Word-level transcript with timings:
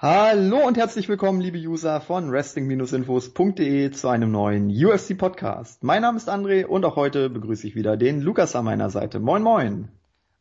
Hallo 0.00 0.64
und 0.64 0.76
herzlich 0.76 1.08
willkommen, 1.08 1.40
liebe 1.40 1.58
User 1.58 2.00
von 2.00 2.30
wrestling-infos.de 2.30 3.90
zu 3.90 4.06
einem 4.08 4.30
neuen 4.30 4.70
UFC 4.70 5.18
Podcast. 5.18 5.82
Mein 5.82 6.02
Name 6.02 6.18
ist 6.18 6.30
André 6.30 6.66
und 6.66 6.84
auch 6.84 6.94
heute 6.94 7.28
begrüße 7.28 7.66
ich 7.66 7.74
wieder 7.74 7.96
den 7.96 8.20
Lukas 8.20 8.54
an 8.54 8.64
meiner 8.64 8.90
Seite. 8.90 9.18
Moin 9.18 9.42
moin. 9.42 9.88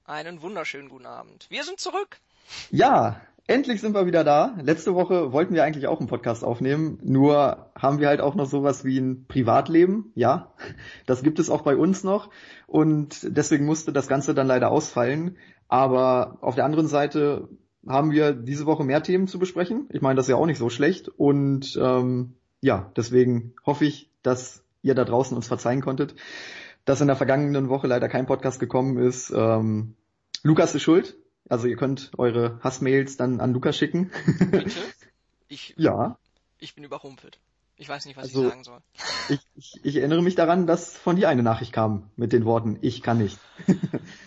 Einen 0.05 0.43
wunderschönen 0.43 0.89
guten 0.89 1.07
Abend. 1.07 1.47
Wir 1.49 1.63
sind 1.63 1.79
zurück. 1.79 2.19
Ja, 2.69 3.19
endlich 3.47 3.81
sind 3.81 3.95
wir 3.95 4.05
wieder 4.05 4.23
da. 4.23 4.55
Letzte 4.61 4.93
Woche 4.93 5.31
wollten 5.33 5.55
wir 5.55 5.63
eigentlich 5.63 5.87
auch 5.87 5.97
einen 5.99 6.07
Podcast 6.07 6.43
aufnehmen, 6.43 6.99
nur 7.01 7.71
haben 7.75 7.99
wir 7.99 8.09
halt 8.09 8.21
auch 8.21 8.35
noch 8.35 8.45
sowas 8.45 8.85
wie 8.85 8.99
ein 8.99 9.25
Privatleben. 9.25 10.11
Ja, 10.13 10.53
das 11.07 11.23
gibt 11.23 11.39
es 11.39 11.49
auch 11.49 11.63
bei 11.63 11.75
uns 11.75 12.03
noch 12.03 12.29
und 12.67 13.21
deswegen 13.23 13.65
musste 13.65 13.91
das 13.91 14.07
Ganze 14.07 14.35
dann 14.35 14.45
leider 14.45 14.69
ausfallen. 14.69 15.35
Aber 15.67 16.37
auf 16.41 16.53
der 16.53 16.65
anderen 16.65 16.87
Seite 16.87 17.49
haben 17.85 18.11
wir 18.11 18.33
diese 18.33 18.65
Woche 18.65 18.83
mehr 18.83 19.03
Themen 19.03 19.27
zu 19.27 19.39
besprechen. 19.39 19.87
Ich 19.91 20.01
meine, 20.01 20.15
das 20.15 20.25
ist 20.25 20.29
ja 20.29 20.35
auch 20.35 20.45
nicht 20.45 20.57
so 20.57 20.69
schlecht. 20.69 21.09
Und 21.09 21.77
ähm, 21.81 22.35
ja, 22.61 22.91
deswegen 22.95 23.53
hoffe 23.65 23.85
ich, 23.85 24.09
dass 24.23 24.63
ihr 24.81 24.95
da 24.95 25.05
draußen 25.05 25.35
uns 25.35 25.47
verzeihen 25.47 25.81
konntet, 25.81 26.15
dass 26.85 27.01
in 27.01 27.07
der 27.07 27.15
vergangenen 27.15 27.69
Woche 27.69 27.87
leider 27.87 28.09
kein 28.09 28.25
Podcast 28.25 28.59
gekommen 28.59 28.97
ist. 28.97 29.31
Ähm, 29.31 29.95
Lukas 30.43 30.75
ist 30.75 30.83
schuld. 30.83 31.17
Also 31.49 31.67
ihr 31.67 31.77
könnt 31.77 32.11
eure 32.17 32.59
Hassmails 32.61 33.17
dann 33.17 33.39
an 33.39 33.53
Lukas 33.53 33.77
schicken. 33.77 34.11
Bitte? 34.51 34.71
Ich, 35.49 35.73
ja. 35.77 36.17
Ich 36.59 36.75
bin 36.75 36.83
überrumpelt. 36.83 37.39
Ich 37.77 37.87
weiß 37.87 38.05
nicht, 38.05 38.17
was 38.17 38.25
also, 38.25 38.43
ich 38.43 38.49
sagen 38.49 38.63
soll. 38.65 38.79
Ich, 39.29 39.39
ich, 39.55 39.79
ich 39.81 39.95
erinnere 39.95 40.21
mich 40.21 40.35
daran, 40.35 40.67
dass 40.67 40.97
von 40.97 41.15
dir 41.15 41.29
eine 41.29 41.41
Nachricht 41.43 41.71
kam 41.71 42.09
mit 42.15 42.33
den 42.33 42.43
Worten, 42.43 42.77
ich 42.81 43.01
kann 43.01 43.19
nicht. 43.19 43.39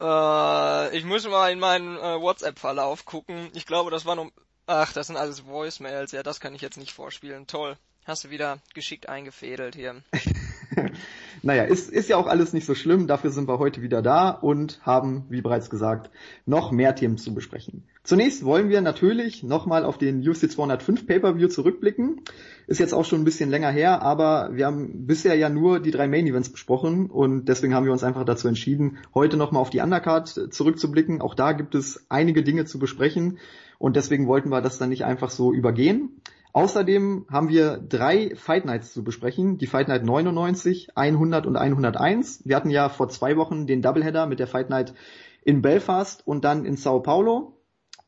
Äh, 0.00 0.96
ich 0.96 1.04
muss 1.04 1.26
mal 1.26 1.50
in 1.52 1.58
meinen 1.58 1.96
äh, 1.96 2.20
WhatsApp-Verlauf 2.20 3.04
gucken. 3.04 3.50
Ich 3.54 3.66
glaube, 3.66 3.90
das 3.90 4.06
war 4.06 4.16
nur... 4.16 4.30
Ach, 4.66 4.92
das 4.92 5.06
sind 5.06 5.16
alles 5.16 5.46
Voicemails. 5.46 6.12
Ja, 6.12 6.22
das 6.22 6.40
kann 6.40 6.54
ich 6.54 6.60
jetzt 6.60 6.76
nicht 6.76 6.92
vorspielen. 6.92 7.46
Toll. 7.46 7.76
Hast 8.04 8.24
du 8.24 8.30
wieder 8.30 8.58
geschickt 8.74 9.08
eingefädelt 9.08 9.74
hier. 9.74 10.02
naja, 11.42 11.64
ist, 11.64 11.90
ist 11.90 12.08
ja 12.08 12.16
auch 12.16 12.26
alles 12.26 12.52
nicht 12.52 12.66
so 12.66 12.74
schlimm. 12.74 13.06
Dafür 13.06 13.30
sind 13.30 13.48
wir 13.48 13.58
heute 13.58 13.82
wieder 13.82 14.02
da 14.02 14.30
und 14.30 14.80
haben, 14.82 15.24
wie 15.28 15.40
bereits 15.40 15.70
gesagt, 15.70 16.10
noch 16.46 16.70
mehr 16.70 16.94
Themen 16.94 17.16
zu 17.16 17.34
besprechen. 17.34 17.84
Zunächst 18.02 18.44
wollen 18.44 18.70
wir 18.70 18.80
natürlich 18.80 19.42
nochmal 19.42 19.84
auf 19.84 19.98
den 19.98 20.26
UFC 20.26 20.50
205 20.50 21.06
Pay-Per-View 21.06 21.48
zurückblicken. 21.48 22.22
Ist 22.66 22.80
jetzt 22.80 22.94
auch 22.94 23.04
schon 23.04 23.20
ein 23.20 23.24
bisschen 23.24 23.50
länger 23.50 23.70
her, 23.70 24.02
aber 24.02 24.50
wir 24.52 24.66
haben 24.66 25.06
bisher 25.06 25.34
ja 25.34 25.48
nur 25.48 25.80
die 25.80 25.90
drei 25.90 26.08
Main 26.08 26.26
Events 26.26 26.48
besprochen 26.48 27.10
und 27.10 27.46
deswegen 27.48 27.74
haben 27.74 27.84
wir 27.84 27.92
uns 27.92 28.04
einfach 28.04 28.24
dazu 28.24 28.48
entschieden, 28.48 28.98
heute 29.14 29.36
nochmal 29.36 29.60
auf 29.60 29.70
die 29.70 29.80
Undercard 29.80 30.28
zurückzublicken. 30.28 31.20
Auch 31.20 31.34
da 31.34 31.52
gibt 31.52 31.74
es 31.74 32.06
einige 32.08 32.42
Dinge 32.42 32.64
zu 32.64 32.78
besprechen 32.78 33.38
und 33.78 33.96
deswegen 33.96 34.26
wollten 34.26 34.48
wir 34.48 34.60
das 34.60 34.78
dann 34.78 34.88
nicht 34.88 35.04
einfach 35.04 35.30
so 35.30 35.52
übergehen. 35.52 36.20
Außerdem 36.52 37.26
haben 37.30 37.48
wir 37.48 37.78
drei 37.78 38.34
Fight 38.34 38.64
Nights 38.64 38.92
zu 38.92 39.04
besprechen. 39.04 39.58
Die 39.58 39.66
Fight 39.66 39.88
Night 39.88 40.04
99, 40.04 40.96
100 40.96 41.46
und 41.46 41.56
101. 41.56 42.42
Wir 42.44 42.56
hatten 42.56 42.70
ja 42.70 42.88
vor 42.88 43.08
zwei 43.08 43.36
Wochen 43.36 43.66
den 43.66 43.82
Doubleheader 43.82 44.26
mit 44.26 44.40
der 44.40 44.46
Fight 44.46 44.70
Night 44.70 44.94
in 45.42 45.62
Belfast 45.62 46.26
und 46.26 46.44
dann 46.44 46.64
in 46.64 46.76
Sao 46.76 47.00
Paulo. 47.00 47.58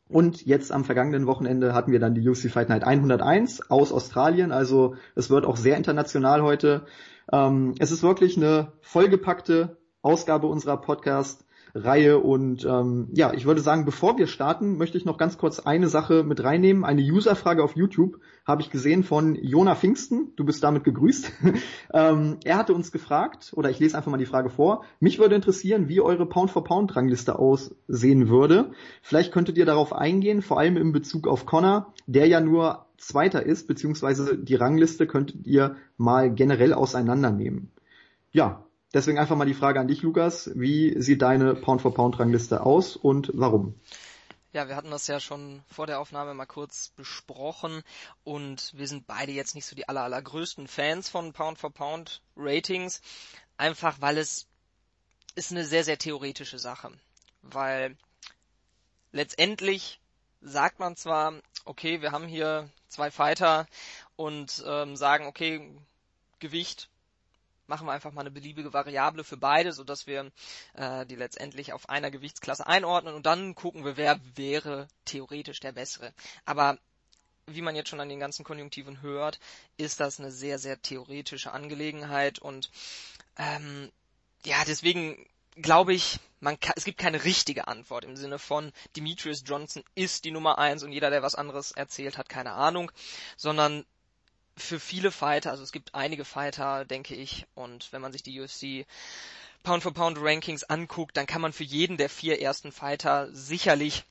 Und 0.08 0.44
jetzt 0.44 0.72
am 0.72 0.84
vergangenen 0.84 1.26
Wochenende 1.26 1.72
hatten 1.72 1.92
wir 1.92 2.00
dann 2.00 2.14
die 2.14 2.28
UFC 2.28 2.50
Fight 2.50 2.68
Night 2.68 2.82
101 2.82 3.70
aus 3.70 3.92
Australien. 3.92 4.50
Also 4.50 4.96
es 5.14 5.30
wird 5.30 5.46
auch 5.46 5.56
sehr 5.56 5.76
international 5.76 6.42
heute. 6.42 6.86
Ähm, 7.32 7.74
es 7.78 7.92
ist 7.92 8.02
wirklich 8.02 8.36
eine 8.36 8.72
vollgepackte 8.80 9.76
Ausgabe 10.02 10.48
unserer 10.48 10.78
Podcast 10.78 11.44
Reihe. 11.74 12.18
Und 12.18 12.64
ähm, 12.64 13.08
ja, 13.12 13.32
ich 13.32 13.46
würde 13.46 13.60
sagen, 13.60 13.84
bevor 13.84 14.18
wir 14.18 14.26
starten, 14.26 14.76
möchte 14.76 14.98
ich 14.98 15.04
noch 15.04 15.18
ganz 15.18 15.38
kurz 15.38 15.60
eine 15.60 15.88
Sache 15.88 16.22
mit 16.22 16.42
reinnehmen. 16.42 16.84
Eine 16.84 17.02
Userfrage 17.02 17.62
auf 17.62 17.76
YouTube 17.76 18.20
habe 18.44 18.62
ich 18.62 18.70
gesehen 18.70 19.04
von 19.04 19.34
Jona 19.34 19.74
Pfingsten. 19.74 20.32
Du 20.36 20.44
bist 20.44 20.62
damit 20.64 20.84
gegrüßt. 20.84 21.32
ähm, 21.94 22.38
er 22.44 22.56
hatte 22.56 22.74
uns 22.74 22.92
gefragt, 22.92 23.52
oder 23.54 23.70
ich 23.70 23.78
lese 23.78 23.96
einfach 23.96 24.10
mal 24.10 24.18
die 24.18 24.26
Frage 24.26 24.50
vor. 24.50 24.84
Mich 24.98 25.18
würde 25.18 25.34
interessieren, 25.34 25.88
wie 25.88 26.00
eure 26.00 26.26
Pound-for-Pound-Rangliste 26.26 27.38
aussehen 27.38 28.28
würde. 28.28 28.72
Vielleicht 29.02 29.32
könntet 29.32 29.58
ihr 29.58 29.66
darauf 29.66 29.92
eingehen, 29.92 30.42
vor 30.42 30.58
allem 30.58 30.76
in 30.76 30.92
Bezug 30.92 31.28
auf 31.28 31.46
Connor, 31.46 31.92
der 32.06 32.26
ja 32.26 32.40
nur 32.40 32.86
Zweiter 33.00 33.44
ist, 33.44 33.66
beziehungsweise 33.66 34.36
die 34.36 34.56
Rangliste 34.56 35.06
könntet 35.06 35.46
ihr 35.46 35.76
mal 35.96 36.30
generell 36.32 36.74
auseinandernehmen. 36.74 37.70
Ja, 38.30 38.66
Deswegen 38.92 39.18
einfach 39.18 39.36
mal 39.36 39.44
die 39.44 39.54
Frage 39.54 39.78
an 39.78 39.86
dich, 39.86 40.02
Lukas. 40.02 40.50
Wie 40.54 41.00
sieht 41.00 41.22
deine 41.22 41.54
Pound-for-Pound-Rangliste 41.54 42.66
aus 42.66 42.96
und 42.96 43.30
warum? 43.34 43.80
Ja, 44.52 44.66
wir 44.66 44.74
hatten 44.74 44.90
das 44.90 45.06
ja 45.06 45.20
schon 45.20 45.62
vor 45.68 45.86
der 45.86 46.00
Aufnahme 46.00 46.34
mal 46.34 46.46
kurz 46.46 46.88
besprochen 46.96 47.84
und 48.24 48.72
wir 48.76 48.88
sind 48.88 49.06
beide 49.06 49.30
jetzt 49.30 49.54
nicht 49.54 49.66
so 49.66 49.76
die 49.76 49.88
aller, 49.88 50.02
allergrößten 50.02 50.66
Fans 50.66 51.08
von 51.08 51.32
Pound-for-Pound-Ratings, 51.32 53.00
einfach 53.56 54.00
weil 54.00 54.18
es 54.18 54.48
ist 55.36 55.52
eine 55.52 55.64
sehr, 55.64 55.84
sehr 55.84 55.98
theoretische 55.98 56.58
Sache. 56.58 56.90
Weil 57.42 57.96
letztendlich 59.12 60.00
sagt 60.40 60.80
man 60.80 60.96
zwar, 60.96 61.34
okay, 61.64 62.02
wir 62.02 62.10
haben 62.10 62.26
hier 62.26 62.68
zwei 62.88 63.12
Fighter 63.12 63.68
und 64.16 64.64
ähm, 64.66 64.96
sagen, 64.96 65.26
okay, 65.26 65.70
Gewicht 66.40 66.90
machen 67.70 67.86
wir 67.86 67.92
einfach 67.92 68.12
mal 68.12 68.20
eine 68.20 68.30
beliebige 68.30 68.74
Variable 68.74 69.24
für 69.24 69.38
beide, 69.38 69.72
so 69.72 69.84
dass 69.84 70.06
wir 70.06 70.30
äh, 70.74 71.06
die 71.06 71.14
letztendlich 71.14 71.72
auf 71.72 71.88
einer 71.88 72.10
Gewichtsklasse 72.10 72.66
einordnen 72.66 73.14
und 73.14 73.24
dann 73.24 73.54
gucken 73.54 73.84
wir, 73.84 73.96
wer 73.96 74.20
wäre 74.34 74.88
theoretisch 75.06 75.60
der 75.60 75.72
bessere. 75.72 76.12
Aber 76.44 76.78
wie 77.46 77.62
man 77.62 77.76
jetzt 77.76 77.88
schon 77.88 78.00
an 78.00 78.08
den 78.08 78.20
ganzen 78.20 78.44
Konjunktiven 78.44 79.00
hört, 79.00 79.40
ist 79.78 80.00
das 80.00 80.18
eine 80.18 80.30
sehr, 80.30 80.58
sehr 80.58 80.82
theoretische 80.82 81.52
Angelegenheit 81.52 82.38
und 82.40 82.70
ähm, 83.38 83.90
ja, 84.44 84.64
deswegen 84.66 85.26
glaube 85.56 85.94
ich, 85.94 86.18
man 86.40 86.58
kann, 86.58 86.74
es 86.76 86.84
gibt 86.84 86.98
keine 86.98 87.24
richtige 87.24 87.68
Antwort 87.68 88.04
im 88.04 88.16
Sinne 88.16 88.38
von 88.38 88.72
Demetrius 88.96 89.42
Johnson 89.46 89.84
ist 89.94 90.24
die 90.24 90.30
Nummer 90.32 90.58
eins 90.58 90.82
und 90.82 90.92
jeder, 90.92 91.10
der 91.10 91.22
was 91.22 91.34
anderes 91.34 91.70
erzählt, 91.70 92.18
hat 92.18 92.28
keine 92.28 92.52
Ahnung, 92.52 92.90
sondern 93.36 93.84
für 94.60 94.80
viele 94.80 95.10
Fighter, 95.10 95.50
also 95.50 95.62
es 95.62 95.72
gibt 95.72 95.94
einige 95.94 96.24
Fighter, 96.24 96.84
denke 96.84 97.14
ich, 97.14 97.46
und 97.54 97.92
wenn 97.92 98.02
man 98.02 98.12
sich 98.12 98.22
die 98.22 98.40
UFC 98.40 98.86
Pound 99.62 99.82
for 99.82 99.92
Pound 99.92 100.18
Rankings 100.20 100.64
anguckt, 100.64 101.16
dann 101.16 101.26
kann 101.26 101.42
man 101.42 101.52
für 101.52 101.64
jeden 101.64 101.96
der 101.96 102.08
vier 102.08 102.40
ersten 102.40 102.72
Fighter 102.72 103.28
sicherlich 103.32 104.04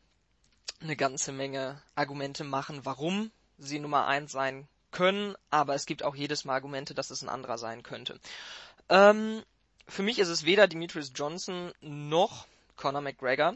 eine 0.81 0.95
ganze 0.95 1.31
Menge 1.31 1.81
Argumente 1.95 2.43
machen, 2.43 2.85
warum 2.85 3.31
sie 3.57 3.79
Nummer 3.79 4.05
eins 4.07 4.31
sein 4.31 4.67
können, 4.91 5.35
aber 5.49 5.75
es 5.75 5.85
gibt 5.85 6.03
auch 6.03 6.15
jedes 6.15 6.45
Mal 6.45 6.53
Argumente, 6.53 6.93
dass 6.93 7.09
es 7.09 7.21
ein 7.21 7.29
anderer 7.29 7.57
sein 7.57 7.83
könnte. 7.83 8.19
Ähm, 8.89 9.43
für 9.87 10.03
mich 10.03 10.19
ist 10.19 10.29
es 10.29 10.45
weder 10.45 10.67
Demetrius 10.67 11.11
Johnson 11.13 11.73
noch 11.81 12.47
Conor 12.75 13.01
McGregor. 13.01 13.55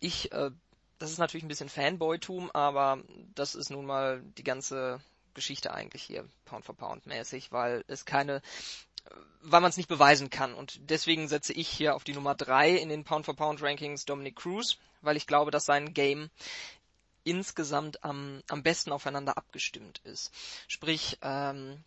Ich, 0.00 0.32
äh, 0.32 0.50
das 0.98 1.10
ist 1.10 1.18
natürlich 1.18 1.44
ein 1.44 1.48
bisschen 1.48 1.68
Fanboytum, 1.68 2.50
aber 2.52 3.02
das 3.34 3.54
ist 3.54 3.70
nun 3.70 3.86
mal 3.86 4.22
die 4.38 4.44
ganze 4.44 5.00
Geschichte 5.34 5.72
eigentlich 5.72 6.02
hier, 6.02 6.28
Pound 6.44 6.64
for 6.64 6.76
Pound 6.76 7.06
mäßig, 7.06 7.52
weil 7.52 7.84
es 7.86 8.04
keine, 8.04 8.42
weil 9.42 9.60
man 9.60 9.70
es 9.70 9.76
nicht 9.76 9.88
beweisen 9.88 10.30
kann. 10.30 10.54
Und 10.54 10.78
deswegen 10.90 11.28
setze 11.28 11.52
ich 11.52 11.68
hier 11.68 11.94
auf 11.94 12.04
die 12.04 12.14
Nummer 12.14 12.34
drei 12.34 12.70
in 12.70 12.88
den 12.88 13.04
Pound 13.04 13.26
for 13.26 13.36
Pound 13.36 13.62
Rankings 13.62 14.04
Dominic 14.04 14.36
Cruz, 14.36 14.78
weil 15.00 15.16
ich 15.16 15.26
glaube, 15.26 15.50
dass 15.50 15.64
sein 15.64 15.94
Game 15.94 16.30
insgesamt 17.24 18.02
am, 18.02 18.42
am 18.48 18.62
besten 18.62 18.92
aufeinander 18.92 19.36
abgestimmt 19.36 20.00
ist. 20.04 20.32
Sprich, 20.68 21.18
ähm, 21.22 21.84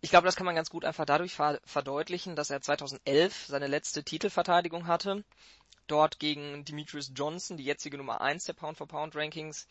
ich 0.00 0.10
glaube, 0.10 0.24
das 0.24 0.36
kann 0.36 0.46
man 0.46 0.54
ganz 0.54 0.70
gut 0.70 0.84
einfach 0.84 1.04
dadurch 1.04 1.34
verdeutlichen, 1.34 2.34
dass 2.34 2.50
er 2.50 2.62
2011 2.62 3.46
seine 3.48 3.66
letzte 3.66 4.02
Titelverteidigung 4.02 4.86
hatte, 4.86 5.24
dort 5.86 6.18
gegen 6.18 6.64
Demetrius 6.64 7.12
Johnson, 7.14 7.56
die 7.56 7.64
jetzige 7.64 7.98
Nummer 7.98 8.20
eins 8.20 8.44
der 8.44 8.54
Pound 8.54 8.78
for 8.78 8.86
Pound 8.86 9.14
Rankings, 9.14 9.66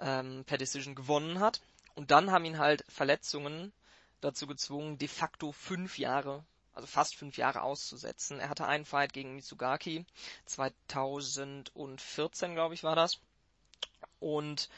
ähm, 0.00 0.44
per 0.46 0.58
Decision 0.58 0.94
gewonnen 0.94 1.40
hat. 1.40 1.60
Und 1.94 2.10
dann 2.10 2.30
haben 2.30 2.44
ihn 2.44 2.58
halt 2.58 2.84
Verletzungen 2.88 3.72
dazu 4.20 4.46
gezwungen, 4.46 4.98
de 4.98 5.08
facto 5.08 5.52
fünf 5.52 5.98
Jahre, 5.98 6.44
also 6.72 6.86
fast 6.86 7.16
fünf 7.16 7.36
Jahre 7.36 7.62
auszusetzen. 7.62 8.40
Er 8.40 8.48
hatte 8.48 8.66
einen 8.66 8.84
Fight 8.84 9.12
gegen 9.12 9.36
Mitsugaki, 9.36 10.04
2014 10.46 12.54
glaube 12.54 12.74
ich 12.74 12.82
war 12.82 12.96
das. 12.96 13.20
Und 14.18 14.68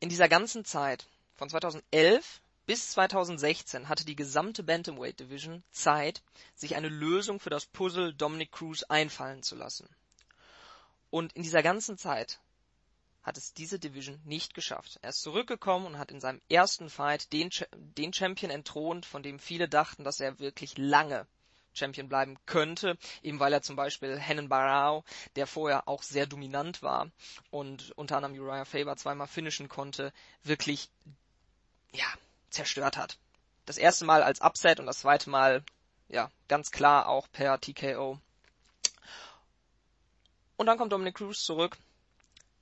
in 0.00 0.08
dieser 0.08 0.28
ganzen 0.28 0.64
Zeit, 0.64 1.06
von 1.34 1.50
2011 1.50 2.40
bis 2.66 2.90
2016, 2.90 3.88
hatte 3.88 4.04
die 4.04 4.16
gesamte 4.16 4.62
Bantamweight 4.62 5.20
Division 5.20 5.62
Zeit, 5.70 6.22
sich 6.54 6.76
eine 6.76 6.88
Lösung 6.88 7.40
für 7.40 7.50
das 7.50 7.66
Puzzle 7.66 8.14
Dominic 8.14 8.52
Cruz 8.52 8.84
einfallen 8.84 9.42
zu 9.42 9.56
lassen. 9.56 9.88
Und 11.10 11.32
in 11.34 11.42
dieser 11.42 11.62
ganzen 11.62 11.98
Zeit 11.98 12.40
hat 13.22 13.36
es 13.36 13.52
diese 13.52 13.78
Division 13.78 14.20
nicht 14.24 14.54
geschafft. 14.54 14.98
Er 15.02 15.10
ist 15.10 15.22
zurückgekommen 15.22 15.86
und 15.86 15.98
hat 15.98 16.10
in 16.10 16.20
seinem 16.20 16.40
ersten 16.48 16.88
Fight 16.88 17.32
den, 17.32 17.50
den 17.72 18.12
Champion 18.12 18.50
entthront, 18.50 19.06
von 19.06 19.22
dem 19.22 19.38
viele 19.38 19.68
dachten, 19.68 20.04
dass 20.04 20.20
er 20.20 20.38
wirklich 20.38 20.78
lange 20.78 21.26
Champion 21.74 22.08
bleiben 22.08 22.38
könnte, 22.46 22.96
eben 23.22 23.38
weil 23.40 23.52
er 23.52 23.62
zum 23.62 23.76
Beispiel 23.76 24.18
Hennen 24.18 24.48
Barao, 24.48 25.04
der 25.36 25.46
vorher 25.46 25.88
auch 25.88 26.02
sehr 26.02 26.26
dominant 26.26 26.82
war 26.82 27.10
und 27.50 27.92
unter 27.96 28.16
anderem 28.16 28.38
Uriah 28.38 28.64
Faber 28.64 28.96
zweimal 28.96 29.28
finishen 29.28 29.68
konnte, 29.68 30.12
wirklich, 30.42 30.90
ja, 31.92 32.06
zerstört 32.50 32.96
hat. 32.96 33.18
Das 33.66 33.78
erste 33.78 34.06
Mal 34.06 34.22
als 34.22 34.40
Upset 34.40 34.80
und 34.80 34.86
das 34.86 35.00
zweite 35.00 35.30
Mal, 35.30 35.62
ja, 36.08 36.30
ganz 36.48 36.70
klar 36.70 37.08
auch 37.08 37.30
per 37.30 37.60
TKO. 37.60 38.18
Und 40.56 40.66
dann 40.66 40.78
kommt 40.78 40.92
Dominic 40.92 41.16
Cruz 41.16 41.44
zurück 41.44 41.76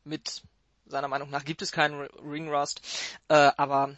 mit 0.07 0.43
seiner 0.87 1.09
Meinung 1.09 1.31
nach 1.31 1.45
gibt 1.45 1.63
es 1.63 1.73
keinen 1.73 2.01
Ring 2.25 2.49
Rust, 2.49 2.81
äh, 3.29 3.51
aber 3.57 3.97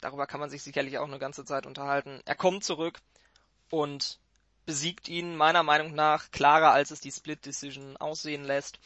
darüber 0.00 0.26
kann 0.26 0.40
man 0.40 0.50
sich 0.50 0.62
sicherlich 0.62 0.98
auch 0.98 1.06
eine 1.06 1.18
ganze 1.18 1.44
Zeit 1.44 1.64
unterhalten. 1.66 2.20
Er 2.24 2.34
kommt 2.34 2.64
zurück 2.64 2.98
und 3.70 4.18
besiegt 4.66 5.08
ihn 5.08 5.36
meiner 5.36 5.62
Meinung 5.62 5.94
nach 5.94 6.30
klarer, 6.30 6.72
als 6.72 6.90
es 6.90 7.00
die 7.00 7.12
Split 7.12 7.46
Decision 7.46 7.96
aussehen 7.96 8.44
lässt. 8.44 8.78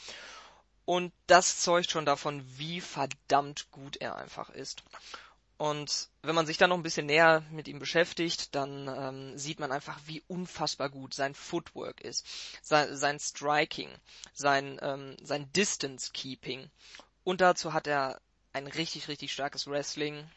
Und 0.85 1.13
das 1.27 1.61
zeugt 1.61 1.91
schon 1.91 2.05
davon, 2.07 2.45
wie 2.59 2.81
verdammt 2.81 3.71
gut 3.71 3.97
er 3.97 4.17
einfach 4.17 4.51
ist. 4.51 4.83
Und 5.63 6.09
wenn 6.23 6.35
man 6.35 6.45
sich 6.45 6.59
dann 6.59 6.71
noch 6.71 6.77
ein 6.77 6.83
bisschen 6.83 7.07
näher 7.07 7.45
mit 7.53 7.69
ihm 7.69 7.79
beschäftigt, 7.79 8.53
dann 8.57 8.89
ähm, 8.89 9.39
sieht 9.39 9.61
man 9.61 9.71
einfach, 9.71 9.97
wie 10.07 10.21
unfassbar 10.27 10.91
gut 10.91 11.15
sein 11.15 11.37
Footwork 11.37 12.01
ist, 12.01 12.27
sein, 12.63 12.97
sein 12.97 13.21
Striking, 13.21 13.89
sein, 14.33 14.81
ähm, 14.83 15.17
sein 15.23 15.53
Distance 15.53 16.11
Keeping. 16.13 16.69
Und 17.23 17.41
dazu 17.41 17.73
hat 17.73 17.87
er 17.87 18.21
ein 18.53 18.67
richtig, 18.67 19.07
richtig 19.07 19.33
starkes 19.33 19.69
Wrestling. 19.69 20.29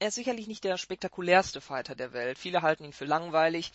Er 0.00 0.08
ist 0.08 0.16
sicherlich 0.16 0.48
nicht 0.48 0.64
der 0.64 0.76
spektakulärste 0.76 1.62
Fighter 1.62 1.94
der 1.94 2.12
Welt. 2.12 2.36
Viele 2.36 2.60
halten 2.60 2.84
ihn 2.84 2.92
für 2.92 3.06
langweilig. 3.06 3.72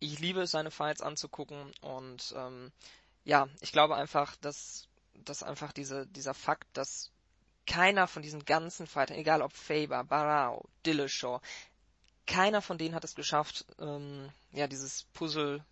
Ich 0.00 0.18
liebe 0.18 0.42
es, 0.42 0.50
seine 0.50 0.70
Fights 0.70 1.00
anzugucken 1.00 1.72
und 1.80 2.34
ähm, 2.36 2.72
ja, 3.24 3.48
ich 3.62 3.72
glaube 3.72 3.96
einfach, 3.96 4.36
dass, 4.36 4.86
dass 5.14 5.42
einfach 5.42 5.72
diese, 5.72 6.06
dieser 6.08 6.34
Fakt, 6.34 6.68
dass 6.74 7.10
keiner 7.68 8.08
von 8.08 8.22
diesen 8.22 8.44
ganzen 8.44 8.88
Fightern, 8.88 9.18
egal 9.18 9.42
ob 9.42 9.52
Faber, 9.52 10.02
Barao, 10.02 10.68
Dillashaw, 10.84 11.40
keiner 12.26 12.60
von 12.60 12.78
denen 12.78 12.94
hat 12.94 13.04
es 13.04 13.14
geschafft, 13.14 13.64
ähm, 13.78 14.30
ja, 14.52 14.66
dieses 14.66 15.04
Puzzle 15.12 15.64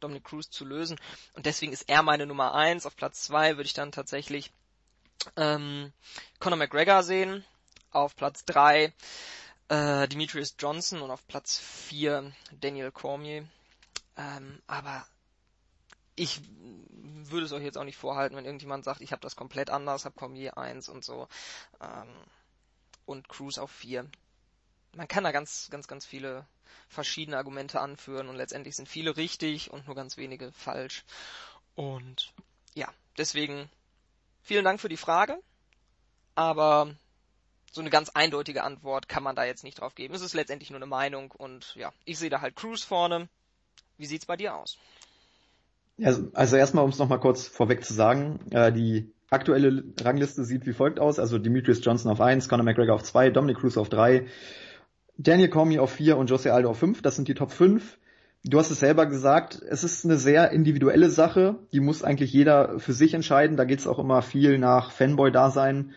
Dominic 0.00 0.24
Cruz 0.24 0.50
zu 0.50 0.64
lösen. 0.64 0.98
Und 1.32 1.46
deswegen 1.46 1.72
ist 1.72 1.88
er 1.88 2.02
meine 2.02 2.26
Nummer 2.26 2.54
eins. 2.54 2.84
Auf 2.84 2.96
Platz 2.96 3.22
zwei 3.22 3.56
würde 3.56 3.66
ich 3.66 3.72
dann 3.72 3.90
tatsächlich 3.90 4.52
ähm, 5.36 5.92
Conor 6.40 6.58
McGregor 6.58 7.02
sehen. 7.02 7.44
Auf 7.90 8.14
Platz 8.14 8.44
drei 8.44 8.92
äh, 9.68 10.06
Demetrius 10.08 10.56
Johnson 10.58 11.00
und 11.00 11.10
auf 11.10 11.26
Platz 11.26 11.58
vier 11.58 12.32
Daniel 12.52 12.92
Cormier. 12.92 13.48
Ähm, 14.16 14.62
aber 14.66 15.06
ich 16.16 16.40
würde 17.30 17.46
es 17.46 17.52
euch 17.52 17.62
jetzt 17.62 17.78
auch 17.78 17.84
nicht 17.84 17.96
vorhalten, 17.96 18.36
wenn 18.36 18.44
irgendjemand 18.44 18.84
sagt, 18.84 19.00
ich 19.00 19.12
habe 19.12 19.22
das 19.22 19.36
komplett 19.36 19.70
anders, 19.70 20.04
habe 20.04 20.14
Cormier 20.14 20.56
1 20.58 20.88
und 20.88 21.04
so 21.04 21.28
ähm, 21.80 22.14
und 23.06 23.28
Cruz 23.28 23.58
auf 23.58 23.70
4. 23.70 24.08
Man 24.96 25.08
kann 25.08 25.24
da 25.24 25.32
ganz, 25.32 25.68
ganz, 25.70 25.88
ganz 25.88 26.06
viele 26.06 26.46
verschiedene 26.88 27.36
Argumente 27.36 27.80
anführen 27.80 28.28
und 28.28 28.36
letztendlich 28.36 28.76
sind 28.76 28.88
viele 28.88 29.16
richtig 29.16 29.70
und 29.70 29.86
nur 29.86 29.96
ganz 29.96 30.16
wenige 30.16 30.52
falsch. 30.52 31.04
Und 31.74 32.32
ja, 32.74 32.92
deswegen 33.18 33.68
vielen 34.42 34.64
Dank 34.64 34.80
für 34.80 34.88
die 34.88 34.96
Frage, 34.96 35.40
aber 36.34 36.94
so 37.72 37.80
eine 37.80 37.90
ganz 37.90 38.10
eindeutige 38.10 38.62
Antwort 38.62 39.08
kann 39.08 39.24
man 39.24 39.34
da 39.34 39.44
jetzt 39.44 39.64
nicht 39.64 39.80
drauf 39.80 39.96
geben. 39.96 40.14
Es 40.14 40.22
ist 40.22 40.34
letztendlich 40.34 40.70
nur 40.70 40.78
eine 40.78 40.86
Meinung 40.86 41.32
und 41.32 41.74
ja, 41.74 41.92
ich 42.04 42.18
sehe 42.18 42.30
da 42.30 42.40
halt 42.40 42.54
Cruz 42.54 42.84
vorne. 42.84 43.28
Wie 43.96 44.06
sieht's 44.06 44.26
bei 44.26 44.36
dir 44.36 44.54
aus? 44.54 44.78
Also, 46.02 46.28
also 46.32 46.56
erstmal, 46.56 46.84
um 46.84 46.90
es 46.90 46.98
nochmal 46.98 47.20
kurz 47.20 47.46
vorweg 47.46 47.84
zu 47.84 47.94
sagen, 47.94 48.40
äh, 48.50 48.72
die 48.72 49.12
aktuelle 49.30 49.84
Rangliste 50.00 50.44
sieht 50.44 50.66
wie 50.66 50.72
folgt 50.72 50.98
aus. 50.98 51.18
Also 51.18 51.38
Demetrius 51.38 51.84
Johnson 51.84 52.10
auf 52.10 52.20
1, 52.20 52.48
Conor 52.48 52.64
McGregor 52.64 52.94
auf 52.94 53.02
2, 53.02 53.30
Dominic 53.30 53.58
Cruz 53.58 53.76
auf 53.76 53.88
3, 53.88 54.26
Daniel 55.16 55.48
Cormier 55.48 55.82
auf 55.82 55.92
4 55.92 56.16
und 56.16 56.30
Jose 56.30 56.52
Aldo 56.52 56.70
auf 56.70 56.78
5. 56.78 57.02
Das 57.02 57.16
sind 57.16 57.28
die 57.28 57.34
Top 57.34 57.52
5. 57.52 57.98
Du 58.46 58.58
hast 58.58 58.70
es 58.70 58.80
selber 58.80 59.06
gesagt, 59.06 59.62
es 59.68 59.84
ist 59.84 60.04
eine 60.04 60.18
sehr 60.18 60.50
individuelle 60.50 61.08
Sache. 61.08 61.60
Die 61.72 61.80
muss 61.80 62.02
eigentlich 62.02 62.32
jeder 62.32 62.78
für 62.78 62.92
sich 62.92 63.14
entscheiden. 63.14 63.56
Da 63.56 63.64
geht 63.64 63.78
es 63.78 63.86
auch 63.86 63.98
immer 63.98 64.20
viel 64.20 64.58
nach 64.58 64.90
Fanboy-Dasein. 64.90 65.92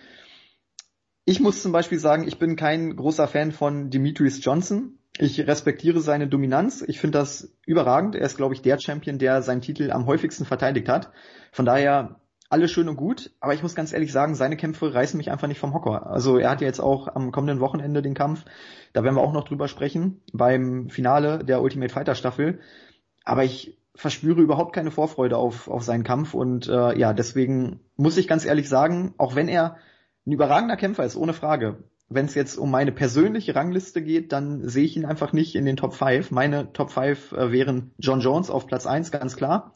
Ich 1.26 1.42
muss 1.42 1.62
zum 1.62 1.74
Beispiel 1.74 2.00
sagen, 2.00 2.26
ich 2.26 2.40
bin 2.40 2.56
kein 2.56 2.96
großer 2.96 3.28
Fan 3.28 3.52
von 3.52 3.90
Demetrius 3.90 4.44
Johnson. 4.44 4.97
Ich 5.20 5.40
respektiere 5.48 6.00
seine 6.00 6.28
Dominanz. 6.28 6.84
Ich 6.88 7.00
finde 7.00 7.18
das 7.18 7.52
überragend. 7.66 8.16
Er 8.16 8.26
ist, 8.26 8.38
glaube 8.38 8.54
ich, 8.54 8.62
der 8.62 8.80
Champion, 8.80 9.18
der 9.18 9.42
seinen 9.42 9.62
Titel 9.62 9.92
am 9.92 10.06
häufigsten 10.06 10.46
verteidigt 10.46 10.90
hat. 10.90 11.12
Von 11.52 11.66
daher 11.66 12.20
alles 12.50 12.72
schön 12.72 12.88
und 12.88 12.96
gut, 12.96 13.32
aber 13.40 13.54
ich 13.54 13.62
muss 13.62 13.76
ganz 13.76 13.92
ehrlich 13.92 14.12
sagen, 14.12 14.36
seine 14.36 14.56
Kämpfe 14.56 14.94
reißen 14.94 15.18
mich 15.18 15.32
einfach 15.32 15.48
nicht 15.48 15.60
vom 15.60 15.74
Hocker. 15.74 16.08
Also 16.08 16.38
er 16.38 16.50
hat 16.50 16.62
ja 16.62 16.68
jetzt 16.68 16.80
auch 16.80 17.08
am 17.08 17.32
kommenden 17.32 17.60
Wochenende 17.60 18.02
den 18.02 18.14
Kampf, 18.14 18.46
da 18.94 19.04
werden 19.04 19.16
wir 19.16 19.22
auch 19.22 19.34
noch 19.34 19.44
drüber 19.44 19.68
sprechen, 19.68 20.22
beim 20.32 20.90
Finale 20.90 21.44
der 21.44 21.62
Ultimate 21.62 21.94
Fighter 21.94 22.16
Staffel. 22.16 22.60
Aber 23.26 23.44
ich 23.44 23.78
verspüre 23.96 24.42
überhaupt 24.42 24.74
keine 24.74 24.92
Vorfreude 24.92 25.38
auf, 25.38 25.68
auf 25.68 25.84
seinen 25.84 26.04
Kampf 26.04 26.34
und 26.34 26.68
äh, 26.68 26.98
ja, 26.98 27.14
deswegen 27.14 27.82
muss 27.98 28.18
ich 28.18 28.28
ganz 28.28 28.46
ehrlich 28.46 28.70
sagen, 28.70 29.14
auch 29.18 29.36
wenn 29.36 29.50
er 29.50 29.78
ein 30.26 30.32
überragender 30.32 30.78
Kämpfer 30.78 31.04
ist, 31.04 31.18
ohne 31.18 31.34
Frage, 31.34 31.84
wenn 32.10 32.26
es 32.26 32.36
jetzt 32.36 32.58
um 32.58 32.72
meine 32.72 32.92
persönliche 32.92 33.56
Rangliste 33.56 34.02
geht, 34.02 34.32
dann 34.32 34.68
sehe 34.68 34.86
ich 34.86 34.96
ihn 34.96 35.06
einfach 35.06 35.34
nicht 35.34 35.56
in 35.56 35.66
den 35.66 35.76
Top 35.76 35.94
5. 35.94 36.32
Meine 36.32 36.72
Top 36.72 36.92
5 36.92 37.34
äh, 37.34 37.52
wären 37.52 37.92
John 37.98 38.22
Jones 38.22 38.50
auf 38.50 38.68
Platz 38.68 38.86
1, 38.86 39.12
ganz 39.12 39.36
klar. 39.36 39.74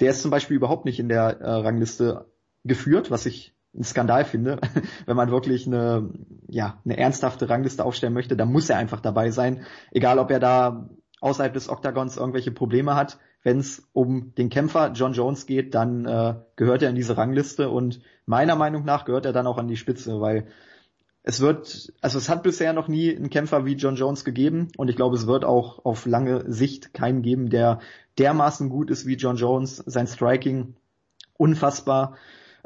Der 0.00 0.10
ist 0.10 0.22
zum 0.22 0.30
Beispiel 0.30 0.56
überhaupt 0.56 0.84
nicht 0.84 1.00
in 1.00 1.08
der 1.08 1.40
äh, 1.40 1.50
Rangliste 1.50 2.26
geführt, 2.64 3.10
was 3.10 3.26
ich 3.26 3.54
ein 3.74 3.84
Skandal 3.84 4.24
finde. 4.24 4.60
Wenn 5.06 5.16
man 5.16 5.30
wirklich 5.30 5.66
eine, 5.66 6.10
ja, 6.46 6.80
eine 6.84 6.98
ernsthafte 6.98 7.48
Rangliste 7.48 7.84
aufstellen 7.84 8.14
möchte, 8.14 8.36
dann 8.36 8.52
muss 8.52 8.70
er 8.70 8.76
einfach 8.76 9.00
dabei 9.00 9.30
sein. 9.30 9.62
Egal, 9.90 10.18
ob 10.18 10.30
er 10.30 10.40
da 10.40 10.88
außerhalb 11.20 11.54
des 11.54 11.68
Oktagons 11.68 12.16
irgendwelche 12.16 12.50
Probleme 12.50 12.94
hat. 12.94 13.18
Wenn 13.44 13.58
es 13.58 13.88
um 13.92 14.34
den 14.36 14.50
Kämpfer 14.50 14.92
John 14.92 15.14
Jones 15.14 15.46
geht, 15.46 15.74
dann 15.74 16.04
äh, 16.04 16.34
gehört 16.56 16.82
er 16.82 16.90
in 16.90 16.96
diese 16.96 17.16
Rangliste 17.16 17.70
und 17.70 18.00
meiner 18.26 18.54
Meinung 18.54 18.84
nach 18.84 19.04
gehört 19.04 19.26
er 19.26 19.32
dann 19.32 19.46
auch 19.46 19.58
an 19.58 19.68
die 19.68 19.76
Spitze, 19.76 20.20
weil 20.20 20.46
es 21.24 21.40
wird, 21.40 21.92
also 22.00 22.18
es 22.18 22.28
hat 22.28 22.42
bisher 22.42 22.72
noch 22.72 22.88
nie 22.88 23.14
einen 23.14 23.30
Kämpfer 23.30 23.64
wie 23.64 23.74
John 23.74 23.96
Jones 23.96 24.24
gegeben 24.24 24.68
und 24.76 24.88
ich 24.88 24.96
glaube, 24.96 25.16
es 25.16 25.26
wird 25.26 25.44
auch 25.44 25.84
auf 25.84 26.04
lange 26.06 26.50
Sicht 26.50 26.94
keinen 26.94 27.22
geben, 27.22 27.48
der 27.48 27.78
dermaßen 28.18 28.68
gut 28.68 28.90
ist 28.90 29.06
wie 29.06 29.14
John 29.14 29.36
Jones. 29.36 29.76
Sein 29.86 30.06
Striking 30.06 30.74
unfassbar. 31.34 32.16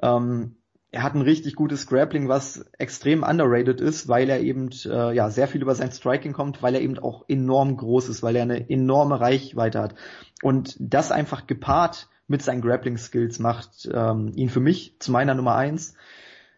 Ähm, 0.02 0.56
er 0.90 1.02
hat 1.02 1.14
ein 1.14 1.22
richtig 1.22 1.56
gutes 1.56 1.86
Grappling, 1.86 2.28
was 2.28 2.64
extrem 2.78 3.22
underrated 3.22 3.82
ist, 3.82 4.08
weil 4.08 4.30
er 4.30 4.40
eben 4.40 4.70
äh, 4.86 5.14
ja 5.14 5.28
sehr 5.28 5.48
viel 5.48 5.60
über 5.60 5.74
sein 5.74 5.92
Striking 5.92 6.32
kommt, 6.32 6.62
weil 6.62 6.74
er 6.74 6.80
eben 6.80 6.98
auch 6.98 7.24
enorm 7.28 7.76
groß 7.76 8.08
ist, 8.08 8.22
weil 8.22 8.36
er 8.36 8.42
eine 8.42 8.70
enorme 8.70 9.20
Reichweite 9.20 9.80
hat 9.80 9.94
und 10.42 10.76
das 10.78 11.12
einfach 11.12 11.46
gepaart 11.46 12.08
mit 12.28 12.42
seinen 12.42 12.62
Grappling 12.62 12.96
Skills 12.96 13.38
macht 13.38 13.88
ähm, 13.92 14.32
ihn 14.34 14.48
für 14.48 14.60
mich 14.60 14.96
zu 14.98 15.12
meiner 15.12 15.34
Nummer 15.34 15.54
eins. 15.56 15.94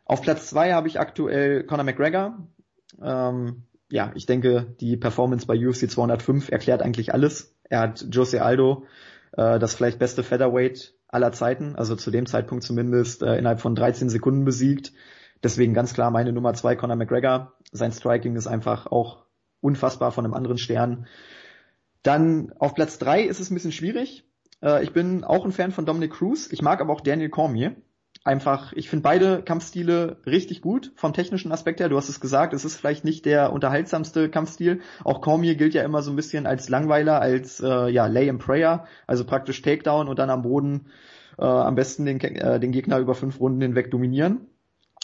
Auf 0.08 0.22
Platz 0.22 0.48
zwei 0.48 0.72
habe 0.72 0.88
ich 0.88 0.98
aktuell 0.98 1.64
Conor 1.64 1.84
McGregor. 1.84 2.38
Ähm, 3.00 3.64
ja, 3.90 4.10
ich 4.14 4.24
denke, 4.24 4.74
die 4.80 4.96
Performance 4.96 5.46
bei 5.46 5.54
UFC 5.54 5.88
205 5.90 6.50
erklärt 6.50 6.80
eigentlich 6.80 7.12
alles. 7.12 7.54
Er 7.64 7.80
hat 7.80 8.06
Jose 8.10 8.42
Aldo, 8.42 8.86
äh, 9.32 9.58
das 9.58 9.74
vielleicht 9.74 9.98
beste 9.98 10.22
Featherweight 10.22 10.94
aller 11.08 11.32
Zeiten, 11.32 11.76
also 11.76 11.94
zu 11.94 12.10
dem 12.10 12.24
Zeitpunkt 12.24 12.64
zumindest, 12.64 13.22
äh, 13.22 13.36
innerhalb 13.36 13.60
von 13.60 13.74
13 13.74 14.08
Sekunden 14.08 14.46
besiegt. 14.46 14.92
Deswegen 15.42 15.74
ganz 15.74 15.92
klar 15.92 16.10
meine 16.10 16.32
Nummer 16.32 16.54
zwei, 16.54 16.74
Conor 16.74 16.96
McGregor. 16.96 17.52
Sein 17.70 17.92
Striking 17.92 18.34
ist 18.34 18.46
einfach 18.46 18.86
auch 18.86 19.26
unfassbar 19.60 20.10
von 20.10 20.24
einem 20.24 20.32
anderen 20.32 20.56
Stern. 20.56 21.06
Dann 22.02 22.54
auf 22.58 22.74
Platz 22.74 22.98
drei 22.98 23.24
ist 23.24 23.40
es 23.40 23.50
ein 23.50 23.54
bisschen 23.54 23.72
schwierig. 23.72 24.24
Äh, 24.62 24.82
ich 24.82 24.94
bin 24.94 25.22
auch 25.22 25.44
ein 25.44 25.52
Fan 25.52 25.70
von 25.70 25.84
Dominic 25.84 26.12
Cruz. 26.12 26.50
Ich 26.50 26.62
mag 26.62 26.80
aber 26.80 26.94
auch 26.94 27.02
Daniel 27.02 27.28
Cormier 27.28 27.76
einfach, 28.24 28.72
ich 28.72 28.88
finde 28.88 29.02
beide 29.02 29.42
Kampfstile 29.42 30.16
richtig 30.26 30.60
gut 30.60 30.92
vom 30.96 31.12
technischen 31.12 31.52
Aspekt 31.52 31.80
her. 31.80 31.88
Du 31.88 31.96
hast 31.96 32.08
es 32.08 32.20
gesagt, 32.20 32.52
es 32.52 32.64
ist 32.64 32.76
vielleicht 32.76 33.04
nicht 33.04 33.24
der 33.24 33.52
unterhaltsamste 33.52 34.28
Kampfstil. 34.28 34.80
Auch 35.04 35.20
Cormier 35.20 35.54
gilt 35.54 35.74
ja 35.74 35.82
immer 35.82 36.02
so 36.02 36.10
ein 36.10 36.16
bisschen 36.16 36.46
als 36.46 36.68
Langweiler, 36.68 37.20
als 37.20 37.60
äh, 37.60 37.88
ja 37.88 38.06
Lay 38.06 38.28
and 38.28 38.40
Prayer, 38.40 38.86
also 39.06 39.24
praktisch 39.24 39.62
Takedown 39.62 40.08
und 40.08 40.18
dann 40.18 40.30
am 40.30 40.42
Boden 40.42 40.86
äh, 41.38 41.44
am 41.44 41.74
besten 41.74 42.04
den, 42.04 42.20
äh, 42.20 42.60
den 42.60 42.72
Gegner 42.72 42.98
über 42.98 43.14
fünf 43.14 43.40
Runden 43.40 43.60
hinweg 43.60 43.90
dominieren. 43.90 44.48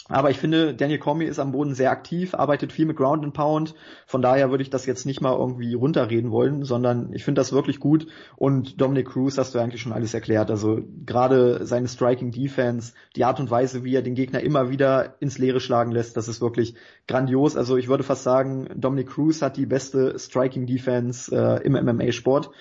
Aber 0.07 0.29
ich 0.29 0.37
finde, 0.37 0.75
Daniel 0.75 0.99
Cormier 0.99 1.27
ist 1.27 1.39
am 1.39 1.51
Boden 1.51 1.73
sehr 1.73 1.89
aktiv, 1.89 2.35
arbeitet 2.35 2.71
viel 2.71 2.85
mit 2.85 2.95
Ground 2.95 3.23
and 3.23 3.33
Pound. 3.33 3.73
Von 4.05 4.21
daher 4.21 4.51
würde 4.51 4.61
ich 4.61 4.69
das 4.69 4.85
jetzt 4.85 5.07
nicht 5.07 5.19
mal 5.19 5.35
irgendwie 5.35 5.73
runterreden 5.73 6.29
wollen, 6.29 6.63
sondern 6.63 7.11
ich 7.11 7.23
finde 7.23 7.41
das 7.41 7.53
wirklich 7.53 7.79
gut. 7.79 8.05
Und 8.35 8.79
Dominic 8.79 9.07
Cruz 9.07 9.39
hast 9.39 9.55
du 9.55 9.59
eigentlich 9.59 9.81
schon 9.81 9.93
alles 9.93 10.13
erklärt. 10.13 10.51
Also 10.51 10.79
gerade 11.07 11.65
seine 11.65 11.87
Striking 11.87 12.31
Defense, 12.31 12.93
die 13.15 13.23
Art 13.23 13.39
und 13.39 13.49
Weise, 13.49 13.83
wie 13.83 13.95
er 13.95 14.03
den 14.03 14.13
Gegner 14.13 14.41
immer 14.41 14.69
wieder 14.69 15.15
ins 15.21 15.39
Leere 15.39 15.59
schlagen 15.59 15.91
lässt, 15.91 16.15
das 16.17 16.27
ist 16.27 16.39
wirklich 16.39 16.75
grandios. 17.07 17.57
Also 17.57 17.75
ich 17.75 17.87
würde 17.87 18.03
fast 18.03 18.21
sagen, 18.21 18.69
Dominic 18.75 19.09
Cruz 19.09 19.41
hat 19.41 19.57
die 19.57 19.65
beste 19.65 20.19
Striking 20.19 20.67
Defense 20.67 21.35
äh, 21.35 21.65
im 21.65 21.73
MMA-Sport. 21.73 22.51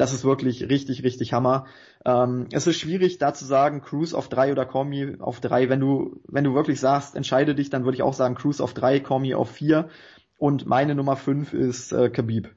Das 0.00 0.14
ist 0.14 0.24
wirklich 0.24 0.70
richtig, 0.70 1.04
richtig 1.04 1.34
Hammer. 1.34 1.66
Ähm, 2.06 2.46
es 2.52 2.66
ist 2.66 2.78
schwierig, 2.78 3.18
da 3.18 3.34
zu 3.34 3.44
sagen, 3.44 3.82
Cruise 3.82 4.16
auf 4.16 4.30
drei 4.30 4.50
oder 4.50 4.64
Cormi 4.64 5.16
auf 5.18 5.40
drei. 5.40 5.68
Wenn 5.68 5.78
du, 5.78 6.22
wenn 6.26 6.42
du 6.42 6.54
wirklich 6.54 6.80
sagst, 6.80 7.14
entscheide 7.14 7.54
dich, 7.54 7.68
dann 7.68 7.84
würde 7.84 7.96
ich 7.96 8.02
auch 8.02 8.14
sagen, 8.14 8.34
Cruise 8.34 8.62
auf 8.62 8.72
drei, 8.72 8.98
Cormi 9.00 9.34
auf 9.34 9.50
vier. 9.50 9.90
Und 10.38 10.64
meine 10.64 10.94
Nummer 10.94 11.16
fünf 11.16 11.52
ist 11.52 11.92
äh, 11.92 12.08
Khabib 12.08 12.48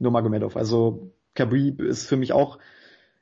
Nurmagomedov. 0.00 0.56
Also 0.56 1.12
Khabib 1.36 1.82
ist 1.82 2.08
für 2.08 2.16
mich 2.16 2.32
auch 2.32 2.58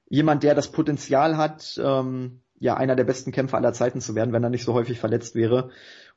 jemand, 0.08 0.42
der 0.42 0.54
das 0.54 0.72
Potenzial 0.72 1.36
hat, 1.36 1.78
ähm, 1.84 2.40
ja, 2.58 2.78
einer 2.78 2.96
der 2.96 3.04
besten 3.04 3.30
Kämpfer 3.30 3.58
aller 3.58 3.74
Zeiten 3.74 4.00
zu 4.00 4.14
werden, 4.14 4.32
wenn 4.32 4.42
er 4.42 4.48
nicht 4.48 4.64
so 4.64 4.72
häufig 4.72 4.98
verletzt 4.98 5.34
wäre. 5.34 5.68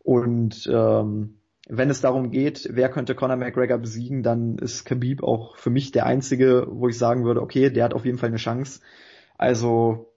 Und 0.01 0.65
ähm, 0.71 1.38
wenn 1.69 1.91
es 1.91 2.01
darum 2.01 2.31
geht, 2.31 2.67
wer 2.71 2.89
könnte 2.89 3.13
Conor 3.13 3.37
McGregor 3.37 3.77
besiegen, 3.77 4.23
dann 4.23 4.57
ist 4.57 4.85
Khabib 4.85 5.21
auch 5.21 5.55
für 5.55 5.69
mich 5.69 5.91
der 5.91 6.07
einzige, 6.07 6.67
wo 6.67 6.87
ich 6.87 6.97
sagen 6.97 7.25
würde, 7.25 7.41
okay, 7.41 7.69
der 7.69 7.83
hat 7.83 7.93
auf 7.93 8.05
jeden 8.05 8.17
Fall 8.17 8.29
eine 8.29 8.37
Chance. 8.37 8.81
Also 9.37 10.11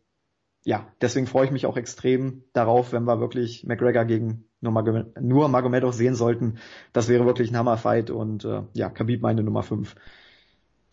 ja, 0.64 0.87
deswegen 1.02 1.26
freue 1.26 1.44
ich 1.44 1.50
mich 1.50 1.66
auch 1.66 1.76
extrem 1.76 2.44
darauf, 2.54 2.92
wenn 2.92 3.04
wir 3.04 3.21
wirklich 3.21 3.64
McGregor 3.66 4.06
gegen 4.06 4.44
nur, 4.61 4.73
Magomedov, 4.73 5.12
nur 5.21 5.49
Magomedov 5.49 5.92
sehen 5.92 6.14
sollten. 6.14 6.59
Das 6.94 7.09
wäre 7.09 7.26
wirklich 7.26 7.50
ein 7.50 7.56
Hammerfight 7.56 8.11
und 8.11 8.47
äh, 8.47 8.62
ja, 8.73 8.88
Khabib 8.88 9.21
meine 9.21 9.42
Nummer 9.42 9.62
5. 9.62 9.94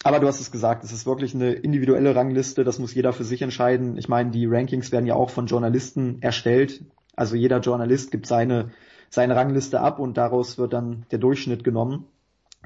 Aber 0.03 0.19
du 0.19 0.27
hast 0.27 0.41
es 0.41 0.51
gesagt, 0.51 0.83
es 0.83 0.91
ist 0.91 1.05
wirklich 1.05 1.35
eine 1.35 1.53
individuelle 1.53 2.15
Rangliste, 2.15 2.65
das 2.65 2.79
muss 2.79 2.93
jeder 2.93 3.13
für 3.13 3.23
sich 3.23 3.41
entscheiden. 3.41 3.97
Ich 3.97 4.09
meine, 4.09 4.31
die 4.31 4.45
Rankings 4.45 4.91
werden 4.91 5.05
ja 5.05 5.15
auch 5.15 5.29
von 5.29 5.45
Journalisten 5.45 6.21
erstellt. 6.21 6.83
Also 7.15 7.35
jeder 7.35 7.59
Journalist 7.59 8.11
gibt 8.11 8.25
seine 8.25 8.71
seine 9.09 9.35
Rangliste 9.35 9.79
ab 9.81 9.99
und 9.99 10.17
daraus 10.17 10.57
wird 10.57 10.73
dann 10.73 11.05
der 11.11 11.19
Durchschnitt 11.19 11.63
genommen. 11.63 12.05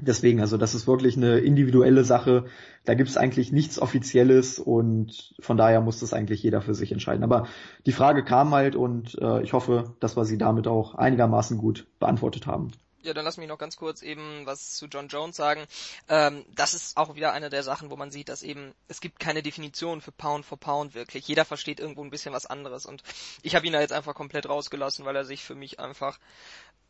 Deswegen, 0.00 0.40
also 0.40 0.56
das 0.56 0.74
ist 0.74 0.88
wirklich 0.88 1.16
eine 1.16 1.38
individuelle 1.38 2.02
Sache. 2.02 2.46
Da 2.84 2.94
gibt's 2.94 3.16
eigentlich 3.16 3.52
nichts 3.52 3.78
Offizielles 3.78 4.58
und 4.58 5.34
von 5.38 5.56
daher 5.56 5.80
muss 5.80 6.00
das 6.00 6.12
eigentlich 6.12 6.42
jeder 6.42 6.62
für 6.62 6.74
sich 6.74 6.90
entscheiden. 6.90 7.22
Aber 7.22 7.46
die 7.86 7.92
Frage 7.92 8.24
kam 8.24 8.52
halt 8.52 8.74
und 8.74 9.16
äh, 9.20 9.42
ich 9.42 9.52
hoffe, 9.52 9.94
dass 10.00 10.16
wir 10.16 10.24
sie 10.24 10.36
damit 10.36 10.66
auch 10.66 10.96
einigermaßen 10.96 11.58
gut 11.58 11.86
beantwortet 12.00 12.46
haben. 12.46 12.72
Ja, 13.04 13.12
dann 13.12 13.26
lass 13.26 13.36
mich 13.36 13.48
noch 13.48 13.58
ganz 13.58 13.76
kurz 13.76 14.00
eben 14.00 14.46
was 14.46 14.76
zu 14.76 14.86
John 14.86 15.08
Jones 15.08 15.36
sagen. 15.36 15.66
Ähm, 16.08 16.46
das 16.54 16.72
ist 16.72 16.96
auch 16.96 17.14
wieder 17.14 17.34
eine 17.34 17.50
der 17.50 17.62
Sachen, 17.62 17.90
wo 17.90 17.96
man 17.96 18.10
sieht, 18.10 18.30
dass 18.30 18.42
eben 18.42 18.74
es 18.88 19.02
gibt 19.02 19.18
keine 19.20 19.42
Definition 19.42 20.00
für 20.00 20.10
Pound 20.10 20.46
for 20.46 20.58
Pound 20.58 20.94
wirklich. 20.94 21.28
Jeder 21.28 21.44
versteht 21.44 21.80
irgendwo 21.80 22.02
ein 22.02 22.08
bisschen 22.08 22.32
was 22.32 22.46
anderes 22.46 22.86
und 22.86 23.02
ich 23.42 23.54
habe 23.54 23.66
ihn 23.66 23.74
da 23.74 23.80
jetzt 23.80 23.92
einfach 23.92 24.14
komplett 24.14 24.48
rausgelassen, 24.48 25.04
weil 25.04 25.16
er 25.16 25.26
sich 25.26 25.44
für 25.44 25.54
mich 25.54 25.80
einfach 25.80 26.18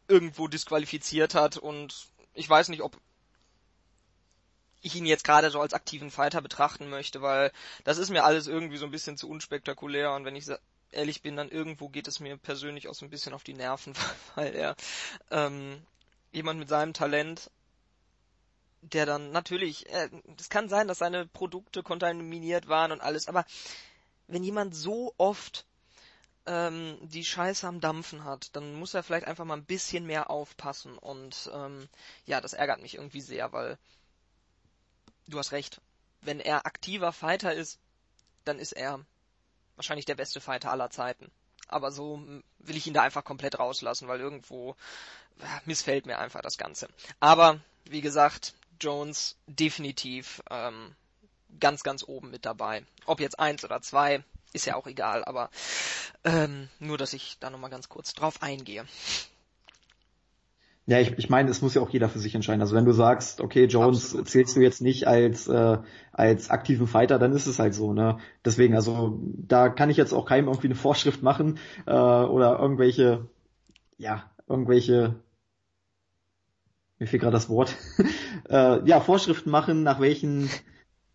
irgendwo 0.07 0.47
disqualifiziert 0.47 1.35
hat 1.35 1.57
und 1.57 2.07
ich 2.33 2.49
weiß 2.49 2.69
nicht, 2.69 2.83
ob 2.83 2.97
ich 4.83 4.95
ihn 4.95 5.07
jetzt 5.07 5.25
gerade 5.25 5.51
so 5.51 5.61
als 5.61 5.75
aktiven 5.75 6.13
Fighter 6.13 6.43
betrachten 6.43 6.91
möchte, 6.91 7.23
weil 7.23 7.51
das 7.83 7.99
ist 7.99 8.11
mir 8.11 8.23
alles 8.23 8.47
irgendwie 8.47 8.77
so 8.77 8.85
ein 8.85 8.93
bisschen 8.93 9.17
zu 9.17 9.29
unspektakulär 9.29 10.13
und 10.13 10.25
wenn 10.25 10.37
ich 10.37 10.47
ehrlich 10.93 11.23
bin, 11.23 11.35
dann 11.35 11.49
irgendwo 11.49 11.89
geht 11.89 12.07
es 12.07 12.21
mir 12.21 12.37
persönlich 12.37 12.87
auch 12.87 12.95
so 12.95 13.05
ein 13.05 13.11
bisschen 13.11 13.35
auf 13.35 13.43
die 13.43 13.55
Nerven, 13.55 13.95
weil 14.37 14.55
er 14.55 14.77
ähm, 15.33 15.85
jemand 16.35 16.59
mit 16.59 16.69
seinem 16.69 16.93
Talent, 16.93 17.51
der 18.83 19.07
dann 19.07 19.31
natürlich, 19.33 19.87
es 19.89 20.47
äh, 20.47 20.49
kann 20.51 20.69
sein, 20.69 20.89
dass 20.89 20.99
seine 20.99 21.27
Produkte 21.27 21.83
kontaminiert 21.83 22.69
waren 22.69 22.93
und 22.93 23.01
alles, 23.01 23.29
aber 23.29 23.47
wenn 24.27 24.45
jemand 24.45 24.75
so 24.75 25.15
oft 25.17 25.67
ähm, 26.47 26.99
die 27.01 27.25
Scheiße 27.25 27.67
am 27.67 27.81
Dampfen 27.81 28.25
hat, 28.25 28.55
dann 28.57 28.75
muss 28.75 28.95
er 28.95 29.03
vielleicht 29.03 29.27
einfach 29.27 29.45
mal 29.45 29.57
ein 29.57 29.65
bisschen 29.65 30.07
mehr 30.07 30.29
aufpassen 30.29 30.99
und 30.99 31.51
ähm, 31.55 31.89
ja, 32.27 32.41
das 32.41 32.53
ärgert 32.53 32.83
mich 32.83 32.97
irgendwie 32.97 33.23
sehr, 33.23 33.53
weil 33.53 33.79
du 35.27 35.39
hast 35.39 35.53
recht, 35.53 35.81
wenn 36.21 36.41
er 36.41 36.67
aktiver 36.67 37.13
Fighter 37.13 37.55
ist, 37.55 37.79
dann 38.45 38.59
ist 38.59 38.73
er 38.73 39.01
wahrscheinlich 39.77 40.07
der 40.07 40.15
beste 40.17 40.41
Fighter 40.41 40.71
aller 40.71 40.91
Zeiten. 40.91 41.31
Aber 41.69 41.93
so 41.93 42.23
will 42.59 42.77
ich 42.77 42.87
ihn 42.87 42.95
da 42.95 43.03
einfach 43.03 43.25
komplett 43.25 43.59
rauslassen, 43.59 44.09
weil 44.09 44.21
irgendwo 44.21 44.77
missfällt 45.65 46.07
mir 46.07 46.19
einfach 46.19 46.43
das 46.43 46.59
Ganze. 46.59 46.89
Aber 47.21 47.61
wie 47.85 48.01
gesagt, 48.01 48.55
Jones 48.81 49.37
definitiv 49.47 50.43
ähm, 50.51 50.95
ganz, 51.61 51.83
ganz 51.83 52.05
oben 52.07 52.31
mit 52.31 52.45
dabei. 52.45 52.85
Ob 53.07 53.21
jetzt 53.21 53.39
eins 53.39 53.65
oder 53.65 53.81
zwei, 53.81 54.23
ist 54.53 54.67
ja 54.67 54.77
auch 54.77 54.87
egal, 54.87 55.25
aber 55.25 55.51
ähm, 56.23 56.69
nur, 56.79 56.97
dass 56.97 57.13
ich 57.13 57.39
da 57.41 57.51
nochmal 57.51 57.71
ganz 57.71 57.89
kurz 57.89 58.15
drauf 58.15 58.43
eingehe. 58.43 58.87
Ja, 60.87 61.01
ich, 61.01 61.19
ich 61.19 61.31
meine, 61.31 61.51
es 61.51 61.63
muss 61.63 61.75
ja 61.75 61.81
auch 61.81 61.89
jeder 61.89 62.11
für 62.11 62.19
sich 62.19 62.35
entscheiden. 62.35 62.61
Also 62.61 62.77
wenn 62.77 62.85
du 62.85 62.93
sagst, 62.93 63.41
okay, 63.41 63.65
Jones 63.65 64.05
Absolut. 64.05 64.29
zählst 64.29 64.57
du 64.57 64.61
jetzt 64.61 64.83
nicht 64.83 65.07
als 65.09 65.49
äh, 65.49 65.79
als 66.13 66.51
aktiven 66.51 66.87
Fighter, 66.87 67.19
dann 67.19 67.33
ist 67.33 67.47
es 67.47 67.59
halt 67.59 67.75
so. 67.75 67.95
Ne? 67.95 68.19
Deswegen, 68.45 68.75
also 68.75 69.19
da 69.23 69.71
kann 69.71 69.89
ich 69.89 69.97
jetzt 69.97 70.13
auch 70.13 70.27
keinem 70.27 70.49
irgendwie 70.49 70.69
eine 70.69 70.75
Vorschrift 70.75 71.23
machen 71.23 71.59
äh, 71.87 71.91
oder 71.93 72.59
irgendwelche, 72.59 73.29
ja, 73.97 74.31
irgendwelche 74.47 75.17
mir 76.99 77.07
fehlt 77.07 77.23
gerade 77.23 77.35
das 77.35 77.49
Wort, 77.49 77.77
äh, 78.49 78.87
ja, 78.89 79.01
Vorschriften 79.01 79.51
machen, 79.51 79.83
nach 79.83 80.01
welchen, 80.01 80.49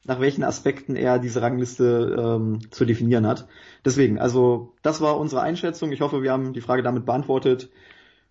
nach 0.03 0.19
welchen 0.19 0.43
Aspekten 0.43 0.95
er 0.95 1.19
diese 1.19 1.41
Rangliste 1.41 2.15
ähm, 2.19 2.59
zu 2.71 2.85
definieren 2.85 3.25
hat. 3.25 3.47
Deswegen, 3.85 4.19
also 4.19 4.75
das 4.81 5.01
war 5.01 5.17
unsere 5.17 5.41
Einschätzung. 5.41 5.91
Ich 5.91 6.01
hoffe, 6.01 6.21
wir 6.21 6.31
haben 6.31 6.53
die 6.53 6.61
Frage 6.61 6.83
damit 6.83 7.05
beantwortet. 7.05 7.69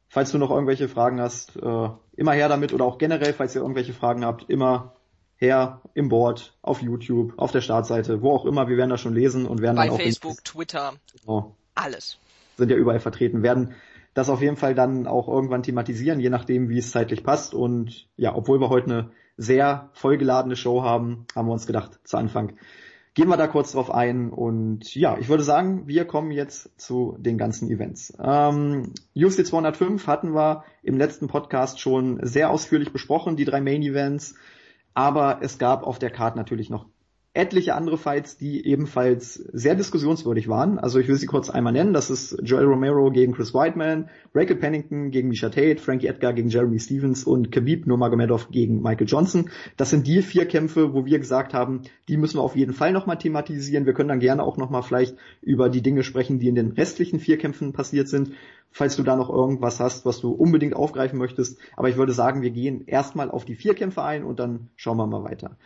Falls 0.09 0.33
du 0.33 0.39
noch 0.39 0.51
irgendwelche 0.51 0.89
Fragen 0.89 1.21
hast, 1.21 1.57
äh, 1.57 1.89
immer 2.17 2.33
her 2.33 2.49
damit 2.49 2.73
oder 2.73 2.85
auch 2.85 2.99
generell, 2.99 3.33
falls 3.33 3.55
ihr 3.55 3.61
irgendwelche 3.61 3.93
Fragen 3.93 4.25
habt, 4.25 4.49
immer 4.49 4.95
her 5.37 5.83
im 5.95 6.09
Board, 6.09 6.57
auf 6.63 6.83
YouTube, 6.83 7.35
auf 7.37 7.53
der 7.53 7.61
Startseite, 7.61 8.23
wo 8.23 8.33
auch 8.33 8.45
immer. 8.45 8.69
Wir 8.69 8.77
werden 8.77 8.91
das 8.91 9.01
schon 9.01 9.15
lesen 9.15 9.47
und 9.47 9.61
werden 9.61 9.77
Bei 9.77 9.87
dann 9.87 9.95
auch 9.95 10.01
Facebook, 10.01 10.43
Twitter, 10.45 10.95
oh, 11.27 11.53
alles 11.75 12.19
sind 12.59 12.71
ja 12.71 12.77
überall 12.77 13.01
vertreten, 13.01 13.43
werden 13.43 13.75
das 14.13 14.29
auf 14.29 14.43
jeden 14.43 14.57
Fall 14.57 14.75
dann 14.75 15.07
auch 15.07 15.29
irgendwann 15.29 15.63
thematisieren, 15.63 16.21
je 16.21 16.29
nachdem, 16.29 16.69
wie 16.69 16.79
es 16.79 16.91
zeitlich 16.91 17.23
passt. 17.23 17.55
Und 17.55 18.09
ja, 18.17 18.35
obwohl 18.35 18.61
wir 18.61 18.69
heute 18.69 18.87
eine 18.87 19.11
sehr 19.37 19.91
vollgeladene 19.93 20.57
Show 20.57 20.83
haben, 20.83 21.27
haben 21.35 21.47
wir 21.47 21.53
uns 21.53 21.67
gedacht, 21.67 22.01
zu 22.03 22.17
Anfang 22.17 22.55
gehen 23.19 23.29
wir 23.29 23.37
da 23.37 23.49
kurz 23.49 23.73
drauf 23.73 23.91
ein. 23.91 24.31
Und 24.31 24.95
ja, 24.95 25.19
ich 25.19 25.29
würde 25.29 25.43
sagen, 25.43 25.89
wir 25.89 26.05
kommen 26.05 26.31
jetzt 26.31 26.81
zu 26.81 27.17
den 27.19 27.37
ganzen 27.37 27.69
Events. 27.69 28.17
Ähm, 28.23 28.93
UFC 29.13 29.45
205 29.45 30.07
hatten 30.07 30.37
wir 30.37 30.63
im 30.85 30.97
letzten 30.97 31.27
Podcast 31.27 31.81
schon 31.81 32.21
sehr 32.23 32.49
ausführlich 32.49 32.93
besprochen, 32.93 33.35
die 33.35 33.45
drei 33.45 33.61
Main 33.61 33.83
Events. 33.83 34.37
Aber 34.95 35.41
es 35.43 35.59
gab 35.59 35.83
auf 35.83 35.99
der 35.99 36.11
Karte 36.11 36.39
natürlich 36.39 36.71
noch 36.71 36.87
etliche 37.39 37.77
andere 37.77 37.97
Fights, 37.99 38.37
die 38.37 38.67
ebenfalls 38.67 39.35
sehr 39.35 39.77
diskussionswürdig 39.77 40.49
waren. 40.49 40.81
Also 40.81 40.99
ich 40.99 41.07
will 41.07 41.15
sie 41.15 41.27
kurz 41.27 41.49
einmal 41.49 41.73
nennen. 41.73 41.93
Das 41.93 42.11
ist 42.11 42.37
Joel 42.43 42.65
Romero 42.65 43.13
gegen 43.13 43.33
Chris 43.33 43.55
Whiteman, 43.55 44.11
Rachel 44.35 44.57
Pennington 44.57 45.13
gegen 45.13 45.29
Misha 45.29 45.49
Tate, 45.49 45.77
Frankie 45.77 46.09
Edgar 46.09 46.33
gegen 46.33 46.49
Jeremy 46.49 46.81
Stevens 46.81 47.23
und 47.23 47.53
Khabib 47.53 47.87
Nurmagomedov 47.87 48.51
gegen 48.51 48.83
Michael 48.83 49.07
Johnson. 49.07 49.51
Das 49.77 49.91
sind 49.91 50.09
die 50.09 50.23
vier 50.23 50.47
Kämpfe, 50.47 50.95
wo 50.95 51.07
wir 51.07 51.21
gesagt 51.21 51.55
haben, 51.55 51.83
die 52.09 52.17
müssen 52.17 52.39
wir 52.39 52.43
auf 52.43 52.57
jeden 52.57 52.73
Fall 52.73 52.93
nochmal 52.93 53.19
thematisieren. 53.19 53.87
Wir 53.87 53.93
können 53.93 54.09
dann 54.09 54.19
gerne 54.19 54.43
auch 54.43 54.57
nochmal 54.57 54.83
vielleicht 54.83 55.15
über 55.41 55.69
die 55.69 55.81
Dinge 55.81 56.03
sprechen, 56.03 56.41
die 56.41 56.49
in 56.49 56.57
den 56.57 56.73
restlichen 56.73 57.21
vier 57.21 57.39
Kämpfen 57.39 57.73
passiert 57.73 58.09
sind. 58.09 58.33
Falls 58.73 58.97
du 58.97 59.05
da 59.05 59.15
noch 59.15 59.31
irgendwas 59.31 59.79
hast, 59.79 60.05
was 60.05 60.21
du 60.21 60.33
unbedingt 60.33 60.75
aufgreifen 60.75 61.21
möchtest. 61.21 61.59
Aber 61.77 61.89
ich 61.89 61.97
würde 61.97 62.13
sagen, 62.13 62.43
wir 62.43 62.51
gehen 62.51 62.83
erstmal 62.85 63.31
auf 63.31 63.45
die 63.45 63.55
vier 63.55 63.75
Kämpfe 63.75 64.03
ein 64.03 64.25
und 64.25 64.41
dann 64.41 64.71
schauen 64.75 64.97
wir 64.97 65.07
mal 65.07 65.23
weiter. 65.23 65.57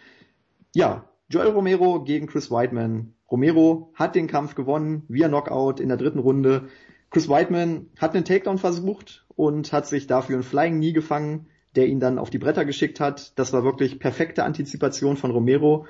Ja, 0.75 1.07
Joel 1.33 1.49
Romero 1.49 2.05
gegen 2.05 2.27
Chris 2.27 2.51
Whiteman. 2.51 3.15
Romero 3.31 3.91
hat 3.95 4.15
den 4.15 4.27
Kampf 4.27 4.55
gewonnen, 4.55 5.05
via 5.09 5.29
Knockout 5.29 5.81
in 5.81 5.89
der 5.89 5.97
dritten 5.97 6.19
Runde. 6.19 6.69
Chris 7.09 7.27
Whiteman 7.27 7.87
hat 7.99 8.15
einen 8.15 8.27
Takedown 8.27 8.59
versucht 8.59 9.25
und 9.35 9.73
hat 9.73 9.87
sich 9.87 10.07
dafür 10.07 10.35
einen 10.35 10.43
Flying 10.43 10.77
Knee 10.77 10.93
gefangen, 10.93 11.47
der 11.75 11.87
ihn 11.87 12.01
dann 12.01 12.19
auf 12.19 12.29
die 12.29 12.39
Bretter 12.39 12.67
geschickt 12.67 13.01
hat. 13.01 13.33
Das 13.39 13.55
war 13.55 13.65
wirklich 13.65 13.99
perfekte 13.99 14.45
Antizipation 14.45 15.17
von 15.17 15.31
Romero 15.31 15.87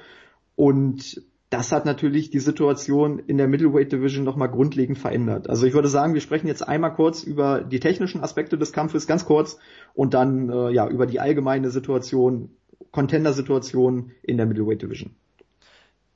und 0.54 1.20
das 1.50 1.72
hat 1.72 1.86
natürlich 1.86 2.30
die 2.30 2.38
Situation 2.38 3.18
in 3.18 3.36
der 3.36 3.48
Middleweight 3.48 3.90
Division 3.90 4.22
nochmal 4.22 4.48
grundlegend 4.48 4.98
verändert. 4.98 5.50
Also 5.50 5.66
ich 5.66 5.74
würde 5.74 5.88
sagen, 5.88 6.14
wir 6.14 6.20
sprechen 6.20 6.46
jetzt 6.46 6.68
einmal 6.68 6.94
kurz 6.94 7.24
über 7.24 7.62
die 7.62 7.80
technischen 7.80 8.22
Aspekte 8.22 8.58
des 8.58 8.72
Kampfes, 8.72 9.08
ganz 9.08 9.24
kurz, 9.24 9.58
und 9.92 10.14
dann 10.14 10.50
äh, 10.50 10.70
ja 10.70 10.88
über 10.88 11.06
die 11.06 11.18
allgemeine 11.18 11.70
Situation, 11.70 12.50
Contender-Situation 12.92 14.12
in 14.22 14.36
der 14.36 14.46
Middleweight 14.46 14.82
Division. 14.82 15.16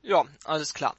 Ja, 0.07 0.25
alles 0.45 0.73
klar. 0.73 0.95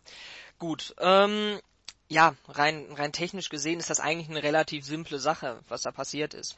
Gut. 0.59 0.93
Ähm, 0.99 1.61
ja, 2.09 2.35
rein, 2.49 2.87
rein 2.91 3.13
technisch 3.13 3.47
gesehen 3.47 3.79
ist 3.79 3.89
das 3.89 4.01
eigentlich 4.01 4.29
eine 4.29 4.43
relativ 4.43 4.85
simple 4.85 5.17
Sache, 5.17 5.61
was 5.69 5.83
da 5.83 5.91
passiert 5.91 6.33
ist. 6.33 6.57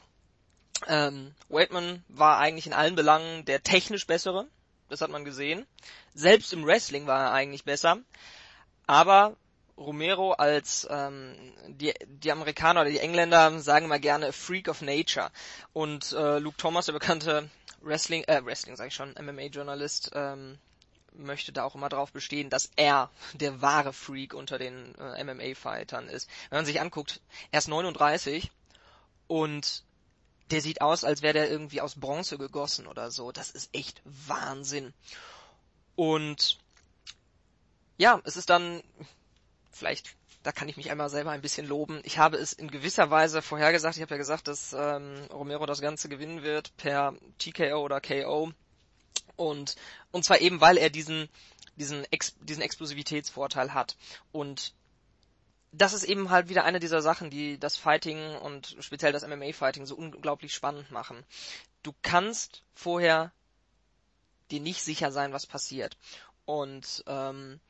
Ähm, 0.88 1.32
Waitman 1.48 2.02
war 2.08 2.38
eigentlich 2.38 2.66
in 2.66 2.72
allen 2.72 2.96
Belangen 2.96 3.44
der 3.44 3.62
technisch 3.62 4.04
bessere, 4.04 4.48
das 4.88 5.00
hat 5.00 5.10
man 5.10 5.24
gesehen. 5.24 5.64
Selbst 6.12 6.52
im 6.52 6.66
Wrestling 6.66 7.06
war 7.06 7.26
er 7.26 7.32
eigentlich 7.32 7.62
besser. 7.62 7.98
Aber 8.88 9.36
Romero 9.76 10.32
als 10.32 10.88
ähm, 10.90 11.36
die, 11.68 11.94
die 12.04 12.32
Amerikaner 12.32 12.80
oder 12.80 12.90
die 12.90 12.98
Engländer 12.98 13.60
sagen 13.60 13.84
immer 13.84 14.00
gerne 14.00 14.32
Freak 14.32 14.66
of 14.66 14.82
Nature. 14.82 15.30
Und 15.72 16.12
äh, 16.12 16.40
Luke 16.40 16.56
Thomas, 16.56 16.86
der 16.86 16.94
bekannte 16.94 17.48
Wrestling, 17.80 18.24
äh, 18.24 18.44
Wrestling 18.44 18.74
sage 18.74 18.88
ich 18.88 18.94
schon, 18.94 19.14
MMA-Journalist, 19.20 20.10
ähm, 20.14 20.58
möchte 21.12 21.52
da 21.52 21.64
auch 21.64 21.74
immer 21.74 21.88
drauf 21.88 22.12
bestehen, 22.12 22.50
dass 22.50 22.70
er 22.76 23.10
der 23.34 23.60
wahre 23.62 23.92
Freak 23.92 24.34
unter 24.34 24.58
den 24.58 24.94
äh, 24.96 25.22
MMA-Fightern 25.24 26.08
ist. 26.08 26.28
Wenn 26.48 26.58
man 26.58 26.66
sich 26.66 26.80
anguckt, 26.80 27.20
er 27.50 27.58
ist 27.58 27.68
39 27.68 28.50
und 29.26 29.84
der 30.50 30.60
sieht 30.60 30.80
aus, 30.80 31.04
als 31.04 31.22
wäre 31.22 31.34
der 31.34 31.50
irgendwie 31.50 31.80
aus 31.80 31.94
Bronze 31.94 32.38
gegossen 32.38 32.86
oder 32.86 33.10
so. 33.10 33.30
Das 33.32 33.50
ist 33.50 33.74
echt 33.74 34.02
Wahnsinn. 34.04 34.92
Und 35.94 36.58
ja, 37.98 38.20
es 38.24 38.36
ist 38.36 38.50
dann 38.50 38.82
vielleicht 39.70 40.16
da 40.42 40.52
kann 40.52 40.68
ich 40.68 40.76
mich 40.76 40.90
einmal 40.90 41.10
selber 41.10 41.30
ein 41.32 41.42
bisschen 41.42 41.66
loben. 41.66 42.00
Ich 42.04 42.18
habe 42.18 42.38
es 42.38 42.52
in 42.52 42.70
gewisser 42.70 43.10
Weise 43.10 43.42
vorhergesagt. 43.42 43.96
Ich 43.96 44.02
habe 44.02 44.14
ja 44.14 44.18
gesagt, 44.18 44.48
dass 44.48 44.72
ähm, 44.72 45.26
Romero 45.30 45.66
das 45.66 45.80
Ganze 45.80 46.08
gewinnen 46.08 46.42
wird 46.42 46.74
per 46.76 47.14
TKO 47.38 47.84
oder 47.84 48.00
KO. 48.00 48.50
Und, 49.36 49.76
und 50.10 50.24
zwar 50.24 50.40
eben, 50.40 50.60
weil 50.60 50.76
er 50.76 50.90
diesen, 50.90 51.28
diesen, 51.76 52.04
Ex, 52.12 52.34
diesen 52.40 52.62
Explosivitätsvorteil 52.62 53.72
hat. 53.72 53.96
Und 54.32 54.74
das 55.72 55.92
ist 55.92 56.04
eben 56.04 56.30
halt 56.30 56.48
wieder 56.48 56.64
eine 56.64 56.80
dieser 56.80 57.00
Sachen, 57.00 57.30
die 57.30 57.58
das 57.58 57.76
Fighting 57.76 58.36
und 58.36 58.76
speziell 58.80 59.12
das 59.12 59.26
MMA-Fighting 59.26 59.86
so 59.86 59.96
unglaublich 59.96 60.52
spannend 60.52 60.90
machen. 60.90 61.24
Du 61.82 61.94
kannst 62.02 62.62
vorher 62.74 63.32
dir 64.50 64.60
nicht 64.60 64.82
sicher 64.82 65.12
sein, 65.12 65.32
was 65.32 65.46
passiert. 65.46 65.96
Und 66.44 67.04
ähm, 67.06 67.60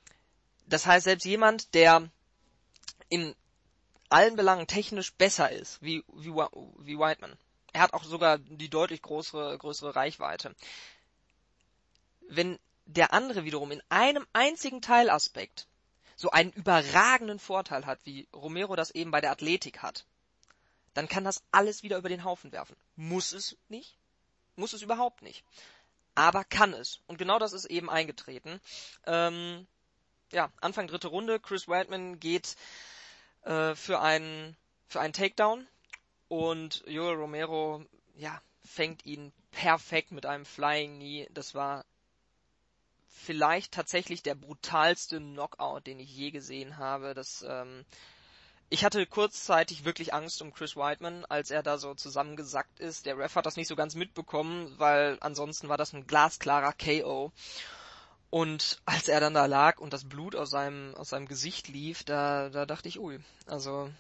das 0.67 0.87
heißt, 0.87 1.05
selbst 1.05 1.25
jemand, 1.25 1.75
der 1.75 2.09
in 3.09 3.35
allen 4.09 4.37
Belangen 4.37 4.67
technisch 4.67 5.13
besser 5.13 5.51
ist, 5.51 5.83
wie, 5.83 6.03
wie, 6.15 6.31
wie 6.31 6.99
Whiteman, 6.99 7.37
er 7.73 7.83
hat 7.83 7.93
auch 7.93 8.05
sogar 8.05 8.39
die 8.39 8.69
deutlich 8.69 9.03
größere, 9.03 9.57
größere 9.59 9.95
Reichweite. 9.95 10.55
Wenn 12.31 12.59
der 12.87 13.13
andere 13.13 13.45
wiederum 13.45 13.71
in 13.73 13.83
einem 13.89 14.27
einzigen 14.33 14.81
Teilaspekt 14.81 15.67
so 16.17 16.31
einen 16.31 16.53
überragenden 16.53 17.39
Vorteil 17.39 17.87
hat, 17.87 18.01
wie 18.05 18.29
Romero 18.33 18.77
das 18.77 18.91
eben 18.91 19.11
bei 19.11 19.21
der 19.21 19.31
Athletik 19.31 19.83
hat, 19.83 20.05
dann 20.95 21.09
kann 21.09 21.25
das 21.25 21.43
alles 21.51 21.83
wieder 21.83 21.99
über 21.99 22.09
den 22.09 22.25
Haufen 22.25 22.53
werfen. 22.53 22.77
Muss 22.97 23.33
es 23.33 23.57
nicht? 23.69 23.97
Muss 24.57 24.73
es 24.73 24.83
überhaupt 24.83 25.23
nicht. 25.23 25.45
Aber 26.15 26.45
kann 26.45 26.73
es. 26.73 27.01
Und 27.07 27.19
genau 27.19 27.39
das 27.39 27.53
ist 27.53 27.65
eben 27.65 27.89
eingetreten. 27.89 28.61
Ähm, 29.07 29.67
ja, 30.33 30.53
Anfang 30.61 30.87
dritte 30.87 31.09
Runde. 31.09 31.41
Chris 31.41 31.69
Weidman 31.69 32.21
geht 32.21 32.57
äh, 33.43 33.75
für 33.75 34.01
einen 34.01 34.57
für 34.87 35.01
einen 35.01 35.13
Takedown 35.13 35.67
und 36.29 36.83
Joel 36.87 37.17
Romero 37.17 37.85
ja 38.17 38.41
fängt 38.65 39.07
ihn 39.07 39.33
perfekt 39.51 40.13
mit 40.13 40.27
einem 40.27 40.45
Flying 40.45 40.97
Knee. 40.97 41.29
Das 41.33 41.55
war 41.55 41.85
vielleicht 43.11 43.73
tatsächlich 43.73 44.23
der 44.23 44.35
brutalste 44.35 45.19
Knockout, 45.19 45.87
den 45.87 46.01
ich 46.01 46.15
je 46.15 46.31
gesehen 46.31 46.79
habe. 46.79 47.15
Das, 47.15 47.45
ähm, 47.47 47.85
ich 48.69 48.85
hatte 48.85 49.05
kurzzeitig 49.07 49.85
wirklich 49.85 50.15
Angst 50.15 50.41
um 50.43 50.53
Chris 50.53 50.77
Whiteman, 50.77 51.25
als 51.27 51.51
er 51.51 51.63
da 51.63 51.77
so 51.77 51.95
zusammengesackt 51.95 52.81
ist. 52.81 53.07
Der 53.07 53.19
Ref 53.19 53.35
hat 53.35 53.47
das 53.47 53.57
nicht 53.57 53.69
so 53.69 53.77
ganz 53.77 53.95
mitbekommen, 53.95 54.73
weil 54.79 55.19
ansonsten 55.21 55.69
war 55.69 55.77
das 55.77 55.93
ein 55.93 56.07
glasklarer 56.07 56.73
KO. 56.73 57.33
Und 58.31 58.81
als 58.85 59.09
er 59.09 59.19
dann 59.19 59.35
da 59.35 59.47
lag 59.47 59.79
und 59.81 59.93
das 59.93 60.09
Blut 60.09 60.37
aus 60.37 60.51
seinem, 60.51 60.95
aus 60.95 61.09
seinem 61.09 61.27
Gesicht 61.27 61.67
lief, 61.67 62.05
da, 62.05 62.49
da 62.49 62.65
dachte 62.65 62.89
ich, 62.89 63.01
ui, 63.01 63.19
also 63.47 63.91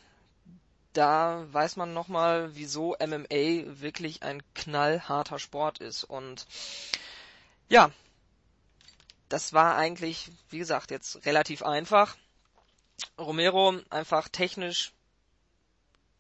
da 0.93 1.47
weiß 1.52 1.76
man 1.76 1.93
nochmal, 1.93 2.55
wieso 2.55 2.97
MMA 3.00 3.81
wirklich 3.81 4.23
ein 4.23 4.43
knallharter 4.55 5.40
Sport 5.40 5.79
ist. 5.79 6.05
Und 6.05 6.47
ja, 7.69 7.90
das 9.31 9.55
war 9.55 9.77
eigentlich, 9.77 10.31
wie 10.51 10.59
gesagt, 10.59 10.91
jetzt 10.91 11.25
relativ 11.25 11.63
einfach. 11.63 12.17
Romero 13.19 13.79
einfach 13.89 14.29
technisch 14.29 14.93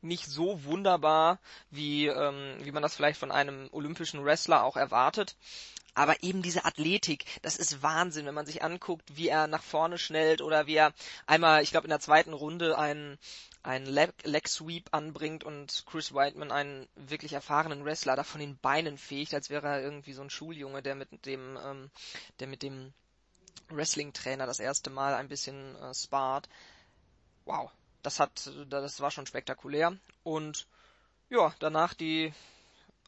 nicht 0.00 0.26
so 0.26 0.64
wunderbar, 0.64 1.38
wie, 1.70 2.06
ähm, 2.06 2.56
wie 2.62 2.72
man 2.72 2.82
das 2.82 2.94
vielleicht 2.94 3.20
von 3.20 3.32
einem 3.32 3.68
olympischen 3.72 4.24
Wrestler 4.24 4.64
auch 4.64 4.76
erwartet. 4.76 5.36
Aber 5.92 6.22
eben 6.22 6.40
diese 6.40 6.64
Athletik, 6.64 7.24
das 7.42 7.56
ist 7.56 7.82
Wahnsinn, 7.82 8.24
wenn 8.24 8.34
man 8.34 8.46
sich 8.46 8.62
anguckt, 8.62 9.16
wie 9.16 9.28
er 9.28 9.48
nach 9.48 9.62
vorne 9.62 9.98
schnellt 9.98 10.40
oder 10.40 10.66
wie 10.66 10.76
er 10.76 10.94
einmal, 11.26 11.62
ich 11.62 11.72
glaube 11.72 11.86
in 11.86 11.90
der 11.90 12.00
zweiten 12.00 12.32
Runde 12.32 12.78
einen, 12.78 13.18
einen 13.64 13.86
Leg, 13.86 14.48
Sweep 14.48 14.88
anbringt 14.92 15.42
und 15.42 15.84
Chris 15.86 16.14
Whiteman 16.14 16.52
einen 16.52 16.88
wirklich 16.94 17.32
erfahrenen 17.32 17.84
Wrestler 17.84 18.14
da 18.14 18.22
von 18.22 18.40
den 18.40 18.56
Beinen 18.56 18.96
fegt, 18.98 19.34
als 19.34 19.50
wäre 19.50 19.66
er 19.66 19.82
irgendwie 19.82 20.12
so 20.12 20.22
ein 20.22 20.30
Schuljunge, 20.30 20.80
der 20.80 20.94
mit 20.94 21.26
dem, 21.26 21.58
ähm, 21.62 21.90
der 22.38 22.46
mit 22.46 22.62
dem 22.62 22.94
Wrestling-Trainer 23.76 24.46
das 24.46 24.60
erste 24.60 24.90
Mal 24.90 25.14
ein 25.14 25.28
bisschen 25.28 25.76
äh, 25.76 25.94
spart. 25.94 26.48
Wow, 27.44 27.70
das 28.02 28.20
hat, 28.20 28.50
das 28.68 29.00
war 29.00 29.10
schon 29.10 29.26
spektakulär. 29.26 29.96
Und 30.22 30.66
ja, 31.28 31.54
danach 31.58 31.94
die 31.94 32.32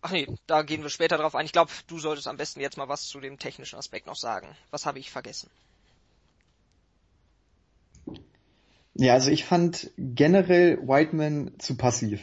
Ach 0.04 0.10
nee, 0.10 0.26
da 0.48 0.62
gehen 0.62 0.82
wir 0.82 0.90
später 0.90 1.16
drauf 1.16 1.36
ein. 1.36 1.46
Ich 1.46 1.52
glaube, 1.52 1.70
du 1.86 2.00
solltest 2.00 2.26
am 2.26 2.36
besten 2.36 2.60
jetzt 2.60 2.76
mal 2.76 2.88
was 2.88 3.06
zu 3.06 3.20
dem 3.20 3.38
technischen 3.38 3.78
Aspekt 3.78 4.08
noch 4.08 4.16
sagen. 4.16 4.48
Was 4.72 4.84
habe 4.84 4.98
ich 4.98 5.12
vergessen? 5.12 5.48
Ja, 8.94 9.14
also 9.14 9.30
ich 9.30 9.44
fand 9.44 9.92
generell 9.96 10.76
Whiteman 10.86 11.52
zu 11.58 11.76
passiv. 11.76 12.20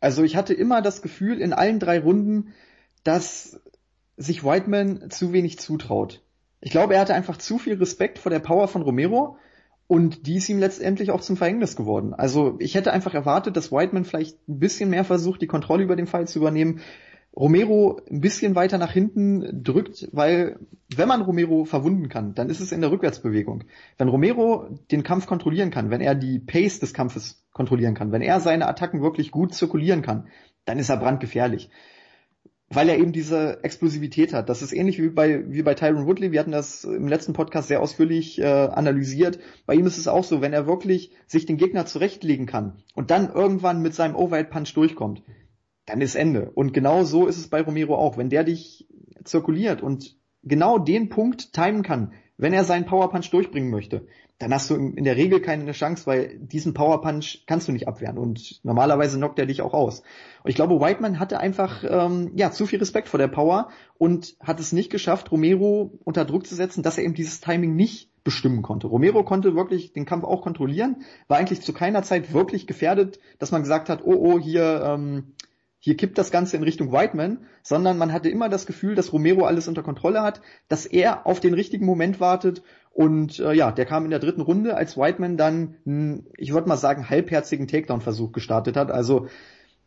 Also 0.00 0.22
ich 0.24 0.34
hatte 0.34 0.54
immer 0.54 0.80
das 0.80 1.02
Gefühl 1.02 1.42
in 1.42 1.52
allen 1.52 1.78
drei 1.78 2.00
Runden, 2.00 2.54
dass 3.04 3.60
sich 4.16 4.42
Whiteman 4.42 5.10
zu 5.10 5.34
wenig 5.34 5.58
zutraut. 5.58 6.22
Ich 6.60 6.70
glaube, 6.70 6.94
er 6.94 7.00
hatte 7.00 7.14
einfach 7.14 7.38
zu 7.38 7.58
viel 7.58 7.74
Respekt 7.74 8.18
vor 8.18 8.30
der 8.30 8.38
Power 8.38 8.68
von 8.68 8.82
Romero 8.82 9.36
und 9.86 10.26
die 10.26 10.36
ist 10.36 10.48
ihm 10.48 10.58
letztendlich 10.58 11.10
auch 11.10 11.20
zum 11.20 11.36
Verhängnis 11.36 11.74
geworden. 11.74 12.14
Also 12.14 12.56
ich 12.60 12.74
hätte 12.74 12.92
einfach 12.92 13.14
erwartet, 13.14 13.56
dass 13.56 13.72
Whiteman 13.72 14.04
vielleicht 14.04 14.36
ein 14.48 14.58
bisschen 14.58 14.90
mehr 14.90 15.04
versucht, 15.04 15.42
die 15.42 15.46
Kontrolle 15.46 15.82
über 15.82 15.96
den 15.96 16.06
Fall 16.06 16.28
zu 16.28 16.38
übernehmen. 16.38 16.80
Romero 17.34 18.00
ein 18.10 18.20
bisschen 18.20 18.54
weiter 18.54 18.76
nach 18.76 18.92
hinten 18.92 19.62
drückt, 19.62 20.08
weil 20.12 20.58
wenn 20.94 21.08
man 21.08 21.22
Romero 21.22 21.64
verwunden 21.64 22.08
kann, 22.08 22.34
dann 22.34 22.50
ist 22.50 22.60
es 22.60 22.72
in 22.72 22.80
der 22.80 22.90
Rückwärtsbewegung. 22.90 23.64
Wenn 23.98 24.08
Romero 24.08 24.68
den 24.90 25.04
Kampf 25.04 25.26
kontrollieren 25.26 25.70
kann, 25.70 25.90
wenn 25.90 26.00
er 26.00 26.14
die 26.14 26.40
Pace 26.40 26.80
des 26.80 26.92
Kampfes 26.92 27.44
kontrollieren 27.52 27.94
kann, 27.94 28.12
wenn 28.12 28.22
er 28.22 28.40
seine 28.40 28.68
Attacken 28.68 29.00
wirklich 29.00 29.30
gut 29.30 29.54
zirkulieren 29.54 30.02
kann, 30.02 30.28
dann 30.64 30.78
ist 30.78 30.90
er 30.90 30.98
brandgefährlich. 30.98 31.70
Weil 32.72 32.88
er 32.88 32.98
eben 32.98 33.12
diese 33.12 33.64
Explosivität 33.64 34.32
hat. 34.32 34.48
Das 34.48 34.62
ist 34.62 34.72
ähnlich 34.72 35.02
wie 35.02 35.08
bei, 35.08 35.44
wie 35.50 35.62
bei 35.62 35.74
Tyron 35.74 36.06
Woodley. 36.06 36.30
Wir 36.30 36.38
hatten 36.38 36.52
das 36.52 36.84
im 36.84 37.08
letzten 37.08 37.32
Podcast 37.32 37.66
sehr 37.66 37.82
ausführlich 37.82 38.38
äh, 38.38 38.44
analysiert. 38.44 39.40
Bei 39.66 39.74
ihm 39.74 39.86
ist 39.86 39.98
es 39.98 40.06
auch 40.06 40.22
so, 40.22 40.40
wenn 40.40 40.52
er 40.52 40.68
wirklich 40.68 41.10
sich 41.26 41.46
den 41.46 41.56
Gegner 41.56 41.84
zurechtlegen 41.86 42.46
kann 42.46 42.84
und 42.94 43.10
dann 43.10 43.32
irgendwann 43.32 43.82
mit 43.82 43.94
seinem 43.94 44.14
Overhead 44.14 44.50
Punch 44.50 44.72
durchkommt, 44.74 45.24
dann 45.86 46.00
ist 46.00 46.14
Ende. 46.14 46.50
Und 46.52 46.72
genau 46.72 47.02
so 47.02 47.26
ist 47.26 47.38
es 47.38 47.48
bei 47.48 47.60
Romero 47.60 47.96
auch. 47.96 48.16
Wenn 48.16 48.30
der 48.30 48.44
dich 48.44 48.86
zirkuliert 49.24 49.82
und 49.82 50.16
genau 50.44 50.78
den 50.78 51.08
Punkt 51.08 51.52
timen 51.52 51.82
kann, 51.82 52.12
wenn 52.40 52.52
er 52.52 52.64
seinen 52.64 52.86
Power 52.86 53.10
Punch 53.10 53.30
durchbringen 53.30 53.70
möchte, 53.70 54.06
dann 54.38 54.54
hast 54.54 54.70
du 54.70 54.74
in 54.74 55.04
der 55.04 55.16
Regel 55.16 55.40
keine 55.40 55.70
Chance, 55.72 56.06
weil 56.06 56.38
diesen 56.38 56.72
Power 56.72 57.02
Punch 57.02 57.44
kannst 57.46 57.68
du 57.68 57.72
nicht 57.72 57.86
abwehren 57.86 58.16
und 58.16 58.60
normalerweise 58.64 59.18
knockt 59.18 59.38
er 59.38 59.44
dich 59.44 59.60
auch 59.60 59.74
aus. 59.74 60.00
Und 60.42 60.48
ich 60.48 60.54
glaube, 60.54 60.80
Whiteman 60.80 61.20
hatte 61.20 61.38
einfach 61.40 61.84
ähm, 61.86 62.32
ja 62.34 62.50
zu 62.50 62.64
viel 62.64 62.78
Respekt 62.78 63.08
vor 63.08 63.18
der 63.18 63.28
Power 63.28 63.68
und 63.98 64.36
hat 64.40 64.58
es 64.58 64.72
nicht 64.72 64.90
geschafft, 64.90 65.30
Romero 65.30 65.92
unter 66.04 66.24
Druck 66.24 66.46
zu 66.46 66.54
setzen, 66.54 66.82
dass 66.82 66.96
er 66.96 67.04
eben 67.04 67.12
dieses 67.12 67.42
Timing 67.42 67.76
nicht 67.76 68.08
bestimmen 68.24 68.62
konnte. 68.62 68.86
Romero 68.86 69.24
konnte 69.24 69.54
wirklich 69.54 69.92
den 69.92 70.06
Kampf 70.06 70.24
auch 70.24 70.40
kontrollieren, 70.40 71.04
war 71.28 71.36
eigentlich 71.36 71.60
zu 71.60 71.74
keiner 71.74 72.02
Zeit 72.02 72.32
wirklich 72.32 72.66
gefährdet, 72.66 73.18
dass 73.38 73.50
man 73.50 73.62
gesagt 73.62 73.90
hat, 73.90 74.02
oh 74.04 74.14
oh, 74.14 74.38
hier 74.38 74.82
ähm, 74.86 75.34
hier 75.80 75.96
kippt 75.96 76.18
das 76.18 76.30
Ganze 76.30 76.56
in 76.56 76.62
Richtung 76.62 76.92
Whiteman, 76.92 77.38
sondern 77.62 77.96
man 77.96 78.12
hatte 78.12 78.28
immer 78.28 78.50
das 78.50 78.66
Gefühl, 78.66 78.94
dass 78.94 79.12
Romero 79.12 79.46
alles 79.46 79.66
unter 79.66 79.82
Kontrolle 79.82 80.22
hat, 80.22 80.42
dass 80.68 80.84
er 80.86 81.26
auf 81.26 81.40
den 81.40 81.54
richtigen 81.54 81.86
Moment 81.86 82.20
wartet 82.20 82.62
und 82.92 83.38
äh, 83.38 83.54
ja, 83.54 83.72
der 83.72 83.86
kam 83.86 84.04
in 84.04 84.10
der 84.10 84.18
dritten 84.18 84.42
Runde, 84.42 84.76
als 84.76 84.98
Whiteman 84.98 85.38
dann, 85.38 86.26
ich 86.36 86.52
würde 86.52 86.68
mal 86.68 86.76
sagen, 86.76 87.08
halbherzigen 87.08 87.66
Takedown-Versuch 87.66 88.32
gestartet 88.32 88.76
hat. 88.76 88.90
Also 88.90 89.28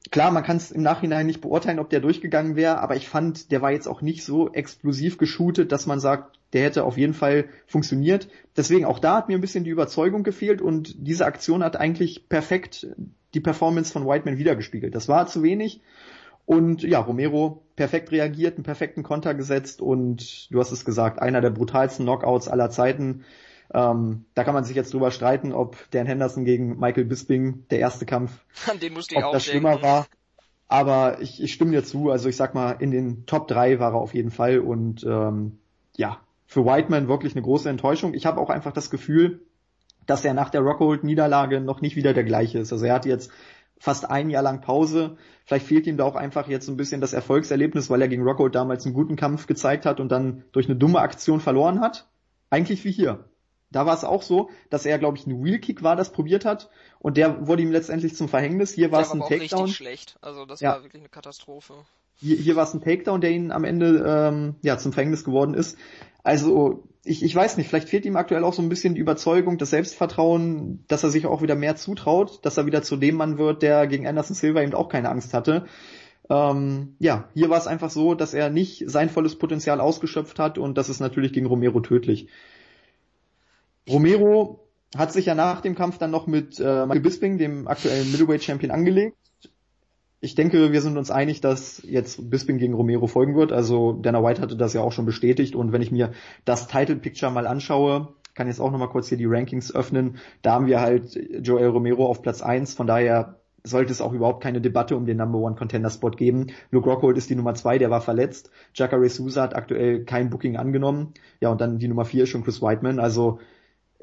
klar, 0.09 0.31
man 0.31 0.43
kann 0.43 0.57
es 0.57 0.71
im 0.71 0.81
Nachhinein 0.81 1.27
nicht 1.27 1.41
beurteilen, 1.41 1.79
ob 1.79 1.91
der 1.91 1.99
durchgegangen 1.99 2.55
wäre, 2.55 2.79
aber 2.79 2.95
ich 2.95 3.07
fand, 3.07 3.51
der 3.51 3.61
war 3.61 3.71
jetzt 3.71 3.87
auch 3.87 4.01
nicht 4.01 4.23
so 4.23 4.51
explosiv 4.51 5.19
geshootet, 5.19 5.71
dass 5.71 5.85
man 5.85 5.99
sagt, 5.99 6.39
der 6.53 6.63
hätte 6.63 6.85
auf 6.85 6.97
jeden 6.97 7.13
Fall 7.13 7.45
funktioniert. 7.67 8.29
Deswegen 8.57 8.85
auch 8.85 8.99
da 8.99 9.17
hat 9.17 9.27
mir 9.27 9.37
ein 9.37 9.41
bisschen 9.41 9.63
die 9.63 9.69
Überzeugung 9.69 10.23
gefehlt 10.23 10.61
und 10.61 10.95
diese 11.07 11.25
Aktion 11.25 11.63
hat 11.63 11.75
eigentlich 11.75 12.29
perfekt 12.29 12.87
die 13.33 13.39
Performance 13.39 13.91
von 13.91 14.05
Whiteman 14.07 14.37
wiedergespiegelt. 14.37 14.93
Das 14.95 15.07
war 15.07 15.27
zu 15.27 15.43
wenig. 15.43 15.81
Und 16.45 16.83
ja, 16.83 16.99
Romero 16.99 17.63
perfekt 17.75 18.11
reagiert, 18.11 18.55
einen 18.55 18.63
perfekten 18.63 19.01
Konter 19.03 19.33
gesetzt 19.33 19.81
und 19.81 20.51
du 20.51 20.59
hast 20.59 20.71
es 20.71 20.83
gesagt, 20.83 21.21
einer 21.21 21.39
der 21.41 21.51
brutalsten 21.51 22.05
Knockouts 22.05 22.47
aller 22.49 22.69
Zeiten. 22.69 23.23
Ähm, 23.73 24.25
da 24.35 24.43
kann 24.43 24.53
man 24.53 24.65
sich 24.65 24.75
jetzt 24.75 24.93
drüber 24.93 25.09
streiten, 25.11 25.53
ob 25.53 25.77
Dan 25.91 26.05
Henderson 26.05 26.43
gegen 26.45 26.77
Michael 26.79 27.05
Bisping 27.05 27.65
der 27.71 27.79
erste 27.79 28.05
Kampf, 28.05 28.43
An 28.69 28.79
den 28.79 28.93
musste 28.93 29.15
ich 29.15 29.19
ob 29.19 29.25
auch 29.29 29.31
das 29.31 29.45
denken. 29.45 29.61
schlimmer 29.61 29.81
war. 29.81 30.05
Aber 30.67 31.21
ich, 31.21 31.41
ich 31.41 31.53
stimme 31.53 31.71
dir 31.71 31.83
zu. 31.83 32.09
Also 32.09 32.29
ich 32.29 32.35
sag 32.35 32.53
mal, 32.55 32.71
in 32.71 32.91
den 32.91 33.25
Top 33.25 33.47
3 33.47 33.79
war 33.79 33.93
er 33.93 33.99
auf 33.99 34.13
jeden 34.13 34.31
Fall 34.31 34.59
und 34.59 35.03
ähm, 35.03 35.59
ja, 35.95 36.19
für 36.45 36.65
Whiteman 36.65 37.07
wirklich 37.07 37.35
eine 37.35 37.41
große 37.41 37.69
Enttäuschung. 37.69 38.13
Ich 38.13 38.25
habe 38.25 38.39
auch 38.41 38.49
einfach 38.49 38.73
das 38.73 38.89
Gefühl, 38.89 39.41
dass 40.05 40.25
er 40.25 40.33
nach 40.33 40.49
der 40.49 40.61
Rockhold-Niederlage 40.61 41.61
noch 41.61 41.81
nicht 41.81 41.95
wieder 41.95 42.13
der 42.13 42.23
gleiche 42.23 42.59
ist. 42.59 42.71
Also 42.73 42.85
er 42.85 42.93
hat 42.95 43.05
jetzt 43.05 43.31
fast 43.77 44.09
ein 44.09 44.29
Jahr 44.29 44.43
lang 44.43 44.61
Pause. 44.61 45.17
Vielleicht 45.45 45.65
fehlt 45.67 45.87
ihm 45.87 45.97
da 45.97 46.05
auch 46.05 46.15
einfach 46.15 46.47
jetzt 46.47 46.67
ein 46.69 46.77
bisschen 46.77 47.01
das 47.01 47.13
Erfolgserlebnis, 47.13 47.89
weil 47.89 48.01
er 48.01 48.07
gegen 48.07 48.23
Rockhold 48.23 48.55
damals 48.55 48.85
einen 48.85 48.93
guten 48.95 49.15
Kampf 49.15 49.45
gezeigt 49.47 49.85
hat 49.85 49.99
und 49.99 50.09
dann 50.11 50.43
durch 50.53 50.67
eine 50.67 50.77
dumme 50.77 50.99
Aktion 50.99 51.39
verloren 51.41 51.81
hat. 51.81 52.07
Eigentlich 52.49 52.83
wie 52.85 52.91
hier. 52.91 53.25
Da 53.71 53.85
war 53.87 53.95
es 53.95 54.03
auch 54.03 54.21
so, 54.21 54.51
dass 54.69 54.85
er, 54.85 54.99
glaube 54.99 55.17
ich, 55.17 55.25
ein 55.25 55.43
Wheelkick 55.43 55.81
war, 55.81 55.95
das 55.95 56.11
probiert 56.11 56.45
hat 56.45 56.69
und 56.99 57.17
der 57.17 57.47
wurde 57.47 57.63
ihm 57.63 57.71
letztendlich 57.71 58.15
zum 58.15 58.29
Verhängnis. 58.29 58.71
Hier 58.71 58.91
war 58.91 59.01
es 59.01 59.09
war 59.09 59.15
ein 59.15 59.21
aber 59.21 59.25
auch 59.25 59.29
Takedown. 59.29 59.59
richtig 59.61 59.75
schlecht. 59.75 60.17
Also 60.21 60.45
das 60.45 60.59
Ja. 60.61 60.73
war 60.73 60.83
wirklich 60.83 61.01
eine 61.01 61.09
Katastrophe. 61.09 61.73
Hier, 62.17 62.37
hier 62.37 62.55
war 62.55 62.63
es 62.65 62.73
ein 62.75 62.81
Takedown, 62.81 63.19
der 63.19 63.31
ihn 63.31 63.51
am 63.51 63.63
Ende 63.63 64.03
ähm, 64.07 64.55
ja 64.61 64.77
zum 64.77 64.93
Verhängnis 64.93 65.23
geworden 65.23 65.55
ist. 65.55 65.77
Also 66.23 66.83
ich, 67.03 67.21
ich 67.21 67.35
weiß 67.35 67.57
nicht, 67.57 67.67
vielleicht 67.67 67.89
fehlt 67.89 68.05
ihm 68.05 68.15
aktuell 68.15 68.43
auch 68.43 68.53
so 68.53 68.61
ein 68.61 68.69
bisschen 68.69 68.95
die 68.95 69.01
Überzeugung, 69.01 69.57
das 69.57 69.71
Selbstvertrauen, 69.71 70.85
dass 70.87 71.03
er 71.03 71.09
sich 71.09 71.25
auch 71.25 71.41
wieder 71.41 71.55
mehr 71.55 71.75
zutraut, 71.75 72.45
dass 72.45 72.57
er 72.57 72.65
wieder 72.65 72.81
zu 72.81 72.95
dem 72.95 73.15
Mann 73.15 73.37
wird, 73.37 73.61
der 73.61 73.87
gegen 73.87 74.07
Anderson 74.07 74.35
Silva 74.35 74.61
eben 74.61 74.73
auch 74.73 74.87
keine 74.87 75.09
Angst 75.09 75.33
hatte. 75.33 75.65
Ähm, 76.29 76.95
ja, 76.99 77.27
hier 77.33 77.49
war 77.49 77.57
es 77.57 77.67
einfach 77.67 77.89
so, 77.89 78.15
dass 78.15 78.33
er 78.33 78.49
nicht 78.49 78.89
sein 78.89 79.09
volles 79.09 79.37
Potenzial 79.37 79.81
ausgeschöpft 79.81 80.39
hat 80.39 80.57
und 80.57 80.77
das 80.77 80.87
ist 80.87 81.01
natürlich 81.01 81.33
gegen 81.33 81.47
Romero 81.47 81.81
tödlich. 81.81 82.29
Romero 83.89 84.63
hat 84.95 85.11
sich 85.11 85.25
ja 85.25 85.35
nach 85.35 85.59
dem 85.59 85.75
Kampf 85.75 85.97
dann 85.97 86.11
noch 86.11 86.27
mit 86.27 86.59
äh, 86.59 86.85
Michael 86.85 87.01
Bisping, 87.01 87.37
dem 87.37 87.67
aktuellen 87.67 88.11
Middleweight 88.11 88.43
Champion, 88.43 88.71
angelegt. 88.71 89.17
Ich 90.23 90.35
denke, 90.35 90.71
wir 90.71 90.81
sind 90.81 90.97
uns 90.97 91.11
einig, 91.11 91.41
dass 91.41 91.83
jetzt 91.85 92.29
Bisping 92.29 92.57
gegen 92.57 92.75
Romero 92.75 93.07
folgen 93.07 93.35
wird. 93.35 93.51
Also 93.51 93.91
Dana 93.91 94.23
White 94.23 94.41
hatte 94.41 94.55
das 94.55 94.71
ja 94.71 94.79
auch 94.79 94.93
schon 94.93 95.05
bestätigt. 95.05 95.53
Und 95.53 95.73
wenn 95.73 95.81
ich 95.81 95.91
mir 95.91 96.13
das 96.45 96.69
Title 96.69 96.95
Picture 96.95 97.29
mal 97.29 97.45
anschaue, 97.45 98.07
kann 98.33 98.47
jetzt 98.47 98.61
auch 98.61 98.71
nochmal 98.71 98.87
kurz 98.87 99.09
hier 99.09 99.17
die 99.17 99.25
Rankings 99.25 99.75
öffnen. 99.75 100.15
Da 100.41 100.53
haben 100.53 100.67
wir 100.67 100.79
halt 100.79 101.19
Joel 101.45 101.67
Romero 101.67 102.05
auf 102.05 102.21
Platz 102.21 102.41
eins. 102.41 102.73
Von 102.73 102.87
daher 102.87 103.35
sollte 103.65 103.91
es 103.91 103.99
auch 103.99 104.13
überhaupt 104.13 104.41
keine 104.41 104.61
Debatte 104.61 104.95
um 104.95 105.05
den 105.05 105.17
Number 105.17 105.39
One 105.39 105.55
Contender 105.55 105.89
Spot 105.89 106.11
geben. 106.11 106.47
Luke 106.71 106.89
Rockhold 106.89 107.17
ist 107.17 107.29
die 107.29 107.35
Nummer 107.35 107.53
zwei, 107.55 107.77
der 107.77 107.89
war 107.89 107.99
verletzt. 107.99 108.49
Jacare 108.73 109.09
Souza 109.09 109.41
hat 109.41 109.57
aktuell 109.57 110.05
kein 110.05 110.29
Booking 110.29 110.55
angenommen. 110.55 111.13
Ja, 111.41 111.49
und 111.49 111.59
dann 111.59 111.79
die 111.79 111.89
Nummer 111.89 112.05
vier 112.05 112.23
ist 112.23 112.29
schon 112.29 112.45
Chris 112.45 112.61
Whiteman. 112.61 112.99
Also 112.99 113.39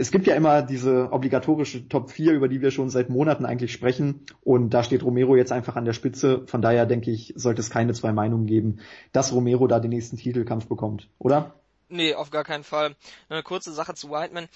es 0.00 0.10
gibt 0.10 0.26
ja 0.26 0.34
immer 0.34 0.62
diese 0.62 1.12
obligatorische 1.12 1.86
Top 1.86 2.10
4, 2.10 2.32
über 2.32 2.48
die 2.48 2.62
wir 2.62 2.70
schon 2.70 2.88
seit 2.88 3.10
Monaten 3.10 3.44
eigentlich 3.44 3.70
sprechen. 3.70 4.24
Und 4.42 4.70
da 4.70 4.82
steht 4.82 5.02
Romero 5.02 5.36
jetzt 5.36 5.52
einfach 5.52 5.76
an 5.76 5.84
der 5.84 5.92
Spitze. 5.92 6.46
Von 6.46 6.62
daher 6.62 6.86
denke 6.86 7.10
ich, 7.10 7.34
sollte 7.36 7.60
es 7.60 7.68
keine 7.68 7.92
zwei 7.92 8.10
Meinungen 8.10 8.46
geben, 8.46 8.80
dass 9.12 9.30
Romero 9.30 9.66
da 9.66 9.78
den 9.78 9.90
nächsten 9.90 10.16
Titelkampf 10.16 10.68
bekommt, 10.68 11.10
oder? 11.18 11.54
Nee, 11.90 12.14
auf 12.14 12.30
gar 12.30 12.44
keinen 12.44 12.64
Fall. 12.64 12.96
Eine 13.28 13.42
kurze 13.42 13.74
Sache 13.74 13.92
zu 13.92 14.08
Whiteman. 14.08 14.48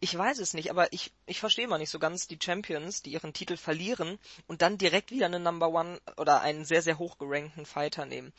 Ich 0.00 0.16
weiß 0.18 0.38
es 0.40 0.52
nicht, 0.52 0.70
aber 0.70 0.92
ich, 0.92 1.10
ich 1.24 1.40
verstehe 1.40 1.68
mal 1.68 1.78
nicht 1.78 1.88
so 1.88 1.98
ganz 1.98 2.28
die 2.28 2.38
Champions, 2.38 3.00
die 3.00 3.12
ihren 3.12 3.32
Titel 3.32 3.56
verlieren 3.56 4.18
und 4.46 4.60
dann 4.60 4.76
direkt 4.76 5.10
wieder 5.10 5.24
einen 5.24 5.42
Number 5.42 5.72
One 5.72 6.00
oder 6.18 6.42
einen 6.42 6.66
sehr, 6.66 6.82
sehr 6.82 6.98
hoch 6.98 7.16
gerankten 7.16 7.64
Fighter 7.64 8.04
nehmen. 8.04 8.34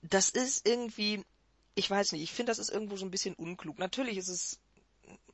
Das 0.00 0.30
ist 0.30 0.66
irgendwie, 0.66 1.24
ich 1.74 1.90
weiß 1.90 2.12
nicht, 2.12 2.22
ich 2.22 2.32
finde, 2.32 2.52
das 2.52 2.58
ist 2.58 2.70
irgendwo 2.70 2.96
so 2.96 3.04
ein 3.04 3.10
bisschen 3.10 3.34
unklug. 3.34 3.78
Natürlich 3.78 4.16
ist 4.16 4.28
es, 4.28 4.60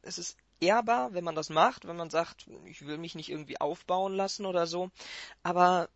es 0.02 0.18
ist 0.18 0.36
ehrbar, 0.60 1.14
wenn 1.14 1.24
man 1.24 1.34
das 1.34 1.48
macht, 1.48 1.86
wenn 1.86 1.96
man 1.96 2.10
sagt, 2.10 2.46
ich 2.66 2.86
will 2.86 2.98
mich 2.98 3.14
nicht 3.14 3.30
irgendwie 3.30 3.60
aufbauen 3.60 4.14
lassen 4.14 4.46
oder 4.46 4.66
so, 4.66 4.90
aber 5.42 5.88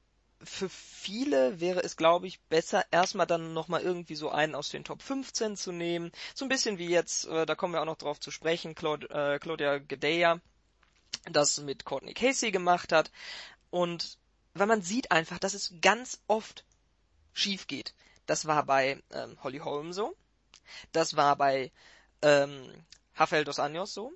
für 0.42 0.68
viele 0.68 1.60
wäre 1.60 1.82
es, 1.82 1.96
glaube 1.96 2.26
ich, 2.26 2.40
besser, 2.42 2.84
erstmal 2.90 3.26
dann 3.26 3.54
nochmal 3.54 3.82
irgendwie 3.82 4.14
so 4.14 4.30
einen 4.30 4.54
aus 4.54 4.68
den 4.68 4.84
Top 4.84 5.00
15 5.00 5.56
zu 5.56 5.72
nehmen. 5.72 6.12
So 6.34 6.44
ein 6.44 6.50
bisschen 6.50 6.76
wie 6.76 6.88
jetzt, 6.88 7.26
äh, 7.26 7.46
da 7.46 7.54
kommen 7.54 7.72
wir 7.72 7.80
auch 7.80 7.86
noch 7.86 7.96
drauf 7.96 8.20
zu 8.20 8.30
sprechen, 8.30 8.74
Claud 8.74 9.10
äh, 9.10 9.38
Claudia 9.38 9.78
Gadeja 9.78 10.40
das 11.30 11.58
mit 11.60 11.84
Courtney 11.84 12.14
Casey 12.14 12.50
gemacht 12.50 12.92
hat. 12.92 13.10
Und 13.70 14.18
weil 14.54 14.66
man 14.66 14.82
sieht 14.82 15.10
einfach, 15.10 15.38
dass 15.38 15.54
es 15.54 15.74
ganz 15.80 16.20
oft 16.26 16.64
schief 17.32 17.66
geht. 17.66 17.94
Das 18.26 18.46
war 18.46 18.64
bei 18.64 19.02
ähm, 19.10 19.36
Holly 19.42 19.58
Holm 19.58 19.92
so. 19.92 20.14
Das 20.92 21.16
war 21.16 21.36
bei 21.36 21.72
ähm, 22.22 22.70
Rafael 23.16 23.44
dos 23.44 23.58
Anjos 23.58 23.94
so. 23.94 24.12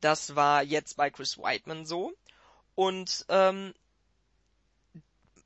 Das 0.00 0.36
war 0.36 0.62
jetzt 0.62 0.96
bei 0.96 1.10
Chris 1.10 1.38
Whiteman 1.38 1.86
so. 1.86 2.12
Und 2.74 3.24
ähm, 3.28 3.74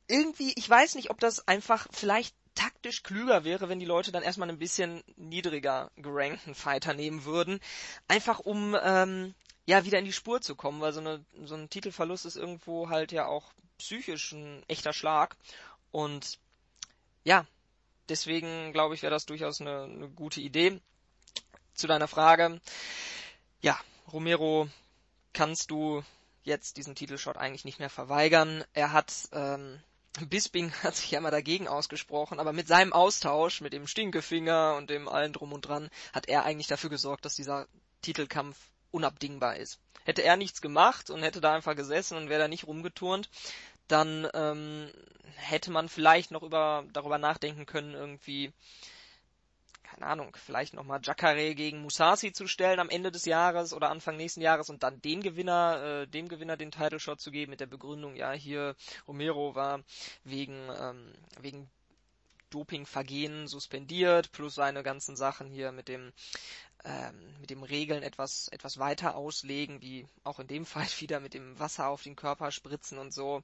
irgendwie, 0.08 0.52
ich 0.56 0.68
weiß 0.68 0.96
nicht, 0.96 1.10
ob 1.10 1.20
das 1.20 1.46
einfach 1.46 1.86
vielleicht 1.92 2.34
taktisch 2.54 3.02
klüger 3.02 3.44
wäre, 3.44 3.68
wenn 3.68 3.78
die 3.78 3.86
Leute 3.86 4.12
dann 4.12 4.22
erstmal 4.22 4.48
ein 4.48 4.58
bisschen 4.58 5.02
niedriger 5.16 5.90
gerankten 5.96 6.54
Fighter 6.54 6.94
nehmen 6.94 7.24
würden. 7.24 7.60
Einfach 8.08 8.40
um 8.40 8.76
ähm, 8.82 9.34
ja 9.66 9.84
wieder 9.84 9.98
in 9.98 10.04
die 10.04 10.12
Spur 10.12 10.40
zu 10.40 10.56
kommen, 10.56 10.80
weil 10.80 10.92
so, 10.92 11.00
eine, 11.00 11.24
so 11.44 11.54
ein 11.54 11.70
Titelverlust 11.70 12.26
ist 12.26 12.36
irgendwo 12.36 12.88
halt 12.88 13.12
ja 13.12 13.26
auch 13.26 13.52
psychisch 13.78 14.32
ein 14.32 14.62
echter 14.68 14.92
Schlag. 14.92 15.36
Und 15.92 16.38
ja, 17.24 17.46
deswegen 18.08 18.72
glaube 18.72 18.94
ich, 18.94 19.02
wäre 19.02 19.12
das 19.12 19.26
durchaus 19.26 19.60
eine, 19.60 19.84
eine 19.84 20.08
gute 20.08 20.40
Idee. 20.40 20.80
Zu 21.74 21.86
deiner 21.86 22.08
Frage. 22.08 22.60
Ja, 23.60 23.78
Romero 24.12 24.68
kannst 25.32 25.70
du 25.70 26.02
jetzt 26.42 26.76
diesen 26.76 26.94
Titelshot 26.94 27.36
eigentlich 27.36 27.64
nicht 27.64 27.78
mehr 27.78 27.90
verweigern. 27.90 28.64
Er 28.72 28.92
hat 28.92 29.12
ähm, 29.32 29.80
Bisping 30.28 30.72
hat 30.82 30.96
sich 30.96 31.10
ja 31.10 31.20
mal 31.20 31.30
dagegen 31.30 31.68
ausgesprochen, 31.68 32.40
aber 32.40 32.52
mit 32.52 32.68
seinem 32.68 32.92
Austausch, 32.92 33.60
mit 33.60 33.72
dem 33.72 33.86
Stinkefinger 33.86 34.74
und 34.76 34.90
dem 34.90 35.08
allen 35.08 35.32
drum 35.32 35.52
und 35.52 35.62
dran, 35.62 35.90
hat 36.12 36.28
er 36.28 36.44
eigentlich 36.44 36.66
dafür 36.66 36.90
gesorgt, 36.90 37.24
dass 37.24 37.36
dieser 37.36 37.66
Titelkampf 38.02 38.56
unabdingbar 38.90 39.56
ist. 39.56 39.78
Hätte 40.04 40.22
er 40.22 40.36
nichts 40.36 40.60
gemacht 40.60 41.10
und 41.10 41.22
hätte 41.22 41.40
da 41.40 41.54
einfach 41.54 41.76
gesessen 41.76 42.16
und 42.16 42.28
wäre 42.28 42.40
da 42.40 42.48
nicht 42.48 42.66
rumgeturnt, 42.66 43.28
dann 43.86 44.28
ähm, 44.34 44.90
hätte 45.36 45.70
man 45.70 45.88
vielleicht 45.88 46.30
noch 46.30 46.42
über 46.42 46.84
darüber 46.92 47.18
nachdenken 47.18 47.66
können, 47.66 47.94
irgendwie 47.94 48.52
keine 49.90 50.06
Ahnung, 50.06 50.36
vielleicht 50.36 50.74
nochmal 50.74 51.00
Jacare 51.02 51.54
gegen 51.56 51.82
Musasi 51.82 52.32
zu 52.32 52.46
stellen 52.46 52.78
am 52.78 52.90
Ende 52.90 53.10
des 53.10 53.24
Jahres 53.24 53.72
oder 53.72 53.90
Anfang 53.90 54.16
nächsten 54.16 54.40
Jahres 54.40 54.70
und 54.70 54.84
dann 54.84 55.02
den 55.02 55.20
Gewinner, 55.20 56.02
äh, 56.02 56.06
dem 56.06 56.28
Gewinner 56.28 56.56
den 56.56 56.70
Title 56.70 57.00
Shot 57.00 57.20
zu 57.20 57.32
geben 57.32 57.50
mit 57.50 57.60
der 57.60 57.66
Begründung, 57.66 58.14
ja, 58.14 58.30
hier 58.30 58.76
Romero 59.08 59.56
war 59.56 59.82
wegen, 60.22 60.54
ähm, 60.78 61.12
wegen 61.40 61.68
Dopingvergehen 62.50 63.48
suspendiert, 63.48 64.30
plus 64.30 64.54
seine 64.54 64.84
ganzen 64.84 65.16
Sachen 65.16 65.50
hier 65.50 65.72
mit 65.72 65.88
dem 65.88 66.12
ähm, 66.84 67.36
mit 67.40 67.50
dem 67.50 67.62
Regeln 67.62 68.02
etwas 68.02 68.48
etwas 68.48 68.78
weiter 68.78 69.16
auslegen, 69.16 69.82
wie 69.82 70.06
auch 70.22 70.38
in 70.38 70.46
dem 70.46 70.64
Fall 70.66 70.86
wieder 71.00 71.18
mit 71.18 71.34
dem 71.34 71.58
Wasser 71.58 71.88
auf 71.88 72.04
den 72.04 72.16
Körper 72.16 72.52
spritzen 72.52 72.98
und 72.98 73.12
so. 73.12 73.42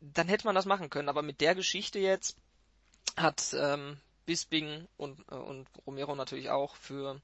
Dann 0.00 0.28
hätte 0.28 0.46
man 0.46 0.54
das 0.54 0.66
machen 0.66 0.90
können, 0.90 1.08
aber 1.08 1.22
mit 1.22 1.40
der 1.40 1.54
Geschichte 1.54 1.98
jetzt 1.98 2.36
hat 3.16 3.54
ähm, 3.54 3.98
Bisping 4.26 4.86
und, 4.96 5.20
äh, 5.30 5.34
und 5.34 5.68
Romero 5.86 6.14
natürlich 6.14 6.50
auch 6.50 6.76
für, 6.76 7.20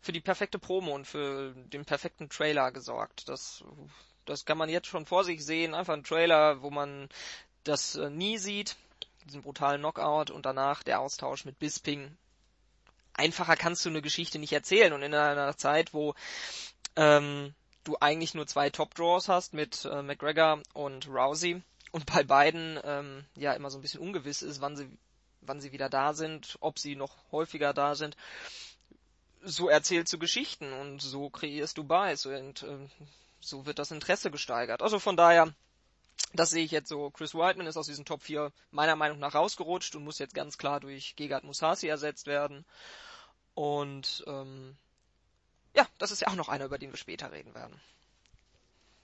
für 0.00 0.12
die 0.12 0.20
perfekte 0.20 0.58
Promo 0.58 0.94
und 0.94 1.06
für 1.06 1.54
den 1.54 1.84
perfekten 1.84 2.28
Trailer 2.28 2.72
gesorgt. 2.72 3.28
Das, 3.28 3.64
das 4.24 4.44
kann 4.44 4.58
man 4.58 4.68
jetzt 4.68 4.86
schon 4.86 5.06
vor 5.06 5.24
sich 5.24 5.44
sehen. 5.44 5.74
Einfach 5.74 5.94
ein 5.94 6.04
Trailer, 6.04 6.62
wo 6.62 6.70
man 6.70 7.08
das 7.64 7.96
äh, 7.96 8.10
nie 8.10 8.38
sieht, 8.38 8.76
diesen 9.26 9.42
brutalen 9.42 9.80
Knockout 9.80 10.30
und 10.30 10.46
danach 10.46 10.82
der 10.82 11.00
Austausch 11.00 11.44
mit 11.44 11.58
Bisping. 11.58 12.16
Einfacher 13.12 13.56
kannst 13.56 13.84
du 13.84 13.90
eine 13.90 14.02
Geschichte 14.02 14.38
nicht 14.38 14.52
erzählen 14.52 14.92
und 14.92 15.02
in 15.02 15.14
einer 15.14 15.56
Zeit, 15.56 15.92
wo 15.92 16.14
ähm, 16.96 17.54
du 17.84 17.96
eigentlich 18.00 18.34
nur 18.34 18.46
zwei 18.46 18.70
Top-Draws 18.70 19.28
hast 19.28 19.52
mit 19.52 19.84
äh, 19.84 20.02
McGregor 20.02 20.62
und 20.72 21.06
Rousey 21.08 21.62
und 21.92 22.06
bei 22.06 22.22
beiden 22.22 22.78
ähm, 22.84 23.24
ja 23.36 23.52
immer 23.52 23.70
so 23.70 23.78
ein 23.78 23.82
bisschen 23.82 24.00
ungewiss 24.00 24.42
ist, 24.42 24.60
wann 24.60 24.76
sie 24.76 24.88
wann 25.40 25.60
sie 25.60 25.72
wieder 25.72 25.88
da 25.88 26.14
sind, 26.14 26.56
ob 26.60 26.78
sie 26.78 26.96
noch 26.96 27.16
häufiger 27.32 27.72
da 27.72 27.94
sind. 27.94 28.16
So 29.42 29.68
erzählst 29.68 30.12
du 30.12 30.18
Geschichten 30.18 30.72
und 30.72 31.00
so 31.00 31.30
kreierst 31.30 31.78
du 31.78 31.84
Buys 31.84 32.26
und 32.26 32.62
äh, 32.62 32.88
so 33.40 33.66
wird 33.66 33.78
das 33.78 33.90
Interesse 33.90 34.30
gesteigert. 34.30 34.82
Also 34.82 34.98
von 34.98 35.16
daher, 35.16 35.52
das 36.34 36.50
sehe 36.50 36.64
ich 36.64 36.70
jetzt 36.70 36.88
so. 36.88 37.10
Chris 37.10 37.34
Whiteman 37.34 37.66
ist 37.66 37.76
aus 37.76 37.86
diesen 37.86 38.04
Top 38.04 38.22
4 38.22 38.52
meiner 38.70 38.96
Meinung 38.96 39.18
nach 39.18 39.34
rausgerutscht 39.34 39.96
und 39.96 40.04
muss 40.04 40.18
jetzt 40.18 40.34
ganz 40.34 40.58
klar 40.58 40.80
durch 40.80 41.16
Gegard 41.16 41.44
Musasi 41.44 41.88
ersetzt 41.88 42.26
werden. 42.26 42.66
Und 43.54 44.24
ähm, 44.26 44.76
ja, 45.74 45.86
das 45.98 46.10
ist 46.10 46.20
ja 46.20 46.28
auch 46.28 46.36
noch 46.36 46.48
einer, 46.48 46.66
über 46.66 46.78
den 46.78 46.90
wir 46.90 46.98
später 46.98 47.32
reden 47.32 47.54
werden. 47.54 47.80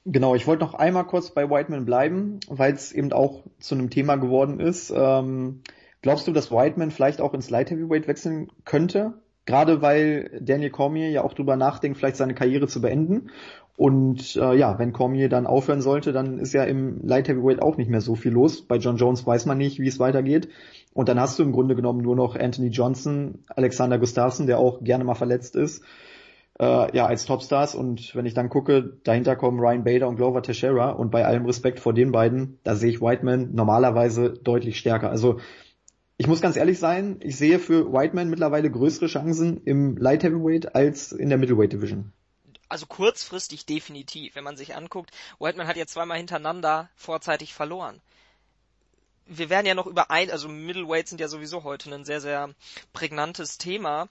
Genau, 0.04 0.36
ich 0.36 0.46
wollte 0.46 0.64
noch 0.64 0.74
einmal 0.74 1.04
kurz 1.04 1.30
bei 1.30 1.50
Whiteman 1.50 1.84
bleiben, 1.84 2.38
weil 2.46 2.72
es 2.72 2.92
eben 2.92 3.12
auch 3.12 3.42
zu 3.58 3.74
einem 3.74 3.90
Thema 3.90 4.16
geworden 4.16 4.60
ist. 4.60 4.90
Ähm, 4.94 5.62
glaubst 6.02 6.26
du, 6.26 6.32
dass 6.32 6.50
Whiteman 6.50 6.90
vielleicht 6.90 7.20
auch 7.20 7.34
ins 7.34 7.50
Light 7.50 7.70
Heavyweight 7.70 8.08
wechseln 8.08 8.48
könnte? 8.64 9.14
Gerade 9.46 9.80
weil 9.80 10.40
Daniel 10.40 10.70
Cormier 10.70 11.08
ja 11.10 11.22
auch 11.22 11.32
drüber 11.32 11.56
nachdenkt, 11.56 11.98
vielleicht 11.98 12.16
seine 12.16 12.34
Karriere 12.34 12.66
zu 12.66 12.80
beenden. 12.80 13.30
Und 13.76 14.36
äh, 14.36 14.56
ja, 14.56 14.78
wenn 14.78 14.92
Cormier 14.92 15.28
dann 15.28 15.46
aufhören 15.46 15.82
sollte, 15.82 16.12
dann 16.12 16.38
ist 16.38 16.54
ja 16.54 16.64
im 16.64 17.06
Light 17.06 17.28
Heavyweight 17.28 17.62
auch 17.62 17.76
nicht 17.76 17.90
mehr 17.90 18.00
so 18.00 18.14
viel 18.14 18.32
los. 18.32 18.62
Bei 18.62 18.76
John 18.76 18.96
Jones 18.96 19.26
weiß 19.26 19.46
man 19.46 19.58
nicht, 19.58 19.78
wie 19.78 19.86
es 19.86 20.00
weitergeht. 20.00 20.48
Und 20.94 21.08
dann 21.08 21.20
hast 21.20 21.38
du 21.38 21.42
im 21.42 21.52
Grunde 21.52 21.76
genommen 21.76 22.00
nur 22.00 22.16
noch 22.16 22.36
Anthony 22.36 22.68
Johnson, 22.68 23.44
Alexander 23.48 23.98
Gustafsson, 23.98 24.46
der 24.46 24.58
auch 24.58 24.82
gerne 24.82 25.04
mal 25.04 25.14
verletzt 25.14 25.54
ist, 25.54 25.84
äh, 26.58 26.96
ja, 26.96 27.04
als 27.04 27.26
Topstars. 27.26 27.74
Und 27.74 28.16
wenn 28.16 28.24
ich 28.24 28.32
dann 28.32 28.48
gucke, 28.48 28.94
dahinter 29.04 29.36
kommen 29.36 29.60
Ryan 29.60 29.84
Bader 29.84 30.08
und 30.08 30.16
Glover 30.16 30.42
Teixeira. 30.42 30.90
Und 30.90 31.10
bei 31.10 31.26
allem 31.26 31.44
Respekt 31.44 31.78
vor 31.78 31.92
den 31.92 32.12
beiden, 32.12 32.58
da 32.64 32.74
sehe 32.74 32.90
ich 32.90 33.02
Whiteman 33.02 33.50
normalerweise 33.52 34.30
deutlich 34.30 34.78
stärker. 34.78 35.10
Also 35.10 35.36
ich 36.18 36.26
muss 36.26 36.40
ganz 36.40 36.56
ehrlich 36.56 36.78
sein, 36.78 37.20
ich 37.20 37.36
sehe 37.36 37.58
für 37.58 37.92
Whiteman 37.92 38.30
mittlerweile 38.30 38.70
größere 38.70 39.06
Chancen 39.06 39.62
im 39.64 39.96
Light 39.96 40.22
Heavyweight 40.22 40.74
als 40.74 41.12
in 41.12 41.28
der 41.28 41.38
Middleweight 41.38 41.72
Division 41.72 42.12
also 42.68 42.86
kurzfristig 42.86 43.66
definitiv, 43.66 44.34
wenn 44.34 44.44
man 44.44 44.56
sich 44.56 44.74
anguckt, 44.74 45.10
Whiteman 45.38 45.66
hat 45.66 45.76
ja 45.76 45.86
zweimal 45.86 46.18
hintereinander 46.18 46.90
vorzeitig 46.96 47.54
verloren. 47.54 48.00
Wir 49.26 49.50
werden 49.50 49.66
ja 49.66 49.74
noch 49.74 49.86
über 49.86 50.10
ein, 50.10 50.30
also 50.30 50.48
Middleweights 50.48 51.10
sind 51.10 51.20
ja 51.20 51.28
sowieso 51.28 51.64
heute 51.64 51.92
ein 51.92 52.04
sehr, 52.04 52.20
sehr 52.20 52.50
prägnantes 52.92 53.58
Thema. 53.58 54.08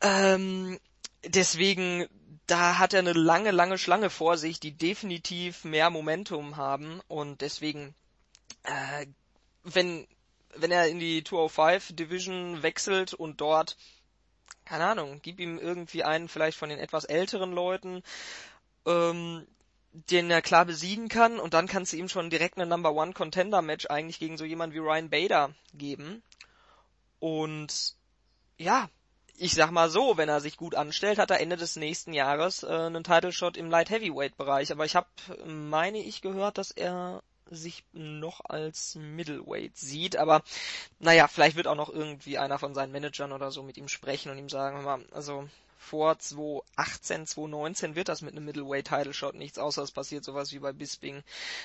Ähm, 0.00 0.78
deswegen, 1.24 2.06
da 2.46 2.78
hat 2.78 2.94
er 2.94 3.00
eine 3.00 3.12
lange, 3.12 3.50
lange 3.50 3.78
Schlange 3.78 4.10
vor 4.10 4.38
sich, 4.38 4.60
die 4.60 4.72
definitiv 4.72 5.64
mehr 5.64 5.90
Momentum 5.90 6.56
haben 6.56 7.00
und 7.08 7.42
deswegen, 7.42 7.94
äh, 8.64 9.06
wenn, 9.62 10.06
wenn 10.56 10.70
er 10.70 10.88
in 10.88 10.98
die 10.98 11.24
205 11.24 11.94
Division 11.96 12.62
wechselt 12.62 13.14
und 13.14 13.40
dort 13.40 13.76
keine 14.64 14.86
Ahnung, 14.86 15.20
gib 15.22 15.40
ihm 15.40 15.58
irgendwie 15.58 16.04
einen 16.04 16.28
vielleicht 16.28 16.58
von 16.58 16.68
den 16.68 16.78
etwas 16.78 17.04
älteren 17.04 17.52
Leuten, 17.52 18.02
ähm, 18.86 19.46
den 19.92 20.30
er 20.30 20.42
klar 20.42 20.64
besiegen 20.64 21.08
kann 21.08 21.38
und 21.38 21.54
dann 21.54 21.68
kannst 21.68 21.92
du 21.92 21.96
ihm 21.96 22.08
schon 22.08 22.30
direkt 22.30 22.58
eine 22.58 22.66
Number 22.66 22.92
One 22.92 23.12
Contender 23.12 23.62
Match 23.62 23.86
eigentlich 23.86 24.18
gegen 24.18 24.36
so 24.36 24.44
jemand 24.44 24.74
wie 24.74 24.78
Ryan 24.78 25.10
Bader 25.10 25.54
geben. 25.72 26.22
Und 27.20 27.94
ja, 28.58 28.88
ich 29.36 29.54
sag 29.54 29.70
mal 29.70 29.90
so, 29.90 30.16
wenn 30.16 30.28
er 30.28 30.40
sich 30.40 30.56
gut 30.56 30.74
anstellt, 30.74 31.18
hat 31.18 31.30
er 31.30 31.40
Ende 31.40 31.56
des 31.56 31.76
nächsten 31.76 32.12
Jahres 32.12 32.62
äh, 32.62 32.68
einen 32.68 33.04
Title 33.04 33.32
Shot 33.32 33.56
im 33.56 33.70
Light 33.70 33.90
Heavyweight 33.90 34.36
Bereich. 34.36 34.72
Aber 34.72 34.84
ich 34.84 34.96
habe, 34.96 35.08
meine 35.46 35.98
ich, 35.98 36.22
gehört, 36.22 36.58
dass 36.58 36.70
er 36.70 37.22
sich 37.50 37.84
noch 37.92 38.40
als 38.44 38.94
Middleweight 38.94 39.76
sieht, 39.76 40.16
aber 40.16 40.42
naja, 40.98 41.28
vielleicht 41.28 41.56
wird 41.56 41.66
auch 41.66 41.74
noch 41.74 41.90
irgendwie 41.90 42.38
einer 42.38 42.58
von 42.58 42.74
seinen 42.74 42.92
Managern 42.92 43.32
oder 43.32 43.50
so 43.50 43.62
mit 43.62 43.76
ihm 43.76 43.88
sprechen 43.88 44.30
und 44.30 44.38
ihm 44.38 44.48
sagen, 44.48 44.82
mal, 44.82 45.04
also 45.12 45.48
vor 45.84 46.18
2018, 46.18 47.26
2019 47.26 47.94
wird 47.94 48.08
das 48.08 48.22
mit 48.22 48.32
einem 48.32 48.46
Middleweight 48.46 48.86
Title 48.86 49.12
Shot 49.12 49.34
nichts, 49.34 49.58
außer 49.58 49.82
es 49.82 49.92
passiert 49.92 50.24
sowas 50.24 50.52
wie 50.52 50.58
bei 50.58 50.72
Bisping, 50.72 51.22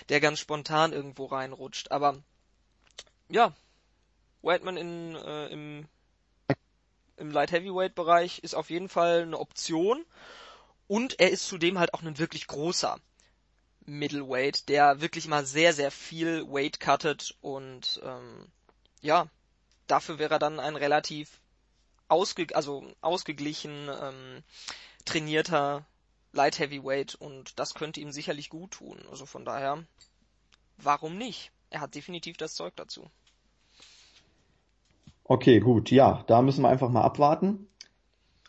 der 0.10 0.20
ganz 0.20 0.40
spontan 0.40 0.92
irgendwo 0.92 1.26
reinrutscht. 1.26 1.92
Aber 1.92 2.18
ja, 3.30 3.54
Whiteman 4.42 4.78
in, 4.78 5.16
äh, 5.16 5.48
im, 5.48 5.88
im 7.18 7.32
Light 7.32 7.52
Heavyweight 7.52 7.96
Bereich 7.96 8.40
ist 8.40 8.56
auf 8.56 8.70
jeden 8.70 8.90
Fall 8.90 9.22
eine 9.22 9.40
Option 9.40 10.06
und 10.88 11.20
er 11.20 11.30
ist 11.30 11.48
zudem 11.48 11.80
halt 11.80 11.94
auch 11.94 12.02
ein 12.02 12.18
wirklich 12.18 12.48
großer. 12.48 13.00
Middleweight, 13.90 14.70
der 14.70 15.02
wirklich 15.02 15.28
mal 15.28 15.46
sehr, 15.46 15.74
sehr 15.74 15.92
viel 15.92 16.46
Weight 16.48 16.80
cuttet 16.80 17.36
und 17.42 18.02
ähm, 18.04 18.48
ja, 19.02 19.28
dafür 19.88 20.20
wäre 20.20 20.36
er 20.36 20.40
dann 20.40 20.60
ein 20.60 20.76
relativ 20.76 21.42
ausge 22.08 22.48
also 22.54 22.84
ausgeglichen 23.02 23.90
ähm, 23.90 24.44
trainierter 25.06 25.86
Light 26.32 26.60
Heavyweight 26.60 27.16
und 27.16 27.60
das 27.60 27.74
könnte 27.74 28.00
ihm 28.00 28.12
sicherlich 28.12 28.50
gut 28.50 28.72
tun. 28.72 29.00
Also 29.10 29.26
von 29.26 29.46
daher, 29.46 29.84
warum 30.78 31.18
nicht? 31.18 31.52
Er 31.70 31.82
hat 31.82 31.96
definitiv 31.96 32.38
das 32.38 32.54
Zeug 32.54 32.74
dazu. 32.76 33.10
Okay, 35.24 35.60
gut, 35.60 35.92
ja, 35.92 36.24
da 36.28 36.42
müssen 36.42 36.64
wir 36.64 36.70
einfach 36.70 36.90
mal 36.90 37.04
abwarten. 37.04 37.68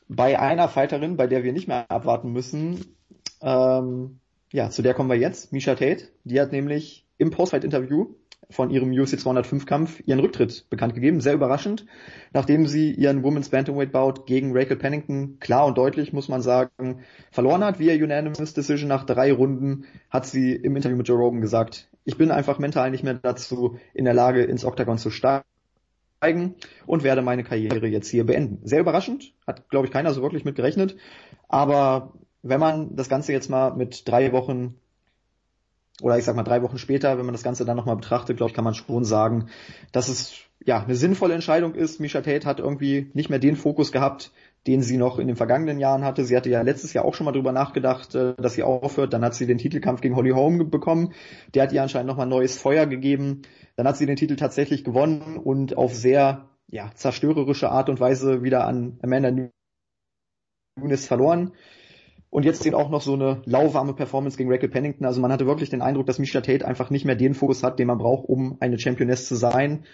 Bei 0.09 0.39
einer 0.39 0.69
Fighterin, 0.69 1.17
bei 1.17 1.27
der 1.27 1.45
wir 1.45 1.53
nicht 1.53 1.69
mehr 1.69 1.91
abwarten 1.91 2.33
müssen, 2.33 2.97
ähm, 3.43 4.21
ja, 4.53 4.71
zu 4.71 4.83
der 4.83 4.95
kommen 4.95 5.11
wir 5.11 5.17
jetzt. 5.17 5.53
Misha 5.53 5.75
Tate, 5.75 6.09
die 6.25 6.41
hat 6.41 6.53
nämlich 6.53 7.07
im 7.19 7.31
Postfight-Interview 7.31 8.15
von 8.51 8.71
ihrem 8.71 8.91
UFC 8.91 9.19
205 9.19 9.65
Kampf 9.65 10.03
ihren 10.07 10.19
Rücktritt 10.21 10.69
bekannt 10.71 10.95
gegeben. 10.95 11.21
Sehr 11.21 11.35
überraschend, 11.35 11.87
nachdem 12.33 12.67
sie 12.67 12.93
ihren 12.93 13.23
Women's 13.23 13.51
Bantamweight 13.51 13.93
Bout 13.93 14.25
gegen 14.27 14.57
Rachel 14.57 14.77
Pennington 14.77 15.39
klar 15.39 15.67
und 15.67 15.79
deutlich, 15.79 16.13
muss 16.13 16.29
man 16.29 16.43
sagen, 16.43 17.05
verloren 17.31 17.63
hat. 17.63 17.79
Via 17.79 17.95
Unanimous 17.95 18.55
Decision 18.55 18.89
nach 18.89 19.05
drei 19.05 19.33
Runden 19.33 19.85
hat 20.11 20.27
sie 20.27 20.53
im 20.53 20.75
Interview 20.75 20.97
mit 20.97 21.07
Joe 21.07 21.19
Rogan 21.19 21.41
gesagt, 21.41 21.89
ich 22.05 22.17
bin 22.17 22.31
einfach 22.31 22.59
mental 22.59 22.91
nicht 22.91 23.05
mehr 23.05 23.15
dazu 23.15 23.79
in 23.95 24.05
der 24.05 24.15
Lage, 24.15 24.43
ins 24.43 24.65
Octagon 24.65 24.99
zu 24.99 25.11
steigen 25.11 25.45
und 26.87 27.05
werde 27.05 27.23
meine 27.23 27.45
Karriere 27.45 27.87
jetzt 27.87 28.09
hier 28.09 28.27
beenden. 28.27 28.67
Sehr 28.67 28.81
überraschend, 28.81 29.33
hat 29.47 29.69
glaube 29.69 29.87
ich 29.87 29.93
keiner 29.93 30.13
so 30.13 30.23
wirklich 30.23 30.45
mit 30.45 30.57
gerechnet, 30.57 30.97
aber 31.49 32.15
wenn 32.43 32.61
man 32.61 32.97
das 32.97 33.09
Ganze 33.09 33.33
jetzt 33.33 33.51
mal 33.51 33.75
mit 33.75 34.09
drei 34.09 34.33
Wochen 34.33 34.77
oder 36.03 36.19
ich 36.19 36.25
sag 36.25 36.37
mal 36.37 36.43
drei 36.43 36.63
Wochen 36.63 36.79
später, 36.79 37.19
wenn 37.19 37.27
man 37.27 37.35
das 37.35 37.43
Ganze 37.43 37.65
dann 37.65 37.77
nochmal 37.77 37.97
betrachtet, 37.97 38.37
glaube 38.37 38.51
ich, 38.51 38.55
kann 38.55 38.65
man 38.65 38.75
schon 38.75 39.05
sagen, 39.05 39.51
dass 39.93 40.09
es 40.09 40.35
ja 40.65 40.83
eine 40.83 40.95
sinnvolle 40.95 41.35
Entscheidung 41.35 41.75
ist. 41.75 42.01
Misha 42.01 42.21
Tate 42.21 42.47
hat 42.47 42.59
irgendwie 42.59 43.11
nicht 43.15 43.31
mehr 43.31 43.39
den 43.39 43.57
Fokus 43.57 43.93
gehabt, 43.93 44.33
den 44.67 44.83
sie 44.83 44.99
noch 44.99 45.19
in 45.19 45.27
den 45.27 45.37
vergangenen 45.37 45.79
Jahren 45.79 46.05
hatte. 46.05 46.25
Sie 46.25 46.37
hatte 46.37 46.51
ja 46.51 46.63
letztes 46.63 46.93
Jahr 46.93 47.05
auch 47.05 47.15
schon 47.15 47.25
mal 47.25 47.33
drüber 47.33 47.53
nachgedacht, 47.53 48.15
äh, 48.15 48.35
dass 48.37 48.55
sie 48.55 48.63
aufhört. 48.63 49.13
Dann 49.13 49.25
hat 49.25 49.35
sie 49.35 49.47
den 49.47 49.59
Titelkampf 49.59 50.01
gegen 50.01 50.17
Holly 50.17 50.31
Holm 50.31 50.71
bekommen. 50.71 51.15
Der 51.55 51.63
hat 51.63 51.73
ihr 51.73 51.83
anscheinend 51.83 52.09
nochmal 52.09 52.27
neues 52.27 52.59
Feuer 52.59 52.87
gegeben. 52.87 53.43
Dann 53.77 53.87
hat 53.87 53.97
sie 53.97 54.07
den 54.07 54.17
Titel 54.17 54.37
tatsächlich 54.37 54.85
gewonnen 54.85 55.39
und 55.39 55.77
auf 55.77 55.95
sehr 55.95 56.49
ja, 56.69 56.91
zerstörerische 56.95 57.71
Art 57.71 57.89
und 57.89 58.01
Weise 58.01 58.43
wieder 58.43 58.67
an 58.67 58.99
Amanda 59.03 59.51
Nunes 60.77 61.07
verloren. 61.07 61.53
Und 62.31 62.45
jetzt 62.45 62.65
eben 62.65 62.77
auch 62.77 62.91
noch 62.91 63.03
so 63.03 63.15
eine 63.15 63.43
lauwarme 63.45 63.93
Performance 63.93 64.37
gegen 64.37 64.53
Rachel 64.53 64.69
Pennington. 64.69 65.05
Also 65.05 65.21
man 65.21 65.33
hatte 65.33 65.47
wirklich 65.47 65.69
den 65.69 65.83
Eindruck, 65.83 66.07
dass 66.07 66.21
Misha 66.21 66.41
Tate 66.41 66.65
einfach 66.67 66.89
nicht 66.89 67.05
mehr 67.05 67.17
den 67.17 67.35
Fokus 67.35 67.65
hat, 67.65 67.81
den 67.81 67.89
man 67.89 67.99
braucht, 67.99 68.29
um 68.29 68.57
eine 68.61 68.79
Championess 68.79 69.27
zu 69.27 69.35
sein. 69.35 69.85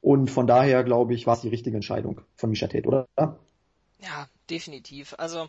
Und 0.00 0.30
von 0.30 0.46
daher, 0.46 0.84
glaube 0.84 1.14
ich, 1.14 1.26
war 1.26 1.34
es 1.34 1.42
die 1.42 1.48
richtige 1.48 1.76
Entscheidung 1.76 2.22
von 2.34 2.48
Misha 2.48 2.66
Tate, 2.66 2.86
oder? 2.88 3.06
Ja, 3.98 4.28
definitiv. 4.48 5.14
Also, 5.18 5.48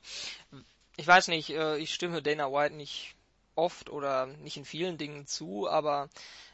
ich 0.98 1.08
weiß 1.08 1.30
nicht, 1.30 1.52
äh, 1.52 1.78
ich 1.78 1.94
stimme 1.94 2.22
Dana 2.22 2.52
White 2.52 2.76
nicht 2.76 3.16
oft 3.56 3.90
oder 3.90 4.26
nicht 4.26 4.58
in 4.58 4.66
vielen 4.66 4.98
Dingen 4.98 5.28
zu, 5.28 5.70
aber 5.70 6.10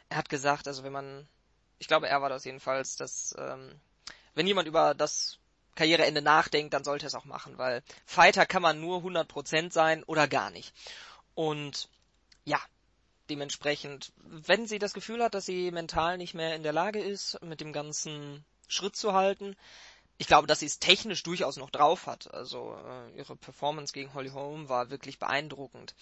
er 0.08 0.18
hat 0.18 0.28
gesagt, 0.28 0.68
also 0.68 0.84
wenn 0.84 0.92
man, 0.92 1.26
ich 1.78 1.88
glaube, 1.88 2.08
er 2.08 2.22
war 2.22 2.28
das 2.28 2.44
jedenfalls, 2.44 2.96
dass 2.96 3.34
ähm, 3.38 3.72
wenn 4.34 4.46
jemand 4.46 4.68
über 4.68 4.94
das 4.94 5.38
Karriereende 5.74 6.22
nachdenkt, 6.22 6.74
dann 6.74 6.84
sollte 6.84 7.06
es 7.06 7.14
auch 7.14 7.24
machen, 7.24 7.58
weil 7.58 7.82
Fighter 8.06 8.46
kann 8.46 8.62
man 8.62 8.80
nur 8.80 9.00
100% 9.00 9.72
sein 9.72 10.02
oder 10.04 10.28
gar 10.28 10.50
nicht. 10.50 10.72
Und 11.34 11.88
ja, 12.44 12.60
dementsprechend, 13.30 14.12
wenn 14.16 14.66
sie 14.66 14.78
das 14.78 14.94
Gefühl 14.94 15.22
hat, 15.22 15.34
dass 15.34 15.46
sie 15.46 15.70
mental 15.70 16.18
nicht 16.18 16.34
mehr 16.34 16.54
in 16.54 16.62
der 16.62 16.72
Lage 16.72 17.00
ist, 17.00 17.40
mit 17.42 17.60
dem 17.60 17.72
ganzen 17.72 18.44
Schritt 18.68 18.96
zu 18.96 19.12
halten, 19.12 19.56
ich 20.16 20.28
glaube, 20.28 20.46
dass 20.46 20.60
sie 20.60 20.66
es 20.66 20.78
technisch 20.78 21.22
durchaus 21.24 21.56
noch 21.56 21.70
drauf 21.70 22.06
hat. 22.06 22.32
Also 22.32 22.76
äh, 22.86 23.18
ihre 23.18 23.34
Performance 23.34 23.92
gegen 23.92 24.14
Holly 24.14 24.30
Holm 24.30 24.68
war 24.68 24.90
wirklich 24.90 25.18
beeindruckend. 25.18 25.94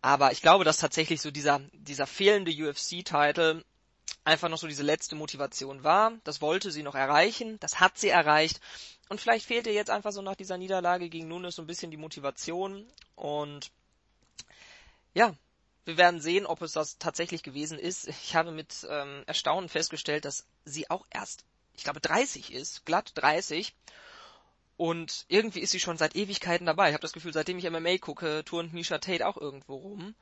Aber 0.00 0.30
ich 0.30 0.42
glaube, 0.42 0.64
dass 0.64 0.78
tatsächlich 0.78 1.20
so 1.20 1.30
dieser 1.30 1.60
dieser 1.72 2.06
fehlende 2.06 2.52
UFC-Titel 2.52 3.64
einfach 4.28 4.48
noch 4.48 4.58
so 4.58 4.68
diese 4.68 4.82
letzte 4.82 5.16
Motivation 5.16 5.82
war. 5.82 6.12
Das 6.24 6.40
wollte 6.40 6.70
sie 6.70 6.82
noch 6.82 6.94
erreichen, 6.94 7.58
das 7.60 7.80
hat 7.80 7.98
sie 7.98 8.10
erreicht 8.10 8.60
und 9.08 9.20
vielleicht 9.20 9.46
fehlt 9.46 9.66
ihr 9.66 9.72
jetzt 9.72 9.90
einfach 9.90 10.12
so 10.12 10.22
nach 10.22 10.36
dieser 10.36 10.58
Niederlage 10.58 11.08
gegen 11.08 11.28
Nunes 11.28 11.56
so 11.56 11.62
ein 11.62 11.66
bisschen 11.66 11.90
die 11.90 11.96
Motivation. 11.96 12.86
Und 13.16 13.70
ja, 15.14 15.34
wir 15.86 15.96
werden 15.96 16.20
sehen, 16.20 16.46
ob 16.46 16.60
es 16.62 16.72
das 16.72 16.98
tatsächlich 16.98 17.42
gewesen 17.42 17.78
ist. 17.78 18.08
Ich 18.08 18.36
habe 18.36 18.52
mit 18.52 18.86
ähm, 18.88 19.22
Erstaunen 19.26 19.68
festgestellt, 19.68 20.26
dass 20.26 20.46
sie 20.64 20.90
auch 20.90 21.06
erst, 21.10 21.44
ich 21.74 21.84
glaube, 21.84 22.00
30 22.00 22.52
ist, 22.52 22.84
glatt 22.84 23.12
30. 23.14 23.74
Und 24.76 25.24
irgendwie 25.28 25.60
ist 25.60 25.70
sie 25.70 25.80
schon 25.80 25.96
seit 25.96 26.14
Ewigkeiten 26.14 26.66
dabei. 26.66 26.88
Ich 26.88 26.94
habe 26.94 27.02
das 27.02 27.14
Gefühl, 27.14 27.32
seitdem 27.32 27.58
ich 27.58 27.68
MMA 27.68 27.98
gucke, 27.98 28.44
turnt 28.44 28.74
Misha 28.74 28.98
Tate 28.98 29.26
auch 29.26 29.38
irgendwo 29.38 29.76
rum. 29.76 30.14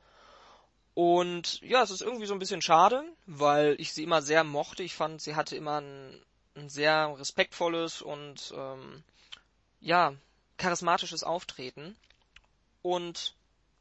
Und 0.97 1.61
ja, 1.61 1.83
es 1.83 1.91
ist 1.91 2.01
irgendwie 2.01 2.25
so 2.25 2.33
ein 2.33 2.39
bisschen 2.39 2.63
schade, 2.63 3.03
weil 3.27 3.75
ich 3.77 3.93
sie 3.93 4.01
immer 4.01 4.23
sehr 4.23 4.43
mochte. 4.43 4.81
Ich 4.81 4.95
fand, 4.95 5.21
sie 5.21 5.35
hatte 5.35 5.55
immer 5.55 5.79
ein 5.79 6.19
ein 6.57 6.69
sehr 6.69 7.15
respektvolles 7.17 8.01
und 8.01 8.51
ähm, 8.55 9.03
ja, 9.79 10.13
charismatisches 10.57 11.23
Auftreten. 11.23 11.95
Und 12.81 13.35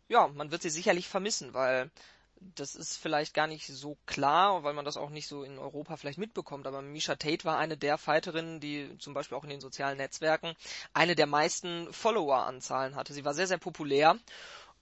ja, 0.09 0.29
man 0.29 0.51
wird 0.51 0.63
sie 0.63 0.71
sicherlich 0.71 1.09
vermissen, 1.09 1.55
weil 1.55 1.91
das 2.39 2.75
ist 2.75 2.99
vielleicht 2.99 3.33
gar 3.33 3.47
nicht 3.47 3.67
so 3.67 3.97
klar, 4.05 4.63
weil 4.63 4.75
man 4.75 4.85
das 4.85 4.99
auch 4.99 5.09
nicht 5.09 5.27
so 5.27 5.43
in 5.43 5.59
Europa 5.59 5.97
vielleicht 5.97 6.19
mitbekommt, 6.19 6.67
aber 6.67 6.83
Misha 6.83 7.15
Tate 7.15 7.47
war 7.47 7.57
eine 7.57 7.79
der 7.79 7.97
Fighterinnen, 7.97 8.61
die 8.61 8.99
zum 8.99 9.15
Beispiel 9.15 9.39
auch 9.39 9.45
in 9.45 9.51
den 9.51 9.63
sozialen 9.63 9.97
Netzwerken 9.97 10.55
eine 10.93 11.15
der 11.15 11.27
meisten 11.27 11.91
Follower-Anzahlen 11.95 12.95
hatte. 12.95 13.15
Sie 13.15 13.25
war 13.25 13.33
sehr, 13.33 13.47
sehr 13.47 13.57
populär 13.57 14.19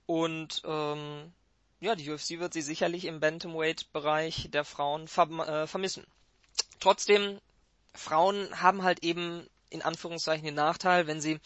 und 0.07 0.63
ähm, 0.65 1.33
ja, 1.85 1.95
die 1.95 2.11
UFC 2.11 2.39
wird 2.41 2.53
sie 2.53 2.63
sicherlich 2.63 3.05
im 3.05 3.21
Bantamweight-Bereich 3.21 4.51
der 4.51 4.65
Frauen 4.65 5.09
verm 5.09 5.41
äh, 5.41 5.67
vermissen. 5.67 6.07
Trotzdem, 6.81 7.41
Frauen 7.95 8.61
haben 8.61 8.83
halt 8.83 9.05
eben 9.05 9.49
in 9.71 9.83
Anführungszeichen 9.83 10.45
den 10.45 10.55
Nachteil, 10.55 11.07
wenn 11.07 11.21
sie 11.21 11.41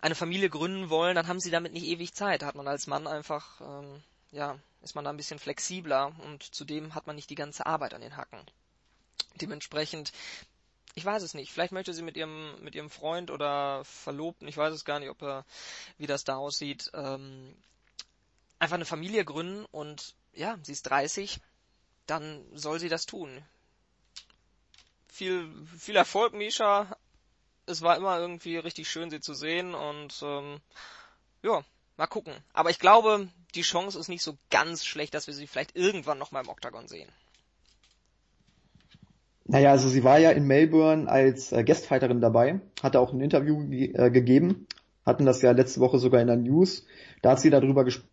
eine 0.00 0.14
Familie 0.14 0.50
gründen 0.50 0.90
wollen, 0.90 1.14
dann 1.14 1.28
haben 1.28 1.40
sie 1.40 1.50
damit 1.50 1.72
nicht 1.72 1.86
ewig 1.86 2.14
Zeit. 2.14 2.42
Da 2.42 2.46
hat 2.46 2.54
man 2.54 2.68
als 2.68 2.86
Mann 2.86 3.06
einfach 3.06 3.60
ähm, 3.60 4.02
ja, 4.32 4.58
ist 4.82 4.94
man 4.94 5.04
da 5.04 5.10
ein 5.10 5.16
bisschen 5.16 5.38
flexibler 5.38 6.12
und 6.24 6.42
zudem 6.54 6.94
hat 6.94 7.06
man 7.06 7.16
nicht 7.16 7.30
die 7.30 7.36
ganze 7.36 7.66
Arbeit 7.66 7.94
an 7.94 8.00
den 8.00 8.16
Hacken. 8.16 8.40
Dementsprechend, 9.40 10.12
ich 10.94 11.04
weiß 11.04 11.22
es 11.22 11.34
nicht, 11.34 11.52
vielleicht 11.52 11.72
möchte 11.72 11.94
sie 11.94 12.02
mit 12.02 12.16
ihrem, 12.16 12.60
mit 12.62 12.74
ihrem 12.74 12.90
Freund 12.90 13.30
oder 13.30 13.84
Verlobten, 13.84 14.48
ich 14.48 14.56
weiß 14.56 14.74
es 14.74 14.84
gar 14.84 14.98
nicht, 14.98 15.10
ob 15.10 15.22
er, 15.22 15.44
wie 15.98 16.06
das 16.06 16.24
da 16.24 16.36
aussieht, 16.36 16.90
ähm, 16.94 17.54
einfach 18.62 18.76
eine 18.76 18.84
Familie 18.84 19.24
gründen 19.24 19.66
und 19.70 20.14
ja, 20.32 20.58
sie 20.62 20.72
ist 20.72 20.84
30, 20.84 21.40
dann 22.06 22.44
soll 22.54 22.80
sie 22.80 22.88
das 22.88 23.06
tun. 23.06 23.42
Viel, 25.08 25.50
viel 25.78 25.96
Erfolg, 25.96 26.32
Misha. 26.32 26.96
Es 27.66 27.82
war 27.82 27.96
immer 27.96 28.18
irgendwie 28.18 28.56
richtig 28.56 28.88
schön, 28.88 29.10
sie 29.10 29.20
zu 29.20 29.34
sehen 29.34 29.74
und 29.74 30.20
ähm, 30.22 30.60
ja, 31.42 31.62
Mal 31.96 32.06
gucken. 32.06 32.32
Aber 32.52 32.70
ich 32.70 32.78
glaube, 32.78 33.28
die 33.54 33.62
Chance 33.62 33.98
ist 33.98 34.08
nicht 34.08 34.22
so 34.22 34.36
ganz 34.50 34.84
schlecht, 34.84 35.14
dass 35.14 35.26
wir 35.26 35.34
sie 35.34 35.46
vielleicht 35.46 35.76
irgendwann 35.76 36.18
noch 36.18 36.32
mal 36.32 36.42
im 36.42 36.48
Oktagon 36.48 36.88
sehen. 36.88 37.08
Naja, 39.44 39.72
also 39.72 39.88
sie 39.88 40.02
war 40.02 40.18
ja 40.18 40.30
in 40.30 40.46
Melbourne 40.46 41.10
als 41.10 41.52
äh, 41.52 41.62
Guestfighterin 41.62 42.20
dabei, 42.20 42.60
hatte 42.82 43.00
auch 43.00 43.12
ein 43.12 43.20
Interview 43.20 43.68
ge 43.68 43.92
äh, 43.92 44.10
gegeben, 44.10 44.66
hatten 45.04 45.26
das 45.26 45.42
ja 45.42 45.50
letzte 45.50 45.80
Woche 45.80 45.98
sogar 45.98 46.20
in 46.20 46.28
der 46.28 46.36
News. 46.36 46.86
Da 47.20 47.32
hat 47.32 47.40
sie 47.40 47.50
darüber 47.50 47.84
gesprochen, 47.84 48.08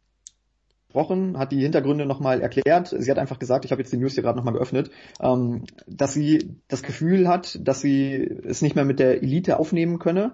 hat 0.94 1.52
die 1.52 1.62
Hintergründe 1.62 2.06
nochmal 2.06 2.42
erklärt. 2.42 2.96
Sie 2.98 3.12
hat 3.12 3.20
einfach 3.20 3.40
gesagt, 3.40 3.66
ich 3.66 3.72
habe 3.72 3.82
jetzt 3.82 3.94
die 3.94 3.98
News 3.98 4.14
hier 4.14 4.24
gerade 4.24 4.38
nochmal 4.38 4.54
geöffnet, 4.54 4.90
ähm, 5.22 5.66
dass 5.88 6.14
sie 6.14 6.56
das 6.68 6.84
Gefühl 6.84 7.28
hat, 7.28 7.60
dass 7.62 7.82
sie 7.82 8.16
es 8.44 8.62
nicht 8.62 8.76
mehr 8.76 8.86
mit 8.86 9.00
der 9.00 9.22
Elite 9.22 9.60
aufnehmen 9.60 10.00
könne 10.00 10.34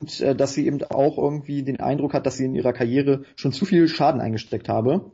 und 0.00 0.20
äh, 0.20 0.34
dass 0.36 0.54
sie 0.54 0.66
eben 0.66 0.82
auch 0.84 1.18
irgendwie 1.18 1.62
den 1.62 1.80
Eindruck 1.80 2.14
hat, 2.14 2.26
dass 2.26 2.36
sie 2.36 2.44
in 2.44 2.54
ihrer 2.54 2.72
Karriere 2.72 3.24
schon 3.36 3.52
zu 3.52 3.64
viel 3.64 3.88
Schaden 3.88 4.20
eingesteckt 4.20 4.68
habe. 4.68 5.12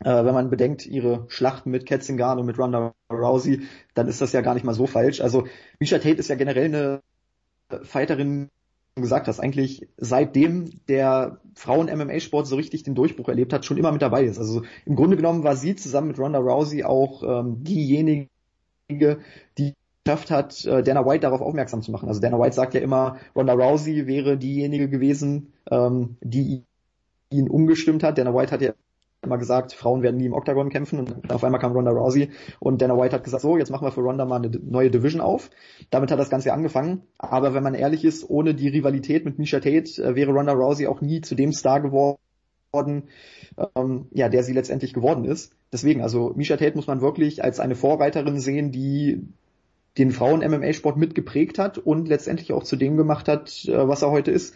Äh, 0.00 0.24
wenn 0.24 0.34
man 0.34 0.50
bedenkt, 0.50 0.86
ihre 0.86 1.26
Schlachten 1.28 1.70
mit 1.70 1.86
Ketzingano, 1.86 2.42
mit 2.42 2.58
Ronda 2.58 2.94
Rousey, 3.10 3.62
dann 3.94 4.08
ist 4.08 4.20
das 4.20 4.32
ja 4.32 4.40
gar 4.40 4.54
nicht 4.54 4.64
mal 4.64 4.74
so 4.74 4.86
falsch. 4.86 5.20
Also 5.20 5.46
Misha 5.78 5.98
Tate 5.98 6.16
ist 6.16 6.28
ja 6.28 6.34
generell 6.34 6.66
eine 6.66 7.02
Fighterin, 7.84 8.50
gesagt 9.02 9.26
hast, 9.26 9.40
eigentlich 9.40 9.88
seitdem 9.96 10.70
der 10.88 11.40
Frauen-MMA-Sport 11.54 12.46
so 12.46 12.56
richtig 12.56 12.84
den 12.84 12.94
Durchbruch 12.94 13.28
erlebt 13.28 13.52
hat, 13.52 13.64
schon 13.64 13.76
immer 13.76 13.90
mit 13.90 14.02
dabei 14.02 14.24
ist. 14.24 14.38
Also 14.38 14.62
im 14.86 14.94
Grunde 14.94 15.16
genommen 15.16 15.42
war 15.42 15.56
sie 15.56 15.74
zusammen 15.74 16.08
mit 16.08 16.18
Ronda 16.18 16.38
Rousey 16.38 16.84
auch 16.84 17.22
ähm, 17.22 17.64
diejenige, 17.64 18.28
die 18.88 19.74
geschafft 20.04 20.30
hat, 20.30 20.64
äh, 20.64 20.82
Dana 20.82 21.04
White 21.06 21.20
darauf 21.20 21.40
aufmerksam 21.40 21.82
zu 21.82 21.90
machen. 21.90 22.08
Also 22.08 22.20
Dana 22.20 22.38
White 22.38 22.54
sagt 22.54 22.74
ja 22.74 22.80
immer, 22.80 23.18
Ronda 23.34 23.54
Rousey 23.54 24.06
wäre 24.06 24.36
diejenige 24.36 24.88
gewesen, 24.88 25.52
ähm, 25.70 26.16
die 26.20 26.62
ihn 27.30 27.48
umgestimmt 27.48 28.04
hat. 28.04 28.18
Dana 28.18 28.34
White 28.34 28.52
hat 28.52 28.62
ja 28.62 28.74
immer 29.24 29.38
gesagt, 29.38 29.72
Frauen 29.72 30.02
werden 30.02 30.16
nie 30.16 30.26
im 30.26 30.32
Octagon 30.32 30.70
kämpfen 30.70 31.00
und 31.00 31.32
auf 31.32 31.42
einmal 31.44 31.60
kam 31.60 31.72
Ronda 31.72 31.90
Rousey 31.90 32.30
und 32.60 32.80
Dana 32.80 32.96
White 32.96 33.16
hat 33.16 33.24
gesagt, 33.24 33.42
so, 33.42 33.56
jetzt 33.56 33.70
machen 33.70 33.86
wir 33.86 33.92
für 33.92 34.00
Ronda 34.00 34.24
mal 34.24 34.36
eine 34.36 34.50
neue 34.62 34.90
Division 34.90 35.20
auf. 35.20 35.50
Damit 35.90 36.10
hat 36.10 36.18
das 36.18 36.30
Ganze 36.30 36.52
angefangen. 36.52 37.02
Aber 37.18 37.54
wenn 37.54 37.62
man 37.62 37.74
ehrlich 37.74 38.04
ist, 38.04 38.28
ohne 38.28 38.54
die 38.54 38.68
Rivalität 38.68 39.24
mit 39.24 39.38
Misha 39.38 39.60
Tate 39.60 40.02
äh, 40.02 40.14
wäre 40.14 40.32
Ronda 40.32 40.52
Rousey 40.52 40.86
auch 40.86 41.00
nie 41.00 41.20
zu 41.20 41.34
dem 41.34 41.52
Star 41.52 41.80
geworden, 41.80 43.08
ähm, 43.76 44.06
ja, 44.12 44.28
der 44.28 44.42
sie 44.42 44.52
letztendlich 44.52 44.92
geworden 44.92 45.24
ist. 45.24 45.52
Deswegen, 45.72 46.02
also 46.02 46.32
Misha 46.36 46.56
Tate 46.56 46.76
muss 46.76 46.86
man 46.86 47.00
wirklich 47.00 47.42
als 47.42 47.60
eine 47.60 47.74
Vorreiterin 47.74 48.38
sehen, 48.38 48.72
die 48.72 49.22
den 49.98 50.10
Frauen-MMA-Sport 50.10 50.96
mitgeprägt 50.96 51.58
hat 51.58 51.78
und 51.78 52.08
letztendlich 52.08 52.52
auch 52.52 52.64
zu 52.64 52.76
dem 52.76 52.96
gemacht 52.96 53.28
hat, 53.28 53.64
äh, 53.66 53.88
was 53.88 54.02
er 54.02 54.10
heute 54.10 54.30
ist. 54.30 54.54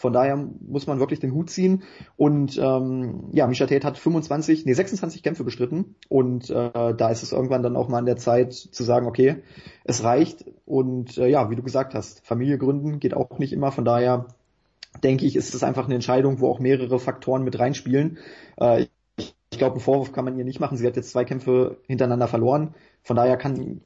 Von 0.00 0.14
daher 0.14 0.36
muss 0.36 0.86
man 0.86 0.98
wirklich 0.98 1.20
den 1.20 1.34
Hut 1.34 1.50
ziehen. 1.50 1.82
Und 2.16 2.56
ähm, 2.56 3.28
ja, 3.32 3.46
Misha 3.46 3.66
Tate 3.66 3.86
hat 3.86 3.98
25, 3.98 4.64
nee, 4.64 4.72
26 4.72 5.22
Kämpfe 5.22 5.44
bestritten. 5.44 5.94
Und 6.08 6.48
äh, 6.48 6.94
da 6.94 7.10
ist 7.10 7.22
es 7.22 7.32
irgendwann 7.32 7.62
dann 7.62 7.76
auch 7.76 7.88
mal 7.88 7.98
an 7.98 8.06
der 8.06 8.16
Zeit 8.16 8.54
zu 8.54 8.82
sagen, 8.82 9.06
okay, 9.06 9.42
es 9.84 10.02
reicht. 10.02 10.46
Und 10.64 11.18
äh, 11.18 11.28
ja, 11.28 11.50
wie 11.50 11.56
du 11.56 11.62
gesagt 11.62 11.94
hast, 11.94 12.26
Familie 12.26 12.56
gründen 12.56 12.98
geht 12.98 13.12
auch 13.12 13.38
nicht 13.38 13.52
immer. 13.52 13.72
Von 13.72 13.84
daher 13.84 14.28
denke 15.04 15.26
ich, 15.26 15.36
ist 15.36 15.54
es 15.54 15.62
einfach 15.62 15.84
eine 15.84 15.96
Entscheidung, 15.96 16.40
wo 16.40 16.48
auch 16.48 16.60
mehrere 16.60 16.98
Faktoren 16.98 17.44
mit 17.44 17.58
reinspielen. 17.58 18.18
Äh, 18.56 18.86
ich 19.18 19.58
glaube, 19.58 19.74
einen 19.74 19.82
Vorwurf 19.82 20.12
kann 20.12 20.24
man 20.24 20.38
ihr 20.38 20.46
nicht 20.46 20.60
machen. 20.60 20.78
Sie 20.78 20.86
hat 20.86 20.96
jetzt 20.96 21.10
zwei 21.10 21.26
Kämpfe 21.26 21.76
hintereinander 21.86 22.26
verloren. 22.26 22.74
Von 23.02 23.16
daher 23.16 23.36
kann 23.36 23.82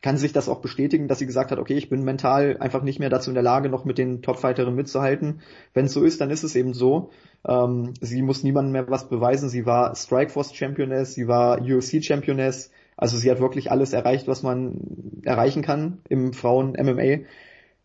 kann 0.00 0.16
sich 0.16 0.32
das 0.32 0.48
auch 0.48 0.60
bestätigen, 0.60 1.08
dass 1.08 1.18
sie 1.18 1.26
gesagt 1.26 1.50
hat, 1.50 1.58
okay, 1.58 1.74
ich 1.74 1.88
bin 1.88 2.04
mental 2.04 2.56
einfach 2.58 2.82
nicht 2.82 3.00
mehr 3.00 3.10
dazu 3.10 3.30
in 3.30 3.34
der 3.34 3.42
Lage, 3.42 3.68
noch 3.68 3.84
mit 3.84 3.98
den 3.98 4.22
Topfighterinnen 4.22 4.76
mitzuhalten. 4.76 5.40
Wenn 5.74 5.86
es 5.86 5.92
so 5.92 6.04
ist, 6.04 6.20
dann 6.20 6.30
ist 6.30 6.44
es 6.44 6.54
eben 6.54 6.72
so. 6.72 7.10
Ähm, 7.46 7.94
sie 8.00 8.22
muss 8.22 8.44
niemandem 8.44 8.72
mehr 8.72 8.90
was 8.90 9.08
beweisen. 9.08 9.48
Sie 9.48 9.66
war 9.66 9.94
Strikeforce 9.96 10.54
Championess, 10.54 11.14
sie 11.14 11.26
war 11.26 11.60
UFC 11.60 12.04
Championess. 12.04 12.70
Also 12.96 13.16
sie 13.16 13.30
hat 13.30 13.40
wirklich 13.40 13.70
alles 13.70 13.92
erreicht, 13.92 14.28
was 14.28 14.42
man 14.42 15.22
erreichen 15.24 15.62
kann 15.62 15.98
im 16.08 16.32
Frauen 16.32 16.76
MMA. 16.80 17.24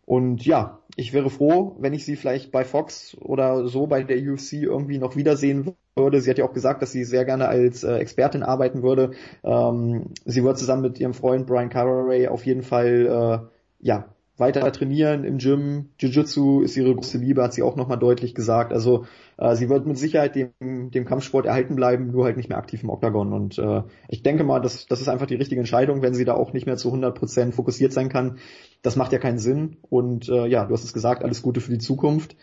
Und 0.06 0.44
ja, 0.44 0.80
ich 0.96 1.12
wäre 1.12 1.30
froh, 1.30 1.76
wenn 1.78 1.92
ich 1.92 2.04
sie 2.04 2.16
vielleicht 2.16 2.52
bei 2.52 2.64
Fox 2.64 3.16
oder 3.20 3.66
so 3.66 3.86
bei 3.86 4.02
der 4.02 4.18
UFC 4.18 4.54
irgendwie 4.54 4.98
noch 4.98 5.16
wiedersehen 5.16 5.74
würde. 5.96 6.20
Sie 6.20 6.30
hat 6.30 6.38
ja 6.38 6.44
auch 6.44 6.52
gesagt, 6.52 6.82
dass 6.82 6.92
sie 6.92 7.04
sehr 7.04 7.24
gerne 7.24 7.48
als 7.48 7.84
äh, 7.84 7.96
Expertin 7.96 8.42
arbeiten 8.42 8.82
würde. 8.82 9.12
Ähm, 9.42 10.06
sie 10.24 10.44
wird 10.44 10.58
zusammen 10.58 10.82
mit 10.82 11.00
ihrem 11.00 11.14
Freund 11.14 11.46
Brian 11.46 11.68
Carraway 11.68 12.28
auf 12.28 12.46
jeden 12.46 12.62
Fall 12.62 13.50
äh, 13.50 13.86
ja 13.86 14.13
weiter 14.36 14.70
trainieren 14.72 15.24
im 15.24 15.38
Gym. 15.38 15.90
Jiu-Jitsu 15.98 16.62
ist 16.62 16.76
ihre 16.76 16.94
große 16.94 17.18
Liebe, 17.18 17.42
hat 17.42 17.54
sie 17.54 17.62
auch 17.62 17.76
nochmal 17.76 17.98
deutlich 17.98 18.34
gesagt. 18.34 18.72
Also 18.72 19.06
äh, 19.36 19.54
sie 19.54 19.68
wird 19.68 19.86
mit 19.86 19.96
Sicherheit 19.96 20.34
dem, 20.34 20.90
dem 20.90 21.04
Kampfsport 21.04 21.46
erhalten 21.46 21.76
bleiben, 21.76 22.10
nur 22.10 22.24
halt 22.24 22.36
nicht 22.36 22.48
mehr 22.48 22.58
aktiv 22.58 22.82
im 22.82 22.90
Oktagon. 22.90 23.32
Und 23.32 23.58
äh, 23.58 23.82
ich 24.08 24.22
denke 24.22 24.42
mal, 24.42 24.60
das, 24.60 24.86
das 24.86 25.00
ist 25.00 25.08
einfach 25.08 25.26
die 25.26 25.36
richtige 25.36 25.60
Entscheidung, 25.60 26.02
wenn 26.02 26.14
sie 26.14 26.24
da 26.24 26.34
auch 26.34 26.52
nicht 26.52 26.66
mehr 26.66 26.76
zu 26.76 26.92
100% 26.92 27.52
fokussiert 27.52 27.92
sein 27.92 28.08
kann. 28.08 28.38
Das 28.82 28.96
macht 28.96 29.12
ja 29.12 29.18
keinen 29.18 29.38
Sinn. 29.38 29.76
Und 29.88 30.28
äh, 30.28 30.46
ja, 30.46 30.64
du 30.64 30.74
hast 30.74 30.84
es 30.84 30.92
gesagt, 30.92 31.22
alles 31.22 31.40
Gute 31.42 31.60
für 31.60 31.72
die 31.72 31.78
Zukunft 31.78 32.36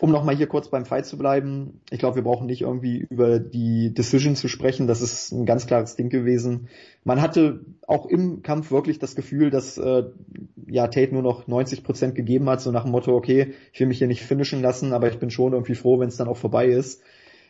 um 0.00 0.10
nochmal 0.10 0.34
hier 0.34 0.48
kurz 0.48 0.68
beim 0.68 0.84
Fight 0.84 1.06
zu 1.06 1.16
bleiben, 1.16 1.80
ich 1.90 2.00
glaube, 2.00 2.16
wir 2.16 2.24
brauchen 2.24 2.46
nicht 2.46 2.62
irgendwie 2.62 3.06
über 3.10 3.38
die 3.38 3.94
Decision 3.94 4.34
zu 4.34 4.48
sprechen. 4.48 4.88
Das 4.88 5.00
ist 5.00 5.30
ein 5.30 5.46
ganz 5.46 5.66
klares 5.66 5.94
Ding 5.94 6.08
gewesen. 6.08 6.68
Man 7.04 7.22
hatte 7.22 7.60
auch 7.86 8.06
im 8.06 8.42
Kampf 8.42 8.72
wirklich 8.72 8.98
das 8.98 9.14
Gefühl, 9.14 9.50
dass 9.50 9.78
äh, 9.78 10.04
ja 10.66 10.88
Tate 10.88 11.12
nur 11.12 11.22
noch 11.22 11.46
90 11.46 11.84
Prozent 11.84 12.14
gegeben 12.16 12.50
hat, 12.50 12.60
so 12.60 12.72
nach 12.72 12.82
dem 12.82 12.90
Motto, 12.90 13.14
okay, 13.14 13.54
ich 13.72 13.78
will 13.78 13.86
mich 13.86 13.98
hier 13.98 14.08
nicht 14.08 14.22
finishen 14.22 14.62
lassen, 14.62 14.92
aber 14.92 15.08
ich 15.08 15.18
bin 15.20 15.30
schon 15.30 15.52
irgendwie 15.52 15.76
froh, 15.76 16.00
wenn 16.00 16.08
es 16.08 16.16
dann 16.16 16.28
auch 16.28 16.36
vorbei 16.36 16.66
ist. 16.66 17.00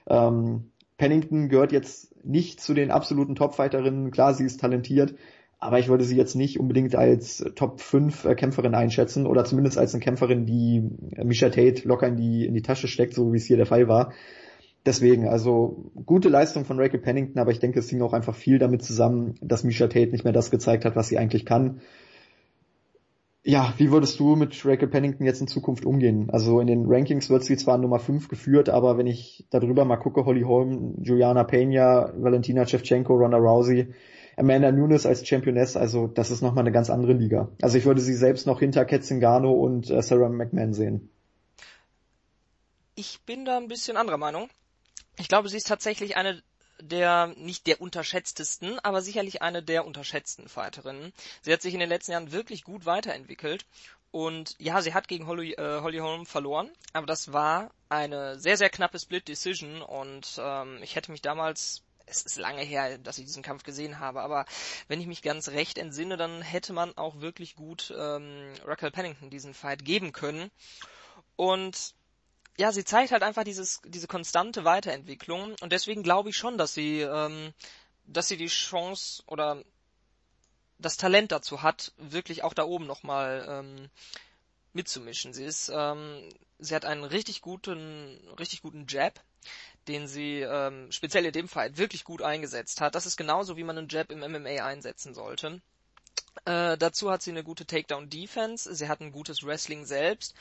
Ähm, 0.07 0.71
Pennington 0.99 1.49
gehört 1.49 1.73
jetzt 1.73 2.15
nicht 2.25 2.61
zu 2.61 2.75
den 2.75 2.91
absoluten 2.91 3.35
Topfighterinnen. 3.35 4.11
Klar, 4.11 4.35
sie 4.35 4.45
ist 4.45 4.61
talentiert, 4.61 5.15
aber 5.59 5.79
ich 5.79 5.89
würde 5.89 6.05
sie 6.05 6.17
jetzt 6.17 6.35
nicht 6.35 6.61
unbedingt 6.61 6.95
als 6.95 7.45
Top 7.55 7.81
5 7.81 8.25
äh, 8.25 8.35
Kämpferin 8.35 8.75
einschätzen 8.75 9.27
oder 9.27 9.45
zumindest 9.45 9.79
als 9.79 9.95
eine 9.95 10.03
Kämpferin, 10.03 10.47
die 10.47 10.91
äh, 11.17 11.25
Misha 11.25 11.49
Tate 11.49 11.87
locker 11.89 12.09
in 12.09 12.17
die, 12.17 12.47
in 12.47 12.55
die 12.55 12.63
Tasche 12.63 12.89
steckt, 12.89 13.15
so 13.15 13.33
wie 13.33 13.39
es 13.39 13.47
hier 13.47 13.57
der 13.57 13.67
Fall 13.67 13.89
war. 13.89 14.13
Deswegen, 14.87 15.27
also 15.29 15.91
gute 16.05 16.29
Leistung 16.29 16.67
von 16.67 16.79
Rachel 16.79 17.01
Pennington, 17.01 17.39
aber 17.39 17.51
ich 17.51 17.59
denke, 17.59 17.79
es 17.79 17.89
hing 17.89 18.03
auch 18.03 18.13
einfach 18.13 18.35
viel 18.35 18.59
damit 18.59 18.83
zusammen, 18.83 19.35
dass 19.41 19.65
Misha 19.65 19.87
Tate 19.87 20.11
nicht 20.11 20.25
mehr 20.25 20.35
das 20.35 20.51
gezeigt 20.51 20.85
hat, 20.85 20.97
was 20.97 21.09
sie 21.09 21.17
eigentlich 21.17 21.47
kann. 21.47 21.81
Ja, 23.47 23.75
wie 23.77 23.91
würdest 23.91 24.19
du 24.21 24.37
mit 24.37 24.65
Rachel 24.65 24.89
Pennington 24.89 25.27
jetzt 25.27 25.41
in 25.41 25.47
Zukunft 25.47 25.85
umgehen? 25.85 26.31
Also 26.31 26.61
in 26.61 26.67
den 26.67 26.87
Rankings 26.87 27.29
wird 27.29 27.45
sie 27.45 27.59
zwar 27.59 27.77
Nummer 27.77 27.99
5 27.99 28.29
geführt, 28.29 28.71
aber 28.71 28.97
wenn 28.97 29.07
ich 29.07 29.47
darüber 29.51 29.85
mal 29.85 29.99
gucke, 29.99 30.25
Holly 30.25 30.43
Holm, 30.43 30.95
Juliana 31.03 31.45
Pena, 31.45 32.13
Valentina 32.17 32.67
Shevchenko, 32.67 33.15
Ronda 33.15 33.37
Rousey, 33.37 33.89
Amanda 34.37 34.73
Nunes 34.73 35.07
als 35.07 35.27
Championess, 35.27 35.77
also 35.77 36.07
das 36.07 36.31
ist 36.31 36.43
nochmal 36.43 36.65
eine 36.65 36.73
ganz 36.73 36.91
andere 36.91 37.13
Liga. 37.13 37.49
Also 37.63 37.79
ich 37.79 37.85
würde 37.85 38.01
sie 38.01 38.15
selbst 38.15 38.47
noch 38.47 38.61
hinter 38.61 38.85
Ketzingano 38.85 39.53
und 39.53 39.91
äh, 39.91 40.03
Sarah 40.03 40.29
McMahon 40.29 40.73
sehen. 40.73 41.11
Ich 42.97 43.23
bin 43.23 43.45
da 43.45 43.57
ein 43.57 43.69
bisschen 43.69 43.97
anderer 43.97 44.19
Meinung. 44.19 44.49
Ich 45.19 45.29
glaube, 45.29 45.49
sie 45.49 45.57
ist 45.57 45.69
tatsächlich 45.69 46.17
eine 46.17 46.43
der, 46.81 47.35
nicht 47.37 47.67
der 47.67 47.81
unterschätztesten, 47.81 48.79
aber 48.81 49.01
sicherlich 49.01 49.43
eine 49.43 49.63
der 49.63 49.87
unterschätzten 49.87 50.49
Fighterinnen. 50.49 51.13
Sie 51.43 51.53
hat 51.53 51.63
sich 51.63 51.75
in 51.75 51.81
den 51.81 51.89
letzten 51.89 52.13
Jahren 52.13 52.33
wirklich 52.33 52.65
gut 52.65 52.87
weiterentwickelt 52.87 53.65
und 54.11 54.57
ja, 54.59 54.81
sie 54.83 54.95
hat 54.95 55.09
gegen 55.09 55.27
Holly, 55.27 55.53
äh, 55.53 55.81
Holly 55.81 55.99
Holm 55.99 56.27
verloren, 56.27 56.71
aber 56.93 57.07
das 57.07 57.33
war 57.33 57.71
eine 57.89 58.39
sehr, 58.39 58.57
sehr 58.57 58.71
knappe 58.71 58.99
Split 58.99 59.29
Decision 59.29 59.83
und 59.83 60.39
ähm, 60.39 60.79
ich 60.83 60.97
hätte 60.97 61.13
mich 61.13 61.23
damals 61.23 61.84
es 62.07 62.23
ist 62.23 62.37
lange 62.37 62.63
her, 62.63 62.99
dass 62.99 63.19
ich 63.19 63.25
diesen 63.25 63.43
Kampf 63.43 63.63
gesehen 63.63 63.99
habe, 63.99 64.23
aber 64.23 64.45
wenn 64.89 65.01
ich 65.01 65.07
mich 65.07 65.23
ganz 65.23 65.49
recht 65.49 65.79
entsinne, 65.79 66.17
dann 66.17 66.43
hätte 66.43 66.73
man 66.73 66.97
auch 66.97 67.21
wirklich 67.21 67.57
gut 67.57 67.93
ähm, 67.97 68.53
Raquel 68.65 68.91
Pennington 68.91 69.31
diesen 69.31 69.55
Fight 69.55 69.85
geben 69.85 70.13
können. 70.13 70.51
Und 71.37 71.95
ja, 72.57 72.71
sie 72.73 72.85
zeigt 72.85 73.13
halt 73.13 73.23
einfach 73.23 73.45
dieses, 73.45 73.81
diese 73.85 74.07
konstante 74.07 74.65
Weiterentwicklung 74.65 75.57
und 75.61 75.73
deswegen 75.73 76.03
glaube 76.03 76.31
ich 76.31 76.37
schon, 76.37 76.59
dass 76.59 76.75
sie, 76.75 77.01
ähm, 77.01 77.53
dass 78.07 78.29
sie 78.29 78.37
die 78.37 78.47
Chance 78.47 79.23
oder 79.27 79.63
das 80.79 80.97
Talent 80.97 81.33
dazu 81.33 81.63
hat, 81.63 81.93
wirklich 81.97 82.45
auch 82.45 82.55
da 82.55 82.65
oben 82.65 82.87
nochmal 82.87 83.47
ähm, 83.49 83.91
mitzumischen. 84.73 85.33
Sie 85.33 85.45
ist, 85.45 85.71
ähm, 85.75 86.29
sie 86.59 86.75
hat 86.75 86.85
einen 86.85 87.05
richtig 87.05 87.41
guten, 87.41 88.21
richtig 88.39 88.63
guten 88.63 88.87
Jab, 88.89 89.21
den 89.89 90.07
sie 90.09 90.41
ähm, 90.41 90.91
speziell 90.91 91.27
in 91.27 91.33
dem 91.33 91.49
Fall 91.49 91.77
wirklich 91.77 92.05
gut 92.05 92.23
eingesetzt 92.23 92.81
hat. 92.81 92.95
Das 92.95 93.07
ist 93.07 93.17
genauso, 93.17 93.57
wie 93.57 93.65
man 93.65 93.79
einen 93.79 93.89
Jab 93.89 94.11
im 94.11 94.21
MMA 94.21 94.65
einsetzen 94.65 95.15
sollte. 95.15 95.61
Äh, 96.45 96.77
dazu 96.77 97.11
hat 97.11 97.23
sie 97.23 97.31
eine 97.31 97.45
gute 97.45 97.67
Takedown-Defense, 97.67 98.75
sie 98.75 98.89
hat 98.89 99.01
ein 99.01 99.13
gutes 99.13 99.45
Wrestling 99.45 99.85
selbst 99.85 100.35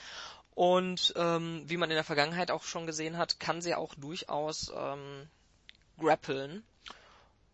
und 0.55 1.13
ähm, 1.15 1.63
wie 1.67 1.77
man 1.77 1.89
in 1.89 1.95
der 1.95 2.03
Vergangenheit 2.03 2.51
auch 2.51 2.63
schon 2.63 2.85
gesehen 2.85 3.17
hat, 3.17 3.39
kann 3.39 3.61
sie 3.61 3.75
auch 3.75 3.95
durchaus 3.95 4.71
ähm, 4.75 5.27
grappeln. 5.97 6.63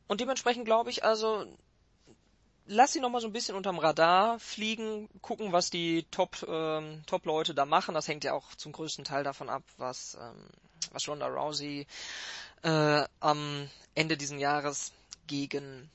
Und 0.08 0.22
dementsprechend 0.22 0.66
glaube 0.66 0.90
ich 0.90 1.04
also, 1.04 1.46
lass 2.66 2.92
sie 2.92 3.00
nochmal 3.00 3.22
so 3.22 3.28
ein 3.28 3.34
bisschen 3.34 3.56
unterm 3.56 3.80
Radar 3.80 4.40
fliegen, 4.40 5.08
gucken, 5.22 5.52
was 5.52 5.70
die 5.70 6.04
Top, 6.12 6.46
ähm, 6.48 7.04
Top-Leute 7.06 7.54
da 7.54 7.66
machen. 7.66 7.96
Das 7.96 8.08
hängt 8.08 8.24
ja 8.24 8.34
auch 8.34 8.56
zum 8.56 8.72
größten 8.72 9.06
Teil 9.06 9.24
davon 9.24 9.50
ab, 9.50 9.64
was, 9.78 10.18
ähm, 10.20 10.50
was 10.92 11.08
Ronda 11.08 11.28
Rousey 11.28 11.88
äh, 12.64 13.04
am 13.20 13.70
Ende 13.96 14.18
diesen 14.18 14.40
Jahres 14.40 14.92
gegen 15.28 15.90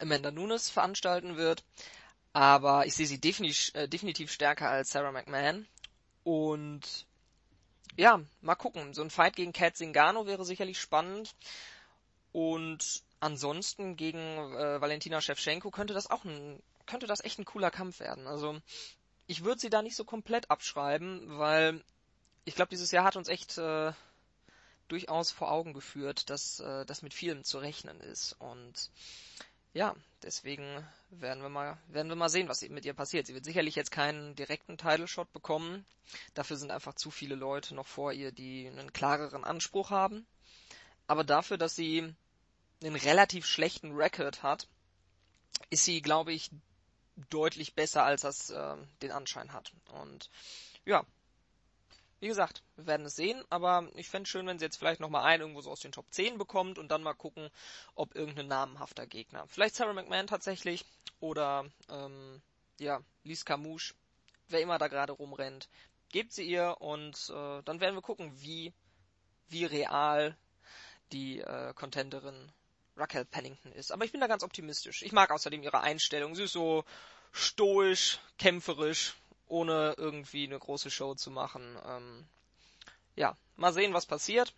Amanda 0.00 0.30
Nunes 0.30 0.70
veranstalten 0.70 1.36
wird. 1.36 1.64
Aber 2.32 2.86
ich 2.86 2.94
sehe 2.94 3.06
sie 3.06 3.20
definitiv, 3.20 3.74
äh, 3.74 3.88
definitiv 3.88 4.30
stärker 4.30 4.68
als 4.68 4.90
Sarah 4.90 5.12
McMahon. 5.12 5.66
Und 6.24 7.06
ja, 7.96 8.20
mal 8.42 8.54
gucken. 8.54 8.94
So 8.94 9.02
ein 9.02 9.10
Fight 9.10 9.36
gegen 9.36 9.52
Kat 9.52 9.76
Zingano 9.76 10.26
wäre 10.26 10.44
sicherlich 10.44 10.80
spannend. 10.80 11.34
Und 12.32 13.02
ansonsten 13.20 13.96
gegen 13.96 14.18
äh, 14.18 14.80
Valentina 14.80 15.20
Shevchenko 15.20 15.70
könnte 15.70 15.94
das 15.94 16.10
auch 16.10 16.24
ein, 16.24 16.62
könnte 16.86 17.06
das 17.06 17.24
echt 17.24 17.38
ein 17.38 17.44
cooler 17.44 17.70
Kampf 17.70 18.00
werden. 18.00 18.26
Also 18.26 18.60
ich 19.26 19.44
würde 19.44 19.60
sie 19.60 19.70
da 19.70 19.82
nicht 19.82 19.96
so 19.96 20.04
komplett 20.04 20.50
abschreiben, 20.50 21.38
weil 21.38 21.82
ich 22.44 22.54
glaube, 22.54 22.70
dieses 22.70 22.90
Jahr 22.90 23.04
hat 23.04 23.16
uns 23.16 23.28
echt 23.28 23.58
äh, 23.58 23.92
durchaus 24.88 25.30
vor 25.30 25.50
Augen 25.50 25.74
geführt, 25.74 26.30
dass 26.30 26.60
äh, 26.60 26.84
das 26.86 27.02
mit 27.02 27.14
vielem 27.14 27.44
zu 27.44 27.58
rechnen 27.58 28.00
ist. 28.00 28.34
Und 28.38 28.90
ja, 29.74 29.94
deswegen 30.22 30.86
werden 31.10 31.42
wir 31.42 31.48
mal, 31.48 31.78
werden 31.88 32.08
wir 32.08 32.16
mal 32.16 32.28
sehen, 32.28 32.48
was 32.48 32.62
mit 32.68 32.84
ihr 32.84 32.94
passiert. 32.94 33.26
Sie 33.26 33.34
wird 33.34 33.44
sicherlich 33.44 33.74
jetzt 33.76 33.90
keinen 33.90 34.34
direkten 34.34 34.78
Title 34.78 35.06
Shot 35.06 35.32
bekommen. 35.32 35.84
Dafür 36.34 36.56
sind 36.56 36.70
einfach 36.70 36.94
zu 36.94 37.10
viele 37.10 37.34
Leute 37.34 37.74
noch 37.74 37.86
vor 37.86 38.12
ihr, 38.12 38.32
die 38.32 38.66
einen 38.66 38.92
klareren 38.92 39.44
Anspruch 39.44 39.90
haben. 39.90 40.26
Aber 41.06 41.24
dafür, 41.24 41.58
dass 41.58 41.76
sie 41.76 42.14
einen 42.82 42.96
relativ 42.96 43.46
schlechten 43.46 43.92
Record 43.94 44.42
hat, 44.42 44.68
ist 45.70 45.84
sie, 45.84 46.00
glaube 46.00 46.32
ich, 46.32 46.50
deutlich 47.30 47.74
besser, 47.74 48.04
als 48.04 48.22
das 48.22 48.50
äh, 48.50 48.76
den 49.02 49.10
Anschein 49.10 49.52
hat. 49.52 49.72
Und 49.92 50.30
ja, 50.84 51.04
wie 52.20 52.28
gesagt, 52.28 52.62
wir 52.76 52.86
werden 52.86 53.06
es 53.06 53.16
sehen, 53.16 53.44
aber 53.48 53.88
ich 53.94 54.08
fände 54.08 54.24
es 54.24 54.30
schön, 54.30 54.46
wenn 54.46 54.58
sie 54.58 54.64
jetzt 54.64 54.76
vielleicht 54.76 55.00
nochmal 55.00 55.24
einen 55.24 55.42
irgendwo 55.42 55.60
so 55.60 55.70
aus 55.70 55.80
den 55.80 55.92
Top 55.92 56.06
10 56.10 56.38
bekommt 56.38 56.78
und 56.78 56.88
dann 56.88 57.02
mal 57.02 57.14
gucken, 57.14 57.48
ob 57.94 58.14
irgendein 58.14 58.48
namenhafter 58.48 59.06
Gegner. 59.06 59.46
Vielleicht 59.48 59.76
Sarah 59.76 59.92
McMahon 59.92 60.26
tatsächlich 60.26 60.84
oder 61.20 61.64
ähm, 61.88 62.42
ja, 62.80 63.00
Lise 63.22 63.44
Camouche, 63.44 63.94
wer 64.48 64.60
immer 64.60 64.78
da 64.78 64.88
gerade 64.88 65.12
rumrennt. 65.12 65.68
Gebt 66.10 66.32
sie 66.32 66.44
ihr 66.44 66.76
und 66.80 67.30
äh, 67.30 67.62
dann 67.62 67.80
werden 67.80 67.94
wir 67.94 68.02
gucken, 68.02 68.32
wie, 68.40 68.72
wie 69.48 69.64
real 69.64 70.36
die 71.12 71.40
äh, 71.40 71.72
Contenderin 71.74 72.50
Raquel 72.96 73.24
Pennington 73.24 73.72
ist. 73.72 73.92
Aber 73.92 74.04
ich 74.04 74.12
bin 74.12 74.20
da 74.20 74.26
ganz 74.26 74.42
optimistisch. 74.42 75.02
Ich 75.02 75.12
mag 75.12 75.30
außerdem 75.30 75.62
ihre 75.62 75.80
Einstellung. 75.80 76.34
Sie 76.34 76.44
ist 76.44 76.52
so 76.52 76.84
stoisch, 77.32 78.18
kämpferisch 78.38 79.14
ohne 79.48 79.94
irgendwie 79.96 80.44
eine 80.44 80.58
große 80.58 80.90
Show 80.90 81.14
zu 81.14 81.30
machen. 81.30 81.62
Ähm, 81.86 82.24
ja, 83.16 83.36
mal 83.56 83.72
sehen, 83.72 83.94
was 83.94 84.06
passiert. 84.06 84.54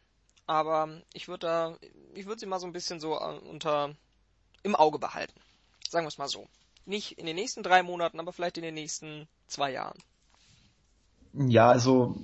Aber 0.46 0.88
ich 1.12 1.28
würde 1.28 1.46
da, 1.46 1.76
ich 2.14 2.26
würde 2.26 2.40
sie 2.40 2.46
mal 2.46 2.58
so 2.58 2.66
ein 2.66 2.72
bisschen 2.72 3.00
so 3.00 3.14
äh, 3.14 3.38
unter 3.48 3.94
im 4.62 4.74
Auge 4.74 4.98
behalten. 4.98 5.38
Sagen 5.88 6.04
wir 6.04 6.08
es 6.08 6.18
mal 6.18 6.28
so. 6.28 6.46
Nicht 6.86 7.18
in 7.18 7.26
den 7.26 7.36
nächsten 7.36 7.62
drei 7.62 7.82
Monaten, 7.82 8.20
aber 8.20 8.32
vielleicht 8.32 8.58
in 8.58 8.64
den 8.64 8.74
nächsten 8.74 9.28
zwei 9.46 9.72
Jahren. 9.72 9.98
Ja, 11.32 11.70
also 11.70 12.16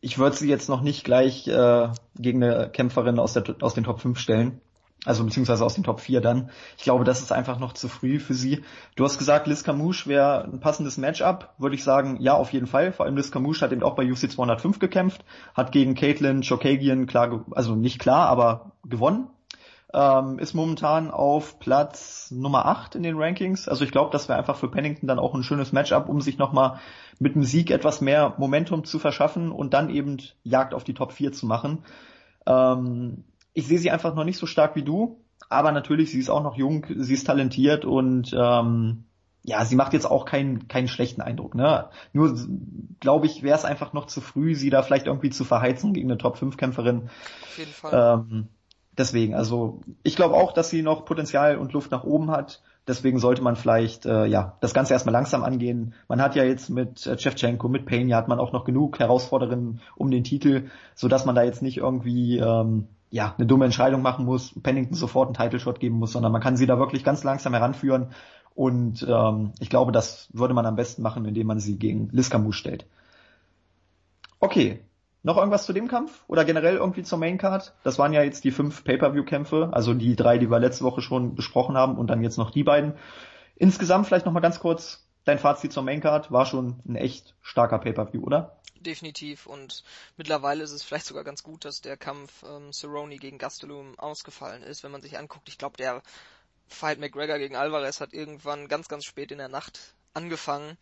ich 0.00 0.18
würde 0.18 0.36
sie 0.36 0.48
jetzt 0.48 0.68
noch 0.68 0.82
nicht 0.82 1.04
gleich 1.04 1.48
äh, 1.48 1.88
gegen 2.16 2.42
eine 2.42 2.70
Kämpferin 2.70 3.18
aus, 3.18 3.32
der, 3.32 3.56
aus 3.60 3.74
den 3.74 3.84
Top 3.84 4.00
5 4.00 4.18
stellen 4.18 4.60
also 5.04 5.24
beziehungsweise 5.24 5.64
aus 5.64 5.74
den 5.74 5.84
Top 5.84 6.00
4 6.00 6.20
dann. 6.20 6.50
Ich 6.76 6.84
glaube, 6.84 7.04
das 7.04 7.22
ist 7.22 7.32
einfach 7.32 7.58
noch 7.58 7.72
zu 7.72 7.88
früh 7.88 8.20
für 8.20 8.34
sie. 8.34 8.62
Du 8.94 9.04
hast 9.04 9.18
gesagt, 9.18 9.46
Liz 9.46 9.64
Camouche 9.64 10.06
wäre 10.06 10.44
ein 10.44 10.60
passendes 10.60 10.96
Matchup. 10.96 11.50
Würde 11.58 11.74
ich 11.74 11.82
sagen, 11.82 12.18
ja, 12.20 12.34
auf 12.34 12.52
jeden 12.52 12.66
Fall. 12.66 12.92
Vor 12.92 13.06
allem 13.06 13.16
Liz 13.16 13.32
Camouche 13.32 13.62
hat 13.62 13.72
eben 13.72 13.82
auch 13.82 13.96
bei 13.96 14.08
UFC 14.08 14.30
205 14.30 14.78
gekämpft, 14.78 15.24
hat 15.54 15.72
gegen 15.72 15.94
Caitlin 15.94 16.42
Chokagian 16.42 17.06
klar, 17.06 17.44
also 17.50 17.74
nicht 17.74 17.98
klar, 17.98 18.28
aber 18.28 18.72
gewonnen. 18.84 19.28
Ähm, 19.94 20.38
ist 20.38 20.54
momentan 20.54 21.10
auf 21.10 21.58
Platz 21.58 22.30
Nummer 22.30 22.64
8 22.64 22.94
in 22.94 23.02
den 23.02 23.18
Rankings. 23.18 23.68
Also 23.68 23.84
ich 23.84 23.90
glaube, 23.90 24.10
das 24.10 24.28
wäre 24.28 24.38
einfach 24.38 24.56
für 24.56 24.68
Pennington 24.68 25.06
dann 25.06 25.18
auch 25.18 25.34
ein 25.34 25.42
schönes 25.42 25.72
Matchup, 25.72 26.08
um 26.08 26.22
sich 26.22 26.38
nochmal 26.38 26.78
mit 27.18 27.34
dem 27.34 27.42
Sieg 27.42 27.70
etwas 27.70 28.00
mehr 28.00 28.34
Momentum 28.38 28.84
zu 28.84 28.98
verschaffen 28.98 29.50
und 29.50 29.74
dann 29.74 29.90
eben 29.90 30.16
Jagd 30.44 30.72
auf 30.72 30.84
die 30.84 30.94
Top 30.94 31.12
4 31.12 31.32
zu 31.32 31.44
machen. 31.44 31.84
Ähm, 32.46 33.24
ich 33.54 33.66
sehe 33.66 33.78
sie 33.78 33.90
einfach 33.90 34.14
noch 34.14 34.24
nicht 34.24 34.38
so 34.38 34.46
stark 34.46 34.76
wie 34.76 34.82
du, 34.82 35.20
aber 35.48 35.72
natürlich, 35.72 36.10
sie 36.10 36.18
ist 36.18 36.30
auch 36.30 36.42
noch 36.42 36.56
jung, 36.56 36.86
sie 36.96 37.14
ist 37.14 37.26
talentiert 37.26 37.84
und 37.84 38.34
ähm, 38.36 39.04
ja, 39.44 39.64
sie 39.64 39.76
macht 39.76 39.92
jetzt 39.92 40.06
auch 40.06 40.24
keinen, 40.24 40.68
keinen 40.68 40.88
schlechten 40.88 41.20
Eindruck. 41.20 41.54
Ne? 41.54 41.88
Nur 42.12 42.38
glaube 43.00 43.26
ich, 43.26 43.42
wäre 43.42 43.58
es 43.58 43.64
einfach 43.64 43.92
noch 43.92 44.06
zu 44.06 44.20
früh, 44.20 44.54
sie 44.54 44.70
da 44.70 44.82
vielleicht 44.82 45.06
irgendwie 45.06 45.30
zu 45.30 45.44
verheizen 45.44 45.92
gegen 45.92 46.10
eine 46.10 46.18
Top-5-Kämpferin. 46.18 47.08
Auf 47.42 47.58
jeden 47.58 47.72
Fall. 47.72 48.24
Ähm, 48.30 48.48
deswegen, 48.96 49.34
also 49.34 49.80
ich 50.04 50.16
glaube 50.16 50.36
auch, 50.36 50.52
dass 50.52 50.70
sie 50.70 50.82
noch 50.82 51.04
Potenzial 51.04 51.58
und 51.58 51.72
Luft 51.72 51.90
nach 51.90 52.04
oben 52.04 52.30
hat. 52.30 52.62
Deswegen 52.86 53.18
sollte 53.18 53.42
man 53.42 53.54
vielleicht 53.54 54.06
äh, 54.06 54.26
ja 54.26 54.56
das 54.60 54.74
Ganze 54.74 54.92
erstmal 54.92 55.12
langsam 55.12 55.44
angehen. 55.44 55.94
Man 56.08 56.20
hat 56.20 56.34
ja 56.34 56.44
jetzt 56.44 56.68
mit 56.68 57.06
äh, 57.06 57.18
Shevchenko, 57.18 57.68
mit 57.68 57.86
Payne, 57.86 58.14
hat 58.16 58.28
man 58.28 58.40
auch 58.40 58.52
noch 58.52 58.64
genug 58.64 58.98
Herausforderungen 58.98 59.80
um 59.96 60.10
den 60.10 60.24
Titel, 60.24 60.68
so 60.94 61.08
dass 61.08 61.24
man 61.24 61.34
da 61.34 61.42
jetzt 61.42 61.62
nicht 61.62 61.78
irgendwie 61.78 62.38
ähm, 62.38 62.88
ja, 63.12 63.34
eine 63.36 63.46
dumme 63.46 63.66
Entscheidung 63.66 64.00
machen 64.00 64.24
muss, 64.24 64.58
Pennington 64.62 64.94
sofort 64.94 65.28
einen 65.28 65.34
Title 65.34 65.60
Shot 65.60 65.80
geben 65.80 65.96
muss, 65.96 66.12
sondern 66.12 66.32
man 66.32 66.40
kann 66.40 66.56
sie 66.56 66.66
da 66.66 66.78
wirklich 66.78 67.04
ganz 67.04 67.22
langsam 67.22 67.52
heranführen. 67.52 68.08
Und 68.54 69.06
ähm, 69.06 69.52
ich 69.60 69.68
glaube, 69.68 69.92
das 69.92 70.30
würde 70.32 70.54
man 70.54 70.64
am 70.64 70.76
besten 70.76 71.02
machen, 71.02 71.26
indem 71.26 71.46
man 71.46 71.60
sie 71.60 71.78
gegen 71.78 72.08
Liz 72.10 72.30
Camus 72.30 72.56
stellt. 72.56 72.86
Okay, 74.40 74.80
noch 75.22 75.36
irgendwas 75.36 75.66
zu 75.66 75.74
dem 75.74 75.88
Kampf 75.88 76.24
oder 76.26 76.46
generell 76.46 76.76
irgendwie 76.76 77.02
zur 77.02 77.18
Main 77.18 77.36
Card? 77.36 77.74
Das 77.84 77.98
waren 77.98 78.14
ja 78.14 78.22
jetzt 78.22 78.44
die 78.44 78.50
fünf 78.50 78.82
Pay-per-View-Kämpfe, 78.82 79.68
also 79.72 79.92
die 79.92 80.16
drei, 80.16 80.38
die 80.38 80.50
wir 80.50 80.58
letzte 80.58 80.84
Woche 80.84 81.02
schon 81.02 81.34
besprochen 81.34 81.76
haben 81.76 81.98
und 81.98 82.08
dann 82.08 82.22
jetzt 82.22 82.38
noch 82.38 82.50
die 82.50 82.64
beiden. 82.64 82.94
Insgesamt 83.56 84.06
vielleicht 84.06 84.24
noch 84.24 84.32
mal 84.32 84.40
ganz 84.40 84.58
kurz 84.58 85.06
dein 85.24 85.38
Fazit 85.38 85.72
zur 85.72 85.82
Main 85.82 86.00
Card 86.00 86.32
war 86.32 86.46
schon 86.46 86.80
ein 86.86 86.96
echt 86.96 87.34
starker 87.42 87.78
Pay-per-View, 87.78 88.22
oder? 88.22 88.56
definitiv. 88.82 89.46
Und 89.46 89.82
mittlerweile 90.16 90.62
ist 90.62 90.72
es 90.72 90.82
vielleicht 90.82 91.06
sogar 91.06 91.24
ganz 91.24 91.42
gut, 91.42 91.64
dass 91.64 91.80
der 91.80 91.96
Kampf 91.96 92.42
ähm, 92.42 92.72
Cerrone 92.72 93.16
gegen 93.16 93.38
Gastelum 93.38 93.98
ausgefallen 93.98 94.62
ist. 94.62 94.82
Wenn 94.82 94.92
man 94.92 95.02
sich 95.02 95.18
anguckt, 95.18 95.48
ich 95.48 95.58
glaube, 95.58 95.76
der 95.76 96.02
Fight 96.68 96.98
McGregor 96.98 97.38
gegen 97.38 97.56
Alvarez 97.56 98.00
hat 98.00 98.12
irgendwann 98.12 98.68
ganz, 98.68 98.88
ganz 98.88 99.04
spät 99.04 99.32
in 99.32 99.38
der 99.38 99.48
Nacht 99.48 99.94
angefangen. 100.14 100.76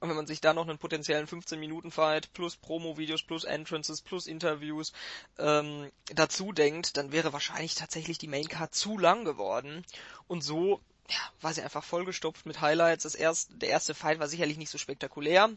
Und 0.00 0.08
wenn 0.08 0.16
man 0.16 0.26
sich 0.26 0.40
da 0.40 0.52
noch 0.52 0.68
einen 0.68 0.78
potenziellen 0.78 1.28
15-Minuten-Fight 1.28 2.32
plus 2.32 2.56
Promo-Videos, 2.56 3.22
plus 3.22 3.44
Entrances, 3.44 4.02
plus 4.02 4.26
Interviews 4.26 4.92
ähm, 5.38 5.92
dazu 6.12 6.52
denkt, 6.52 6.96
dann 6.96 7.12
wäre 7.12 7.32
wahrscheinlich 7.32 7.76
tatsächlich 7.76 8.18
die 8.18 8.26
Maincard 8.26 8.74
zu 8.74 8.98
lang 8.98 9.24
geworden. 9.24 9.84
Und 10.26 10.42
so 10.42 10.80
ja, 11.12 11.32
war 11.42 11.52
sie 11.52 11.62
einfach 11.62 11.84
vollgestopft 11.84 12.46
mit 12.46 12.60
Highlights. 12.60 13.02
Das 13.02 13.14
erste, 13.14 13.54
der 13.54 13.68
erste 13.68 13.94
Fight 13.94 14.18
war 14.18 14.28
sicherlich 14.28 14.56
nicht 14.56 14.70
so 14.70 14.78
spektakulär. 14.78 15.50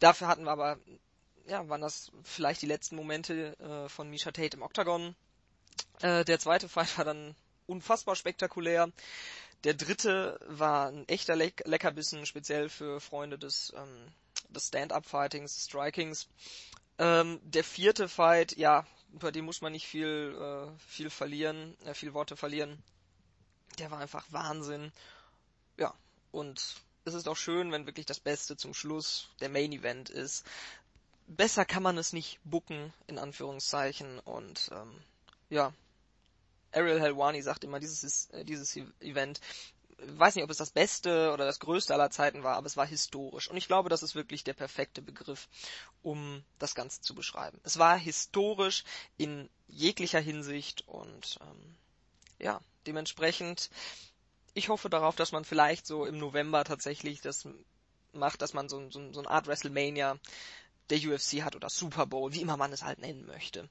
Dafür 0.00 0.26
hatten 0.26 0.44
wir 0.44 0.50
aber, 0.50 0.78
ja, 1.46 1.68
waren 1.68 1.80
das 1.80 2.10
vielleicht 2.24 2.62
die 2.62 2.66
letzten 2.66 2.96
Momente 2.96 3.56
äh, 3.60 3.88
von 3.88 4.10
Misha 4.10 4.32
Tate 4.32 4.56
im 4.56 4.62
Octagon. 4.62 5.14
Äh, 6.00 6.24
der 6.24 6.38
zweite 6.40 6.68
Fight 6.68 6.98
war 6.98 7.04
dann 7.04 7.36
unfassbar 7.66 8.16
spektakulär. 8.16 8.90
Der 9.64 9.74
dritte 9.74 10.38
war 10.46 10.88
ein 10.88 11.08
echter 11.08 11.36
Le 11.36 11.52
Leckerbissen, 11.64 12.26
speziell 12.26 12.68
für 12.68 13.00
Freunde 13.00 13.38
des, 13.38 13.72
ähm, 13.76 14.12
des 14.50 14.68
Stand-Up-Fightings, 14.68 15.64
Strikings. 15.64 16.28
Ähm, 16.98 17.40
der 17.44 17.64
vierte 17.64 18.08
Fight, 18.08 18.56
ja, 18.56 18.86
bei 19.12 19.30
dem 19.30 19.44
muss 19.44 19.60
man 19.60 19.72
nicht 19.72 19.86
viel, 19.86 20.36
äh, 20.38 20.78
viel 20.88 21.10
verlieren, 21.10 21.76
äh, 21.84 21.94
viel 21.94 22.14
Worte 22.14 22.36
verlieren. 22.36 22.82
Der 23.78 23.90
war 23.90 23.98
einfach 23.98 24.24
Wahnsinn. 24.30 24.92
Ja, 25.76 25.94
und 26.32 26.76
es 27.04 27.14
ist 27.14 27.28
auch 27.28 27.36
schön, 27.36 27.72
wenn 27.72 27.86
wirklich 27.86 28.06
das 28.06 28.20
Beste 28.20 28.56
zum 28.56 28.74
Schluss 28.74 29.28
der 29.40 29.48
Main 29.48 29.72
Event 29.72 30.10
ist. 30.10 30.44
Besser 31.28 31.64
kann 31.64 31.82
man 31.82 31.98
es 31.98 32.12
nicht 32.12 32.38
bucken, 32.44 32.92
in 33.06 33.18
Anführungszeichen. 33.18 34.18
Und 34.20 34.70
ähm, 34.72 35.00
ja, 35.50 35.72
Ariel 36.72 37.00
Helwani 37.00 37.42
sagt 37.42 37.64
immer, 37.64 37.80
dieses, 37.80 38.04
ist, 38.04 38.32
äh, 38.32 38.44
dieses 38.44 38.76
Event, 39.00 39.40
ich 39.98 40.18
weiß 40.18 40.34
nicht, 40.34 40.44
ob 40.44 40.50
es 40.50 40.58
das 40.58 40.70
Beste 40.70 41.32
oder 41.32 41.46
das 41.46 41.58
Größte 41.58 41.94
aller 41.94 42.10
Zeiten 42.10 42.42
war, 42.42 42.56
aber 42.56 42.66
es 42.66 42.76
war 42.76 42.86
historisch. 42.86 43.48
Und 43.48 43.56
ich 43.56 43.66
glaube, 43.66 43.88
das 43.88 44.02
ist 44.02 44.14
wirklich 44.14 44.44
der 44.44 44.54
perfekte 44.54 45.00
Begriff, 45.00 45.48
um 46.02 46.44
das 46.58 46.74
Ganze 46.74 47.00
zu 47.00 47.14
beschreiben. 47.14 47.60
Es 47.62 47.78
war 47.78 47.96
historisch 47.96 48.84
in 49.16 49.48
jeglicher 49.68 50.20
Hinsicht 50.20 50.86
und 50.86 51.38
ähm, 51.40 51.76
ja, 52.38 52.60
dementsprechend, 52.86 53.70
ich 54.54 54.68
hoffe 54.68 54.88
darauf, 54.88 55.16
dass 55.16 55.32
man 55.32 55.44
vielleicht 55.44 55.86
so 55.86 56.04
im 56.04 56.18
November 56.18 56.64
tatsächlich 56.64 57.20
das 57.20 57.48
macht, 58.12 58.42
dass 58.42 58.54
man 58.54 58.68
so, 58.68 58.90
so, 58.90 59.12
so 59.12 59.20
eine 59.20 59.30
Art 59.30 59.46
WrestleMania 59.46 60.16
der 60.90 60.98
UFC 60.98 61.42
hat 61.42 61.56
oder 61.56 61.68
Super 61.68 62.06
Bowl, 62.06 62.32
wie 62.32 62.40
immer 62.40 62.56
man 62.56 62.72
es 62.72 62.82
halt 62.82 62.98
nennen 62.98 63.26
möchte. 63.26 63.68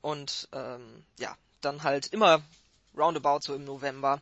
Und 0.00 0.48
ähm, 0.52 1.04
ja, 1.18 1.36
dann 1.60 1.82
halt 1.82 2.06
immer 2.08 2.42
roundabout 2.96 3.40
so 3.42 3.54
im 3.54 3.64
November 3.64 4.20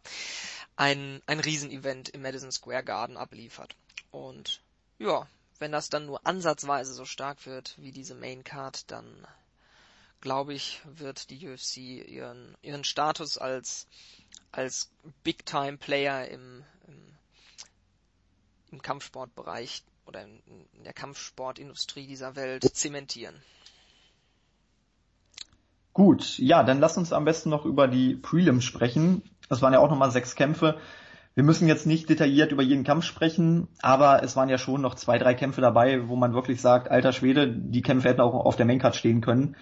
ein, 0.77 1.23
ein 1.27 1.41
Riesenevent 1.41 2.09
im 2.11 2.23
Madison 2.23 2.53
Square 2.53 2.85
Garden 2.85 3.17
abliefert. 3.17 3.75
Und 4.11 4.63
ja, 4.99 5.27
wenn 5.59 5.73
das 5.73 5.91
dann 5.91 6.07
nur 6.07 6.27
ansatzweise 6.27 6.95
so 6.95 7.05
stark 7.05 7.47
wird 7.47 7.75
wie 7.79 7.93
diese 7.93 8.15
Main 8.15 8.45
Card, 8.45 8.91
dann 8.91 9.27
glaube 10.21 10.55
ich, 10.55 10.81
wird 10.85 11.31
die 11.31 11.49
UFC 11.49 11.79
ihren, 11.79 12.57
ihren 12.63 12.85
Status 12.85 13.39
als, 13.39 13.87
als 14.53 14.91
Big-Time-Player 15.23 16.29
im, 16.29 16.65
im, 16.87 16.95
im 18.73 18.83
Kampfsportbereich 18.83 19.83
oder 20.07 20.23
in, 20.23 20.41
in 20.73 20.85
der 20.85 20.93
Kampfsportindustrie 20.93 22.07
dieser 22.07 22.35
Welt 22.37 22.65
zementieren. 22.75 23.35
Gut, 25.93 26.39
ja, 26.39 26.63
dann 26.63 26.79
lass 26.79 26.97
uns 26.97 27.13
am 27.13 27.25
besten 27.25 27.51
noch 27.51 27.65
über 27.65 27.89
die 27.89 28.15
Prelims 28.15 28.65
sprechen. 28.65 29.23
Das 29.49 29.63
waren 29.63 29.73
ja 29.73 29.81
auch 29.81 29.91
nochmal 29.91 30.11
sechs 30.11 30.37
Kämpfe. 30.37 30.79
Wir 31.35 31.45
müssen 31.45 31.69
jetzt 31.69 31.87
nicht 31.87 32.09
detailliert 32.09 32.53
über 32.53 32.63
jeden 32.63 32.85
Kampf 32.85 33.05
sprechen, 33.05 33.69
aber 33.81 34.23
es 34.23 34.35
waren 34.35 34.49
ja 34.49 34.59
schon 34.59 34.81
noch 34.81 34.95
zwei, 34.95 35.19
drei 35.19 35.35
Kämpfe 35.35 35.61
dabei, 35.61 36.09
wo 36.09 36.17
man 36.17 36.35
wirklich 36.35 36.61
sagt, 36.61 36.91
alter 36.91 37.13
Schwede, 37.13 37.49
die 37.49 37.83
Kämpfe 37.83 38.09
hätten 38.09 38.21
auch 38.21 38.35
auf 38.35 38.57
der 38.57 38.67
Maincard 38.67 38.97
stehen 38.97 39.21
können. 39.21 39.57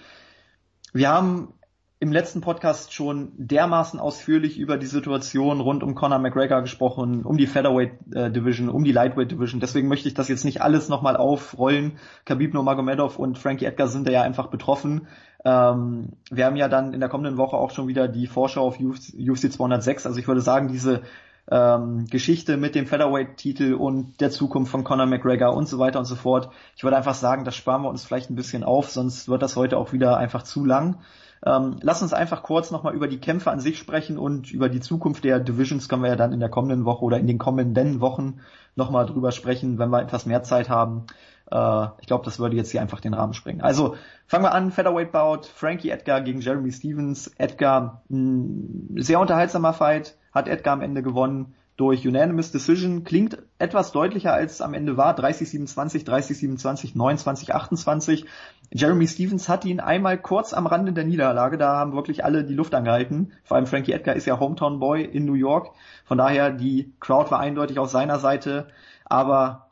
Wir 0.97 1.11
haben 1.11 1.53
im 2.01 2.11
letzten 2.11 2.41
Podcast 2.41 2.95
schon 2.95 3.33
dermaßen 3.37 4.01
ausführlich 4.01 4.59
über 4.59 4.79
die 4.79 4.87
Situation 4.87 5.61
rund 5.61 5.83
um 5.83 5.95
Conor 5.95 6.19
McGregor 6.19 6.63
gesprochen, 6.63 7.23
um 7.23 7.37
die 7.37 7.47
Featherweight 7.47 7.93
äh, 8.15 8.31
Division, 8.31 8.71
um 8.71 8.83
die 8.83 8.93
Lightweight 8.93 9.31
Division. 9.31 9.61
Deswegen 9.61 9.89
möchte 9.89 10.09
ich 10.09 10.15
das 10.15 10.29
jetzt 10.29 10.47
nicht 10.47 10.63
alles 10.63 10.89
nochmal 10.89 11.19
aufrollen. 11.19 11.99
Khabib 12.25 12.55
Nurmagomedov 12.55 13.19
und 13.19 13.39
Frankie 13.39 13.67
Edgar 13.67 13.89
sind 13.89 14.09
da 14.09 14.13
ja 14.13 14.23
einfach 14.23 14.47
betroffen. 14.47 15.07
Ähm, 15.45 16.13
wir 16.31 16.47
haben 16.47 16.57
ja 16.57 16.69
dann 16.69 16.95
in 16.95 17.01
der 17.01 17.11
kommenden 17.11 17.37
Woche 17.37 17.57
auch 17.57 17.73
schon 17.73 17.89
wieder 17.89 18.09
die 18.09 18.27
Vorschau 18.27 18.67
auf 18.67 18.79
UFC 18.81 19.53
206. 19.53 20.07
Also 20.07 20.19
ich 20.19 20.27
würde 20.27 20.41
sagen, 20.41 20.69
diese 20.69 21.03
ähm, 21.51 22.07
Geschichte 22.07 22.57
mit 22.57 22.75
dem 22.75 22.87
Featherweight-Titel 22.87 23.75
und 23.75 24.21
der 24.21 24.31
Zukunft 24.31 24.71
von 24.71 24.85
Conor 24.85 25.07
McGregor 25.07 25.55
und 25.55 25.69
so 25.69 25.79
weiter 25.79 25.99
und 25.99 26.05
so 26.05 26.17
fort. 26.17 26.51
Ich 26.77 26.85
würde 26.85 26.97
einfach 26.97 27.15
sagen, 27.15 27.45
das 27.45 27.55
sparen 27.55 27.83
wir 27.83 27.89
uns 27.89 28.05
vielleicht 28.05 28.31
ein 28.31 28.37
bisschen 28.37 28.65
auf, 28.65 28.91
sonst 28.91 29.29
wird 29.29 29.43
das 29.43 29.57
heute 29.57 29.79
auch 29.79 29.93
wieder 29.93 30.17
einfach 30.17 30.43
zu 30.43 30.65
lang. 30.65 30.99
Ähm, 31.45 31.77
lass 31.83 32.03
uns 32.03 32.13
einfach 32.13 32.43
kurz 32.43 32.71
nochmal 32.71 32.95
über 32.95 33.09
die 33.09 33.21
Kämpfe 33.21 33.51
an 33.51 33.61
sich 33.61 33.79
sprechen 33.79 34.19
und 34.19 34.51
über 34.51 34.69
die 34.69 34.81
Zukunft 34.81 35.23
der 35.23 35.39
Divisions 35.39 35.89
können 35.89 36.03
wir 36.03 36.09
ja 36.09 36.17
dann 36.17 36.33
in 36.33 36.41
der 36.41 36.49
kommenden 36.49 36.85
Woche 36.85 37.05
oder 37.05 37.19
in 37.19 37.27
den 37.27 37.39
kommenden 37.39 38.01
Wochen 38.01 38.41
nochmal 38.75 39.07
drüber 39.07 39.33
sprechen, 39.33 39.79
wenn 39.79 39.91
wir 39.91 40.01
etwas 40.03 40.27
mehr 40.27 40.43
Zeit 40.43 40.69
haben. 40.69 41.07
Äh, 41.51 41.87
ich 42.01 42.07
glaube, 42.07 42.25
das 42.25 42.39
würde 42.39 42.57
jetzt 42.57 42.71
hier 42.71 42.81
einfach 42.81 43.01
den 43.01 43.15
Rahmen 43.15 43.35
sprengen. 43.35 43.61
Also 43.61 43.97
fangen 44.27 44.45
wir 44.45 44.55
an, 44.55 44.73
Featherweight 44.73 45.13
Bout, 45.13 45.43
Frankie 45.55 45.91
Edgar 45.91 46.21
gegen 46.23 46.41
Jeremy 46.41 46.73
Stevens. 46.73 47.29
Edgar, 47.39 48.03
mh, 48.09 49.03
sehr 49.03 49.21
unterhaltsamer 49.21 49.73
Fight, 49.73 50.17
hat 50.37 50.49
Edgar 50.49 50.75
am 50.75 50.83
Ende 50.83 51.03
gewonnen 51.03 51.55
durch 51.77 52.07
Unanimous 52.07 52.53
Decision. 52.53 53.05
Klingt 53.05 53.39
etwas 53.59 53.93
deutlicher 53.93 54.33
als 54.33 54.55
es 54.55 54.61
am 54.61 54.75
Ende 54.75 54.97
war. 54.97 55.19
30-27, 55.19 56.07
30-27, 56.07 56.95
29-28. 56.95 58.25
Jeremy 58.71 59.07
Stevens 59.07 59.49
hat 59.49 59.65
ihn 59.65 59.81
einmal 59.81 60.19
kurz 60.19 60.53
am 60.53 60.67
Rande 60.67 60.93
der 60.93 61.05
Niederlage, 61.05 61.57
da 61.57 61.77
haben 61.77 61.93
wirklich 61.93 62.25
alle 62.25 62.45
die 62.45 62.55
Luft 62.55 62.75
angehalten. 62.75 63.33
Vor 63.45 63.57
allem 63.57 63.67
Frankie 63.67 63.93
Edgar 63.93 64.17
ist 64.17 64.27
ja 64.27 64.41
Hometown 64.41 64.81
Boy 64.81 65.05
in 65.05 65.25
New 65.25 65.35
York. 65.35 65.75
Von 66.05 66.19
daher, 66.19 66.51
die 66.51 66.93
Crowd 67.01 67.31
war 67.31 67.39
eindeutig 67.39 67.79
auf 67.79 67.91
seiner 67.91 68.19
Seite. 68.19 68.69
Aber 69.05 69.71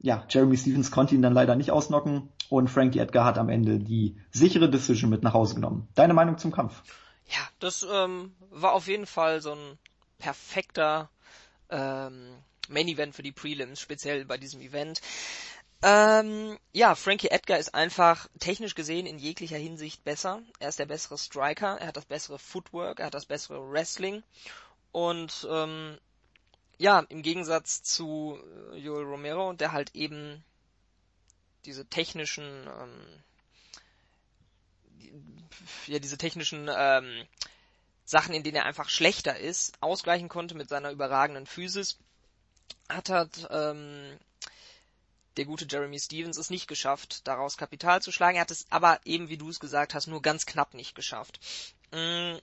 ja, 0.00 0.24
Jeremy 0.28 0.56
Stevens 0.56 0.90
konnte 0.90 1.14
ihn 1.14 1.22
dann 1.22 1.32
leider 1.32 1.56
nicht 1.56 1.70
ausnocken 1.70 2.28
und 2.50 2.68
Frankie 2.68 2.98
Edgar 2.98 3.24
hat 3.24 3.38
am 3.38 3.48
Ende 3.48 3.78
die 3.78 4.16
sichere 4.30 4.68
Decision 4.68 5.10
mit 5.10 5.22
nach 5.22 5.34
Hause 5.34 5.54
genommen. 5.54 5.88
Deine 5.94 6.14
Meinung 6.14 6.38
zum 6.38 6.52
Kampf? 6.52 6.82
Ja, 7.26 7.40
das 7.58 7.86
ähm, 7.90 8.32
war 8.50 8.72
auf 8.72 8.86
jeden 8.86 9.06
Fall 9.06 9.40
so 9.40 9.52
ein 9.52 9.78
perfekter 10.18 11.10
ähm, 11.70 12.36
Main 12.68 12.88
Event 12.88 13.14
für 13.14 13.22
die 13.22 13.32
Prelims, 13.32 13.80
speziell 13.80 14.24
bei 14.24 14.38
diesem 14.38 14.60
Event. 14.60 15.00
Ähm, 15.82 16.58
ja, 16.72 16.94
Frankie 16.94 17.28
Edgar 17.28 17.58
ist 17.58 17.74
einfach 17.74 18.26
technisch 18.38 18.74
gesehen 18.74 19.06
in 19.06 19.18
jeglicher 19.18 19.58
Hinsicht 19.58 20.02
besser. 20.02 20.42
Er 20.58 20.70
ist 20.70 20.78
der 20.78 20.86
bessere 20.86 21.18
Striker, 21.18 21.76
er 21.78 21.88
hat 21.88 21.96
das 21.96 22.06
bessere 22.06 22.38
Footwork, 22.38 23.00
er 23.00 23.06
hat 23.06 23.14
das 23.14 23.26
bessere 23.26 23.70
Wrestling 23.70 24.22
und 24.92 25.46
ähm, 25.50 25.98
ja, 26.78 27.00
im 27.08 27.22
Gegensatz 27.22 27.82
zu 27.82 28.38
äh, 28.72 28.78
Joel 28.78 29.04
Romero, 29.04 29.52
der 29.52 29.72
halt 29.72 29.94
eben 29.94 30.42
diese 31.64 31.86
technischen, 31.86 32.44
ähm, 32.66 33.22
ja, 35.86 35.98
diese 35.98 36.18
technischen 36.18 36.70
ähm, 36.74 37.26
Sachen, 38.04 38.34
in 38.34 38.42
denen 38.42 38.56
er 38.56 38.66
einfach 38.66 38.88
schlechter 38.88 39.38
ist, 39.38 39.74
ausgleichen 39.80 40.28
konnte 40.28 40.54
mit 40.54 40.68
seiner 40.68 40.90
überragenden 40.90 41.46
Physis, 41.46 41.98
hat 42.88 43.08
halt 43.08 43.46
ähm, 43.50 44.18
der 45.36 45.44
gute 45.46 45.66
Jeremy 45.68 45.98
Stevens 45.98 46.36
es 46.36 46.50
nicht 46.50 46.68
geschafft, 46.68 47.26
daraus 47.26 47.56
Kapital 47.56 48.02
zu 48.02 48.12
schlagen. 48.12 48.36
Er 48.36 48.42
hat 48.42 48.50
es 48.50 48.66
aber 48.70 49.00
eben, 49.04 49.28
wie 49.28 49.36
du 49.36 49.48
es 49.48 49.60
gesagt 49.60 49.94
hast, 49.94 50.06
nur 50.06 50.22
ganz 50.22 50.46
knapp 50.46 50.74
nicht 50.74 50.94
geschafft. 50.94 51.40
Ähm, 51.92 52.40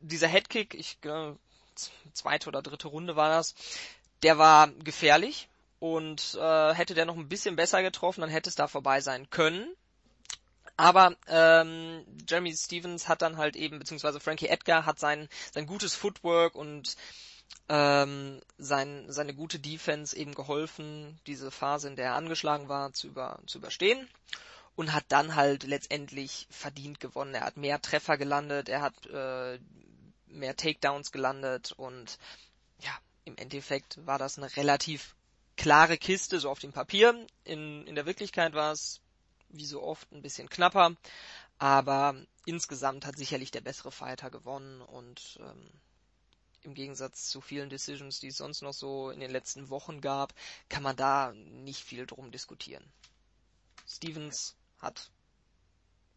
dieser 0.00 0.28
Headkick, 0.28 0.74
ich 0.74 0.98
äh, 1.04 1.32
zweite 2.12 2.48
oder 2.48 2.62
dritte 2.62 2.88
Runde 2.88 3.16
war 3.16 3.30
das, 3.30 3.54
der 4.22 4.38
war 4.38 4.68
gefährlich 4.68 5.48
und 5.78 6.36
äh, 6.40 6.74
hätte 6.74 6.94
der 6.94 7.04
noch 7.04 7.16
ein 7.16 7.28
bisschen 7.28 7.56
besser 7.56 7.82
getroffen, 7.82 8.20
dann 8.20 8.30
hätte 8.30 8.48
es 8.48 8.56
da 8.56 8.66
vorbei 8.66 9.00
sein 9.00 9.28
können. 9.30 9.68
Aber 10.76 11.16
ähm, 11.26 12.04
Jeremy 12.28 12.54
Stevens 12.54 13.08
hat 13.08 13.22
dann 13.22 13.38
halt 13.38 13.56
eben, 13.56 13.78
beziehungsweise 13.78 14.20
Frankie 14.20 14.48
Edgar 14.48 14.84
hat 14.84 14.98
sein, 14.98 15.28
sein 15.52 15.66
gutes 15.66 15.94
Footwork 15.94 16.54
und 16.54 16.96
ähm, 17.68 18.40
sein, 18.58 19.06
seine 19.08 19.34
gute 19.34 19.58
Defense 19.58 20.16
eben 20.16 20.34
geholfen, 20.34 21.18
diese 21.26 21.50
Phase, 21.50 21.88
in 21.88 21.96
der 21.96 22.06
er 22.06 22.14
angeschlagen 22.14 22.68
war, 22.68 22.92
zu, 22.92 23.06
über, 23.06 23.40
zu 23.46 23.58
überstehen. 23.58 24.08
Und 24.74 24.92
hat 24.92 25.04
dann 25.08 25.36
halt 25.36 25.62
letztendlich 25.62 26.46
verdient 26.50 27.00
gewonnen. 27.00 27.34
Er 27.34 27.46
hat 27.46 27.56
mehr 27.56 27.80
Treffer 27.80 28.18
gelandet, 28.18 28.68
er 28.68 28.82
hat 28.82 29.06
äh, 29.06 29.58
mehr 30.26 30.54
Takedowns 30.54 31.12
gelandet 31.12 31.72
und 31.72 32.18
ja, 32.80 32.90
im 33.24 33.38
Endeffekt 33.38 34.04
war 34.06 34.18
das 34.18 34.36
eine 34.36 34.54
relativ 34.54 35.14
klare 35.56 35.96
Kiste, 35.96 36.40
so 36.40 36.50
auf 36.50 36.58
dem 36.58 36.72
Papier. 36.72 37.26
In, 37.44 37.86
in 37.86 37.94
der 37.94 38.04
Wirklichkeit 38.04 38.52
war 38.52 38.72
es, 38.72 39.00
wie 39.48 39.66
so 39.66 39.82
oft, 39.82 40.10
ein 40.12 40.22
bisschen 40.22 40.48
knapper, 40.48 40.94
aber 41.58 42.14
insgesamt 42.44 43.06
hat 43.06 43.16
sicherlich 43.16 43.50
der 43.50 43.60
bessere 43.60 43.92
Fighter 43.92 44.30
gewonnen 44.30 44.80
und 44.82 45.38
ähm, 45.40 45.70
im 46.62 46.74
Gegensatz 46.74 47.28
zu 47.28 47.40
vielen 47.40 47.70
Decisions, 47.70 48.20
die 48.20 48.28
es 48.28 48.38
sonst 48.38 48.62
noch 48.62 48.74
so 48.74 49.10
in 49.10 49.20
den 49.20 49.30
letzten 49.30 49.70
Wochen 49.70 50.00
gab, 50.00 50.34
kann 50.68 50.82
man 50.82 50.96
da 50.96 51.32
nicht 51.32 51.82
viel 51.82 52.06
drum 52.06 52.30
diskutieren. 52.30 52.84
Stevens 53.86 54.56
hat 54.78 55.10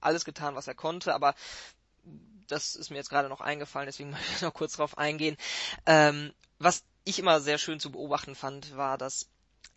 alles 0.02 0.26
getan, 0.26 0.56
was 0.56 0.68
er 0.68 0.76
konnte, 0.76 1.14
aber 1.14 1.36
das 2.48 2.76
ist 2.76 2.90
mir 2.90 2.98
jetzt 2.98 3.10
gerade 3.10 3.30
noch 3.30 3.42
eingefallen, 3.42 3.86
deswegen 3.86 4.10
möchte 4.12 4.34
ich 4.34 4.42
noch 4.42 4.54
kurz 4.54 4.74
drauf 4.74 4.98
eingehen. 4.98 5.38
Ähm, 5.86 6.34
was 6.58 6.84
ich 7.06 7.20
immer 7.20 7.40
sehr 7.40 7.58
schön 7.58 7.80
zu 7.80 7.92
beobachten 7.92 8.36
fand, 8.36 8.76
war, 8.76 8.98
dass 8.98 9.30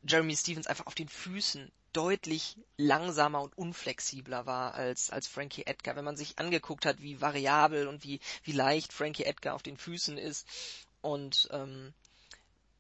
Jeremy 0.03 0.37
Stevens 0.37 0.67
einfach 0.67 0.87
auf 0.87 0.95
den 0.95 1.09
Füßen 1.09 1.71
deutlich 1.93 2.57
langsamer 2.77 3.43
und 3.43 3.57
unflexibler 3.57 4.47
war 4.47 4.75
als, 4.75 5.11
als 5.11 5.27
Frankie 5.29 5.67
Edgar. 5.67 5.97
Wenn 5.97 6.05
man 6.05 6.17
sich 6.17 6.39
angeguckt 6.39 6.87
hat, 6.87 7.01
wie 7.01 7.21
variabel 7.21 7.87
und 7.87 8.05
wie, 8.05 8.21
wie 8.45 8.53
leicht 8.53 8.93
Frankie 8.93 9.25
Edgar 9.25 9.55
auf 9.55 9.63
den 9.63 9.77
Füßen 9.77 10.19
ist 10.19 10.47
und 11.01 11.49
ähm, 11.53 11.93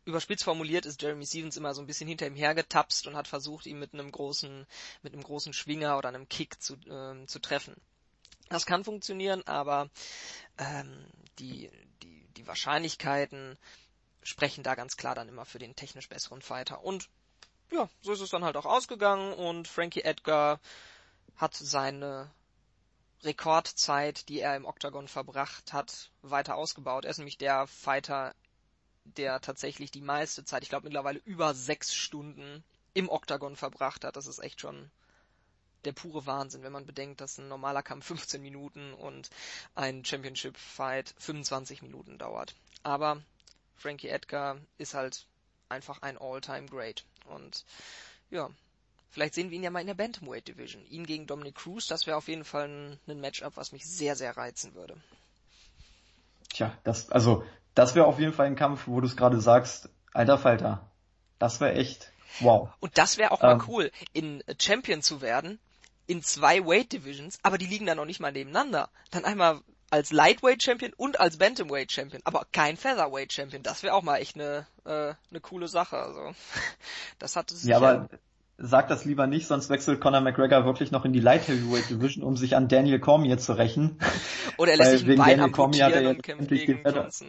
überspitzt 0.05 0.45
formuliert 0.45 0.87
ist 0.87 1.01
Jeremy 1.01 1.27
Stevens 1.27 1.57
immer 1.57 1.75
so 1.75 1.81
ein 1.81 1.87
bisschen 1.87 2.09
hinter 2.09 2.27
ihm 2.27 2.35
hergetapst 2.35 3.07
und 3.07 3.17
hat 3.17 3.29
versucht, 3.29 3.67
ihn 3.67 3.79
mit 3.79 3.95
einem 3.95 4.11
großen, 4.11 4.67
mit 5.03 5.13
einem 5.13 5.23
großen 5.23 5.53
Schwinger 5.53 5.99
oder 5.99 6.09
einem 6.09 6.29
Kick 6.29 6.61
zu, 6.61 6.77
ähm, 6.89 7.29
zu 7.29 7.39
treffen. 7.39 7.77
Das 8.49 8.67
kann 8.67 8.85
funktionieren, 8.85 9.43
aber 9.47 9.89
ähm, 10.59 11.07
die, 11.39 11.71
die, 12.03 12.27
die 12.37 12.47
Wahrscheinlichkeiten 12.47 13.57
sprechen 14.23 14.63
da 14.63 14.75
ganz 14.75 14.97
klar 14.97 15.15
dann 15.15 15.29
immer 15.29 15.45
für 15.45 15.59
den 15.59 15.75
technisch 15.75 16.09
besseren 16.09 16.43
Fighter. 16.43 16.85
Und 16.85 17.09
ja, 17.73 17.89
so 18.03 18.13
ist 18.13 18.21
es 18.21 18.31
dann 18.31 18.45
halt 18.45 18.57
auch 18.57 18.67
ausgegangen 18.67 19.33
und 19.33 19.67
Frankie 19.67 20.03
Edgar 20.03 20.61
hat 21.37 21.55
seine 21.55 22.31
Rekordzeit, 23.23 24.29
die 24.29 24.41
er 24.41 24.57
im 24.57 24.65
Octagon 24.65 25.09
verbracht 25.09 25.73
hat, 25.73 26.11
weiter 26.23 26.57
ausgebaut. 26.57 27.05
Er 27.05 27.11
ist 27.11 27.19
nämlich 27.19 27.39
der 27.39 27.67
Fighter, 27.67 28.35
der 29.05 29.41
tatsächlich 29.41 29.91
die 29.91 30.01
meiste 30.01 30.45
Zeit, 30.45 30.63
ich 30.63 30.69
glaube 30.69 30.85
mittlerweile 30.85 31.21
über 31.25 31.55
sechs 31.55 31.95
Stunden 31.95 32.63
im 32.95 33.09
Octagon 33.09 33.57
verbracht 33.57 34.05
hat. 34.05 34.17
Das 34.17 34.27
ist 34.27 34.41
echt 34.41 34.61
schon 34.61 34.91
der 35.85 35.93
pure 35.93 36.27
Wahnsinn, 36.27 36.63
wenn 36.63 36.73
man 36.73 36.87
bedenkt, 36.87 37.21
dass 37.21 37.39
ein 37.39 37.49
normaler 37.49 37.83
Kampf 37.83 38.07
15 38.07 38.41
Minuten 38.41 38.93
und 38.95 39.31
ein 39.75 40.05
Championship 40.05 40.57
Fight 40.57 41.15
25 41.19 41.83
Minuten 41.83 42.19
dauert. 42.19 42.55
Aber 42.83 43.23
Frankie 43.77 44.09
Edgar 44.09 44.59
ist 44.79 44.95
halt 44.95 45.27
einfach 45.69 46.03
ein 46.03 46.19
All-Time 46.19 46.67
Great. 46.67 47.05
Und 47.27 47.65
ja, 48.31 48.51
vielleicht 49.11 49.35
sehen 49.35 49.51
wir 49.51 49.57
ihn 49.57 49.65
ja 49.65 49.71
mal 49.71 49.81
in 49.81 49.87
der 49.87 49.95
Bantamweight 49.95 50.49
Division. 50.49 50.85
Ihn 50.87 51.07
gegen 51.07 51.27
Dominic 51.27 51.57
Cruz, 51.57 51.87
das 51.87 52.07
wäre 52.07 52.17
auf 52.17 52.29
jeden 52.29 52.45
Fall 52.45 52.69
ein, 52.69 52.99
ein 53.07 53.21
Matchup, 53.21 53.57
was 53.57 53.73
mich 53.73 53.87
sehr, 53.87 54.17
sehr 54.17 54.37
reizen 54.37 54.75
würde. 54.75 54.97
Tja, 56.53 56.77
das, 56.85 57.11
also, 57.11 57.45
das 57.75 57.95
wäre 57.95 58.07
auf 58.07 58.19
jeden 58.19 58.33
Fall 58.33 58.47
ein 58.47 58.57
Kampf, 58.57 58.87
wo 58.87 59.01
du 59.01 59.07
es 59.07 59.17
gerade 59.17 59.41
sagst, 59.41 59.89
alter 60.13 60.39
Falter. 60.39 60.91
Das 61.39 61.61
wäre 61.61 61.75
echt 61.75 62.13
wow. 62.41 62.71
Und 62.81 62.99
das 62.99 63.19
wäre 63.19 63.33
auch 63.33 63.43
mal 63.43 63.55
ähm, 63.55 63.65
cool, 63.69 63.91
in 64.13 64.45
Champion 64.59 65.03
zu 65.03 65.21
werden, 65.21 65.59
in 66.07 66.23
zwei 66.23 66.65
Weight 66.65 66.93
Divisions, 66.93 67.39
aber 67.43 67.59
die 67.59 67.67
liegen 67.67 67.87
dann 67.87 67.97
noch 67.97 68.05
nicht 68.05 68.21
mal 68.21 68.33
nebeneinander. 68.33 68.91
Dann 69.11 69.25
einmal 69.25 69.61
als 69.93 70.11
Lightweight 70.11 70.63
Champion 70.63 70.93
und 70.97 71.21
als 71.21 71.37
Bantamweight 71.37 71.93
Champion, 71.93 72.23
aber 72.25 72.47
kein 72.51 72.77
Featherweight 72.79 73.33
Champion. 73.33 73.63
Das 73.63 73.83
wäre 73.83 73.95
auch 73.95 74.03
mal 74.03 74.17
echt 74.17 74.37
eine 74.37 74.67
äh, 74.87 75.13
eine 75.31 75.41
coole 75.43 75.69
Sache. 75.69 75.97
Also 75.97 76.33
das 77.19 77.37
hat 77.37 77.53
es. 77.53 77.65
Ja, 77.65 77.77
aber 77.77 78.09
sag 78.57 78.89
das 78.89 79.05
lieber 79.05 79.27
nicht, 79.27 79.47
sonst 79.47 79.69
wechselt 79.69 80.01
Conor 80.01 80.23
McGregor 80.23 80.65
wirklich 80.65 80.93
noch 80.93 81.05
in 81.05 81.13
die 81.13 81.21
Light 81.21 81.47
Heavyweight 81.47 81.91
Division, 81.91 82.25
um 82.25 82.37
sich 82.39 82.57
an 82.57 82.69
Daniel 82.69 83.01
Cormier 83.01 83.37
zu 83.37 83.53
rächen. 83.53 83.99
Oder 84.57 84.73
er 84.73 84.77
lässt 84.79 84.99
sich 84.99 85.11
ein 85.11 85.17
Bein 85.19 85.37
Daniel 85.37 85.51
Cormier 85.53 85.85
hat 85.85 85.93
er 85.93 86.03
jetzt 86.03 86.29
endlich 86.29 86.65
den 86.65 86.83
Johnson. 86.85 87.29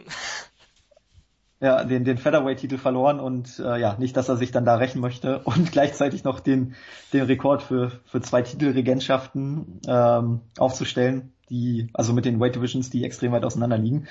Ja, 1.60 1.84
den, 1.84 2.04
den 2.04 2.18
Featherweight-Titel 2.18 2.78
verloren 2.78 3.20
und 3.20 3.58
äh, 3.58 3.78
ja, 3.78 3.96
nicht, 3.98 4.16
dass 4.16 4.28
er 4.28 4.36
sich 4.36 4.52
dann 4.52 4.64
da 4.64 4.76
rächen 4.76 5.00
möchte 5.00 5.38
und 5.44 5.70
gleichzeitig 5.70 6.24
noch 6.24 6.40
den, 6.40 6.76
den 7.12 7.22
Rekord 7.24 7.62
für, 7.62 7.92
für 8.06 8.22
zwei 8.22 8.40
Titelregentschaften 8.40 9.80
ähm, 9.86 10.40
aufzustellen 10.58 11.33
die, 11.50 11.88
also 11.92 12.12
mit 12.12 12.24
den 12.24 12.40
Weight 12.40 12.54
Divisions, 12.54 12.90
die 12.90 13.04
extrem 13.04 13.32
weit 13.32 13.44
auseinander 13.44 13.78
liegen. 13.78 14.06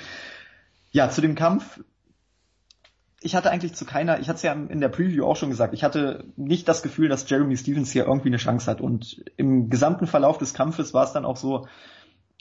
Ja, 0.92 1.10
zu 1.10 1.22
dem 1.22 1.36
Kampf. 1.36 1.82
Ich 3.22 3.36
hatte 3.36 3.52
eigentlich 3.52 3.74
zu 3.74 3.86
keiner, 3.86 4.20
ich 4.20 4.28
hatte 4.28 4.38
es 4.38 4.44
ja 4.44 4.52
in 4.52 4.82
der 4.82 4.90
Preview 4.90 5.26
auch 5.26 5.38
schon 5.38 5.50
gesagt, 5.50 5.74
ich 5.74 5.84
hatte 5.84 6.26
nicht 6.36 6.68
das 6.68 6.84
Gefühl, 6.84 7.08
dass 7.08 7.30
Jeremy 7.30 7.56
Stevens 7.56 7.92
hier 7.92 8.06
irgendwie 8.06 8.28
eine 8.28 8.38
Chance 8.38 8.70
hat. 8.70 8.82
Und 8.82 9.24
im 9.38 9.70
gesamten 9.70 10.08
Verlauf 10.08 10.38
des 10.38 10.54
Kampfes 10.54 10.94
war 10.94 11.06
es 11.06 11.14
dann 11.14 11.26
auch 11.26 11.38
so, 11.38 11.68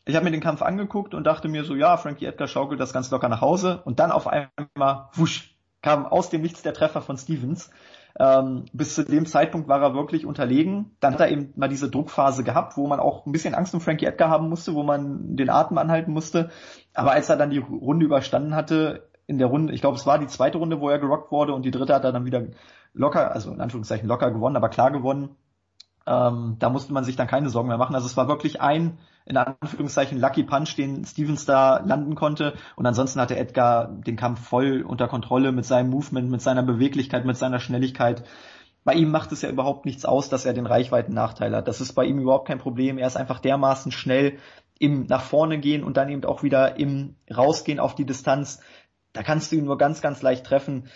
ich 0.05 0.17
habe 0.17 0.25
mir 0.25 0.33
den 0.33 0.41
Kampf 0.41 0.63
angeguckt 0.63 1.15
und 1.15 1.25
dachte 1.25 1.49
mir 1.49 1.65
so, 1.65 1.77
ja, 1.77 1.97
Frankie 1.97 2.27
Edgar 2.27 2.49
schaukelt 2.49 2.81
das 2.81 2.93
ganz 2.93 3.11
locker 3.11 3.29
nach 3.29 3.41
Hause. 3.41 3.83
Und 3.85 4.01
dann 4.01 4.11
auf 4.11 4.27
einmal, 4.27 5.09
wusch, 5.15 5.55
kam 5.81 6.07
aus 6.07 6.31
dem 6.31 6.43
Nichts 6.43 6.63
der 6.63 6.75
Treffer 6.75 7.03
von 7.03 7.17
Stevens. 7.17 7.71
Ähm, 8.19 8.67
bis 8.73 8.95
zu 8.95 9.05
dem 9.05 9.27
Zeitpunkt 9.27 9.69
war 9.69 9.81
er 9.83 9.95
wirklich 9.95 10.27
unterlegen. 10.27 10.97
Dann 11.01 11.15
hat 11.15 11.21
er 11.21 11.31
eben 11.31 11.53
mal 11.57 11.69
diese 11.69 11.91
Druckphase 11.91 12.45
gehabt, 12.45 12.77
wo 12.77 12.87
man 12.87 13.01
auch 13.01 13.27
ein 13.27 13.33
bisschen 13.33 13.55
Angst 13.55 13.75
um 13.75 13.81
Frankie 13.81 14.07
Edgar 14.07 14.29
haben 14.31 14.49
musste, 14.49 14.75
wo 14.75 14.83
man 14.83 15.37
den 15.37 15.51
Atem 15.51 15.79
anhalten 15.79 16.13
musste. 16.13 16.51
Aber 16.95 17.13
als 17.13 17.29
er 17.29 17.37
dann 17.37 17.51
die 17.51 17.59
Runde 17.59 18.05
überstanden 18.05 18.55
hatte, 18.55 19.09
in 19.27 19.39
der 19.39 19.47
Runde, 19.47 19.73
ich 19.73 19.81
glaube, 19.81 19.97
es 19.97 20.07
war 20.07 20.19
die 20.19 20.27
zweite 20.27 20.59
Runde, 20.59 20.81
wo 20.81 20.89
er 20.89 20.99
gerockt 20.99 21.33
wurde 21.33 21.55
und 21.55 21.65
die 21.65 21.71
dritte 21.71 21.95
hat 21.95 22.05
er 22.05 22.13
dann 22.13 22.25
wieder 22.25 22.43
locker, 22.93 23.33
also 23.33 23.53
in 23.53 23.61
Anführungszeichen 23.61 24.09
locker 24.09 24.31
gewonnen, 24.31 24.57
aber 24.57 24.69
klar 24.69 24.91
gewonnen. 24.91 25.37
Ähm, 26.07 26.57
da 26.59 26.69
musste 26.69 26.93
man 26.93 27.05
sich 27.05 27.17
dann 27.17 27.27
keine 27.27 27.49
Sorgen 27.49 27.69
mehr 27.69 27.79
machen. 27.79 27.95
Also 27.95 28.07
es 28.07 28.17
war 28.17 28.29
wirklich 28.29 28.61
ein, 28.61 28.99
in 29.25 29.37
Anführungszeichen, 29.37 30.19
Lucky 30.19 30.43
Punch, 30.43 30.77
den 30.77 31.05
Stevens 31.05 31.45
da 31.45 31.79
landen 31.79 32.15
konnte. 32.15 32.55
Und 32.77 32.87
ansonsten 32.87 33.21
hatte 33.21 33.37
Edgar 33.37 33.89
den 33.89 34.17
Kampf 34.17 34.41
voll 34.47 34.83
unter 34.83 35.09
Kontrolle 35.09 35.53
mit 35.53 35.65
seinem 35.65 35.91
Movement, 35.91 36.31
mit 36.31 36.43
seiner 36.43 36.63
Beweglichkeit, 36.63 37.25
mit 37.25 37.37
seiner 37.37 37.61
Schnelligkeit. 37.61 38.25
Bei 38.85 38.95
ihm 38.95 39.11
macht 39.11 39.31
es 39.31 39.43
ja 39.43 39.49
überhaupt 39.49 39.87
nichts 39.87 40.05
aus, 40.05 40.29
dass 40.29 40.45
er 40.45 40.55
den 40.55 40.67
Reichweiten-Nachteil 40.67 41.55
hat. 41.55 41.69
Das 41.69 41.81
ist 41.81 41.93
bei 41.93 42.05
ihm 42.05 42.19
überhaupt 42.19 42.49
kein 42.49 42.59
Problem. 42.59 42.99
Er 42.99 43.07
ist 43.07 43.17
einfach 43.17 43.39
dermaßen 43.39 43.93
schnell 43.93 44.39
im 44.79 45.07
nach 45.07 45.23
vorne 45.23 45.59
gehen 45.59 45.85
und 45.85 45.97
dann 45.97 46.09
eben 46.09 46.25
auch 46.25 46.43
wieder 46.43 46.79
im 46.79 47.15
rausgehen 47.33 47.79
auf 47.79 47.95
die 47.95 48.05
Distanz. 48.05 48.61
Da 49.13 49.23
kannst 49.23 49.53
du 49.53 49.57
ihn 49.57 49.65
nur 49.65 49.79
ganz, 49.79 50.01
ganz 50.01 50.23
leicht 50.23 50.45
treffen, 50.45 50.89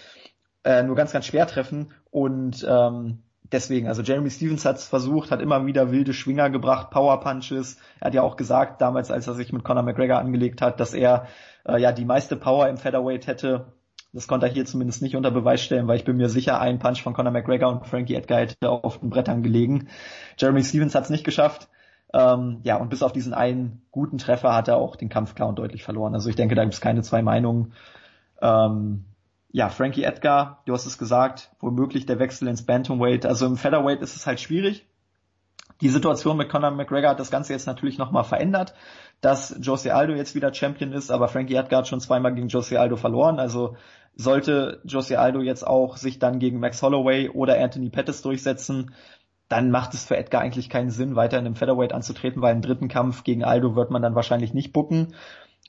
äh, 0.65 0.83
nur 0.83 0.97
ganz, 0.97 1.13
ganz 1.13 1.27
schwer 1.27 1.47
treffen. 1.47 1.93
Und 2.11 2.67
ähm, 2.69 3.23
deswegen, 3.53 3.89
also 3.89 4.03
Jeremy 4.03 4.31
Stevens 4.31 4.65
hat 4.65 4.77
es 4.77 4.87
versucht, 4.87 5.31
hat 5.31 5.41
immer 5.41 5.65
wieder 5.67 5.91
wilde 5.91 6.13
Schwinger 6.13 6.51
gebracht, 6.51 6.91
Power 6.91 7.21
Punches. 7.21 7.79
Er 8.01 8.07
hat 8.07 8.15
ja 8.15 8.23
auch 8.23 8.37
gesagt, 8.37 8.81
damals, 8.81 9.11
als 9.11 9.27
er 9.27 9.35
sich 9.35 9.53
mit 9.53 9.65
Conor 9.65 9.83
McGregor 9.83 10.19
angelegt 10.19 10.63
hat, 10.63 10.81
dass 10.81 10.95
er 10.95 11.27
äh, 11.67 11.81
ja 11.81 11.93
die 11.93 12.05
meiste 12.05 12.37
Power 12.37 12.69
im 12.69 12.77
Featherweight 12.77 13.27
hätte. 13.27 13.73
Das 14.13 14.29
konnte 14.29 14.47
er 14.47 14.53
hier 14.53 14.65
zumindest 14.65 15.03
nicht 15.03 15.17
unter 15.17 15.31
Beweis 15.31 15.63
stellen, 15.63 15.89
weil 15.89 15.97
ich 15.97 16.05
bin 16.05 16.17
mir 16.17 16.29
sicher, 16.29 16.61
ein 16.61 16.79
Punch 16.79 17.03
von 17.03 17.13
Conor 17.13 17.33
McGregor 17.33 17.71
und 17.71 17.87
Frankie 17.87 18.15
Edgar 18.15 18.41
hätte 18.41 18.71
auf 18.71 19.01
den 19.01 19.11
Brettern 19.11 19.43
gelegen. 19.43 19.89
Jeremy 20.39 20.65
Stevens 20.65 20.95
hat 20.95 21.05
es 21.05 21.11
nicht 21.11 21.25
geschafft. 21.25 21.69
Ähm, 22.15 22.61
ja, 22.63 22.77
und 22.77 22.89
bis 22.89 23.03
auf 23.03 23.13
diesen 23.13 23.35
einen 23.35 23.83
guten 23.91 24.19
Treffer 24.19 24.55
hat 24.55 24.69
er 24.69 24.77
auch 24.77 24.97
den 24.97 25.09
Kampf 25.09 25.35
klar 25.35 25.49
und 25.49 25.59
deutlich 25.59 25.83
verloren. 25.83 26.15
Also 26.15 26.31
ich 26.31 26.37
denke, 26.37 26.55
da 26.55 26.63
gibt 26.63 26.75
es 26.75 26.81
keine 26.81 27.03
zwei 27.03 27.21
Meinungen. 27.21 27.75
Ähm, 28.41 29.05
ja, 29.57 29.71
Frankie 29.71 30.05
Edgar, 30.05 30.61
du 30.67 30.75
hast 30.75 30.85
es 30.85 30.99
gesagt, 30.99 31.51
womöglich 31.61 32.05
der 32.05 32.19
Wechsel 32.19 32.47
ins 32.47 32.67
Bantamweight. 32.67 33.25
Also 33.25 33.47
im 33.47 33.57
Featherweight 33.57 34.03
ist 34.03 34.15
es 34.15 34.27
halt 34.27 34.39
schwierig. 34.39 34.85
Die 35.81 35.89
Situation 35.89 36.37
mit 36.37 36.51
Conor 36.51 36.73
McGregor 36.73 37.09
hat 37.09 37.21
das 37.21 37.31
Ganze 37.31 37.55
jetzt 37.55 37.67
natürlich 37.67 37.97
nochmal 37.97 38.25
verändert, 38.25 38.75
dass 39.23 39.57
Jose 39.63 39.95
Aldo 39.95 40.13
jetzt 40.13 40.35
wieder 40.35 40.53
Champion 40.53 40.93
ist, 40.93 41.11
aber 41.11 41.29
Frankie 41.29 41.55
Edgar 41.55 41.79
hat 41.79 41.89
schon 41.89 42.03
zweimal 42.03 42.35
gegen 42.35 42.49
Jose 42.49 42.79
Aldo 42.79 42.97
verloren. 42.97 43.39
Also 43.39 43.79
sollte 44.15 44.83
Jose 44.85 45.19
Aldo 45.19 45.41
jetzt 45.41 45.67
auch 45.67 45.97
sich 45.97 46.19
dann 46.19 46.39
gegen 46.39 46.61
Max 46.61 46.83
Holloway 46.83 47.31
oder 47.31 47.59
Anthony 47.59 47.89
Pettis 47.89 48.21
durchsetzen, 48.21 48.95
dann 49.49 49.71
macht 49.71 49.95
es 49.95 50.05
für 50.05 50.19
Edgar 50.19 50.43
eigentlich 50.43 50.69
keinen 50.69 50.91
Sinn, 50.91 51.17
weiter 51.17 51.39
in 51.39 51.47
einem 51.47 51.57
Featherweight 51.57 51.95
anzutreten, 51.95 52.43
weil 52.43 52.55
im 52.55 52.61
dritten 52.61 52.89
Kampf 52.89 53.25
gegen 53.25 53.43
Aldo 53.43 53.75
wird 53.75 53.91
man 53.91 54.03
dann 54.03 54.15
wahrscheinlich 54.15 54.53
nicht 54.53 54.75
bucken 54.75 55.15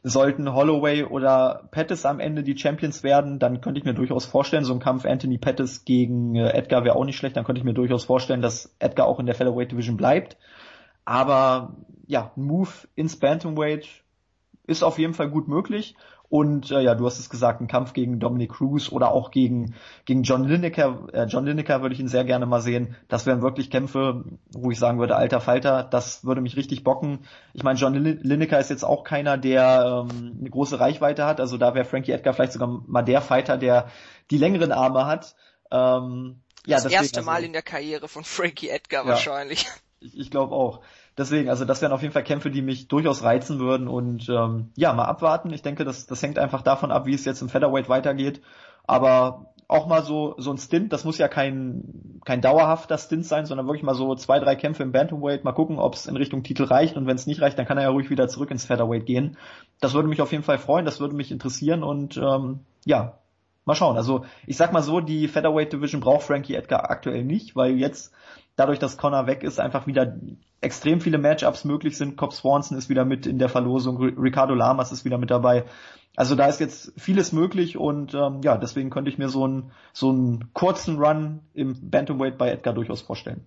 sollten 0.04 0.54
Holloway 0.54 1.04
oder 1.04 1.68
Pettis 1.72 2.06
am 2.06 2.20
Ende 2.20 2.44
die 2.44 2.58
Champions 2.58 3.04
werden, 3.04 3.40
dann 3.40 3.62
könnte 3.62 3.80
ich 3.80 3.86
mir 3.86 3.94
durchaus 3.94 4.26
vorstellen, 4.26 4.64
so 4.64 4.74
ein 4.74 4.80
Kampf 4.80 5.06
Anthony 5.06 5.38
Pettis 5.38 5.86
gegen 5.86 6.36
äh, 6.36 6.50
Edgar 6.50 6.84
wäre 6.84 6.96
auch 6.96 7.06
nicht 7.06 7.18
schlecht, 7.18 7.36
dann 7.36 7.44
könnte 7.44 7.60
ich 7.60 7.66
mir 7.66 7.74
durchaus 7.74 8.06
vorstellen, 8.06 8.42
dass 8.42 8.76
Edgar 8.80 9.08
auch 9.08 9.20
in 9.20 9.26
der 9.26 9.36
Featherweight 9.36 9.72
Division 9.72 9.98
bleibt. 9.98 10.38
Aber 11.06 11.76
ja, 12.06 12.32
ein 12.36 12.44
Move 12.44 12.70
ins 12.96 13.18
Bantamweight 13.18 13.88
ist 14.66 14.84
auf 14.84 15.00
jeden 15.00 15.14
Fall 15.14 15.30
gut 15.30 15.48
möglich. 15.48 15.96
Und 16.30 16.72
äh, 16.72 16.82
ja, 16.82 16.94
du 16.94 17.06
hast 17.06 17.20
es 17.20 17.30
gesagt, 17.30 17.62
ein 17.62 17.68
Kampf 17.68 17.94
gegen 17.94 18.20
Dominic 18.20 18.52
Cruz 18.52 18.92
oder 18.92 19.12
auch 19.12 19.32
gegen, 19.32 19.76
gegen 20.04 20.24
John 20.24 20.44
Lineker. 20.44 21.08
Äh, 21.14 21.24
John 21.26 21.46
Lineker 21.46 21.82
würde 21.82 21.96
ich 21.96 22.02
ihn 22.02 22.10
sehr 22.10 22.26
gerne 22.26 22.46
mal 22.46 22.60
sehen. 22.60 22.98
Das 23.08 23.26
wären 23.26 23.42
wirklich 23.42 23.72
Kämpfe, 23.72 24.26
wo 24.52 24.70
ich 24.70 24.78
sagen 24.78 25.00
würde, 25.00 25.16
alter 25.16 25.40
Falter, 25.40 25.84
das 25.84 26.26
würde 26.26 26.42
mich 26.42 26.58
richtig 26.58 26.84
bocken. 26.84 27.20
Ich 27.54 27.64
meine, 27.64 27.80
John 27.80 27.94
Lineker 27.94 28.60
ist 28.60 28.70
jetzt 28.70 28.84
auch 28.84 29.06
keiner, 29.06 29.38
der 29.38 30.06
ähm, 30.12 30.38
eine 30.40 30.50
große 30.50 30.80
Reichweite 30.80 31.26
hat. 31.26 31.40
Also 31.40 31.58
da 31.58 31.74
wäre 31.74 31.86
Frankie 31.86 32.12
Edgar 32.12 32.34
vielleicht 32.34 32.54
sogar 32.54 32.82
mal 32.88 33.04
der 33.04 33.22
Fighter, 33.22 33.58
der 33.58 33.88
die 34.30 34.38
längeren 34.38 34.74
Arme 34.74 35.06
hat. 35.06 35.36
Ähm, 35.72 36.42
ja, 36.66 36.76
das 36.76 36.84
deswegen, 36.84 37.04
erste 37.04 37.22
Mal 37.22 37.36
also, 37.36 37.46
in 37.46 37.54
der 37.54 37.62
Karriere 37.62 38.10
von 38.10 38.26
Frankie 38.26 38.68
Edgar 38.68 39.06
ja, 39.06 39.12
wahrscheinlich. 39.12 39.68
Ich, 40.02 40.18
ich 40.18 40.30
glaube 40.30 40.54
auch. 40.54 40.82
Deswegen, 41.18 41.50
also 41.50 41.66
das 41.66 41.82
wären 41.82 41.92
auf 41.92 42.04
jeden 42.04 42.14
Fall 42.14 42.24
Kämpfe, 42.24 42.52
die 42.52 42.62
mich 42.62 42.88
durchaus 42.88 43.24
reizen 43.24 43.60
würden 43.60 43.88
und 43.88 44.30
ähm, 44.30 44.70
ja, 44.76 44.94
mal 44.94 45.06
abwarten. 45.06 45.52
Ich 45.52 45.64
denke, 45.64 45.84
das, 45.84 46.06
das 46.06 46.22
hängt 46.22 46.38
einfach 46.38 46.62
davon 46.62 46.92
ab, 46.92 47.08
wie 47.08 47.16
es 47.16 47.26
jetzt 47.26 47.42
im 47.42 47.50
Featherweight 47.50 47.90
weitergeht. 47.90 48.42
Aber 48.86 49.48
auch 49.68 49.88
mal 49.88 50.04
so, 50.04 50.36
so 50.38 50.52
ein 50.52 50.58
Stint, 50.58 50.94
das 50.94 51.04
muss 51.04 51.18
ja 51.18 51.28
kein, 51.28 52.22
kein 52.24 52.42
dauerhafter 52.42 52.98
Stint 52.98 53.26
sein, 53.26 53.46
sondern 53.46 53.68
wirklich 53.68 53.84
mal 53.84 53.96
so 53.96 54.16
zwei, 54.16 54.40
drei 54.40 54.56
Kämpfe 54.56 54.84
im 54.84 54.92
Bantamweight, 54.92 55.44
mal 55.44 55.52
gucken, 55.52 55.78
ob 55.80 55.96
es 55.96 56.06
in 56.06 56.16
Richtung 56.16 56.44
Titel 56.44 56.64
reicht 56.64 56.96
und 56.96 57.06
wenn 57.06 57.18
es 57.18 57.28
nicht 57.28 57.42
reicht, 57.42 57.58
dann 57.60 57.66
kann 57.66 57.78
er 57.78 57.84
ja 57.84 57.90
ruhig 57.90 58.10
wieder 58.10 58.30
zurück 58.30 58.52
ins 58.52 58.66
Featherweight 58.66 59.06
gehen. 59.06 59.38
Das 59.82 59.94
würde 59.94 60.08
mich 60.08 60.22
auf 60.22 60.32
jeden 60.32 60.44
Fall 60.44 60.58
freuen, 60.58 60.86
das 60.86 61.02
würde 61.02 61.16
mich 61.16 61.32
interessieren 61.32 61.84
und 61.84 62.16
ähm, 62.16 62.62
ja, 62.86 63.18
mal 63.66 63.76
schauen. 63.76 63.98
Also 63.98 64.24
ich 64.46 64.56
sag 64.56 64.72
mal 64.72 64.84
so, 64.84 65.02
die 65.02 65.28
Featherweight 65.28 65.74
Division 65.74 66.00
braucht 66.00 66.24
Frankie 66.24 66.56
Edgar 66.56 66.90
aktuell 66.90 67.26
nicht, 67.26 67.56
weil 67.56 67.76
jetzt 67.76 68.14
dadurch, 68.58 68.80
dass 68.80 68.98
Connor 68.98 69.28
weg 69.28 69.44
ist, 69.44 69.62
einfach 69.62 69.88
wieder 69.88 70.18
extrem 70.60 71.00
viele 71.00 71.18
Matchups 71.18 71.64
möglich 71.64 71.98
sind. 71.98 72.18
Cobb 72.18 72.34
Swanson 72.34 72.78
ist 72.78 72.90
wieder 72.90 73.06
mit 73.06 73.26
in 73.26 73.40
der 73.40 73.48
Verlosung, 73.48 73.98
Ricardo 73.98 74.54
Lamas 74.54 74.92
ist 74.92 75.06
wieder 75.06 75.18
mit 75.18 75.32
dabei. 75.32 75.64
Also 76.18 76.36
da 76.36 76.48
ist 76.48 76.60
jetzt 76.60 76.92
vieles 76.98 77.32
möglich 77.32 77.78
und 77.78 78.16
ähm, 78.16 78.42
ja, 78.44 78.58
deswegen 78.58 78.90
könnte 78.90 79.12
ich 79.12 79.20
mir 79.20 79.30
so 79.30 79.46
einen 79.46 79.72
so 79.94 80.10
einen 80.10 80.52
kurzen 80.54 80.98
Run 80.98 81.42
im 81.54 81.90
Bantamweight 81.90 82.40
bei 82.40 82.50
Edgar 82.50 82.74
durchaus 82.74 83.02
vorstellen. 83.02 83.46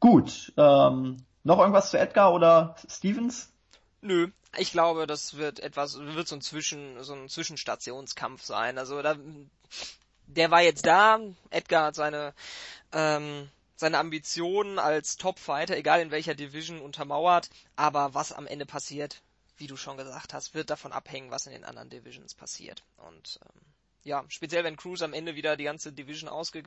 Gut, 0.00 0.54
ähm, 0.56 1.18
noch 1.44 1.58
irgendwas 1.58 1.90
zu 1.90 1.98
Edgar 1.98 2.32
oder 2.32 2.76
Stevens? 2.88 3.52
Nö, 4.00 4.28
ich 4.56 4.72
glaube, 4.72 5.06
das 5.06 5.36
wird 5.36 5.60
etwas, 5.60 5.98
wird 6.00 6.26
so 6.26 6.36
ein 6.36 6.40
Zwischen, 6.40 7.02
so 7.04 7.12
ein 7.12 7.28
Zwischenstationskampf 7.28 8.42
sein. 8.42 8.78
Also 8.78 9.02
da, 9.02 9.16
der 10.26 10.50
war 10.50 10.62
jetzt 10.62 10.86
da. 10.86 11.20
Edgar 11.50 11.88
hat 11.88 11.94
seine 11.94 12.32
ähm, 12.92 13.48
seine 13.76 13.98
Ambitionen 13.98 14.78
als 14.78 15.16
Top-Fighter, 15.16 15.76
egal 15.76 16.00
in 16.00 16.10
welcher 16.10 16.34
Division, 16.34 16.80
untermauert. 16.80 17.50
Aber 17.76 18.14
was 18.14 18.32
am 18.32 18.46
Ende 18.46 18.66
passiert, 18.66 19.22
wie 19.56 19.66
du 19.66 19.76
schon 19.76 19.96
gesagt 19.96 20.34
hast, 20.34 20.54
wird 20.54 20.70
davon 20.70 20.92
abhängen, 20.92 21.30
was 21.30 21.46
in 21.46 21.52
den 21.52 21.64
anderen 21.64 21.90
Divisions 21.90 22.34
passiert. 22.34 22.82
Und 22.96 23.40
ähm, 23.42 23.60
ja, 24.02 24.24
speziell 24.28 24.64
wenn 24.64 24.76
Cruz 24.76 25.02
am 25.02 25.12
Ende 25.12 25.34
wieder 25.34 25.56
die 25.56 25.64
ganze 25.64 25.92
Division 25.92 26.28
ausge, 26.28 26.62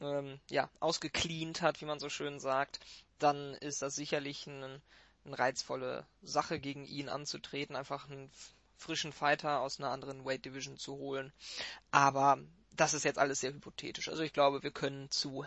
ähm, 0.00 0.38
ja, 0.50 0.70
ausgecleant 0.80 1.62
hat, 1.62 1.80
wie 1.80 1.86
man 1.86 1.98
so 1.98 2.08
schön 2.08 2.38
sagt, 2.40 2.80
dann 3.18 3.54
ist 3.54 3.82
das 3.82 3.94
sicherlich 3.94 4.46
ein, 4.46 4.82
eine 5.24 5.38
reizvolle 5.38 6.06
Sache 6.22 6.60
gegen 6.60 6.84
ihn 6.84 7.08
anzutreten, 7.08 7.76
einfach 7.76 8.08
einen 8.08 8.30
frischen 8.76 9.12
Fighter 9.12 9.60
aus 9.60 9.80
einer 9.80 9.90
anderen 9.90 10.24
Weight 10.24 10.44
Division 10.44 10.76
zu 10.76 10.96
holen. 10.96 11.32
Aber 11.90 12.38
das 12.76 12.94
ist 12.94 13.04
jetzt 13.04 13.18
alles 13.18 13.40
sehr 13.40 13.52
hypothetisch. 13.52 14.08
Also 14.08 14.22
ich 14.22 14.32
glaube, 14.32 14.62
wir 14.62 14.70
können 14.70 15.10
zu 15.10 15.44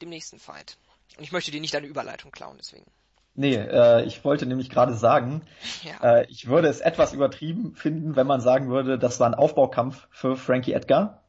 dem 0.00 0.08
nächsten 0.08 0.38
Fight. 0.38 0.76
Und 1.16 1.24
ich 1.24 1.32
möchte 1.32 1.50
dir 1.50 1.60
nicht 1.60 1.74
eine 1.74 1.86
Überleitung 1.86 2.30
klauen, 2.30 2.56
deswegen. 2.58 2.86
Nee, 3.34 3.54
äh, 3.54 4.04
ich 4.04 4.24
wollte 4.24 4.46
nämlich 4.46 4.70
gerade 4.70 4.94
sagen, 4.94 5.42
ja. 5.82 6.18
äh, 6.18 6.26
ich 6.28 6.48
würde 6.48 6.68
es 6.68 6.80
etwas 6.80 7.12
übertrieben 7.12 7.74
finden, 7.74 8.16
wenn 8.16 8.26
man 8.26 8.40
sagen 8.40 8.68
würde, 8.68 8.98
das 8.98 9.20
war 9.20 9.28
ein 9.28 9.34
Aufbaukampf 9.34 10.08
für 10.10 10.36
Frankie 10.36 10.72
Edgar. 10.72 11.22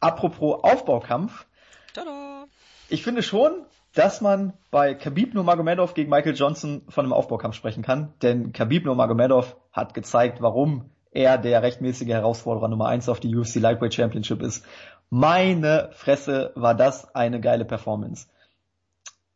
Apropos 0.00 0.62
Aufbaukampf. 0.62 1.46
Tada. 1.94 2.46
Ich 2.88 3.02
finde 3.02 3.22
schon, 3.22 3.66
dass 3.94 4.20
man 4.20 4.52
bei 4.70 4.94
Khabib 4.94 5.34
Nurmagomedov 5.34 5.94
gegen 5.94 6.10
Michael 6.10 6.36
Johnson 6.36 6.82
von 6.88 7.04
einem 7.04 7.12
Aufbaukampf 7.12 7.56
sprechen 7.56 7.82
kann, 7.82 8.12
denn 8.22 8.52
Khabib 8.52 8.84
Nurmagomedov 8.84 9.56
hat 9.72 9.94
gezeigt, 9.94 10.40
warum 10.40 10.90
er 11.18 11.36
der 11.36 11.62
rechtmäßige 11.62 12.10
Herausforderer 12.10 12.68
Nummer 12.68 12.86
eins 12.86 13.08
auf 13.08 13.18
die 13.18 13.34
UFC 13.34 13.56
Lightweight 13.56 13.92
Championship 13.92 14.40
ist. 14.40 14.64
Meine 15.10 15.90
Fresse 15.92 16.52
war 16.54 16.76
das 16.76 17.12
eine 17.12 17.40
geile 17.40 17.64
Performance. 17.64 18.28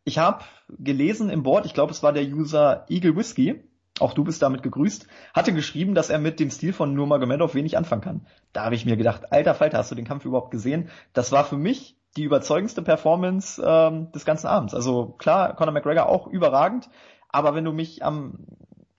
Ich 0.04 0.18
habe 0.18 0.44
gelesen 0.68 1.28
im 1.28 1.42
Board, 1.42 1.66
ich 1.66 1.74
glaube 1.74 1.92
es 1.92 2.02
war 2.04 2.12
der 2.12 2.22
User 2.22 2.86
Eagle 2.88 3.16
Whiskey, 3.16 3.64
auch 3.98 4.14
du 4.14 4.22
bist 4.22 4.42
damit 4.42 4.62
gegrüßt, 4.62 5.08
hatte 5.34 5.52
geschrieben, 5.52 5.96
dass 5.96 6.08
er 6.08 6.20
mit 6.20 6.38
dem 6.38 6.50
Stil 6.50 6.72
von 6.72 6.94
Nurmagomedov 6.94 7.54
wenig 7.56 7.76
anfangen 7.76 8.02
kann. 8.02 8.26
Da 8.52 8.64
habe 8.64 8.76
ich 8.76 8.86
mir 8.86 8.96
gedacht, 8.96 9.32
alter 9.32 9.54
Falter, 9.54 9.78
hast 9.78 9.90
du 9.90 9.96
den 9.96 10.06
Kampf 10.06 10.24
überhaupt 10.24 10.52
gesehen? 10.52 10.88
Das 11.14 11.32
war 11.32 11.44
für 11.44 11.56
mich 11.56 11.96
die 12.16 12.22
überzeugendste 12.22 12.82
Performance 12.82 13.60
ähm, 13.64 14.12
des 14.12 14.24
ganzen 14.24 14.46
Abends. 14.46 14.72
Also 14.72 15.16
klar, 15.18 15.56
Conor 15.56 15.72
McGregor 15.72 16.08
auch 16.08 16.28
überragend, 16.28 16.88
aber 17.28 17.56
wenn 17.56 17.64
du 17.64 17.72
mich 17.72 18.04
am 18.04 18.46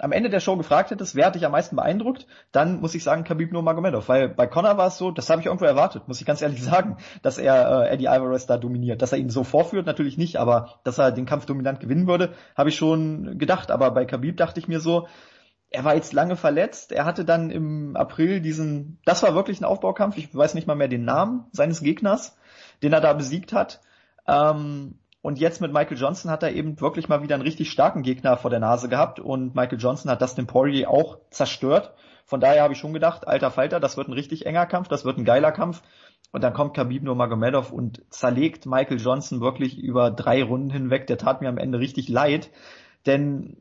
am 0.03 0.11
Ende 0.11 0.29
der 0.29 0.41
Show 0.41 0.57
gefragt 0.57 0.91
hättest, 0.91 1.15
wer 1.15 1.27
hat 1.27 1.35
dich 1.35 1.45
am 1.45 1.53
meisten 1.53 1.77
beeindruckt, 1.77 2.27
dann 2.51 2.81
muss 2.81 2.93
ich 2.93 3.03
sagen 3.03 3.23
Khabib 3.23 3.53
Nurmagomedov, 3.53 4.09
weil 4.09 4.27
bei 4.27 4.47
Conor 4.47 4.77
war 4.77 4.87
es 4.87 4.97
so, 4.97 5.11
das 5.11 5.29
habe 5.29 5.39
ich 5.39 5.47
irgendwo 5.47 5.63
erwartet, 5.63 6.09
muss 6.09 6.19
ich 6.19 6.27
ganz 6.27 6.41
ehrlich 6.41 6.61
sagen, 6.71 6.97
dass 7.21 7.37
er 7.37 7.83
äh, 7.85 7.93
Eddie 7.93 8.09
Alvarez 8.09 8.45
da 8.45 8.57
dominiert, 8.57 9.01
dass 9.01 9.13
er 9.13 9.17
ihn 9.19 9.29
so 9.29 9.45
vorführt 9.45 9.85
natürlich 9.85 10.17
nicht, 10.17 10.35
aber 10.35 10.79
dass 10.83 10.97
er 10.97 11.13
den 11.13 11.25
Kampf 11.25 11.45
dominant 11.45 11.79
gewinnen 11.79 12.05
würde, 12.05 12.33
habe 12.57 12.67
ich 12.67 12.75
schon 12.75 13.37
gedacht, 13.37 13.71
aber 13.71 13.91
bei 13.91 14.03
Khabib 14.03 14.35
dachte 14.35 14.59
ich 14.59 14.67
mir 14.67 14.81
so, 14.81 15.07
er 15.69 15.85
war 15.85 15.95
jetzt 15.95 16.11
lange 16.11 16.35
verletzt, 16.35 16.91
er 16.91 17.05
hatte 17.05 17.23
dann 17.23 17.49
im 17.49 17.95
April 17.95 18.41
diesen, 18.41 18.99
das 19.05 19.23
war 19.23 19.35
wirklich 19.35 19.61
ein 19.61 19.65
Aufbaukampf, 19.65 20.17
ich 20.17 20.35
weiß 20.35 20.53
nicht 20.53 20.67
mal 20.67 20.75
mehr 20.75 20.89
den 20.89 21.05
Namen 21.05 21.45
seines 21.53 21.81
Gegners, 21.81 22.37
den 22.83 22.91
er 22.91 22.99
da 22.99 23.13
besiegt 23.13 23.53
hat. 23.53 23.79
Ähm, 24.27 24.99
und 25.23 25.39
jetzt 25.39 25.61
mit 25.61 25.71
Michael 25.71 25.97
Johnson 25.97 26.29
hat 26.29 26.43
er 26.43 26.51
eben 26.51 26.81
wirklich 26.81 27.07
mal 27.07 27.23
wieder 27.23 27.35
einen 27.35 27.43
richtig 27.43 27.71
starken 27.71 28.03
Gegner 28.03 28.35
vor 28.35 28.51
der 28.51 28.59
Nase 28.59 28.89
gehabt 28.89 29.21
und 29.21 29.55
Michael 29.55 29.79
Johnson 29.79 30.11
hat 30.11 30.21
Dustin 30.21 30.47
Poirier 30.47 30.89
auch 30.89 31.17
zerstört. 31.29 31.93
Von 32.25 32.41
daher 32.41 32.61
habe 32.61 32.73
ich 32.73 32.79
schon 32.79 32.91
gedacht, 32.91 33.25
alter 33.25 33.49
Falter, 33.49 33.79
das 33.79 33.95
wird 33.95 34.09
ein 34.09 34.13
richtig 34.13 34.45
enger 34.45 34.65
Kampf, 34.65 34.89
das 34.89 35.05
wird 35.05 35.17
ein 35.17 35.23
geiler 35.23 35.53
Kampf. 35.53 35.81
Und 36.33 36.43
dann 36.43 36.53
kommt 36.53 36.75
Khabib 36.75 37.03
Nurmagomedov 37.03 37.71
und 37.71 38.01
zerlegt 38.09 38.65
Michael 38.65 38.99
Johnson 38.99 39.39
wirklich 39.39 39.77
über 39.77 40.11
drei 40.11 40.43
Runden 40.43 40.71
hinweg. 40.71 41.07
Der 41.07 41.17
tat 41.17 41.39
mir 41.39 41.47
am 41.47 41.57
Ende 41.57 41.79
richtig 41.79 42.09
leid, 42.09 42.49
denn 43.05 43.55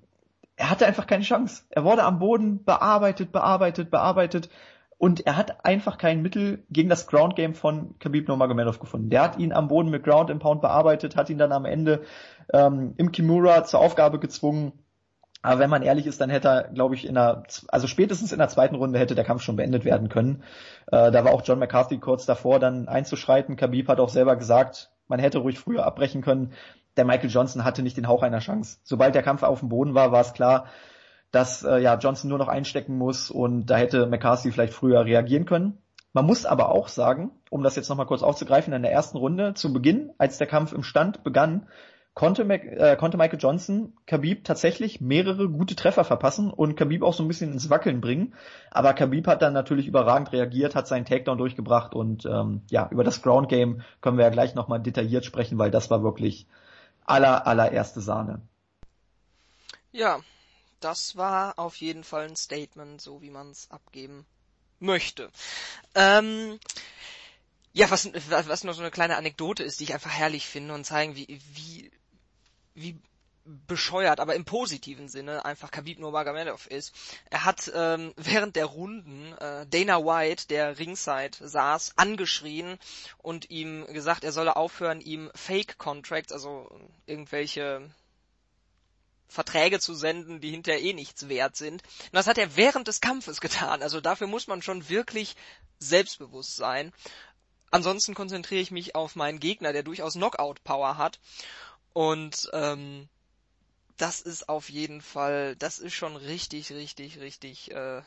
er 0.57 0.69
hatte 0.69 0.87
einfach 0.87 1.07
keine 1.07 1.23
Chance. 1.23 1.63
Er 1.71 1.85
wurde 1.85 2.03
am 2.03 2.19
Boden 2.19 2.65
bearbeitet, 2.65 3.31
bearbeitet, 3.31 3.89
bearbeitet 3.89 4.49
und 5.03 5.27
er 5.27 5.37
hat 5.37 5.65
einfach 5.65 5.99
kein 5.99 6.23
Mittel 6.23 6.63
gegen 6.71 6.89
das 6.89 7.09
Ground 7.09 7.35
Game 7.35 7.55
von 7.55 7.99
Khabib 7.99 8.29
Nurmagomedov 8.29 8.79
gefunden. 8.79 9.11
Der 9.11 9.23
hat 9.23 9.37
ihn 9.37 9.53
am 9.53 9.67
Boden 9.67 9.91
mit 9.91 10.05
Ground 10.05 10.31
and 10.31 10.41
Pound 10.41 10.61
bearbeitet, 10.61 11.17
hat 11.17 11.29
ihn 11.29 11.39
dann 11.39 11.51
am 11.51 11.65
Ende 11.65 12.03
ähm, 12.53 12.95
im 12.99 13.11
Kimura 13.11 13.65
zur 13.65 13.81
Aufgabe 13.81 14.21
gezwungen. 14.21 14.71
Aber 15.43 15.59
wenn 15.59 15.71
man 15.71 15.83
ehrlich 15.83 16.07
ist, 16.07 16.21
dann 16.21 16.31
hätte 16.31 16.47
er, 16.47 16.63
glaube 16.69 16.95
ich, 16.95 17.05
in 17.05 17.17
der, 17.17 17.43
also 17.67 17.89
spätestens 17.89 18.31
in 18.31 18.39
der 18.39 18.47
zweiten 18.47 18.77
Runde 18.77 18.97
hätte 19.01 19.17
der 19.17 19.25
Kampf 19.25 19.43
schon 19.43 19.57
beendet 19.57 19.85
werden 19.85 20.09
können. 20.09 20.45
Äh, 20.87 21.11
da 21.11 21.25
war 21.25 21.33
auch 21.33 21.43
John 21.45 21.59
McCarthy 21.59 21.99
kurz 21.99 22.25
davor, 22.25 22.61
dann 22.61 22.87
einzuschreiten. 22.87 23.57
Khabib 23.57 23.89
hat 23.89 23.99
auch 23.99 24.09
selber 24.09 24.37
gesagt, 24.37 24.93
man 25.09 25.19
hätte 25.19 25.39
ruhig 25.39 25.59
früher 25.59 25.85
abbrechen 25.85 26.23
können. 26.23 26.53
Der 26.97 27.05
Michael 27.05 27.31
Johnson 27.31 27.65
hatte 27.65 27.83
nicht 27.83 27.97
den 27.97 28.07
Hauch 28.07 28.23
einer 28.23 28.39
Chance. 28.39 28.79
Sobald 28.85 29.17
der 29.17 29.25
Kampf 29.25 29.43
auf 29.43 29.59
dem 29.59 29.69
Boden 29.69 29.97
war, 29.97 30.13
war 30.13 30.21
es 30.21 30.33
klar, 30.33 30.67
dass 31.33 31.65
äh, 31.65 31.79
ja 31.79 31.97
Johnson 31.97 32.29
nur 32.31 32.39
noch 32.39 32.49
einstecken 32.49 32.97
muss 32.97 33.31
und 33.31 33.67
da 33.67 33.77
hätte 33.77 34.07
McCarthy 34.07 34.53
vielleicht 34.53 34.75
früher 34.75 35.05
reagieren 35.05 35.47
können. 35.47 35.79
Man 36.13 36.27
muss 36.27 36.45
aber 36.45 36.71
auch 36.71 36.89
sagen, 36.89 37.31
um 37.51 37.63
das 37.63 37.75
jetzt 37.75 37.89
nochmal 37.89 38.07
kurz 38.07 38.23
aufzugreifen, 38.23 38.73
in 38.75 38.83
der 38.83 38.93
ersten 38.93 39.17
Runde 39.17 39.55
zu 39.55 39.73
Beginn, 39.73 40.13
als 40.19 40.39
der 40.39 40.47
Kampf 40.47 40.73
im 40.73 40.83
Stand 40.83 41.25
begann, 41.25 41.67
konnte, 42.15 42.45
Mac, 42.45 42.65
äh, 42.65 42.97
konnte 42.97 43.17
Michael 43.17 43.39
Johnson 43.41 43.95
Khabib 44.07 44.45
tatsächlich 44.45 45.01
mehrere 45.01 45.49
gute 45.49 45.75
Treffer 45.75 46.05
verpassen 46.05 46.51
und 46.51 46.77
Khabib 46.77 47.03
auch 47.03 47.15
so 47.15 47.23
ein 47.25 47.29
bisschen 47.29 47.53
ins 47.53 47.71
Wackeln 47.71 48.03
bringen. 48.03 48.35
Aber 48.71 48.93
Khabib 48.93 49.27
hat 49.27 49.41
dann 49.41 49.55
natürlich 49.55 49.87
überragend 49.87 50.33
reagiert, 50.33 50.75
hat 50.75 50.87
seinen 50.87 51.07
Takedown 51.07 51.39
durchgebracht 51.39 51.95
und 51.95 52.27
ähm, 52.27 52.61
ja, 52.71 52.89
über 52.91 53.05
das 53.05 53.23
Ground 53.23 53.49
Game 53.49 53.81
können 54.03 54.19
wir 54.19 54.25
ja 54.25 54.31
gleich 54.31 54.55
nochmal 54.55 54.81
detailliert 54.81 55.25
sprechen, 55.25 55.59
weil 55.59 55.71
das 55.71 55.91
war 55.91 56.03
wirklich 56.03 56.47
aller, 57.07 57.47
allererste 57.47 58.03
Sahne. 58.03 58.43
Ja, 59.93 60.19
das 60.85 61.17
war 61.17 61.59
auf 61.59 61.77
jeden 61.77 62.05
Fall 62.05 62.29
ein 62.29 62.37
Statement, 62.37 63.01
so 63.01 63.23
wie 63.23 63.31
man 63.31 63.51
es 63.51 63.71
abgeben 63.71 64.27
möchte. 64.81 65.31
Ähm, 65.95 66.59
ja, 67.73 67.91
was, 67.91 68.11
was 68.13 68.65
noch 68.65 68.75
so 68.75 68.83
eine 68.83 68.91
kleine 68.91 69.17
Anekdote 69.17 69.63
ist, 69.63 69.81
die 69.81 69.85
ich 69.85 69.95
einfach 69.95 70.11
herrlich 70.11 70.47
finde 70.47 70.75
und 70.75 70.85
zeigen, 70.85 71.17
wie, 71.17 71.41
wie, 71.55 71.91
wie 72.75 72.99
bescheuert, 73.45 74.21
aber 74.21 74.35
im 74.35 74.45
positiven 74.45 75.09
Sinne 75.09 75.45
einfach 75.45 75.71
Khabib 75.71 75.99
Nurmagomedov 75.99 76.67
ist. 76.67 76.95
Er 77.31 77.45
hat 77.45 77.71
ähm, 77.75 78.13
während 78.17 78.57
der 78.57 78.67
Runden 78.67 79.33
äh, 79.39 79.67
Dana 79.67 80.05
White, 80.05 80.47
der 80.49 80.79
ringside 80.79 81.37
saß, 81.41 81.95
angeschrien 81.97 82.79
und 83.19 83.51
ihm 83.51 83.87
gesagt, 83.87 84.25
er 84.25 84.33
solle 84.33 84.57
aufhören, 84.57 85.01
ihm 85.01 85.31
Fake 85.35 85.79
Contracts, 85.79 86.33
also 86.33 86.71
irgendwelche 87.07 87.91
Verträge 89.33 89.81
zu 89.81 89.95
senden, 89.95 90.41
die 90.41 90.51
hinterher 90.51 90.83
eh 90.83 90.93
nichts 90.93 91.29
wert 91.29 91.57
sind. 91.57 91.83
Und 91.83 92.13
das 92.13 92.27
hat 92.27 92.39
er 92.39 92.57
während 92.57 92.87
des 92.87 93.01
Kampfes 93.01 93.41
getan. 93.41 93.83
Also 93.83 94.01
dafür 94.01 94.27
muss 94.27 94.47
man 94.47 94.63
schon 94.63 94.89
wirklich 94.89 95.37
selbstbewusst 95.79 96.57
sein. 96.57 96.93
Ansonsten 97.71 98.15
konzentriere 98.15 98.61
ich 98.61 98.71
mich 98.71 98.95
auf 98.95 99.17
meinen 99.17 99.41
Gegner, 99.41 99.73
der 99.73 99.83
durchaus 99.83 100.15
Knockout-Power 100.15 100.99
hat. 100.99 101.19
Und 101.95 102.51
ähm, 102.53 103.09
das 103.97 104.21
ist 104.21 104.49
auf 104.49 104.69
jeden 104.69 105.01
Fall, 105.01 105.57
das 105.57 105.79
ist 105.79 105.95
schon 105.95 106.17
richtig, 106.17 106.73
richtig, 106.73 107.19
richtig, 107.19 107.71
äh, 107.71 108.03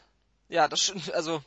ja, 0.49 0.67
das 0.67 0.93
also 1.13 1.43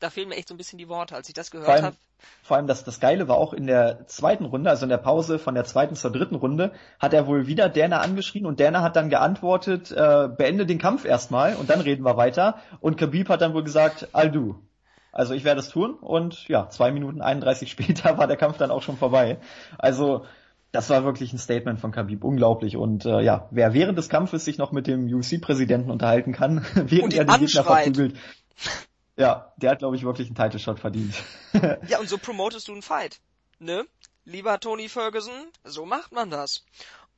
da 0.00 0.10
fehlen 0.10 0.30
mir 0.30 0.36
echt 0.36 0.48
so 0.48 0.54
ein 0.54 0.56
bisschen 0.56 0.78
die 0.78 0.88
Worte, 0.88 1.14
als 1.14 1.28
ich 1.28 1.34
das 1.34 1.50
gehört 1.50 1.82
habe. 1.82 1.96
Vor 2.42 2.56
allem 2.56 2.66
das, 2.66 2.84
das 2.84 3.00
Geile 3.00 3.28
war 3.28 3.36
auch 3.36 3.52
in 3.52 3.66
der 3.66 4.06
zweiten 4.06 4.44
Runde, 4.44 4.68
also 4.68 4.84
in 4.84 4.90
der 4.90 4.98
Pause 4.98 5.38
von 5.38 5.54
der 5.54 5.64
zweiten 5.64 5.94
zur 5.94 6.10
dritten 6.10 6.34
Runde, 6.34 6.72
hat 6.98 7.14
er 7.14 7.26
wohl 7.26 7.46
wieder 7.46 7.68
Dana 7.68 8.00
angeschrien 8.00 8.46
und 8.46 8.60
Dana 8.60 8.82
hat 8.82 8.96
dann 8.96 9.08
geantwortet, 9.08 9.90
äh, 9.90 10.28
beende 10.28 10.66
den 10.66 10.78
Kampf 10.78 11.04
erstmal 11.04 11.54
und 11.54 11.70
dann 11.70 11.80
reden 11.80 12.04
wir 12.04 12.16
weiter. 12.16 12.58
Und 12.80 12.98
Khabib 12.98 13.28
hat 13.28 13.40
dann 13.40 13.54
wohl 13.54 13.64
gesagt, 13.64 14.08
I'll 14.12 14.30
do. 14.30 14.56
Also 15.12 15.34
ich 15.34 15.44
werde 15.44 15.60
es 15.60 15.68
tun 15.68 15.94
und 15.94 16.46
ja, 16.48 16.68
zwei 16.68 16.92
Minuten 16.92 17.20
31 17.20 17.70
später 17.70 18.18
war 18.18 18.26
der 18.26 18.36
Kampf 18.36 18.58
dann 18.58 18.70
auch 18.70 18.82
schon 18.82 18.96
vorbei. 18.96 19.38
Also 19.78 20.24
das 20.72 20.88
war 20.88 21.04
wirklich 21.04 21.32
ein 21.32 21.38
Statement 21.38 21.80
von 21.80 21.90
Khabib, 21.90 22.22
unglaublich. 22.22 22.76
Und 22.76 23.04
äh, 23.04 23.20
ja, 23.20 23.48
wer 23.50 23.74
während 23.74 23.98
des 23.98 24.08
Kampfes 24.08 24.44
sich 24.44 24.56
noch 24.56 24.72
mit 24.72 24.86
dem 24.86 25.12
UFC-Präsidenten 25.12 25.90
unterhalten 25.90 26.32
kann, 26.32 26.64
während 26.74 27.14
er 27.14 27.24
die 27.24 27.46
Gegner 27.46 27.64
verprügelt, 27.64 28.14
ja, 29.20 29.52
der 29.56 29.70
hat, 29.70 29.78
glaube 29.78 29.96
ich, 29.96 30.02
wirklich 30.02 30.28
einen 30.28 30.36
Title-Shot 30.36 30.80
verdient. 30.80 31.14
ja, 31.86 31.98
und 32.00 32.08
so 32.08 32.18
promotest 32.18 32.68
du 32.68 32.72
einen 32.72 32.82
Fight. 32.82 33.20
Ne? 33.58 33.86
lieber 34.24 34.60
Tony 34.60 34.88
Ferguson, 34.88 35.50
so 35.64 35.86
macht 35.86 36.12
man 36.12 36.30
das. 36.30 36.64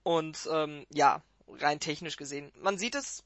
Und 0.03 0.49
ähm, 0.51 0.87
ja, 0.91 1.23
rein 1.49 1.81
technisch 1.81 2.17
gesehen. 2.17 2.53
Man 2.61 2.79
sieht 2.79 2.95
es, 2.95 3.25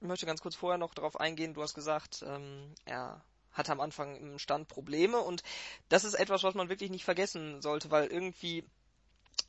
ich 0.00 0.08
möchte 0.08 0.26
ganz 0.26 0.40
kurz 0.40 0.54
vorher 0.54 0.78
noch 0.78 0.94
darauf 0.94 1.18
eingehen, 1.20 1.54
du 1.54 1.62
hast 1.62 1.74
gesagt, 1.74 2.24
ähm, 2.26 2.74
er 2.84 3.22
hatte 3.52 3.72
am 3.72 3.80
Anfang 3.80 4.16
im 4.16 4.38
Stand 4.38 4.68
Probleme 4.68 5.18
und 5.18 5.42
das 5.88 6.04
ist 6.04 6.14
etwas, 6.14 6.44
was 6.44 6.54
man 6.54 6.68
wirklich 6.68 6.90
nicht 6.90 7.04
vergessen 7.04 7.60
sollte, 7.60 7.90
weil 7.90 8.06
irgendwie 8.06 8.64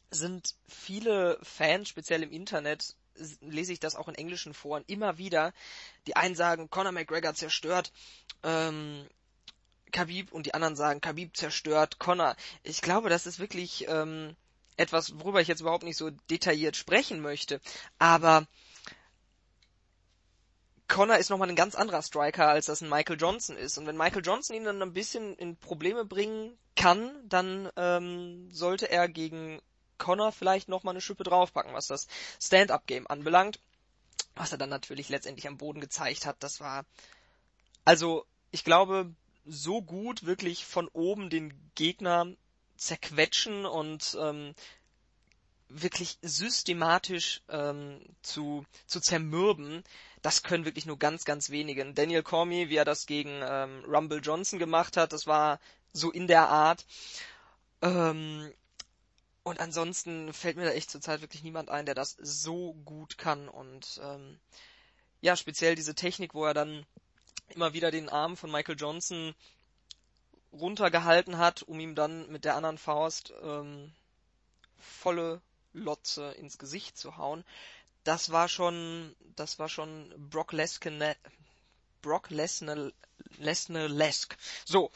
sind 0.09 0.55
viele 0.67 1.37
Fans, 1.43 1.87
speziell 1.87 2.23
im 2.23 2.31
Internet, 2.31 2.95
lese 3.41 3.73
ich 3.73 3.79
das 3.79 3.95
auch 3.95 4.07
in 4.07 4.15
englischen 4.15 4.53
Foren 4.53 4.83
immer 4.87 5.17
wieder. 5.17 5.53
Die 6.07 6.15
einen 6.15 6.35
sagen, 6.35 6.69
Conor 6.69 6.91
McGregor 6.91 7.33
zerstört 7.33 7.91
ähm, 8.43 9.07
Khabib 9.91 10.31
und 10.31 10.45
die 10.45 10.53
anderen 10.53 10.75
sagen, 10.75 11.01
Khabib 11.01 11.35
zerstört 11.35 11.99
Conor. 11.99 12.35
Ich 12.63 12.81
glaube, 12.81 13.09
das 13.09 13.27
ist 13.27 13.39
wirklich 13.39 13.87
ähm, 13.87 14.35
etwas, 14.77 15.19
worüber 15.19 15.41
ich 15.41 15.47
jetzt 15.47 15.61
überhaupt 15.61 15.83
nicht 15.83 15.97
so 15.97 16.09
detailliert 16.29 16.75
sprechen 16.75 17.21
möchte. 17.21 17.61
Aber 17.99 18.47
Connor 20.87 21.17
ist 21.17 21.29
nochmal 21.29 21.49
ein 21.49 21.55
ganz 21.55 21.75
anderer 21.75 22.01
Striker, 22.01 22.49
als 22.49 22.65
das 22.65 22.81
ein 22.81 22.89
Michael 22.89 23.19
Johnson 23.19 23.55
ist. 23.55 23.77
Und 23.77 23.87
wenn 23.87 23.95
Michael 23.97 24.25
Johnson 24.25 24.55
ihn 24.55 24.65
dann 24.65 24.81
ein 24.81 24.93
bisschen 24.93 25.35
in 25.35 25.55
Probleme 25.55 26.03
bringen 26.03 26.57
kann, 26.75 27.11
dann 27.27 27.69
ähm, 27.77 28.49
sollte 28.51 28.91
er 28.91 29.07
gegen 29.07 29.61
Connor 30.01 30.31
vielleicht 30.31 30.67
nochmal 30.67 30.93
eine 30.93 31.01
Schippe 31.01 31.23
draufpacken, 31.23 31.73
was 31.73 31.87
das 31.87 32.07
Stand-up-Game 32.41 33.07
anbelangt. 33.07 33.59
Was 34.35 34.51
er 34.51 34.57
dann 34.57 34.69
natürlich 34.69 35.09
letztendlich 35.09 35.47
am 35.47 35.57
Boden 35.57 35.81
gezeigt 35.81 36.25
hat, 36.25 36.37
das 36.39 36.59
war 36.59 36.85
also, 37.83 38.25
ich 38.51 38.63
glaube, 38.63 39.13
so 39.45 39.81
gut 39.81 40.25
wirklich 40.25 40.65
von 40.65 40.87
oben 40.89 41.29
den 41.29 41.53
Gegner 41.75 42.27
zerquetschen 42.77 43.65
und 43.65 44.17
ähm, 44.19 44.53
wirklich 45.67 46.17
systematisch 46.21 47.41
ähm, 47.49 48.01
zu, 48.21 48.65
zu 48.85 48.99
zermürben, 48.99 49.83
das 50.21 50.43
können 50.43 50.65
wirklich 50.65 50.85
nur 50.85 50.99
ganz, 50.99 51.25
ganz 51.25 51.49
wenige. 51.49 51.91
Daniel 51.93 52.23
Cormier, 52.23 52.69
wie 52.69 52.75
er 52.75 52.85
das 52.85 53.07
gegen 53.07 53.41
ähm, 53.43 53.83
Rumble 53.87 54.21
Johnson 54.21 54.59
gemacht 54.59 54.97
hat, 54.97 55.13
das 55.13 55.25
war 55.25 55.59
so 55.93 56.11
in 56.11 56.27
der 56.27 56.49
Art. 56.49 56.85
Ähm, 57.81 58.51
und 59.43 59.59
ansonsten 59.59 60.33
fällt 60.33 60.57
mir 60.57 60.65
da 60.65 60.71
echt 60.71 60.91
zurzeit 60.91 61.21
wirklich 61.21 61.43
niemand 61.43 61.69
ein, 61.69 61.85
der 61.85 61.95
das 61.95 62.15
so 62.21 62.73
gut 62.85 63.17
kann. 63.17 63.49
Und 63.49 63.99
ähm, 64.03 64.39
ja, 65.19 65.35
speziell 65.35 65.75
diese 65.75 65.95
Technik, 65.95 66.33
wo 66.33 66.45
er 66.45 66.53
dann 66.53 66.85
immer 67.49 67.73
wieder 67.73 67.91
den 67.91 68.09
Arm 68.09 68.37
von 68.37 68.51
Michael 68.51 68.77
Johnson 68.77 69.33
runtergehalten 70.53 71.37
hat, 71.37 71.63
um 71.63 71.79
ihm 71.79 71.95
dann 71.95 72.29
mit 72.29 72.45
der 72.45 72.55
anderen 72.55 72.77
Faust 72.77 73.33
ähm, 73.41 73.91
volle 74.77 75.41
Lotze 75.73 76.31
ins 76.33 76.57
Gesicht 76.57 76.97
zu 76.97 77.17
hauen. 77.17 77.43
Das 78.03 78.31
war 78.31 78.47
schon, 78.47 79.15
das 79.35 79.59
war 79.59 79.69
schon 79.69 80.13
Brock 80.29 80.51
Lesnar, 80.51 81.15
Brock 82.01 82.29
Lesnar, 82.29 82.91
Lesnar 83.37 83.87
Lesk. 83.87 84.37
So. 84.65 84.91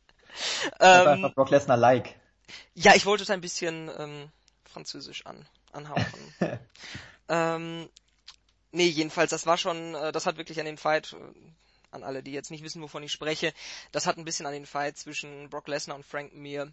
ähm, 0.80 1.32
Brock 1.34 1.50
Lesnar 1.50 1.76
like. 1.76 2.14
Ja, 2.74 2.94
ich 2.94 3.06
wollte 3.06 3.22
es 3.22 3.30
ein 3.30 3.40
bisschen 3.40 3.90
ähm, 3.98 4.30
französisch 4.64 5.26
an, 5.26 5.46
anhauchen. 5.72 6.34
ähm, 7.28 7.88
nee, 8.72 8.86
jedenfalls, 8.86 9.30
das 9.30 9.46
war 9.46 9.58
schon, 9.58 9.94
äh, 9.94 10.12
das 10.12 10.26
hat 10.26 10.36
wirklich 10.36 10.60
an 10.60 10.66
den 10.66 10.78
Fight, 10.78 11.14
äh, 11.14 11.16
an 11.90 12.04
alle, 12.04 12.22
die 12.22 12.32
jetzt 12.32 12.50
nicht 12.50 12.64
wissen, 12.64 12.82
wovon 12.82 13.02
ich 13.02 13.12
spreche, 13.12 13.52
das 13.92 14.06
hat 14.06 14.18
ein 14.18 14.24
bisschen 14.24 14.46
an 14.46 14.52
den 14.52 14.66
Fight 14.66 14.96
zwischen 14.98 15.48
Brock 15.48 15.68
Lesnar 15.68 15.96
und 15.96 16.04
Frank 16.04 16.34
Mir 16.34 16.72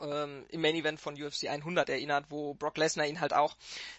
ähm, 0.00 0.44
im 0.48 0.60
Main 0.60 0.76
Event 0.76 1.00
von 1.00 1.20
UFC 1.20 1.48
100 1.48 1.88
erinnert, 1.88 2.26
wo 2.28 2.54
Brock 2.54 2.76
Lesnar 2.76 3.06
ihn 3.06 3.20
halt 3.20 3.32
auch 3.32 3.56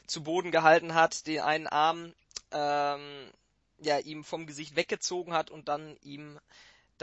zu 0.07 0.23
Boden 0.23 0.51
gehalten 0.51 0.93
hat, 0.93 1.27
den 1.27 1.41
einen 1.41 1.67
Arm 1.67 2.13
ähm, 2.51 3.31
ja 3.79 3.99
ihm 3.99 4.23
vom 4.23 4.45
Gesicht 4.45 4.75
weggezogen 4.75 5.33
hat 5.33 5.49
und 5.49 5.67
dann 5.67 5.97
ihm 6.01 6.39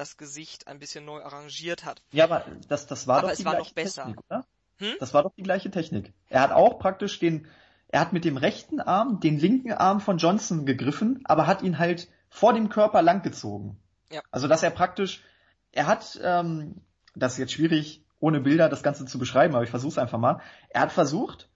das 0.01 0.17
Gesicht 0.17 0.67
ein 0.67 0.79
bisschen 0.79 1.05
neu 1.05 1.23
arrangiert 1.23 1.85
hat. 1.85 2.03
Ja, 2.11 2.25
aber 2.25 2.45
das, 2.69 2.87
das 2.87 3.07
war 3.07 3.19
aber 3.19 3.29
doch 3.29 3.33
es 3.33 3.39
die 3.39 3.45
war 3.45 3.57
gleiche. 3.57 3.75
Technik, 3.75 4.19
oder? 4.29 4.47
Hm? 4.79 4.95
Das 4.99 5.13
war 5.13 5.23
doch 5.23 5.35
die 5.37 5.43
gleiche 5.43 5.71
Technik. 5.71 6.15
Er 6.31 6.41
hat 6.41 6.53
auch 6.53 6.79
praktisch 6.79 7.19
den, 7.19 7.47
er 7.89 8.01
hat 8.01 8.15
mit 8.15 8.25
dem 8.25 8.39
rechten 8.39 8.81
Arm 8.81 9.21
den 9.21 9.39
linken 9.39 9.73
Arm 9.73 10.01
von 10.01 10.17
Johnson 10.17 10.65
gegriffen, 10.65 11.21
aber 11.25 11.47
hat 11.47 11.61
ihn 11.61 11.79
halt 11.79 12.09
vor 12.31 12.55
dem 12.55 12.71
Körper 12.71 13.03
langgezogen. 13.03 13.77
Ja. 14.11 14.23
Also 14.31 14.49
dass 14.49 14.63
er 14.63 14.71
praktisch, 14.71 15.23
er 15.71 15.87
hat, 15.87 16.19
ähm, 16.23 16.77
das 17.15 17.35
ist 17.35 17.39
jetzt 17.39 17.53
schwierig, 17.53 18.03
ohne 18.21 18.41
Bilder 18.41 18.71
das 18.71 18.83
Ganze 18.83 19.05
zu 19.05 19.19
beschreiben, 19.19 19.55
aber 19.55 19.65
ich 19.65 19.71
versuche 19.71 19.93
es 19.93 19.99
einfach 19.99 20.19
mal. 20.19 20.41
Er 20.71 20.81
hat 20.81 20.93
versucht, 20.93 21.50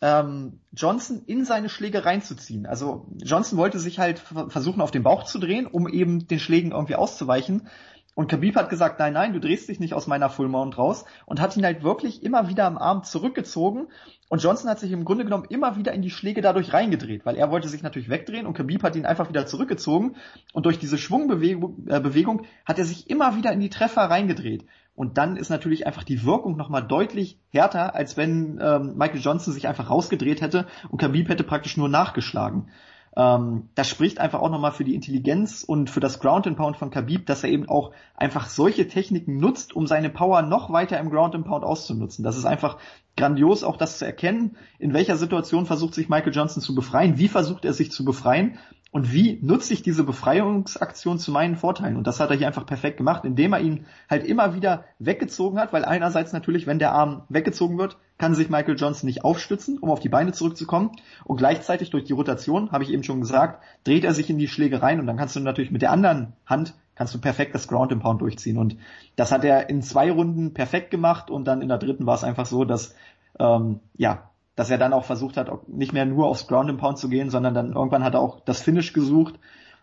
ähm, 0.00 0.60
Johnson 0.72 1.22
in 1.26 1.44
seine 1.44 1.68
Schläge 1.68 2.04
reinzuziehen. 2.04 2.66
Also 2.66 3.06
Johnson 3.16 3.58
wollte 3.58 3.78
sich 3.78 3.98
halt 3.98 4.18
versuchen, 4.18 4.80
auf 4.80 4.90
den 4.90 5.02
Bauch 5.02 5.24
zu 5.24 5.38
drehen, 5.38 5.66
um 5.66 5.88
eben 5.88 6.28
den 6.28 6.38
Schlägen 6.38 6.72
irgendwie 6.72 6.96
auszuweichen. 6.96 7.68
Und 8.14 8.28
Khabib 8.28 8.56
hat 8.56 8.70
gesagt, 8.70 8.98
nein, 8.98 9.12
nein, 9.12 9.34
du 9.34 9.40
drehst 9.40 9.68
dich 9.68 9.78
nicht 9.78 9.92
aus 9.92 10.06
meiner 10.06 10.30
Full 10.30 10.48
Mount 10.48 10.78
raus 10.78 11.04
und 11.26 11.38
hat 11.38 11.54
ihn 11.54 11.66
halt 11.66 11.82
wirklich 11.82 12.22
immer 12.22 12.48
wieder 12.48 12.64
am 12.64 12.78
Arm 12.78 13.04
zurückgezogen 13.04 13.88
und 14.28 14.42
Johnson 14.42 14.70
hat 14.70 14.80
sich 14.80 14.90
im 14.90 15.04
Grunde 15.04 15.24
genommen 15.24 15.44
immer 15.50 15.76
wieder 15.76 15.92
in 15.92 16.00
die 16.00 16.10
Schläge 16.10 16.40
dadurch 16.40 16.72
reingedreht, 16.72 17.26
weil 17.26 17.36
er 17.36 17.50
wollte 17.50 17.68
sich 17.68 17.82
natürlich 17.82 18.08
wegdrehen 18.08 18.46
und 18.46 18.54
Khabib 18.54 18.82
hat 18.82 18.96
ihn 18.96 19.04
einfach 19.04 19.28
wieder 19.28 19.44
zurückgezogen 19.44 20.16
und 20.54 20.64
durch 20.64 20.78
diese 20.78 20.96
Schwungbewegung 20.96 21.86
äh, 21.88 22.00
Bewegung 22.00 22.46
hat 22.64 22.78
er 22.78 22.86
sich 22.86 23.10
immer 23.10 23.36
wieder 23.36 23.52
in 23.52 23.60
die 23.60 23.68
Treffer 23.68 24.02
reingedreht. 24.02 24.64
Und 24.96 25.18
dann 25.18 25.36
ist 25.36 25.50
natürlich 25.50 25.86
einfach 25.86 26.02
die 26.02 26.24
Wirkung 26.24 26.56
nochmal 26.56 26.82
deutlich 26.82 27.38
härter, 27.50 27.94
als 27.94 28.16
wenn 28.16 28.58
ähm, 28.60 28.96
Michael 28.96 29.20
Johnson 29.20 29.52
sich 29.52 29.68
einfach 29.68 29.90
rausgedreht 29.90 30.40
hätte 30.40 30.66
und 30.88 30.98
Khabib 30.98 31.28
hätte 31.28 31.44
praktisch 31.44 31.76
nur 31.76 31.90
nachgeschlagen. 31.90 32.70
Ähm, 33.14 33.68
das 33.74 33.88
spricht 33.88 34.18
einfach 34.18 34.40
auch 34.40 34.50
nochmal 34.50 34.72
für 34.72 34.84
die 34.84 34.94
Intelligenz 34.94 35.64
und 35.64 35.90
für 35.90 36.00
das 36.00 36.18
Ground 36.18 36.46
and 36.46 36.56
Pound 36.56 36.78
von 36.78 36.90
Khabib, 36.90 37.26
dass 37.26 37.44
er 37.44 37.50
eben 37.50 37.68
auch 37.68 37.92
einfach 38.14 38.46
solche 38.46 38.88
Techniken 38.88 39.36
nutzt, 39.36 39.76
um 39.76 39.86
seine 39.86 40.08
Power 40.08 40.40
noch 40.40 40.72
weiter 40.72 40.98
im 40.98 41.10
Ground 41.10 41.34
and 41.34 41.46
Pound 41.46 41.62
auszunutzen. 41.64 42.24
Das 42.24 42.38
ist 42.38 42.46
einfach 42.46 42.78
grandios, 43.18 43.64
auch 43.64 43.76
das 43.76 43.98
zu 43.98 44.06
erkennen, 44.06 44.56
in 44.78 44.94
welcher 44.94 45.16
Situation 45.16 45.66
versucht 45.66 45.94
sich 45.94 46.08
Michael 46.08 46.34
Johnson 46.34 46.62
zu 46.62 46.74
befreien, 46.74 47.18
wie 47.18 47.28
versucht 47.28 47.64
er 47.66 47.74
sich 47.74 47.90
zu 47.90 48.04
befreien 48.04 48.58
und 48.96 49.12
wie 49.12 49.38
nutze 49.42 49.74
ich 49.74 49.82
diese 49.82 50.04
Befreiungsaktion 50.04 51.18
zu 51.18 51.30
meinen 51.30 51.56
Vorteilen? 51.56 51.98
Und 51.98 52.06
das 52.06 52.18
hat 52.18 52.30
er 52.30 52.36
hier 52.38 52.46
einfach 52.46 52.64
perfekt 52.64 52.96
gemacht, 52.96 53.26
indem 53.26 53.52
er 53.52 53.60
ihn 53.60 53.84
halt 54.08 54.24
immer 54.24 54.54
wieder 54.54 54.84
weggezogen 54.98 55.58
hat, 55.58 55.74
weil 55.74 55.84
einerseits 55.84 56.32
natürlich, 56.32 56.66
wenn 56.66 56.78
der 56.78 56.92
Arm 56.92 57.24
weggezogen 57.28 57.76
wird, 57.76 57.98
kann 58.16 58.34
sich 58.34 58.48
Michael 58.48 58.78
Johnson 58.78 59.06
nicht 59.06 59.22
aufstützen, 59.22 59.76
um 59.76 59.90
auf 59.90 60.00
die 60.00 60.08
Beine 60.08 60.32
zurückzukommen. 60.32 60.92
Und 61.24 61.36
gleichzeitig 61.36 61.90
durch 61.90 62.04
die 62.04 62.14
Rotation, 62.14 62.72
habe 62.72 62.84
ich 62.84 62.90
eben 62.90 63.02
schon 63.02 63.20
gesagt, 63.20 63.62
dreht 63.84 64.02
er 64.02 64.14
sich 64.14 64.30
in 64.30 64.38
die 64.38 64.48
Schläge 64.48 64.80
rein 64.80 64.98
und 64.98 65.06
dann 65.06 65.18
kannst 65.18 65.36
du 65.36 65.40
natürlich 65.40 65.70
mit 65.70 65.82
der 65.82 65.92
anderen 65.92 66.32
Hand 66.46 66.72
kannst 66.94 67.14
du 67.14 67.20
perfekt 67.20 67.54
das 67.54 67.68
Ground 67.68 67.92
and 67.92 68.02
Pound 68.02 68.22
durchziehen. 68.22 68.56
Und 68.56 68.78
das 69.14 69.30
hat 69.30 69.44
er 69.44 69.68
in 69.68 69.82
zwei 69.82 70.10
Runden 70.10 70.54
perfekt 70.54 70.90
gemacht 70.90 71.30
und 71.30 71.44
dann 71.44 71.60
in 71.60 71.68
der 71.68 71.76
dritten 71.76 72.06
war 72.06 72.14
es 72.14 72.24
einfach 72.24 72.46
so, 72.46 72.64
dass 72.64 72.94
ähm, 73.38 73.80
ja, 73.98 74.30
dass 74.56 74.70
er 74.70 74.78
dann 74.78 74.92
auch 74.92 75.04
versucht 75.04 75.36
hat, 75.36 75.68
nicht 75.68 75.92
mehr 75.92 76.06
nur 76.06 76.26
aufs 76.26 76.48
Ground 76.48 76.70
and 76.70 76.80
Pound 76.80 76.98
zu 76.98 77.08
gehen, 77.08 77.30
sondern 77.30 77.54
dann 77.54 77.72
irgendwann 77.72 78.02
hat 78.02 78.14
er 78.14 78.20
auch 78.20 78.40
das 78.40 78.62
Finish 78.62 78.92
gesucht 78.92 79.38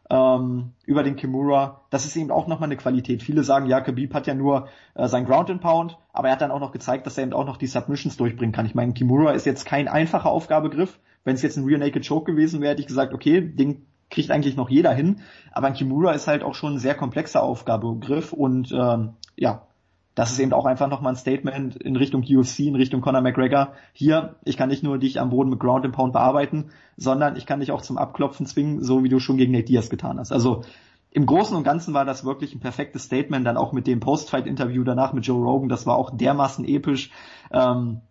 ähm, 0.09 0.71
über 0.85 1.03
den 1.03 1.15
Kimura. 1.15 1.81
Das 1.89 2.05
ist 2.05 2.15
eben 2.15 2.31
auch 2.31 2.47
nochmal 2.47 2.67
eine 2.67 2.77
Qualität. 2.77 3.23
Viele 3.23 3.43
sagen, 3.43 3.67
ja, 3.67 3.81
Khabib 3.81 4.13
hat 4.13 4.27
ja 4.27 4.33
nur 4.33 4.67
äh, 4.95 5.07
sein 5.07 5.25
Ground 5.25 5.49
and 5.49 5.61
Pound, 5.61 5.97
aber 6.11 6.27
er 6.27 6.33
hat 6.33 6.41
dann 6.41 6.51
auch 6.51 6.59
noch 6.59 6.71
gezeigt, 6.71 7.05
dass 7.05 7.17
er 7.17 7.23
eben 7.23 7.33
auch 7.33 7.45
noch 7.45 7.57
die 7.57 7.67
Submissions 7.67 8.17
durchbringen 8.17 8.53
kann. 8.53 8.65
Ich 8.65 8.75
meine, 8.75 8.93
Kimura 8.93 9.31
ist 9.31 9.45
jetzt 9.45 9.65
kein 9.65 9.87
einfacher 9.87 10.29
Aufgabegriff. 10.29 10.99
Wenn 11.23 11.35
es 11.35 11.41
jetzt 11.41 11.55
ein 11.55 11.63
Rear 11.65 11.79
Naked 11.79 12.05
Choke 12.05 12.31
gewesen 12.31 12.59
wäre, 12.59 12.71
hätte 12.71 12.81
ich 12.81 12.87
gesagt, 12.87 13.13
okay, 13.13 13.41
den 13.41 13.85
kriegt 14.09 14.29
eigentlich 14.29 14.55
noch 14.55 14.69
jeder 14.69 14.93
hin. 14.93 15.21
Aber 15.51 15.67
ein 15.67 15.73
Kimura 15.73 16.11
ist 16.11 16.27
halt 16.27 16.43
auch 16.43 16.55
schon 16.55 16.73
ein 16.73 16.79
sehr 16.79 16.95
komplexer 16.95 17.41
Aufgabegriff 17.41 18.33
und 18.33 18.71
ähm, 18.71 19.13
ja, 19.35 19.67
das 20.15 20.31
ist 20.31 20.39
eben 20.39 20.53
auch 20.53 20.65
einfach 20.65 20.87
nochmal 20.87 21.13
ein 21.13 21.17
Statement 21.17 21.75
in 21.75 21.95
Richtung 21.95 22.23
UFC, 22.23 22.59
in 22.59 22.75
Richtung 22.75 23.01
Conor 23.01 23.21
McGregor. 23.21 23.73
Hier, 23.93 24.35
ich 24.45 24.57
kann 24.57 24.69
nicht 24.69 24.83
nur 24.83 24.99
dich 24.99 25.19
am 25.19 25.31
Boden 25.31 25.49
mit 25.49 25.59
Ground 25.59 25.85
and 25.85 25.95
Pound 25.95 26.13
bearbeiten, 26.13 26.69
sondern 26.97 27.35
ich 27.35 27.45
kann 27.45 27.59
dich 27.59 27.71
auch 27.71 27.81
zum 27.81 27.97
Abklopfen 27.97 28.45
zwingen, 28.45 28.83
so 28.83 29.03
wie 29.03 29.09
du 29.09 29.19
schon 29.19 29.37
gegen 29.37 29.51
Nate 29.51 29.65
Diaz 29.65 29.89
getan 29.89 30.19
hast. 30.19 30.31
Also 30.31 30.63
im 31.09 31.25
Großen 31.25 31.55
und 31.55 31.63
Ganzen 31.63 31.93
war 31.93 32.05
das 32.05 32.25
wirklich 32.25 32.55
ein 32.55 32.59
perfektes 32.59 33.03
Statement, 33.03 33.45
dann 33.45 33.57
auch 33.57 33.71
mit 33.71 33.87
dem 33.87 33.99
Post-Fight-Interview 33.99 34.83
danach 34.83 35.13
mit 35.13 35.25
Joe 35.25 35.43
Rogan, 35.43 35.69
das 35.69 35.85
war 35.85 35.95
auch 35.95 36.15
dermaßen 36.15 36.65
episch. 36.65 37.11
Ähm, 37.51 38.01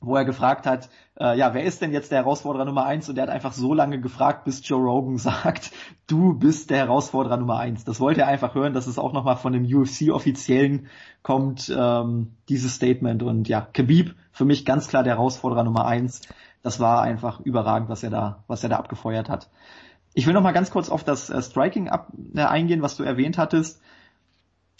wo 0.00 0.16
er 0.16 0.24
gefragt 0.24 0.66
hat, 0.66 0.88
äh, 1.18 1.36
ja, 1.36 1.52
wer 1.52 1.64
ist 1.64 1.82
denn 1.82 1.92
jetzt 1.92 2.10
der 2.10 2.20
Herausforderer 2.20 2.64
Nummer 2.64 2.86
eins? 2.86 3.08
Und 3.08 3.18
er 3.18 3.22
hat 3.22 3.30
einfach 3.30 3.52
so 3.52 3.74
lange 3.74 4.00
gefragt, 4.00 4.44
bis 4.44 4.66
Joe 4.66 4.82
Rogan 4.82 5.18
sagt, 5.18 5.72
du 6.06 6.34
bist 6.34 6.70
der 6.70 6.78
Herausforderer 6.78 7.36
Nummer 7.36 7.58
eins. 7.58 7.84
Das 7.84 8.00
wollte 8.00 8.22
er 8.22 8.28
einfach 8.28 8.54
hören, 8.54 8.72
dass 8.72 8.86
es 8.86 8.98
auch 8.98 9.12
nochmal 9.12 9.36
von 9.36 9.52
dem 9.52 9.64
UFC-Offiziellen 9.64 10.88
kommt, 11.22 11.72
ähm, 11.76 12.32
dieses 12.48 12.74
Statement. 12.74 13.22
Und 13.22 13.48
ja, 13.48 13.60
Khabib 13.60 14.14
für 14.32 14.46
mich 14.46 14.64
ganz 14.64 14.88
klar 14.88 15.02
der 15.02 15.14
Herausforderer 15.14 15.64
Nummer 15.64 15.84
eins. 15.84 16.22
Das 16.62 16.80
war 16.80 17.02
einfach 17.02 17.40
überragend, 17.40 17.90
was 17.90 18.02
er 18.02 18.10
da, 18.10 18.42
was 18.46 18.62
er 18.62 18.70
da 18.70 18.76
abgefeuert 18.76 19.28
hat. 19.28 19.50
Ich 20.14 20.26
will 20.26 20.34
nochmal 20.34 20.52
ganz 20.52 20.70
kurz 20.70 20.88
auf 20.88 21.04
das 21.04 21.28
äh, 21.28 21.42
Striking 21.42 21.88
ab, 21.88 22.08
äh, 22.34 22.42
eingehen, 22.42 22.82
was 22.82 22.96
du 22.96 23.02
erwähnt 23.02 23.36
hattest. 23.36 23.80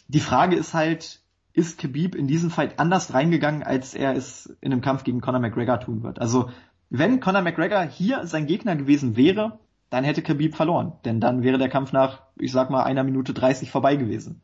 Die 0.09 0.21
Frage 0.21 0.57
ist 0.57 0.75
halt, 0.75 1.20
ist 1.53 1.79
Khabib 1.81 2.15
in 2.15 2.27
diesen 2.27 2.51
Fight 2.51 2.79
anders 2.79 3.13
reingegangen, 3.15 3.63
als 3.63 3.95
er 3.95 4.15
es 4.15 4.47
in 4.61 4.73
einem 4.73 4.83
Kampf 4.83 5.05
gegen 5.05 5.21
Conor 5.21 5.41
McGregor 5.41 5.81
tun 5.81 6.03
wird. 6.03 6.21
Also 6.21 6.51
wenn 6.91 7.21
Conor 7.21 7.43
McGregor 7.43 7.83
hier 7.83 8.27
sein 8.27 8.47
Gegner 8.47 8.77
gewesen 8.77 9.17
wäre, 9.17 9.59
dann 9.91 10.05
hätte 10.05 10.23
Khabib 10.23 10.55
verloren, 10.55 10.93
denn 11.05 11.21
dann 11.21 11.43
wäre 11.43 11.59
der 11.59 11.69
Kampf 11.69 11.93
nach, 11.93 12.23
ich 12.39 12.53
sag 12.53 12.71
mal, 12.71 12.85
einer 12.85 13.03
Minute 13.03 13.35
30 13.35 13.71
vorbei 13.71 13.97
gewesen. 13.97 14.43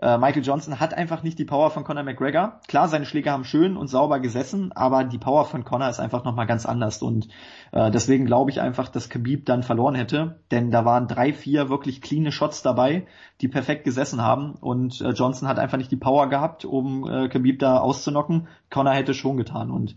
Äh, 0.00 0.16
Michael 0.16 0.42
Johnson 0.42 0.80
hat 0.80 0.94
einfach 0.94 1.22
nicht 1.22 1.38
die 1.38 1.44
Power 1.44 1.70
von 1.70 1.84
Conor 1.84 2.04
McGregor. 2.04 2.60
Klar, 2.68 2.88
seine 2.88 3.04
Schläge 3.04 3.30
haben 3.30 3.44
schön 3.44 3.76
und 3.76 3.88
sauber 3.88 4.18
gesessen, 4.18 4.72
aber 4.72 5.04
die 5.04 5.18
Power 5.18 5.44
von 5.44 5.64
Conor 5.64 5.90
ist 5.90 6.00
einfach 6.00 6.24
nochmal 6.24 6.46
ganz 6.46 6.64
anders 6.64 7.02
und 7.02 7.28
äh, 7.72 7.90
deswegen 7.90 8.24
glaube 8.24 8.50
ich 8.50 8.62
einfach, 8.62 8.88
dass 8.88 9.10
Khabib 9.10 9.44
dann 9.44 9.62
verloren 9.62 9.94
hätte, 9.94 10.40
denn 10.50 10.70
da 10.70 10.86
waren 10.86 11.06
drei, 11.06 11.34
vier 11.34 11.68
wirklich 11.68 12.00
cleane 12.00 12.32
Shots 12.32 12.62
dabei, 12.62 13.06
die 13.42 13.48
perfekt 13.48 13.84
gesessen 13.84 14.22
haben 14.22 14.54
und 14.54 15.02
äh, 15.02 15.10
Johnson 15.10 15.48
hat 15.48 15.58
einfach 15.58 15.76
nicht 15.78 15.90
die 15.90 15.96
Power 15.96 16.30
gehabt, 16.30 16.64
um 16.64 17.06
äh, 17.06 17.28
Khabib 17.28 17.58
da 17.58 17.78
auszunocken. 17.78 18.48
Conor 18.70 18.94
hätte 18.94 19.12
schon 19.12 19.36
getan 19.36 19.70
und 19.70 19.96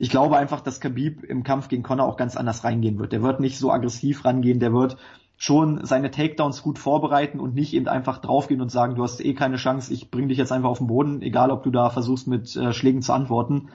ich 0.00 0.10
glaube 0.10 0.36
einfach, 0.36 0.60
dass 0.60 0.80
Khabib 0.80 1.22
im 1.22 1.44
Kampf 1.44 1.68
gegen 1.68 1.82
Conor 1.84 2.06
auch 2.06 2.16
ganz 2.16 2.36
anders 2.36 2.64
reingehen 2.64 2.98
wird. 2.98 3.12
Der 3.12 3.22
wird 3.22 3.40
nicht 3.40 3.58
so 3.58 3.70
aggressiv 3.72 4.24
rangehen, 4.24 4.60
der 4.60 4.72
wird 4.72 4.96
schon 5.40 5.86
seine 5.86 6.10
Takedowns 6.10 6.62
gut 6.62 6.80
vorbereiten 6.80 7.38
und 7.38 7.54
nicht 7.54 7.72
eben 7.72 7.86
einfach 7.86 8.18
draufgehen 8.18 8.60
und 8.60 8.72
sagen, 8.72 8.96
du 8.96 9.04
hast 9.04 9.24
eh 9.24 9.34
keine 9.34 9.56
Chance, 9.56 9.94
ich 9.94 10.10
bring 10.10 10.28
dich 10.28 10.36
jetzt 10.36 10.50
einfach 10.50 10.68
auf 10.68 10.78
den 10.78 10.88
Boden, 10.88 11.22
egal 11.22 11.52
ob 11.52 11.62
du 11.62 11.70
da 11.70 11.90
versuchst 11.90 12.26
mit 12.26 12.54
äh, 12.56 12.72
Schlägen 12.72 13.02
zu 13.02 13.12
antworten. 13.12 13.68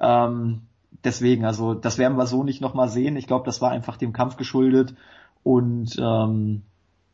Ähm, 0.00 0.62
deswegen, 1.04 1.44
also 1.44 1.74
das 1.74 1.96
werden 1.98 2.18
wir 2.18 2.26
so 2.26 2.42
nicht 2.42 2.60
nochmal 2.60 2.88
sehen. 2.88 3.16
Ich 3.16 3.28
glaube, 3.28 3.44
das 3.44 3.62
war 3.62 3.70
einfach 3.70 3.96
dem 3.96 4.12
Kampf 4.12 4.36
geschuldet 4.36 4.96
und 5.44 5.96
ähm, 5.96 6.62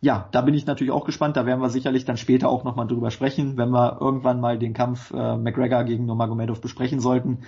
ja, 0.00 0.26
da 0.32 0.40
bin 0.40 0.54
ich 0.54 0.64
natürlich 0.64 0.90
auch 0.90 1.04
gespannt. 1.04 1.36
Da 1.36 1.44
werden 1.44 1.60
wir 1.60 1.68
sicherlich 1.68 2.06
dann 2.06 2.16
später 2.16 2.48
auch 2.48 2.64
nochmal 2.64 2.86
drüber 2.86 3.10
sprechen, 3.10 3.58
wenn 3.58 3.70
wir 3.70 4.00
irgendwann 4.00 4.40
mal 4.40 4.58
den 4.58 4.72
Kampf 4.72 5.12
äh, 5.12 5.36
McGregor 5.36 5.84
gegen 5.84 6.06
Nurmagomedov 6.06 6.62
besprechen 6.62 6.98
sollten, 6.98 7.40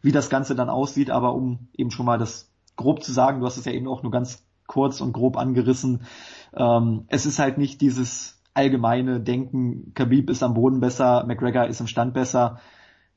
wie 0.00 0.12
das 0.12 0.30
Ganze 0.30 0.54
dann 0.54 0.70
aussieht. 0.70 1.10
Aber 1.10 1.34
um 1.34 1.68
eben 1.76 1.90
schon 1.90 2.06
mal 2.06 2.18
das 2.18 2.50
grob 2.76 3.04
zu 3.04 3.12
sagen, 3.12 3.40
du 3.40 3.46
hast 3.46 3.58
es 3.58 3.66
ja 3.66 3.72
eben 3.72 3.86
auch 3.86 4.02
nur 4.02 4.10
ganz 4.10 4.42
kurz 4.70 5.00
und 5.00 5.12
grob 5.12 5.36
angerissen. 5.36 6.02
Ähm, 6.54 7.04
es 7.08 7.26
ist 7.26 7.40
halt 7.40 7.58
nicht 7.58 7.80
dieses 7.80 8.40
allgemeine 8.54 9.20
Denken, 9.20 9.92
Khabib 9.94 10.30
ist 10.30 10.44
am 10.44 10.54
Boden 10.54 10.78
besser, 10.78 11.24
McGregor 11.26 11.66
ist 11.66 11.80
im 11.80 11.88
Stand 11.88 12.14
besser. 12.14 12.60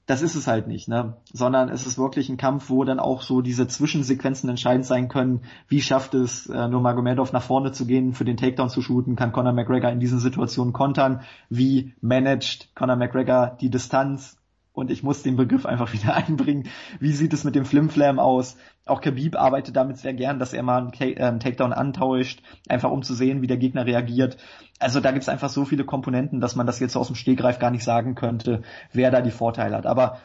Das 0.08 0.22
ist 0.22 0.36
es 0.36 0.48
halt 0.48 0.68
nicht, 0.68 0.90
ne? 0.90 1.16
Sondern 1.32 1.70
es 1.70 1.86
ist 1.86 1.98
wirklich 1.98 2.28
ein 2.28 2.38
Kampf, 2.38 2.70
wo 2.70 2.84
dann 2.84 3.00
auch 3.00 3.22
so 3.22 3.42
diese 3.42 3.68
Zwischensequenzen 3.68 4.50
entscheidend 4.50 4.86
sein 4.86 5.08
können. 5.08 5.42
Wie 5.68 5.82
schafft 5.82 6.14
es 6.16 6.48
äh, 6.48 6.68
Nurmagomedov 6.68 7.32
nach 7.32 7.44
vorne 7.44 7.72
zu 7.72 7.86
gehen, 7.86 8.14
für 8.14 8.26
den 8.26 8.36
Takedown 8.36 8.70
zu 8.70 8.82
shooten? 8.82 9.16
Kann 9.16 9.32
Conor 9.32 9.54
McGregor 9.54 9.92
in 9.92 10.02
diesen 10.02 10.20
Situationen 10.20 10.74
kontern? 10.74 11.22
Wie 11.50 11.94
managt 12.02 12.76
Conor 12.76 12.98
McGregor 12.98 13.56
die 13.62 13.70
Distanz? 13.70 14.43
Und 14.74 14.92
ich 14.92 15.04
muss 15.04 15.24
den 15.24 15.36
Begriff 15.36 15.66
einfach 15.66 15.94
wieder 15.94 16.16
einbringen. 16.16 16.68
Wie 17.00 17.14
sieht 17.14 17.34
es 17.34 17.44
mit 17.44 17.56
dem 17.56 17.66
Flimflam 17.66 18.20
aus? 18.20 18.58
Auch 18.86 19.02
Khabib 19.02 19.40
arbeitet 19.40 19.76
damit 19.76 19.98
sehr 19.98 20.14
gern, 20.14 20.40
dass 20.40 20.54
er 20.54 20.64
mal 20.64 20.80
einen, 20.80 20.94
äh, 20.94 21.40
Takedown 21.40 21.72
antauscht, 21.72 22.42
einfach 22.68 22.92
um 22.92 23.04
zu 23.04 23.14
sehen, 23.14 23.42
wie 23.42 23.48
der 23.48 23.58
Gegner 23.58 23.86
reagiert. 23.86 24.38
Also 24.80 25.00
da 25.00 25.12
gibt 25.12 25.24
es 25.24 25.30
einfach 25.30 25.50
so 25.50 25.64
viele 25.64 25.86
Komponenten, 25.86 26.42
dass 26.42 26.56
man 26.56 26.68
das 26.68 26.80
jetzt 26.80 26.98
aus 26.98 27.08
dem 27.08 27.16
Stegreif 27.16 27.60
gar 27.60 27.72
nicht 27.72 27.84
sagen 27.84 28.16
könnte, 28.16 28.64
wer 28.92 29.12
da 29.12 29.22
die 29.22 29.32
Vorteile 29.32 29.78
hat. 29.78 29.86
Aber 29.86 30.18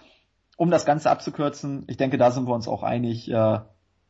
um 0.56 0.70
das 0.70 0.84
Ganze 0.84 1.10
abzukürzen, 1.10 1.84
ich 1.86 1.98
denke, 1.98 2.18
da 2.18 2.30
sind 2.30 2.48
wir 2.48 2.54
uns 2.54 2.66
auch 2.66 2.82
einig, 2.82 3.30
äh, 3.30 3.60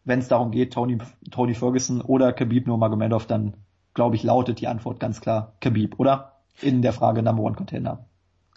wenn 0.05 0.21
es 0.21 0.29
darum 0.29 0.51
geht, 0.51 0.73
Tony, 0.73 0.99
Tony 1.31 1.55
Ferguson 1.55 2.01
oder 2.01 2.33
Khabib 2.33 2.67
Nurmagomedov, 2.67 3.27
dann 3.27 3.55
glaube 3.93 4.17
ich, 4.17 4.23
lautet 4.23 4.61
die 4.61 4.69
Antwort 4.69 5.01
ganz 5.01 5.21
klar 5.21 5.57
Khabib, 5.61 5.99
oder? 5.99 6.37
In 6.63 6.83
der 6.83 6.93
Frage 6.93 7.23
Number 7.23 7.43
One 7.43 7.57
Contender. 7.57 8.08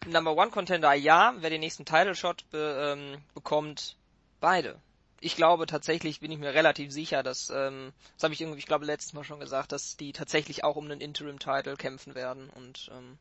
Number 0.07 0.35
One 0.35 0.49
Contender 0.49 0.93
ja, 0.93 1.35
wer 1.37 1.49
den 1.51 1.59
nächsten 1.59 1.85
Title 1.85 2.15
Shot 2.15 2.49
be, 2.49 2.97
ähm, 2.97 3.21
bekommt, 3.35 3.95
beide. 4.39 4.79
Ich 5.19 5.35
glaube 5.35 5.67
tatsächlich, 5.67 6.19
bin 6.19 6.31
ich 6.31 6.39
mir 6.39 6.55
relativ 6.55 6.91
sicher, 6.91 7.21
dass, 7.21 7.51
ähm, 7.51 7.93
das 8.15 8.23
habe 8.23 8.33
ich 8.33 8.41
irgendwie, 8.41 8.57
ich 8.57 8.65
glaube 8.65 8.85
letztes 8.85 9.13
Mal 9.13 9.23
schon 9.23 9.39
gesagt, 9.39 9.71
dass 9.71 9.97
die 9.97 10.11
tatsächlich 10.11 10.63
auch 10.63 10.75
um 10.75 10.85
einen 10.85 11.01
Interim 11.01 11.37
Title 11.37 11.77
kämpfen 11.77 12.15
werden 12.15 12.49
und 12.49 12.89
ähm, 12.91 13.19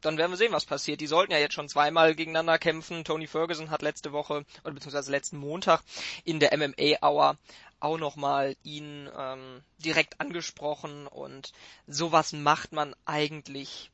dann 0.00 0.18
werden 0.18 0.32
wir 0.32 0.36
sehen, 0.36 0.52
was 0.52 0.64
passiert. 0.64 1.00
Die 1.00 1.06
sollten 1.06 1.30
ja 1.30 1.38
jetzt 1.38 1.54
schon 1.54 1.68
zweimal 1.68 2.14
gegeneinander 2.14 2.58
kämpfen. 2.58 3.04
Tony 3.04 3.26
Ferguson 3.26 3.70
hat 3.70 3.82
letzte 3.82 4.12
Woche 4.12 4.44
oder 4.64 4.72
beziehungsweise 4.72 5.10
letzten 5.12 5.36
Montag 5.36 5.82
in 6.24 6.40
der 6.40 6.56
MMA 6.56 7.06
Hour 7.06 7.36
auch 7.78 7.98
nochmal 7.98 8.56
ihn 8.64 9.08
ähm, 9.16 9.62
direkt 9.78 10.20
angesprochen 10.20 11.06
und 11.06 11.52
sowas 11.86 12.32
macht 12.32 12.72
man 12.72 12.96
eigentlich, 13.04 13.90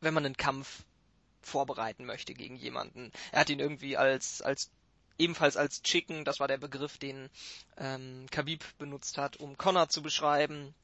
wenn 0.00 0.14
man 0.14 0.24
einen 0.24 0.36
Kampf 0.36 0.84
vorbereiten 1.46 2.04
möchte 2.04 2.34
gegen 2.34 2.56
jemanden. 2.56 3.12
Er 3.32 3.40
hat 3.40 3.50
ihn 3.50 3.60
irgendwie 3.60 3.96
als, 3.96 4.42
als 4.42 4.70
ebenfalls 5.18 5.56
als 5.56 5.82
Chicken, 5.82 6.24
das 6.24 6.40
war 6.40 6.48
der 6.48 6.58
Begriff, 6.58 6.98
den 6.98 7.30
ähm, 7.76 8.26
Khabib 8.30 8.64
benutzt 8.78 9.18
hat, 9.18 9.36
um 9.36 9.56
Connor 9.56 9.88
zu 9.88 10.02
beschreiben, 10.02 10.74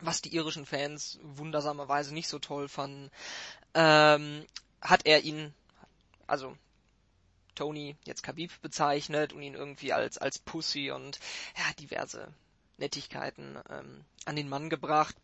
was 0.00 0.22
die 0.22 0.34
irischen 0.34 0.66
Fans 0.66 1.18
wundersamerweise 1.22 2.14
nicht 2.14 2.28
so 2.28 2.38
toll 2.38 2.68
fanden, 2.68 3.10
ähm, 3.74 4.46
hat 4.80 5.06
er 5.06 5.22
ihn, 5.22 5.54
also 6.26 6.56
Tony 7.54 7.96
jetzt 8.04 8.22
Khabib 8.22 8.50
bezeichnet 8.62 9.32
und 9.32 9.42
ihn 9.42 9.54
irgendwie 9.54 9.92
als 9.92 10.18
als 10.18 10.38
Pussy 10.38 10.90
und 10.90 11.20
ja 11.56 11.64
diverse 11.78 12.32
Nettigkeiten 12.78 13.58
ähm, 13.68 14.04
an 14.24 14.36
den 14.36 14.48
Mann 14.48 14.70
gebracht. 14.70 15.14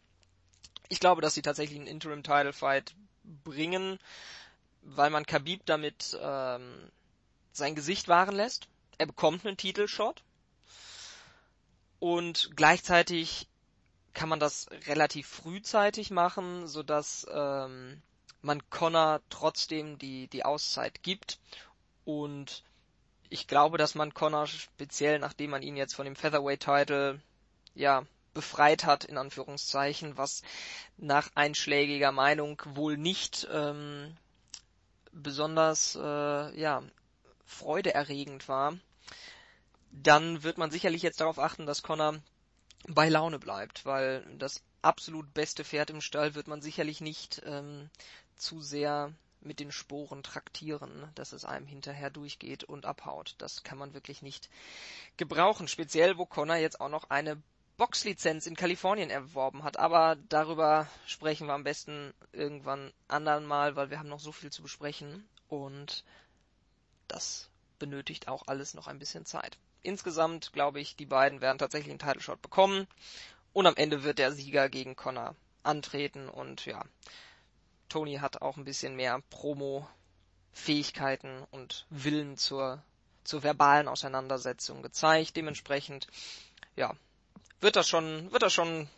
Ich 0.88 1.00
glaube, 1.00 1.22
dass 1.22 1.34
sie 1.34 1.42
tatsächlich 1.42 1.78
einen 1.78 1.88
Interim 1.88 2.22
Title 2.22 2.52
Fight 2.52 2.94
bringen 3.44 3.98
weil 4.96 5.10
man 5.10 5.26
Khabib 5.26 5.64
damit 5.66 6.18
ähm, 6.20 6.90
sein 7.52 7.74
Gesicht 7.74 8.08
wahren 8.08 8.34
lässt. 8.34 8.68
Er 8.98 9.06
bekommt 9.06 9.46
einen 9.46 9.56
Titelshot 9.56 10.22
und 11.98 12.50
gleichzeitig 12.56 13.48
kann 14.14 14.28
man 14.28 14.40
das 14.40 14.66
relativ 14.86 15.28
frühzeitig 15.28 16.10
machen, 16.10 16.66
so 16.66 16.82
dass 16.82 17.26
ähm, 17.30 18.02
man 18.42 18.68
Connor 18.70 19.20
trotzdem 19.30 19.98
die 19.98 20.28
die 20.28 20.44
Auszeit 20.44 21.02
gibt 21.02 21.38
und 22.04 22.64
ich 23.30 23.46
glaube, 23.46 23.78
dass 23.78 23.94
man 23.94 24.14
Connor 24.14 24.46
speziell 24.46 25.18
nachdem 25.18 25.50
man 25.50 25.62
ihn 25.62 25.76
jetzt 25.76 25.94
von 25.94 26.04
dem 26.04 26.16
Featherweight 26.16 26.60
Title 26.60 27.20
ja 27.74 28.04
befreit 28.34 28.84
hat 28.84 29.04
in 29.04 29.18
Anführungszeichen, 29.18 30.16
was 30.16 30.42
nach 30.96 31.30
einschlägiger 31.34 32.12
Meinung 32.12 32.62
wohl 32.66 32.96
nicht 32.96 33.48
ähm, 33.52 34.16
besonders 35.22 35.96
äh, 35.96 36.60
ja, 36.60 36.82
freudeerregend 37.44 38.48
war, 38.48 38.76
dann 39.90 40.42
wird 40.42 40.58
man 40.58 40.70
sicherlich 40.70 41.02
jetzt 41.02 41.20
darauf 41.20 41.38
achten, 41.38 41.66
dass 41.66 41.82
Connor 41.82 42.18
bei 42.86 43.08
Laune 43.08 43.38
bleibt, 43.38 43.84
weil 43.84 44.24
das 44.38 44.62
absolut 44.82 45.32
beste 45.34 45.64
Pferd 45.64 45.90
im 45.90 46.00
Stall 46.00 46.34
wird 46.34 46.46
man 46.46 46.62
sicherlich 46.62 47.00
nicht 47.00 47.42
ähm, 47.44 47.90
zu 48.36 48.60
sehr 48.60 49.12
mit 49.40 49.60
den 49.60 49.72
Sporen 49.72 50.22
traktieren, 50.22 51.10
dass 51.14 51.32
es 51.32 51.44
einem 51.44 51.66
hinterher 51.66 52.10
durchgeht 52.10 52.64
und 52.64 52.86
abhaut. 52.86 53.34
Das 53.38 53.62
kann 53.62 53.78
man 53.78 53.94
wirklich 53.94 54.22
nicht 54.22 54.48
gebrauchen. 55.16 55.68
Speziell, 55.68 56.18
wo 56.18 56.26
Connor 56.26 56.56
jetzt 56.56 56.80
auch 56.80 56.88
noch 56.88 57.10
eine 57.10 57.40
Boxlizenz 57.78 58.48
in 58.48 58.56
Kalifornien 58.56 59.08
erworben 59.08 59.62
hat. 59.62 59.78
Aber 59.78 60.16
darüber 60.28 60.88
sprechen 61.06 61.46
wir 61.46 61.54
am 61.54 61.62
besten 61.62 62.12
irgendwann 62.32 62.92
anderen 63.06 63.46
mal, 63.46 63.76
weil 63.76 63.88
wir 63.88 64.00
haben 64.00 64.08
noch 64.08 64.20
so 64.20 64.32
viel 64.32 64.50
zu 64.50 64.62
besprechen 64.62 65.26
und 65.48 66.04
das 67.06 67.48
benötigt 67.78 68.26
auch 68.26 68.48
alles 68.48 68.74
noch 68.74 68.88
ein 68.88 68.98
bisschen 68.98 69.24
Zeit. 69.24 69.56
Insgesamt 69.82 70.52
glaube 70.52 70.80
ich, 70.80 70.96
die 70.96 71.06
beiden 71.06 71.40
werden 71.40 71.58
tatsächlich 71.58 71.90
einen 71.90 72.00
Title 72.00 72.20
Shot 72.20 72.42
bekommen 72.42 72.88
und 73.52 73.66
am 73.66 73.76
Ende 73.76 74.02
wird 74.02 74.18
der 74.18 74.32
Sieger 74.32 74.68
gegen 74.68 74.96
Connor 74.96 75.36
antreten 75.62 76.28
und 76.28 76.66
ja, 76.66 76.84
Tony 77.88 78.16
hat 78.16 78.42
auch 78.42 78.56
ein 78.56 78.64
bisschen 78.64 78.96
mehr 78.96 79.22
Promo 79.30 79.88
Fähigkeiten 80.52 81.46
und 81.52 81.86
Willen 81.90 82.36
zur 82.36 82.82
zur 83.22 83.42
verbalen 83.42 83.88
Auseinandersetzung 83.88 84.82
gezeigt. 84.82 85.36
Dementsprechend 85.36 86.08
ja, 86.76 86.96
wird 87.60 87.76
das 87.76 87.88
schon, 87.88 88.30
wird 88.32 88.42
das 88.42 88.52
schon 88.52 88.88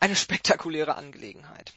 eine 0.00 0.16
spektakuläre 0.16 0.96
Angelegenheit. 0.96 1.72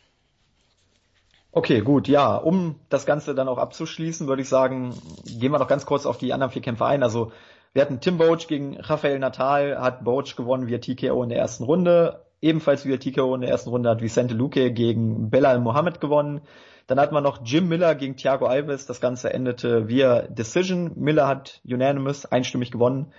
Okay, 1.52 1.82
gut, 1.82 2.08
ja, 2.08 2.36
um 2.36 2.76
das 2.90 3.06
Ganze 3.06 3.34
dann 3.34 3.48
auch 3.48 3.58
abzuschließen, 3.58 4.28
würde 4.28 4.42
ich 4.42 4.50
sagen, 4.50 4.94
gehen 5.26 5.52
wir 5.52 5.60
noch 5.60 5.68
ganz 5.68 5.86
kurz 5.86 6.06
auf 6.06 6.18
die 6.18 6.34
anderen 6.34 6.52
vier 6.52 6.62
Kämpfe 6.62 6.86
ein. 6.86 7.04
Also 7.04 7.32
wir 7.74 7.82
hatten 7.82 8.00
Tim 8.00 8.18
Boach 8.18 8.48
gegen 8.48 8.80
Rafael 8.80 9.18
Natal, 9.20 9.80
hat 9.80 10.04
Boach 10.04 10.36
gewonnen 10.36 10.68
via 10.68 10.78
TKO 10.78 11.24
in 11.24 11.30
der 11.30 11.40
ersten 11.40 11.64
Runde. 11.64 12.26
Ebenfalls 12.42 12.86
via 12.86 12.98
TKO 12.98 13.34
in 13.34 13.42
der 13.42 13.50
ersten 13.50 13.70
Runde 13.70 13.90
hat 13.90 14.02
Vicente 14.02 14.36
Luque 14.36 14.72
gegen 14.72 15.30
Belal 15.30 15.60
Mohammed 15.60 16.00
gewonnen. 16.00 16.42
Dann 16.86 17.00
hat 17.00 17.12
man 17.12 17.24
noch 17.24 17.42
Jim 17.44 17.68
Miller 17.68 17.96
gegen 17.96 18.16
Thiago 18.16 18.46
Alves. 18.46 18.86
Das 18.86 19.02
Ganze 19.02 19.34
endete 19.34 19.88
via 19.88 20.24
Decision. 20.24 20.92
Miller 20.96 21.28
hat 21.28 21.62
unanimous 21.66 22.26
einstimmig 22.26 22.72
gewonnen. 22.72 23.12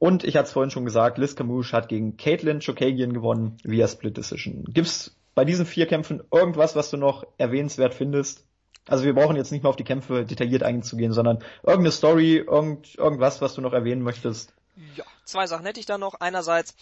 Und 0.00 0.24
ich 0.24 0.36
hatte 0.36 0.46
es 0.46 0.52
vorhin 0.52 0.70
schon 0.70 0.86
gesagt, 0.86 1.18
Liz 1.18 1.36
Camouche 1.36 1.72
hat 1.76 1.90
gegen 1.90 2.16
Caitlin 2.16 2.60
Chokagian 2.64 3.12
gewonnen 3.12 3.58
via 3.64 3.86
Split 3.86 4.16
Decision. 4.16 4.64
Gibt's 4.64 5.14
bei 5.34 5.44
diesen 5.44 5.66
vier 5.66 5.86
Kämpfen 5.86 6.22
irgendwas, 6.32 6.74
was 6.74 6.88
du 6.88 6.96
noch 6.96 7.24
erwähnenswert 7.36 7.92
findest? 7.92 8.46
Also 8.88 9.04
wir 9.04 9.14
brauchen 9.14 9.36
jetzt 9.36 9.52
nicht 9.52 9.62
mehr 9.62 9.68
auf 9.68 9.76
die 9.76 9.84
Kämpfe 9.84 10.24
detailliert 10.24 10.62
einzugehen, 10.62 11.12
sondern 11.12 11.44
irgendeine 11.62 11.92
Story, 11.92 12.36
irgend, 12.36 12.94
irgendwas, 12.96 13.42
was 13.42 13.52
du 13.52 13.60
noch 13.60 13.74
erwähnen 13.74 14.00
möchtest. 14.00 14.54
Ja, 14.96 15.04
zwei 15.26 15.46
Sachen 15.46 15.66
hätte 15.66 15.80
ich 15.80 15.86
da 15.86 15.98
noch. 15.98 16.14
Einerseits 16.14 16.74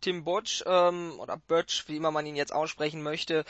Tim 0.00 0.24
Butch 0.24 0.64
ähm, 0.66 1.12
oder 1.20 1.36
Butch, 1.46 1.84
wie 1.86 1.96
immer 1.96 2.10
man 2.10 2.26
ihn 2.26 2.34
jetzt 2.34 2.52
aussprechen 2.52 3.00
möchte, 3.00 3.44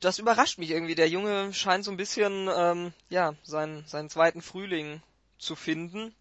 das 0.00 0.20
überrascht 0.20 0.58
mich 0.58 0.70
irgendwie. 0.70 0.94
Der 0.94 1.08
Junge 1.08 1.52
scheint 1.52 1.82
so 1.82 1.90
ein 1.90 1.96
bisschen, 1.96 2.48
ähm, 2.56 2.92
ja, 3.08 3.34
seinen, 3.42 3.84
seinen 3.86 4.10
zweiten 4.10 4.42
Frühling 4.42 5.02
zu 5.38 5.56
finden. 5.56 6.14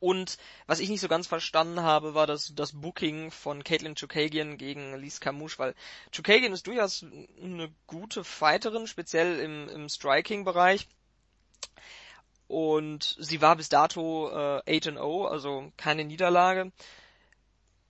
Und 0.00 0.38
was 0.66 0.80
ich 0.80 0.88
nicht 0.88 1.00
so 1.00 1.08
ganz 1.08 1.26
verstanden 1.26 1.82
habe, 1.82 2.14
war 2.14 2.26
das, 2.26 2.52
das 2.54 2.72
Booking 2.72 3.30
von 3.30 3.64
Caitlin 3.64 3.96
Chukagian 3.96 4.56
gegen 4.56 4.96
Lise 4.96 5.20
Camouche, 5.20 5.58
weil 5.58 5.74
Chukagian 6.12 6.52
ist 6.52 6.66
durchaus 6.66 7.04
eine 7.42 7.72
gute 7.86 8.22
Fighterin, 8.22 8.86
speziell 8.86 9.40
im, 9.40 9.68
im 9.68 9.88
Striking-Bereich. 9.88 10.88
Und 12.46 13.16
sie 13.18 13.42
war 13.42 13.56
bis 13.56 13.68
dato 13.68 14.30
äh, 14.30 14.78
8-0, 14.78 15.28
also 15.28 15.72
keine 15.76 16.04
Niederlage. 16.04 16.72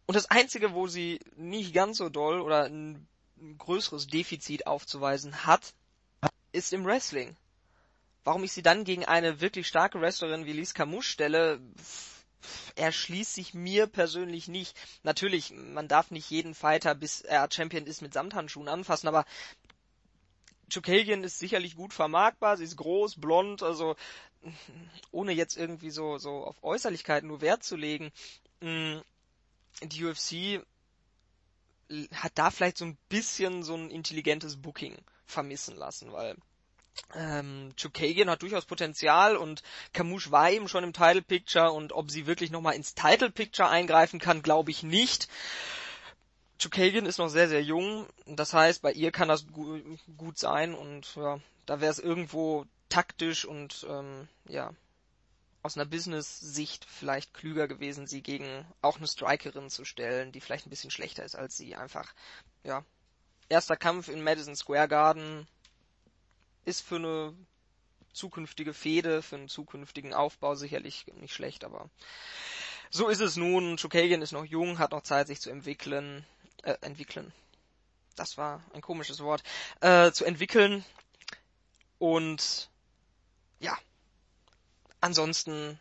Und 0.06 0.14
das 0.14 0.30
Einzige, 0.30 0.72
wo 0.72 0.86
sie 0.86 1.20
nicht 1.36 1.74
ganz 1.74 1.98
so 1.98 2.08
doll 2.08 2.40
oder 2.40 2.64
ein 2.64 3.06
größeres 3.58 4.06
Defizit 4.06 4.66
aufzuweisen 4.66 5.44
hat, 5.44 5.74
ist 6.52 6.72
im 6.72 6.84
Wrestling. 6.84 7.36
Warum 8.28 8.44
ich 8.44 8.52
sie 8.52 8.60
dann 8.60 8.84
gegen 8.84 9.06
eine 9.06 9.40
wirklich 9.40 9.66
starke 9.66 10.02
Wrestlerin 10.02 10.44
wie 10.44 10.52
Lise 10.52 10.74
Camouche 10.74 11.08
stelle, 11.08 11.62
erschließt 12.76 13.32
sich 13.32 13.54
mir 13.54 13.86
persönlich 13.86 14.48
nicht. 14.48 14.76
Natürlich, 15.02 15.50
man 15.54 15.88
darf 15.88 16.10
nicht 16.10 16.28
jeden 16.28 16.54
Fighter, 16.54 16.94
bis 16.94 17.22
er 17.22 17.48
Champion 17.50 17.86
ist, 17.86 18.02
mit 18.02 18.12
Samthandschuhen 18.12 18.68
anfassen, 18.68 19.08
aber 19.08 19.24
Chukagian 20.68 21.24
ist 21.24 21.38
sicherlich 21.38 21.74
gut 21.74 21.94
vermarktbar, 21.94 22.58
sie 22.58 22.64
ist 22.64 22.76
groß, 22.76 23.18
blond, 23.18 23.62
also 23.62 23.96
ohne 25.10 25.32
jetzt 25.32 25.56
irgendwie 25.56 25.90
so, 25.90 26.18
so 26.18 26.44
auf 26.44 26.62
Äußerlichkeiten 26.62 27.28
nur 27.28 27.40
Wert 27.40 27.64
zu 27.64 27.76
legen, 27.76 28.12
mm, 28.60 28.98
die 29.84 30.04
UFC 30.04 30.62
hat 32.12 32.32
da 32.34 32.50
vielleicht 32.50 32.76
so 32.76 32.84
ein 32.84 32.98
bisschen 33.08 33.62
so 33.62 33.74
ein 33.74 33.88
intelligentes 33.88 34.60
Booking 34.60 34.98
vermissen 35.24 35.76
lassen, 35.76 36.12
weil 36.12 36.36
ähm, 37.14 37.72
Chukagian 37.76 38.30
hat 38.30 38.42
durchaus 38.42 38.64
Potenzial 38.64 39.36
und 39.36 39.62
Camouche 39.92 40.30
war 40.30 40.50
eben 40.50 40.68
schon 40.68 40.84
im 40.84 40.92
Title 40.92 41.22
Picture 41.22 41.72
und 41.72 41.92
ob 41.92 42.10
sie 42.10 42.26
wirklich 42.26 42.50
nochmal 42.50 42.74
ins 42.74 42.94
Title 42.94 43.30
Picture 43.30 43.68
eingreifen 43.68 44.20
kann, 44.20 44.42
glaube 44.42 44.70
ich 44.70 44.82
nicht. 44.82 45.28
Chukagian 46.58 47.06
ist 47.06 47.18
noch 47.18 47.28
sehr, 47.28 47.48
sehr 47.48 47.62
jung, 47.62 48.06
das 48.26 48.52
heißt, 48.52 48.82
bei 48.82 48.92
ihr 48.92 49.12
kann 49.12 49.28
das 49.28 49.46
gu 49.46 49.80
gut 50.16 50.38
sein 50.38 50.74
und 50.74 51.14
ja, 51.14 51.38
da 51.66 51.80
wäre 51.80 51.92
es 51.92 52.00
irgendwo 52.00 52.66
taktisch 52.88 53.44
und 53.44 53.86
ähm, 53.88 54.28
ja, 54.48 54.72
aus 55.62 55.76
einer 55.76 55.86
Business-Sicht 55.86 56.84
vielleicht 56.84 57.34
klüger 57.34 57.68
gewesen, 57.68 58.06
sie 58.06 58.22
gegen 58.22 58.66
auch 58.80 58.96
eine 58.96 59.06
Strikerin 59.06 59.70
zu 59.70 59.84
stellen, 59.84 60.32
die 60.32 60.40
vielleicht 60.40 60.66
ein 60.66 60.70
bisschen 60.70 60.90
schlechter 60.90 61.24
ist 61.24 61.36
als 61.36 61.56
sie. 61.56 61.76
Einfach, 61.76 62.14
ja. 62.64 62.84
Erster 63.48 63.76
Kampf 63.76 64.08
in 64.08 64.22
Madison 64.22 64.56
Square 64.56 64.88
Garden 64.88 65.46
ist 66.68 66.82
für 66.82 66.96
eine 66.96 67.34
zukünftige 68.12 68.74
Fehde, 68.74 69.22
für 69.22 69.36
einen 69.36 69.48
zukünftigen 69.48 70.14
Aufbau 70.14 70.54
sicherlich 70.54 71.06
nicht 71.20 71.34
schlecht, 71.34 71.64
aber 71.64 71.90
so 72.90 73.08
ist 73.08 73.20
es 73.20 73.36
nun. 73.36 73.76
Chukagian 73.76 74.22
ist 74.22 74.32
noch 74.32 74.44
jung, 74.44 74.78
hat 74.78 74.92
noch 74.92 75.02
Zeit, 75.02 75.26
sich 75.26 75.40
zu 75.40 75.50
entwickeln, 75.50 76.24
äh, 76.62 76.76
entwickeln. 76.80 77.32
Das 78.16 78.38
war 78.38 78.62
ein 78.74 78.80
komisches 78.80 79.20
Wort, 79.20 79.42
äh, 79.80 80.10
zu 80.12 80.24
entwickeln 80.24 80.84
und 81.98 82.70
ja, 83.60 83.76
Ansonsten 85.00 85.78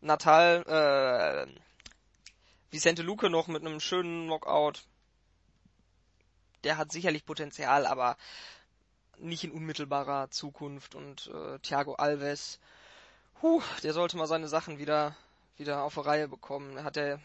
Natal, 0.00 0.62
äh, 0.66 1.60
Vicente 2.70 3.02
Luque 3.02 3.28
noch 3.28 3.48
mit 3.48 3.62
einem 3.62 3.80
schönen 3.80 4.26
Knockout. 4.26 4.82
Der 6.64 6.78
hat 6.78 6.90
sicherlich 6.90 7.26
Potenzial, 7.26 7.86
aber 7.86 8.16
nicht 9.18 9.44
in 9.44 9.52
unmittelbarer 9.52 10.30
Zukunft. 10.30 10.94
Und 10.94 11.30
äh, 11.34 11.58
Thiago 11.60 11.94
Alves, 11.94 12.58
huh, 13.42 13.62
der 13.82 13.92
sollte 13.92 14.16
mal 14.16 14.26
seine 14.26 14.48
Sachen 14.48 14.78
wieder 14.78 15.16
wieder 15.58 15.82
auf 15.82 15.98
eine 15.98 16.06
Reihe 16.06 16.28
bekommen. 16.28 16.82
Hat 16.84 16.96
er 16.96 17.20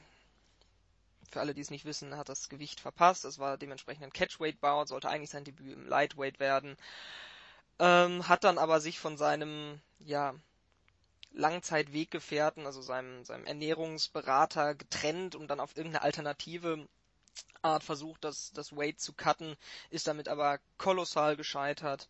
für 1.29 1.39
alle, 1.39 1.53
die 1.53 1.61
es 1.61 1.71
nicht 1.71 1.85
wissen, 1.85 2.17
hat 2.17 2.29
das 2.29 2.49
Gewicht 2.49 2.79
verpasst. 2.79 3.25
Es 3.25 3.39
war 3.39 3.57
dementsprechend 3.57 4.03
ein 4.03 4.13
Catchweight-Bout, 4.13 4.87
sollte 4.87 5.09
eigentlich 5.09 5.29
sein 5.29 5.43
Debüt 5.43 5.73
im 5.73 5.87
Lightweight 5.87 6.39
werden. 6.39 6.77
Ähm, 7.79 8.27
hat 8.27 8.43
dann 8.43 8.57
aber 8.57 8.79
sich 8.79 8.99
von 8.99 9.17
seinem, 9.17 9.79
ja, 9.99 10.33
Langzeitweggefährten, 11.33 12.65
also 12.65 12.81
seinem, 12.81 13.23
seinem 13.23 13.45
Ernährungsberater 13.45 14.75
getrennt 14.75 15.35
und 15.35 15.47
dann 15.47 15.61
auf 15.61 15.77
irgendeine 15.77 16.03
alternative 16.03 16.87
Art 17.61 17.83
versucht, 17.83 18.23
das, 18.23 18.51
das 18.53 18.75
Weight 18.75 18.99
zu 18.99 19.13
cutten, 19.13 19.55
ist 19.89 20.07
damit 20.07 20.27
aber 20.27 20.59
kolossal 20.77 21.35
gescheitert 21.35 22.09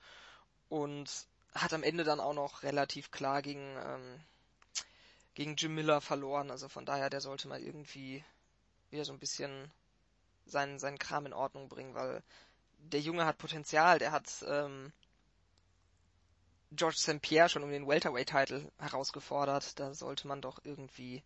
und 0.69 1.27
hat 1.53 1.73
am 1.73 1.83
Ende 1.83 2.03
dann 2.03 2.19
auch 2.19 2.33
noch 2.33 2.63
relativ 2.63 3.11
klar 3.11 3.41
gegen, 3.41 3.75
ähm, 3.77 4.19
gegen 5.33 5.55
Jim 5.55 5.75
Miller 5.75 5.99
verloren. 5.99 6.51
Also 6.51 6.69
von 6.69 6.85
daher, 6.85 7.09
der 7.09 7.21
sollte 7.21 7.47
mal 7.47 7.61
irgendwie 7.61 8.23
wieder 8.89 9.05
so 9.05 9.11
ein 9.11 9.19
bisschen 9.19 9.71
seinen, 10.45 10.79
seinen 10.79 10.99
Kram 10.99 11.25
in 11.25 11.33
Ordnung 11.33 11.69
bringen, 11.69 11.93
weil 11.93 12.23
der 12.77 13.01
Junge 13.01 13.25
hat 13.25 13.37
Potenzial, 13.37 13.99
der 13.99 14.11
hat 14.11 14.27
ähm, 14.47 14.91
George 16.71 16.97
St. 16.97 17.21
Pierre 17.21 17.49
schon 17.49 17.63
um 17.63 17.69
den 17.69 17.87
Welterweight-Titel 17.87 18.71
herausgefordert. 18.79 19.79
Da 19.79 19.93
sollte 19.93 20.27
man 20.27 20.41
doch 20.41 20.59
irgendwie, 20.63 21.21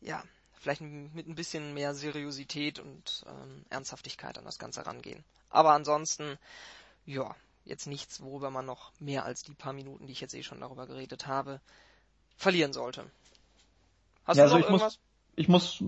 ja, 0.00 0.24
vielleicht 0.62 0.80
mit 0.80 1.28
ein 1.28 1.34
bisschen 1.34 1.74
mehr 1.74 1.94
Seriosität 1.94 2.78
und 2.78 3.24
ähm, 3.26 3.64
Ernsthaftigkeit 3.68 4.38
an 4.38 4.44
das 4.44 4.58
Ganze 4.58 4.86
rangehen. 4.86 5.24
Aber 5.50 5.72
ansonsten, 5.72 6.38
ja, 7.04 7.34
jetzt 7.64 7.86
nichts, 7.86 8.22
worüber 8.22 8.50
man 8.50 8.64
noch 8.64 8.92
mehr 9.00 9.24
als 9.24 9.42
die 9.42 9.54
paar 9.54 9.72
Minuten, 9.72 10.06
die 10.06 10.12
ich 10.12 10.20
jetzt 10.20 10.34
eh 10.34 10.42
schon 10.42 10.60
darüber 10.60 10.86
geredet 10.86 11.26
habe, 11.26 11.60
verlieren 12.36 12.72
sollte. 12.72 13.04
Hast 14.24 14.36
ja, 14.36 14.44
du 14.46 14.52
also 14.52 14.58
noch 14.58 14.64
irgendwas? 14.64 14.82
Muss, 14.82 15.00
ich 15.34 15.48
muss 15.48 15.78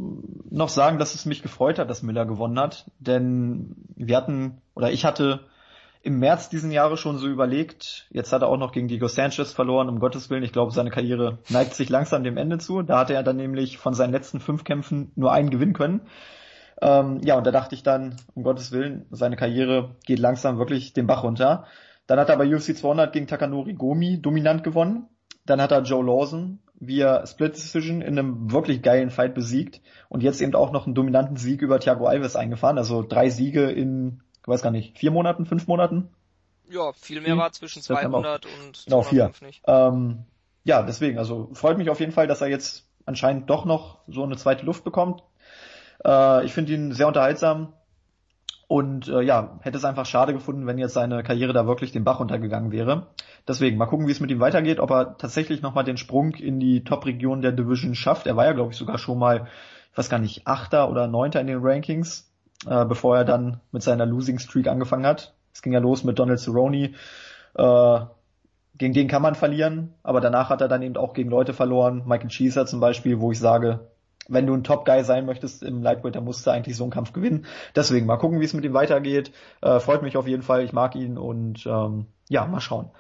noch 0.50 0.68
sagen, 0.68 0.98
dass 0.98 1.14
es 1.14 1.24
mich 1.24 1.42
gefreut 1.42 1.78
hat, 1.78 1.88
dass 1.88 2.02
Miller 2.02 2.26
gewonnen 2.26 2.58
hat, 2.58 2.90
denn 2.98 3.76
wir 3.94 4.16
hatten, 4.16 4.60
oder 4.74 4.90
ich 4.90 5.04
hatte 5.04 5.48
im 6.04 6.18
März 6.18 6.50
diesen 6.50 6.70
Jahres 6.70 7.00
schon 7.00 7.16
so 7.16 7.26
überlegt, 7.28 8.06
jetzt 8.10 8.30
hat 8.30 8.42
er 8.42 8.48
auch 8.48 8.58
noch 8.58 8.72
gegen 8.72 8.88
Diego 8.88 9.08
Sanchez 9.08 9.52
verloren, 9.52 9.88
um 9.88 10.00
Gottes 10.00 10.28
Willen, 10.28 10.42
ich 10.42 10.52
glaube, 10.52 10.70
seine 10.70 10.90
Karriere 10.90 11.38
neigt 11.48 11.74
sich 11.74 11.88
langsam 11.88 12.22
dem 12.24 12.36
Ende 12.36 12.58
zu. 12.58 12.82
Da 12.82 12.98
hatte 12.98 13.14
er 13.14 13.22
dann 13.22 13.36
nämlich 13.36 13.78
von 13.78 13.94
seinen 13.94 14.12
letzten 14.12 14.38
fünf 14.38 14.64
Kämpfen 14.64 15.12
nur 15.16 15.32
einen 15.32 15.48
gewinnen 15.48 15.72
können. 15.72 16.02
Ähm, 16.82 17.20
ja, 17.24 17.38
und 17.38 17.46
da 17.46 17.50
dachte 17.50 17.74
ich 17.74 17.82
dann, 17.82 18.16
um 18.34 18.42
Gottes 18.42 18.70
Willen, 18.70 19.06
seine 19.10 19.36
Karriere 19.36 19.96
geht 20.04 20.18
langsam 20.18 20.58
wirklich 20.58 20.92
den 20.92 21.06
Bach 21.06 21.24
runter. 21.24 21.64
Dann 22.06 22.20
hat 22.20 22.28
er 22.28 22.36
bei 22.36 22.54
UFC 22.54 22.76
200 22.76 23.10
gegen 23.10 23.26
Takanori 23.26 23.72
Gomi 23.72 24.20
dominant 24.20 24.62
gewonnen. 24.62 25.08
Dann 25.46 25.62
hat 25.62 25.72
er 25.72 25.82
Joe 25.82 26.04
Lawson 26.04 26.58
via 26.78 27.26
Split 27.26 27.54
Decision 27.54 28.02
in 28.02 28.18
einem 28.18 28.52
wirklich 28.52 28.82
geilen 28.82 29.08
Fight 29.08 29.34
besiegt 29.34 29.80
und 30.10 30.22
jetzt 30.22 30.42
eben 30.42 30.54
auch 30.54 30.70
noch 30.70 30.84
einen 30.84 30.94
dominanten 30.94 31.38
Sieg 31.38 31.62
über 31.62 31.80
Thiago 31.80 32.04
Alves 32.04 32.36
eingefahren. 32.36 32.76
Also 32.76 33.02
drei 33.02 33.30
Siege 33.30 33.70
in 33.70 34.20
ich 34.44 34.48
weiß 34.48 34.60
gar 34.60 34.70
nicht, 34.70 34.98
vier 34.98 35.10
Monaten, 35.10 35.46
fünf 35.46 35.66
Monaten? 35.66 36.10
Ja, 36.68 36.92
viel 36.92 37.22
mehr 37.22 37.32
hm. 37.32 37.38
war 37.38 37.52
zwischen 37.52 37.80
200 37.80 38.44
und 38.44 38.84
genau, 38.84 39.02
vier. 39.02 39.32
nicht. 39.40 39.62
Ähm, 39.66 40.24
ja, 40.64 40.82
deswegen, 40.82 41.18
also 41.18 41.48
freut 41.54 41.78
mich 41.78 41.88
auf 41.88 42.00
jeden 42.00 42.12
Fall, 42.12 42.26
dass 42.26 42.42
er 42.42 42.48
jetzt 42.48 42.86
anscheinend 43.06 43.48
doch 43.48 43.64
noch 43.64 44.00
so 44.06 44.22
eine 44.22 44.36
zweite 44.36 44.66
Luft 44.66 44.84
bekommt. 44.84 45.22
Äh, 46.04 46.44
ich 46.44 46.52
finde 46.52 46.74
ihn 46.74 46.92
sehr 46.92 47.08
unterhaltsam 47.08 47.72
und 48.68 49.08
äh, 49.08 49.22
ja, 49.22 49.58
hätte 49.62 49.78
es 49.78 49.84
einfach 49.86 50.04
schade 50.04 50.34
gefunden, 50.34 50.66
wenn 50.66 50.76
jetzt 50.76 50.92
seine 50.94 51.22
Karriere 51.22 51.54
da 51.54 51.66
wirklich 51.66 51.92
den 51.92 52.04
Bach 52.04 52.20
untergegangen 52.20 52.70
wäre. 52.70 53.06
Deswegen, 53.48 53.78
mal 53.78 53.86
gucken, 53.86 54.08
wie 54.08 54.12
es 54.12 54.20
mit 54.20 54.30
ihm 54.30 54.40
weitergeht, 54.40 54.78
ob 54.78 54.90
er 54.90 55.16
tatsächlich 55.16 55.62
nochmal 55.62 55.84
den 55.84 55.96
Sprung 55.96 56.34
in 56.34 56.60
die 56.60 56.84
Top-Region 56.84 57.40
der 57.40 57.52
Division 57.52 57.94
schafft. 57.94 58.26
Er 58.26 58.36
war 58.36 58.44
ja, 58.44 58.52
glaube 58.52 58.72
ich, 58.72 58.78
sogar 58.78 58.98
schon 58.98 59.18
mal, 59.18 59.48
ich 59.92 59.98
weiß 59.98 60.10
gar 60.10 60.18
nicht, 60.18 60.46
Achter 60.46 60.90
oder 60.90 61.08
Neunter 61.08 61.40
in 61.40 61.46
den 61.46 61.60
Rankings 61.62 62.30
äh, 62.66 62.84
bevor 62.84 63.16
er 63.16 63.24
dann 63.24 63.60
mit 63.72 63.82
seiner 63.82 64.06
Losing 64.06 64.38
Streak 64.38 64.68
angefangen 64.68 65.06
hat. 65.06 65.34
Es 65.52 65.62
ging 65.62 65.72
ja 65.72 65.80
los 65.80 66.04
mit 66.04 66.18
Donald 66.18 66.40
Cerrone. 66.40 66.92
Äh, 67.54 68.00
gegen 68.76 68.92
den 68.92 69.08
kann 69.08 69.22
man 69.22 69.36
verlieren, 69.36 69.94
aber 70.02 70.20
danach 70.20 70.50
hat 70.50 70.60
er 70.60 70.68
dann 70.68 70.82
eben 70.82 70.96
auch 70.96 71.14
gegen 71.14 71.30
Leute 71.30 71.52
verloren. 71.52 72.02
Michael 72.06 72.28
Cheeser 72.28 72.66
zum 72.66 72.80
Beispiel, 72.80 73.20
wo 73.20 73.30
ich 73.30 73.38
sage, 73.38 73.88
wenn 74.28 74.46
du 74.46 74.54
ein 74.54 74.64
Top-Guy 74.64 75.04
sein 75.04 75.26
möchtest 75.26 75.62
im 75.62 75.82
Lightweight, 75.82 76.16
dann 76.16 76.24
musst 76.24 76.46
du 76.46 76.50
eigentlich 76.50 76.76
so 76.76 76.84
einen 76.84 76.90
Kampf 76.90 77.12
gewinnen. 77.12 77.46
Deswegen 77.76 78.06
mal 78.06 78.16
gucken, 78.16 78.40
wie 78.40 78.44
es 78.44 78.54
mit 78.54 78.64
ihm 78.64 78.74
weitergeht. 78.74 79.32
Äh, 79.60 79.78
freut 79.80 80.02
mich 80.02 80.16
auf 80.16 80.26
jeden 80.26 80.42
Fall, 80.42 80.64
ich 80.64 80.72
mag 80.72 80.96
ihn 80.96 81.18
und 81.18 81.66
ähm, 81.66 82.06
ja, 82.28 82.46
mal 82.46 82.60
schauen. 82.60 82.90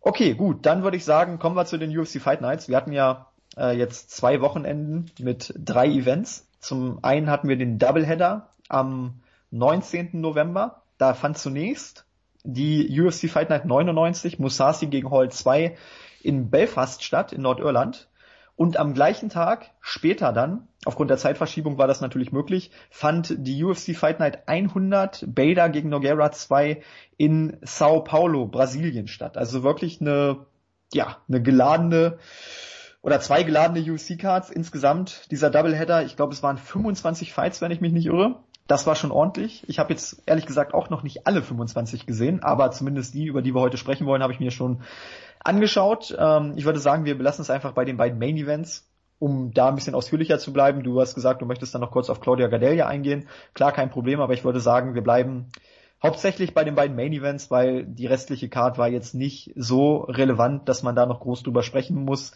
Okay, 0.00 0.34
gut, 0.34 0.66
dann 0.66 0.82
würde 0.82 0.96
ich 0.96 1.04
sagen, 1.04 1.38
kommen 1.38 1.56
wir 1.56 1.64
zu 1.64 1.78
den 1.78 1.96
UFC 1.96 2.20
Fight 2.20 2.40
Nights. 2.40 2.68
Wir 2.68 2.76
hatten 2.76 2.92
ja 2.92 3.28
äh, 3.56 3.76
jetzt 3.76 4.10
zwei 4.10 4.40
Wochenenden 4.40 5.10
mit 5.20 5.54
drei 5.56 5.86
Events. 5.86 6.48
Zum 6.60 6.98
einen 7.02 7.30
hatten 7.30 7.48
wir 7.48 7.56
den 7.56 7.78
Doubleheader 7.78 8.48
am 8.68 9.20
19. 9.50 10.20
November. 10.20 10.82
Da 10.98 11.14
fand 11.14 11.38
zunächst 11.38 12.06
die 12.44 13.00
UFC 13.00 13.30
Fight 13.30 13.50
Night 13.50 13.64
99, 13.64 14.38
Musashi 14.38 14.86
gegen 14.86 15.10
Hall 15.10 15.30
2 15.30 15.76
in 16.22 16.50
Belfast 16.50 17.02
statt, 17.02 17.32
in 17.32 17.42
Nordirland. 17.42 18.08
Und 18.56 18.76
am 18.76 18.94
gleichen 18.94 19.30
Tag, 19.30 19.72
später 19.80 20.32
dann, 20.32 20.68
aufgrund 20.84 21.10
der 21.10 21.18
Zeitverschiebung 21.18 21.76
war 21.76 21.88
das 21.88 22.00
natürlich 22.00 22.30
möglich, 22.30 22.70
fand 22.88 23.34
die 23.36 23.64
UFC 23.64 23.96
Fight 23.96 24.20
Night 24.20 24.46
100 24.46 25.24
Bader 25.26 25.68
gegen 25.70 25.88
Nogueira 25.88 26.30
2 26.30 26.82
in 27.16 27.56
Sao 27.62 28.00
Paulo, 28.02 28.46
Brasilien 28.46 29.08
statt. 29.08 29.36
Also 29.36 29.64
wirklich 29.64 30.00
eine, 30.00 30.46
ja, 30.92 31.16
eine 31.28 31.42
geladene 31.42 32.18
oder 33.02 33.20
zwei 33.20 33.42
geladene 33.42 33.92
UFC-Cards 33.92 34.50
insgesamt. 34.50 35.30
Dieser 35.30 35.50
Doubleheader, 35.50 36.04
ich 36.04 36.16
glaube, 36.16 36.32
es 36.32 36.42
waren 36.42 36.56
25 36.56 37.32
Fights, 37.32 37.60
wenn 37.60 37.70
ich 37.70 37.80
mich 37.80 37.92
nicht 37.92 38.06
irre. 38.06 38.40
Das 38.66 38.86
war 38.86 38.94
schon 38.94 39.10
ordentlich. 39.10 39.62
Ich 39.68 39.78
habe 39.78 39.92
jetzt 39.92 40.22
ehrlich 40.26 40.46
gesagt 40.46 40.72
auch 40.72 40.88
noch 40.88 41.02
nicht 41.02 41.26
alle 41.26 41.42
25 41.42 42.06
gesehen, 42.06 42.42
aber 42.42 42.70
zumindest 42.70 43.12
die, 43.12 43.26
über 43.26 43.42
die 43.42 43.54
wir 43.54 43.60
heute 43.60 43.76
sprechen 43.76 44.06
wollen, 44.06 44.22
habe 44.22 44.32
ich 44.32 44.40
mir 44.40 44.50
schon 44.50 44.80
angeschaut. 45.40 46.16
Ähm, 46.18 46.54
ich 46.56 46.64
würde 46.64 46.78
sagen, 46.78 47.04
wir 47.04 47.18
belassen 47.18 47.42
es 47.42 47.50
einfach 47.50 47.72
bei 47.72 47.84
den 47.84 47.98
beiden 47.98 48.18
Main 48.18 48.38
Events, 48.38 48.90
um 49.18 49.52
da 49.52 49.68
ein 49.68 49.74
bisschen 49.74 49.94
ausführlicher 49.94 50.38
zu 50.38 50.52
bleiben. 50.52 50.82
Du 50.82 50.98
hast 50.98 51.14
gesagt, 51.14 51.42
du 51.42 51.46
möchtest 51.46 51.74
dann 51.74 51.82
noch 51.82 51.90
kurz 51.90 52.08
auf 52.08 52.20
Claudia 52.20 52.48
Gadelia 52.48 52.86
eingehen. 52.86 53.28
Klar, 53.52 53.72
kein 53.72 53.90
Problem, 53.90 54.20
aber 54.20 54.32
ich 54.32 54.44
würde 54.44 54.60
sagen, 54.60 54.94
wir 54.94 55.02
bleiben 55.02 55.50
hauptsächlich 56.02 56.54
bei 56.54 56.64
den 56.64 56.74
beiden 56.74 56.96
Main 56.96 57.12
Events, 57.12 57.50
weil 57.50 57.84
die 57.84 58.06
restliche 58.06 58.48
Card 58.48 58.78
war 58.78 58.88
jetzt 58.88 59.14
nicht 59.14 59.52
so 59.56 59.98
relevant, 59.98 60.68
dass 60.70 60.82
man 60.82 60.96
da 60.96 61.04
noch 61.04 61.20
groß 61.20 61.42
drüber 61.42 61.62
sprechen 61.62 62.04
muss. 62.04 62.32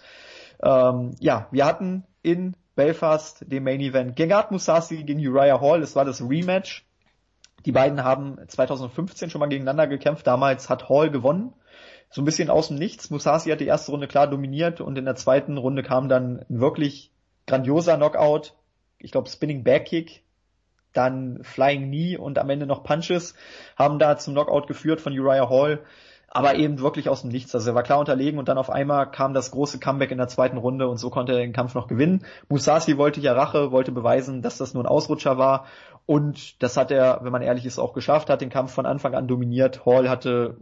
Ähm, 0.63 1.15
ja, 1.21 1.49
wir 1.51 1.65
hatten 1.65 2.05
in 2.23 2.55
Belfast 2.79 3.45
den 3.47 3.65
Main 3.65 3.81
Event 3.81 4.17
Gegard 4.17 4.53
Musasi 4.53 5.03
gegen 5.03 5.21
Uriah 5.21 5.61
Hall. 5.61 5.83
Es 5.83 5.97
war 5.97 6.05
das 6.05 6.23
Rematch. 6.23 6.87
Die 7.67 7.73
beiden 7.73 8.05
haben 8.05 8.39
2015 8.47 9.31
schon 9.31 9.41
mal 9.41 9.49
gegeneinander 9.49 9.89
gekämpft. 9.89 10.27
Damals 10.27 10.71
hat 10.71 10.89
Hall 10.89 11.11
gewonnen 11.11 11.53
so 12.11 12.23
ein 12.23 12.25
bisschen 12.25 12.51
aus 12.51 12.69
dem 12.69 12.79
Nichts. 12.79 13.11
Musashi 13.11 13.51
hat 13.51 13.61
die 13.61 13.67
erste 13.67 13.91
Runde 13.93 14.09
klar 14.09 14.27
dominiert 14.27 14.81
und 14.81 14.97
in 14.97 15.05
der 15.05 15.17
zweiten 15.17 15.59
Runde 15.59 15.83
kam 15.83 16.09
dann 16.09 16.45
ein 16.49 16.61
wirklich 16.61 17.13
grandioser 17.47 17.97
Knockout. 17.97 18.55
Ich 18.99 19.13
glaube 19.13 19.29
Spinning 19.29 19.63
Backkick, 19.63 20.23
dann 20.93 21.43
Flying 21.43 21.87
Knee 21.87 22.17
und 22.17 22.39
am 22.39 22.51
Ende 22.51 22.67
noch 22.67 22.83
Punches 22.83 23.35
haben 23.77 23.99
da 23.99 24.17
zum 24.17 24.35
Knockout 24.35 24.67
geführt 24.67 25.01
von 25.01 25.19
Uriah 25.19 25.51
Hall. 25.51 25.81
Aber 26.31 26.57
eben 26.57 26.79
wirklich 26.81 27.09
aus 27.09 27.23
dem 27.23 27.31
Nichts. 27.31 27.55
Also 27.55 27.71
er 27.71 27.75
war 27.75 27.83
klar 27.83 27.99
unterlegen 27.99 28.39
und 28.39 28.49
dann 28.49 28.59
auf 28.59 28.69
einmal 28.69 29.11
kam 29.11 29.33
das 29.33 29.51
große 29.51 29.79
Comeback 29.79 30.11
in 30.11 30.19
der 30.19 30.29
zweiten 30.29 30.59
Runde 30.59 30.87
und 30.87 30.99
so 30.99 31.09
konnte 31.09 31.33
er 31.33 31.39
den 31.39 31.55
Kampf 31.55 31.75
noch 31.75 31.89
gewinnen. 31.89 32.25
Musashi 32.49 32.99
wollte 32.99 33.21
ja 33.21 33.33
Rache, 33.33 33.73
wollte 33.73 33.93
beweisen, 33.93 34.43
dass 34.43 34.59
das 34.59 34.75
nur 34.75 34.85
ein 34.85 34.89
Ausrutscher 34.89 35.39
war. 35.39 35.67
Und 36.05 36.63
das 36.63 36.77
hat 36.77 36.91
er, 36.91 37.21
wenn 37.23 37.33
man 37.33 37.43
ehrlich 37.43 37.65
ist, 37.65 37.79
auch 37.79 37.95
geschafft, 37.95 38.29
hat 38.29 38.41
den 38.41 38.51
Kampf 38.51 38.73
von 38.73 38.87
Anfang 38.87 39.15
an 39.15 39.27
dominiert. 39.27 39.87
Hall 39.87 40.09
hatte 40.09 40.59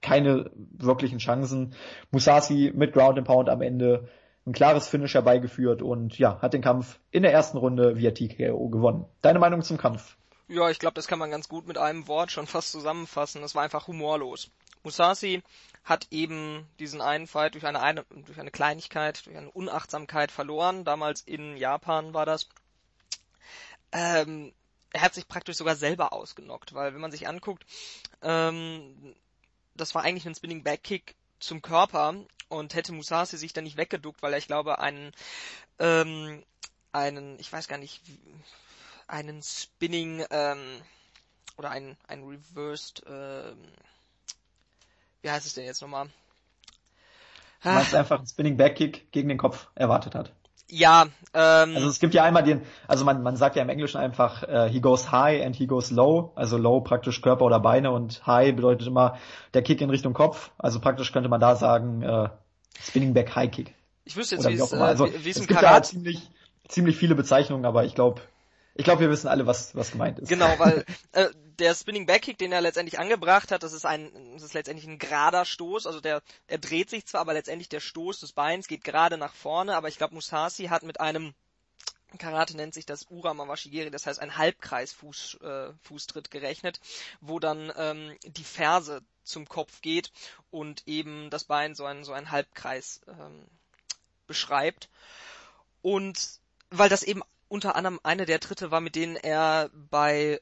keine 0.00 0.50
wirklichen 0.54 1.18
Chancen. 1.18 1.74
Musashi 2.10 2.72
mit 2.74 2.92
Ground 2.94 3.18
and 3.18 3.26
Pound 3.26 3.48
am 3.50 3.60
Ende 3.60 4.08
ein 4.46 4.52
klares 4.52 4.88
Finish 4.88 5.14
herbeigeführt 5.14 5.82
und 5.82 6.18
ja, 6.18 6.40
hat 6.40 6.54
den 6.54 6.62
Kampf 6.62 6.98
in 7.10 7.22
der 7.22 7.32
ersten 7.32 7.58
Runde 7.58 7.96
via 7.96 8.10
TKO 8.10 8.68
gewonnen. 8.68 9.04
Deine 9.22 9.38
Meinung 9.38 9.62
zum 9.62 9.76
Kampf? 9.76 10.16
Ja, 10.48 10.68
ich 10.70 10.78
glaube, 10.78 10.94
das 10.94 11.06
kann 11.06 11.18
man 11.18 11.30
ganz 11.30 11.48
gut 11.48 11.68
mit 11.68 11.78
einem 11.78 12.08
Wort 12.08 12.32
schon 12.32 12.46
fast 12.46 12.72
zusammenfassen. 12.72 13.42
Das 13.42 13.54
war 13.54 13.62
einfach 13.62 13.86
humorlos. 13.86 14.50
Musashi 14.82 15.42
hat 15.84 16.06
eben 16.10 16.66
diesen 16.78 17.00
einen 17.00 17.26
Fight 17.26 17.54
durch 17.54 17.66
eine, 17.66 17.80
eine, 17.80 18.04
durch 18.04 18.38
eine 18.38 18.50
Kleinigkeit, 18.50 19.24
durch 19.26 19.36
eine 19.36 19.50
Unachtsamkeit 19.50 20.30
verloren. 20.30 20.84
Damals 20.84 21.22
in 21.22 21.56
Japan 21.56 22.14
war 22.14 22.26
das. 22.26 22.48
Ähm, 23.92 24.52
er 24.92 25.02
hat 25.02 25.14
sich 25.14 25.28
praktisch 25.28 25.56
sogar 25.56 25.76
selber 25.76 26.12
ausgenockt, 26.12 26.74
weil 26.74 26.94
wenn 26.94 27.00
man 27.00 27.12
sich 27.12 27.28
anguckt, 27.28 27.64
ähm, 28.22 29.14
das 29.74 29.94
war 29.94 30.02
eigentlich 30.02 30.26
ein 30.26 30.34
Spinning 30.34 30.62
Backkick 30.62 31.14
zum 31.38 31.62
Körper 31.62 32.14
und 32.48 32.74
hätte 32.74 32.92
Musashi 32.92 33.36
sich 33.36 33.52
dann 33.52 33.64
nicht 33.64 33.76
weggeduckt, 33.76 34.22
weil 34.22 34.32
er, 34.32 34.38
ich 34.38 34.46
glaube, 34.46 34.78
einen, 34.80 35.12
ähm, 35.78 36.44
einen, 36.92 37.38
ich 37.38 37.52
weiß 37.52 37.68
gar 37.68 37.78
nicht, 37.78 38.02
einen 39.06 39.42
Spinning, 39.42 40.24
ähm, 40.30 40.82
oder 41.56 41.70
einen, 41.70 41.96
einen 42.08 42.26
Reversed, 42.26 43.02
ähm, 43.06 43.58
wie 45.22 45.30
heißt 45.30 45.46
es 45.46 45.54
denn 45.54 45.64
jetzt 45.64 45.82
nochmal? 45.82 46.06
Du 47.62 47.68
meinst 47.68 47.94
einfach 47.94 48.18
einen 48.18 48.26
Spinning 48.26 48.56
Backkick 48.56 49.12
gegen 49.12 49.28
den 49.28 49.38
Kopf 49.38 49.68
erwartet 49.74 50.14
hat. 50.14 50.32
Ja, 50.70 51.06
ähm, 51.34 51.74
also 51.74 51.88
es 51.88 51.98
gibt 51.98 52.14
ja 52.14 52.22
einmal 52.22 52.44
den, 52.44 52.62
also 52.86 53.04
man, 53.04 53.22
man 53.22 53.36
sagt 53.36 53.56
ja 53.56 53.62
im 53.62 53.68
Englischen 53.68 53.98
einfach, 53.98 54.46
uh, 54.48 54.66
he 54.66 54.80
goes 54.80 55.10
high 55.10 55.44
and 55.44 55.56
he 55.56 55.66
goes 55.66 55.90
low, 55.90 56.32
also 56.36 56.56
low 56.56 56.80
praktisch 56.80 57.20
Körper 57.22 57.44
oder 57.44 57.58
Beine 57.58 57.90
und 57.90 58.24
high 58.26 58.54
bedeutet 58.54 58.86
immer 58.86 59.18
der 59.52 59.62
Kick 59.62 59.80
in 59.80 59.90
Richtung 59.90 60.14
Kopf, 60.14 60.52
also 60.58 60.80
praktisch 60.80 61.12
könnte 61.12 61.28
man 61.28 61.40
da 61.40 61.56
sagen 61.56 62.04
uh, 62.04 62.28
Spinning 62.80 63.14
Back 63.14 63.34
High 63.34 63.50
Kick. 63.50 63.74
Ich 64.04 64.16
wüsste 64.16 64.36
jetzt, 64.36 64.48
wie, 64.48 64.54
es, 64.54 64.72
also, 64.72 65.06
wie, 65.06 65.30
es 65.30 65.38
es 65.38 65.46
gibt 65.48 65.60
Karat 65.60 65.74
ja 65.74 65.82
ziemlich, 65.82 66.30
ziemlich 66.68 66.96
viele 66.96 67.16
Bezeichnungen, 67.16 67.64
aber 67.64 67.84
ich 67.84 67.94
glaube, 67.94 68.22
ich 68.74 68.84
glaube, 68.84 69.00
wir 69.00 69.10
wissen 69.10 69.28
alle, 69.28 69.46
was, 69.46 69.74
was 69.74 69.92
gemeint 69.92 70.18
ist. 70.18 70.28
Genau, 70.28 70.58
weil 70.58 70.84
äh, 71.12 71.28
der 71.58 71.74
Spinning 71.74 72.06
Backkick, 72.06 72.38
den 72.38 72.52
er 72.52 72.60
letztendlich 72.60 72.98
angebracht 72.98 73.52
hat, 73.52 73.62
das 73.62 73.72
ist 73.72 73.84
ein, 73.84 74.10
das 74.34 74.42
ist 74.42 74.54
letztendlich 74.54 74.88
ein 74.88 74.98
gerader 74.98 75.44
Stoß. 75.44 75.86
Also 75.86 76.00
der, 76.00 76.22
er 76.46 76.58
dreht 76.58 76.90
sich 76.90 77.06
zwar, 77.06 77.22
aber 77.22 77.34
letztendlich 77.34 77.68
der 77.68 77.80
Stoß 77.80 78.20
des 78.20 78.32
Beins 78.32 78.68
geht 78.68 78.84
gerade 78.84 79.18
nach 79.18 79.34
vorne. 79.34 79.76
Aber 79.76 79.88
ich 79.88 79.98
glaube, 79.98 80.14
Musashi 80.14 80.66
hat 80.66 80.82
mit 80.82 81.00
einem 81.00 81.34
Karate 82.18 82.56
nennt 82.56 82.74
sich 82.74 82.86
das 82.86 83.06
Urama 83.08 83.46
Washigiri, 83.46 83.90
das 83.90 84.06
heißt 84.06 84.20
ein 84.20 84.36
Halbkreis-Fuß, 84.36 85.38
äh, 85.42 85.72
Fußtritt 85.82 86.30
gerechnet, 86.30 86.80
wo 87.20 87.38
dann 87.38 87.72
ähm, 87.76 88.16
die 88.24 88.44
Ferse 88.44 89.02
zum 89.22 89.48
Kopf 89.48 89.80
geht 89.80 90.10
und 90.50 90.82
eben 90.86 91.30
das 91.30 91.44
Bein 91.44 91.74
so 91.74 91.84
ein 91.84 92.02
so 92.04 92.12
ein 92.12 92.30
Halbkreis 92.30 93.00
ähm, 93.06 93.46
beschreibt. 94.26 94.88
Und 95.82 96.40
weil 96.70 96.88
das 96.88 97.02
eben 97.02 97.22
unter 97.50 97.74
anderem 97.74 98.00
eine 98.04 98.26
der 98.26 98.40
Tritte 98.40 98.70
war, 98.70 98.80
mit 98.80 98.94
denen 98.94 99.16
er 99.16 99.70
bei, 99.74 100.40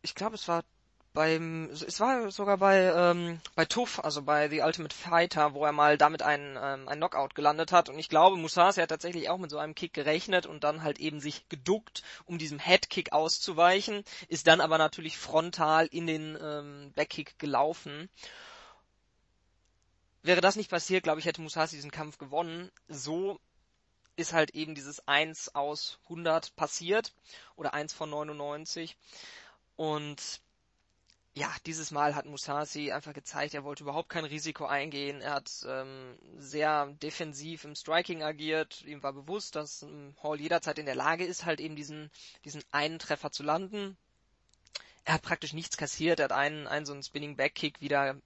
ich 0.00 0.14
glaube, 0.14 0.34
es 0.34 0.48
war 0.48 0.64
beim, 1.12 1.68
es 1.70 2.00
war 2.00 2.30
sogar 2.30 2.56
bei 2.56 2.84
ähm, 2.84 3.38
bei 3.54 3.66
Tuff, 3.66 4.02
also 4.02 4.22
bei 4.22 4.48
The 4.48 4.62
Ultimate 4.62 4.96
Fighter, 4.96 5.52
wo 5.52 5.66
er 5.66 5.72
mal 5.72 5.98
damit 5.98 6.22
einen 6.22 6.56
ähm, 6.56 6.88
ein 6.88 6.96
Knockout 6.96 7.34
gelandet 7.34 7.72
hat. 7.72 7.90
Und 7.90 7.98
ich 7.98 8.08
glaube, 8.08 8.38
Musashi 8.38 8.80
hat 8.80 8.88
tatsächlich 8.88 9.28
auch 9.28 9.36
mit 9.36 9.50
so 9.50 9.58
einem 9.58 9.74
Kick 9.74 9.92
gerechnet 9.92 10.46
und 10.46 10.64
dann 10.64 10.82
halt 10.82 10.98
eben 10.98 11.20
sich 11.20 11.46
geduckt, 11.50 12.02
um 12.24 12.38
diesem 12.38 12.58
Headkick 12.58 13.12
auszuweichen, 13.12 14.04
ist 14.28 14.46
dann 14.46 14.62
aber 14.62 14.78
natürlich 14.78 15.18
frontal 15.18 15.86
in 15.86 16.06
den 16.06 16.38
ähm, 16.40 16.92
Backkick 16.96 17.38
gelaufen. 17.38 18.08
Wäre 20.22 20.40
das 20.40 20.56
nicht 20.56 20.70
passiert, 20.70 21.02
glaube 21.02 21.20
ich, 21.20 21.26
hätte 21.26 21.42
Musashi 21.42 21.76
diesen 21.76 21.90
Kampf 21.90 22.16
gewonnen. 22.16 22.70
So 22.88 23.38
ist 24.16 24.32
halt 24.32 24.50
eben 24.50 24.74
dieses 24.74 25.06
1 25.08 25.54
aus 25.54 25.98
100 26.04 26.54
passiert 26.56 27.12
oder 27.56 27.74
1 27.74 27.92
von 27.92 28.10
99 28.10 28.96
und 29.76 30.40
ja, 31.34 31.50
dieses 31.64 31.90
Mal 31.90 32.14
hat 32.14 32.26
Musashi 32.26 32.92
einfach 32.92 33.14
gezeigt, 33.14 33.54
er 33.54 33.64
wollte 33.64 33.84
überhaupt 33.84 34.10
kein 34.10 34.26
Risiko 34.26 34.66
eingehen. 34.66 35.22
Er 35.22 35.32
hat 35.32 35.50
ähm, 35.66 36.18
sehr 36.36 36.86
defensiv 37.02 37.64
im 37.64 37.74
Striking 37.74 38.22
agiert. 38.22 38.82
Ihm 38.82 39.02
war 39.02 39.14
bewusst, 39.14 39.56
dass 39.56 39.82
ähm, 39.82 40.14
Hall 40.22 40.40
jederzeit 40.40 40.78
in 40.78 40.84
der 40.84 40.94
Lage 40.94 41.24
ist, 41.24 41.46
halt 41.46 41.60
eben 41.60 41.74
diesen, 41.74 42.10
diesen 42.44 42.62
einen 42.70 42.98
Treffer 42.98 43.32
zu 43.32 43.42
landen. 43.42 43.96
Er 45.04 45.14
hat 45.14 45.22
praktisch 45.22 45.54
nichts 45.54 45.78
kassiert. 45.78 46.20
Er 46.20 46.24
hat 46.24 46.32
einen, 46.32 46.66
einen 46.66 46.84
so 46.84 46.92
einen 46.92 47.02
Spinning 47.02 47.36
Back 47.36 47.54
Kick 47.54 47.80
wieder 47.80 48.16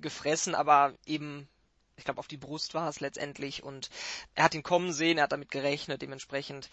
gefressen, 0.00 0.54
aber 0.54 0.94
eben 1.06 1.48
ich 1.96 2.04
glaube, 2.04 2.18
auf 2.18 2.28
die 2.28 2.36
Brust 2.36 2.74
war 2.74 2.88
es 2.88 3.00
letztendlich 3.00 3.62
und 3.62 3.90
er 4.34 4.44
hat 4.44 4.54
ihn 4.54 4.62
kommen 4.62 4.92
sehen, 4.92 5.18
er 5.18 5.24
hat 5.24 5.32
damit 5.32 5.50
gerechnet, 5.50 6.02
dementsprechend 6.02 6.70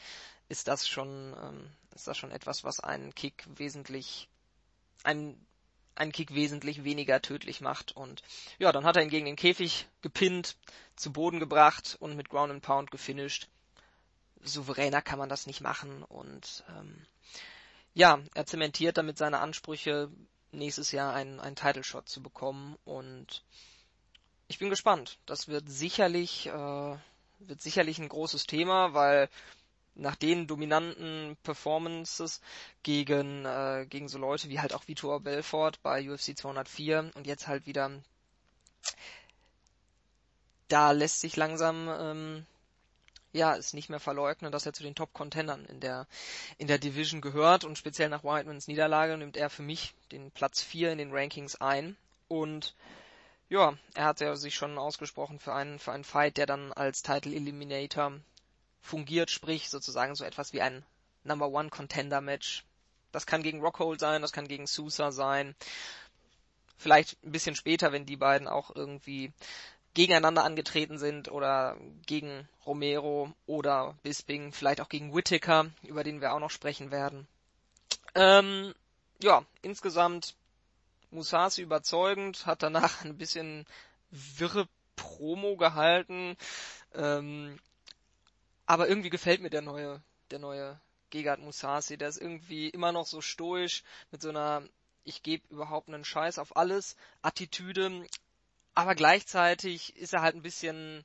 ist 0.49 0.68
das 0.68 0.88
schon, 0.88 1.35
ähm, 1.41 1.72
ist 1.95 2.07
das 2.07 2.18
schon 2.18 2.31
etwas, 2.31 2.64
was 2.64 2.80
einen 2.80 3.14
Kick 3.14 3.45
wesentlich, 3.56 4.30
einen, 5.03 5.45
einen 5.95 6.11
Kick 6.11 6.34
wesentlich 6.34 6.84
weniger 6.84 7.22
tödlich 7.22 7.61
macht 7.61 7.95
und 7.95 8.23
ja, 8.57 8.72
dann 8.72 8.85
hat 8.85 8.95
er 8.95 9.03
ihn 9.03 9.10
gegen 9.10 9.26
den 9.26 9.35
Käfig 9.35 9.88
gepinnt, 10.02 10.57
zu 10.95 11.14
Boden 11.14 11.39
gebracht 11.39 11.98
und 11.99 12.15
mit 12.15 12.30
Ground 12.30 12.52
and 12.52 12.64
Pound 12.64 12.91
gefinisht. 12.91 13.48
Souveräner 14.43 15.03
kann 15.03 15.19
man 15.19 15.30
das 15.30 15.45
nicht 15.45 15.61
machen 15.61 16.03
und 16.03 16.64
ähm, 16.69 17.06
ja, 17.93 18.19
er 18.34 18.45
zementiert 18.45 18.98
damit 18.98 19.18
seine 19.18 19.39
Ansprüche, 19.39 20.10
nächstes 20.52 20.91
Jahr 20.91 21.14
einen, 21.14 21.39
einen 21.39 21.56
Title 21.56 21.84
Shot 21.84 22.10
zu 22.10 22.23
bekommen 22.23 22.77
und 22.84 23.43
ich 24.52 24.60
bin 24.60 24.69
gespannt. 24.69 25.18
Das 25.26 25.48
wird 25.48 25.69
sicherlich, 25.69 26.48
äh, 26.48 26.52
wird 27.40 27.61
sicherlich 27.61 27.99
ein 27.99 28.10
großes 28.10 28.48
Thema, 28.48 28.94
weil 28.94 29.30
nach 29.95 30.15
den 30.15 30.45
dominanten 30.45 31.38
Performances 31.44 32.41
gegen, 32.84 33.45
äh, 33.45 33.86
gegen 33.90 34.10
so 34.10 34.18
Leute 34.18 34.49
wie 34.49 34.60
halt 34.60 34.73
auch 34.73 34.88
Vitor 34.90 35.22
Belfort 35.22 35.73
bei 35.82 36.10
UFC 36.10 36.36
204 36.38 37.11
und 37.15 37.28
jetzt 37.28 37.48
halt 37.48 37.65
wieder, 37.65 37.91
da 40.68 40.91
lässt 40.91 41.22
sich 41.22 41.38
langsam, 41.38 41.88
ähm, 41.88 42.45
ja, 43.32 43.56
es 43.56 43.73
nicht 43.73 43.90
mehr 43.90 44.02
verleugnen, 44.02 44.52
dass 44.52 44.65
er 44.65 44.73
zu 44.73 44.84
den 44.84 44.95
Top-Contendern 44.95 45.65
in 45.65 45.80
der, 45.80 46.07
in 46.57 46.68
der 46.68 46.78
Division 46.78 47.22
gehört 47.22 47.64
und 47.64 47.78
speziell 47.78 48.10
nach 48.10 48.26
Whitemans 48.26 48.68
Niederlage 48.68 49.18
nimmt 49.18 49.38
er 49.38 49.49
für 49.49 49.64
mich 49.64 49.94
den 50.11 50.30
Platz 50.32 50.61
4 50.61 50.91
in 50.91 50.98
den 50.98 51.14
Rankings 51.14 51.56
ein 51.56 51.95
und 52.28 52.76
ja, 53.52 53.78
er 53.95 54.06
hat 54.06 54.22
ja 54.22 54.34
sich 54.38 54.56
schon 54.56 54.78
ausgesprochen 54.78 55.38
für 55.38 55.53
einen, 55.53 55.78
für 55.78 55.91
einen 55.91 56.06
Fight, 56.06 56.38
der 56.38 56.45
dann 56.45 56.72
als 56.72 57.03
Title 57.03 57.36
Eliminator 57.36 58.14
fungiert, 58.80 59.30
sprich 59.30 59.69
sozusagen 59.69 60.15
so 60.15 60.23
etwas 60.23 60.53
wie 60.53 60.61
ein 60.61 60.86
Number 61.26 61.49
One 61.49 61.69
Contender 61.69 62.22
Match. 62.22 62.64
Das 63.11 63.26
kann 63.26 63.44
gegen 63.44 63.60
Rockhold 63.60 63.99
sein, 63.99 64.22
das 64.22 64.32
kann 64.32 64.48
gegen 64.48 64.68
Sousa 64.68 65.11
sein. 65.11 65.53
Vielleicht 66.78 67.22
ein 67.26 67.34
bisschen 67.34 67.57
später, 67.57 67.91
wenn 67.91 68.06
die 68.06 68.15
beiden 68.15 68.48
auch 68.48 68.73
irgendwie 68.73 69.34
gegeneinander 69.94 70.45
angetreten 70.45 70.98
sind 70.98 71.30
oder 71.30 71.76
gegen 72.06 72.48
Romero 72.65 73.34
oder 73.48 73.98
Bisping, 74.02 74.53
vielleicht 74.53 74.80
auch 74.80 74.88
gegen 74.88 75.14
Whittaker, 75.14 75.65
über 75.84 76.06
den 76.06 76.22
wir 76.22 76.32
auch 76.32 76.40
noch 76.40 76.52
sprechen 76.52 76.90
werden. 76.90 77.28
Ähm, 78.15 78.73
ja, 79.22 79.44
insgesamt 79.61 80.36
Musasi 81.12 81.62
überzeugend, 81.62 82.46
hat 82.46 82.64
danach 82.64 83.04
ein 83.06 83.18
bisschen 83.18 83.66
wirre 84.10 84.68
Promo 84.96 85.56
gehalten, 85.56 86.38
ähm, 86.94 87.60
aber 88.66 88.88
irgendwie 88.88 89.10
gefällt 89.10 89.42
mir 89.42 89.50
der 89.50 89.62
neue, 89.62 90.02
der 90.32 90.40
neue 90.40 90.80
Gegard 91.10 91.40
Musasi, 91.40 91.98
der 91.98 92.10
ist 92.10 92.18
irgendwie 92.18 92.70
immer 92.70 92.92
noch 92.92 93.06
so 93.06 93.22
stoisch 93.22 93.84
mit 94.12 94.22
so 94.22 94.30
einer 94.30 94.64
ich 95.04 95.24
gebe 95.24 95.48
überhaupt 95.50 95.88
einen 95.88 96.06
Scheiß 96.06 96.38
auf 96.38 96.56
alles 96.56 96.96
Attitüde, 97.22 98.06
aber 98.74 98.96
gleichzeitig 98.96 99.96
ist 99.98 100.14
er 100.14 100.22
halt 100.22 100.36
ein 100.36 100.42
bisschen, 100.42 101.04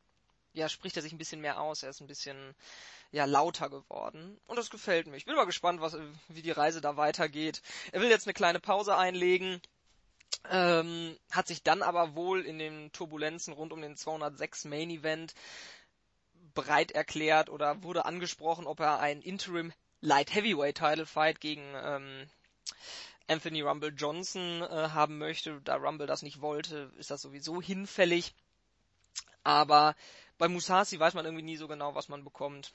ja, 0.52 0.68
spricht 0.68 0.96
er 0.96 1.02
sich 1.02 1.12
ein 1.12 1.18
bisschen 1.18 1.40
mehr 1.40 1.60
aus. 1.60 1.82
Er 1.82 1.90
ist 1.90 2.00
ein 2.00 2.06
bisschen, 2.06 2.54
ja, 3.10 3.24
lauter 3.24 3.70
geworden. 3.70 4.38
Und 4.46 4.56
das 4.56 4.70
gefällt 4.70 5.06
mir. 5.06 5.16
Ich 5.16 5.24
bin 5.24 5.34
mal 5.34 5.46
gespannt, 5.46 5.80
was, 5.80 5.96
wie 6.28 6.42
die 6.42 6.50
Reise 6.50 6.80
da 6.80 6.96
weitergeht. 6.96 7.62
Er 7.92 8.00
will 8.00 8.10
jetzt 8.10 8.26
eine 8.26 8.34
kleine 8.34 8.60
Pause 8.60 8.96
einlegen. 8.96 9.60
Ähm, 10.48 11.16
hat 11.30 11.48
sich 11.48 11.62
dann 11.62 11.82
aber 11.82 12.14
wohl 12.14 12.44
in 12.44 12.58
den 12.58 12.92
Turbulenzen 12.92 13.52
rund 13.52 13.72
um 13.72 13.82
den 13.82 13.96
206 13.96 14.64
Main 14.66 14.90
Event 14.90 15.34
bereit 16.54 16.92
erklärt 16.92 17.50
oder 17.50 17.82
wurde 17.82 18.04
angesprochen, 18.04 18.66
ob 18.66 18.80
er 18.80 19.00
ein 19.00 19.22
Interim 19.22 19.72
Light 20.00 20.34
Heavyweight 20.34 20.76
Title 20.76 21.06
Fight 21.06 21.40
gegen 21.40 21.62
ähm, 21.74 22.28
Anthony 23.28 23.62
Rumble 23.62 23.92
Johnson 23.96 24.62
äh, 24.62 24.90
haben 24.90 25.18
möchte, 25.18 25.60
da 25.62 25.76
Rumble 25.76 26.06
das 26.06 26.22
nicht 26.22 26.40
wollte, 26.40 26.92
ist 26.96 27.10
das 27.10 27.22
sowieso 27.22 27.60
hinfällig. 27.60 28.34
Aber 29.42 29.96
bei 30.38 30.48
Musasi 30.48 30.98
weiß 30.98 31.14
man 31.14 31.24
irgendwie 31.24 31.44
nie 31.44 31.56
so 31.56 31.68
genau, 31.68 31.94
was 31.94 32.08
man 32.08 32.24
bekommt. 32.24 32.72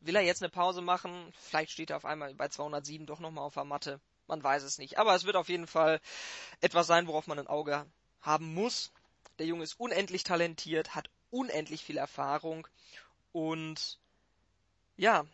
Will 0.00 0.16
er 0.16 0.22
jetzt 0.22 0.42
eine 0.42 0.50
Pause 0.50 0.80
machen? 0.80 1.32
Vielleicht 1.40 1.72
steht 1.72 1.90
er 1.90 1.96
auf 1.96 2.04
einmal 2.04 2.34
bei 2.34 2.48
207 2.48 3.06
doch 3.06 3.20
nochmal 3.20 3.44
auf 3.44 3.54
der 3.54 3.64
Matte. 3.64 4.00
Man 4.28 4.42
weiß 4.42 4.62
es 4.62 4.78
nicht. 4.78 4.98
Aber 4.98 5.14
es 5.14 5.24
wird 5.24 5.36
auf 5.36 5.48
jeden 5.48 5.66
Fall 5.66 6.00
etwas 6.60 6.86
sein, 6.86 7.06
worauf 7.06 7.26
man 7.26 7.38
ein 7.38 7.46
Auge 7.46 7.86
haben 8.20 8.54
muss. 8.54 8.92
Der 9.38 9.46
Junge 9.46 9.64
ist 9.64 9.80
unendlich 9.80 10.22
talentiert, 10.22 10.94
hat 10.94 11.10
unendlich 11.30 11.84
viel 11.84 11.96
Erfahrung 11.96 12.66
und 13.32 13.98
ja, 14.96 15.26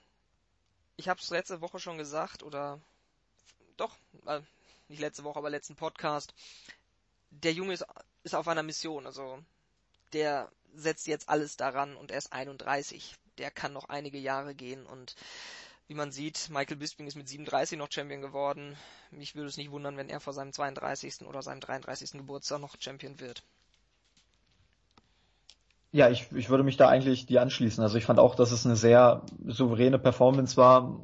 ich 0.96 1.08
habe 1.08 1.20
es 1.20 1.30
letzte 1.30 1.60
Woche 1.60 1.80
schon 1.80 1.98
gesagt 1.98 2.42
oder 2.42 2.80
doch, 3.76 3.96
äh, 4.26 4.40
nicht 4.88 5.00
letzte 5.00 5.24
Woche, 5.24 5.38
aber 5.38 5.50
letzten 5.50 5.76
Podcast, 5.76 6.34
der 7.30 7.52
Junge 7.52 7.72
ist, 7.72 7.84
ist 8.22 8.34
auf 8.34 8.48
einer 8.48 8.62
Mission, 8.62 9.06
also 9.06 9.42
der 10.12 10.50
setzt 10.74 11.06
jetzt 11.06 11.28
alles 11.28 11.56
daran 11.56 11.96
und 11.96 12.10
er 12.10 12.18
ist 12.18 12.32
31. 12.32 13.14
Der 13.38 13.50
kann 13.50 13.72
noch 13.72 13.88
einige 13.88 14.18
Jahre 14.18 14.54
gehen 14.54 14.86
und 14.86 15.16
wie 15.86 15.94
man 15.94 16.10
sieht, 16.10 16.48
Michael 16.50 16.76
Bisping 16.76 17.06
ist 17.06 17.16
mit 17.16 17.28
37 17.28 17.78
noch 17.78 17.90
Champion 17.90 18.22
geworden. 18.22 18.76
Mich 19.10 19.34
würde 19.34 19.48
es 19.48 19.56
nicht 19.56 19.70
wundern, 19.70 19.96
wenn 19.96 20.08
er 20.08 20.20
vor 20.20 20.32
seinem 20.32 20.52
32. 20.52 21.26
oder 21.26 21.42
seinem 21.42 21.60
33. 21.60 22.12
Geburtstag 22.12 22.60
noch 22.60 22.76
Champion 22.78 23.20
wird. 23.20 23.42
Ja, 25.92 26.08
ich, 26.08 26.32
ich 26.32 26.50
würde 26.50 26.64
mich 26.64 26.76
da 26.76 26.88
eigentlich 26.88 27.26
die 27.26 27.38
anschließen. 27.38 27.82
Also 27.82 27.98
ich 27.98 28.04
fand 28.04 28.18
auch, 28.18 28.34
dass 28.34 28.50
es 28.50 28.66
eine 28.66 28.76
sehr 28.76 29.22
souveräne 29.46 29.98
Performance 29.98 30.56
war. 30.56 31.00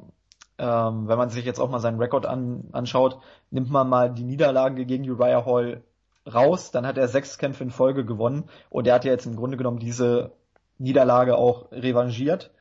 Ähm, 0.57 1.07
wenn 1.07 1.17
man 1.17 1.29
sich 1.29 1.45
jetzt 1.45 1.59
auch 1.59 1.69
mal 1.69 1.79
seinen 1.79 1.99
Rekord 1.99 2.25
an, 2.25 2.67
anschaut, 2.71 3.19
nimmt 3.51 3.69
man 3.69 3.87
mal 3.87 4.13
die 4.13 4.23
Niederlage 4.23 4.85
gegen 4.85 5.09
Uriah 5.09 5.45
Hall 5.45 5.83
raus, 6.31 6.71
dann 6.71 6.85
hat 6.85 6.97
er 6.97 7.07
sechs 7.07 7.37
Kämpfe 7.37 7.63
in 7.63 7.71
Folge 7.71 8.05
gewonnen 8.05 8.49
und 8.69 8.85
er 8.85 8.95
hat 8.95 9.05
ja 9.05 9.11
jetzt 9.11 9.25
im 9.25 9.35
Grunde 9.35 9.57
genommen 9.57 9.79
diese 9.79 10.33
Niederlage 10.77 11.37
auch 11.37 11.71
revanchiert. 11.71 12.51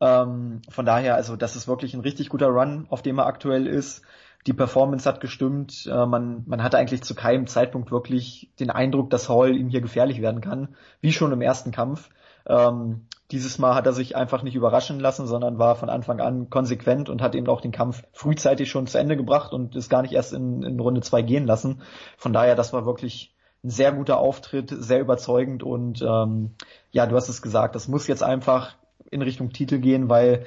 Ähm, 0.00 0.62
von 0.68 0.86
daher, 0.86 1.14
also 1.14 1.36
das 1.36 1.56
ist 1.56 1.68
wirklich 1.68 1.94
ein 1.94 2.00
richtig 2.00 2.28
guter 2.28 2.48
Run, 2.48 2.86
auf 2.88 3.02
dem 3.02 3.18
er 3.18 3.26
aktuell 3.26 3.66
ist. 3.66 4.02
Die 4.46 4.54
Performance 4.54 5.08
hat 5.08 5.20
gestimmt. 5.20 5.86
Äh, 5.86 6.06
man, 6.06 6.44
man 6.46 6.62
hatte 6.62 6.78
eigentlich 6.78 7.02
zu 7.02 7.14
keinem 7.14 7.46
Zeitpunkt 7.46 7.90
wirklich 7.90 8.50
den 8.58 8.70
Eindruck, 8.70 9.10
dass 9.10 9.28
Hall 9.28 9.54
ihm 9.54 9.68
hier 9.68 9.82
gefährlich 9.82 10.22
werden 10.22 10.40
kann, 10.40 10.74
wie 11.00 11.12
schon 11.12 11.32
im 11.32 11.42
ersten 11.42 11.72
Kampf. 11.72 12.08
Ähm, 12.46 13.06
dieses 13.30 13.58
Mal 13.58 13.74
hat 13.74 13.86
er 13.86 13.92
sich 13.92 14.16
einfach 14.16 14.42
nicht 14.42 14.56
überraschen 14.56 14.98
lassen, 14.98 15.26
sondern 15.26 15.58
war 15.58 15.76
von 15.76 15.88
Anfang 15.88 16.20
an 16.20 16.50
konsequent 16.50 17.08
und 17.08 17.22
hat 17.22 17.34
eben 17.34 17.46
auch 17.48 17.60
den 17.60 17.70
Kampf 17.70 18.02
frühzeitig 18.12 18.70
schon 18.70 18.86
zu 18.86 18.98
Ende 18.98 19.16
gebracht 19.16 19.52
und 19.52 19.76
ist 19.76 19.90
gar 19.90 20.02
nicht 20.02 20.14
erst 20.14 20.32
in, 20.32 20.62
in 20.62 20.80
Runde 20.80 21.02
zwei 21.02 21.22
gehen 21.22 21.46
lassen. 21.46 21.82
Von 22.16 22.32
daher, 22.32 22.56
das 22.56 22.72
war 22.72 22.86
wirklich 22.86 23.34
ein 23.62 23.70
sehr 23.70 23.92
guter 23.92 24.18
Auftritt, 24.18 24.70
sehr 24.70 25.00
überzeugend 25.00 25.62
und 25.62 26.02
ähm, 26.02 26.54
ja, 26.90 27.06
du 27.06 27.14
hast 27.14 27.28
es 27.28 27.42
gesagt, 27.42 27.74
das 27.74 27.88
muss 27.88 28.06
jetzt 28.06 28.22
einfach 28.22 28.74
in 29.10 29.22
Richtung 29.22 29.52
Titel 29.52 29.78
gehen, 29.78 30.08
weil 30.08 30.46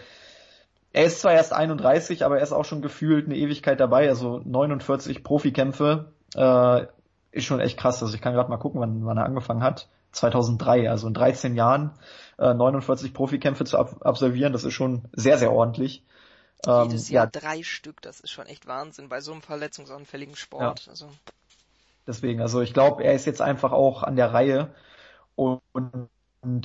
er 0.94 1.06
ist 1.06 1.22
zwar 1.22 1.34
erst 1.34 1.54
31, 1.54 2.24
aber 2.24 2.38
er 2.38 2.44
ist 2.44 2.54
auch 2.54 2.66
schon 2.66 2.82
gefühlt 2.82 3.26
eine 3.26 3.36
Ewigkeit 3.36 3.80
dabei, 3.80 4.08
also 4.08 4.42
49 4.46 5.24
Profikämpfe 5.24 6.14
äh, 6.36 6.86
ist 7.32 7.46
schon 7.46 7.60
echt 7.60 7.78
krass. 7.78 8.02
Also 8.02 8.14
ich 8.14 8.22
kann 8.22 8.34
gerade 8.34 8.50
mal 8.50 8.58
gucken, 8.58 8.80
wann, 8.80 9.06
wann 9.06 9.18
er 9.18 9.26
angefangen 9.26 9.64
hat. 9.64 9.88
2003, 10.12 10.92
also 10.92 11.08
in 11.08 11.16
13 11.16 11.56
Jahren 11.56 11.92
äh, 12.38 12.54
49 12.54 13.14
Profikämpfe 13.14 13.66
zu 13.66 13.80
ab 13.80 13.98
absolvieren, 14.02 14.54
das 14.54 14.64
ist 14.64 14.74
schon 14.74 15.06
sehr, 15.12 15.40
sehr 15.40 15.52
ordentlich. 15.52 16.04
Ähm, 16.68 16.90
Jedes 16.90 17.10
Jahr 17.10 17.26
ja. 17.26 17.32
drei 17.32 17.64
Stück, 17.64 18.02
das 18.02 18.20
ist 18.20 18.30
schon 18.30 18.46
echt 18.46 18.68
Wahnsinn 18.68 19.10
bei 19.10 19.22
so 19.22 19.32
einem 19.32 19.42
verletzungsanfälligen 19.42 20.36
Sport. 20.36 20.86
Ja. 20.86 20.92
Also. 20.92 21.10
Deswegen, 22.06 22.42
also 22.42 22.62
ich 22.62 22.74
glaube, 22.74 23.04
er 23.04 23.14
ist 23.14 23.26
jetzt 23.26 23.42
einfach 23.42 23.72
auch 23.72 24.04
an 24.04 24.16
der 24.16 24.34
Reihe 24.34 24.74
und, 25.36 25.62
und 25.72 26.10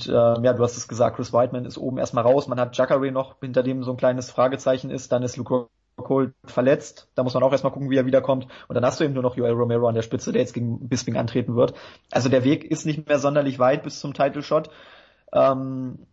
äh, 0.07 0.11
ja, 0.11 0.53
du 0.53 0.63
hast 0.63 0.77
es 0.77 0.87
gesagt, 0.87 1.15
Chris 1.15 1.33
Whiteman 1.33 1.65
ist 1.65 1.77
oben 1.77 1.97
erstmal 1.97 2.23
raus, 2.23 2.47
man 2.47 2.59
hat 2.59 2.77
Jacare 2.77 3.11
noch, 3.11 3.39
hinter 3.39 3.63
dem 3.63 3.83
so 3.83 3.91
ein 3.91 3.97
kleines 3.97 4.31
Fragezeichen 4.31 4.89
ist, 4.89 5.11
dann 5.11 5.23
ist 5.23 5.37
Luke 5.37 5.67
Cole 6.03 6.33
verletzt. 6.45 7.09
Da 7.15 7.23
muss 7.23 7.33
man 7.33 7.43
auch 7.43 7.51
erstmal 7.51 7.73
gucken, 7.73 7.89
wie 7.89 7.97
er 7.97 8.05
wiederkommt. 8.05 8.47
Und 8.67 8.75
dann 8.75 8.85
hast 8.85 8.99
du 8.99 9.03
eben 9.03 9.13
nur 9.13 9.23
noch 9.23 9.35
Joel 9.35 9.53
Romero 9.53 9.87
an 9.87 9.95
der 9.95 10.01
Spitze, 10.01 10.31
der 10.31 10.41
jetzt 10.41 10.53
gegen 10.53 10.87
Bisping 10.87 11.17
antreten 11.17 11.55
wird. 11.55 11.73
Also 12.11 12.29
der 12.29 12.43
Weg 12.43 12.63
ist 12.63 12.85
nicht 12.85 13.07
mehr 13.07 13.19
sonderlich 13.19 13.59
weit 13.59 13.83
bis 13.83 13.99
zum 13.99 14.13
Title 14.13 14.41
Shot. 14.41 14.69
Ähm, 15.33 16.07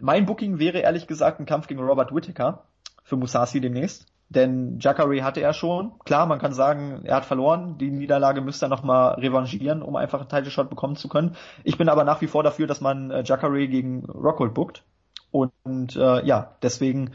mein 0.00 0.26
Booking 0.26 0.58
wäre 0.58 0.78
ehrlich 0.78 1.06
gesagt 1.06 1.40
ein 1.40 1.46
Kampf 1.46 1.66
gegen 1.66 1.80
Robert 1.80 2.14
Whittaker 2.14 2.66
für 3.04 3.16
Musasi 3.16 3.60
demnächst. 3.60 4.06
Denn 4.28 4.78
Jacare 4.80 5.22
hatte 5.22 5.40
er 5.40 5.52
schon. 5.52 5.92
Klar, 6.04 6.26
man 6.26 6.40
kann 6.40 6.52
sagen, 6.52 7.02
er 7.04 7.16
hat 7.16 7.24
verloren. 7.24 7.78
Die 7.78 7.90
Niederlage 7.90 8.40
müsste 8.40 8.66
er 8.66 8.68
nochmal 8.68 9.14
revanchieren, 9.14 9.82
um 9.82 9.94
einfach 9.94 10.20
einen 10.20 10.28
Title 10.28 10.50
Shot 10.50 10.68
bekommen 10.68 10.96
zu 10.96 11.08
können. 11.08 11.36
Ich 11.62 11.78
bin 11.78 11.88
aber 11.88 12.04
nach 12.04 12.20
wie 12.20 12.26
vor 12.26 12.42
dafür, 12.42 12.66
dass 12.66 12.80
man 12.80 13.10
äh, 13.10 13.22
gegen 13.22 14.04
Rockhold 14.06 14.52
bookt. 14.52 14.82
Und, 15.30 15.96
äh, 15.96 16.24
ja, 16.24 16.56
deswegen 16.62 17.12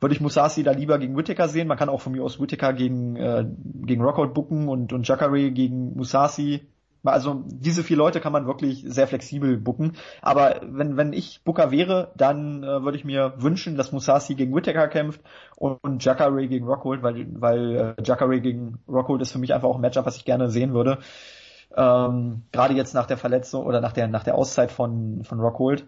würde 0.00 0.14
ich 0.14 0.20
Musasi 0.20 0.62
da 0.62 0.72
lieber 0.72 0.98
gegen 0.98 1.16
Whittaker 1.16 1.48
sehen. 1.48 1.68
Man 1.68 1.78
kann 1.78 1.88
auch 1.88 2.00
von 2.00 2.12
mir 2.12 2.22
aus 2.22 2.40
Whittaker 2.40 2.72
gegen, 2.72 3.16
äh, 3.16 3.46
gegen 3.82 4.02
Rockhold 4.02 4.34
booken 4.34 4.68
und, 4.68 4.92
und 4.92 5.08
Jacare 5.08 5.50
gegen 5.50 5.96
Musasi. 5.96 6.68
Also 7.08 7.44
diese 7.46 7.82
vier 7.82 7.96
Leute 7.96 8.20
kann 8.20 8.32
man 8.32 8.46
wirklich 8.46 8.84
sehr 8.86 9.06
flexibel 9.06 9.56
booken. 9.56 9.96
Aber 10.22 10.60
wenn, 10.62 10.96
wenn 10.96 11.12
ich 11.12 11.42
Booker 11.44 11.70
wäre, 11.70 12.12
dann 12.16 12.62
äh, 12.62 12.82
würde 12.82 12.98
ich 12.98 13.04
mir 13.04 13.34
wünschen, 13.38 13.76
dass 13.76 13.92
Musasi 13.92 14.34
gegen 14.34 14.54
Whittaker 14.54 14.88
kämpft 14.88 15.20
und, 15.56 15.78
und 15.82 16.04
Jacare 16.04 16.46
gegen 16.48 16.66
Rockhold, 16.66 17.02
weil, 17.02 17.26
weil 17.40 17.94
äh, 17.98 18.02
Jacare 18.02 18.40
gegen 18.40 18.78
Rockhold 18.88 19.22
ist 19.22 19.32
für 19.32 19.38
mich 19.38 19.54
einfach 19.54 19.68
auch 19.68 19.76
ein 19.76 19.80
Matchup, 19.80 20.06
was 20.06 20.16
ich 20.16 20.24
gerne 20.24 20.50
sehen 20.50 20.74
würde. 20.74 20.98
Ähm, 21.76 22.42
Gerade 22.52 22.74
jetzt 22.74 22.94
nach 22.94 23.06
der 23.06 23.18
Verletzung 23.18 23.64
oder 23.64 23.80
nach 23.80 23.92
der, 23.92 24.08
nach 24.08 24.24
der 24.24 24.36
Auszeit 24.36 24.70
von, 24.70 25.24
von 25.24 25.40
Rockhold. 25.40 25.86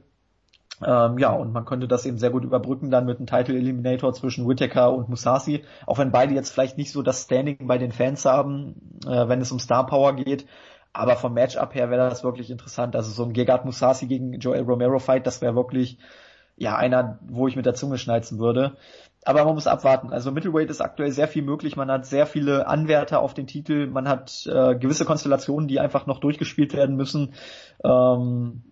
Ähm, 0.85 1.19
ja, 1.19 1.33
und 1.33 1.53
man 1.53 1.65
könnte 1.65 1.89
das 1.89 2.07
eben 2.07 2.19
sehr 2.19 2.31
gut 2.31 2.45
überbrücken 2.45 2.91
dann 2.91 3.05
mit 3.05 3.19
einem 3.19 3.27
Title 3.27 3.57
Eliminator 3.57 4.13
zwischen 4.13 4.47
Whittaker 4.49 4.93
und 4.93 5.09
Musasi, 5.09 5.65
auch 5.87 5.99
wenn 5.99 6.13
beide 6.13 6.35
jetzt 6.35 6.51
vielleicht 6.51 6.79
nicht 6.79 6.93
so 6.93 7.03
das 7.03 7.23
Standing 7.23 7.67
bei 7.67 7.79
den 7.79 7.91
Fans 7.91 8.25
haben, 8.25 9.01
äh, 9.05 9.29
wenn 9.29 9.41
es 9.41 9.51
um 9.51 9.59
Star 9.59 9.87
Power 9.87 10.15
geht. 10.15 10.47
Aber 10.99 11.15
vom 11.15 11.33
Matchup 11.33 11.77
her 11.77 11.91
wäre 11.91 12.11
das 12.11 12.25
wirklich 12.25 12.51
interessant. 12.51 12.97
Also 12.97 13.13
so 13.13 13.23
ein 13.23 13.33
Gegard 13.33 13.65
Musasi 13.65 14.09
gegen 14.09 14.33
Joel 14.41 14.63
Romero 14.63 14.99
Fight, 14.99 15.29
das 15.29 15.41
wäre 15.41 15.55
wirklich 15.55 15.97
ja 16.57 16.75
einer, 16.75 17.21
wo 17.23 17.47
ich 17.47 17.55
mit 17.55 17.67
der 17.67 17.75
Zunge 17.75 17.99
schnalzen 17.99 18.41
würde. 18.41 18.77
Aber 19.25 19.45
man 19.45 19.55
muss 19.55 19.69
abwarten. 19.69 20.13
Also 20.13 20.33
Middleweight 20.33 20.71
ist 20.71 20.81
aktuell 20.81 21.13
sehr 21.13 21.29
viel 21.29 21.43
möglich. 21.45 21.77
Man 21.77 21.89
hat 21.89 22.05
sehr 22.05 22.27
viele 22.27 22.67
Anwärter 22.67 23.21
auf 23.21 23.33
den 23.33 23.47
Titel. 23.47 23.87
Man 23.87 24.09
hat 24.09 24.45
äh, 24.47 24.75
gewisse 24.75 25.05
Konstellationen, 25.05 25.69
die 25.69 25.79
einfach 25.79 26.07
noch 26.07 26.19
durchgespielt 26.19 26.75
werden 26.75 26.97
müssen. 26.97 27.35
Ähm, 27.85 28.65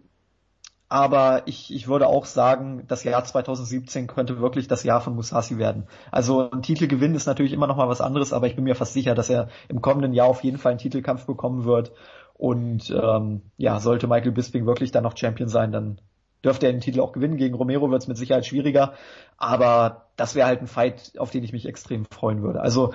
aber 0.89 1.43
ich, 1.47 1.75
ich 1.75 1.89
würde 1.89 2.07
auch 2.07 2.27
sagen, 2.27 2.85
das 2.87 3.03
Jahr 3.03 3.25
2017 3.25 4.07
könnte 4.07 4.41
wirklich 4.41 4.69
das 4.69 4.85
Jahr 4.85 5.01
von 5.01 5.17
Musashi 5.17 5.59
werden. 5.59 5.89
Also 6.13 6.49
ein 6.51 6.63
Titelgewinn 6.63 7.17
ist 7.17 7.27
natürlich 7.27 7.53
immer 7.53 7.67
noch 7.67 7.77
mal 7.77 7.89
was 7.89 8.01
anderes, 8.01 8.33
aber 8.33 8.47
ich 8.47 8.55
bin 8.55 8.65
mir 8.65 8.77
fast 8.77 8.93
sicher, 8.93 9.17
dass 9.17 9.29
er 9.29 9.49
im 9.69 9.83
kommenden 9.83 10.13
Jahr 10.13 10.29
auf 10.29 10.45
jeden 10.45 10.59
Fall 10.59 10.71
einen 10.71 10.79
Titelkampf 10.79 11.27
bekommen 11.27 11.65
wird. 11.65 11.93
Und 12.39 12.91
ähm, 12.91 13.43
ja, 13.57 13.81
sollte 13.81 14.07
Michael 14.07 14.33
Bisping 14.33 14.67
wirklich 14.67 14.91
dann 14.91 15.05
noch 15.05 15.17
Champion 15.17 15.49
sein, 15.49 15.73
dann 15.73 16.01
dürfte 16.45 16.67
er 16.67 16.73
den 16.73 16.81
Titel 16.81 17.01
auch 17.01 17.13
gewinnen. 17.13 17.39
Gegen 17.39 17.55
Romero 17.55 17.91
wird 17.91 18.03
es 18.03 18.09
mit 18.09 18.19
Sicherheit 18.19 18.47
schwieriger, 18.47 18.95
aber 19.39 20.09
das 20.17 20.35
wäre 20.35 20.47
halt 20.47 20.61
ein 20.61 20.67
Fight, 20.67 21.13
auf 21.19 21.31
den 21.31 21.45
ich 21.45 21.53
mich 21.53 21.67
extrem 21.67 22.05
freuen 22.05 22.43
würde. 22.43 22.61
Also 22.61 22.93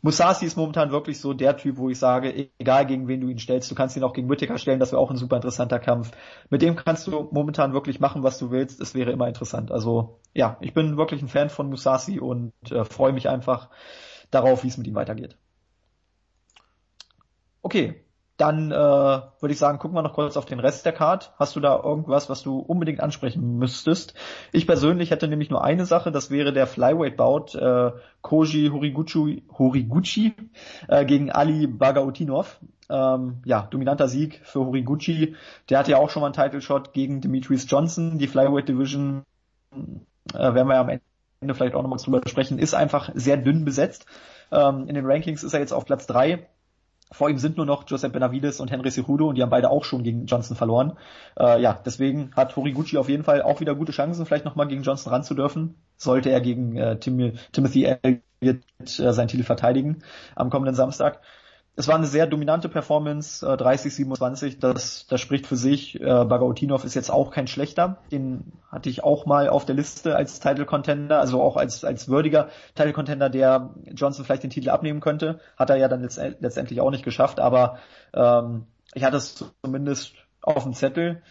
Musasi 0.00 0.46
ist 0.46 0.56
momentan 0.56 0.92
wirklich 0.92 1.20
so 1.20 1.34
der 1.34 1.56
Typ, 1.56 1.76
wo 1.76 1.90
ich 1.90 1.98
sage, 1.98 2.50
egal 2.58 2.86
gegen 2.86 3.08
wen 3.08 3.20
du 3.20 3.28
ihn 3.28 3.38
stellst, 3.38 3.68
du 3.70 3.74
kannst 3.74 3.96
ihn 3.96 4.04
auch 4.04 4.12
gegen 4.12 4.28
Whittaker 4.28 4.58
stellen, 4.58 4.78
das 4.78 4.92
wäre 4.92 5.00
auch 5.00 5.10
ein 5.10 5.16
super 5.16 5.36
interessanter 5.36 5.80
Kampf. 5.80 6.12
Mit 6.50 6.62
dem 6.62 6.76
kannst 6.76 7.06
du 7.06 7.28
momentan 7.32 7.72
wirklich 7.72 7.98
machen, 7.98 8.22
was 8.22 8.38
du 8.38 8.50
willst, 8.50 8.80
es 8.80 8.94
wäre 8.94 9.10
immer 9.10 9.26
interessant. 9.26 9.72
Also 9.72 10.20
ja, 10.34 10.56
ich 10.60 10.72
bin 10.72 10.96
wirklich 10.96 11.20
ein 11.22 11.28
Fan 11.28 11.50
von 11.50 11.68
Musasi 11.68 12.20
und 12.20 12.52
äh, 12.70 12.84
freue 12.84 13.12
mich 13.12 13.28
einfach 13.28 13.70
darauf, 14.30 14.62
wie 14.62 14.68
es 14.68 14.78
mit 14.78 14.86
ihm 14.86 14.94
weitergeht. 14.94 15.36
Okay, 17.62 18.04
dann 18.38 18.70
äh, 18.70 18.74
würde 18.74 19.52
ich 19.52 19.58
sagen, 19.58 19.78
gucken 19.78 19.96
wir 19.96 20.02
noch 20.02 20.14
kurz 20.14 20.36
auf 20.36 20.46
den 20.46 20.60
Rest 20.60 20.86
der 20.86 20.92
Card. 20.92 21.32
Hast 21.38 21.56
du 21.56 21.60
da 21.60 21.76
irgendwas, 21.82 22.30
was 22.30 22.42
du 22.42 22.60
unbedingt 22.60 23.00
ansprechen 23.00 23.58
müsstest? 23.58 24.14
Ich 24.52 24.66
persönlich 24.66 25.10
hätte 25.10 25.26
nämlich 25.26 25.50
nur 25.50 25.62
eine 25.62 25.86
Sache, 25.86 26.12
das 26.12 26.30
wäre 26.30 26.52
der 26.52 26.68
Flyweight-Bout 26.68 27.58
äh, 27.58 27.92
Koji 28.22 28.70
Horiguchi, 28.72 29.42
Horiguchi 29.58 30.34
äh, 30.86 31.04
gegen 31.04 31.32
Ali 31.32 31.66
Bagautinov. 31.66 32.60
Ähm, 32.88 33.42
ja, 33.44 33.66
dominanter 33.70 34.08
Sieg 34.08 34.40
für 34.44 34.60
Horiguchi. 34.60 35.34
Der 35.68 35.80
hatte 35.80 35.90
ja 35.90 35.98
auch 35.98 36.08
schon 36.08 36.20
mal 36.20 36.28
einen 36.28 36.34
Title-Shot 36.34 36.92
gegen 36.92 37.20
Demetrius 37.20 37.66
Johnson. 37.68 38.18
Die 38.18 38.28
Flyweight-Division, 38.28 39.24
äh, 39.72 40.38
werden 40.38 40.68
wir 40.68 40.74
ja 40.74 40.80
am 40.80 41.00
Ende 41.40 41.54
vielleicht 41.54 41.74
auch 41.74 41.82
nochmal 41.82 41.98
drüber 41.98 42.20
sprechen, 42.26 42.58
ist 42.58 42.74
einfach 42.74 43.10
sehr 43.14 43.36
dünn 43.36 43.64
besetzt. 43.64 44.06
Ähm, 44.52 44.86
in 44.86 44.94
den 44.94 45.06
Rankings 45.06 45.42
ist 45.42 45.54
er 45.54 45.60
jetzt 45.60 45.72
auf 45.72 45.84
Platz 45.84 46.06
drei 46.06 46.48
vor 47.10 47.30
ihm 47.30 47.38
sind 47.38 47.56
nur 47.56 47.66
noch 47.66 47.84
Joseph 47.86 48.12
Benavides 48.12 48.60
und 48.60 48.70
Henry 48.70 48.90
Cejudo 48.90 49.28
und 49.28 49.36
die 49.36 49.42
haben 49.42 49.50
beide 49.50 49.70
auch 49.70 49.84
schon 49.84 50.02
gegen 50.02 50.26
Johnson 50.26 50.56
verloren. 50.56 50.98
Äh, 51.38 51.60
ja, 51.60 51.80
deswegen 51.84 52.32
hat 52.36 52.56
Horiguchi 52.56 52.98
auf 52.98 53.08
jeden 53.08 53.24
Fall 53.24 53.42
auch 53.42 53.60
wieder 53.60 53.74
gute 53.74 53.92
Chancen, 53.92 54.26
vielleicht 54.26 54.44
nochmal 54.44 54.68
gegen 54.68 54.82
Johnson 54.82 55.12
ranzudürfen, 55.12 55.74
sollte 55.96 56.30
er 56.30 56.40
gegen 56.40 56.76
äh, 56.76 56.98
Tim, 56.98 57.32
Timothy 57.52 57.84
Elliott 57.84 58.62
äh, 58.80 59.12
seinen 59.12 59.28
Titel 59.28 59.44
verteidigen 59.44 60.02
am 60.34 60.50
kommenden 60.50 60.74
Samstag 60.74 61.20
es 61.78 61.86
war 61.86 61.94
eine 61.94 62.06
sehr 62.06 62.26
dominante 62.26 62.68
Performance, 62.68 63.46
äh, 63.46 63.52
30-27, 63.52 64.58
das, 64.58 65.06
das 65.06 65.20
spricht 65.20 65.46
für 65.46 65.54
sich. 65.54 66.00
Äh, 66.00 66.24
Bagautinov 66.24 66.84
ist 66.84 66.94
jetzt 66.94 67.08
auch 67.08 67.30
kein 67.30 67.46
schlechter, 67.46 67.98
den 68.10 68.52
hatte 68.68 68.90
ich 68.90 69.04
auch 69.04 69.26
mal 69.26 69.48
auf 69.48 69.64
der 69.64 69.76
Liste 69.76 70.16
als 70.16 70.40
Title 70.40 70.66
Contender, 70.66 71.20
also 71.20 71.40
auch 71.40 71.56
als, 71.56 71.84
als 71.84 72.08
würdiger 72.08 72.48
Title 72.74 72.92
Contender, 72.92 73.30
der 73.30 73.70
Johnson 73.94 74.24
vielleicht 74.24 74.42
den 74.42 74.50
Titel 74.50 74.70
abnehmen 74.70 74.98
könnte. 74.98 75.38
Hat 75.56 75.70
er 75.70 75.76
ja 75.76 75.86
dann 75.86 76.02
letzt, 76.02 76.20
letztendlich 76.40 76.80
auch 76.80 76.90
nicht 76.90 77.04
geschafft, 77.04 77.38
aber 77.38 77.78
ähm, 78.12 78.66
ich 78.92 79.04
hatte 79.04 79.18
es 79.18 79.44
zumindest 79.62 80.14
auf 80.42 80.64
dem 80.64 80.72
Zettel. 80.72 81.22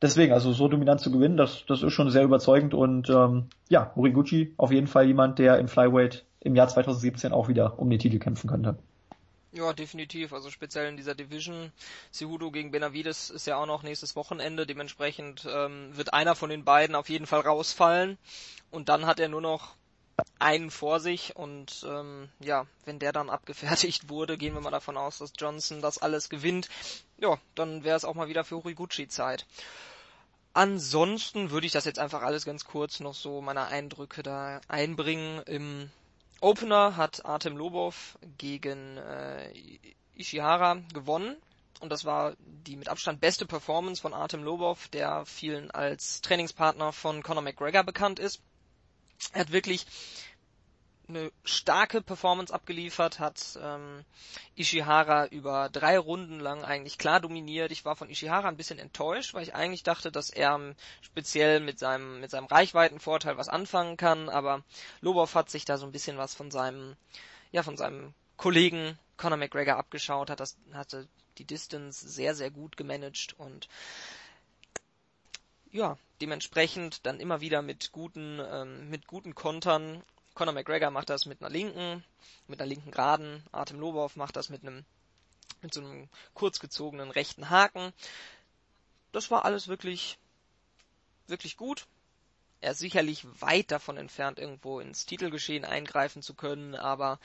Deswegen, 0.00 0.32
also 0.32 0.52
so 0.52 0.68
dominant 0.68 1.00
zu 1.00 1.10
gewinnen, 1.10 1.36
das, 1.36 1.64
das 1.66 1.82
ist 1.82 1.92
schon 1.92 2.10
sehr 2.10 2.22
überzeugend 2.22 2.74
und 2.74 3.10
ähm, 3.10 3.46
ja, 3.68 3.90
Moriguchi 3.96 4.54
auf 4.56 4.70
jeden 4.70 4.86
Fall 4.86 5.06
jemand, 5.06 5.40
der 5.40 5.58
im 5.58 5.66
Flyweight 5.66 6.26
im 6.38 6.54
Jahr 6.54 6.68
2017 6.68 7.32
auch 7.32 7.48
wieder 7.48 7.80
um 7.80 7.90
den 7.90 7.98
Titel 7.98 8.20
kämpfen 8.20 8.48
könnte. 8.48 8.78
Ja, 9.52 9.72
definitiv. 9.72 10.32
Also 10.32 10.50
speziell 10.50 10.88
in 10.88 10.96
dieser 10.96 11.14
Division. 11.14 11.72
Cejudo 12.12 12.50
gegen 12.52 12.70
Benavides 12.70 13.30
ist 13.30 13.46
ja 13.46 13.56
auch 13.56 13.66
noch 13.66 13.82
nächstes 13.82 14.14
Wochenende. 14.14 14.64
Dementsprechend 14.64 15.46
ähm, 15.50 15.96
wird 15.96 16.12
einer 16.12 16.36
von 16.36 16.50
den 16.50 16.64
beiden 16.64 16.94
auf 16.94 17.08
jeden 17.08 17.26
Fall 17.26 17.40
rausfallen. 17.40 18.16
Und 18.70 18.88
dann 18.88 19.06
hat 19.06 19.18
er 19.18 19.28
nur 19.28 19.40
noch 19.40 19.74
einen 20.38 20.70
vor 20.70 21.00
sich. 21.00 21.34
Und 21.34 21.84
ähm, 21.88 22.28
ja, 22.38 22.66
wenn 22.84 23.00
der 23.00 23.12
dann 23.12 23.28
abgefertigt 23.30 24.08
wurde, 24.08 24.38
gehen 24.38 24.54
wir 24.54 24.60
mal 24.60 24.70
davon 24.70 24.96
aus, 24.96 25.18
dass 25.18 25.32
Johnson 25.36 25.80
das 25.82 25.98
alles 25.98 26.28
gewinnt. 26.28 26.68
Ja, 27.18 27.36
dann 27.56 27.82
wäre 27.82 27.96
es 27.96 28.04
auch 28.04 28.14
mal 28.14 28.28
wieder 28.28 28.44
für 28.44 28.56
Horiguchi 28.56 29.08
Zeit. 29.08 29.46
Ansonsten 30.52 31.50
würde 31.50 31.66
ich 31.66 31.72
das 31.72 31.84
jetzt 31.84 31.98
einfach 31.98 32.22
alles 32.22 32.44
ganz 32.44 32.64
kurz 32.64 33.00
noch 33.00 33.14
so 33.14 33.40
meine 33.40 33.66
Eindrücke 33.66 34.22
da 34.22 34.60
einbringen. 34.68 35.42
Im 35.46 35.90
Opener 36.40 36.96
hat 36.96 37.24
Artem 37.24 37.56
Lobov 37.56 38.18
gegen 38.38 38.96
äh, 38.96 39.52
Ishihara 40.14 40.78
gewonnen. 40.92 41.36
Und 41.80 41.90
das 41.90 42.04
war 42.04 42.34
die 42.40 42.76
mit 42.76 42.88
Abstand 42.88 43.20
beste 43.20 43.46
Performance 43.46 44.02
von 44.02 44.12
Artem 44.12 44.42
Lobov, 44.42 44.88
der 44.88 45.24
vielen 45.24 45.70
als 45.70 46.20
Trainingspartner 46.20 46.92
von 46.92 47.22
Conor 47.22 47.42
McGregor 47.42 47.84
bekannt 47.84 48.18
ist. 48.18 48.42
Er 49.32 49.40
hat 49.40 49.52
wirklich 49.52 49.86
eine 51.10 51.32
starke 51.44 52.00
Performance 52.00 52.52
abgeliefert, 52.52 53.18
hat 53.18 53.58
ähm, 53.62 54.04
Ishihara 54.56 55.26
über 55.26 55.68
drei 55.68 55.98
Runden 55.98 56.40
lang 56.40 56.64
eigentlich 56.64 56.98
klar 56.98 57.20
dominiert. 57.20 57.72
Ich 57.72 57.84
war 57.84 57.96
von 57.96 58.08
Ishihara 58.10 58.48
ein 58.48 58.56
bisschen 58.56 58.78
enttäuscht, 58.78 59.34
weil 59.34 59.42
ich 59.42 59.54
eigentlich 59.54 59.82
dachte, 59.82 60.10
dass 60.10 60.30
er 60.30 60.54
ähm, 60.54 60.74
speziell 61.02 61.60
mit 61.60 61.78
seinem 61.78 62.20
mit 62.20 62.30
seinem 62.30 62.46
Reichweitenvorteil 62.46 63.36
was 63.36 63.48
anfangen 63.48 63.96
kann, 63.96 64.28
aber 64.28 64.62
Lobov 65.00 65.34
hat 65.34 65.50
sich 65.50 65.64
da 65.64 65.76
so 65.76 65.86
ein 65.86 65.92
bisschen 65.92 66.18
was 66.18 66.34
von 66.34 66.50
seinem 66.50 66.96
ja 67.52 67.62
von 67.62 67.76
seinem 67.76 68.14
Kollegen 68.36 68.98
Conor 69.16 69.36
McGregor 69.36 69.76
abgeschaut, 69.76 70.30
hat 70.30 70.40
das 70.40 70.56
hatte 70.72 71.06
die 71.38 71.44
Distance 71.44 72.08
sehr 72.08 72.34
sehr 72.34 72.50
gut 72.50 72.76
gemanagt 72.76 73.34
und 73.38 73.68
ja, 75.72 75.96
dementsprechend 76.20 77.06
dann 77.06 77.20
immer 77.20 77.40
wieder 77.40 77.62
mit 77.62 77.92
guten, 77.92 78.40
ähm, 78.40 78.90
mit 78.90 79.06
guten 79.06 79.34
Kontern 79.34 80.02
Conor 80.34 80.54
McGregor 80.54 80.90
macht 80.90 81.10
das 81.10 81.26
mit 81.26 81.40
einer 81.40 81.50
linken, 81.50 82.04
mit 82.46 82.60
einer 82.60 82.68
linken 82.68 82.90
Geraden. 82.90 83.42
Artem 83.52 83.78
Lobov 83.80 84.16
macht 84.16 84.36
das 84.36 84.48
mit 84.48 84.62
einem, 84.62 84.84
mit 85.62 85.74
so 85.74 85.80
einem 85.80 86.08
kurzgezogenen 86.34 87.10
rechten 87.10 87.50
Haken. 87.50 87.92
Das 89.12 89.30
war 89.30 89.44
alles 89.44 89.68
wirklich, 89.68 90.18
wirklich 91.26 91.56
gut. 91.56 91.86
Er 92.60 92.72
ist 92.72 92.78
sicherlich 92.78 93.24
weit 93.40 93.70
davon 93.70 93.96
entfernt, 93.96 94.38
irgendwo 94.38 94.80
ins 94.80 95.06
Titelgeschehen 95.06 95.64
eingreifen 95.64 96.22
zu 96.22 96.34
können, 96.34 96.74
aber 96.74 97.18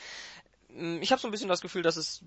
mm, 0.70 1.02
ich 1.02 1.12
habe 1.12 1.22
so 1.22 1.28
ein 1.28 1.32
bisschen 1.32 1.50
das 1.50 1.62
Gefühl, 1.62 1.84
dass 1.84 1.98
es 1.98 2.22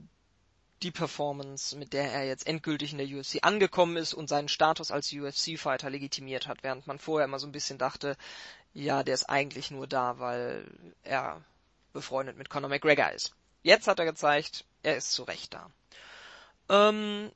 die 0.82 0.90
Performance, 0.90 1.76
mit 1.76 1.92
der 1.92 2.12
er 2.12 2.24
jetzt 2.26 2.46
endgültig 2.46 2.92
in 2.92 2.98
der 2.98 3.08
UFC 3.08 3.38
angekommen 3.42 3.96
ist 3.96 4.14
und 4.14 4.28
seinen 4.28 4.48
Status 4.48 4.90
als 4.92 5.12
UFC-Fighter 5.12 5.90
legitimiert 5.90 6.46
hat, 6.46 6.62
während 6.62 6.86
man 6.86 6.98
vorher 6.98 7.24
immer 7.24 7.40
so 7.40 7.46
ein 7.48 7.52
bisschen 7.52 7.78
dachte, 7.78 8.16
ja, 8.72 9.02
der 9.02 9.14
ist 9.14 9.28
eigentlich 9.28 9.70
nur 9.70 9.86
da, 9.86 10.18
weil 10.18 10.64
er 11.02 11.40
befreundet 11.92 12.36
mit 12.36 12.50
Conor 12.50 12.70
McGregor 12.70 13.10
ist. 13.10 13.34
Jetzt 13.62 13.88
hat 13.88 13.98
er 13.98 14.04
gezeigt, 14.04 14.64
er 14.82 14.96
ist 14.96 15.12
zu 15.12 15.24
Recht 15.24 15.54
da. 15.54 15.70
Ähm, 16.68 17.30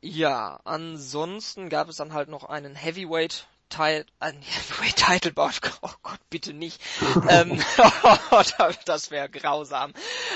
ja, 0.00 0.60
ansonsten 0.64 1.68
gab 1.68 1.88
es 1.88 1.96
dann 1.96 2.12
halt 2.12 2.28
noch 2.28 2.44
einen 2.44 2.74
Heavyweight 2.74 3.46
Teil, 3.68 4.06
ein 4.18 4.34
Heavyweight 4.40 4.96
Title 4.96 5.32
Bout, 5.32 5.60
oh 5.82 5.90
Gott, 6.02 6.20
bitte 6.30 6.52
nicht. 6.52 6.80
ähm, 7.28 7.60
das 8.84 9.10
wäre 9.10 9.28
grausam. 9.28 9.92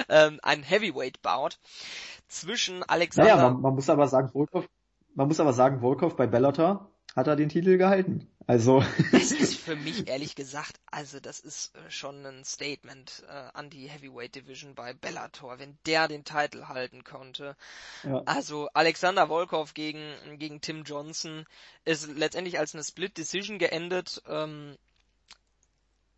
Ähm, 0.09 0.41
ein 0.43 0.63
Heavyweight 0.63 1.23
Bout 1.23 1.51
zwischen 2.29 2.83
Alexander. 2.83 3.37
Naja, 3.37 3.51
man, 3.51 3.61
man 3.61 3.75
muss 3.75 3.89
aber 3.89 4.09
sagen, 4.09 4.29
Volkov, 4.31 4.69
man 5.15 5.29
muss 5.29 5.41
aber 5.41 5.53
sagen, 5.53 5.81
Volkov 5.81 6.17
bei 6.17 6.27
Bellator 6.27 6.92
hat 7.15 7.27
er 7.27 7.37
den 7.37 7.49
Titel 7.49 7.77
gehalten. 7.77 8.29
Also. 8.47 8.85
Das 9.13 9.33
ist 9.33 9.57
für 9.57 9.77
mich 9.77 10.09
ehrlich 10.09 10.35
gesagt, 10.35 10.81
also 10.91 11.21
das 11.21 11.41
ist 11.41 11.75
äh, 11.77 11.91
schon 11.91 12.25
ein 12.27 12.45
Statement 12.45 13.23
äh, 13.29 13.33
an 13.55 13.71
die 13.71 13.89
Heavyweight 13.89 14.35
Division 14.35 14.75
bei 14.75 14.95
Bellator, 14.95 15.59
wenn 15.59 15.79
der 15.87 16.09
den 16.09 16.25
Titel 16.25 16.65
halten 16.67 17.05
konnte. 17.05 17.57
Ja. 18.03 18.23
Also 18.27 18.69
Alexander 18.73 19.29
Volkov 19.29 19.75
gegen 19.75 20.15
gegen 20.39 20.61
Tim 20.61 20.85
Johnson 20.85 21.47
ist 21.85 22.09
letztendlich 22.09 22.59
als 22.59 22.75
eine 22.75 22.85
Split 22.85 23.17
Decision 23.17 23.59
geendet. 23.59 24.23
Ähm, 24.27 24.77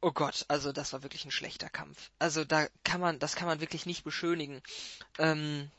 oh 0.00 0.12
Gott, 0.12 0.44
also 0.48 0.72
das 0.72 0.92
war 0.92 1.02
wirklich 1.02 1.24
ein 1.24 1.30
schlechter 1.30 1.68
Kampf. 1.68 2.10
Also 2.18 2.44
da 2.44 2.66
kann 2.84 3.00
man, 3.00 3.18
das 3.18 3.36
kann 3.36 3.48
man 3.48 3.60
wirklich 3.60 3.84
nicht 3.86 4.04
beschönigen. 4.04 4.62
Ähm, 5.18 5.70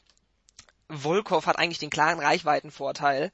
Volkov 0.89 1.47
hat 1.47 1.57
eigentlich 1.57 1.79
den 1.79 1.89
klaren 1.89 2.19
Reichweitenvorteil 2.19 3.31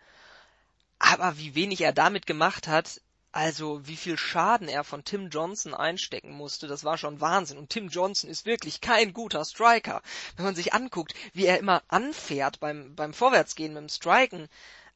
aber 1.01 1.37
wie 1.37 1.55
wenig 1.55 1.81
er 1.81 1.93
damit 1.93 2.27
gemacht 2.27 2.67
hat, 2.67 3.01
also 3.31 3.87
wie 3.87 3.95
viel 3.95 4.17
Schaden 4.17 4.67
er 4.67 4.83
von 4.83 5.03
Tim 5.03 5.29
Johnson 5.29 5.73
einstecken 5.73 6.31
musste, 6.31 6.67
das 6.67 6.83
war 6.83 6.97
schon 6.97 7.21
Wahnsinn. 7.21 7.57
Und 7.57 7.69
Tim 7.69 7.87
Johnson 7.87 8.29
ist 8.29 8.45
wirklich 8.45 8.81
kein 8.81 9.13
guter 9.13 9.43
Striker. 9.45 10.01
Wenn 10.35 10.45
man 10.45 10.55
sich 10.55 10.73
anguckt, 10.73 11.13
wie 11.33 11.45
er 11.45 11.57
immer 11.57 11.81
anfährt 11.87 12.59
beim, 12.59 12.95
beim 12.95 13.13
Vorwärtsgehen 13.13 13.73
dem 13.73 13.89
Striken, 13.89 14.47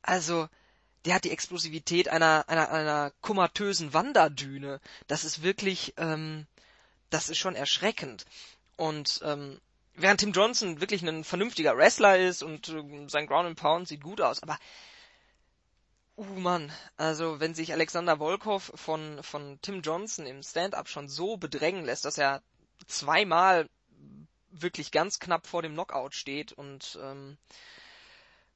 also 0.01 0.47
der 1.05 1.15
hat 1.15 1.23
die 1.23 1.31
Explosivität 1.31 2.07
einer, 2.09 2.45
einer, 2.47 2.71
einer 2.71 3.11
komatösen 3.21 3.93
Wanderdüne. 3.93 4.81
Das 5.07 5.23
ist 5.23 5.43
wirklich, 5.43 5.93
ähm, 5.97 6.45
das 7.09 7.29
ist 7.29 7.37
schon 7.37 7.55
erschreckend. 7.55 8.25
Und 8.75 9.21
ähm, 9.23 9.59
während 9.95 10.19
Tim 10.19 10.33
Johnson 10.33 10.81
wirklich 10.81 11.01
ein 11.01 11.23
vernünftiger 11.23 11.77
Wrestler 11.77 12.19
ist 12.19 12.43
und 12.43 12.69
äh, 12.69 13.07
sein 13.07 13.27
Ground 13.27 13.47
and 13.47 13.59
Pound 13.59 13.87
sieht 13.87 14.03
gut 14.03 14.19
aus, 14.19 14.43
aber 14.43 14.59
Uh 16.17 16.23
Mann, 16.23 16.71
also 16.95 17.39
wenn 17.39 17.53
sich 17.53 17.73
Alexander 17.73 18.19
Volkov 18.19 18.71
von, 18.75 19.21
von 19.21 19.59
Tim 19.61 19.81
Johnson 19.81 20.25
im 20.25 20.43
Stand-up 20.43 20.87
schon 20.87 21.09
so 21.09 21.37
bedrängen 21.37 21.83
lässt, 21.83 22.05
dass 22.05 22.17
er 22.17 22.41
zweimal 22.87 23.69
wirklich 24.49 24.91
ganz 24.91 25.19
knapp 25.19 25.45
vor 25.45 25.61
dem 25.61 25.73
Knockout 25.73 26.15
steht 26.15 26.53
und 26.53 26.97
ähm, 27.01 27.37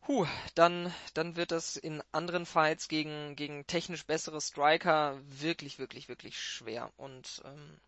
Puh, 0.10 0.26
dann, 0.56 0.92
dann 1.14 1.36
wird 1.36 1.52
das 1.52 1.76
in 1.76 2.02
anderen 2.12 2.48
Fights 2.48 2.88
gegen, 2.88 3.36
gegen 3.36 3.68
technisch 3.68 4.08
bessere 4.08 4.42
Striker 4.42 5.20
wirklich, 5.28 5.78
wirklich, 5.78 6.08
wirklich 6.08 6.40
schwer. 6.42 6.92
Und 6.98 7.44
ähm, 7.46 7.80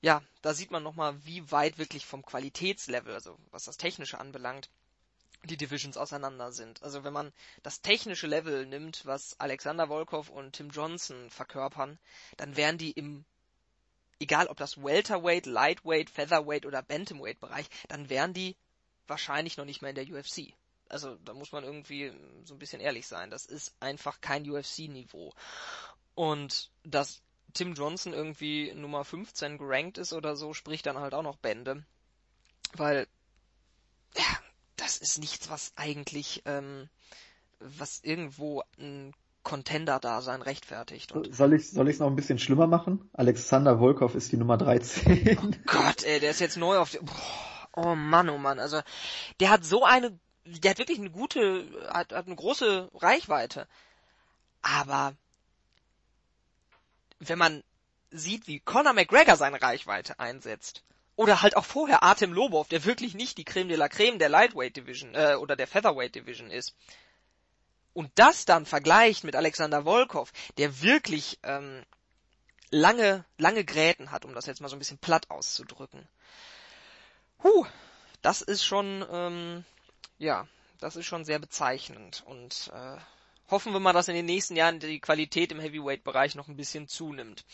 ja, 0.00 0.22
da 0.40 0.54
sieht 0.54 0.70
man 0.70 0.82
nochmal, 0.82 1.22
wie 1.26 1.50
weit 1.50 1.76
wirklich 1.76 2.06
vom 2.06 2.24
Qualitätslevel, 2.24 3.12
also 3.12 3.36
was 3.50 3.64
das 3.64 3.76
Technische 3.76 4.18
anbelangt, 4.20 4.70
die 5.44 5.56
Divisions 5.56 5.96
auseinander 5.96 6.52
sind. 6.52 6.82
Also 6.82 7.04
wenn 7.04 7.12
man 7.12 7.32
das 7.62 7.82
technische 7.82 8.26
Level 8.26 8.66
nimmt, 8.66 9.04
was 9.06 9.38
Alexander 9.40 9.88
Volkov 9.88 10.28
und 10.28 10.52
Tim 10.52 10.70
Johnson 10.70 11.30
verkörpern, 11.30 11.98
dann 12.36 12.56
wären 12.56 12.78
die 12.78 12.92
im 12.92 13.24
egal 14.22 14.46
ob 14.46 14.56
das 14.56 14.82
Welterweight, 14.82 15.46
Lightweight, 15.46 16.08
Featherweight 16.08 16.64
oder 16.64 16.80
Bantamweight 16.82 17.40
Bereich, 17.40 17.68
dann 17.88 18.08
wären 18.08 18.32
die 18.32 18.56
wahrscheinlich 19.08 19.56
noch 19.56 19.64
nicht 19.64 19.82
mehr 19.82 19.90
in 19.90 19.96
der 19.96 20.08
UFC. 20.08 20.54
Also 20.88 21.16
da 21.24 21.34
muss 21.34 21.52
man 21.52 21.64
irgendwie 21.64 22.12
so 22.44 22.54
ein 22.54 22.58
bisschen 22.58 22.80
ehrlich 22.80 23.06
sein. 23.06 23.30
Das 23.30 23.46
ist 23.46 23.74
einfach 23.80 24.20
kein 24.20 24.48
UFC-Niveau. 24.48 25.32
Und 26.14 26.70
dass 26.84 27.22
Tim 27.54 27.74
Johnson 27.74 28.12
irgendwie 28.12 28.72
Nummer 28.74 29.04
15 29.04 29.58
gerankt 29.58 29.98
ist 29.98 30.12
oder 30.12 30.36
so, 30.36 30.54
spricht 30.54 30.86
dann 30.86 30.98
halt 30.98 31.14
auch 31.14 31.22
noch 31.22 31.36
Bände. 31.36 31.84
Weil, 32.74 33.06
ja, 34.16 34.41
das 34.82 34.96
ist 34.96 35.18
nichts, 35.18 35.48
was 35.48 35.72
eigentlich, 35.76 36.42
ähm, 36.44 36.88
was 37.60 38.00
irgendwo 38.02 38.62
ein 38.78 39.14
Contender-Dasein 39.44 40.42
rechtfertigt. 40.42 41.12
Und 41.12 41.34
soll 41.34 41.54
ich 41.54 41.70
soll 41.70 41.88
ich 41.88 41.98
noch 41.98 42.08
ein 42.08 42.16
bisschen 42.16 42.38
schlimmer 42.38 42.66
machen? 42.66 43.08
Alexander 43.12 43.78
Volkov 43.78 44.14
ist 44.14 44.32
die 44.32 44.36
Nummer 44.36 44.56
13. 44.58 45.38
Oh 45.42 45.50
Gott, 45.66 46.04
ey, 46.04 46.20
der 46.20 46.30
ist 46.30 46.40
jetzt 46.40 46.56
neu 46.56 46.78
auf 46.78 46.90
der. 46.90 47.00
Oh 47.74 47.94
Mann, 47.94 48.28
oh 48.28 48.38
Mann, 48.38 48.58
also 48.58 48.80
der 49.40 49.50
hat 49.50 49.64
so 49.64 49.84
eine, 49.84 50.18
der 50.44 50.72
hat 50.72 50.78
wirklich 50.78 50.98
eine 50.98 51.10
gute, 51.10 51.66
hat, 51.88 52.12
hat 52.12 52.26
eine 52.26 52.36
große 52.36 52.90
Reichweite. 52.94 53.66
Aber 54.60 55.14
wenn 57.18 57.38
man 57.38 57.62
sieht, 58.10 58.46
wie 58.46 58.60
Conor 58.60 58.92
McGregor 58.92 59.36
seine 59.36 59.62
Reichweite 59.62 60.18
einsetzt, 60.18 60.84
oder 61.16 61.42
halt 61.42 61.56
auch 61.56 61.64
vorher 61.64 62.02
Artem 62.02 62.32
Lobov, 62.32 62.68
der 62.68 62.84
wirklich 62.84 63.14
nicht 63.14 63.38
die 63.38 63.44
Creme 63.44 63.68
de 63.68 63.76
la 63.76 63.88
Creme 63.88 64.18
der 64.18 64.28
Lightweight 64.28 64.76
Division 64.76 65.14
äh, 65.14 65.34
oder 65.34 65.56
der 65.56 65.66
Featherweight 65.66 66.14
Division 66.14 66.50
ist. 66.50 66.74
Und 67.92 68.10
das 68.14 68.46
dann 68.46 68.64
vergleicht 68.64 69.22
mit 69.24 69.36
Alexander 69.36 69.84
Volkov, 69.84 70.32
der 70.56 70.80
wirklich 70.80 71.38
ähm, 71.42 71.84
lange, 72.70 73.24
lange 73.36 73.64
Gräten 73.64 74.10
hat, 74.10 74.24
um 74.24 74.34
das 74.34 74.46
jetzt 74.46 74.60
mal 74.60 74.68
so 74.68 74.76
ein 74.76 74.78
bisschen 74.78 74.98
platt 74.98 75.30
auszudrücken. 75.30 76.08
Huh, 77.42 77.66
das 78.22 78.40
ist 78.40 78.64
schon, 78.64 79.04
ähm, 79.10 79.64
ja, 80.18 80.48
das 80.80 80.96
ist 80.96 81.06
schon 81.06 81.24
sehr 81.24 81.38
bezeichnend. 81.38 82.22
Und 82.26 82.70
äh, 82.72 82.96
hoffen 83.50 83.72
wir 83.74 83.80
mal, 83.80 83.92
dass 83.92 84.08
in 84.08 84.14
den 84.14 84.26
nächsten 84.26 84.56
Jahren 84.56 84.80
die 84.80 85.00
Qualität 85.00 85.52
im 85.52 85.60
Heavyweight-Bereich 85.60 86.34
noch 86.34 86.48
ein 86.48 86.56
bisschen 86.56 86.88
zunimmt. 86.88 87.44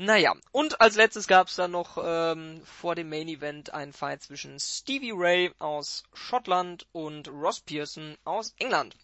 Naja, 0.00 0.32
und 0.52 0.80
als 0.80 0.94
letztes 0.94 1.26
gab 1.26 1.48
es 1.48 1.56
dann 1.56 1.72
noch 1.72 1.98
ähm, 2.00 2.62
vor 2.64 2.94
dem 2.94 3.08
Main 3.08 3.26
Event 3.26 3.74
einen 3.74 3.92
Fight 3.92 4.22
zwischen 4.22 4.60
Stevie 4.60 5.10
Ray 5.12 5.52
aus 5.58 6.04
Schottland 6.14 6.86
und 6.92 7.26
Ross 7.26 7.58
Pearson 7.58 8.16
aus 8.22 8.54
England. 8.60 8.94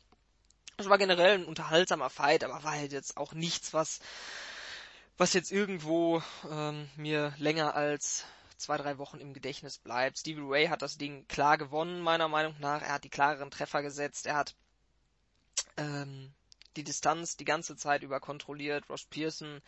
Es 0.76 0.88
war 0.88 0.96
generell 0.96 1.38
ein 1.38 1.46
unterhaltsamer 1.46 2.10
Fight, 2.10 2.44
aber 2.44 2.62
war 2.62 2.70
halt 2.70 2.92
jetzt 2.92 3.16
auch 3.16 3.32
nichts, 3.32 3.74
was 3.74 3.98
was 5.16 5.32
jetzt 5.32 5.50
irgendwo 5.50 6.22
ähm, 6.48 6.88
mir 6.94 7.34
länger 7.38 7.74
als 7.74 8.24
zwei, 8.56 8.76
drei 8.76 8.96
Wochen 8.96 9.18
im 9.18 9.34
Gedächtnis 9.34 9.78
bleibt. 9.78 10.18
Stevie 10.18 10.46
Ray 10.46 10.66
hat 10.68 10.82
das 10.82 10.96
Ding 10.96 11.26
klar 11.26 11.58
gewonnen, 11.58 12.02
meiner 12.02 12.28
Meinung 12.28 12.54
nach. 12.60 12.82
Er 12.82 12.92
hat 12.92 13.02
die 13.02 13.10
klareren 13.10 13.50
Treffer 13.50 13.82
gesetzt. 13.82 14.26
Er 14.26 14.36
hat 14.36 14.54
ähm, 15.76 16.32
die 16.76 16.84
Distanz 16.84 17.36
die 17.36 17.44
ganze 17.44 17.74
Zeit 17.74 18.04
über 18.04 18.20
kontrolliert. 18.20 18.88
Ross 18.88 19.06
Pearson 19.06 19.60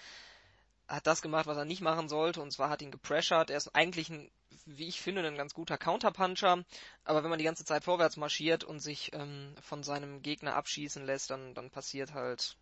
hat 0.89 1.07
das 1.07 1.23
gemacht, 1.23 1.47
was 1.47 1.57
er 1.57 1.65
nicht 1.65 1.81
machen 1.81 2.09
sollte, 2.09 2.41
und 2.41 2.53
zwar 2.53 2.71
hat 2.71 2.83
ihn 2.83 2.91
gepressured. 2.91 3.51
Er 3.51 3.57
ist 3.57 3.75
eigentlich 3.75 4.09
ein, 4.11 4.31
wie 4.67 4.87
ich 4.89 5.01
finde, 5.01 5.27
ein 5.27 5.37
ganz 5.37 5.55
guter 5.55 5.79
Counterpuncher, 5.79 6.65
aber 7.05 7.23
wenn 7.23 7.31
man 7.31 7.39
die 7.39 7.45
ganze 7.45 7.65
Zeit 7.65 7.85
vorwärts 7.85 8.17
marschiert 8.17 8.65
und 8.65 8.81
sich 8.81 9.13
ähm, 9.13 9.55
von 9.61 9.83
seinem 9.83 10.23
Gegner 10.23 10.55
abschießen 10.55 11.05
lässt, 11.05 11.31
dann, 11.31 11.55
dann 11.55 11.71
passiert 11.71 12.15
halt 12.15 12.57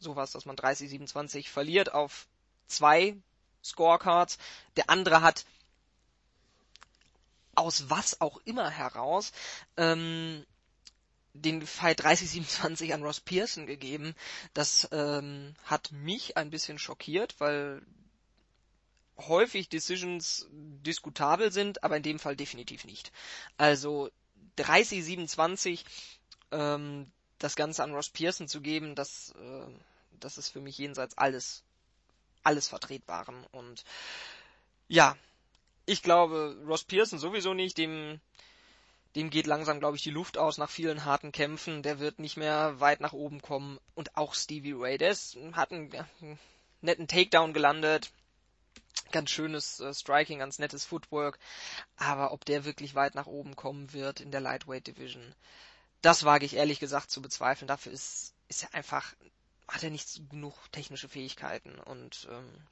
sowas, 0.00 0.32
dass 0.32 0.44
man 0.44 0.56
30-27 0.56 1.48
verliert 1.48 1.92
auf 1.94 2.26
zwei 2.66 3.16
Scorecards. 3.64 4.38
Der 4.76 4.90
andere 4.90 5.22
hat 5.22 5.44
aus 7.54 7.90
was 7.90 8.20
auch 8.20 8.38
immer 8.44 8.70
heraus 8.70 9.32
ähm, 9.76 10.44
den 11.40 11.66
Fight 11.66 12.00
30-27 12.02 12.92
an 12.92 13.02
Ross 13.02 13.20
Pearson 13.20 13.66
gegeben. 13.66 14.14
Das 14.54 14.88
ähm, 14.92 15.54
hat 15.64 15.92
mich 15.92 16.36
ein 16.36 16.50
bisschen 16.50 16.78
schockiert, 16.78 17.34
weil 17.38 17.82
häufig 19.18 19.68
Decisions 19.68 20.46
diskutabel 20.50 21.50
sind, 21.52 21.82
aber 21.82 21.96
in 21.96 22.02
dem 22.02 22.18
Fall 22.18 22.36
definitiv 22.36 22.84
nicht. 22.84 23.10
Also 23.56 24.10
30-27 24.58 25.84
ähm, 26.52 27.10
das 27.38 27.56
Ganze 27.56 27.82
an 27.82 27.92
Ross 27.94 28.10
Pearson 28.10 28.48
zu 28.48 28.60
geben, 28.60 28.94
das, 28.94 29.34
äh, 29.40 29.66
das 30.20 30.38
ist 30.38 30.48
für 30.48 30.60
mich 30.60 30.78
jenseits 30.78 31.16
alles, 31.18 31.64
alles 32.42 32.68
Vertretbaren. 32.68 33.44
Und 33.52 33.84
ja, 34.88 35.16
ich 35.86 36.02
glaube, 36.02 36.56
Ross 36.66 36.84
Pearson 36.84 37.18
sowieso 37.18 37.54
nicht, 37.54 37.78
dem 37.78 38.20
dem 39.16 39.30
geht 39.30 39.46
langsam, 39.46 39.80
glaube 39.80 39.96
ich, 39.96 40.02
die 40.02 40.10
Luft 40.10 40.38
aus 40.38 40.58
nach 40.58 40.70
vielen 40.70 41.04
harten 41.04 41.32
Kämpfen. 41.32 41.82
Der 41.82 41.98
wird 41.98 42.18
nicht 42.18 42.36
mehr 42.36 42.78
weit 42.80 43.00
nach 43.00 43.12
oben 43.12 43.40
kommen. 43.40 43.78
Und 43.94 44.16
auch 44.16 44.34
Stevie 44.34 44.74
Ray, 44.76 44.98
der 44.98 45.10
ist, 45.10 45.36
hat 45.52 45.72
einen, 45.72 45.92
einen 46.20 46.38
netten 46.82 47.08
Takedown 47.08 47.52
gelandet. 47.52 48.12
Ganz 49.10 49.30
schönes 49.30 49.80
äh, 49.80 49.94
Striking, 49.94 50.40
ganz 50.40 50.58
nettes 50.58 50.84
Footwork. 50.84 51.38
Aber 51.96 52.32
ob 52.32 52.44
der 52.44 52.64
wirklich 52.64 52.94
weit 52.94 53.14
nach 53.14 53.26
oben 53.26 53.56
kommen 53.56 53.92
wird 53.92 54.20
in 54.20 54.30
der 54.30 54.40
Lightweight 54.40 54.86
Division, 54.86 55.34
das 56.02 56.24
wage 56.24 56.44
ich 56.44 56.54
ehrlich 56.54 56.78
gesagt 56.78 57.10
zu 57.10 57.22
bezweifeln. 57.22 57.68
Dafür 57.68 57.92
ist, 57.92 58.34
ist 58.48 58.62
er 58.62 58.74
einfach, 58.74 59.14
hat 59.66 59.82
er 59.82 59.90
nicht 59.90 60.28
genug 60.30 60.54
technische 60.70 61.08
Fähigkeiten. 61.08 61.78
Und 61.78 62.28
ähm, 62.30 62.66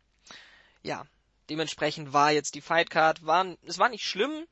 ja, 0.82 1.06
dementsprechend 1.48 2.12
war 2.12 2.30
jetzt 2.30 2.54
die 2.54 2.60
Fightcard, 2.60 3.24
war, 3.24 3.56
es 3.64 3.78
war 3.78 3.88
nicht 3.88 4.04
schlimm, 4.04 4.46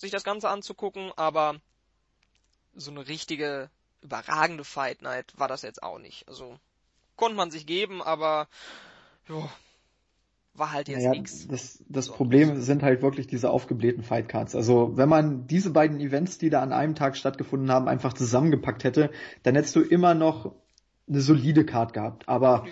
sich 0.00 0.10
das 0.10 0.24
Ganze 0.24 0.48
anzugucken, 0.48 1.12
aber 1.16 1.60
so 2.74 2.90
eine 2.90 3.06
richtige 3.06 3.70
überragende 4.02 4.64
Fight 4.64 5.02
Night 5.02 5.32
war 5.36 5.48
das 5.48 5.62
jetzt 5.62 5.82
auch 5.82 5.98
nicht. 5.98 6.26
Also 6.26 6.58
konnte 7.16 7.36
man 7.36 7.50
sich 7.50 7.66
geben, 7.66 8.02
aber 8.02 8.48
jo, 9.28 9.48
war 10.54 10.72
halt 10.72 10.88
jetzt 10.88 10.98
naja, 10.98 11.10
nichts. 11.10 11.46
Das, 11.48 11.84
das 11.88 12.06
so. 12.06 12.12
Problem 12.14 12.60
sind 12.60 12.82
halt 12.82 13.02
wirklich 13.02 13.26
diese 13.26 13.50
aufgeblähten 13.50 14.02
Fightcards. 14.02 14.54
Also 14.54 14.96
wenn 14.96 15.08
man 15.08 15.46
diese 15.46 15.70
beiden 15.70 16.00
Events, 16.00 16.38
die 16.38 16.48
da 16.48 16.62
an 16.62 16.72
einem 16.72 16.94
Tag 16.94 17.16
stattgefunden 17.16 17.70
haben, 17.70 17.86
einfach 17.86 18.14
zusammengepackt 18.14 18.84
hätte, 18.84 19.10
dann 19.42 19.54
hättest 19.54 19.76
du 19.76 19.80
immer 19.80 20.14
noch 20.14 20.54
eine 21.10 21.20
solide 21.20 21.64
Card 21.64 21.92
gehabt. 21.92 22.28
Aber 22.28 22.66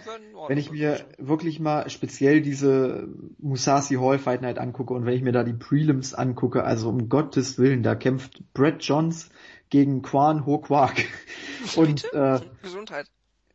wenn 0.46 0.58
ich 0.58 0.70
mir 0.70 1.00
wirklich 1.18 1.58
mal 1.58 1.90
speziell 1.90 2.40
diese 2.40 3.08
Musashi 3.38 3.96
Hall 3.96 4.18
Fight 4.18 4.42
Night 4.42 4.58
angucke 4.58 4.94
und 4.94 5.04
wenn 5.04 5.14
ich 5.14 5.22
mir 5.22 5.32
da 5.32 5.42
die 5.42 5.52
Prelims 5.52 6.14
angucke, 6.14 6.62
also 6.64 6.88
um 6.88 7.08
Gottes 7.08 7.58
Willen, 7.58 7.82
da 7.82 7.96
kämpft 7.96 8.42
Brett 8.54 8.82
Johns 8.82 9.30
gegen 9.70 10.02
Quan 10.02 10.46
Ho 10.46 10.58
Quark. 10.58 11.04
Und 11.76 12.10
äh, 12.14 12.40
Gesundheit. 12.62 13.06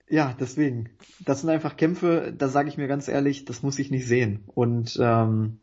Ja, 0.10 0.36
deswegen. 0.40 0.90
Das 1.26 1.42
sind 1.42 1.50
einfach 1.50 1.78
Kämpfe, 1.78 2.34
da 2.38 2.50
sage 2.50 2.70
ich 2.70 2.78
mir 2.78 2.88
ganz 2.88 3.08
ehrlich, 3.08 3.46
das 3.46 3.64
muss 3.64 3.80
ich 3.80 3.90
nicht 3.90 4.06
sehen. 4.06 4.44
Und 4.54 5.00
ähm, 5.02 5.62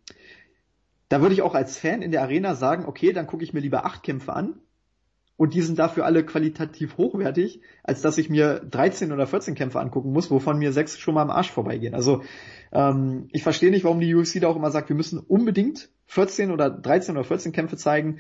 da 1.09 1.21
würde 1.21 1.35
ich 1.35 1.43
auch 1.43 1.55
als 1.55 1.77
Fan 1.77 2.03
in 2.03 2.11
der 2.11 2.23
Arena 2.23 2.55
sagen, 2.55 2.87
okay, 2.87 3.13
dann 3.13 3.27
gucke 3.27 3.45
ich 3.45 3.53
mir 3.53 3.61
lieber 3.61 3.85
acht 3.85 4.03
Kämpfe 4.03 4.33
an, 4.33 4.55
und 5.41 5.55
die 5.55 5.63
sind 5.63 5.79
dafür 5.79 6.05
alle 6.05 6.23
qualitativ 6.23 6.99
hochwertig, 6.99 7.63
als 7.83 8.03
dass 8.03 8.19
ich 8.19 8.29
mir 8.29 8.61
13 8.61 9.11
oder 9.11 9.27
14 9.27 9.55
Kämpfe 9.55 9.81
angucken 9.81 10.13
muss, 10.13 10.31
wovon 10.31 10.59
mir 10.59 10.71
sechs 10.71 10.99
schon 10.99 11.15
mal 11.15 11.23
am 11.23 11.31
Arsch 11.31 11.51
vorbeigehen. 11.51 11.95
Also 11.95 12.23
ähm, 12.73 13.31
ich 13.33 13.43
verstehe 13.43 13.71
nicht, 13.71 13.85
warum 13.85 14.01
die 14.01 14.15
UFC 14.15 14.39
da 14.43 14.49
auch 14.49 14.57
immer 14.57 14.71
sagt, 14.71 14.91
wir 14.91 14.97
müssen 14.97 15.19
unbedingt 15.19 15.89
14 16.09 16.51
oder 16.51 16.69
13 16.69 17.17
oder 17.17 17.25
14 17.25 17.53
Kämpfe 17.53 17.79
zeigen. 17.79 18.19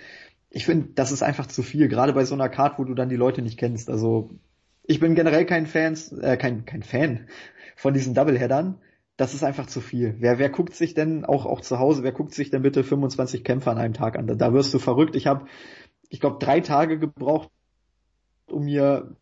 Ich 0.49 0.65
finde, 0.65 0.95
das 0.95 1.13
ist 1.13 1.23
einfach 1.23 1.45
zu 1.45 1.63
viel, 1.63 1.89
gerade 1.89 2.15
bei 2.15 2.25
so 2.25 2.35
einer 2.35 2.49
Card, 2.49 2.79
wo 2.79 2.85
du 2.85 2.95
dann 2.95 3.11
die 3.11 3.17
Leute 3.17 3.43
nicht 3.43 3.59
kennst. 3.59 3.91
Also 3.91 4.31
ich 4.85 4.99
bin 4.99 5.15
generell 5.15 5.45
kein 5.45 5.67
Fan, 5.67 5.99
äh, 6.23 6.39
kein, 6.39 6.65
kein 6.65 6.83
Fan 6.83 7.29
von 7.77 7.93
diesen 7.93 8.15
Doubleheadern. 8.15 8.79
Das 9.19 9.35
ist 9.35 9.45
einfach 9.45 9.67
zu 9.67 9.83
viel. 9.83 10.15
Wer, 10.21 10.39
wer 10.39 10.49
guckt 10.49 10.75
sich 10.75 10.95
denn 10.95 11.27
auch, 11.27 11.45
auch 11.45 11.61
zu 11.61 11.79
Hause, 11.79 12.03
wer 12.03 12.13
guckt 12.13 12.33
sich 12.33 12.49
denn 12.49 12.63
bitte 12.63 12.83
25 12.83 13.45
Kämpfe 13.45 13.71
an 13.71 13.77
einem 13.77 13.93
Tag 13.93 14.19
an? 14.19 14.27
Da, 14.27 14.35
da 14.35 14.55
wirst 14.55 14.73
du 14.73 14.79
verrückt. 14.79 15.15
Ich 15.17 15.27
habe 15.27 15.45
ich 16.11 16.20
glaube, 16.20 16.45
drei 16.45 16.61
Tage 16.61 16.99
gebraucht, 16.99 17.49
um 18.51 18.65
mir 18.65 19.16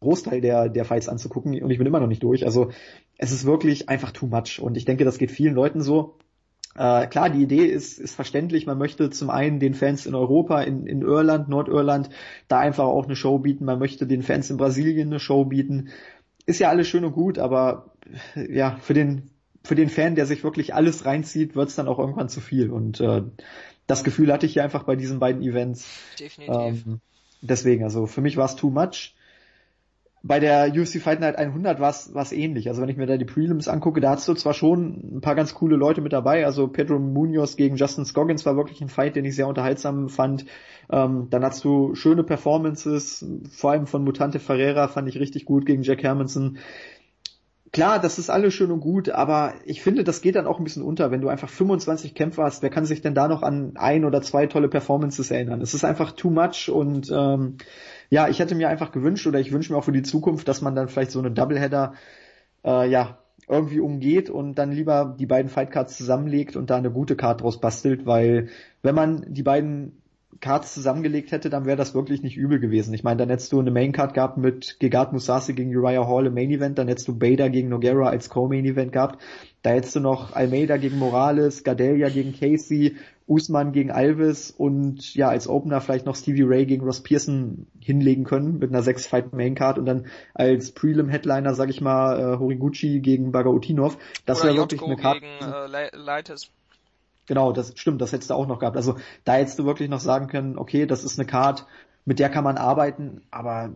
Großteil 0.00 0.40
der, 0.40 0.68
der 0.68 0.84
Fights 0.86 1.08
anzugucken 1.08 1.62
und 1.62 1.70
ich 1.70 1.78
bin 1.78 1.86
immer 1.86 2.00
noch 2.00 2.06
nicht 2.08 2.22
durch. 2.22 2.44
Also 2.44 2.70
es 3.18 3.32
ist 3.32 3.44
wirklich 3.44 3.88
einfach 3.88 4.10
too 4.10 4.26
much 4.26 4.58
und 4.60 4.76
ich 4.76 4.86
denke, 4.86 5.04
das 5.04 5.18
geht 5.18 5.30
vielen 5.30 5.54
Leuten 5.54 5.82
so. 5.82 6.16
Äh, 6.74 7.06
klar, 7.08 7.28
die 7.28 7.42
Idee 7.42 7.66
ist, 7.66 7.98
ist 7.98 8.14
verständlich. 8.14 8.64
Man 8.64 8.78
möchte 8.78 9.10
zum 9.10 9.28
einen 9.28 9.60
den 9.60 9.74
Fans 9.74 10.06
in 10.06 10.14
Europa, 10.14 10.62
in, 10.62 10.86
in 10.86 11.02
Irland, 11.02 11.48
Nordirland, 11.48 12.08
da 12.48 12.58
einfach 12.58 12.84
auch 12.84 13.04
eine 13.04 13.16
Show 13.16 13.38
bieten. 13.38 13.66
Man 13.66 13.78
möchte 13.78 14.06
den 14.06 14.22
Fans 14.22 14.48
in 14.48 14.56
Brasilien 14.56 15.08
eine 15.08 15.20
Show 15.20 15.44
bieten. 15.44 15.90
Ist 16.46 16.60
ja 16.60 16.70
alles 16.70 16.88
schön 16.88 17.04
und 17.04 17.12
gut, 17.12 17.38
aber 17.38 17.92
ja, 18.34 18.76
für 18.80 18.94
den, 18.94 19.30
für 19.62 19.74
den 19.74 19.90
Fan, 19.90 20.14
der 20.14 20.24
sich 20.26 20.42
wirklich 20.42 20.74
alles 20.74 21.04
reinzieht, 21.04 21.54
wird's 21.54 21.74
dann 21.74 21.88
auch 21.88 21.98
irgendwann 21.98 22.30
zu 22.30 22.40
viel. 22.40 22.70
Und 22.70 23.00
äh, 23.00 23.22
das 23.90 24.04
Gefühl 24.04 24.32
hatte 24.32 24.46
ich 24.46 24.54
hier 24.54 24.64
einfach 24.64 24.84
bei 24.84 24.96
diesen 24.96 25.18
beiden 25.18 25.42
Events. 25.42 25.86
Definitiv. 26.18 26.86
Ähm, 26.86 27.00
deswegen, 27.42 27.84
also 27.84 28.06
für 28.06 28.20
mich 28.20 28.36
war 28.36 28.46
es 28.46 28.56
too 28.56 28.70
much 28.70 29.14
bei 30.22 30.38
der 30.38 30.70
UFC 30.74 31.00
Fight 31.00 31.20
Night 31.20 31.36
100 31.36 31.80
war 31.80 31.90
es 31.90 32.32
ähnlich. 32.32 32.68
Also 32.68 32.82
wenn 32.82 32.90
ich 32.90 32.98
mir 32.98 33.06
da 33.06 33.16
die 33.16 33.24
Prelims 33.24 33.68
angucke, 33.68 34.00
da 34.00 34.10
hast 34.10 34.28
du 34.28 34.34
zwar 34.34 34.52
schon 34.52 35.16
ein 35.16 35.20
paar 35.22 35.34
ganz 35.34 35.54
coole 35.54 35.76
Leute 35.76 36.02
mit 36.02 36.12
dabei. 36.12 36.44
Also 36.44 36.68
Pedro 36.68 36.98
Munoz 36.98 37.56
gegen 37.56 37.76
Justin 37.76 38.04
Scoggins 38.04 38.44
war 38.44 38.56
wirklich 38.56 38.82
ein 38.82 38.90
Fight, 38.90 39.16
den 39.16 39.24
ich 39.24 39.34
sehr 39.34 39.48
unterhaltsam 39.48 40.10
fand. 40.10 40.44
Ähm, 40.90 41.28
dann 41.30 41.42
hast 41.42 41.64
du 41.64 41.94
schöne 41.94 42.22
Performances, 42.22 43.24
vor 43.50 43.70
allem 43.70 43.86
von 43.86 44.04
Mutante 44.04 44.40
Ferreira 44.40 44.88
fand 44.88 45.08
ich 45.08 45.18
richtig 45.18 45.46
gut 45.46 45.64
gegen 45.64 45.82
Jack 45.82 46.02
Hermanson. 46.02 46.58
Klar, 47.72 48.00
das 48.00 48.18
ist 48.18 48.30
alles 48.30 48.52
schön 48.52 48.72
und 48.72 48.80
gut, 48.80 49.10
aber 49.10 49.54
ich 49.64 49.80
finde, 49.80 50.02
das 50.02 50.22
geht 50.22 50.34
dann 50.34 50.48
auch 50.48 50.58
ein 50.58 50.64
bisschen 50.64 50.82
unter, 50.82 51.12
wenn 51.12 51.20
du 51.20 51.28
einfach 51.28 51.48
25 51.48 52.16
Kämpfer 52.16 52.42
hast. 52.42 52.62
Wer 52.62 52.70
kann 52.70 52.84
sich 52.84 53.00
denn 53.00 53.14
da 53.14 53.28
noch 53.28 53.44
an 53.44 53.76
ein 53.76 54.04
oder 54.04 54.22
zwei 54.22 54.46
tolle 54.46 54.68
Performances 54.68 55.30
erinnern? 55.30 55.60
Es 55.60 55.72
ist 55.72 55.84
einfach 55.84 56.10
too 56.10 56.30
much 56.30 56.68
und 56.68 57.12
ähm, 57.12 57.58
ja, 58.08 58.28
ich 58.28 58.40
hätte 58.40 58.56
mir 58.56 58.68
einfach 58.68 58.90
gewünscht 58.90 59.26
oder 59.28 59.38
ich 59.38 59.52
wünsche 59.52 59.72
mir 59.72 59.78
auch 59.78 59.84
für 59.84 59.92
die 59.92 60.02
Zukunft, 60.02 60.48
dass 60.48 60.62
man 60.62 60.74
dann 60.74 60.88
vielleicht 60.88 61.12
so 61.12 61.20
eine 61.20 61.30
Doubleheader 61.30 61.94
äh, 62.64 62.90
ja 62.90 63.18
irgendwie 63.48 63.80
umgeht 63.80 64.30
und 64.30 64.56
dann 64.56 64.72
lieber 64.72 65.16
die 65.18 65.26
beiden 65.26 65.48
Fightcards 65.48 65.96
zusammenlegt 65.96 66.56
und 66.56 66.70
da 66.70 66.76
eine 66.76 66.90
gute 66.90 67.14
Card 67.14 67.42
draus 67.42 67.60
bastelt, 67.60 68.04
weil 68.04 68.48
wenn 68.82 68.96
man 68.96 69.24
die 69.28 69.44
beiden 69.44 69.99
Cards 70.40 70.72
zusammengelegt 70.72 71.32
hätte, 71.32 71.50
dann 71.50 71.66
wäre 71.66 71.76
das 71.76 71.94
wirklich 71.94 72.22
nicht 72.22 72.36
übel 72.36 72.60
gewesen. 72.60 72.94
Ich 72.94 73.02
meine, 73.02 73.18
dann 73.18 73.28
hättest 73.28 73.52
du 73.52 73.58
eine 73.58 73.70
Main 73.70 73.92
Card 73.92 74.14
gehabt 74.14 74.38
mit 74.38 74.78
Gegard 74.78 75.12
Musasi 75.12 75.54
gegen 75.54 75.74
Uriah 75.76 76.06
Hall 76.06 76.26
im 76.26 76.34
Main 76.34 76.50
Event, 76.50 76.78
dann 76.78 76.88
hättest 76.88 77.08
du 77.08 77.18
Bader 77.18 77.50
gegen 77.50 77.68
Noguera 77.68 78.08
als 78.08 78.28
Co-Main 78.28 78.64
Event 78.64 78.92
gehabt, 78.92 79.20
da 79.62 79.70
hättest 79.70 79.96
du 79.96 80.00
noch 80.00 80.32
Almeida 80.32 80.76
gegen 80.76 80.98
Morales, 80.98 81.64
Gadelia 81.64 82.08
gegen 82.08 82.32
Casey, 82.32 82.96
Usman 83.26 83.72
gegen 83.72 83.90
Alves 83.90 84.50
und 84.50 85.14
ja, 85.14 85.28
als 85.28 85.46
Opener 85.46 85.80
vielleicht 85.80 86.06
noch 86.06 86.16
Stevie 86.16 86.42
Ray 86.42 86.66
gegen 86.66 86.84
Ross 86.84 87.02
Pearson 87.02 87.66
hinlegen 87.78 88.24
können 88.24 88.58
mit 88.58 88.70
einer 88.70 88.82
6-Fight-Main-Card 88.82 89.78
und 89.78 89.86
dann 89.86 90.06
als 90.34 90.72
Prelim-Headliner, 90.72 91.54
sag 91.54 91.70
ich 91.70 91.80
mal, 91.80 92.18
äh, 92.18 92.38
Horiguchi 92.38 93.00
gegen 93.00 93.30
Bagautinov. 93.30 93.98
Das 94.26 94.42
wäre 94.42 94.56
wirklich 94.56 94.82
eine 94.82 94.96
Karte. 94.96 95.20
Gegen, 95.20 95.52
äh, 95.52 95.96
Leites. 95.96 96.50
Genau, 97.30 97.52
das 97.52 97.74
stimmt, 97.76 98.00
das 98.00 98.10
hättest 98.10 98.30
du 98.30 98.34
auch 98.34 98.48
noch 98.48 98.58
gehabt. 98.58 98.76
Also 98.76 98.96
da 99.22 99.34
hättest 99.34 99.56
du 99.60 99.64
wirklich 99.64 99.88
noch 99.88 100.00
sagen 100.00 100.26
können, 100.26 100.58
okay, 100.58 100.84
das 100.84 101.04
ist 101.04 101.16
eine 101.16 101.28
Card, 101.28 101.64
mit 102.04 102.18
der 102.18 102.28
kann 102.28 102.42
man 102.42 102.56
arbeiten, 102.56 103.20
aber 103.30 103.70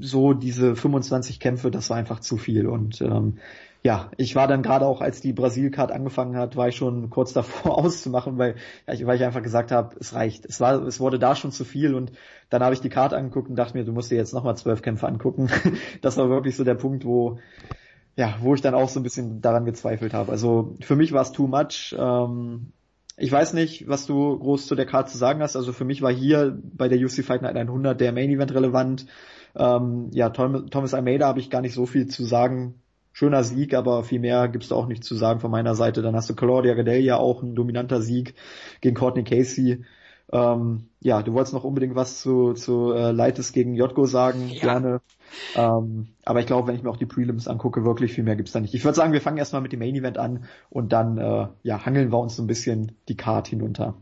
so 0.00 0.32
diese 0.32 0.74
25 0.74 1.38
Kämpfe, 1.38 1.70
das 1.70 1.90
war 1.90 1.98
einfach 1.98 2.20
zu 2.20 2.38
viel 2.38 2.66
und 2.66 3.02
ähm, 3.02 3.40
ja, 3.82 4.10
ich 4.16 4.34
war 4.36 4.48
dann 4.48 4.62
gerade 4.62 4.86
auch, 4.86 5.02
als 5.02 5.20
die 5.20 5.34
Brasil-Card 5.34 5.92
angefangen 5.92 6.38
hat, 6.38 6.56
war 6.56 6.68
ich 6.68 6.76
schon 6.76 7.10
kurz 7.10 7.34
davor 7.34 7.76
auszumachen, 7.84 8.38
weil, 8.38 8.54
weil 8.86 9.16
ich 9.16 9.22
einfach 9.22 9.42
gesagt 9.42 9.70
habe, 9.70 9.94
es 10.00 10.14
reicht. 10.14 10.46
Es 10.46 10.58
war, 10.62 10.82
es 10.86 10.98
wurde 10.98 11.18
da 11.18 11.36
schon 11.36 11.52
zu 11.52 11.66
viel 11.66 11.94
und 11.94 12.10
dann 12.48 12.62
habe 12.62 12.72
ich 12.72 12.80
die 12.80 12.88
Card 12.88 13.12
angeguckt 13.12 13.50
und 13.50 13.56
dachte 13.56 13.76
mir, 13.76 13.84
du 13.84 13.92
musst 13.92 14.10
dir 14.10 14.16
jetzt 14.16 14.32
nochmal 14.32 14.56
zwölf 14.56 14.80
Kämpfe 14.80 15.06
angucken. 15.06 15.50
das 16.00 16.16
war 16.16 16.30
wirklich 16.30 16.56
so 16.56 16.64
der 16.64 16.76
Punkt, 16.76 17.04
wo, 17.04 17.38
ja, 18.16 18.36
wo 18.40 18.54
ich 18.54 18.62
dann 18.62 18.74
auch 18.74 18.88
so 18.88 18.98
ein 18.98 19.02
bisschen 19.02 19.42
daran 19.42 19.66
gezweifelt 19.66 20.14
habe. 20.14 20.32
Also 20.32 20.74
für 20.80 20.96
mich 20.96 21.12
war 21.12 21.20
es 21.20 21.32
too 21.32 21.46
much. 21.46 21.94
Ähm, 21.98 22.72
ich 23.16 23.30
weiß 23.30 23.52
nicht, 23.54 23.88
was 23.88 24.06
du 24.06 24.38
groß 24.38 24.66
zu 24.66 24.74
der 24.74 24.86
Card 24.86 25.08
zu 25.08 25.18
sagen 25.18 25.40
hast. 25.40 25.56
Also 25.56 25.72
für 25.72 25.84
mich 25.84 26.02
war 26.02 26.12
hier 26.12 26.58
bei 26.62 26.88
der 26.88 26.98
UC 26.98 27.24
Fight 27.24 27.42
Night 27.42 27.56
100 27.56 28.00
der 28.00 28.12
Main 28.12 28.30
Event 28.30 28.54
relevant. 28.54 29.06
Ähm, 29.56 30.10
ja, 30.12 30.30
Thomas 30.30 30.94
Almeida 30.94 31.26
habe 31.26 31.40
ich 31.40 31.50
gar 31.50 31.60
nicht 31.60 31.74
so 31.74 31.86
viel 31.86 32.08
zu 32.08 32.24
sagen 32.24 32.80
schöner 33.14 33.44
Sieg, 33.44 33.74
aber 33.74 34.02
viel 34.02 34.18
mehr 34.18 34.48
gibt's 34.48 34.68
da 34.68 34.74
auch 34.74 34.88
nicht 34.88 35.04
zu 35.04 35.14
sagen 35.14 35.40
von 35.40 35.50
meiner 35.50 35.74
Seite. 35.74 36.02
Dann 36.02 36.16
hast 36.16 36.28
du 36.28 36.34
Claudia 36.34 36.74
Gadelia 36.74 37.16
auch 37.16 37.42
ein 37.42 37.54
dominanter 37.54 38.02
Sieg 38.02 38.34
gegen 38.80 38.96
Courtney 38.96 39.24
Casey. 39.24 39.84
Ähm, 40.34 40.88
ja, 40.98 41.22
du 41.22 41.32
wolltest 41.32 41.54
noch 41.54 41.62
unbedingt 41.62 41.94
was 41.94 42.20
zu, 42.20 42.54
zu 42.54 42.92
äh, 42.92 43.12
Leites 43.12 43.52
gegen 43.52 43.76
Jotko 43.76 44.04
sagen, 44.04 44.48
ja. 44.48 44.60
gerne. 44.60 45.00
Ähm, 45.54 46.08
aber 46.24 46.40
ich 46.40 46.46
glaube, 46.46 46.66
wenn 46.66 46.74
ich 46.74 46.82
mir 46.82 46.90
auch 46.90 46.96
die 46.96 47.06
Prelims 47.06 47.46
angucke, 47.46 47.84
wirklich 47.84 48.12
viel 48.12 48.24
mehr 48.24 48.34
gibt's 48.34 48.50
da 48.50 48.58
nicht. 48.58 48.74
Ich 48.74 48.84
würde 48.84 48.96
sagen, 48.96 49.12
wir 49.12 49.20
fangen 49.20 49.38
erstmal 49.38 49.62
mit 49.62 49.72
dem 49.72 49.78
Main 49.78 49.94
Event 49.94 50.18
an 50.18 50.46
und 50.70 50.92
dann 50.92 51.18
äh, 51.18 51.46
ja, 51.62 51.86
hangeln 51.86 52.10
wir 52.10 52.18
uns 52.18 52.34
so 52.34 52.42
ein 52.42 52.48
bisschen 52.48 52.96
die 53.06 53.16
Card 53.16 53.46
hinunter. 53.46 53.94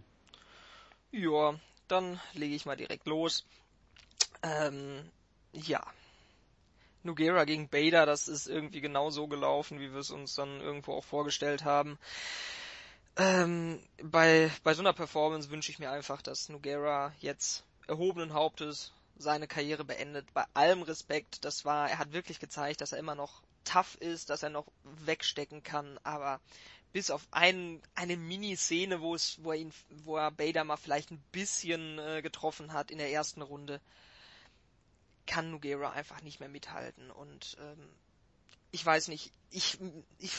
Ja, 1.10 1.52
dann 1.86 2.18
lege 2.32 2.54
ich 2.54 2.64
mal 2.64 2.76
direkt 2.76 3.06
los. 3.06 3.44
Ähm, 4.42 5.00
ja, 5.52 5.82
Nugera 7.02 7.44
gegen 7.44 7.68
Bader, 7.68 8.06
das 8.06 8.26
ist 8.26 8.46
irgendwie 8.46 8.80
genau 8.80 9.10
so 9.10 9.26
gelaufen, 9.26 9.80
wie 9.80 9.92
wir 9.92 10.00
es 10.00 10.10
uns 10.10 10.34
dann 10.34 10.62
irgendwo 10.62 10.94
auch 10.94 11.04
vorgestellt 11.04 11.66
haben. 11.66 11.98
Ähm, 13.16 13.82
bei, 14.02 14.51
bei 14.62 14.74
so 14.74 14.80
einer 14.80 14.94
Performance 14.94 15.51
wünsche 15.51 15.70
ich 15.70 15.78
mir 15.78 15.90
einfach, 15.90 16.22
dass 16.22 16.48
Nugera 16.48 17.12
jetzt 17.20 17.64
erhobenen 17.86 18.32
Hauptes 18.32 18.93
seine 19.16 19.47
Karriere 19.47 19.84
beendet. 19.84 20.32
Bei 20.32 20.44
allem 20.55 20.82
Respekt, 20.82 21.44
das 21.44 21.64
war, 21.64 21.90
er 21.90 21.98
hat 21.98 22.12
wirklich 22.12 22.40
gezeigt, 22.40 22.80
dass 22.80 22.93
er 22.93 22.98
immer 22.98 23.14
noch 23.14 23.43
tough 23.64 23.97
ist, 23.97 24.30
dass 24.30 24.43
er 24.43 24.51
noch 24.51 24.66
wegstecken 24.82 25.62
kann, 25.62 25.98
aber 26.02 26.40
bis 26.93 27.10
auf 27.10 27.26
ein, 27.30 27.80
eine 27.94 28.16
Mini-Szene, 28.16 29.01
wo 29.01 29.14
es, 29.14 29.43
wo 29.43 29.52
er 29.52 29.59
ihn, 29.59 29.72
wo 30.05 30.16
er 30.16 30.30
Bader 30.30 30.64
mal 30.64 30.76
vielleicht 30.76 31.10
ein 31.10 31.22
bisschen 31.32 31.98
äh, 31.98 32.22
getroffen 32.22 32.72
hat 32.72 32.90
in 32.90 32.98
der 32.98 33.10
ersten 33.10 33.43
Runde, 33.43 33.80
kann 35.26 35.51
Nugera 35.51 35.90
einfach 35.90 36.22
nicht 36.22 36.40
mehr 36.40 36.48
mithalten. 36.48 37.10
Und 37.10 37.56
ähm, 37.60 37.89
ich 38.72 38.84
weiß 38.84 39.09
nicht, 39.09 39.32
ich, 39.51 39.78
ich 40.18 40.32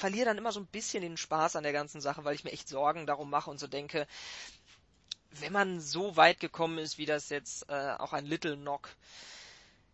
verliere 0.00 0.24
dann 0.24 0.38
immer 0.38 0.50
so 0.50 0.60
ein 0.60 0.66
bisschen 0.66 1.02
den 1.02 1.16
Spaß 1.16 1.56
an 1.56 1.62
der 1.62 1.72
ganzen 1.72 2.00
Sache, 2.00 2.24
weil 2.24 2.34
ich 2.34 2.42
mir 2.42 2.52
echt 2.52 2.68
Sorgen 2.68 3.06
darum 3.06 3.30
mache 3.30 3.50
und 3.50 3.60
so 3.60 3.66
denke, 3.66 4.06
wenn 5.32 5.52
man 5.52 5.80
so 5.80 6.16
weit 6.16 6.40
gekommen 6.40 6.78
ist, 6.78 6.98
wie 6.98 7.06
das 7.06 7.28
jetzt 7.28 7.68
äh, 7.68 7.92
auch 7.98 8.12
ein 8.12 8.26
Little 8.26 8.56
Knock 8.56 8.96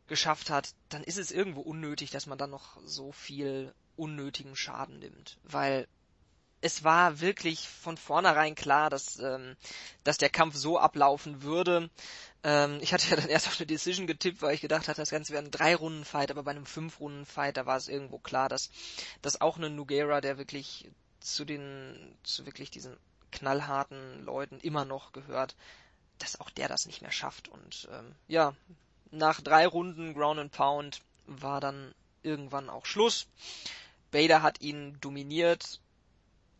geschafft 0.06 0.48
hat, 0.48 0.74
dann 0.88 1.02
ist 1.02 1.18
es 1.18 1.32
irgendwo 1.32 1.60
unnötig, 1.60 2.10
dass 2.10 2.26
man 2.26 2.38
dann 2.38 2.50
noch 2.50 2.78
so 2.84 3.12
viel 3.12 3.74
unnötigen 3.96 4.56
Schaden 4.56 5.00
nimmt. 5.00 5.38
Weil 5.42 5.88
es 6.60 6.84
war 6.84 7.20
wirklich 7.20 7.68
von 7.68 7.96
vornherein 7.96 8.54
klar, 8.54 8.88
dass, 8.88 9.18
ähm, 9.18 9.56
dass 10.04 10.18
der 10.18 10.30
Kampf 10.30 10.54
so 10.54 10.78
ablaufen 10.78 11.42
würde. 11.42 11.90
Ähm, 12.46 12.78
ich 12.80 12.92
hatte 12.94 13.08
ja 13.10 13.16
dann 13.16 13.28
erst 13.28 13.48
auf 13.48 13.58
eine 13.58 13.66
Decision 13.66 14.06
getippt, 14.06 14.40
weil 14.40 14.54
ich 14.54 14.60
gedacht 14.60 14.86
hatte, 14.86 15.02
das 15.02 15.10
Ganze 15.10 15.32
wäre 15.32 15.44
ein 15.44 15.50
Drei-Runden-Fight, 15.50 16.30
aber 16.30 16.44
bei 16.44 16.52
einem 16.52 16.64
Fünf-Runden-Fight, 16.64 17.56
da 17.56 17.66
war 17.66 17.76
es 17.76 17.88
irgendwo 17.88 18.18
klar, 18.18 18.48
dass, 18.48 18.70
dass 19.20 19.40
auch 19.40 19.56
eine 19.56 19.68
Nugera, 19.68 20.20
der 20.20 20.38
wirklich 20.38 20.88
zu 21.20 21.44
den, 21.44 22.16
zu 22.22 22.46
wirklich 22.46 22.70
diesen 22.70 22.96
knallharten 23.32 24.24
Leuten 24.24 24.60
immer 24.60 24.84
noch 24.84 25.12
gehört, 25.12 25.56
dass 26.18 26.40
auch 26.40 26.50
der 26.50 26.68
das 26.68 26.86
nicht 26.86 27.02
mehr 27.02 27.10
schafft. 27.10 27.48
Und 27.48 27.88
ähm, 27.92 28.14
ja, 28.28 28.54
nach 29.10 29.40
drei 29.40 29.66
Runden 29.66 30.14
Ground 30.14 30.38
and 30.38 30.52
Pound 30.52 31.00
war 31.26 31.60
dann 31.60 31.94
irgendwann 32.22 32.70
auch 32.70 32.86
Schluss. 32.86 33.26
Bader 34.12 34.42
hat 34.42 34.60
ihn 34.60 34.96
dominiert, 35.00 35.80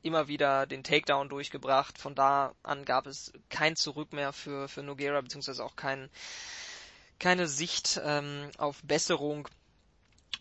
immer 0.02 0.28
wieder 0.28 0.66
den 0.66 0.85
Takedown 0.85 1.28
durchgebracht. 1.28 1.98
Von 1.98 2.14
da 2.14 2.55
an 2.62 2.85
gab 2.85 3.06
es 3.06 3.32
kein 3.48 3.77
Zurück 3.77 4.12
mehr 4.12 4.32
für, 4.32 4.68
für 4.68 4.82
Noguera, 4.82 5.20
beziehungsweise 5.20 5.64
auch 5.64 5.77
kein, 5.77 6.10
keine 7.18 7.48
Sicht 7.48 8.01
ähm, 8.05 8.51
auf 8.59 8.82
Besserung. 8.82 9.48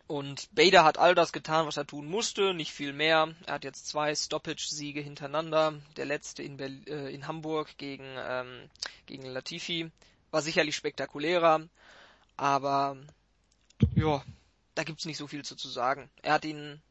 Und 0.08 0.54
Bader 0.54 0.84
hat 0.84 1.00
all 1.00 1.16
das 1.16 1.34
getan, 1.34 1.66
was 1.66 1.78
er 1.78 1.88
tun 1.88 2.06
musste, 2.06 2.54
nicht 2.54 2.72
viel 2.72 2.94
mehr. 2.94 3.34
Er 3.48 3.56
hat 3.56 3.64
jetzt 3.64 3.88
zwei 3.88 4.14
Stoppage-Siege 4.14 5.02
hintereinander. 5.02 5.74
Der 5.98 6.06
letzte 6.06 6.44
in, 6.44 6.58
Berl 6.58 6.82
äh, 6.88 7.14
in 7.14 7.28
Hamburg 7.28 7.76
gegen, 7.78 8.06
ähm, 8.18 8.70
gegen 9.08 9.26
Latifi 9.26 9.90
war 10.30 10.42
sicherlich 10.42 10.76
spektakulärer, 10.76 11.68
aber 12.36 12.98
ja, 13.96 14.22
da 14.76 14.84
gibt's 14.84 15.06
nicht 15.06 15.18
so 15.18 15.28
viel 15.28 15.46
zu, 15.46 15.56
zu 15.56 15.70
sagen. 15.70 16.10
Er 16.22 16.34
hat 16.34 16.46
ihn 16.46 16.82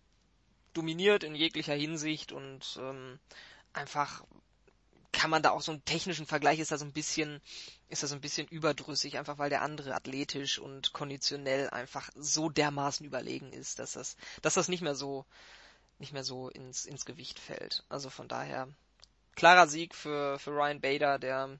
dominiert 0.74 1.24
in 1.24 1.34
jeglicher 1.34 1.74
Hinsicht 1.74 2.32
und 2.32 2.78
ähm, 2.80 3.18
einfach 3.72 4.24
kann 5.12 5.30
man 5.30 5.42
da 5.42 5.50
auch 5.50 5.62
so 5.62 5.72
einen 5.72 5.84
technischen 5.84 6.26
Vergleich 6.26 6.58
ist 6.58 6.72
da 6.72 6.78
so 6.78 6.84
ein 6.84 6.92
bisschen 6.92 7.40
ist 7.88 8.02
da 8.02 8.06
so 8.06 8.14
ein 8.14 8.20
bisschen 8.20 8.48
überdrüssig 8.48 9.16
einfach 9.16 9.38
weil 9.38 9.50
der 9.50 9.62
andere 9.62 9.94
athletisch 9.94 10.58
und 10.58 10.92
konditionell 10.92 11.70
einfach 11.70 12.10
so 12.16 12.48
dermaßen 12.48 13.06
überlegen 13.06 13.52
ist 13.52 13.78
dass 13.78 13.92
das 13.92 14.16
dass 14.42 14.54
das 14.54 14.68
nicht 14.68 14.82
mehr 14.82 14.96
so 14.96 15.24
nicht 15.98 16.12
mehr 16.12 16.24
so 16.24 16.48
ins 16.48 16.84
ins 16.84 17.04
Gewicht 17.04 17.38
fällt. 17.38 17.84
Also 17.88 18.10
von 18.10 18.28
daher 18.28 18.68
klarer 19.36 19.68
Sieg 19.68 19.94
für 19.94 20.38
für 20.38 20.50
Ryan 20.50 20.80
Bader 20.80 21.18
der 21.18 21.58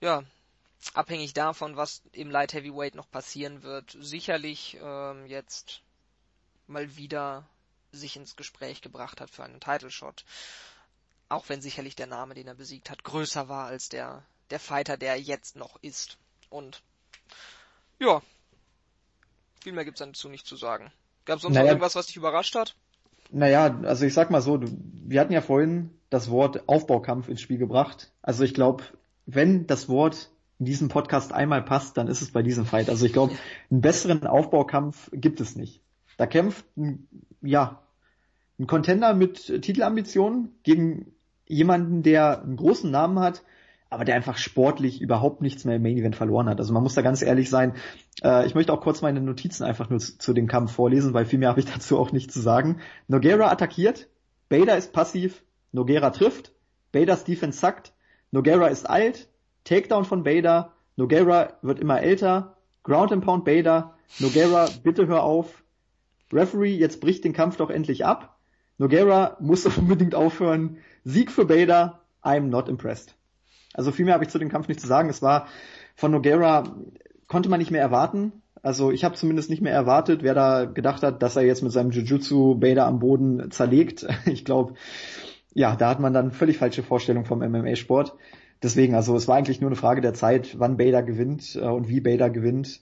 ja 0.00 0.24
abhängig 0.94 1.32
davon, 1.32 1.76
was 1.76 2.02
im 2.12 2.30
Light 2.30 2.52
Heavyweight 2.52 2.94
noch 2.94 3.10
passieren 3.10 3.62
wird, 3.62 3.96
sicherlich 4.00 4.78
ähm, 4.82 5.26
jetzt 5.26 5.82
mal 6.66 6.96
wieder 6.96 7.48
sich 7.92 8.16
ins 8.16 8.36
Gespräch 8.36 8.80
gebracht 8.80 9.20
hat 9.20 9.30
für 9.30 9.44
einen 9.44 9.60
Title 9.60 9.90
Shot. 9.90 10.24
Auch 11.28 11.48
wenn 11.48 11.62
sicherlich 11.62 11.96
der 11.96 12.06
Name, 12.06 12.34
den 12.34 12.46
er 12.46 12.54
besiegt 12.54 12.90
hat, 12.90 13.04
größer 13.04 13.48
war 13.48 13.66
als 13.66 13.88
der, 13.88 14.22
der 14.50 14.60
Fighter, 14.60 14.96
der 14.96 15.20
jetzt 15.20 15.56
noch 15.56 15.76
ist. 15.82 16.18
Und 16.50 16.82
ja, 17.98 18.20
viel 19.62 19.72
mehr 19.72 19.84
gibt's 19.84 20.00
dazu 20.00 20.28
nicht 20.28 20.46
zu 20.46 20.56
sagen. 20.56 20.92
Gab 21.24 21.36
es 21.36 21.42
sonst 21.42 21.54
naja, 21.54 21.64
noch 21.64 21.70
irgendwas, 21.70 21.94
was 21.94 22.06
dich 22.06 22.16
überrascht 22.16 22.54
hat? 22.54 22.74
Naja, 23.30 23.78
also 23.84 24.04
ich 24.04 24.12
sag 24.12 24.30
mal 24.30 24.42
so, 24.42 24.60
wir 24.60 25.20
hatten 25.20 25.32
ja 25.32 25.40
vorhin 25.40 25.90
das 26.10 26.30
Wort 26.30 26.68
Aufbaukampf 26.68 27.28
ins 27.28 27.40
Spiel 27.40 27.58
gebracht. 27.58 28.10
Also 28.20 28.44
ich 28.44 28.52
glaube, 28.52 28.84
wenn 29.24 29.66
das 29.66 29.88
Wort 29.88 30.30
in 30.58 30.66
diesem 30.66 30.88
Podcast 30.88 31.32
einmal 31.32 31.62
passt, 31.62 31.96
dann 31.96 32.08
ist 32.08 32.22
es 32.22 32.32
bei 32.32 32.42
diesem 32.42 32.66
Fight. 32.66 32.90
Also 32.90 33.06
ich 33.06 33.12
glaube, 33.12 33.34
einen 33.70 33.80
besseren 33.80 34.26
Aufbaukampf 34.26 35.10
gibt 35.12 35.40
es 35.40 35.56
nicht. 35.56 35.81
Da 36.16 36.26
kämpft 36.26 36.64
ein, 36.76 37.08
ja, 37.40 37.82
ein 38.58 38.66
Contender 38.66 39.14
mit 39.14 39.62
Titelambitionen 39.62 40.50
gegen 40.62 41.12
jemanden, 41.46 42.02
der 42.02 42.42
einen 42.42 42.56
großen 42.56 42.90
Namen 42.90 43.18
hat, 43.18 43.42
aber 43.90 44.04
der 44.04 44.14
einfach 44.14 44.38
sportlich 44.38 45.02
überhaupt 45.02 45.42
nichts 45.42 45.64
mehr 45.64 45.76
im 45.76 45.82
Main 45.82 45.98
Event 45.98 46.16
verloren 46.16 46.48
hat. 46.48 46.58
Also 46.60 46.72
man 46.72 46.82
muss 46.82 46.94
da 46.94 47.02
ganz 47.02 47.20
ehrlich 47.20 47.50
sein. 47.50 47.74
Äh, 48.22 48.46
ich 48.46 48.54
möchte 48.54 48.72
auch 48.72 48.80
kurz 48.80 49.02
meine 49.02 49.20
Notizen 49.20 49.64
einfach 49.64 49.90
nur 49.90 49.98
zu, 49.98 50.16
zu 50.16 50.32
dem 50.32 50.48
Kampf 50.48 50.72
vorlesen, 50.72 51.12
weil 51.12 51.26
viel 51.26 51.38
mehr 51.38 51.50
habe 51.50 51.60
ich 51.60 51.66
dazu 51.72 51.98
auch 51.98 52.12
nicht 52.12 52.32
zu 52.32 52.40
sagen. 52.40 52.80
Noguera 53.08 53.50
attackiert, 53.50 54.08
Bader 54.48 54.76
ist 54.76 54.92
passiv, 54.92 55.42
Noguera 55.72 56.10
trifft, 56.10 56.52
Baders 56.92 57.24
Defense 57.24 57.58
sackt, 57.58 57.92
Noguera 58.30 58.68
ist 58.68 58.88
alt, 58.88 59.28
Takedown 59.64 60.04
von 60.04 60.24
Bader, 60.24 60.72
Noguera 60.96 61.54
wird 61.62 61.78
immer 61.78 62.00
älter, 62.00 62.56
Ground 62.82 63.12
and 63.12 63.24
Pound 63.24 63.44
Bader, 63.44 63.94
Noguera, 64.18 64.68
bitte 64.82 65.06
hör 65.06 65.22
auf, 65.22 65.61
Referee, 66.32 66.76
jetzt 66.76 67.00
bricht 67.00 67.24
den 67.24 67.32
Kampf 67.32 67.56
doch 67.56 67.70
endlich 67.70 68.04
ab. 68.04 68.38
Noguera 68.78 69.36
muss 69.40 69.66
unbedingt 69.78 70.14
aufhören. 70.14 70.78
Sieg 71.04 71.30
für 71.30 71.46
Bader, 71.46 72.00
I'm 72.22 72.48
not 72.48 72.68
impressed. 72.68 73.14
Also 73.74 73.90
viel 73.90 74.04
mehr 74.04 74.14
habe 74.14 74.24
ich 74.24 74.30
zu 74.30 74.38
dem 74.38 74.48
Kampf 74.48 74.68
nicht 74.68 74.80
zu 74.80 74.86
sagen. 74.86 75.08
Es 75.08 75.22
war 75.22 75.46
von 75.94 76.10
Noguera 76.10 76.64
konnte 77.26 77.48
man 77.48 77.58
nicht 77.58 77.70
mehr 77.70 77.80
erwarten. 77.80 78.32
Also 78.62 78.92
ich 78.92 79.04
habe 79.04 79.16
zumindest 79.16 79.50
nicht 79.50 79.62
mehr 79.62 79.72
erwartet, 79.72 80.22
wer 80.22 80.34
da 80.34 80.66
gedacht 80.66 81.02
hat, 81.02 81.22
dass 81.22 81.34
er 81.34 81.42
jetzt 81.42 81.62
mit 81.62 81.72
seinem 81.72 81.90
Jiu-Jitsu 81.90 82.54
Bader 82.56 82.86
am 82.86 83.00
Boden 83.00 83.50
zerlegt. 83.50 84.06
Ich 84.26 84.44
glaube, 84.44 84.74
ja, 85.54 85.76
da 85.76 85.88
hat 85.90 86.00
man 86.00 86.12
dann 86.12 86.30
völlig 86.30 86.58
falsche 86.58 86.82
Vorstellung 86.82 87.24
vom 87.24 87.40
MMA-Sport. 87.40 88.14
Deswegen, 88.62 88.94
also 88.94 89.16
es 89.16 89.26
war 89.26 89.36
eigentlich 89.36 89.60
nur 89.60 89.70
eine 89.70 89.76
Frage 89.76 90.00
der 90.00 90.14
Zeit, 90.14 90.58
wann 90.58 90.76
Bader 90.76 91.02
gewinnt 91.02 91.56
äh, 91.56 91.66
und 91.66 91.88
wie 91.88 92.00
Bader 92.00 92.30
gewinnt. 92.30 92.80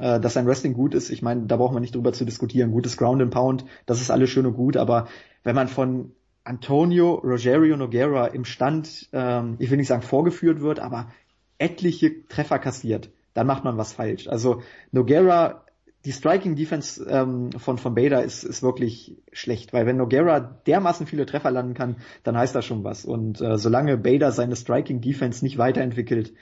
Äh, 0.00 0.20
dass 0.20 0.34
sein 0.34 0.46
Wrestling 0.46 0.74
gut 0.74 0.94
ist, 0.94 1.10
ich 1.10 1.22
meine, 1.22 1.46
da 1.46 1.56
braucht 1.56 1.72
man 1.72 1.82
nicht 1.82 1.94
drüber 1.94 2.12
zu 2.12 2.24
diskutieren. 2.24 2.70
Gutes 2.70 2.96
Ground 2.96 3.22
and 3.22 3.32
Pound, 3.32 3.64
das 3.86 4.00
ist 4.00 4.10
alles 4.10 4.30
schön 4.30 4.46
und 4.46 4.54
gut, 4.54 4.76
aber 4.76 5.08
wenn 5.44 5.56
man 5.56 5.68
von 5.68 6.12
Antonio 6.44 7.14
Rogerio 7.16 7.76
Noguera 7.76 8.28
im 8.28 8.44
Stand, 8.44 9.08
ähm, 9.12 9.56
ich 9.58 9.70
will 9.70 9.76
nicht 9.76 9.88
sagen 9.88 10.02
vorgeführt 10.02 10.60
wird, 10.60 10.80
aber 10.80 11.10
etliche 11.58 12.26
Treffer 12.28 12.58
kassiert, 12.58 13.10
dann 13.34 13.46
macht 13.46 13.64
man 13.64 13.76
was 13.76 13.92
falsch. 13.92 14.28
Also 14.28 14.62
Noguera, 14.92 15.64
die 16.04 16.12
Striking 16.12 16.54
Defense 16.54 17.04
ähm, 17.08 17.50
von, 17.52 17.76
von 17.76 17.94
Bader 17.94 18.22
ist, 18.22 18.44
ist 18.44 18.62
wirklich 18.62 19.16
schlecht, 19.32 19.72
weil 19.72 19.84
wenn 19.84 19.96
Noguera 19.96 20.40
dermaßen 20.40 21.06
viele 21.06 21.26
Treffer 21.26 21.50
landen 21.50 21.74
kann, 21.74 21.96
dann 22.22 22.36
heißt 22.36 22.54
das 22.54 22.64
schon 22.64 22.84
was. 22.84 23.04
Und 23.04 23.40
äh, 23.40 23.58
solange 23.58 23.98
Bader 23.98 24.32
seine 24.32 24.56
Striking 24.56 25.00
Defense 25.00 25.44
nicht 25.44 25.58
weiterentwickelt, 25.58 26.32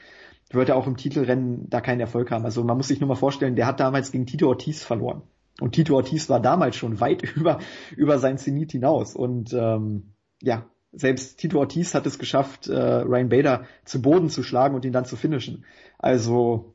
wird 0.50 0.68
er 0.68 0.76
auch 0.76 0.86
im 0.86 0.96
Titelrennen 0.96 1.68
da 1.68 1.80
keinen 1.80 2.00
Erfolg 2.00 2.30
haben. 2.30 2.44
Also 2.44 2.62
man 2.62 2.76
muss 2.76 2.88
sich 2.88 3.00
nur 3.00 3.08
mal 3.08 3.16
vorstellen, 3.16 3.56
der 3.56 3.66
hat 3.66 3.80
damals 3.80 4.12
gegen 4.12 4.26
Tito 4.26 4.48
Ortiz 4.48 4.82
verloren. 4.82 5.22
Und 5.60 5.72
Tito 5.72 5.94
Ortiz 5.94 6.28
war 6.28 6.40
damals 6.40 6.76
schon 6.76 7.00
weit 7.00 7.22
über, 7.36 7.58
über 7.96 8.18
sein 8.18 8.38
Zenit 8.38 8.72
hinaus. 8.72 9.16
Und 9.16 9.52
ähm, 9.52 10.12
ja, 10.40 10.66
selbst 10.92 11.38
Tito 11.38 11.58
Ortiz 11.58 11.94
hat 11.94 12.06
es 12.06 12.18
geschafft, 12.18 12.68
äh, 12.68 12.74
Ryan 12.74 13.28
Bader 13.28 13.64
zu 13.84 14.00
Boden 14.00 14.30
zu 14.30 14.42
schlagen 14.42 14.74
und 14.74 14.84
ihn 14.84 14.92
dann 14.92 15.04
zu 15.04 15.16
finishen. 15.16 15.64
Also, 15.98 16.74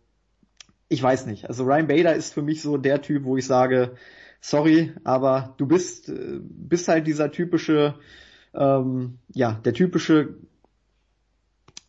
ich 0.89 1.01
weiß 1.01 1.25
nicht. 1.25 1.47
Also 1.47 1.63
Ryan 1.63 1.87
Bader 1.87 2.15
ist 2.15 2.33
für 2.33 2.41
mich 2.41 2.61
so 2.61 2.77
der 2.77 3.01
Typ, 3.01 3.23
wo 3.23 3.37
ich 3.37 3.45
sage, 3.45 3.95
sorry, 4.41 4.93
aber 5.03 5.53
du 5.57 5.65
bist, 5.65 6.09
äh, 6.09 6.39
bist 6.41 6.87
halt 6.87 7.07
dieser 7.07 7.31
typische, 7.31 7.95
ähm, 8.53 9.19
ja, 9.29 9.53
der 9.63 9.73
typische 9.73 10.35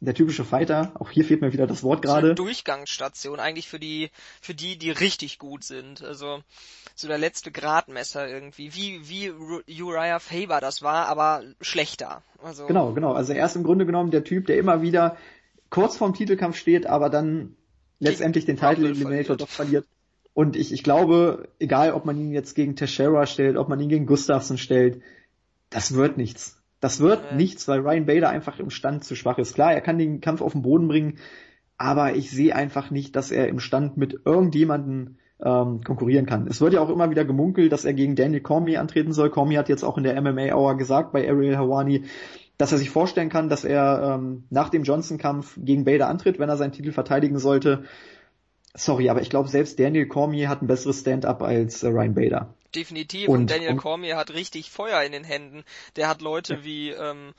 der 0.05 0.15
typische 0.15 0.45
Fighter. 0.45 0.93
Auch 0.95 1.11
hier 1.11 1.25
fehlt 1.25 1.41
mir 1.43 1.53
wieder 1.53 1.67
das 1.67 1.83
Wort 1.85 2.03
gerade. 2.03 2.29
So 2.29 2.35
Durchgangsstation 2.35 3.39
eigentlich 3.39 3.69
für 3.69 3.79
die, 3.79 4.11
für 4.41 4.53
die, 4.53 4.77
die 4.77 4.91
richtig 4.91 5.39
gut 5.39 5.63
sind. 5.63 6.03
Also 6.03 6.43
so 6.97 7.09
der 7.09 7.19
letzte 7.19 7.53
Gradmesser 7.53 8.29
irgendwie, 8.29 8.75
wie 8.75 9.09
wie 9.09 9.83
Uriah 9.83 10.19
Faber 10.19 10.61
das 10.61 10.83
war, 10.83 11.07
aber 11.07 11.43
schlechter. 11.61 12.23
Also 12.43 12.67
genau, 12.67 12.93
genau. 12.93 13.13
Also 13.13 13.33
er 13.33 13.47
ist 13.47 13.55
im 13.55 13.63
Grunde 13.63 13.87
genommen 13.87 14.11
der 14.11 14.25
Typ, 14.25 14.47
der 14.47 14.59
immer 14.59 14.83
wieder 14.83 15.17
kurz 15.71 15.97
vorm 15.97 16.15
Titelkampf 16.15 16.57
steht, 16.57 16.87
aber 16.87 17.09
dann 17.09 17.57
letztendlich 18.01 18.45
den 18.45 18.57
Title 18.57 18.89
Eliminator 18.89 19.37
doch 19.37 19.49
verliert. 19.49 19.87
Und 20.35 20.57
ich, 20.57 20.73
ich 20.73 20.83
glaube, 20.83 21.49
egal 21.61 21.93
ob 21.93 22.07
man 22.07 22.19
ihn 22.19 22.33
jetzt 22.33 22.55
gegen 22.55 22.75
Teixeira 22.75 23.27
stellt, 23.27 23.57
ob 23.57 23.69
man 23.69 23.79
ihn 23.79 23.89
gegen 23.89 24.07
Gustafsson 24.07 24.59
stellt, 24.59 25.01
das 25.71 25.95
wird 25.95 26.17
nichts. 26.17 26.62
Das 26.83 26.99
wird 26.99 27.23
ja. 27.31 27.37
nichts, 27.37 27.69
weil 27.69 27.79
Ryan 27.79 28.07
Bader 28.07 28.29
einfach 28.29 28.59
im 28.59 28.69
Stand 28.69 29.05
zu 29.05 29.15
schwach 29.15 29.39
ist. 29.39 29.55
Klar, 29.55 29.73
er 29.73 29.81
kann 29.81 29.99
den 29.99 30.21
Kampf 30.21 30.43
auf 30.43 30.51
den 30.51 30.63
Boden 30.63 30.89
bringen, 30.89 31.19
aber 31.79 32.17
ich 32.17 32.33
sehe 32.33 32.57
einfach 32.57 32.91
nicht, 32.91 33.15
dass 33.15 33.31
er 33.31 33.47
im 33.47 33.61
Stand 33.61 33.97
mit 33.97 34.23
irgendjemanden 34.25 35.19
ähm, 35.41 35.81
konkurrieren 35.85 36.27
kann. 36.27 36.49
Es 36.49 36.61
wird 36.61 36.73
ja 36.73 36.81
auch 36.81 36.89
immer 36.89 37.09
wieder 37.09 37.25
gemunkelt, 37.25 37.71
dass 37.71 37.85
er 37.85 37.95
gegen 37.95 38.17
Daniel 38.17 38.41
Cormier 38.41 38.81
antreten 38.81 39.13
soll. 39.13 39.31
Cormier 39.31 39.61
hat 39.61 39.69
jetzt 39.69 39.85
auch 39.85 39.97
in 39.97 40.03
der 40.03 40.21
MMA 40.21 40.57
Hour 40.57 40.77
gesagt 40.77 41.13
bei 41.13 41.29
Ariel 41.29 41.57
Hawani, 41.57 42.03
dass 42.59 42.73
er 42.73 42.79
sich 42.79 42.91
vorstellen 42.91 43.29
kann, 43.29 43.49
dass 43.49 43.65
er 43.65 44.17
ähm, 44.17 44.43
nach 44.51 44.69
dem 44.69 44.83
Johnson-Kampf 44.83 45.61
gegen 45.63 45.85
Bader 45.85 46.09
antritt, 46.09 46.41
wenn 46.41 46.49
er 46.49 46.57
seinen 46.57 46.73
Titel 46.73 46.91
verteidigen 46.91 47.39
sollte. 47.39 47.85
Sorry, 48.75 49.09
aber 49.09 49.23
ich 49.23 49.31
glaube, 49.31 49.49
selbst 49.49 49.79
Daniel 49.79 50.09
Cormier 50.09 50.49
hat 50.49 50.63
ein 50.63 50.67
besseres 50.67 50.99
Stand-up 50.99 51.43
als 51.43 51.85
äh, 51.85 51.89
Ryan 51.89 52.15
Bader. 52.15 52.55
Definitiv. 52.75 53.29
Und, 53.29 53.41
und 53.41 53.51
Daniel 53.51 53.73
und, 53.73 53.77
Cormier 53.79 54.17
hat 54.17 54.31
richtig 54.31 54.71
Feuer 54.71 55.03
in 55.03 55.13
den 55.13 55.25
Händen. 55.25 55.65
Der 55.97 56.09
hat 56.09 56.23
Leute 56.23 56.65
wie 56.65 56.91
ähm, 56.91 57.35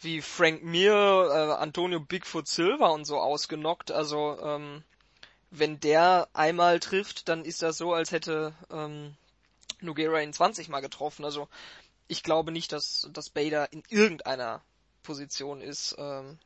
wie 0.00 0.20
Frank 0.20 0.62
Mir, 0.64 0.92
äh, 0.92 1.62
Antonio 1.62 2.00
Bigfoot 2.00 2.48
Silva 2.48 2.88
und 2.88 3.04
so 3.04 3.18
ausgenockt. 3.18 3.92
Also 3.92 4.38
ähm, 4.42 4.82
wenn 5.50 5.80
der 5.80 6.28
einmal 6.32 6.80
trifft, 6.80 7.28
dann 7.28 7.44
ist 7.44 7.62
das 7.62 7.76
so, 7.76 7.92
als 7.92 8.10
hätte 8.10 8.54
ähm, 8.70 9.14
Noguera 9.80 10.20
ihn 10.20 10.32
20 10.32 10.68
Mal 10.68 10.80
getroffen. 10.80 11.24
Also 11.24 11.48
ich 12.08 12.22
glaube 12.22 12.52
nicht, 12.52 12.72
dass, 12.72 13.08
dass 13.12 13.30
Bader 13.30 13.72
in 13.72 13.82
irgendeiner 13.88 14.62
Position 15.02 15.60
ist, 15.60 15.94
ähm, 15.98 16.38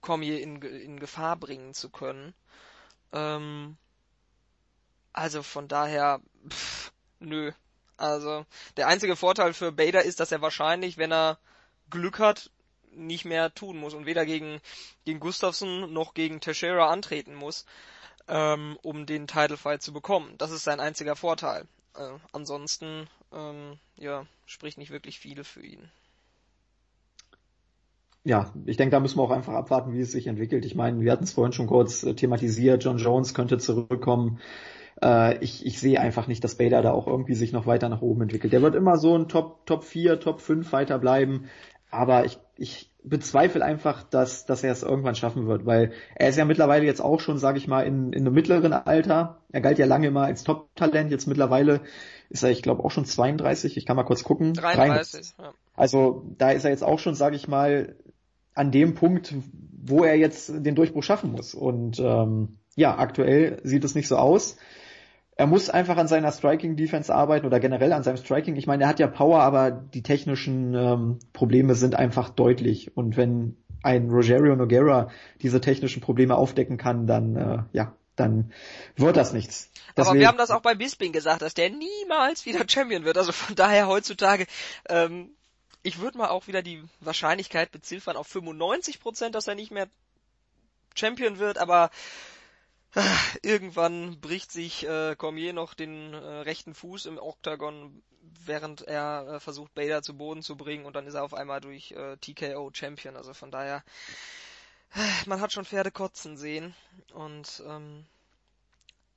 Cormier 0.00 0.40
in, 0.40 0.60
in 0.62 0.98
Gefahr 0.98 1.36
bringen 1.36 1.74
zu 1.74 1.90
können. 1.90 2.34
Ähm, 3.12 3.76
also 5.12 5.42
von 5.42 5.68
daher, 5.68 6.20
pff, 6.48 6.92
nö. 7.20 7.52
Also 7.96 8.44
der 8.76 8.88
einzige 8.88 9.16
Vorteil 9.16 9.52
für 9.52 9.72
Bader 9.72 10.02
ist, 10.02 10.20
dass 10.20 10.32
er 10.32 10.42
wahrscheinlich, 10.42 10.98
wenn 10.98 11.12
er 11.12 11.38
Glück 11.90 12.18
hat, 12.18 12.50
nicht 12.90 13.24
mehr 13.24 13.52
tun 13.54 13.76
muss 13.76 13.94
und 13.94 14.06
weder 14.06 14.24
gegen, 14.24 14.60
gegen 15.04 15.20
Gustafsson 15.20 15.92
noch 15.92 16.14
gegen 16.14 16.40
Teixeira 16.40 16.90
antreten 16.90 17.34
muss, 17.34 17.66
ähm, 18.28 18.78
um 18.82 19.06
den 19.06 19.26
Title 19.26 19.56
Fight 19.56 19.82
zu 19.82 19.92
bekommen. 19.92 20.34
Das 20.38 20.50
ist 20.50 20.64
sein 20.64 20.80
einziger 20.80 21.16
Vorteil. 21.16 21.66
Äh, 21.96 22.10
ansonsten, 22.32 23.08
ähm, 23.32 23.78
ja, 23.96 24.26
spricht 24.46 24.78
nicht 24.78 24.90
wirklich 24.90 25.18
viel 25.18 25.44
für 25.44 25.64
ihn 25.64 25.90
ja, 28.24 28.50
ich 28.64 28.78
denke, 28.78 28.92
da 28.92 29.00
müssen 29.00 29.18
wir 29.18 29.22
auch 29.22 29.30
einfach 29.30 29.52
abwarten, 29.52 29.92
wie 29.92 30.00
es 30.00 30.12
sich 30.12 30.26
entwickelt. 30.26 30.64
Ich 30.64 30.74
meine, 30.74 31.00
wir 31.00 31.12
hatten 31.12 31.24
es 31.24 31.32
vorhin 31.32 31.52
schon 31.52 31.66
kurz 31.66 32.02
äh, 32.02 32.14
thematisiert, 32.14 32.82
John 32.82 32.96
Jones 32.96 33.34
könnte 33.34 33.58
zurückkommen. 33.58 34.40
Äh, 35.02 35.38
ich, 35.38 35.64
ich 35.66 35.80
sehe 35.80 36.00
einfach 36.00 36.26
nicht, 36.26 36.44
dass 36.44 36.56
Bader 36.56 36.82
da 36.82 36.92
auch 36.92 37.06
irgendwie 37.06 37.34
sich 37.34 37.52
noch 37.52 37.66
weiter 37.66 37.88
nach 37.88 38.02
oben 38.02 38.22
entwickelt. 38.22 38.52
Der 38.52 38.62
wird 38.62 38.74
immer 38.74 38.96
so 38.96 39.16
ein 39.16 39.28
Top, 39.28 39.66
Top 39.66 39.84
4, 39.84 40.20
Top 40.20 40.40
5 40.40 40.72
weiter 40.72 40.98
bleiben. 40.98 41.46
Aber 41.90 42.24
ich, 42.24 42.38
ich 42.56 42.90
bezweifle 43.04 43.64
einfach, 43.64 44.02
dass, 44.02 44.46
dass 44.46 44.64
er 44.64 44.72
es 44.72 44.82
irgendwann 44.82 45.14
schaffen 45.14 45.46
wird, 45.46 45.66
weil 45.66 45.92
er 46.16 46.30
ist 46.30 46.38
ja 46.38 46.44
mittlerweile 46.44 46.86
jetzt 46.86 47.00
auch 47.00 47.20
schon, 47.20 47.38
sage 47.38 47.58
ich 47.58 47.68
mal, 47.68 47.82
in, 47.82 48.12
in 48.12 48.26
einem 48.26 48.34
mittleren 48.34 48.72
Alter. 48.72 49.42
Er 49.52 49.60
galt 49.60 49.78
ja 49.78 49.86
lange 49.86 50.08
immer 50.08 50.24
als 50.24 50.42
Top-Talent. 50.42 51.10
Jetzt 51.10 51.26
mittlerweile 51.26 51.82
ist 52.30 52.42
er, 52.42 52.50
ich 52.50 52.62
glaube, 52.62 52.82
auch 52.82 52.90
schon 52.90 53.04
32. 53.04 53.76
Ich 53.76 53.86
kann 53.86 53.96
mal 53.96 54.04
kurz 54.04 54.24
gucken. 54.24 54.54
33. 54.54 55.34
Ja. 55.38 55.52
Also 55.76 56.24
da 56.38 56.50
ist 56.50 56.64
er 56.64 56.70
jetzt 56.70 56.82
auch 56.82 56.98
schon, 56.98 57.14
sage 57.14 57.36
ich 57.36 57.46
mal, 57.46 57.94
an 58.54 58.70
dem 58.70 58.94
Punkt, 58.94 59.34
wo 59.86 60.04
er 60.04 60.16
jetzt 60.16 60.48
den 60.48 60.74
Durchbruch 60.74 61.02
schaffen 61.02 61.32
muss. 61.32 61.54
Und 61.54 62.00
ähm, 62.00 62.58
ja, 62.74 62.96
aktuell 62.98 63.60
sieht 63.64 63.84
es 63.84 63.94
nicht 63.94 64.08
so 64.08 64.16
aus. 64.16 64.56
Er 65.36 65.46
muss 65.46 65.68
einfach 65.68 65.96
an 65.96 66.06
seiner 66.06 66.30
Striking 66.30 66.76
Defense 66.76 67.12
arbeiten 67.12 67.46
oder 67.46 67.58
generell 67.58 67.92
an 67.92 68.04
seinem 68.04 68.18
Striking. 68.18 68.56
Ich 68.56 68.66
meine, 68.66 68.84
er 68.84 68.88
hat 68.88 69.00
ja 69.00 69.08
Power, 69.08 69.40
aber 69.40 69.70
die 69.70 70.02
technischen 70.02 70.74
ähm, 70.74 71.18
Probleme 71.32 71.74
sind 71.74 71.96
einfach 71.96 72.30
deutlich. 72.30 72.96
Und 72.96 73.16
wenn 73.16 73.56
ein 73.82 74.10
Rogerio 74.10 74.54
Noguera 74.54 75.10
diese 75.42 75.60
technischen 75.60 76.00
Probleme 76.00 76.36
aufdecken 76.36 76.76
kann, 76.76 77.06
dann 77.06 77.36
äh, 77.36 77.58
ja, 77.72 77.94
dann 78.16 78.52
wird 78.96 79.16
das 79.16 79.32
nichts. 79.32 79.70
Deswegen, 79.96 80.08
Aber 80.08 80.18
wir 80.20 80.28
haben 80.28 80.38
das 80.38 80.50
auch 80.50 80.62
bei 80.62 80.74
Bisping 80.74 81.12
gesagt, 81.12 81.42
dass 81.42 81.54
der 81.54 81.70
niemals 81.70 82.46
wieder 82.46 82.64
Champion 82.68 83.04
wird. 83.04 83.18
Also 83.18 83.32
von 83.32 83.56
daher 83.56 83.88
heutzutage, 83.88 84.46
ähm, 84.88 85.30
ich 85.82 85.98
würde 85.98 86.18
mal 86.18 86.28
auch 86.28 86.46
wieder 86.46 86.62
die 86.62 86.82
Wahrscheinlichkeit 87.00 87.72
beziffern 87.72 88.16
auf 88.16 88.26
95 88.28 89.00
Prozent, 89.00 89.34
dass 89.34 89.48
er 89.48 89.54
nicht 89.54 89.70
mehr 89.70 89.88
Champion 90.94 91.38
wird, 91.38 91.58
aber 91.58 91.90
irgendwann 93.42 94.20
bricht 94.20 94.52
sich 94.52 94.86
äh, 94.86 95.16
Cormier 95.16 95.52
noch 95.52 95.74
den 95.74 96.14
äh, 96.14 96.16
rechten 96.16 96.74
Fuß 96.74 97.06
im 97.06 97.18
Octagon, 97.18 98.02
während 98.44 98.82
er 98.82 99.34
äh, 99.34 99.40
versucht 99.40 99.74
Bader 99.74 100.02
zu 100.02 100.16
Boden 100.16 100.42
zu 100.42 100.56
bringen 100.56 100.86
und 100.86 100.94
dann 100.94 101.06
ist 101.06 101.14
er 101.14 101.24
auf 101.24 101.34
einmal 101.34 101.60
durch 101.60 101.92
äh, 101.92 102.16
TKO 102.16 102.70
Champion. 102.72 103.16
Also 103.16 103.34
von 103.34 103.50
daher, 103.50 103.82
äh, 104.94 105.28
man 105.28 105.40
hat 105.40 105.52
schon 105.52 105.64
Pferde 105.64 105.90
kotzen 105.90 106.36
sehen 106.36 106.74
und 107.12 107.62
ähm, 107.66 108.04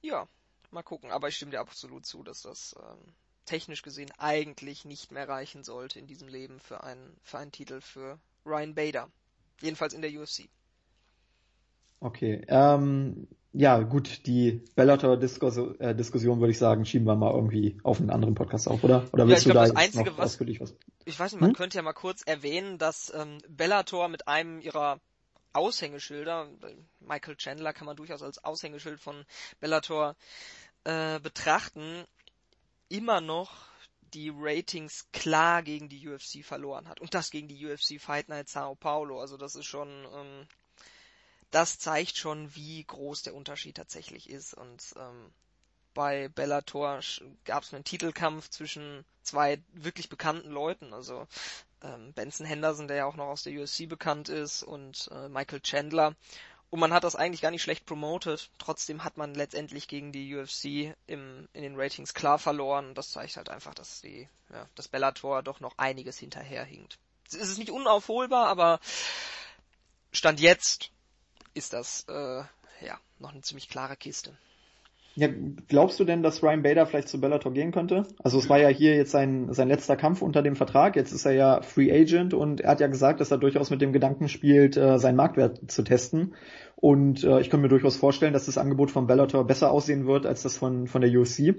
ja, 0.02 0.28
mal 0.72 0.84
gucken. 0.84 1.12
Aber 1.12 1.28
ich 1.28 1.36
stimme 1.36 1.52
dir 1.52 1.60
absolut 1.60 2.06
zu, 2.06 2.24
dass 2.24 2.42
das 2.42 2.76
ähm, 2.80 3.14
technisch 3.46 3.82
gesehen 3.82 4.12
eigentlich 4.18 4.86
nicht 4.86 5.12
mehr 5.12 5.28
reichen 5.28 5.64
sollte 5.64 6.00
in 6.00 6.08
diesem 6.08 6.28
Leben 6.28 6.60
für 6.60 6.84
einen, 6.84 7.16
für 7.24 7.38
einen 7.38 7.52
Titel 7.52 7.82
für 7.82 8.20
Ryan 8.46 8.76
Bader. 8.76 9.10
Jedenfalls 9.62 9.94
in 9.94 10.02
der 10.02 10.12
UFC. 10.12 10.50
Okay, 12.00 12.46
ähm, 12.48 13.28
ja 13.54 13.80
gut, 13.80 14.26
die 14.26 14.64
Bellator-Diskussion 14.76 15.80
äh, 15.80 15.96
Diskussion, 15.96 16.40
würde 16.40 16.52
ich 16.52 16.58
sagen, 16.58 16.86
schieben 16.86 17.08
wir 17.08 17.16
mal 17.16 17.34
irgendwie 17.34 17.78
auf 17.84 18.00
einen 18.00 18.10
anderen 18.10 18.36
Podcast 18.36 18.68
auf, 18.68 18.84
oder? 18.84 19.08
Oder 19.14 19.28
willst 19.28 19.46
ja, 19.46 19.50
du 19.50 19.54
glaub, 19.54 19.68
da 19.68 19.74
das 19.74 19.84
Einzige, 19.84 20.12
noch 20.12 20.18
was, 20.18 20.26
ausführlich 20.26 20.60
was? 20.60 20.76
Ich 21.06 21.20
weiß 21.20 21.32
nicht, 21.34 21.42
man 21.42 21.52
hm? 21.52 21.56
könnte 21.56 21.78
ja 21.78 21.82
mal 21.82 21.94
kurz 21.94 22.24
erwähnen, 22.24 22.78
dass 22.78 23.12
ähm, 23.16 23.40
Bellator 23.48 24.10
mit 24.10 24.28
einem 24.28 24.60
ihrer 24.62 25.00
Aushängeschilder, 25.54 26.50
Michael 27.00 27.36
Chandler 27.36 27.74
kann 27.74 27.88
man 27.88 27.96
durchaus 27.96 28.22
als 28.22 28.44
Aushängeschild 28.44 29.00
von 29.00 29.26
Bellator 29.60 30.16
äh, 30.84 31.20
betrachten, 31.20 32.06
immer 32.90 33.22
noch 33.22 33.68
die 34.14 34.32
Ratings 34.34 35.08
klar 35.12 35.64
gegen 35.64 35.90
die 35.90 36.08
UFC 36.08 36.46
verloren 36.46 36.88
hat. 36.88 37.02
Und 37.02 37.14
das 37.14 37.32
gegen 37.32 37.48
die 37.48 37.66
UFC 37.66 38.00
Fight 38.00 38.30
Night 38.30 38.50
Sao 38.50 38.76
Paulo. 38.76 39.20
Also 39.20 39.38
das 39.38 39.56
ist 39.56 39.66
schon, 39.66 39.90
ähm, 39.90 40.48
das 41.52 41.80
zeigt 41.80 42.18
schon, 42.18 42.54
wie 42.56 42.84
groß 42.84 43.24
der 43.24 43.36
Unterschied 43.36 43.78
tatsächlich 43.78 44.30
ist. 44.30 44.54
Und 44.54 44.84
ähm, 44.98 45.32
bei 45.94 46.28
Bellator 46.30 47.00
gab 47.46 47.64
es 47.64 47.74
einen 47.74 47.84
Titelkampf 47.84 48.50
zwischen 48.50 49.06
zwei 49.24 49.62
wirklich 49.74 50.10
bekannten 50.10 50.52
Leuten. 50.52 50.94
Also 50.94 51.28
ähm, 51.82 52.14
Benson 52.14 52.46
Henderson, 52.46 52.88
der 52.88 52.98
ja 52.98 53.06
auch 53.06 53.16
noch 53.16 53.28
aus 53.28 53.44
der 53.44 53.54
UFC 53.54 53.88
bekannt 53.88 54.30
ist, 54.30 54.64
und 54.64 55.10
äh, 55.12 55.30
Michael 55.30 55.62
Chandler. 55.62 56.16
Und 56.70 56.82
man 56.82 56.92
hat 56.92 57.06
das 57.06 57.16
eigentlich 57.16 57.42
gar 57.42 57.52
nicht 57.52 57.64
schlecht 57.64 57.86
promotet. 57.86 58.52
Trotzdem 58.58 59.04
hat 59.04 59.16
man 59.16 59.34
letztendlich 59.34 59.88
gegen 59.88 60.12
die 60.12 60.36
UFC 60.36 60.96
im, 61.08 61.48
in 61.54 61.62
den 61.62 61.80
Ratings 61.80 62.14
klar 62.14 62.40
verloren. 62.40 62.94
Das 62.94 63.12
zeigt 63.12 63.38
halt 63.38 63.50
einfach, 63.50 63.74
dass 63.74 64.02
die, 64.02 64.28
ja, 64.52 64.68
das 64.76 64.90
Bellator 64.90 65.44
doch 65.44 65.62
noch 65.62 65.78
einiges 65.78 66.20
hinterherhinkt. 66.20 67.00
Es 67.28 67.36
ist 67.36 67.58
nicht 67.58 67.72
unaufholbar, 67.72 68.48
aber 68.48 68.80
Stand 70.12 70.40
jetzt 70.40 70.92
ist 71.58 71.74
das, 71.74 72.06
äh, 72.08 72.44
ja, 72.86 73.00
noch 73.20 73.34
eine 73.34 73.42
ziemlich 73.42 73.68
klare 73.68 73.96
Kiste. 73.96 74.32
Ja, 75.16 75.30
glaubst 75.68 76.00
du 76.00 76.04
denn, 76.04 76.22
dass 76.22 76.44
Ryan 76.44 76.62
Bader 76.62 76.86
vielleicht 76.86 77.10
zu 77.10 77.20
Bellator 77.20 77.52
gehen 77.52 77.72
könnte? 77.72 78.04
Also 78.24 78.38
es 78.38 78.52
war 78.52 78.60
ja 78.60 78.68
hier 78.68 78.96
jetzt 78.96 79.10
sein, 79.10 79.52
sein 79.52 79.68
letzter 79.68 79.96
Kampf 79.96 80.22
unter 80.22 80.44
dem 80.44 80.56
Vertrag. 80.56 80.96
Jetzt 80.96 81.12
ist 81.12 81.26
er 81.26 81.32
ja 81.32 81.62
Free 81.64 81.92
Agent 81.92 82.36
und 82.36 82.62
er 82.62 82.70
hat 82.70 82.82
ja 82.82 82.86
gesagt, 82.86 83.20
dass 83.20 83.32
er 83.32 83.40
durchaus 83.40 83.72
mit 83.72 83.82
dem 83.82 83.94
Gedanken 83.94 84.30
spielt, 84.30 84.78
äh, 84.78 85.00
seinen 85.00 85.16
Marktwert 85.16 85.72
zu 85.72 85.82
testen. 85.82 86.36
Und 86.76 87.24
äh, 87.24 87.42
ich 87.42 87.50
kann 87.50 87.62
mir 87.62 87.68
durchaus 87.68 87.98
vorstellen, 87.98 88.34
dass 88.34 88.46
das 88.46 88.60
Angebot 88.60 88.92
von 88.92 89.08
Bellator 89.08 89.48
besser 89.48 89.72
aussehen 89.72 90.06
wird 90.06 90.28
als 90.28 90.44
das 90.44 90.56
von, 90.56 90.86
von 90.86 91.02
der 91.02 91.10
UFC. 91.10 91.56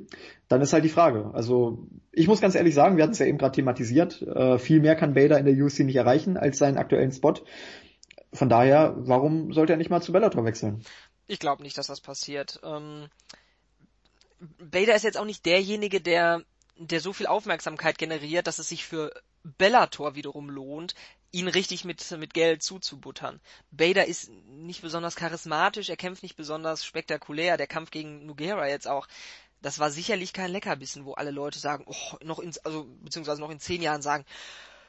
Dann 0.46 0.60
ist 0.60 0.72
halt 0.72 0.84
die 0.84 0.88
Frage. 0.88 1.32
Also 1.32 1.88
ich 2.12 2.28
muss 2.28 2.40
ganz 2.40 2.54
ehrlich 2.54 2.76
sagen, 2.76 2.96
wir 2.96 3.02
hatten 3.02 3.14
es 3.14 3.18
ja 3.18 3.26
eben 3.26 3.38
gerade 3.38 3.56
thematisiert, 3.56 4.22
äh, 4.22 4.58
viel 4.58 4.78
mehr 4.78 4.94
kann 4.94 5.14
Bader 5.14 5.36
in 5.36 5.46
der 5.46 5.56
UFC 5.56 5.80
nicht 5.80 5.96
erreichen 5.96 6.36
als 6.36 6.58
seinen 6.58 6.78
aktuellen 6.78 7.10
Spot. 7.10 7.34
Von 8.38 8.48
daher, 8.48 8.94
warum 8.96 9.52
sollte 9.52 9.72
er 9.72 9.78
nicht 9.78 9.90
mal 9.90 10.00
zu 10.00 10.12
Bellator 10.12 10.44
wechseln? 10.44 10.84
Ich 11.26 11.40
glaube 11.40 11.64
nicht, 11.64 11.76
dass 11.76 11.88
das 11.88 12.00
passiert. 12.00 12.60
Ähm 12.62 13.08
Bader 14.38 14.94
ist 14.94 15.02
jetzt 15.02 15.18
auch 15.18 15.24
nicht 15.24 15.44
derjenige, 15.44 16.00
der, 16.00 16.44
der 16.76 17.00
so 17.00 17.12
viel 17.12 17.26
Aufmerksamkeit 17.26 17.98
generiert, 17.98 18.46
dass 18.46 18.60
es 18.60 18.68
sich 18.68 18.84
für 18.84 19.12
Bellator 19.42 20.14
wiederum 20.14 20.50
lohnt, 20.50 20.94
ihn 21.32 21.48
richtig 21.48 21.84
mit, 21.84 22.08
mit 22.12 22.32
Geld 22.32 22.62
zuzubuttern. 22.62 23.40
Bader 23.72 24.06
ist 24.06 24.30
nicht 24.46 24.82
besonders 24.82 25.16
charismatisch, 25.16 25.88
er 25.88 25.96
kämpft 25.96 26.22
nicht 26.22 26.36
besonders 26.36 26.84
spektakulär. 26.84 27.56
Der 27.56 27.66
Kampf 27.66 27.90
gegen 27.90 28.24
Nugera 28.24 28.68
jetzt 28.68 28.86
auch, 28.86 29.08
das 29.60 29.80
war 29.80 29.90
sicherlich 29.90 30.32
kein 30.32 30.52
Leckerbissen, 30.52 31.04
wo 31.04 31.14
alle 31.14 31.32
Leute 31.32 31.58
sagen, 31.58 31.82
oh, 31.88 32.16
noch 32.22 32.38
in, 32.38 32.52
also, 32.62 32.86
beziehungsweise 33.02 33.40
noch 33.40 33.50
in 33.50 33.58
zehn 33.58 33.82
Jahren 33.82 34.00
sagen, 34.00 34.24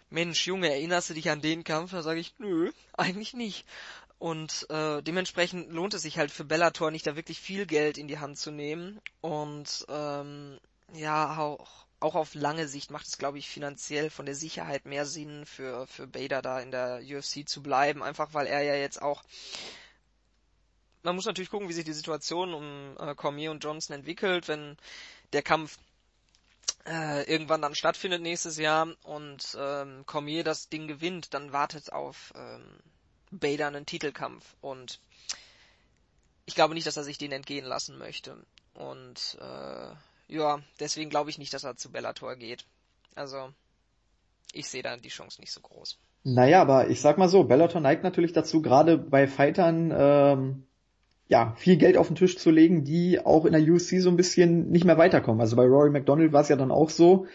Mensch, 0.09 0.47
Junge, 0.47 0.69
erinnerst 0.69 1.09
du 1.09 1.13
dich 1.13 1.29
an 1.29 1.41
den 1.41 1.63
Kampf? 1.63 1.91
Da 1.91 2.01
sage 2.01 2.19
ich, 2.19 2.33
nö, 2.39 2.71
eigentlich 2.93 3.33
nicht. 3.33 3.65
Und 4.17 4.69
äh, 4.69 5.01
dementsprechend 5.01 5.71
lohnt 5.71 5.93
es 5.93 6.01
sich 6.01 6.17
halt 6.17 6.31
für 6.31 6.43
Bellator 6.43 6.91
nicht 6.91 7.07
da 7.07 7.15
wirklich 7.15 7.39
viel 7.39 7.65
Geld 7.65 7.97
in 7.97 8.07
die 8.07 8.19
Hand 8.19 8.37
zu 8.37 8.51
nehmen. 8.51 8.99
Und 9.21 9.85
ähm, 9.87 10.59
ja, 10.93 11.37
auch, 11.37 11.85
auch 12.01 12.15
auf 12.15 12.33
lange 12.33 12.67
Sicht 12.67 12.91
macht 12.91 13.07
es, 13.07 13.17
glaube 13.17 13.37
ich, 13.37 13.47
finanziell 13.47 14.09
von 14.09 14.25
der 14.25 14.35
Sicherheit 14.35 14.85
mehr 14.85 15.05
Sinn 15.05 15.45
für, 15.45 15.87
für 15.87 16.05
Bader 16.05 16.41
da 16.41 16.59
in 16.59 16.71
der 16.71 17.01
UFC 17.01 17.47
zu 17.47 17.63
bleiben. 17.63 18.03
Einfach 18.03 18.33
weil 18.33 18.47
er 18.47 18.61
ja 18.61 18.75
jetzt 18.75 19.01
auch. 19.01 19.23
Man 21.03 21.15
muss 21.15 21.25
natürlich 21.25 21.49
gucken, 21.49 21.69
wie 21.69 21.73
sich 21.73 21.85
die 21.85 21.93
Situation 21.93 22.53
um 22.53 22.97
äh, 22.99 23.15
Cormier 23.15 23.51
und 23.51 23.63
Johnson 23.63 23.95
entwickelt, 23.95 24.49
wenn 24.49 24.75
der 25.31 25.43
Kampf 25.43 25.77
äh, 26.85 27.23
irgendwann 27.23 27.61
dann 27.61 27.75
stattfindet 27.75 28.21
nächstes 28.21 28.57
Jahr 28.57 28.87
und 29.03 29.57
ähm, 29.59 30.03
Cormier 30.05 30.43
das 30.43 30.69
Ding 30.69 30.87
gewinnt, 30.87 31.33
dann 31.33 31.51
wartet 31.51 31.91
auf 31.91 32.33
ähm, 32.35 32.63
Bader 33.31 33.67
einen 33.67 33.85
Titelkampf 33.85 34.55
und 34.61 34.99
ich 36.45 36.55
glaube 36.55 36.73
nicht, 36.73 36.87
dass 36.87 36.97
er 36.97 37.03
sich 37.03 37.17
den 37.17 37.31
entgehen 37.31 37.65
lassen 37.65 37.97
möchte. 37.97 38.35
Und 38.73 39.37
äh, 39.39 40.33
ja, 40.33 40.59
deswegen 40.79 41.09
glaube 41.09 41.29
ich 41.29 41.37
nicht, 41.37 41.53
dass 41.53 41.63
er 41.63 41.75
zu 41.75 41.91
Bellator 41.91 42.35
geht. 42.35 42.65
Also 43.15 43.51
ich 44.53 44.67
sehe 44.67 44.81
da 44.81 44.97
die 44.97 45.09
Chance 45.09 45.41
nicht 45.41 45.51
so 45.51 45.61
groß. 45.61 45.99
Naja, 46.23 46.61
aber 46.61 46.89
ich 46.89 47.01
sag 47.01 47.17
mal 47.17 47.29
so, 47.29 47.43
Bellator 47.43 47.81
neigt 47.81 48.03
natürlich 48.03 48.33
dazu, 48.33 48.61
gerade 48.61 48.97
bei 48.97 49.27
Fightern 49.27 49.93
ähm, 49.95 50.67
ja, 51.29 51.53
viel 51.55 51.77
Geld 51.77 51.95
auf 51.95 52.07
den 52.07 52.15
Tisch 52.15 52.37
zu 52.37 52.49
legen, 52.49 52.83
die 52.83 53.23
auch 53.23 53.45
in 53.45 53.53
der 53.53 53.61
UFC 53.61 54.01
so 54.01 54.09
ein 54.09 54.17
bisschen 54.17 54.71
nicht 54.71 54.83
mehr 54.83 54.97
weiterkommen. 54.97 55.39
Also 55.39 55.55
bei 55.55 55.63
Rory 55.63 55.91
McDonald 55.91 56.33
war 56.33 56.41
es 56.41 56.49
ja 56.49 56.55
dann 56.55 56.71
auch 56.71 56.89
so, 56.89 57.27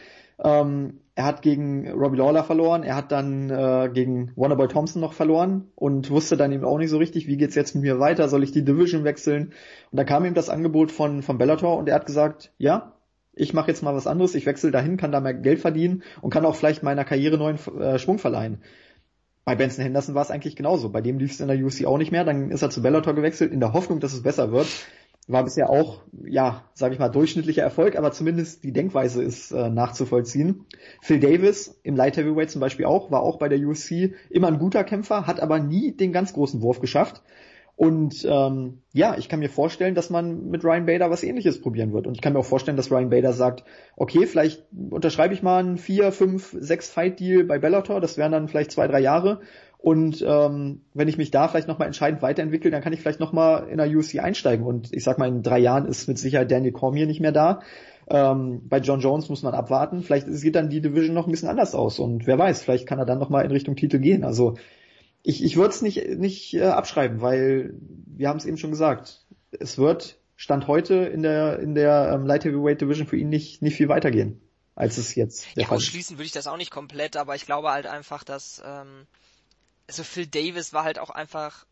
ähm, 0.43 0.99
er 1.15 1.25
hat 1.27 1.43
gegen 1.43 1.89
Robbie 1.93 2.19
Lawler 2.19 2.43
verloren, 2.43 2.83
er 2.83 2.97
hat 2.97 3.13
dann 3.13 3.51
äh, 3.51 3.89
gegen 3.95 4.33
Wonderboy 4.35 4.67
Thompson 4.67 5.01
noch 5.01 5.13
verloren 5.13 5.69
und 5.77 6.11
wusste 6.11 6.37
dann 6.37 6.51
eben 6.51 6.65
auch 6.65 6.79
nicht 6.79 6.91
so 6.91 6.99
richtig, 6.99 7.29
wie 7.29 7.37
geht's 7.37 7.55
jetzt 7.55 7.77
mit 7.77 7.85
mir 7.85 8.01
weiter, 8.01 8.29
soll 8.29 8.43
ich 8.43 8.51
die 8.51 8.65
Division 8.65 9.05
wechseln? 9.05 9.53
Und 9.93 9.97
da 9.97 10.03
kam 10.03 10.25
ihm 10.25 10.35
das 10.35 10.51
Angebot 10.51 10.91
von, 10.91 11.23
von 11.23 11.39
Bellator 11.39 11.79
und 11.79 11.89
er 11.89 11.95
hat 11.95 12.07
gesagt, 12.07 12.53
ja, 12.59 12.97
ich 13.33 13.55
mache 13.55 13.69
jetzt 13.69 13.85
mal 13.85 13.95
was 13.95 14.09
anderes, 14.09 14.35
ich 14.35 14.45
wechsle 14.45 14.73
dahin, 14.73 14.97
kann 14.97 15.13
da 15.13 15.21
mehr 15.21 15.35
Geld 15.35 15.61
verdienen 15.61 16.03
und 16.21 16.31
kann 16.31 16.45
auch 16.45 16.57
vielleicht 16.57 16.83
meiner 16.83 17.05
Karriere 17.05 17.39
neuen 17.39 17.59
äh, 17.79 18.01
Schwung 18.01 18.19
verleihen. 18.19 18.59
Bei 19.45 19.55
Benson 19.55 19.85
Henderson 19.85 20.15
war 20.15 20.23
es 20.23 20.31
eigentlich 20.31 20.57
genauso. 20.57 20.89
Bei 20.89 21.01
dem 21.01 21.19
lief 21.19 21.33
es 21.33 21.41
in 21.41 21.49
der 21.49 21.63
UFC 21.63 21.85
auch 21.85 21.99
nicht 21.99 22.13
mehr. 22.13 22.25
Dann 22.25 22.51
ist 22.51 22.63
er 22.63 22.71
zu 22.71 22.83
Bellator 22.83 23.15
gewechselt, 23.15 23.53
in 23.53 23.61
der 23.61 23.73
Hoffnung, 23.73 24.01
dass 24.01 24.13
es 24.13 24.23
besser 24.23 24.53
wird 24.53 24.69
war 25.27 25.45
bisher 25.45 25.71
auch, 25.71 26.03
ja, 26.25 26.65
sage 26.75 26.95
ich 26.95 27.01
mal, 27.01 27.09
durchschnittlicher 27.09 27.63
Erfolg, 27.63 27.97
aber 27.97 28.13
zumindest 28.13 28.63
die 28.63 28.73
Denkweise 28.73 29.23
ist 29.23 29.53
äh, 29.53 29.71
nachzuvollziehen. 29.71 30.67
Phil 31.01 31.19
Davis 31.19 31.79
im 31.83 31.97
Light 31.97 32.17
Heavyweight 32.17 32.51
zum 32.51 32.61
Beispiel 32.61 32.85
auch, 32.85 33.11
war 33.11 33.23
auch 33.23 33.39
bei 33.39 33.49
der 33.49 33.59
UFC 33.59 34.13
immer 34.29 34.49
ein 34.49 34.59
guter 34.59 34.85
Kämpfer, 34.85 35.27
hat 35.27 35.41
aber 35.41 35.59
nie 35.59 35.93
den 35.93 36.13
ganz 36.13 36.35
großen 36.35 36.61
Wurf 36.61 36.81
geschafft. 36.81 37.23
Und 37.77 38.25
ähm, 38.29 38.83
ja, 38.93 39.17
ich 39.19 39.29
kann 39.29 39.41
mir 39.41 39.49
vorstellen, 39.49 39.97
dass 39.97 40.09
man 40.09 40.49
mit 40.49 40.63
Ryan 40.65 40.87
Bader 40.87 41.11
was 41.11 41.25
ähnliches 41.25 41.61
probieren 41.61 41.93
wird. 41.93 42.07
Und 42.07 42.15
ich 42.15 42.21
kann 42.21 42.33
mir 42.33 42.39
auch 42.39 42.45
vorstellen, 42.45 42.77
dass 42.77 42.91
Ryan 42.91 43.11
Bader 43.11 43.33
sagt, 43.33 43.65
okay, 43.97 44.27
vielleicht 44.27 44.65
unterschreibe 44.91 45.35
ich 45.35 45.43
mal 45.43 45.59
einen 45.59 45.79
4, 45.79 46.13
5, 46.13 46.57
6 46.61 46.91
Fight-Deal 46.91 47.45
bei 47.45 47.59
Bellator, 47.59 48.01
das 48.01 48.17
wären 48.17 48.33
dann 48.33 48.47
vielleicht 48.49 48.71
zwei, 48.71 48.87
drei 48.87 49.01
Jahre 49.01 49.41
und 49.85 50.25
ähm, 50.27 50.81
wenn 50.95 51.09
ich 51.09 51.19
mich 51.19 51.31
da 51.31 51.47
vielleicht 51.47 51.69
nochmal 51.69 51.89
entscheidend 51.89 52.23
weiterentwickle, 52.23 52.71
dann 52.71 52.81
kann 52.81 52.95
ich 52.95 53.01
vielleicht 53.01 53.21
nochmal 53.21 53.69
in 53.69 53.77
der 53.77 53.87
UFC 53.87 54.19
einsteigen. 54.19 54.65
Und 54.65 54.95
ich 54.95 55.05
sag 55.05 55.19
mal, 55.19 55.29
in 55.29 55.43
drei 55.43 55.59
Jahren 55.59 55.85
ist 55.85 56.09
mit 56.09 56.19
Sicherheit 56.19 56.51
Daniel 56.51 56.73
Cormier 56.73 57.07
nicht 57.07 57.21
mehr 57.21 57.33
da. 57.33 57.61
Ähm, 58.09 58.63
bei 58.67 58.79
John 58.79 59.01
Jones 59.01 59.29
muss 59.29 59.43
man 59.43 59.53
abwarten. 59.53 60.01
Vielleicht 60.01 60.27
sieht 60.27 60.55
dann 60.55 60.71
die 60.71 60.81
Division 60.81 61.15
noch 61.15 61.27
ein 61.27 61.31
bisschen 61.31 61.51
anders 61.51 61.75
aus. 61.75 61.99
Und 61.99 62.27
wer 62.27 62.39
weiß, 62.39 62.63
vielleicht 62.63 62.87
kann 62.87 62.99
er 62.99 63.05
dann 63.05 63.19
nochmal 63.19 63.45
in 63.45 63.51
Richtung 63.51 63.77
Titel 63.77 63.99
gehen. 63.99 64.25
Also 64.25 64.55
ich, 65.25 65.43
ich 65.43 65.57
würde 65.57 65.75
es 65.75 65.83
nicht, 65.83 66.07
nicht 66.07 66.55
äh, 66.55 66.67
abschreiben, 66.67 67.21
weil 67.21 67.75
wir 67.81 68.29
haben 68.29 68.37
es 68.37 68.45
eben 68.45 68.59
schon 68.59 68.71
gesagt. 68.71 69.25
Es 69.51 69.79
wird 69.79 70.19
Stand 70.37 70.69
heute 70.69 70.95
in 70.95 71.23
der, 71.23 71.59
in 71.59 71.75
der 71.75 72.13
ähm, 72.13 72.27
Light 72.27 72.45
Heavyweight 72.45 72.81
Division 72.81 73.07
für 73.07 73.17
ihn 73.17 73.31
nicht, 73.31 73.63
nicht 73.63 73.75
viel 73.75 73.89
weitergehen, 73.89 74.41
als 74.75 74.99
es 74.99 75.15
jetzt 75.15 75.47
der 75.57 75.63
ja, 75.63 75.69
Fall 75.69 75.79
ausschließen 75.79 76.19
würde 76.19 76.27
ich 76.27 76.33
das 76.33 76.47
auch 76.47 76.59
nicht 76.59 76.71
komplett, 76.71 77.17
aber 77.17 77.35
ich 77.35 77.47
glaube 77.47 77.71
halt 77.71 77.87
einfach, 77.87 78.23
dass 78.23 78.63
ähm, 78.65 79.07
also 79.89 80.05
Phil 80.05 80.27
Davis 80.27 80.75
war 80.75 80.85
halt 80.85 80.99
auch 80.99 81.11
einfach, 81.11 81.65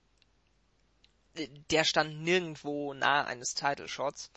der 1.71 1.85
stand 1.85 2.23
nirgendwo 2.23 2.95
nahe 2.95 3.27
eines 3.27 3.55
Title 3.55 3.89
Shots 3.89 4.31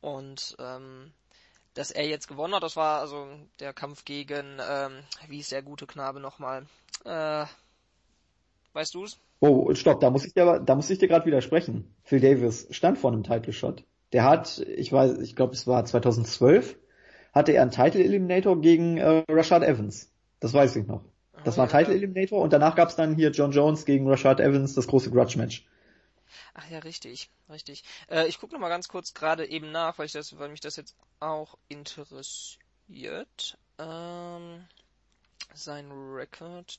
und 0.00 0.56
ähm, 0.58 1.12
dass 1.74 1.92
er 1.92 2.06
jetzt 2.06 2.26
gewonnen 2.26 2.54
hat, 2.54 2.64
das 2.64 2.74
war 2.74 3.00
also 3.00 3.28
der 3.60 3.72
Kampf 3.72 4.04
gegen, 4.04 4.58
ähm, 4.68 5.04
wie 5.28 5.38
ist 5.38 5.52
der 5.52 5.62
gute 5.62 5.86
Knabe 5.86 6.18
nochmal? 6.18 6.66
Äh, 7.04 7.44
weißt 8.76 8.94
du's? 8.94 9.18
Oh, 9.40 9.74
stopp, 9.74 10.00
da 10.00 10.10
muss 10.10 10.24
ich 10.24 10.34
dir, 10.34 10.60
da 10.60 10.74
muss 10.74 10.90
ich 10.90 10.98
dir 10.98 11.08
gerade 11.08 11.26
widersprechen. 11.26 11.92
Phil 12.04 12.20
Davis 12.20 12.68
stand 12.70 12.98
vor 12.98 13.10
einem 13.10 13.24
Title 13.24 13.52
Shot. 13.52 13.84
Der 14.12 14.22
hat, 14.22 14.58
ich 14.58 14.92
weiß, 14.92 15.18
ich 15.18 15.34
glaube, 15.34 15.54
es 15.54 15.66
war 15.66 15.84
2012, 15.84 16.76
hatte 17.34 17.52
er 17.52 17.62
einen 17.62 17.70
Title 17.72 18.04
Eliminator 18.04 18.60
gegen 18.60 18.98
äh, 18.98 19.24
Rashad 19.28 19.62
Evans. 19.62 20.12
Das 20.38 20.52
weiß 20.54 20.76
ich 20.76 20.86
noch. 20.86 21.02
Das 21.44 21.54
oh, 21.54 21.58
war 21.58 21.64
ein 21.64 21.70
Title 21.70 21.94
Eliminator 21.94 22.40
und 22.40 22.52
danach 22.52 22.76
gab's 22.76 22.96
dann 22.96 23.16
hier 23.16 23.30
John 23.30 23.50
Jones 23.50 23.84
gegen 23.84 24.08
Rashad 24.08 24.40
Evans, 24.40 24.74
das 24.74 24.86
große 24.86 25.10
Grudge 25.10 25.38
Match. 25.38 25.66
Ach 26.54 26.70
ja, 26.70 26.78
richtig, 26.78 27.30
richtig. 27.50 27.84
Äh, 28.08 28.26
ich 28.26 28.38
gucke 28.38 28.54
noch 28.54 28.60
mal 28.60 28.68
ganz 28.68 28.88
kurz 28.88 29.14
gerade 29.14 29.48
eben 29.48 29.72
nach, 29.72 29.98
weil 29.98 30.06
ich 30.06 30.12
das, 30.12 30.38
weil 30.38 30.48
mich 30.48 30.60
das 30.60 30.76
jetzt 30.76 30.96
auch 31.20 31.56
interessiert. 31.68 32.58
Ähm, 33.78 34.64
sein 35.56 35.90
Record. 35.90 36.78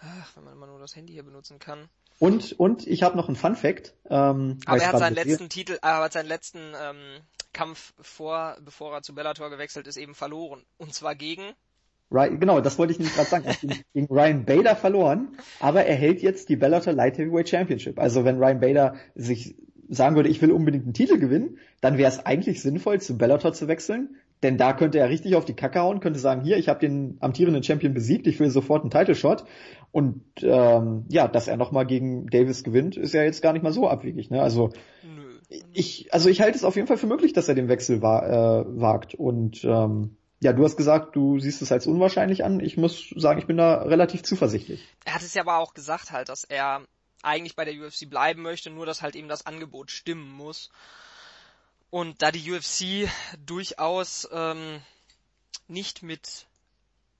Ach, 0.00 0.36
wenn 0.36 0.44
man 0.44 0.52
immer 0.52 0.66
nur 0.66 0.78
das 0.78 0.96
Handy 0.96 1.12
hier 1.12 1.22
benutzen 1.22 1.58
kann. 1.58 1.88
Und 2.18 2.52
und 2.52 2.86
ich 2.86 3.02
habe 3.02 3.16
noch 3.16 3.28
einen 3.28 3.36
Fun 3.36 3.56
Fact. 3.56 3.94
Ähm, 4.08 4.58
aber 4.66 4.82
er 4.82 4.92
hat 4.92 4.98
seinen 4.98 5.14
letzten 5.14 5.48
Titel, 5.48 5.78
er 5.82 6.02
hat 6.02 6.12
seinen 6.12 6.28
letzten 6.28 6.74
ähm, 6.80 7.20
Kampf 7.52 7.92
vor, 8.00 8.56
bevor 8.64 8.92
er 8.94 9.02
zu 9.02 9.14
Bellator 9.14 9.50
gewechselt 9.50 9.86
ist, 9.86 9.96
eben 9.96 10.14
verloren. 10.14 10.62
Und 10.78 10.94
zwar 10.94 11.14
gegen 11.14 11.54
Right, 12.10 12.38
genau, 12.38 12.60
das 12.60 12.78
wollte 12.78 12.92
ich 12.92 12.98
nämlich 12.98 13.14
gerade 13.16 13.28
sagen. 13.28 13.44
Er 13.44 13.54
hat 13.54 13.60
gegen 13.92 14.06
Ryan 14.06 14.44
Bader 14.44 14.76
verloren, 14.76 15.36
aber 15.58 15.84
er 15.84 15.96
hält 15.96 16.22
jetzt 16.22 16.48
die 16.48 16.56
Bellator 16.56 16.92
Light 16.92 17.18
Heavyweight 17.18 17.48
Championship. 17.48 17.98
Also 17.98 18.24
wenn 18.24 18.38
Ryan 18.38 18.60
Bader 18.60 18.94
sich 19.14 19.56
sagen 19.88 20.16
würde, 20.16 20.28
ich 20.28 20.40
will 20.40 20.52
unbedingt 20.52 20.84
einen 20.84 20.94
Titel 20.94 21.18
gewinnen, 21.18 21.58
dann 21.80 21.98
wäre 21.98 22.10
es 22.10 22.24
eigentlich 22.24 22.62
sinnvoll, 22.62 23.00
zu 23.00 23.18
Bellator 23.18 23.52
zu 23.52 23.68
wechseln, 23.68 24.16
denn 24.44 24.58
da 24.58 24.74
könnte 24.74 24.98
er 24.98 25.08
richtig 25.08 25.34
auf 25.36 25.46
die 25.46 25.54
Kacke 25.54 25.80
hauen, 25.80 26.00
könnte 26.00 26.20
sagen, 26.20 26.42
hier, 26.42 26.58
ich 26.58 26.68
habe 26.68 26.78
den 26.78 27.16
amtierenden 27.20 27.62
Champion 27.62 27.94
besiegt, 27.94 28.26
ich 28.26 28.38
will 28.38 28.50
sofort 28.50 28.82
einen 28.82 28.90
Title 28.90 29.14
Shot. 29.14 29.44
Und 29.90 30.22
ähm, 30.42 31.06
ja, 31.08 31.26
dass 31.28 31.48
er 31.48 31.56
nochmal 31.56 31.86
gegen 31.86 32.26
Davis 32.26 32.62
gewinnt, 32.62 32.96
ist 32.96 33.14
ja 33.14 33.22
jetzt 33.22 33.40
gar 33.40 33.54
nicht 33.54 33.62
mal 33.62 33.72
so 33.72 33.88
abwegig. 33.88 34.30
Ne? 34.30 34.42
Also 34.42 34.70
Nö. 35.02 35.40
ich, 35.72 36.12
also 36.12 36.28
ich 36.28 36.42
halte 36.42 36.58
es 36.58 36.64
auf 36.64 36.76
jeden 36.76 36.86
Fall 36.86 36.98
für 36.98 37.06
möglich, 37.06 37.32
dass 37.32 37.48
er 37.48 37.54
den 37.54 37.68
Wechsel 37.68 38.02
wa 38.02 38.60
äh, 38.60 38.64
wagt. 38.68 39.14
Und 39.14 39.64
ähm, 39.64 40.16
ja, 40.40 40.52
du 40.52 40.62
hast 40.62 40.76
gesagt, 40.76 41.16
du 41.16 41.38
siehst 41.38 41.62
es 41.62 41.72
als 41.72 41.86
unwahrscheinlich 41.86 42.44
an. 42.44 42.60
Ich 42.60 42.76
muss 42.76 43.14
sagen, 43.16 43.38
ich 43.38 43.46
bin 43.46 43.56
da 43.56 43.82
relativ 43.82 44.24
zuversichtlich. 44.24 44.86
Er 45.06 45.14
hat 45.14 45.22
es 45.22 45.32
ja 45.32 45.40
aber 45.40 45.56
auch 45.56 45.72
gesagt 45.72 46.10
halt, 46.10 46.28
dass 46.28 46.44
er 46.44 46.82
eigentlich 47.22 47.56
bei 47.56 47.64
der 47.64 47.74
UFC 47.74 48.10
bleiben 48.10 48.42
möchte, 48.42 48.68
nur 48.68 48.84
dass 48.84 49.00
halt 49.00 49.16
eben 49.16 49.28
das 49.28 49.46
Angebot 49.46 49.90
stimmen 49.90 50.30
muss. 50.30 50.68
Und 51.90 52.22
da 52.22 52.30
die 52.30 52.50
UFC 52.50 53.10
durchaus 53.46 54.28
ähm, 54.32 54.82
nicht 55.68 56.02
mit 56.02 56.46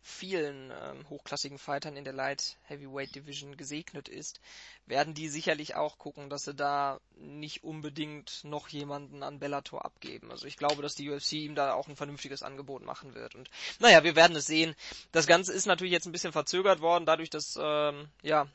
vielen 0.05 0.71
ähm, 0.71 1.09
hochklassigen 1.09 1.59
Fightern 1.59 1.97
in 1.97 2.05
der 2.05 2.13
Light 2.13 2.59
Heavyweight 2.65 3.15
Division 3.15 3.57
gesegnet 3.57 4.07
ist, 4.07 4.39
werden 4.85 5.15
die 5.15 5.29
sicherlich 5.29 5.77
auch 5.77 5.97
gucken, 5.97 6.29
dass 6.29 6.45
sie 6.45 6.55
da 6.55 7.01
nicht 7.17 7.65
unbedingt 7.65 8.45
noch 8.45 8.69
jemanden 8.69 9.23
an 9.23 9.39
Bellator 9.39 9.83
abgeben. 9.83 10.31
Also 10.31 10.47
ich 10.47 10.59
glaube, 10.59 10.83
dass 10.83 10.95
die 10.95 11.11
UFC 11.11 11.33
ihm 11.33 11.55
da 11.55 11.73
auch 11.73 11.89
ein 11.89 11.97
vernünftiges 11.97 12.43
Angebot 12.43 12.85
machen 12.85 13.15
wird. 13.15 13.35
Und 13.35 13.49
naja, 13.79 14.05
wir 14.05 14.15
werden 14.15 14.37
es 14.37 14.47
sehen. 14.47 14.75
Das 15.11 15.27
Ganze 15.27 15.55
ist 15.55 15.65
natürlich 15.65 15.93
jetzt 15.93 16.07
ein 16.07 16.13
bisschen 16.13 16.33
verzögert 16.33 16.81
worden, 16.81 17.07
dadurch, 17.07 17.31
dass 17.31 17.59
ähm, 17.59 18.09
ja 18.23 18.47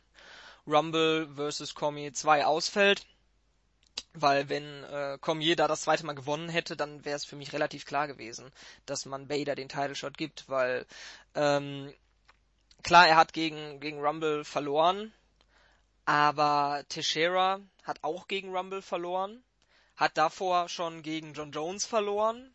Rumble 0.68 1.30
versus 1.34 1.74
Comi 1.74 2.12
2 2.12 2.46
ausfällt. 2.46 3.08
Weil 4.14 4.50
wenn 4.50 4.84
äh, 4.86 5.18
Cormier 5.22 5.56
da 5.56 5.68
das 5.68 5.82
zweite 5.82 6.06
Mal 6.06 6.14
gewonnen 6.14 6.50
hätte, 6.50 6.76
dann 6.76 7.06
wäre 7.06 7.16
es 7.16 7.26
für 7.26 7.36
mich 7.36 7.54
relativ 7.54 7.86
klar 7.86 8.08
gewesen, 8.08 8.52
dass 8.86 9.06
man 9.06 9.28
Bader 9.28 9.56
den 9.56 9.70
Title 9.70 9.96
Shot 9.96 10.18
gibt, 10.18 10.50
weil 10.50 10.86
ähm, 11.36 11.94
klar, 12.82 13.08
er 13.08 13.18
hat 13.18 13.34
gegen, 13.34 13.80
gegen 13.80 14.00
Rumble 14.00 14.44
verloren, 14.44 15.14
aber 16.06 16.84
Teixeira 16.90 17.60
hat 17.84 18.00
auch 18.04 18.28
gegen 18.28 18.56
Rumble 18.56 18.82
verloren, 18.82 19.44
hat 19.96 20.18
davor 20.18 20.70
schon 20.70 21.04
gegen 21.04 21.34
John 21.34 21.52
Jones 21.52 21.86
verloren, 21.86 22.52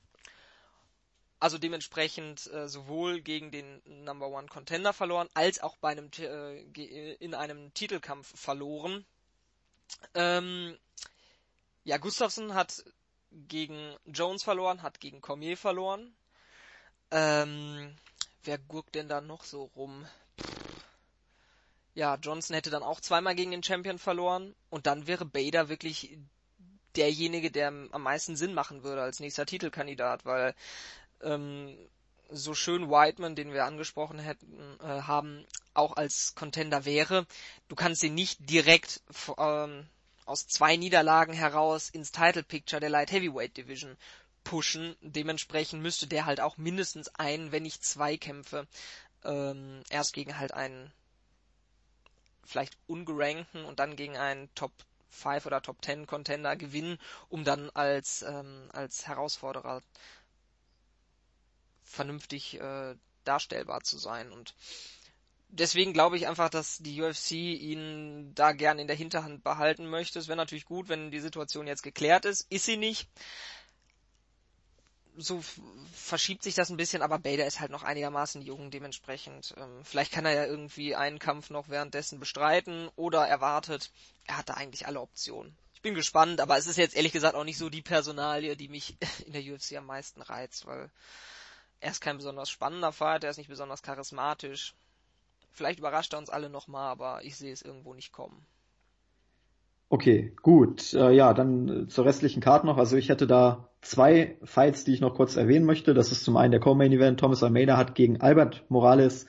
also 1.38 1.58
dementsprechend 1.58 2.50
äh, 2.52 2.68
sowohl 2.68 3.20
gegen 3.20 3.50
den 3.50 3.82
Number 4.04 4.28
One 4.28 4.48
Contender 4.48 4.92
verloren, 4.92 5.28
als 5.34 5.62
auch 5.62 5.76
bei 5.76 5.90
einem 5.90 6.10
äh, 6.18 7.12
in 7.14 7.34
einem 7.34 7.72
Titelkampf 7.74 8.32
verloren. 8.34 9.04
Ähm, 10.14 10.78
ja, 11.84 11.98
Gustafsson 11.98 12.54
hat 12.54 12.84
gegen 13.30 13.96
Jones 14.06 14.42
verloren, 14.42 14.82
hat 14.82 15.00
gegen 15.00 15.20
Cormier 15.20 15.56
verloren. 15.56 16.14
Ähm, 17.10 17.94
wer 18.42 18.58
gurkt 18.58 18.94
denn 18.94 19.08
da 19.08 19.20
noch 19.20 19.44
so 19.44 19.64
rum? 19.76 20.06
Ja, 21.94 22.16
Johnson 22.16 22.54
hätte 22.54 22.70
dann 22.70 22.82
auch 22.82 23.00
zweimal 23.00 23.34
gegen 23.34 23.52
den 23.52 23.62
Champion 23.62 23.98
verloren 23.98 24.54
und 24.70 24.86
dann 24.86 25.06
wäre 25.06 25.24
Bader 25.24 25.68
wirklich 25.68 26.18
derjenige, 26.96 27.50
der 27.50 27.68
am 27.68 28.02
meisten 28.02 28.36
Sinn 28.36 28.54
machen 28.54 28.82
würde 28.82 29.02
als 29.02 29.20
nächster 29.20 29.46
Titelkandidat, 29.46 30.24
weil 30.24 30.54
ähm, 31.22 31.76
so 32.30 32.54
schön 32.54 32.90
Whiteman, 32.90 33.36
den 33.36 33.52
wir 33.52 33.64
angesprochen 33.64 34.18
hätten, 34.18 34.78
äh, 34.80 35.02
haben, 35.02 35.46
auch 35.74 35.96
als 35.96 36.34
Contender 36.34 36.84
wäre, 36.84 37.26
du 37.68 37.76
kannst 37.76 38.02
ihn 38.02 38.14
nicht 38.14 38.48
direkt 38.48 39.02
ähm, 39.38 39.86
aus 40.24 40.46
zwei 40.46 40.76
Niederlagen 40.76 41.32
heraus 41.32 41.90
ins 41.90 42.12
Title 42.12 42.42
Picture 42.42 42.80
der 42.80 42.90
Light 42.90 43.12
Heavyweight 43.12 43.56
Division 43.56 43.96
pushen. 44.42 44.96
Dementsprechend 45.00 45.82
müsste 45.82 46.06
der 46.06 46.26
halt 46.26 46.40
auch 46.40 46.56
mindestens 46.56 47.08
ein, 47.14 47.52
wenn 47.52 47.62
nicht 47.62 47.84
zwei 47.84 48.16
Kämpfe 48.16 48.66
ähm, 49.24 49.82
erst 49.90 50.12
gegen 50.12 50.38
halt 50.38 50.52
einen 50.52 50.92
vielleicht 52.44 52.76
ungerankten 52.86 53.64
und 53.64 53.78
dann 53.80 53.96
gegen 53.96 54.16
einen 54.16 54.54
Top 54.54 54.72
5 55.10 55.46
oder 55.46 55.62
Top 55.62 55.82
10 55.84 56.06
Contender 56.06 56.56
gewinnen, 56.56 56.98
um 57.28 57.44
dann 57.44 57.70
als 57.70 58.22
ähm, 58.22 58.68
als 58.72 59.06
Herausforderer 59.06 59.82
vernünftig 61.82 62.60
äh, 62.60 62.96
darstellbar 63.24 63.82
zu 63.82 63.98
sein 63.98 64.30
und 64.32 64.54
deswegen 65.54 65.92
glaube 65.92 66.16
ich 66.16 66.26
einfach, 66.26 66.50
dass 66.50 66.78
die 66.78 67.00
UFC 67.00 67.32
ihn 67.32 68.34
da 68.34 68.52
gern 68.52 68.78
in 68.78 68.86
der 68.86 68.96
Hinterhand 68.96 69.44
behalten 69.44 69.86
möchte. 69.86 70.18
Es 70.18 70.28
wäre 70.28 70.36
natürlich 70.36 70.64
gut, 70.64 70.88
wenn 70.88 71.10
die 71.10 71.20
Situation 71.20 71.66
jetzt 71.66 71.82
geklärt 71.82 72.24
ist. 72.24 72.46
Ist 72.50 72.66
sie 72.66 72.76
nicht. 72.76 73.08
So 75.16 75.40
verschiebt 75.92 76.42
sich 76.42 76.56
das 76.56 76.70
ein 76.70 76.76
bisschen, 76.76 77.00
aber 77.00 77.20
Bader 77.20 77.46
ist 77.46 77.60
halt 77.60 77.70
noch 77.70 77.84
einigermaßen 77.84 78.42
jung, 78.42 78.72
dementsprechend. 78.72 79.54
Ähm, 79.56 79.84
vielleicht 79.84 80.12
kann 80.12 80.26
er 80.26 80.34
ja 80.34 80.44
irgendwie 80.44 80.96
einen 80.96 81.20
Kampf 81.20 81.50
noch 81.50 81.68
währenddessen 81.68 82.18
bestreiten 82.18 82.88
oder 82.96 83.26
erwartet. 83.26 83.92
Er 84.26 84.38
hat 84.38 84.48
da 84.48 84.54
eigentlich 84.54 84.86
alle 84.86 85.00
Optionen. 85.00 85.56
Ich 85.74 85.82
bin 85.82 85.94
gespannt, 85.94 86.40
aber 86.40 86.56
es 86.56 86.66
ist 86.66 86.78
jetzt 86.78 86.96
ehrlich 86.96 87.12
gesagt 87.12 87.36
auch 87.36 87.44
nicht 87.44 87.58
so 87.58 87.68
die 87.68 87.82
Personalie, 87.82 88.56
die 88.56 88.68
mich 88.68 88.96
in 89.26 89.32
der 89.32 89.42
UFC 89.42 89.76
am 89.76 89.86
meisten 89.86 90.20
reizt, 90.20 90.66
weil 90.66 90.90
er 91.78 91.92
ist 91.92 92.00
kein 92.00 92.16
besonders 92.16 92.50
spannender 92.50 92.92
Fighter, 92.92 93.28
er 93.28 93.30
ist 93.30 93.36
nicht 93.36 93.50
besonders 93.50 93.82
charismatisch. 93.82 94.74
Vielleicht 95.54 95.78
überrascht 95.78 96.12
er 96.12 96.18
uns 96.18 96.30
alle 96.30 96.50
nochmal, 96.50 96.90
aber 96.90 97.20
ich 97.22 97.36
sehe 97.36 97.52
es 97.52 97.62
irgendwo 97.62 97.94
nicht 97.94 98.12
kommen. 98.12 98.44
Okay, 99.88 100.32
gut. 100.42 100.92
Äh, 100.94 101.12
ja, 101.12 101.32
dann 101.32 101.68
äh, 101.68 101.86
zur 101.86 102.04
restlichen 102.04 102.40
Karte 102.40 102.66
noch. 102.66 102.76
Also 102.76 102.96
ich 102.96 103.08
hätte 103.08 103.28
da 103.28 103.68
zwei 103.80 104.36
Fights, 104.42 104.82
die 104.82 104.92
ich 104.92 105.00
noch 105.00 105.14
kurz 105.14 105.36
erwähnen 105.36 105.64
möchte. 105.64 105.94
Das 105.94 106.10
ist 106.10 106.24
zum 106.24 106.36
einen 106.36 106.50
der 106.50 106.58
Co-Main 106.58 106.90
Event. 106.90 107.20
Thomas 107.20 107.44
Almeida 107.44 107.76
hat 107.76 107.94
gegen 107.94 108.20
Albert 108.20 108.64
Morales 108.68 109.26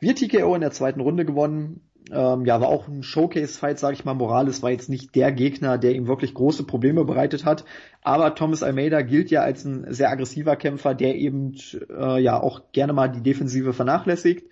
via 0.00 0.12
TKO 0.12 0.54
in 0.54 0.60
der 0.60 0.72
zweiten 0.72 1.00
Runde 1.00 1.24
gewonnen. 1.24 1.88
Ähm, 2.12 2.44
ja, 2.44 2.60
war 2.60 2.68
auch 2.68 2.86
ein 2.86 3.02
Showcase-Fight, 3.02 3.78
sage 3.78 3.94
ich 3.94 4.04
mal. 4.04 4.12
Morales 4.12 4.62
war 4.62 4.70
jetzt 4.70 4.90
nicht 4.90 5.14
der 5.14 5.32
Gegner, 5.32 5.78
der 5.78 5.94
ihm 5.94 6.06
wirklich 6.06 6.34
große 6.34 6.64
Probleme 6.64 7.06
bereitet 7.06 7.46
hat. 7.46 7.64
Aber 8.02 8.34
Thomas 8.34 8.62
Almeida 8.62 9.00
gilt 9.00 9.30
ja 9.30 9.40
als 9.40 9.64
ein 9.64 9.86
sehr 9.94 10.10
aggressiver 10.10 10.56
Kämpfer, 10.56 10.94
der 10.94 11.14
eben 11.14 11.56
äh, 11.88 12.20
ja 12.20 12.38
auch 12.38 12.72
gerne 12.72 12.92
mal 12.92 13.08
die 13.08 13.22
Defensive 13.22 13.72
vernachlässigt. 13.72 14.46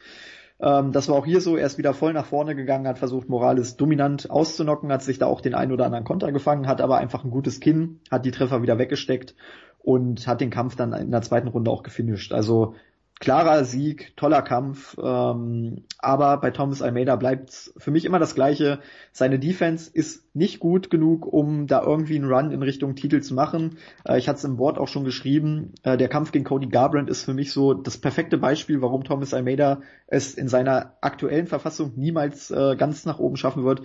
Ähm, 0.63 0.93
das 0.93 1.09
war 1.09 1.17
auch 1.17 1.27
hier 1.27 1.41
so, 1.41 1.57
er 1.57 1.67
ist 1.67 1.77
wieder 1.77 1.93
voll 1.93 2.13
nach 2.13 2.27
vorne 2.27 2.55
gegangen, 2.55 2.87
hat 2.87 2.99
versucht, 2.99 3.29
Morales 3.29 3.77
dominant 3.77 4.31
auszunocken, 4.31 4.93
hat 4.93 5.03
sich 5.03 5.19
da 5.19 5.27
auch 5.27 5.41
den 5.41 5.55
einen 5.55 5.73
oder 5.73 5.87
anderen 5.87 6.05
Konter 6.05 6.31
gefangen, 6.31 6.69
hat 6.69 6.81
aber 6.81 6.99
einfach 6.99 7.25
ein 7.25 7.31
gutes 7.31 7.59
Kinn, 7.59 8.01
hat 8.11 8.25
die 8.25 8.31
Treffer 8.31 8.63
wieder 8.63 8.79
weggesteckt 8.79 9.35
und 9.81 10.27
hat 10.29 10.41
den 10.41 10.51
Kampf 10.51 10.77
dann 10.77 10.93
in 10.93 11.11
der 11.11 11.23
zweiten 11.23 11.49
Runde 11.49 11.71
auch 11.71 11.83
gefinisht. 11.83 12.33
Also 12.33 12.77
klarer 13.21 13.65
Sieg, 13.65 14.17
toller 14.17 14.43
Kampf, 14.43 14.97
ähm, 15.01 15.85
aber 15.99 16.39
bei 16.39 16.51
Thomas 16.51 16.83
Almeida 16.83 17.15
bleibt 17.15 17.73
für 17.77 17.93
mich 17.93 18.05
immer 18.05 18.19
das 18.19 18.35
Gleiche. 18.35 18.81
Seine 19.13 19.39
Defense 19.39 19.89
ist 19.93 20.35
nicht 20.35 20.59
gut 20.59 20.91
genug, 20.91 21.27
um 21.27 21.69
da 21.69 21.83
irgendwie 21.83 22.17
einen 22.17 22.31
Run 22.31 22.51
in 22.51 22.63
Richtung 22.63 22.97
Titel 22.97 23.21
zu 23.21 23.35
machen. 23.35 23.79
Äh, 24.05 24.19
ich 24.19 24.29
hatte 24.29 24.39
es 24.39 24.45
im 24.45 24.59
Wort 24.59 24.77
auch 24.77 24.89
schon 24.89 25.05
geschrieben. 25.05 25.73
Äh, 25.85 25.97
der 25.97 26.09
Kampf 26.09 26.33
gegen 26.33 26.45
Cody 26.45 26.67
Garbrandt 26.67 27.11
ist 27.11 27.23
für 27.23 27.35
mich 27.35 27.53
so 27.53 27.75
das 27.75 27.97
perfekte 27.97 28.39
Beispiel, 28.39 28.83
warum 28.83 29.05
Thomas 29.05 29.35
Almeida 29.35 29.83
es 30.09 30.35
in 30.35 30.49
seiner 30.49 30.97
aktuellen 31.01 31.47
Verfassung 31.47 31.93
niemals 31.97 32.51
äh, 32.51 32.75
ganz 32.77 33.05
nach 33.05 33.21
oben 33.21 33.37
schaffen 33.37 33.63
wird. 33.63 33.83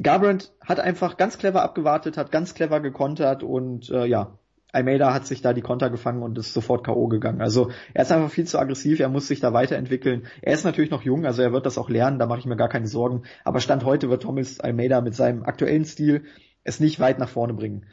Garbrandt 0.00 0.52
hat 0.60 0.80
einfach 0.80 1.16
ganz 1.16 1.38
clever 1.38 1.62
abgewartet, 1.62 2.16
hat 2.16 2.32
ganz 2.32 2.54
clever 2.54 2.80
gekontert 2.80 3.42
und 3.42 3.90
äh, 3.90 4.06
ja, 4.06 4.38
Almeida 4.72 5.14
hat 5.14 5.26
sich 5.26 5.40
da 5.40 5.52
die 5.52 5.62
Konter 5.62 5.88
gefangen 5.88 6.22
und 6.22 6.36
ist 6.38 6.52
sofort 6.52 6.84
K.O. 6.84 7.08
gegangen. 7.08 7.40
Also 7.40 7.70
er 7.94 8.02
ist 8.02 8.12
einfach 8.12 8.30
viel 8.30 8.46
zu 8.46 8.58
aggressiv, 8.58 9.00
er 9.00 9.08
muss 9.08 9.26
sich 9.26 9.40
da 9.40 9.52
weiterentwickeln. 9.52 10.26
Er 10.42 10.52
ist 10.52 10.64
natürlich 10.64 10.90
noch 10.90 11.02
jung, 11.02 11.24
also 11.24 11.42
er 11.42 11.52
wird 11.52 11.64
das 11.64 11.78
auch 11.78 11.88
lernen, 11.88 12.18
da 12.18 12.26
mache 12.26 12.40
ich 12.40 12.46
mir 12.46 12.56
gar 12.56 12.68
keine 12.68 12.86
Sorgen. 12.86 13.22
Aber 13.44 13.60
Stand 13.60 13.84
heute 13.84 14.10
wird 14.10 14.22
Thomas 14.22 14.60
Almeida 14.60 15.00
mit 15.00 15.14
seinem 15.14 15.42
aktuellen 15.42 15.84
Stil 15.84 16.24
es 16.64 16.80
nicht 16.80 17.00
weit 17.00 17.18
nach 17.18 17.28
vorne 17.28 17.54
bringen. 17.54 17.86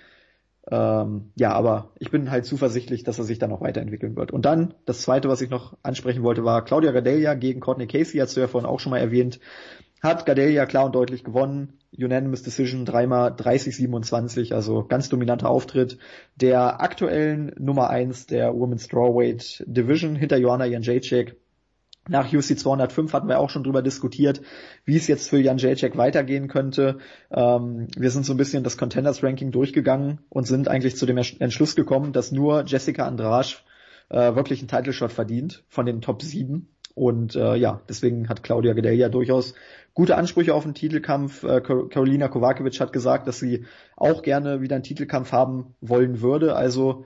Ähm, 0.70 1.32
ja, 1.36 1.52
aber 1.52 1.92
ich 2.00 2.10
bin 2.10 2.32
halt 2.32 2.46
zuversichtlich, 2.46 3.04
dass 3.04 3.20
er 3.20 3.24
sich 3.24 3.38
dann 3.38 3.52
noch 3.52 3.62
weiterentwickeln 3.62 4.16
wird. 4.16 4.32
Und 4.32 4.46
dann, 4.46 4.74
das 4.86 5.02
zweite, 5.02 5.30
was 5.30 5.42
ich 5.42 5.50
noch 5.50 5.78
ansprechen 5.84 6.24
wollte, 6.24 6.44
war 6.44 6.66
Claudia 6.66 6.92
Gadelia 6.92 7.36
gegen 7.36 7.60
Courtney 7.60 7.88
Casey, 7.88 8.20
hast 8.20 8.36
du 8.36 8.42
ja 8.42 8.48
vorhin 8.48 8.70
auch 8.70 8.80
schon 8.80 8.90
mal 8.90 9.00
erwähnt. 9.00 9.40
Hat 10.06 10.28
Gadelia 10.28 10.68
klar 10.68 10.86
und 10.86 10.94
deutlich 10.94 11.24
gewonnen. 11.24 11.80
Unanimous 11.98 12.44
Decision 12.44 12.86
dreimal 12.86 13.32
30-27, 13.32 14.54
also 14.54 14.86
ganz 14.86 15.10
dominanter 15.10 15.50
Auftritt 15.50 15.98
der 16.36 16.80
aktuellen 16.80 17.52
Nummer 17.58 17.90
eins 17.90 18.28
der 18.28 18.54
Women's 18.54 18.86
Strawweight 18.86 19.64
Division 19.66 20.16
hinter 20.16 20.38
Joanna 20.38 20.66
Janjacek. 20.66 21.38
Nach 22.08 22.32
UC 22.32 22.60
205 22.60 23.14
hatten 23.14 23.28
wir 23.28 23.40
auch 23.40 23.50
schon 23.50 23.64
drüber 23.64 23.82
diskutiert, 23.82 24.44
wie 24.84 24.96
es 24.96 25.08
jetzt 25.08 25.28
für 25.28 25.40
Jan 25.40 25.58
Jacek 25.58 25.98
weitergehen 25.98 26.50
könnte. 26.50 27.00
Ähm, 27.32 27.88
wir 27.98 28.12
sind 28.12 28.28
so 28.28 28.34
ein 28.36 28.38
bisschen 28.38 28.64
das 28.64 28.78
Contenders 28.78 29.24
Ranking 29.24 29.50
durchgegangen 29.50 30.20
und 30.30 30.46
sind 30.46 30.68
eigentlich 30.68 30.98
zu 30.98 31.08
dem 31.08 31.18
Entschluss 31.18 31.76
gekommen, 31.76 32.14
dass 32.14 32.32
nur 32.32 32.64
Jessica 32.68 33.08
Andrasch 33.08 33.66
äh, 34.10 34.36
wirklich 34.36 34.60
einen 34.60 34.68
Title 34.68 34.94
Shot 34.94 35.14
verdient 35.14 35.64
von 35.68 35.88
den 35.88 36.02
Top 36.02 36.22
7. 36.22 36.68
Und 36.96 37.36
äh, 37.36 37.56
ja, 37.56 37.82
deswegen 37.90 38.30
hat 38.30 38.42
Claudia 38.42 38.74
Gadelia 38.74 39.10
durchaus 39.10 39.54
gute 39.96 40.18
Ansprüche 40.18 40.54
auf 40.54 40.66
einen 40.66 40.76
Titelkampf. 40.76 41.44
Äh, 41.44 41.62
Karolina 41.62 42.28
Kovacevic 42.28 42.80
hat 42.80 42.94
gesagt, 42.94 43.28
dass 43.28 43.40
sie 43.40 43.66
auch 43.96 44.22
gerne 44.22 44.62
wieder 44.62 44.76
einen 44.76 44.84
Titelkampf 44.84 45.32
haben 45.32 45.74
wollen 45.82 46.22
würde. 46.22 46.56
Also 46.56 47.06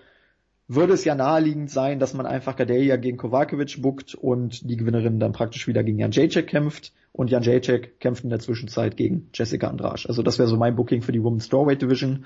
würde 0.68 0.94
es 0.94 1.06
ja 1.06 1.16
naheliegend 1.16 1.72
sein, 1.72 1.99
dass 1.99 2.14
man 2.14 2.26
einfach 2.26 2.56
Gadelia 2.56 2.98
gegen 2.98 3.18
Kovacevic 3.18 3.82
buckt 3.82 4.16
und 4.16 4.70
die 4.70 4.76
Gewinnerin 4.76 5.20
dann 5.20 5.32
praktisch 5.32 5.68
wieder 5.68 5.84
gegen 5.84 5.99
Jan 5.99 6.11
Jacek 6.11 6.48
kämpft 6.48 6.91
und 7.11 7.30
Jan 7.30 7.44
Jacek 7.44 7.99
kämpft 7.99 8.24
in 8.24 8.30
der 8.30 8.40
Zwischenzeit 8.40 8.98
gegen 8.98 9.30
Jessica 9.34 9.68
Andrasch. 9.68 10.07
Also 10.07 10.22
das 10.22 10.38
wäre 10.38 10.48
so 10.48 10.57
mein 10.57 10.76
Booking 10.76 11.02
für 11.02 11.11
die 11.11 11.24
Women's 11.24 11.45
Strawweight 11.45 11.82
Division. 11.82 12.26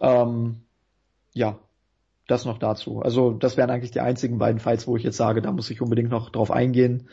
Ähm, 0.00 0.62
ja, 1.32 1.58
das 2.26 2.44
noch 2.44 2.58
dazu. 2.58 3.00
Also 3.00 3.32
das 3.32 3.56
wären 3.56 3.70
eigentlich 3.70 3.90
die 3.90 4.00
einzigen 4.00 4.38
beiden 4.38 4.60
Fights, 4.60 4.86
wo 4.86 4.96
ich 4.96 5.02
jetzt 5.02 5.16
sage, 5.16 5.42
da 5.42 5.52
muss 5.52 5.70
ich 5.70 5.82
unbedingt 5.82 6.10
noch 6.10 6.30
drauf 6.30 6.50
eingehen. 6.50 7.08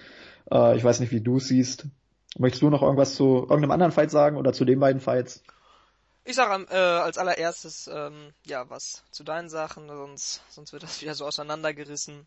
Äh, 0.51 0.77
ich 0.77 0.83
weiß 0.83 0.99
nicht, 0.99 1.11
wie 1.11 1.21
du 1.21 1.37
es 1.37 1.47
siehst. 1.47 1.87
Möchtest 2.37 2.61
du 2.61 2.69
noch 2.69 2.81
irgendwas 2.81 3.15
zu 3.15 3.41
irgendeinem 3.41 3.71
anderen 3.71 3.91
Fight 3.91 4.11
sagen 4.11 4.37
oder 4.37 4.53
zu 4.53 4.65
den 4.65 4.79
beiden 4.79 5.01
Fights? 5.01 5.43
Ich 6.23 6.35
sage 6.35 6.65
äh, 6.71 6.75
als 6.75 7.17
allererstes 7.17 7.89
ähm, 7.91 8.33
ja 8.45 8.69
was 8.69 9.03
zu 9.11 9.23
deinen 9.23 9.49
Sachen, 9.49 9.87
sonst 9.87 10.41
sonst 10.49 10.71
wird 10.71 10.83
das 10.83 11.01
wieder 11.01 11.15
so 11.15 11.25
auseinandergerissen. 11.25 12.25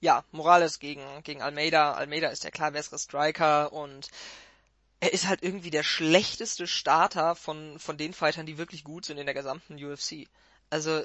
Ja, 0.00 0.24
Morales 0.32 0.80
gegen 0.80 1.02
gegen 1.22 1.40
Almeida. 1.40 1.94
Almeida 1.94 2.28
ist 2.28 2.44
der 2.44 2.50
klar 2.50 2.72
bessere 2.72 2.98
Striker 2.98 3.72
und 3.72 4.08
er 5.00 5.12
ist 5.12 5.28
halt 5.28 5.42
irgendwie 5.42 5.70
der 5.70 5.82
schlechteste 5.82 6.66
Starter 6.66 7.36
von 7.36 7.78
von 7.78 7.96
den 7.96 8.12
Fightern, 8.12 8.46
die 8.46 8.58
wirklich 8.58 8.84
gut 8.84 9.06
sind 9.06 9.18
in 9.18 9.26
der 9.26 9.34
gesamten 9.34 9.82
UFC. 9.82 10.28
Also 10.68 11.02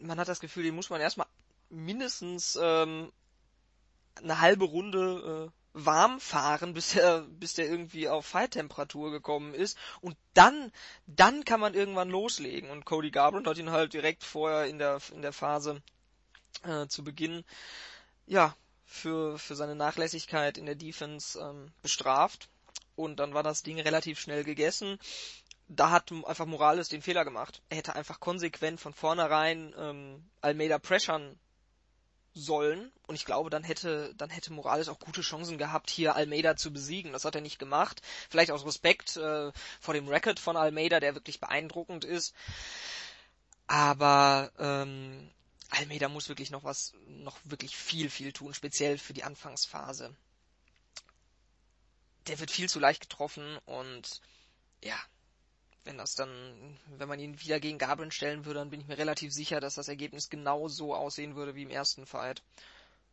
man 0.00 0.18
hat 0.18 0.28
das 0.28 0.40
Gefühl, 0.40 0.62
den 0.62 0.74
muss 0.74 0.90
man 0.90 1.00
erstmal 1.00 1.26
mindestens 1.68 2.58
ähm, 2.60 3.12
eine 4.22 4.40
halbe 4.40 4.64
Runde 4.66 5.50
äh, 5.50 5.61
warm 5.74 6.20
fahren, 6.20 6.74
bis 6.74 6.94
er, 6.96 7.22
bis 7.22 7.54
der 7.54 7.66
irgendwie 7.66 8.08
auf 8.08 8.26
Fight-Temperatur 8.26 9.10
gekommen 9.10 9.54
ist. 9.54 9.78
Und 10.00 10.16
dann, 10.34 10.72
dann 11.06 11.44
kann 11.44 11.60
man 11.60 11.74
irgendwann 11.74 12.10
loslegen. 12.10 12.70
Und 12.70 12.84
Cody 12.84 13.10
Garbrandt 13.10 13.46
hat 13.46 13.58
ihn 13.58 13.70
halt 13.70 13.92
direkt 13.92 14.24
vorher 14.24 14.66
in 14.66 14.78
der, 14.78 15.00
in 15.12 15.22
der 15.22 15.32
Phase 15.32 15.82
äh, 16.64 16.86
zu 16.86 17.04
Beginn, 17.04 17.44
ja, 18.26 18.54
für, 18.84 19.38
für 19.38 19.56
seine 19.56 19.74
Nachlässigkeit 19.74 20.58
in 20.58 20.66
der 20.66 20.74
Defense 20.74 21.38
ähm, 21.38 21.72
bestraft. 21.80 22.48
Und 22.94 23.16
dann 23.20 23.32
war 23.32 23.42
das 23.42 23.62
Ding 23.62 23.80
relativ 23.80 24.20
schnell 24.20 24.44
gegessen. 24.44 24.98
Da 25.68 25.90
hat 25.90 26.12
einfach 26.12 26.44
Morales 26.44 26.90
den 26.90 27.00
Fehler 27.00 27.24
gemacht. 27.24 27.62
Er 27.70 27.78
hätte 27.78 27.96
einfach 27.96 28.20
konsequent 28.20 28.80
von 28.80 28.92
vornherein 28.92 29.74
ähm, 29.78 30.28
Almeida 30.42 30.78
pressern 30.78 31.38
sollen. 32.34 32.90
Und 33.06 33.14
ich 33.14 33.24
glaube, 33.24 33.50
dann 33.50 33.64
hätte, 33.64 34.14
dann 34.16 34.30
hätte 34.30 34.52
Morales 34.52 34.88
auch 34.88 34.98
gute 34.98 35.20
Chancen 35.20 35.58
gehabt, 35.58 35.90
hier 35.90 36.16
Almeida 36.16 36.56
zu 36.56 36.72
besiegen. 36.72 37.12
Das 37.12 37.24
hat 37.24 37.34
er 37.34 37.40
nicht 37.40 37.58
gemacht. 37.58 38.02
Vielleicht 38.30 38.50
aus 38.50 38.64
Respekt 38.64 39.16
äh, 39.16 39.52
vor 39.80 39.94
dem 39.94 40.08
Record 40.08 40.40
von 40.40 40.56
Almeida, 40.56 41.00
der 41.00 41.14
wirklich 41.14 41.40
beeindruckend 41.40 42.04
ist. 42.04 42.34
Aber 43.66 44.50
ähm, 44.58 45.30
Almeida 45.70 46.08
muss 46.08 46.28
wirklich 46.28 46.50
noch 46.50 46.64
was, 46.64 46.92
noch 47.06 47.38
wirklich 47.44 47.76
viel, 47.76 48.10
viel 48.10 48.32
tun, 48.32 48.54
speziell 48.54 48.98
für 48.98 49.14
die 49.14 49.24
Anfangsphase. 49.24 50.14
Der 52.26 52.38
wird 52.38 52.50
viel 52.50 52.68
zu 52.68 52.78
leicht 52.78 53.00
getroffen 53.00 53.58
und 53.64 54.20
ja, 54.82 54.96
wenn 55.84 55.98
das 55.98 56.14
dann, 56.14 56.28
wenn 56.96 57.08
man 57.08 57.18
ihn 57.18 57.40
wieder 57.40 57.60
gegen 57.60 57.78
Gabeln 57.78 58.10
stellen 58.10 58.44
würde, 58.44 58.60
dann 58.60 58.70
bin 58.70 58.80
ich 58.80 58.88
mir 58.88 58.98
relativ 58.98 59.32
sicher, 59.32 59.60
dass 59.60 59.74
das 59.74 59.88
Ergebnis 59.88 60.30
genau 60.30 60.68
so 60.68 60.94
aussehen 60.94 61.34
würde 61.34 61.54
wie 61.54 61.62
im 61.62 61.70
ersten 61.70 62.06
Fight. 62.06 62.42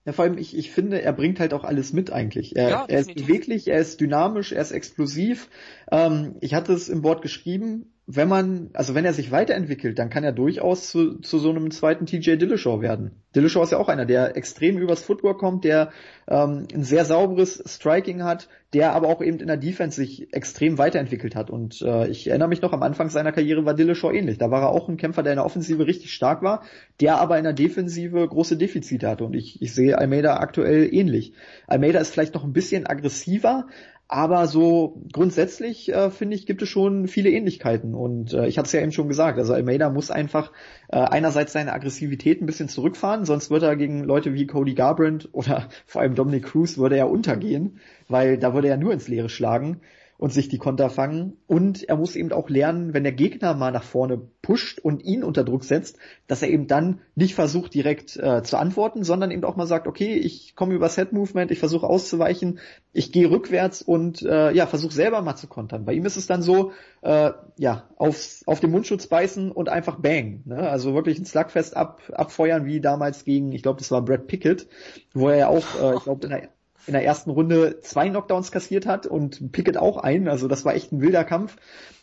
Ja, 0.06 0.14
vor 0.14 0.26
allem, 0.26 0.38
ich, 0.38 0.56
ich 0.56 0.72
finde, 0.72 1.02
er 1.02 1.14
bringt 1.14 1.40
halt 1.40 1.54
auch 1.54 1.64
alles 1.64 1.92
mit 1.94 2.12
eigentlich. 2.12 2.56
Er, 2.56 2.70
ja, 2.70 2.86
er 2.88 3.00
ist 3.00 3.14
beweglich, 3.14 3.68
er 3.68 3.80
ist 3.80 4.00
dynamisch, 4.00 4.52
er 4.52 4.62
ist 4.62 4.72
explosiv. 4.72 5.50
Ähm, 5.92 6.38
ich 6.40 6.54
hatte 6.54 6.74
es 6.74 6.90
im 6.90 7.04
Wort 7.04 7.22
geschrieben, 7.22 7.94
wenn 8.12 8.28
man, 8.28 8.72
also 8.74 8.96
wenn 8.96 9.06
er 9.06 9.14
sich 9.14 9.30
weiterentwickelt, 9.30 10.00
dann 10.00 10.10
kann 10.10 10.24
er 10.24 10.32
durchaus 10.32 10.90
zu, 10.90 11.20
zu 11.20 11.38
so 11.38 11.52
einem 11.52 11.70
zweiten 11.70 12.08
TJ 12.08 12.38
Dillashaw 12.38 12.82
werden. 12.82 13.12
Dillashaw 13.36 13.62
ist 13.62 13.72
ja 13.72 13.78
auch 13.78 13.88
einer, 13.88 14.08
der 14.08 14.36
extrem 14.36 14.80
übers 14.80 15.04
Footwork 15.04 15.38
kommt, 15.38 15.64
der 15.64 15.92
ähm, 16.28 16.66
ein 16.74 16.82
sehr 16.82 17.06
sauberes 17.06 17.64
Striking 17.68 18.24
hat, 18.24 18.50
der 18.74 18.94
aber 18.94 19.10
auch 19.10 19.22
eben 19.22 19.38
in 19.38 19.46
der 19.46 19.58
Defense 19.58 19.98
sich 19.98 20.34
extrem 20.34 20.80
weiterentwickelt 20.80 21.36
hat. 21.36 21.52
Und 21.52 21.84
äh, 21.84 22.08
ich 22.08 22.26
erinnere 22.26 22.48
mich 22.50 22.64
noch, 22.64 22.74
am 22.74 22.82
Anfang 22.82 23.10
seiner 23.10 23.32
Karriere 23.32 23.66
war 23.66 23.76
Dillashaw 23.76 24.12
ähnlich. 24.12 24.40
Da 24.40 24.50
war 24.50 24.64
er 24.64 24.70
auch 24.70 24.90
ein 24.90 24.98
Kämpfer, 24.98 25.22
der 25.22 25.34
in 25.34 25.38
der 25.38 25.46
Offensive 25.46 25.86
richtig 25.86 26.12
stark 26.12 26.42
war, 26.42 26.64
der 27.02 27.20
aber 27.20 27.38
in 27.38 27.44
der 27.44 27.54
Defensive 27.54 28.28
große 28.28 28.58
Defizite 28.58 29.08
hatte. 29.08 29.24
Und 29.24 29.36
ich, 29.36 29.62
ich 29.62 29.76
sehe 29.76 30.00
Almeida 30.00 30.38
aktuell 30.38 30.92
ähnlich. 30.92 31.34
Almeida 31.68 32.00
ist 32.00 32.12
vielleicht 32.12 32.34
noch 32.34 32.44
ein 32.44 32.54
bisschen 32.54 32.88
aggressiver, 32.88 33.68
aber 34.12 34.48
so 34.48 35.04
grundsätzlich 35.14 35.94
äh, 35.94 36.10
finde 36.10 36.36
ich, 36.36 36.48
gibt 36.48 36.64
es 36.64 36.68
schon 36.68 37.08
viele 37.08 37.30
Ähnlichkeiten. 37.30 37.94
Und 37.94 38.34
äh, 38.34 38.48
ich 38.48 38.58
hatte 38.58 38.66
es 38.66 38.72
ja 38.72 38.82
eben 38.82 38.92
schon 38.92 39.08
gesagt, 39.08 39.38
also 39.38 39.54
Almeida 39.54 39.92
muss 39.92 40.10
einfach 40.10 40.52
äh, 40.88 40.98
einerseits 40.98 41.54
seine 41.54 41.74
Aggressivität 41.74 42.42
ein 42.42 42.48
bisschen 42.48 42.70
zurückfahren, 42.70 43.26
sonst 43.26 43.52
wird 43.52 43.62
er 43.62 43.76
gegen 43.76 44.04
Leute 44.04 44.34
wie 44.34 44.48
Cody 44.48 44.74
Garbrandt 44.74 45.30
oder 45.32 45.70
vor 45.86 46.02
allem 46.02 46.16
Dominic 46.16 46.46
Cruz 46.46 46.80
würde 46.80 46.98
er 46.98 47.08
untergehen, 47.08 47.80
weil 48.08 48.40
da 48.40 48.56
würde 48.56 48.68
er 48.68 48.78
nur 48.78 48.94
ins 48.94 49.08
Leere 49.08 49.30
schlagen 49.30 49.82
und 50.20 50.34
sich 50.34 50.50
die 50.50 50.58
Konter 50.58 50.90
fangen. 50.90 51.38
Und 51.48 51.88
er 51.88 51.96
muss 51.96 52.18
eben 52.18 52.34
auch 52.34 52.50
lernen, 52.50 52.94
wenn 52.94 53.04
der 53.04 53.14
Gegner 53.14 53.54
mal 53.54 53.72
nach 53.72 53.84
vorne 53.84 54.22
pusht 54.42 54.78
und 54.78 55.02
ihn 55.02 55.24
unter 55.24 55.46
Druck 55.46 55.64
setzt, 55.64 55.98
dass 56.28 56.42
er 56.42 56.50
eben 56.50 56.68
dann 56.68 57.00
nicht 57.16 57.36
versucht 57.36 57.74
direkt 57.74 58.18
äh, 58.18 58.44
zu 58.44 58.58
antworten, 58.58 59.06
sondern 59.06 59.32
eben 59.32 59.46
auch 59.46 59.56
mal 59.56 59.66
sagt, 59.66 59.88
okay, 59.88 60.16
ich 60.16 60.58
komme 60.58 60.74
über 60.74 60.90
Set 60.90 61.14
Movement, 61.14 61.52
ich 61.52 61.60
versuche 61.60 61.88
auszuweichen, 61.88 62.60
ich 62.92 63.14
gehe 63.14 63.32
rückwärts 63.32 63.82
und 63.82 64.22
äh, 64.22 64.52
ja, 64.52 64.68
versuche 64.68 64.94
selber 64.94 65.22
mal 65.22 65.38
zu 65.38 65.48
kontern. 65.48 65.86
Bei 65.86 65.94
ihm 65.94 66.06
ist 66.06 66.18
es 66.18 66.28
dann 66.28 66.42
so, 66.42 66.74
äh, 67.02 67.32
ja, 67.58 67.88
aufs, 67.96 68.44
auf 68.46 68.60
den 68.60 68.72
Mundschutz 68.72 69.08
beißen 69.08 69.54
und 69.54 69.70
einfach 69.70 70.00
bang. 70.02 70.42
Ne? 70.44 70.70
Also 70.70 70.94
wirklich 70.96 71.18
ein 71.18 71.26
Slugfest 71.26 71.78
ab, 71.78 72.02
abfeuern, 72.12 72.66
wie 72.66 72.82
damals 72.82 73.24
gegen, 73.24 73.54
ich 73.54 73.64
glaube, 73.64 73.80
das 73.80 73.90
war 73.90 74.04
Brad 74.04 74.28
Pickett, 74.28 74.68
wo 75.14 75.30
er 75.30 75.38
ja 75.38 75.48
auch, 75.48 75.82
äh, 75.82 75.96
ich 75.96 76.04
glaube, 76.04 76.28
in 76.28 76.50
in 76.90 76.94
der 76.94 77.06
ersten 77.06 77.30
Runde 77.30 77.80
zwei 77.82 78.10
Knockdowns 78.10 78.52
kassiert 78.52 78.88
hat 78.88 79.06
und 79.06 79.52
Pickett 79.52 79.78
auch 79.78 79.98
einen. 79.98 80.28
Also 80.28 80.48
das 80.48 80.66
war 80.66 80.74
echt 80.74 80.92
ein 80.92 81.02
wilder 81.02 81.24
Kampf. 81.24 81.56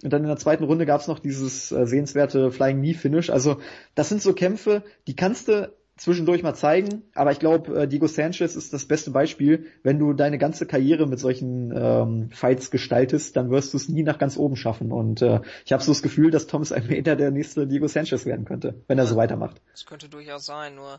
Und 0.02 0.12
dann 0.12 0.22
in 0.22 0.28
der 0.28 0.36
zweiten 0.36 0.62
Runde 0.62 0.86
gab 0.86 1.00
es 1.00 1.08
noch 1.08 1.18
dieses 1.18 1.72
äh, 1.72 1.86
sehenswerte 1.86 2.52
Flying 2.52 2.78
Knee 2.78 2.94
Finish. 2.94 3.28
Also 3.30 3.58
das 3.96 4.08
sind 4.08 4.22
so 4.22 4.32
Kämpfe, 4.32 4.84
die 5.08 5.16
kannst 5.16 5.48
du 5.48 5.72
zwischendurch 5.96 6.42
mal 6.42 6.54
zeigen, 6.54 7.02
aber 7.14 7.32
ich 7.32 7.38
glaube, 7.38 7.82
äh, 7.82 7.88
Diego 7.88 8.06
Sanchez 8.06 8.54
ist 8.54 8.72
das 8.72 8.84
beste 8.84 9.10
Beispiel. 9.10 9.66
Wenn 9.82 9.98
du 9.98 10.12
deine 10.12 10.38
ganze 10.38 10.66
Karriere 10.66 11.06
mit 11.06 11.18
solchen 11.18 11.72
ähm, 11.74 12.30
Fights 12.30 12.70
gestaltest, 12.70 13.36
dann 13.36 13.50
wirst 13.50 13.72
du 13.72 13.78
es 13.78 13.88
nie 13.88 14.02
nach 14.02 14.18
ganz 14.18 14.36
oben 14.36 14.56
schaffen. 14.56 14.92
Und 14.92 15.22
äh, 15.22 15.40
ich 15.64 15.72
habe 15.72 15.82
so 15.82 15.90
das 15.90 16.02
Gefühl, 16.02 16.30
dass 16.30 16.46
Thomas 16.46 16.70
Almeida 16.70 17.16
der 17.16 17.30
nächste 17.30 17.66
Diego 17.66 17.88
Sanchez 17.88 18.26
werden 18.26 18.44
könnte, 18.44 18.82
wenn 18.86 18.98
er 18.98 19.06
so 19.06 19.16
weitermacht. 19.16 19.60
Das 19.72 19.86
könnte 19.86 20.08
durchaus 20.08 20.46
sein, 20.46 20.74
nur 20.74 20.98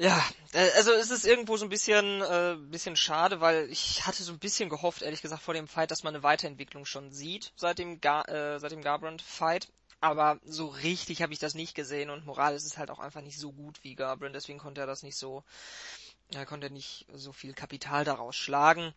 Ja, 0.00 0.24
äh, 0.52 0.70
also 0.76 0.92
es 0.92 1.10
ist 1.10 1.26
irgendwo 1.26 1.56
so 1.56 1.66
ein 1.66 1.70
bisschen, 1.70 2.22
äh, 2.22 2.56
bisschen 2.70 2.94
schade, 2.94 3.40
weil 3.40 3.68
ich 3.68 4.06
hatte 4.06 4.22
so 4.22 4.32
ein 4.32 4.38
bisschen 4.38 4.68
gehofft, 4.68 5.02
ehrlich 5.02 5.22
gesagt, 5.22 5.42
vor 5.42 5.54
dem 5.54 5.66
Fight, 5.66 5.90
dass 5.90 6.04
man 6.04 6.14
eine 6.14 6.22
Weiterentwicklung 6.22 6.84
schon 6.84 7.10
sieht 7.10 7.52
seit 7.56 7.80
dem, 7.80 8.00
Gar 8.00 8.28
äh, 8.28 8.60
seit 8.60 8.70
dem 8.70 8.82
Garbrandt-Fight. 8.82 9.68
Aber 10.00 10.38
so 10.44 10.68
richtig 10.68 11.20
habe 11.20 11.32
ich 11.32 11.40
das 11.40 11.54
nicht 11.54 11.74
gesehen 11.74 12.10
und 12.10 12.24
Morales 12.24 12.64
ist 12.64 12.78
halt 12.78 12.90
auch 12.90 13.00
einfach 13.00 13.22
nicht 13.22 13.38
so 13.38 13.52
gut 13.52 13.82
wie 13.82 13.96
Garbrandt, 13.96 14.36
deswegen 14.36 14.60
konnte 14.60 14.80
er 14.80 14.86
das 14.86 15.02
nicht 15.02 15.16
so, 15.16 15.42
er 16.32 16.46
konnte 16.46 16.70
nicht 16.70 17.06
so 17.12 17.32
viel 17.32 17.52
Kapital 17.52 18.04
daraus 18.04 18.36
schlagen. 18.36 18.94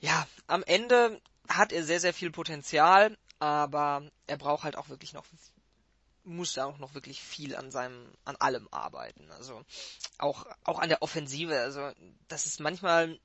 Ja, 0.00 0.26
am 0.46 0.62
Ende 0.64 1.18
hat 1.48 1.72
er 1.72 1.82
sehr, 1.82 2.00
sehr 2.00 2.12
viel 2.12 2.30
Potenzial, 2.30 3.16
aber 3.38 4.02
er 4.26 4.36
braucht 4.36 4.64
halt 4.64 4.76
auch 4.76 4.90
wirklich 4.90 5.14
noch 5.14 5.24
muss 6.24 6.54
da 6.54 6.66
auch 6.66 6.78
noch 6.78 6.94
wirklich 6.94 7.22
viel 7.22 7.56
an 7.56 7.70
seinem, 7.70 8.12
an 8.24 8.36
allem 8.36 8.68
arbeiten. 8.70 9.30
Also 9.32 9.62
auch, 10.18 10.46
auch 10.64 10.78
an 10.78 10.88
der 10.88 11.02
Offensive. 11.02 11.58
Also 11.60 11.90
das 12.28 12.46
ist 12.46 12.60
manchmal 12.60 13.18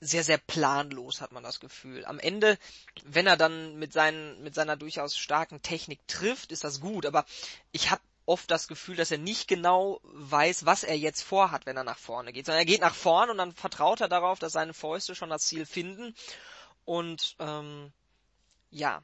sehr, 0.00 0.22
sehr 0.22 0.38
planlos, 0.38 1.20
hat 1.20 1.32
man 1.32 1.42
das 1.42 1.60
Gefühl. 1.60 2.04
Am 2.04 2.18
Ende, 2.18 2.58
wenn 3.04 3.26
er 3.26 3.36
dann 3.36 3.76
mit, 3.78 3.92
seinen, 3.92 4.42
mit 4.42 4.54
seiner 4.54 4.76
durchaus 4.76 5.16
starken 5.16 5.62
Technik 5.62 6.06
trifft, 6.06 6.52
ist 6.52 6.64
das 6.64 6.80
gut. 6.80 7.04
Aber 7.04 7.24
ich 7.72 7.90
habe 7.90 8.02
oft 8.26 8.50
das 8.50 8.68
Gefühl, 8.68 8.96
dass 8.96 9.10
er 9.10 9.18
nicht 9.18 9.48
genau 9.48 10.00
weiß, 10.02 10.66
was 10.66 10.84
er 10.84 10.96
jetzt 10.96 11.22
vorhat, 11.22 11.66
wenn 11.66 11.76
er 11.76 11.84
nach 11.84 11.98
vorne 11.98 12.32
geht. 12.32 12.46
Sondern 12.46 12.60
er 12.60 12.66
geht 12.66 12.80
nach 12.80 12.94
vorne 12.94 13.32
und 13.32 13.38
dann 13.38 13.54
vertraut 13.54 14.00
er 14.00 14.08
darauf, 14.08 14.38
dass 14.38 14.52
seine 14.52 14.74
Fäuste 14.74 15.14
schon 15.14 15.30
das 15.30 15.46
Ziel 15.46 15.66
finden. 15.66 16.14
Und 16.84 17.36
ähm, 17.38 17.92
ja, 18.70 19.02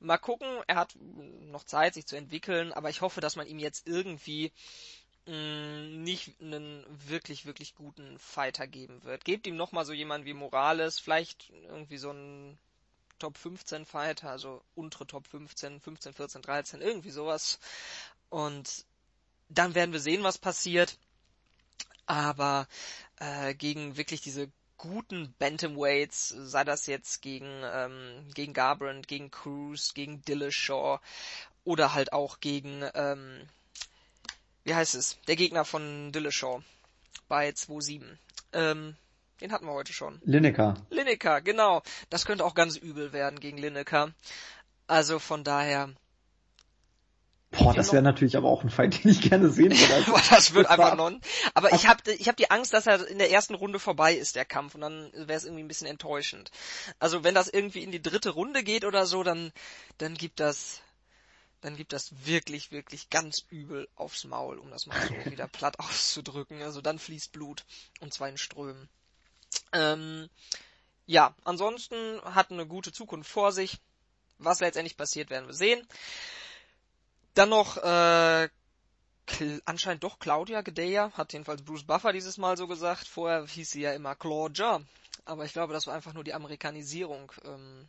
mal 0.00 0.18
gucken, 0.18 0.48
er 0.66 0.76
hat 0.76 0.96
noch 1.00 1.64
Zeit, 1.64 1.94
sich 1.94 2.06
zu 2.06 2.16
entwickeln, 2.16 2.72
aber 2.72 2.90
ich 2.90 3.00
hoffe, 3.00 3.20
dass 3.20 3.36
man 3.36 3.46
ihm 3.46 3.58
jetzt 3.58 3.86
irgendwie 3.86 4.52
mh, 5.26 5.34
mm, 5.34 6.02
nicht 6.02 6.40
einen 6.40 6.84
wirklich, 7.08 7.46
wirklich 7.46 7.74
guten 7.74 8.18
Fighter 8.18 8.66
geben 8.66 9.02
wird. 9.04 9.24
Gebt 9.24 9.46
ihm 9.46 9.56
nochmal 9.56 9.84
so 9.84 9.92
jemanden 9.92 10.26
wie 10.26 10.34
Morales, 10.34 10.98
vielleicht 10.98 11.50
irgendwie 11.50 11.98
so 11.98 12.10
einen 12.10 12.58
Top 13.18 13.36
15 13.36 13.84
Fighter, 13.84 14.30
also 14.30 14.62
untere 14.74 15.06
Top 15.06 15.26
15, 15.26 15.80
15, 15.80 16.14
14, 16.14 16.42
13, 16.42 16.80
irgendwie 16.80 17.10
sowas. 17.10 17.58
Und 18.30 18.86
dann 19.48 19.74
werden 19.74 19.92
wir 19.92 20.00
sehen, 20.00 20.22
was 20.22 20.38
passiert. 20.38 20.98
Aber 22.06 22.66
äh, 23.16 23.54
gegen 23.54 23.96
wirklich 23.96 24.20
diese 24.20 24.50
guten 24.78 25.34
Bantamweights, 25.38 26.28
sei 26.28 26.64
das 26.64 26.86
jetzt 26.86 27.20
gegen, 27.20 27.62
ähm, 27.64 28.26
gegen 28.34 28.54
Garbrandt, 28.54 29.08
gegen 29.08 29.30
Cruz, 29.30 29.92
gegen 29.92 30.22
Dillashaw 30.22 31.00
oder 31.64 31.94
halt 31.94 32.12
auch 32.12 32.40
gegen, 32.40 32.88
ähm, 32.94 33.42
wie 34.64 34.74
heißt 34.74 34.94
es, 34.94 35.18
der 35.26 35.36
Gegner 35.36 35.64
von 35.64 36.12
Dillashaw 36.12 36.62
bei 37.28 37.50
2-7. 37.50 38.18
Ähm, 38.52 38.96
den 39.40 39.52
hatten 39.52 39.66
wir 39.66 39.72
heute 39.72 39.92
schon. 39.92 40.20
Lineker. 40.24 40.74
Lineker, 40.90 41.40
genau. 41.40 41.82
Das 42.10 42.24
könnte 42.24 42.44
auch 42.44 42.54
ganz 42.54 42.76
übel 42.76 43.12
werden 43.12 43.38
gegen 43.40 43.58
Lineker. 43.58 44.12
Also 44.86 45.18
von 45.18 45.44
daher, 45.44 45.90
Boah, 47.50 47.72
das 47.72 47.92
wäre 47.92 48.02
natürlich 48.02 48.36
aber 48.36 48.48
auch 48.48 48.62
ein 48.62 48.70
Fight, 48.70 49.02
den 49.04 49.10
ich 49.10 49.22
gerne 49.22 49.48
sehen 49.48 49.72
würde. 49.72 49.94
Also, 50.12 50.34
das 50.34 50.54
wird 50.54 50.66
einfach 50.66 50.96
non. 50.96 51.20
Aber 51.54 51.72
ich 51.72 51.86
habe 51.86 52.12
ich 52.12 52.28
hab 52.28 52.36
die 52.36 52.50
Angst, 52.50 52.74
dass 52.74 52.86
er 52.86 53.06
in 53.08 53.18
der 53.18 53.30
ersten 53.30 53.54
Runde 53.54 53.78
vorbei 53.78 54.14
ist, 54.14 54.36
der 54.36 54.44
Kampf, 54.44 54.74
und 54.74 54.82
dann 54.82 55.10
wäre 55.14 55.34
es 55.38 55.44
irgendwie 55.44 55.62
ein 55.62 55.68
bisschen 55.68 55.86
enttäuschend. 55.86 56.50
Also 56.98 57.24
wenn 57.24 57.34
das 57.34 57.48
irgendwie 57.48 57.82
in 57.82 57.90
die 57.90 58.02
dritte 58.02 58.30
Runde 58.30 58.62
geht 58.62 58.84
oder 58.84 59.06
so, 59.06 59.22
dann, 59.22 59.52
dann 59.96 60.14
gibt 60.14 60.40
das, 60.40 60.82
dann 61.62 61.76
gibt 61.76 61.94
das 61.94 62.12
wirklich, 62.26 62.70
wirklich 62.70 63.08
ganz 63.08 63.44
übel 63.48 63.88
aufs 63.96 64.24
Maul, 64.24 64.58
um 64.58 64.70
das 64.70 64.86
mal 64.86 64.96
so 65.08 65.14
wieder 65.30 65.48
platt 65.48 65.80
auszudrücken. 65.80 66.62
Also 66.62 66.82
dann 66.82 66.98
fließt 66.98 67.32
Blut, 67.32 67.64
und 68.00 68.12
zwar 68.12 68.28
in 68.28 68.36
Strömen. 68.36 68.88
Ähm, 69.72 70.28
ja, 71.06 71.34
ansonsten 71.44 72.20
hat 72.22 72.50
eine 72.50 72.66
gute 72.66 72.92
Zukunft 72.92 73.30
vor 73.30 73.52
sich. 73.52 73.78
Was 74.36 74.60
letztendlich 74.60 74.96
passiert, 74.96 75.30
werden 75.30 75.46
wir 75.46 75.54
sehen. 75.54 75.84
Dann 77.38 77.50
noch 77.50 77.76
äh, 77.76 78.48
anscheinend 79.64 80.02
doch 80.02 80.18
Claudia 80.18 80.62
Gedeja, 80.62 81.12
hat 81.12 81.32
jedenfalls 81.32 81.62
Bruce 81.62 81.84
Buffer 81.84 82.12
dieses 82.12 82.36
Mal 82.36 82.56
so 82.56 82.66
gesagt. 82.66 83.06
Vorher 83.06 83.46
hieß 83.46 83.70
sie 83.70 83.82
ja 83.82 83.92
immer 83.92 84.16
Claudia, 84.16 84.80
aber 85.24 85.44
ich 85.44 85.52
glaube, 85.52 85.72
das 85.72 85.86
war 85.86 85.94
einfach 85.94 86.14
nur 86.14 86.24
die 86.24 86.34
Amerikanisierung 86.34 87.30
ähm, 87.44 87.88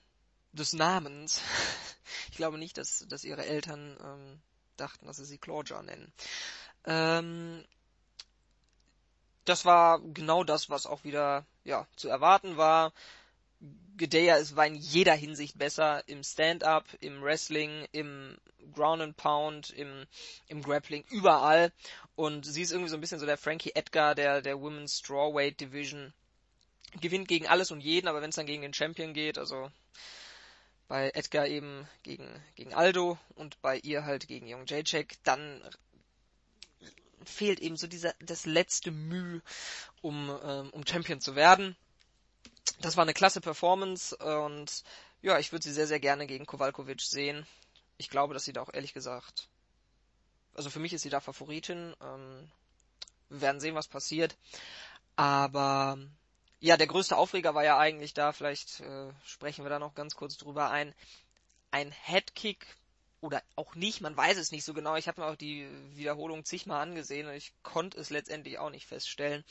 des 0.52 0.74
Namens. 0.74 1.42
ich 2.30 2.38
glaube 2.38 2.60
nicht, 2.60 2.78
dass, 2.78 3.08
dass 3.10 3.24
ihre 3.24 3.44
Eltern 3.44 3.98
ähm, 4.04 4.40
dachten, 4.78 5.08
dass 5.08 5.18
sie 5.18 5.26
sie 5.26 5.40
Claudia 5.40 5.82
nennen. 5.82 6.14
Ähm, 6.86 7.66
das 9.46 9.66
war 9.66 10.00
genau 10.00 10.44
das, 10.44 10.70
was 10.70 10.86
auch 10.86 11.04
wieder 11.04 11.44
ja 11.64 11.88
zu 11.96 12.08
erwarten 12.08 12.58
war. 12.58 12.94
Gedeya 13.98 14.38
ist, 14.38 14.56
war 14.56 14.66
in 14.66 14.76
jeder 14.76 15.14
Hinsicht 15.14 15.58
besser 15.58 16.08
im 16.08 16.24
Stand-up, 16.24 16.86
im 17.02 17.22
Wrestling, 17.22 17.86
im 17.92 18.38
Ground 18.74 19.02
and 19.02 19.18
Pound, 19.18 19.72
im, 19.72 20.06
im 20.48 20.62
Grappling, 20.62 21.04
überall. 21.10 21.74
Und 22.16 22.46
sie 22.46 22.62
ist 22.62 22.72
irgendwie 22.72 22.90
so 22.90 22.96
ein 22.96 23.02
bisschen 23.02 23.20
so 23.20 23.26
der 23.26 23.38
Frankie 23.38 23.76
Edgar 23.76 24.16
der, 24.16 24.42
der 24.42 24.60
Women's 24.62 25.00
Strawweight 25.00 25.60
Division. 25.60 26.14
Gewinnt 27.02 27.28
gegen 27.28 27.48
alles 27.48 27.72
und 27.72 27.82
jeden, 27.82 28.08
aber 28.08 28.22
wenn 28.22 28.30
es 28.30 28.36
dann 28.36 28.46
gegen 28.46 28.62
den 28.62 28.74
Champion 28.74 29.14
geht, 29.14 29.38
also 29.38 29.70
bei 30.88 31.12
Edgar 31.14 31.48
eben 31.48 31.88
gegen, 32.02 32.28
gegen 32.56 32.74
Aldo 32.74 33.20
und 33.36 33.62
bei 33.62 33.78
ihr 33.78 34.06
halt 34.06 34.28
gegen 34.28 34.52
Young 34.52 34.66
Jacek, 34.66 35.18
dann 35.24 35.62
fehlt 37.24 37.60
eben 37.60 37.78
so 37.78 37.86
dieser, 37.86 38.16
das 38.20 38.46
letzte 38.46 38.92
Mühe, 38.92 39.42
um, 40.02 40.36
ähm, 40.44 40.70
um 40.72 40.88
Champion 40.88 41.22
zu 41.22 41.36
werden. 41.36 41.76
Das 42.82 42.96
war 42.96 43.04
eine 43.04 43.14
klasse 43.14 43.42
Performance 43.42 44.16
und 44.16 44.84
ja, 45.22 45.38
ich 45.38 45.52
würde 45.52 45.64
sie 45.64 45.74
sehr, 45.74 45.88
sehr 45.88 46.00
gerne 46.00 46.28
gegen 46.28 46.46
Kowalkovic 46.46 47.02
sehen. 47.02 47.46
Ich 47.98 48.10
glaube, 48.10 48.34
dass 48.34 48.46
sie 48.46 48.54
da 48.54 48.62
auch 48.62 48.74
ehrlich 48.74 48.94
gesagt, 48.94 49.50
also 50.54 50.70
für 50.70 50.80
mich 50.80 50.94
ist 50.94 51.02
sie 51.02 51.10
da 51.10 51.20
Favoritin. 51.20 51.94
Ähm, 52.02 52.52
wir 53.30 53.42
werden 53.42 53.60
sehen, 53.60 53.76
was 53.76 53.88
passiert. 53.88 54.38
Aber 55.16 55.98
ja, 56.60 56.78
der 56.78 56.88
größte 56.88 57.18
Aufreger 57.18 57.54
war 57.56 57.64
ja 57.64 57.78
eigentlich 57.78 58.14
da, 58.14 58.32
vielleicht 58.32 58.80
äh, 58.80 59.12
sprechen 59.26 59.66
wir 59.66 59.70
da 59.70 59.80
noch 59.80 59.94
ganz 59.94 60.16
kurz 60.16 60.38
drüber 60.38 60.72
ein, 60.72 60.94
ein 61.72 61.92
Headkick 61.92 62.66
oder 63.22 63.44
auch 63.56 63.76
nicht, 63.76 64.02
man 64.02 64.16
weiß 64.16 64.38
es 64.38 64.52
nicht 64.52 64.64
so 64.64 64.74
genau. 64.74 64.96
Ich 64.96 65.08
habe 65.08 65.22
mir 65.22 65.28
auch 65.28 65.36
die 65.36 65.68
Wiederholung 65.96 66.46
zigmal 66.46 66.82
angesehen 66.82 67.28
und 67.28 67.34
ich 67.34 67.52
konnte 67.64 68.00
es 68.00 68.10
letztendlich 68.10 68.60
auch 68.60 68.70
nicht 68.70 68.88
feststellen. 68.88 69.44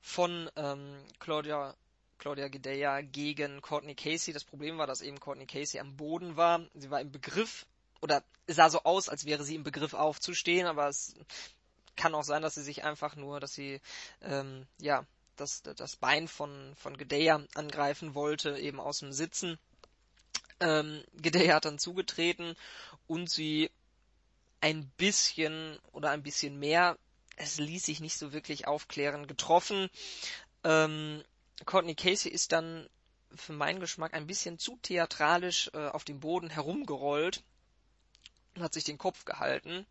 Von 0.00 0.50
ähm, 0.56 1.02
Claudia 1.18 1.74
Claudia 2.18 2.48
Gideya 2.48 3.00
gegen 3.02 3.60
Courtney 3.60 3.94
Casey. 3.94 4.32
Das 4.32 4.44
Problem 4.44 4.78
war, 4.78 4.86
dass 4.86 5.00
eben 5.00 5.20
Courtney 5.20 5.46
Casey 5.46 5.80
am 5.80 5.96
Boden 5.96 6.36
war. 6.36 6.66
Sie 6.74 6.90
war 6.90 7.00
im 7.00 7.10
Begriff, 7.10 7.66
oder 8.00 8.22
sah 8.46 8.70
so 8.70 8.82
aus, 8.82 9.08
als 9.08 9.24
wäre 9.24 9.44
sie 9.44 9.54
im 9.54 9.64
Begriff 9.64 9.94
aufzustehen, 9.94 10.66
aber 10.66 10.88
es 10.88 11.14
kann 11.96 12.14
auch 12.14 12.24
sein, 12.24 12.42
dass 12.42 12.54
sie 12.54 12.62
sich 12.62 12.84
einfach 12.84 13.16
nur, 13.16 13.40
dass 13.40 13.54
sie, 13.54 13.80
ähm, 14.22 14.66
ja, 14.78 15.04
das, 15.36 15.62
das 15.62 15.96
Bein 15.96 16.28
von, 16.28 16.74
von 16.76 16.96
Gedeya 16.96 17.44
angreifen 17.54 18.14
wollte, 18.14 18.58
eben 18.58 18.80
aus 18.80 19.00
dem 19.00 19.12
Sitzen. 19.12 19.58
Ähm, 20.60 21.02
Gedeya 21.14 21.56
hat 21.56 21.64
dann 21.64 21.78
zugetreten 21.78 22.56
und 23.06 23.30
sie 23.30 23.70
ein 24.60 24.88
bisschen 24.96 25.78
oder 25.92 26.10
ein 26.10 26.22
bisschen 26.22 26.58
mehr, 26.58 26.96
es 27.36 27.58
ließ 27.58 27.84
sich 27.84 28.00
nicht 28.00 28.16
so 28.16 28.32
wirklich 28.32 28.66
aufklären, 28.66 29.26
getroffen. 29.26 29.90
Ähm, 30.62 31.22
Courtney 31.64 31.94
Casey 31.94 32.30
ist 32.30 32.52
dann 32.52 32.88
für 33.34 33.52
meinen 33.52 33.80
Geschmack 33.80 34.14
ein 34.14 34.26
bisschen 34.26 34.58
zu 34.58 34.78
theatralisch 34.82 35.70
äh, 35.74 35.88
auf 35.88 36.04
dem 36.04 36.20
Boden 36.20 36.50
herumgerollt 36.50 37.42
und 38.54 38.62
hat 38.62 38.74
sich 38.74 38.84
den 38.84 38.98
Kopf 38.98 39.24
gehalten. 39.24 39.86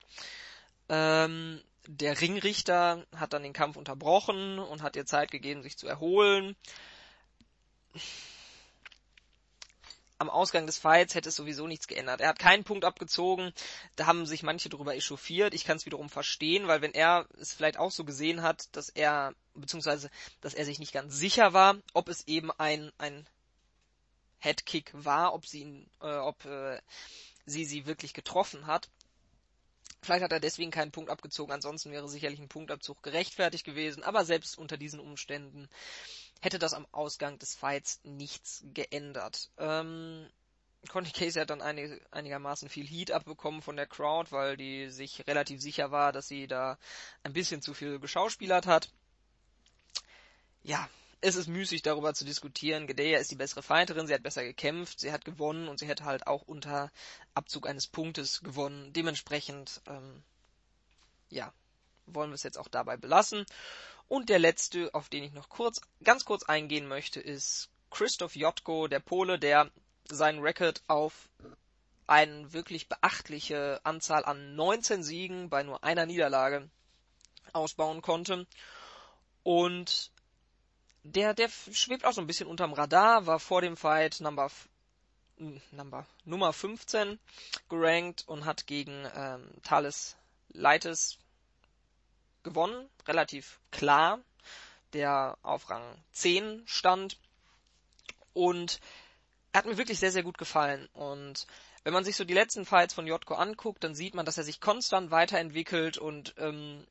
Ähm, 0.90 1.62
der 1.88 2.20
Ringrichter 2.22 3.06
hat 3.16 3.34
dann 3.34 3.44
den 3.44 3.54
Kampf 3.54 3.76
unterbrochen 3.76 4.60
und 4.60 4.82
hat 4.82 4.96
ihr 4.96 5.06
Zeit 5.06 5.32
gegeben, 5.32 5.64
sich 5.64 5.78
zu 5.78 5.88
erholen. 5.88 6.56
Am 10.24 10.30
Ausgang 10.30 10.66
des 10.66 10.78
Fights 10.78 11.16
hätte 11.16 11.28
es 11.28 11.36
sowieso 11.36 11.68
nichts 11.68 11.88
geändert. 11.88 12.22
Er 12.22 12.30
hat 12.30 12.40
keinen 12.40 12.64
Punkt 12.64 12.86
abgezogen. 12.86 13.52
Da 13.98 14.06
haben 14.06 14.26
sich 14.26 14.42
manche 14.42 14.70
darüber 14.70 14.96
echauffiert. 14.96 15.54
Ich 15.54 15.66
kann 15.66 15.76
es 15.76 15.86
wiederum 15.86 16.10
verstehen, 16.10 16.66
weil 16.66 16.82
wenn 16.82 16.94
er 16.94 17.28
es 17.38 17.52
vielleicht 17.52 17.78
auch 17.78 17.92
so 17.92 18.06
gesehen 18.06 18.42
hat, 18.42 18.74
dass 18.74 18.88
er 18.88 19.36
beziehungsweise 19.54 20.10
dass 20.40 20.54
er 20.54 20.64
sich 20.64 20.80
nicht 20.80 20.94
ganz 20.94 21.14
sicher 21.18 21.52
war, 21.52 21.76
ob 21.94 22.08
es 22.08 22.26
eben 22.26 22.52
ein 22.52 22.94
ein 22.98 23.28
Headkick 24.40 24.92
war, 24.94 25.34
ob 25.34 25.46
sie 25.46 25.60
ihn, 25.64 25.90
äh, 26.00 26.16
ob 26.16 26.46
äh, 26.46 26.80
sie 27.46 27.66
sie 27.66 27.86
wirklich 27.86 28.14
getroffen 28.14 28.66
hat. 28.66 28.90
Vielleicht 30.04 30.24
hat 30.24 30.34
er 30.34 30.40
deswegen 30.40 30.72
keinen 30.72 30.92
Punkt 30.92 31.10
abgezogen, 31.10 31.54
ansonsten 31.54 31.92
wäre 31.92 32.10
sicherlich 32.10 32.40
ein 32.40 32.50
Punktabzug 32.50 33.02
gerechtfertigt 33.02 33.64
gewesen, 33.64 34.04
aber 34.04 34.26
selbst 34.26 34.58
unter 34.58 34.78
diesen 34.78 35.00
Umständen 35.00 35.70
hätte 36.42 36.60
das 36.60 36.74
am 36.74 36.86
Ausgang 36.92 37.40
des 37.40 37.56
Fights 37.56 38.02
nichts 38.04 38.64
geändert. 38.74 39.50
Ähm, 39.58 40.30
Connie 40.90 41.12
Casey 41.12 41.40
hat 41.40 41.50
dann 41.50 41.62
einig, 41.62 42.02
einigermaßen 42.12 42.68
viel 42.68 42.86
Heat 42.86 43.12
abbekommen 43.12 43.62
von 43.62 43.78
der 43.78 43.88
Crowd, 43.88 44.32
weil 44.32 44.58
die 44.58 44.90
sich 44.90 45.26
relativ 45.26 45.62
sicher 45.62 45.92
war, 45.92 46.12
dass 46.12 46.28
sie 46.28 46.48
da 46.48 46.78
ein 47.24 47.32
bisschen 47.32 47.62
zu 47.62 47.74
viel 47.74 48.00
geschauspielert 48.00 48.68
hat. 48.68 48.90
Ja, 50.64 50.90
es 51.24 51.38
ist 51.38 51.48
müßig 51.48 51.82
darüber 51.84 52.14
zu 52.14 52.26
diskutieren. 52.26 52.86
Gedeya 52.86 53.18
ist 53.18 53.32
die 53.32 53.38
bessere 53.38 53.64
Fighterin, 53.64 54.08
sie 54.08 54.14
hat 54.14 54.24
besser 54.24 54.44
gekämpft, 54.44 55.00
sie 55.00 55.14
hat 55.14 55.24
gewonnen 55.24 55.70
und 55.70 55.80
sie 55.80 55.88
hätte 55.88 56.04
halt 56.04 56.28
auch 56.28 56.42
unter 56.42 56.92
Abzug 57.34 57.66
eines 57.66 57.88
Punktes 57.88 58.42
gewonnen. 58.42 58.92
Dementsprechend, 58.92 59.82
ähm, 59.88 60.22
ja, 61.30 61.54
wollen 62.08 62.30
wir 62.30 62.36
es 62.36 62.44
jetzt 62.44 62.58
auch 62.58 62.68
dabei 62.68 62.98
belassen. 62.98 63.46
Und 64.10 64.28
der 64.28 64.38
letzte, 64.38 64.94
auf 64.94 65.08
den 65.08 65.24
ich 65.24 65.32
noch 65.32 65.48
kurz, 65.48 65.80
ganz 66.04 66.26
kurz 66.26 66.44
eingehen 66.44 66.88
möchte, 66.88 67.22
ist 67.22 67.70
Christoph 67.90 68.36
Jotko, 68.36 68.90
der 68.90 69.00
Pole, 69.00 69.40
der 69.40 69.72
seinen 70.10 70.40
Rekord 70.40 70.84
auf 70.88 71.30
eine 72.06 72.52
wirklich 72.52 72.90
beachtliche 72.90 73.80
Anzahl 73.86 74.26
an 74.26 74.56
19 74.56 75.04
Siegen 75.04 75.50
bei 75.50 75.64
nur 75.64 75.86
einer 75.86 76.06
Niederlage 76.06 76.70
ausbauen 77.54 78.02
konnte. 78.02 78.46
Und 79.44 80.12
der, 81.04 81.34
der 81.34 81.50
schwebt 81.50 82.06
auch 82.06 82.14
so 82.14 82.22
ein 82.22 82.28
bisschen 82.28 82.48
unterm 82.48 82.74
Radar, 82.74 83.28
war 83.28 83.40
vor 83.40 83.62
dem 83.62 83.78
Fight 83.78 84.22
Number, 84.22 84.50
Number, 85.72 86.08
Nummer 86.26 86.54
15 86.54 87.20
gerankt 87.70 88.24
und 88.28 88.46
hat 88.46 88.68
gegen 88.68 89.08
ähm, 89.16 89.48
Thales 89.64 90.16
Leites 90.50 91.18
gewonnen, 92.44 92.90
relativ 93.08 93.60
klar, 93.72 94.20
der 94.94 95.38
auf 95.42 95.70
Rang 95.70 95.84
10 96.14 96.64
stand. 96.66 97.18
Und 98.34 98.80
er 99.52 99.60
hat 99.60 99.66
mir 99.66 99.78
wirklich 99.78 100.00
sehr, 100.00 100.12
sehr 100.12 100.24
gut 100.24 100.38
gefallen. 100.38 100.88
Und 100.94 101.48
wenn 101.84 101.94
man 101.94 102.04
sich 102.04 102.16
so 102.16 102.24
die 102.24 102.34
letzten 102.34 102.66
Fights 102.66 102.94
von 102.94 103.08
Jotko 103.08 103.34
anguckt, 103.36 103.84
dann 103.84 103.96
sieht 103.96 104.16
man, 104.16 104.26
dass 104.26 104.38
er 104.38 104.44
sich 104.44 104.62
konstant 104.62 105.12
weiterentwickelt 105.12 105.98
und 105.98 106.34
ähm, 106.38 106.86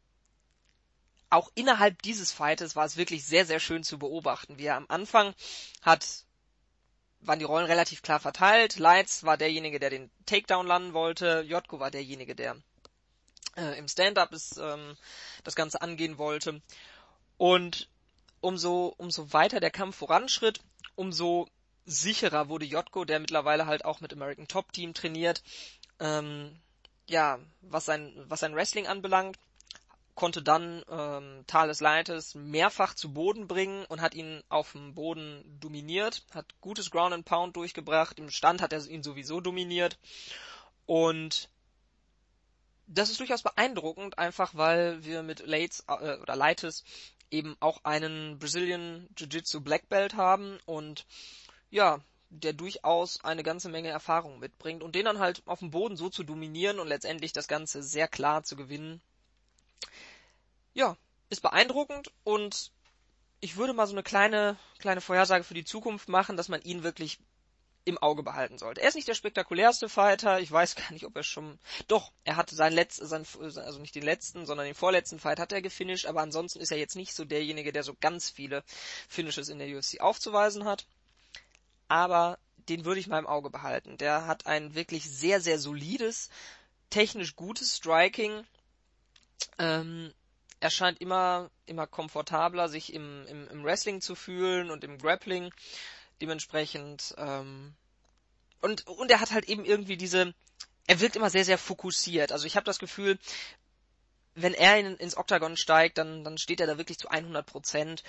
auch 1.33 1.51
innerhalb 1.55 2.03
dieses 2.03 2.33
Fightes 2.33 2.77
war 2.77 2.85
es 2.85 2.97
wirklich 2.97 3.25
sehr, 3.25 3.47
sehr 3.47 3.61
schön 3.61 3.85
zu 3.85 3.99
beobachten, 3.99 4.59
wie 4.59 4.67
er 4.67 4.77
am 4.77 4.87
Anfang 4.89 5.35
hat 5.81 6.25
waren 7.25 7.39
die 7.39 7.45
Rollen 7.45 7.67
relativ 7.67 8.03
klar 8.03 8.21
verteilt. 8.21 8.79
Lights 8.79 9.25
war 9.25 9.37
derjenige, 9.37 9.79
der 9.79 9.91
den 9.91 10.11
Takedown 10.27 10.67
landen 10.67 10.93
wollte. 10.93 11.45
Jotko 11.47 11.79
war 11.81 11.91
derjenige, 11.91 12.35
der 12.35 12.57
äh, 13.57 13.79
im 13.79 13.89
Stand-up 13.89 14.31
ähm, 14.59 14.97
das 15.45 15.55
Ganze 15.55 15.81
angehen 15.81 16.19
wollte. 16.19 16.61
Und 17.37 17.89
umso, 18.41 18.95
umso 18.99 19.33
weiter 19.33 19.61
der 19.61 19.71
Kampf 19.71 19.97
voranschritt, 19.97 20.61
umso 20.95 21.49
sicherer 21.85 22.49
wurde 22.49 22.65
Jotko, 22.65 23.05
der 23.05 23.21
mittlerweile 23.21 23.67
halt 23.67 23.85
auch 23.85 24.01
mit 24.01 24.13
American 24.13 24.49
Top 24.49 24.73
Team 24.73 24.95
trainiert. 24.95 25.43
Ähm, 26.01 26.61
ja, 27.09 27.39
was 27.61 27.85
sein, 27.85 28.13
was 28.29 28.41
sein 28.41 28.55
Wrestling 28.55 28.87
anbelangt, 28.87 29.39
konnte 30.15 30.43
dann 30.43 30.83
ähm, 30.91 31.45
Thales 31.47 31.81
Leites 31.81 32.35
mehrfach 32.35 32.95
zu 32.95 33.13
Boden 33.13 33.49
bringen 33.49 33.85
und 33.87 34.01
hat 34.01 34.15
ihn 34.15 34.43
auf 34.49 34.73
dem 34.73 34.95
Boden 34.95 35.59
dominiert, 35.61 36.25
hat 36.35 36.47
gutes 36.61 36.91
Ground 36.91 37.15
and 37.15 37.25
Pound 37.25 37.57
durchgebracht, 37.57 38.19
im 38.19 38.31
Stand 38.31 38.61
hat 38.61 38.73
er 38.73 38.87
ihn 38.87 39.03
sowieso 39.03 39.41
dominiert 39.41 39.99
und 40.87 41.49
das 42.87 43.11
ist 43.11 43.21
durchaus 43.21 43.43
beeindruckend, 43.43 44.19
einfach 44.19 44.55
weil 44.55 45.05
wir 45.05 45.23
mit 45.23 45.47
Lates 45.47 45.85
äh, 45.89 46.19
oder 46.19 46.37
Leites 46.37 46.85
eben 47.31 47.57
auch 47.61 47.85
einen 47.85 48.39
Brazilian 48.39 49.09
Jiu-Jitsu 49.17 49.63
Black 49.63 49.89
Belt 49.89 50.15
haben 50.15 50.59
und 50.67 51.07
ja, 51.71 52.01
der 52.29 52.53
durchaus 52.53 53.23
eine 53.25 53.43
ganze 53.43 53.69
Menge 53.69 53.89
Erfahrung 53.89 54.39
mitbringt 54.39 54.83
und 54.83 54.95
den 54.95 55.05
dann 55.05 55.19
halt 55.19 55.43
auf 55.47 55.61
dem 55.61 55.71
Boden 55.71 55.97
so 55.97 56.09
zu 56.09 56.23
dominieren 56.23 56.79
und 56.79 56.89
letztendlich 56.89 57.33
das 57.33 57.49
Ganze 57.49 57.83
sehr 57.83 58.09
klar 58.09 58.43
zu 58.43 58.57
gewinnen. 58.57 59.01
Ja, 60.75 60.97
ist 61.31 61.43
beeindruckend 61.43 62.13
und 62.25 62.73
ich 63.41 63.57
würde 63.57 63.73
mal 63.73 63.87
so 63.87 63.95
eine 63.95 64.03
kleine, 64.03 64.57
kleine 64.79 65.01
Vorhersage 65.01 65.45
für 65.45 65.55
die 65.55 65.65
Zukunft 65.65 66.09
machen, 66.09 66.37
dass 66.37 66.49
man 66.49 66.63
ihn 66.63 66.83
wirklich 66.83 67.19
im 67.85 67.99
Auge 67.99 68.23
behalten 68.23 68.59
sollte. 68.59 68.81
Er 68.81 68.89
ist 68.89 68.95
nicht 68.95 69.09
der 69.09 69.15
spektakulärste 69.15 69.89
Fighter. 69.89 70.39
Ich 70.39 70.53
weiß 70.53 70.77
gar 70.77 70.93
nicht, 70.93 71.05
ob 71.05 71.17
er 71.17 71.25
schon, 71.25 71.59
doch, 71.89 72.13
er 72.23 72.37
hatte 72.37 72.55
seinen 72.55 72.75
letzten, 72.75 73.07
sein, 73.07 73.27
also 73.41 73.81
nicht 73.81 73.97
den 73.97 74.05
letzten, 74.05 74.47
sondern 74.47 74.67
den 74.67 74.77
vorletzten 74.77 75.19
Fight 75.19 75.41
hat 75.41 75.53
er 75.53 75.63
gefinisht, 75.63 76.07
aber 76.07 76.21
ansonsten 76.21 76.61
ist 76.61 76.71
er 76.71 76.79
jetzt 76.79 76.95
nicht 76.95 77.13
so 77.13 77.25
derjenige, 77.25 77.73
der 77.73 77.83
so 77.83 77.95
ganz 78.01 78.31
viele 78.31 78.63
Finishes 79.09 79.49
in 79.49 79.59
der 79.59 79.77
UFC 79.77 80.01
aufzuweisen 80.01 80.65
hat 80.65 80.87
aber 81.93 82.39
den 82.71 82.87
würde 82.87 83.01
ich 83.01 83.07
mal 83.07 83.19
im 83.19 83.27
Auge 83.27 83.51
behalten. 83.51 83.99
Der 83.99 84.27
hat 84.27 84.47
ein 84.47 84.75
wirklich 84.75 85.05
sehr, 85.05 85.43
sehr 85.43 85.59
solides, 85.59 86.31
technisch 86.89 87.37
gutes 87.37 87.77
Striking. 87.77 88.47
Ähm, 89.59 90.13
er 90.61 90.71
scheint 90.71 91.01
immer, 91.01 91.51
immer 91.67 91.87
komfortabler, 91.87 92.69
sich 92.69 92.93
im, 92.93 93.27
im, 93.27 93.49
im 93.49 93.65
Wrestling 93.65 94.01
zu 94.01 94.15
fühlen 94.15 94.71
und 94.71 94.85
im 94.85 94.99
Grappling. 94.99 95.53
Dementsprechend, 96.21 97.15
ähm, 97.19 97.75
und, 98.61 98.87
und 98.87 99.11
er 99.11 99.21
hat 99.21 99.33
halt 99.33 99.47
eben 99.47 99.65
irgendwie 99.65 99.97
diese, 99.97 100.35
er 100.87 101.01
wirkt 101.01 101.17
immer 101.17 101.31
sehr, 101.31 101.45
sehr 101.45 101.59
fokussiert. 101.59 102.31
Also 102.31 102.47
ich 102.47 102.55
habe 102.55 102.65
das 102.65 102.79
Gefühl, 102.79 103.19
wenn 104.35 104.55
er 104.55 104.79
in, 104.79 104.97
ins 104.97 105.17
Oktagon 105.17 105.57
steigt, 105.57 105.99
dann, 105.99 106.25
dann 106.25 106.39
steht 106.39 106.61
er 106.61 106.67
da 106.67 106.79
wirklich 106.79 106.99
zu 106.99 107.09
100 107.09 107.45
Prozent. 107.45 108.05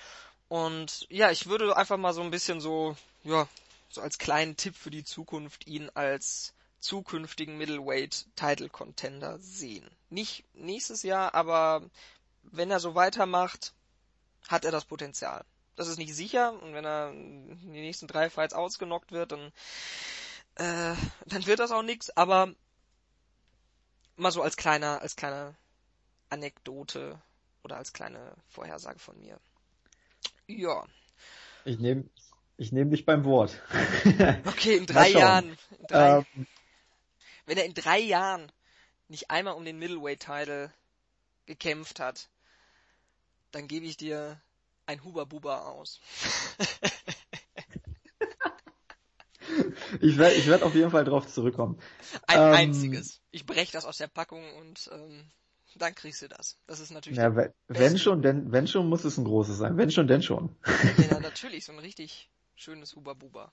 Und 0.47 1.07
ja, 1.10 1.31
ich 1.31 1.47
würde 1.47 1.76
einfach 1.76 1.97
mal 1.97 2.14
so 2.14 2.22
ein 2.22 2.31
bisschen 2.31 2.61
so, 2.61 2.95
ja, 3.23 3.47
so 3.89 4.01
als 4.01 4.18
kleinen 4.18 4.55
Tipp 4.55 4.76
für 4.76 4.91
die 4.91 5.03
Zukunft 5.03 5.68
ihn 5.68 5.89
als 5.93 6.53
zukünftigen 6.84 7.57
Middleweight 7.57 8.27
Title 8.35 8.69
Contender 8.69 9.39
sehen. 9.39 9.89
Nicht 10.10 10.43
nächstes 10.53 11.01
Jahr, 11.03 11.34
aber 11.34 11.81
wenn 12.43 12.69
er 12.69 12.80
so 12.80 12.93
weitermacht, 12.93 13.73
hat 14.47 14.65
er 14.65 14.72
das 14.72 14.85
Potenzial. 14.85 15.45
Das 15.76 15.88
ist 15.88 15.97
nicht 15.97 16.14
sicher 16.14 16.61
und 16.61 16.73
wenn 16.73 16.85
er 16.85 17.11
in 17.11 17.73
die 17.73 17.81
nächsten 17.81 18.07
drei 18.07 18.30
Fights 18.30 18.53
ausgenockt 18.53 19.11
wird, 19.11 19.31
dann 19.31 19.51
äh, 20.55 20.95
dann 21.26 21.45
wird 21.47 21.60
das 21.60 21.72
auch 21.72 21.81
nichts, 21.81 22.15
aber 22.15 22.53
mal 24.18 24.31
so 24.31 24.43
als 24.43 24.57
kleiner 24.57 25.01
als 25.01 25.15
kleine 25.15 25.55
Anekdote 26.30 27.19
oder 27.64 27.77
als 27.77 27.93
kleine 27.93 28.35
Vorhersage 28.49 28.99
von 28.99 29.19
mir. 29.19 29.39
Ja. 30.47 30.85
Ich 31.65 31.80
nehme 31.80 32.03
ich 32.57 32.72
nehme 32.72 32.91
dich 32.91 33.05
beim 33.05 33.23
Wort. 33.23 33.60
Okay, 34.45 34.77
in 34.77 34.85
drei 34.85 35.10
Jahren. 35.10 35.57
In 35.80 35.88
drei, 35.88 36.18
ähm, 36.35 36.47
wenn 37.45 37.57
er 37.57 37.65
in 37.65 37.74
drei 37.74 37.99
Jahren 37.99 38.52
nicht 39.07 39.32
einmal 39.32 39.56
um 39.56 39.65
den 39.65 39.80
Middleweight-Title 39.80 40.72
gekämpft 41.45 41.99
hat, 41.99 42.30
dann 43.52 43.68
gebe 43.68 43.86
ich 43.86 43.98
dir 43.98 44.41
ein 44.86 45.03
Huber-Buber 45.03 45.68
aus. 45.68 45.99
ich 50.02 50.18
werde 50.18 50.36
ich 50.36 50.48
werd 50.48 50.64
auf 50.64 50.76
jeden 50.76 50.91
Fall 50.91 51.06
drauf 51.06 51.28
zurückkommen. 51.28 51.80
Ein 52.28 52.40
ähm, 52.40 52.53
einziges. 52.53 53.22
Ich 53.32 53.45
breche 53.45 53.72
das 53.72 53.86
aus 53.86 53.98
der 53.98 54.07
Packung 54.07 54.44
und 54.56 54.90
ähm, 54.91 55.26
dann 55.76 55.95
kriegst 55.95 56.22
du 56.22 56.28
das. 56.28 56.57
Das 56.68 56.80
ist 56.80 56.91
natürlich. 56.91 57.18
Ja, 57.18 57.36
wenn, 57.36 57.53
wenn 57.68 57.98
schon, 57.98 58.22
denn 58.22 58.52
wenn 58.52 58.68
schon 58.68 58.90
muss 58.90 59.03
es 59.03 59.18
ein 59.18 59.26
großes 59.26 59.57
sein. 59.57 59.78
Wenn 59.78 59.91
schon, 59.91 60.07
denn 60.07 60.22
schon. 60.22 60.56
ja, 61.10 61.20
natürlich, 61.20 61.65
so 61.65 61.72
ein 61.72 61.80
richtig 61.80 62.30
Schönes 62.56 62.95
Huba-Buba. 62.95 63.52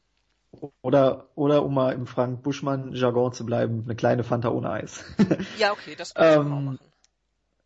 Oder, 0.83 1.29
oder 1.37 1.65
um 1.65 1.75
mal 1.75 1.93
im 1.93 2.07
Frank 2.07 2.43
Buschmann-Jargon 2.43 3.33
zu 3.33 3.47
bleiben, 3.47 3.83
eine 3.85 3.95
kleine 3.95 4.25
Fanta 4.25 4.51
ohne 4.51 4.71
Eis. 4.71 5.05
ja, 5.59 5.73
okay, 5.73 5.95
das 5.95 6.15
können 6.15 6.29
wir 6.29 6.35
ähm, 6.35 6.53
auch 6.53 6.61
machen. 6.73 6.93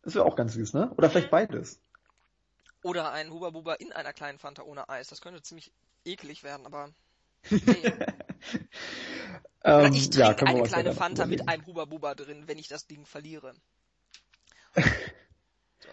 Das 0.03 0.13
wäre 0.13 0.25
auch 0.25 0.35
ganz 0.35 0.53
süß, 0.53 0.73
ne? 0.73 0.91
Oder 0.95 1.09
vielleicht 1.09 1.31
beides. 1.31 1.79
Oder 2.83 3.11
ein 3.11 3.31
Huba-Buba 3.31 3.73
in 3.73 3.91
einer 3.91 4.13
kleinen 4.13 4.37
Fanta 4.37 4.61
ohne 4.61 4.87
Eis. 4.87 5.07
Das 5.07 5.21
könnte 5.21 5.41
ziemlich 5.41 5.71
eklig 6.05 6.43
werden, 6.43 6.65
aber. 6.65 6.89
Nee. 7.51 7.93
ähm, 9.63 9.93
ich 9.93 10.09
trinke 10.11 10.45
ja, 10.45 10.47
eine 10.47 10.63
kleine 10.63 10.93
Fanta 10.93 11.25
mit 11.25 11.47
einem 11.47 11.65
Huba-Buba 11.65 12.13
drin, 12.13 12.43
wenn 12.47 12.59
ich 12.59 12.67
das 12.67 12.85
Ding 12.85 13.05
verliere. 13.05 13.53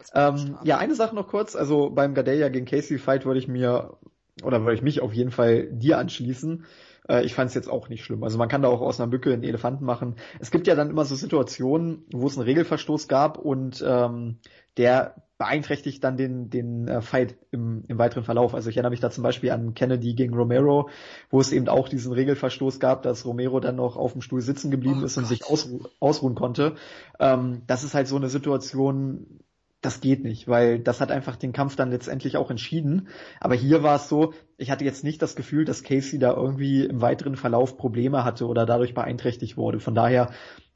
So 0.04 0.14
ähm, 0.14 0.58
ja, 0.64 0.78
eine 0.78 0.94
Sache 0.94 1.14
noch 1.14 1.28
kurz. 1.28 1.54
Also 1.54 1.90
beim 1.90 2.14
Gadelia 2.14 2.48
gegen 2.48 2.66
Casey 2.66 2.98
Fight 2.98 3.24
würde 3.24 3.38
ich 3.38 3.46
mir 3.46 3.98
oder 4.42 4.60
würde 4.62 4.74
ich 4.74 4.82
mich 4.82 5.02
auf 5.02 5.12
jeden 5.12 5.30
Fall 5.30 5.68
dir 5.72 5.98
anschließen. 5.98 6.64
Äh, 7.08 7.24
ich 7.24 7.34
fand 7.34 7.48
es 7.48 7.54
jetzt 7.54 7.68
auch 7.68 7.88
nicht 7.88 8.04
schlimm. 8.04 8.24
Also 8.24 8.38
man 8.38 8.48
kann 8.48 8.62
da 8.62 8.68
auch 8.68 8.80
aus 8.80 9.00
einer 9.00 9.10
Mücke 9.10 9.32
einen 9.32 9.42
Elefanten 9.42 9.84
machen. 9.84 10.16
Es 10.40 10.50
gibt 10.50 10.66
ja 10.66 10.74
dann 10.74 10.90
immer 10.90 11.04
so 11.04 11.14
Situationen, 11.14 12.04
wo 12.12 12.26
es 12.26 12.36
einen 12.36 12.46
Regelverstoß 12.46 13.08
gab 13.08 13.38
und 13.38 13.84
ähm, 13.86 14.38
der 14.76 15.16
beeinträchtigt 15.38 16.04
dann 16.04 16.16
den, 16.16 16.50
den 16.50 16.86
äh, 16.86 17.02
Fight 17.02 17.36
im, 17.50 17.84
im 17.88 17.98
weiteren 17.98 18.22
Verlauf. 18.22 18.54
Also 18.54 18.70
ich 18.70 18.76
erinnere 18.76 18.92
mich 18.92 19.00
da 19.00 19.10
zum 19.10 19.24
Beispiel 19.24 19.50
an 19.50 19.74
Kennedy 19.74 20.14
gegen 20.14 20.34
Romero, 20.34 20.88
wo 21.30 21.40
es 21.40 21.52
eben 21.52 21.68
auch 21.68 21.88
diesen 21.88 22.12
Regelverstoß 22.12 22.78
gab, 22.78 23.02
dass 23.02 23.26
Romero 23.26 23.58
dann 23.58 23.76
noch 23.76 23.96
auf 23.96 24.12
dem 24.12 24.22
Stuhl 24.22 24.40
sitzen 24.40 24.70
geblieben 24.70 25.00
oh 25.02 25.04
ist 25.04 25.16
und 25.16 25.24
Gott. 25.24 25.30
sich 25.30 25.44
ausru 25.44 25.80
ausruhen 25.98 26.36
konnte. 26.36 26.76
Ähm, 27.18 27.62
das 27.66 27.82
ist 27.82 27.94
halt 27.94 28.06
so 28.06 28.16
eine 28.16 28.28
Situation, 28.28 29.40
das 29.82 30.00
geht 30.00 30.22
nicht, 30.22 30.48
weil 30.48 30.78
das 30.78 31.00
hat 31.00 31.10
einfach 31.10 31.36
den 31.36 31.52
Kampf 31.52 31.76
dann 31.76 31.90
letztendlich 31.90 32.36
auch 32.36 32.50
entschieden. 32.50 33.08
Aber 33.40 33.54
hier 33.54 33.82
war 33.82 33.96
es 33.96 34.08
so, 34.08 34.32
ich 34.56 34.70
hatte 34.70 34.84
jetzt 34.84 35.02
nicht 35.02 35.20
das 35.20 35.34
Gefühl, 35.34 35.64
dass 35.64 35.82
Casey 35.82 36.18
da 36.20 36.32
irgendwie 36.32 36.84
im 36.84 37.00
weiteren 37.00 37.36
Verlauf 37.36 37.76
Probleme 37.76 38.24
hatte 38.24 38.46
oder 38.46 38.64
dadurch 38.64 38.94
beeinträchtigt 38.94 39.56
wurde. 39.56 39.80
Von 39.80 39.96
daher, 39.96 40.30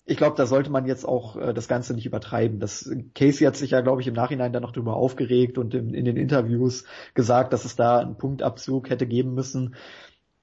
ich 0.05 0.17
glaube, 0.17 0.37
da 0.37 0.47
sollte 0.47 0.71
man 0.71 0.87
jetzt 0.87 1.07
auch 1.07 1.37
äh, 1.37 1.55
das 1.55 1.69
Ganze 1.69 1.95
nicht 1.95 2.07
übertreiben. 2.07 2.59
Das, 2.59 2.91
Casey 3.15 3.47
hat 3.47 3.57
sich 3.57 3.71
ja, 3.71 3.81
glaube 3.81 4.01
ich, 4.01 4.09
im 4.09 4.15
Nachhinein 4.15 4.53
dann 4.53 4.63
noch 4.63 4.73
drüber 4.73 4.97
aufgeregt 4.97 5.57
und 5.57 5.73
in, 5.73 5.95
in 5.95 6.05
den 6.05 6.17
Interviews 6.17 6.85
gesagt, 7.15 7.53
dass 7.53 7.65
es 7.65 7.77
da 7.77 8.01
einen 8.01 8.19
Punktabzug 8.19 8.91
hätte 8.91 9.07
geben 9.07 9.35
müssen. 9.35 9.77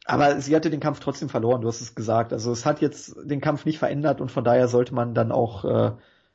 Aber 0.05 0.39
sie 0.39 0.55
hatte 0.55 0.69
den 0.69 0.79
Kampf 0.79 1.01
trotzdem 1.01 1.29
verloren, 1.29 1.61
du 1.61 1.67
hast 1.67 1.81
es 1.81 1.95
gesagt. 1.95 2.31
Also 2.31 2.51
es 2.51 2.65
hat 2.65 2.81
jetzt 2.81 3.15
den 3.23 3.41
Kampf 3.41 3.65
nicht 3.65 3.79
verändert 3.79 4.21
und 4.21 4.31
von 4.31 4.43
daher 4.45 4.69
sollte 4.69 4.93
man 4.93 5.13
dann 5.13 5.31
auch 5.31 5.65
äh, 5.65 5.91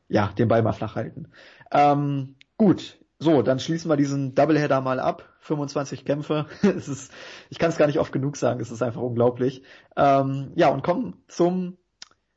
ja, 0.08 0.30
den 0.38 0.48
Ball 0.48 0.62
mal 0.62 0.72
flach 0.72 0.96
halten. 0.96 1.28
Ähm, 1.70 2.36
gut, 2.56 2.98
so, 3.18 3.42
dann 3.42 3.58
schließen 3.58 3.90
wir 3.90 3.96
diesen 3.96 4.34
Doubleheader 4.34 4.80
mal 4.80 5.00
ab. 5.00 5.24
25 5.40 6.04
Kämpfe. 6.04 6.46
es 6.62 6.88
ist, 6.88 7.12
ich 7.50 7.58
kann 7.58 7.70
es 7.70 7.78
gar 7.78 7.86
nicht 7.86 7.98
oft 7.98 8.12
genug 8.12 8.36
sagen, 8.36 8.60
es 8.60 8.70
ist 8.70 8.82
einfach 8.82 9.00
unglaublich. 9.00 9.62
Ähm, 9.96 10.52
ja, 10.54 10.68
und 10.68 10.82
kommen 10.82 11.22
zum 11.26 11.78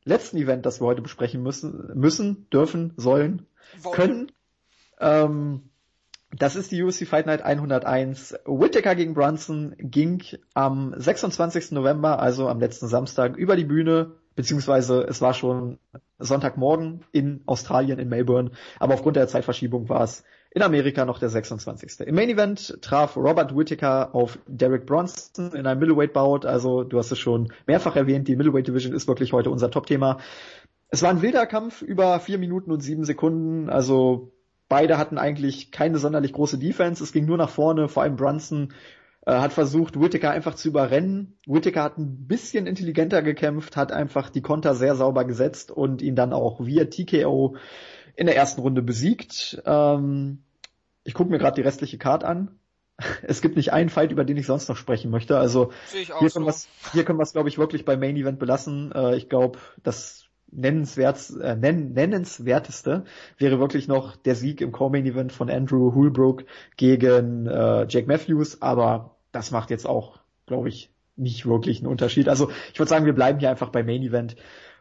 letzten 0.04 0.38
Event, 0.38 0.66
das 0.66 0.82
wir 0.82 0.88
heute 0.88 1.02
besprechen 1.02 1.44
müssen, 1.44 1.92
müssen, 1.94 2.50
dürfen, 2.50 2.94
sollen, 2.98 3.46
Wollen. 3.82 3.96
können. 3.96 4.32
Ähm, 5.00 5.70
das 6.36 6.56
ist 6.56 6.72
die 6.72 6.82
UFC 6.82 7.06
Fight 7.06 7.26
Night 7.26 7.42
101. 7.42 8.40
Whittaker 8.46 8.96
gegen 8.96 9.14
Brunson 9.14 9.76
ging 9.78 10.24
am 10.54 10.94
26. 10.96 11.72
November, 11.72 12.20
also 12.20 12.48
am 12.48 12.60
letzten 12.60 12.88
Samstag, 12.88 13.36
über 13.36 13.58
die 13.58 13.66
Bühne 13.66 14.16
beziehungsweise 14.36 15.04
es 15.04 15.22
war 15.22 15.34
schon 15.34 15.78
Sonntagmorgen 16.20 17.02
in 17.12 17.42
Australien, 17.46 18.00
in 18.00 18.10
Melbourne, 18.10 18.52
aber 18.80 18.94
aufgrund 18.94 19.16
der 19.16 19.28
Zeitverschiebung 19.28 19.90
war 19.90 20.04
es 20.04 20.24
in 20.54 20.62
Amerika 20.62 21.06
noch 21.06 21.20
der 21.20 21.30
26. 21.30 22.02
Im 22.02 22.16
Main 22.16 22.30
Event 22.30 22.78
traf 22.82 23.16
Robert 23.16 23.56
Whittaker 23.56 24.14
auf 24.14 24.38
Derek 24.48 24.86
Bronson 24.86 25.54
in 25.54 25.66
einem 25.66 25.80
Middleweight-Bout, 25.80 26.46
also 26.46 26.84
du 26.84 26.98
hast 26.98 27.12
es 27.12 27.20
schon 27.20 27.52
mehrfach 27.68 27.96
erwähnt, 27.96 28.28
die 28.28 28.36
Middleweight 28.36 28.68
Division 28.68 28.94
ist 28.94 29.08
wirklich 29.08 29.32
heute 29.34 29.50
unser 29.50 29.72
Top-Thema. 29.72 30.20
Es 30.90 31.02
war 31.02 31.10
ein 31.10 31.22
wilder 31.22 31.46
Kampf 31.46 31.82
über 31.82 32.20
vier 32.20 32.38
Minuten 32.38 32.72
und 32.72 32.82
sieben 32.82 33.06
Sekunden, 33.06 33.70
also 33.70 34.34
beide 34.68 34.98
hatten 34.98 35.18
eigentlich 35.18 35.72
keine 35.72 36.00
sonderlich 36.00 36.34
große 36.34 36.58
Defense, 36.58 37.02
es 37.02 37.14
ging 37.14 37.26
nur 37.26 37.38
nach 37.38 37.50
vorne, 37.50 37.88
vor 37.88 38.04
allem 38.04 38.18
Brunson 38.18 38.74
äh, 39.26 39.34
hat 39.34 39.54
versucht, 39.54 40.00
Whittaker 40.00 40.32
einfach 40.32 40.56
zu 40.56 40.70
überrennen. 40.70 41.38
Whittaker 41.46 41.84
hat 41.84 41.98
ein 41.98 42.28
bisschen 42.28 42.66
intelligenter 42.66 43.22
gekämpft, 43.22 43.78
hat 43.78 43.92
einfach 43.92 44.30
die 44.30 44.42
Konter 44.42 44.76
sehr 44.76 44.96
sauber 44.96 45.26
gesetzt 45.26 45.72
und 45.72 46.02
ihn 46.02 46.16
dann 46.16 46.34
auch 46.34 46.66
via 46.66 46.86
TKO 46.86 47.56
in 48.16 48.26
der 48.26 48.36
ersten 48.36 48.62
Runde 48.62 48.82
besiegt. 48.82 49.62
Ähm, 49.66 50.44
ich 51.04 51.14
gucke 51.14 51.30
mir 51.32 51.38
gerade 51.38 51.56
die 51.56 51.62
restliche 51.62 51.98
Card 51.98 52.24
an. 52.24 52.58
Es 53.24 53.42
gibt 53.42 53.56
nicht 53.56 53.74
einen 53.74 53.90
Fight, 53.90 54.12
über 54.12 54.24
den 54.24 54.38
ich 54.38 54.46
sonst 54.46 54.70
noch 54.70 54.78
sprechen 54.78 55.10
möchte. 55.10 55.38
Also 55.38 55.72
hier 55.92 56.06
können, 56.06 56.30
so. 56.30 56.46
wir's, 56.46 56.68
hier 56.94 57.04
können 57.04 57.18
wir 57.18 57.24
es, 57.24 57.34
glaube 57.34 57.50
ich, 57.50 57.58
wirklich 57.58 57.84
bei 57.84 57.98
Main 57.98 58.16
Event 58.16 58.38
belassen. 58.38 58.92
Äh, 58.92 59.16
ich 59.16 59.28
glaube, 59.28 59.58
das 59.82 60.21
nennenswert, 60.52 61.32
äh, 61.42 61.56
nenn, 61.56 61.94
nennenswerteste 61.94 63.06
wäre 63.38 63.60
wirklich 63.60 63.88
noch 63.88 64.16
der 64.16 64.36
Sieg 64.36 64.62
im 64.62 64.72
Co-Main 64.72 65.06
Event 65.06 65.32
von 65.32 65.50
Andrew 65.50 65.94
Hulbrook 65.94 66.46
gegen 66.78 67.48
äh, 67.48 67.86
Jake 67.88 68.08
Matthews, 68.08 68.62
aber 68.62 69.16
das 69.32 69.52
macht 69.52 69.70
jetzt 69.70 69.88
auch, 69.88 70.20
glaube 70.46 70.70
ich, 70.70 70.92
nicht 71.16 71.46
wirklich 71.46 71.80
einen 71.80 71.88
Unterschied. 71.88 72.28
Also 72.28 72.52
ich 72.74 72.80
würde 72.80 72.90
sagen, 72.90 73.06
wir 73.06 73.14
bleiben 73.14 73.40
hier 73.40 73.50
einfach 73.50 73.70
bei 73.70 73.84
Main 73.84 74.02
Event. 74.02 74.36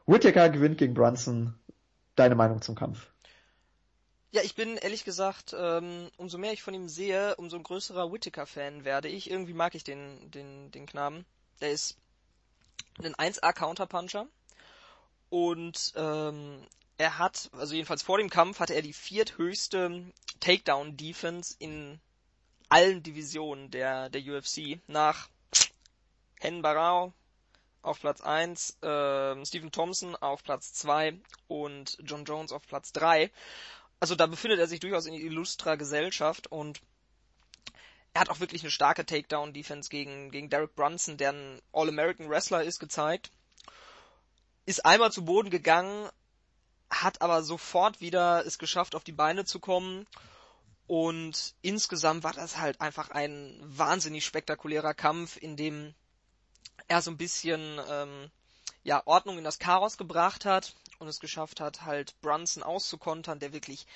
Whittaker 0.06 0.48
gewinnt 0.48 0.78
gegen 0.78 0.94
Brunson. 0.94 1.54
Deine 2.16 2.34
Meinung 2.34 2.60
zum 2.60 2.74
Kampf? 2.74 3.10
Ja, 4.32 4.42
ich 4.42 4.54
bin 4.54 4.76
ehrlich 4.76 5.04
gesagt, 5.04 5.54
ähm, 5.58 6.08
umso 6.16 6.38
mehr 6.38 6.52
ich 6.52 6.62
von 6.62 6.74
ihm 6.74 6.88
sehe, 6.88 7.34
umso 7.36 7.56
ein 7.56 7.62
größerer 7.62 8.12
Whittaker-Fan 8.12 8.84
werde 8.84 9.08
ich. 9.08 9.30
Irgendwie 9.30 9.54
mag 9.54 9.74
ich 9.74 9.84
den, 9.84 10.30
den, 10.30 10.70
den 10.70 10.86
Knaben. 10.86 11.24
Der 11.60 11.72
ist 11.72 11.98
ein 13.02 13.14
1A-Counterpuncher 13.14 14.26
und 15.30 15.92
ähm, 15.96 16.66
er 16.98 17.18
hat, 17.18 17.48
also 17.52 17.74
jedenfalls 17.74 18.02
vor 18.02 18.18
dem 18.18 18.28
Kampf 18.28 18.60
hatte 18.60 18.74
er 18.74 18.82
die 18.82 18.92
vierthöchste 18.92 20.04
Takedown-Defense 20.40 21.56
in 21.58 21.98
allen 22.68 23.02
Divisionen 23.02 23.70
der, 23.70 24.10
der 24.10 24.22
UFC 24.22 24.80
nach 24.86 25.28
Hen 26.40 26.62
Barao 26.62 27.14
auf 27.82 28.00
Platz 28.00 28.20
1, 28.20 28.82
äh, 28.82 29.46
Stephen 29.46 29.72
Thompson 29.72 30.14
auf 30.16 30.42
Platz 30.42 30.74
2 30.74 31.18
und 31.48 31.96
John 32.02 32.24
Jones 32.24 32.52
auf 32.52 32.66
Platz 32.66 32.92
3. 32.92 33.30
Also 33.98 34.14
da 34.16 34.26
befindet 34.26 34.58
er 34.58 34.66
sich 34.66 34.80
durchaus 34.80 35.06
in 35.06 35.14
illustrer 35.14 35.76
Gesellschaft 35.76 36.48
und 36.48 36.80
er 38.12 38.22
hat 38.22 38.30
auch 38.30 38.40
wirklich 38.40 38.62
eine 38.62 38.70
starke 38.70 39.06
Takedown-Defense 39.06 39.88
gegen, 39.88 40.30
gegen 40.30 40.50
Derek 40.50 40.74
Brunson, 40.74 41.16
der 41.16 41.32
ein 41.32 41.62
All-American 41.72 42.28
Wrestler 42.28 42.64
ist, 42.64 42.80
gezeigt 42.80 43.30
ist 44.70 44.86
einmal 44.86 45.12
zu 45.12 45.24
Boden 45.24 45.50
gegangen, 45.50 46.08
hat 46.88 47.20
aber 47.22 47.42
sofort 47.42 48.00
wieder 48.00 48.46
es 48.46 48.58
geschafft, 48.58 48.94
auf 48.94 49.04
die 49.04 49.12
Beine 49.12 49.44
zu 49.44 49.60
kommen. 49.60 50.06
Und 50.86 51.54
insgesamt 51.60 52.24
war 52.24 52.32
das 52.32 52.58
halt 52.58 52.80
einfach 52.80 53.10
ein 53.10 53.60
wahnsinnig 53.62 54.24
spektakulärer 54.24 54.94
Kampf, 54.94 55.36
in 55.36 55.56
dem 55.56 55.94
er 56.88 57.02
so 57.02 57.10
ein 57.10 57.16
bisschen 57.16 57.80
ähm, 57.88 58.30
ja, 58.82 59.02
Ordnung 59.06 59.38
in 59.38 59.44
das 59.44 59.58
Chaos 59.58 59.98
gebracht 59.98 60.44
hat 60.44 60.74
und 60.98 61.08
es 61.08 61.20
geschafft 61.20 61.60
hat, 61.60 61.82
halt 61.82 62.20
Brunson 62.20 62.62
auszukontern, 62.62 63.38
der 63.38 63.52
wirklich 63.52 63.86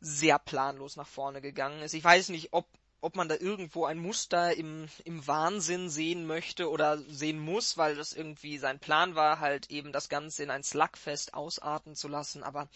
sehr 0.00 0.38
planlos 0.38 0.96
nach 0.96 1.06
vorne 1.06 1.40
gegangen 1.40 1.82
ist. 1.82 1.94
Ich 1.94 2.04
weiß 2.04 2.28
nicht, 2.30 2.52
ob 2.52 2.66
ob 3.00 3.16
man 3.16 3.28
da 3.28 3.36
irgendwo 3.36 3.84
ein 3.84 3.98
Muster 3.98 4.56
im, 4.56 4.88
im 5.04 5.26
Wahnsinn 5.26 5.90
sehen 5.90 6.26
möchte 6.26 6.70
oder 6.70 6.98
sehen 6.98 7.38
muss, 7.38 7.76
weil 7.76 7.94
das 7.94 8.12
irgendwie 8.12 8.58
sein 8.58 8.78
Plan 8.78 9.14
war, 9.14 9.38
halt 9.40 9.70
eben 9.70 9.92
das 9.92 10.08
Ganze 10.08 10.42
in 10.42 10.50
ein 10.50 10.62
Slugfest 10.62 11.34
ausarten 11.34 11.94
zu 11.94 12.08
lassen, 12.08 12.42
aber 12.42 12.68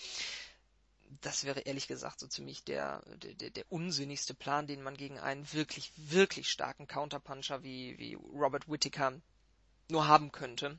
das 1.22 1.44
wäre 1.44 1.60
ehrlich 1.60 1.88
gesagt 1.88 2.20
so 2.20 2.26
ziemlich 2.26 2.64
der, 2.64 3.02
der, 3.16 3.50
der 3.50 3.64
unsinnigste 3.68 4.34
Plan, 4.34 4.66
den 4.66 4.82
man 4.82 4.96
gegen 4.96 5.18
einen 5.18 5.52
wirklich, 5.52 5.92
wirklich 5.96 6.48
starken 6.48 6.86
Counterpuncher 6.86 7.62
wie, 7.62 7.98
wie 7.98 8.14
Robert 8.14 8.68
Whittaker 8.68 9.20
nur 9.88 10.06
haben 10.06 10.30
könnte. 10.30 10.78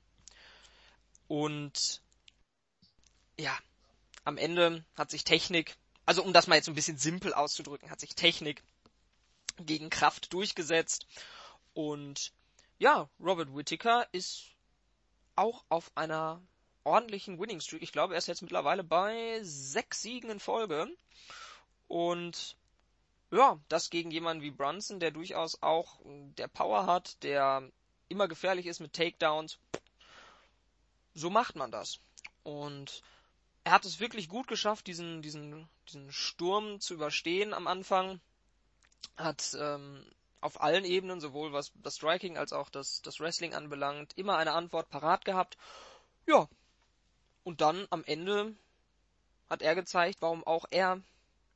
Und 1.28 2.02
ja, 3.38 3.58
am 4.24 4.38
Ende 4.38 4.86
hat 4.96 5.12
sich 5.12 5.24
Technik, 5.24 5.76
also 6.06 6.24
um 6.24 6.34
das 6.34 6.48
mal 6.48 6.56
jetzt 6.56 6.70
ein 6.70 6.76
bisschen 6.76 6.98
simpel 6.98 7.34
auszudrücken, 7.34 7.90
hat 7.90 8.00
sich 8.00 8.16
Technik 8.16 8.64
gegen 9.66 9.90
Kraft 9.90 10.34
durchgesetzt. 10.34 11.06
Und 11.74 12.34
ja, 12.80 13.10
Robert 13.20 13.56
Whittaker 13.56 14.08
ist 14.12 14.52
auch 15.36 15.64
auf 15.70 15.92
einer 15.96 16.42
ordentlichen 16.84 17.40
Winning 17.40 17.60
Streak. 17.60 17.84
Ich 17.84 17.92
glaube, 17.92 18.14
er 18.14 18.18
ist 18.18 18.28
jetzt 18.28 18.42
mittlerweile 18.42 18.84
bei 18.84 19.40
sechs 19.44 20.02
Siegen 20.02 20.30
in 20.30 20.40
Folge. 20.40 20.88
Und 21.88 22.58
ja, 23.32 23.60
das 23.70 23.90
gegen 23.90 24.12
jemanden 24.12 24.44
wie 24.44 24.52
Brunson, 24.52 25.00
der 25.00 25.12
durchaus 25.12 25.62
auch 25.62 26.00
der 26.04 26.48
Power 26.48 26.86
hat, 26.86 27.22
der 27.24 27.70
immer 28.10 28.28
gefährlich 28.28 28.66
ist 28.66 28.80
mit 28.80 28.94
Takedowns. 28.94 29.58
So 31.14 31.30
macht 31.30 31.56
man 31.56 31.72
das. 31.72 32.00
Und 32.44 33.02
er 33.64 33.74
hat 33.74 33.86
es 33.86 34.00
wirklich 34.00 34.28
gut 34.28 34.48
geschafft, 34.48 34.88
diesen, 34.88 35.22
diesen, 35.22 35.68
diesen 35.88 36.12
Sturm 36.12 36.80
zu 36.80 36.94
überstehen 36.96 37.54
am 37.54 37.68
Anfang 37.68 38.20
hat 39.18 39.56
ähm, 39.60 40.06
auf 40.42 40.62
allen 40.62 40.86
Ebenen, 40.86 41.22
sowohl 41.22 41.54
was 41.54 41.72
das 41.76 41.98
Striking 41.98 42.38
als 42.38 42.54
auch 42.54 42.70
das, 42.70 43.02
das 43.02 43.20
Wrestling 43.20 43.54
anbelangt, 43.54 44.18
immer 44.18 44.38
eine 44.38 44.54
Antwort 44.54 44.90
parat 44.90 45.26
gehabt. 45.26 45.58
Ja. 46.28 46.48
Und 47.44 47.62
dann 47.62 47.88
am 47.90 48.04
Ende 48.04 48.56
hat 49.50 49.62
er 49.62 49.76
gezeigt, 49.76 50.22
warum 50.22 50.44
auch 50.44 50.66
er 50.70 51.02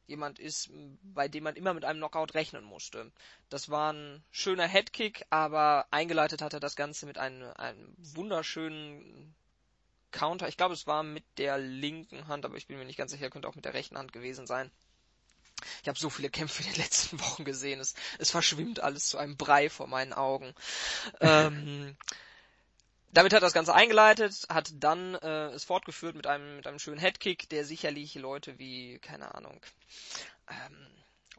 jemand 0.07 0.39
ist, 0.39 0.69
bei 1.03 1.27
dem 1.27 1.43
man 1.43 1.55
immer 1.55 1.73
mit 1.73 1.85
einem 1.85 1.99
Knockout 1.99 2.33
rechnen 2.35 2.63
musste. 2.63 3.11
Das 3.49 3.69
war 3.69 3.93
ein 3.93 4.23
schöner 4.31 4.67
Headkick, 4.67 5.25
aber 5.29 5.87
eingeleitet 5.91 6.41
hat 6.41 6.53
er 6.53 6.59
das 6.59 6.75
Ganze 6.75 7.05
mit 7.05 7.17
einem, 7.17 7.51
einem 7.55 7.95
wunderschönen 7.97 9.33
Counter. 10.11 10.47
Ich 10.47 10.57
glaube, 10.57 10.73
es 10.73 10.87
war 10.87 11.03
mit 11.03 11.23
der 11.37 11.57
linken 11.57 12.27
Hand, 12.27 12.45
aber 12.45 12.57
ich 12.57 12.67
bin 12.67 12.77
mir 12.77 12.85
nicht 12.85 12.97
ganz 12.97 13.11
sicher, 13.11 13.29
könnte 13.29 13.47
auch 13.47 13.55
mit 13.55 13.65
der 13.65 13.73
rechten 13.73 13.97
Hand 13.97 14.13
gewesen 14.13 14.45
sein. 14.45 14.71
Ich 15.81 15.87
habe 15.87 15.99
so 15.99 16.09
viele 16.09 16.29
Kämpfe 16.29 16.63
in 16.63 16.73
den 16.73 16.81
letzten 16.83 17.19
Wochen 17.19 17.45
gesehen. 17.45 17.79
Es, 17.79 17.95
es 18.19 18.31
verschwimmt 18.31 18.79
alles 18.79 19.07
zu 19.07 19.17
einem 19.17 19.37
Brei 19.37 19.69
vor 19.69 19.87
meinen 19.87 20.13
Augen. 20.13 20.53
ähm, 21.21 21.95
damit 23.11 23.33
hat 23.33 23.43
das 23.43 23.53
Ganze 23.53 23.73
eingeleitet, 23.73 24.45
hat 24.49 24.71
dann 24.75 25.15
äh, 25.15 25.47
es 25.47 25.63
fortgeführt 25.63 26.15
mit 26.15 26.27
einem 26.27 26.57
mit 26.57 26.67
einem 26.67 26.79
schönen 26.79 26.99
Headkick, 26.99 27.49
der 27.49 27.65
sicherlich 27.65 28.15
Leute 28.15 28.59
wie 28.59 28.99
keine 28.99 29.33
Ahnung 29.35 29.61
ähm, 30.49 30.87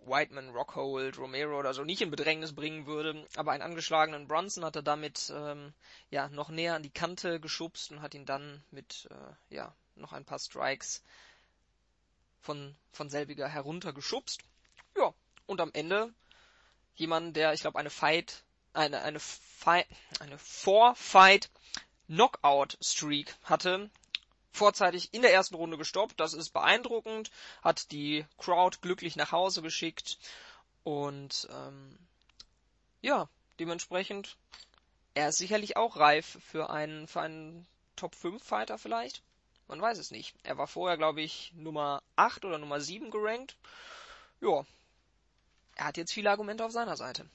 Whiteman, 0.07 0.51
Rockhold, 0.51 1.19
Romero 1.19 1.59
oder 1.59 1.75
so 1.75 1.85
nicht 1.85 2.01
in 2.01 2.11
Bedrängnis 2.11 2.55
bringen 2.55 2.87
würde. 2.87 3.27
Aber 3.37 3.53
einen 3.53 3.63
angeschlagenen 3.63 4.29
Bronson 4.29 4.65
hat 4.65 4.77
er 4.77 4.83
damit 4.83 5.33
ähm, 5.35 5.75
ja 6.11 6.29
noch 6.29 6.49
näher 6.49 6.75
an 6.75 6.83
die 6.83 6.91
Kante 6.91 7.41
geschubst 7.41 7.91
und 7.91 8.03
hat 8.03 8.15
ihn 8.15 8.25
dann 8.25 8.63
mit 8.71 9.09
äh, 9.11 9.55
ja 9.55 9.75
noch 9.97 10.13
ein 10.13 10.25
paar 10.25 10.39
Strikes 10.39 11.03
von, 12.41 12.77
von 12.93 13.11
selbiger 13.11 13.49
heruntergeschubst. 13.49 14.41
Ja, 14.97 15.13
und 15.47 15.61
am 15.61 15.71
Ende 15.73 16.13
jemand, 16.95 17.37
der, 17.37 17.53
ich 17.53 17.61
glaube, 17.61 17.79
eine 17.79 17.91
Fight, 17.91 18.45
eine, 18.73 19.03
eine 19.03 19.21
Fight, 19.21 19.87
eine 20.21 20.39
Four-Fight 20.39 21.51
Knockout-Streak 22.07 23.35
hatte, 23.43 23.91
vorzeitig 24.53 25.13
in 25.13 25.23
der 25.23 25.33
ersten 25.33 25.55
Runde 25.55 25.77
gestoppt. 25.77 26.19
Das 26.19 26.35
ist 26.35 26.51
beeindruckend, 26.51 27.31
hat 27.63 27.91
die 27.91 28.25
Crowd 28.39 28.79
glücklich 28.81 29.17
nach 29.17 29.33
Hause 29.33 29.63
geschickt 29.63 30.19
und 30.85 31.49
ähm, 31.51 31.99
ja, 33.03 33.29
dementsprechend 33.59 34.37
er 35.15 35.31
ist 35.31 35.39
sicherlich 35.39 35.77
auch 35.77 35.97
reif 35.97 36.39
für 36.47 36.71
einen 36.71 37.09
für 37.09 37.21
einen 37.21 37.67
Top 37.97 38.15
5 38.15 38.43
Fighter 38.43 38.79
vielleicht. 38.79 39.23
Man 39.69 39.81
weiß 39.81 39.99
es 39.99 40.11
nicht. 40.11 40.35
Er 40.45 40.59
war 40.59 40.67
vorher, 40.67 40.97
glaube 40.97 41.21
ich, 41.23 41.53
Nummer 41.57 42.03
8 42.15 42.45
oder 42.45 42.59
Nummer 42.59 42.81
7 42.81 43.11
gerankt. 43.11 43.57
Ja. 44.41 44.65
Er 45.77 45.87
hat 45.87 45.97
jetzt 45.97 46.13
viele 46.13 46.31
Argumente 46.31 46.65
auf 46.65 46.73
seiner 46.73 46.97
Seite. 46.97 47.27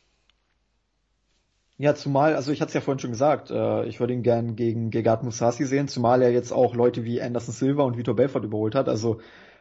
Ja, 1.78 1.96
zumal, 1.96 2.36
also 2.36 2.52
ich 2.52 2.62
hatte 2.62 2.70
es 2.70 2.74
ja 2.76 2.82
vorhin 2.82 3.00
schon 3.00 3.12
gesagt, 3.12 3.50
äh, 3.50 3.86
ich 3.86 4.00
würde 4.00 4.14
ihn 4.14 4.24
gern 4.24 4.56
gegen 4.56 4.92
Gegard 4.92 5.24
Musasi 5.24 5.66
sehen, 5.66 5.88
zumal 5.88 6.22
er 6.22 6.32
jetzt 6.32 6.52
auch 6.52 6.76
Leute 6.76 7.04
wie 7.06 7.22
Anderson 7.22 7.54
Silva 7.54 7.84
und 7.84 7.98
Vitor 7.98 8.16
Belfort 8.16 8.44
überholt 8.44 8.76
hat. 8.76 8.88
Also 8.88 9.20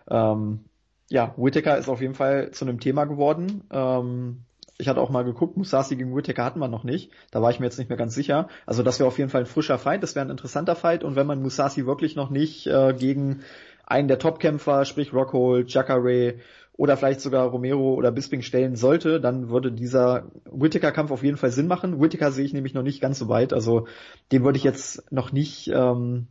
ähm, 0.09 0.65
ja, 1.09 1.35
Whittaker 1.37 1.79
ist 1.79 1.89
auf 1.89 2.01
jeden 2.01 2.15
Fall 2.15 2.51
zu 2.51 2.65
einem 2.65 2.79
Thema 2.79 3.05
geworden. 3.07 3.65
Ähm, 3.71 4.45
ich 4.81 4.89
hatte 4.89 5.01
auch 5.01 5.11
mal 5.11 5.25
geguckt, 5.25 5.57
Musasi 5.57 5.97
gegen 5.97 6.15
Whittaker 6.15 6.45
hatten 6.45 6.59
wir 6.59 6.69
noch 6.69 6.85
nicht. 6.85 7.11
Da 7.31 7.43
war 7.43 7.51
ich 7.51 7.61
mir 7.61 7.67
jetzt 7.67 7.79
nicht 7.79 7.89
mehr 7.89 7.99
ganz 7.99 8.15
sicher. 8.15 8.49
Also 8.67 8.83
das 8.83 8.99
wäre 8.99 9.07
auf 9.07 9.19
jeden 9.19 9.31
Fall 9.31 9.43
ein 9.43 9.47
frischer 9.47 9.79
Fight, 9.79 10.03
das 10.03 10.15
wäre 10.15 10.27
ein 10.27 10.31
interessanter 10.31 10.75
Fight. 10.75 11.05
Und 11.05 11.17
wenn 11.17 11.27
man 11.27 11.43
Musasi 11.43 11.87
wirklich 11.87 12.17
noch 12.17 12.31
nicht 12.31 12.67
äh, 12.67 12.95
gegen 12.95 13.43
einen 13.87 14.09
der 14.09 14.19
Topkämpfer, 14.19 14.85
sprich 14.85 15.13
Rockhold, 15.13 15.73
Jacare 15.73 16.35
oder 16.73 16.97
vielleicht 16.97 17.21
sogar 17.21 17.47
Romero 17.49 17.95
oder 17.95 18.11
Bisping 18.11 18.43
stellen 18.43 18.75
sollte, 18.77 19.21
dann 19.21 19.51
würde 19.51 19.71
dieser 19.71 20.31
Whittaker-Kampf 20.51 21.11
auf 21.11 21.23
jeden 21.23 21.37
Fall 21.37 21.51
Sinn 21.51 21.67
machen. 21.67 22.01
Whittaker 22.01 22.33
sehe 22.33 22.45
ich 22.45 22.55
nämlich 22.55 22.73
noch 22.73 22.83
nicht 22.83 23.03
ganz 23.03 23.19
so 23.19 23.29
weit. 23.29 23.53
Also 23.53 23.87
den 24.33 24.45
würde 24.45 24.57
ich 24.57 24.65
jetzt 24.65 25.13
noch 25.13 25.31
nicht 25.33 25.69
ähm, 25.69 26.29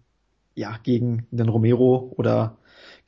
ja 0.55 0.76
gegen 0.81 1.27
den 1.31 1.49
Romero 1.49 2.13
oder 2.17 2.57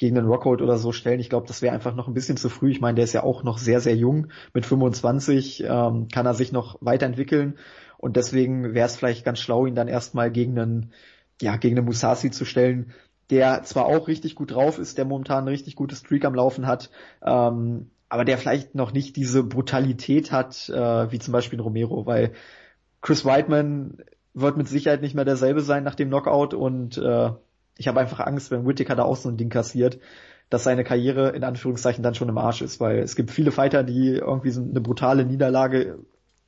gegen 0.02 0.15
den 0.15 0.26
Rockhold 0.26 0.64
oder 0.64 0.80
so 0.80 0.91
stellen. 0.91 1.19
Ich 1.19 1.30
glaube, 1.30 1.45
das 1.45 1.61
wäre 1.61 1.76
einfach 1.76 1.94
noch 1.94 2.07
ein 2.07 2.15
bisschen 2.15 2.36
zu 2.36 2.49
früh. 2.49 2.72
Ich 2.72 2.82
meine, 2.82 2.95
der 2.95 3.03
ist 3.03 3.14
ja 3.14 3.22
auch 3.22 3.44
noch 3.44 3.60
sehr, 3.60 3.82
sehr 3.82 3.95
jung. 3.95 4.30
Mit 4.52 4.65
25 4.65 5.64
ähm, 5.64 6.07
kann 6.11 6.26
er 6.26 6.34
sich 6.34 6.52
noch 6.52 6.76
weiterentwickeln. 6.82 7.60
Und 7.99 8.15
deswegen 8.15 8.73
wäre 8.73 8.88
es 8.88 8.95
vielleicht 8.95 9.23
ganz 9.23 9.38
schlau, 9.38 9.68
ihn 9.68 9.76
dann 9.76 9.88
erstmal 9.88 10.32
gegen 10.32 10.57
einen, 10.57 10.91
ja, 11.40 11.56
gegen 11.56 11.78
einen 11.78 11.86
Musasi 11.86 12.32
zu 12.32 12.45
stellen, 12.45 12.94
der 13.30 13.61
zwar 13.61 13.86
auch 13.86 14.07
richtig 14.07 14.34
gut 14.34 14.49
drauf 14.49 14.80
ist, 14.80 14.98
der 14.98 15.06
momentan 15.06 15.44
ein 15.44 15.49
richtig 15.49 15.76
gutes 15.76 15.99
Streak 15.99 16.26
am 16.26 16.34
Laufen 16.34 16.65
hat, 16.65 16.90
ähm, 17.23 17.91
aber 18.10 18.26
der 18.26 18.40
vielleicht 18.40 18.73
noch 18.73 18.94
nicht 18.94 19.15
diese 19.15 19.44
Brutalität 19.44 20.32
hat, 20.32 20.68
äh, 20.69 21.11
wie 21.11 21.19
zum 21.19 21.32
Beispiel 21.32 21.60
ein 21.60 21.64
Romero, 21.64 22.07
weil 22.07 22.32
Chris 23.02 23.23
Whiteman 23.23 23.99
wird 24.34 24.57
mit 24.57 24.68
Sicherheit 24.68 25.02
nicht 25.02 25.14
mehr 25.14 25.26
derselbe 25.26 25.61
sein 25.61 25.84
nach 25.84 25.95
dem 25.95 26.10
Knockout 26.10 26.56
und 26.56 26.98
äh, 26.98 27.30
ich 27.77 27.88
habe 27.88 27.99
einfach 27.99 28.19
Angst, 28.19 28.52
wenn 28.52 28.65
Whittaker 28.65 28.95
da 28.95 29.03
auch 29.03 29.15
so 29.15 29.30
ein 29.30 29.38
Ding 29.38 29.49
kassiert, 29.49 29.99
dass 30.49 30.64
seine 30.64 30.84
Karriere 30.84 31.30
in 31.30 31.43
Anführungszeichen 31.43 32.03
dann 32.03 32.15
schon 32.15 32.30
im 32.30 32.38
Arsch 32.38 32.61
ist, 32.61 32.80
weil 32.80 32.99
es 32.99 33.15
gibt 33.15 33.31
viele 33.31 33.52
Fighter, 33.52 33.84
die 33.84 34.15
irgendwie 34.15 34.52
so 34.52 34.61
eine 34.61 34.81
brutale 34.81 35.26
Niederlage 35.26 35.99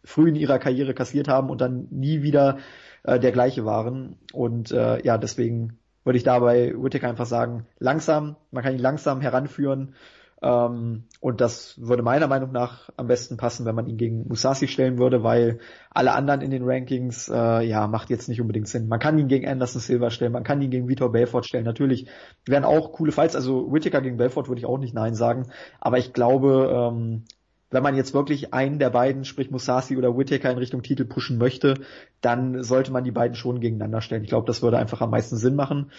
früh 0.03 0.29
in 0.29 0.35
ihrer 0.35 0.59
Karriere 0.59 0.93
kassiert 0.93 1.27
haben 1.27 1.49
und 1.49 1.61
dann 1.61 1.87
nie 1.89 2.21
wieder 2.21 2.57
äh, 3.03 3.19
der 3.19 3.31
gleiche 3.31 3.65
waren 3.65 4.17
und 4.33 4.71
äh, 4.71 5.01
ja, 5.05 5.17
deswegen 5.17 5.79
würde 6.03 6.17
ich 6.17 6.23
dabei 6.23 6.73
Whittaker 6.75 7.07
einfach 7.07 7.25
sagen, 7.25 7.65
langsam, 7.79 8.35
man 8.51 8.63
kann 8.63 8.73
ihn 8.73 8.79
langsam 8.79 9.21
heranführen. 9.21 9.95
Ähm, 10.43 11.05
und 11.21 11.39
das 11.39 11.79
würde 11.81 12.03
meiner 12.03 12.27
Meinung 12.27 12.51
nach 12.51 12.89
am 12.97 13.07
besten 13.07 13.37
passen, 13.37 13.65
wenn 13.65 13.75
man 13.75 13.87
ihn 13.87 13.95
gegen 13.95 14.27
Musasi 14.27 14.67
stellen 14.67 14.97
würde, 14.97 15.23
weil 15.23 15.59
alle 15.89 16.11
anderen 16.11 16.41
in 16.41 16.51
den 16.51 16.63
Rankings, 16.65 17.29
äh, 17.29 17.65
ja, 17.65 17.87
macht 17.87 18.09
jetzt 18.09 18.27
nicht 18.27 18.41
unbedingt 18.41 18.67
Sinn. 18.67 18.89
Man 18.89 18.99
kann 18.99 19.17
ihn 19.17 19.29
gegen 19.29 19.47
Anderson 19.47 19.79
Silva 19.79 20.09
stellen, 20.09 20.33
man 20.33 20.43
kann 20.43 20.61
ihn 20.61 20.69
gegen 20.69 20.89
Vitor 20.89 21.13
Belfort 21.13 21.43
stellen. 21.43 21.63
Natürlich 21.63 22.07
wären 22.45 22.65
auch 22.65 22.91
coole 22.91 23.13
Fights, 23.13 23.37
also 23.37 23.71
Whittaker 23.71 24.01
gegen 24.01 24.17
Belfort 24.17 24.49
würde 24.49 24.59
ich 24.59 24.65
auch 24.65 24.77
nicht 24.77 24.93
Nein 24.93 25.15
sagen, 25.15 25.47
aber 25.79 25.97
ich 25.97 26.11
glaube, 26.11 26.91
ähm, 26.91 27.23
wenn 27.69 27.83
man 27.83 27.95
jetzt 27.95 28.13
wirklich 28.13 28.53
einen 28.53 28.77
der 28.77 28.89
beiden, 28.89 29.23
sprich 29.23 29.49
Musasi 29.49 29.97
oder 29.97 30.15
Whittaker 30.15 30.51
in 30.51 30.57
Richtung 30.57 30.83
Titel 30.83 31.05
pushen 31.05 31.37
möchte, 31.37 31.75
dann 32.21 32.63
sollte 32.63 32.91
man 32.91 33.05
die 33.05 33.11
beiden 33.11 33.35
schon 33.35 33.61
gegeneinander 33.61 34.01
stellen. 34.01 34.23
Ich 34.23 34.29
glaube, 34.29 34.45
das 34.45 34.61
würde 34.61 34.77
einfach 34.77 35.01
am 35.01 35.09
meisten 35.09 35.37
Sinn 35.37 35.55
machen. 35.55 35.91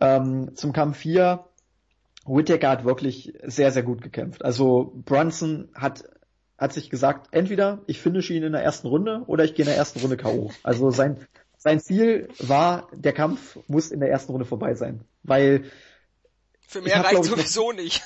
Ähm, 0.00 0.52
zum 0.54 0.72
Kampf 0.72 0.98
4, 0.98 1.44
Whittaker 2.26 2.70
hat 2.70 2.84
wirklich 2.84 3.34
sehr, 3.44 3.70
sehr 3.72 3.82
gut 3.82 4.02
gekämpft. 4.02 4.44
Also 4.44 4.92
Brunson 5.04 5.68
hat 5.74 6.04
hat 6.58 6.72
sich 6.72 6.88
gesagt, 6.88 7.28
entweder 7.32 7.82
ich 7.86 8.00
finische 8.00 8.32
ihn 8.32 8.42
in 8.42 8.52
der 8.52 8.62
ersten 8.62 8.86
Runde 8.88 9.24
oder 9.26 9.44
ich 9.44 9.54
gehe 9.54 9.64
in 9.64 9.68
der 9.68 9.76
ersten 9.76 10.00
Runde 10.00 10.16
K.O. 10.16 10.50
Also 10.62 10.90
sein, 10.90 11.18
sein 11.58 11.80
Ziel 11.80 12.28
war, 12.38 12.88
der 12.94 13.12
Kampf 13.12 13.58
muss 13.66 13.90
in 13.90 14.00
der 14.00 14.08
ersten 14.08 14.32
Runde 14.32 14.46
vorbei 14.46 14.72
sein. 14.72 15.02
Weil 15.22 15.64
für 16.66 16.80
mehr 16.80 17.04
reicht 17.04 17.24
sowieso 17.24 17.72
nicht 17.72 18.02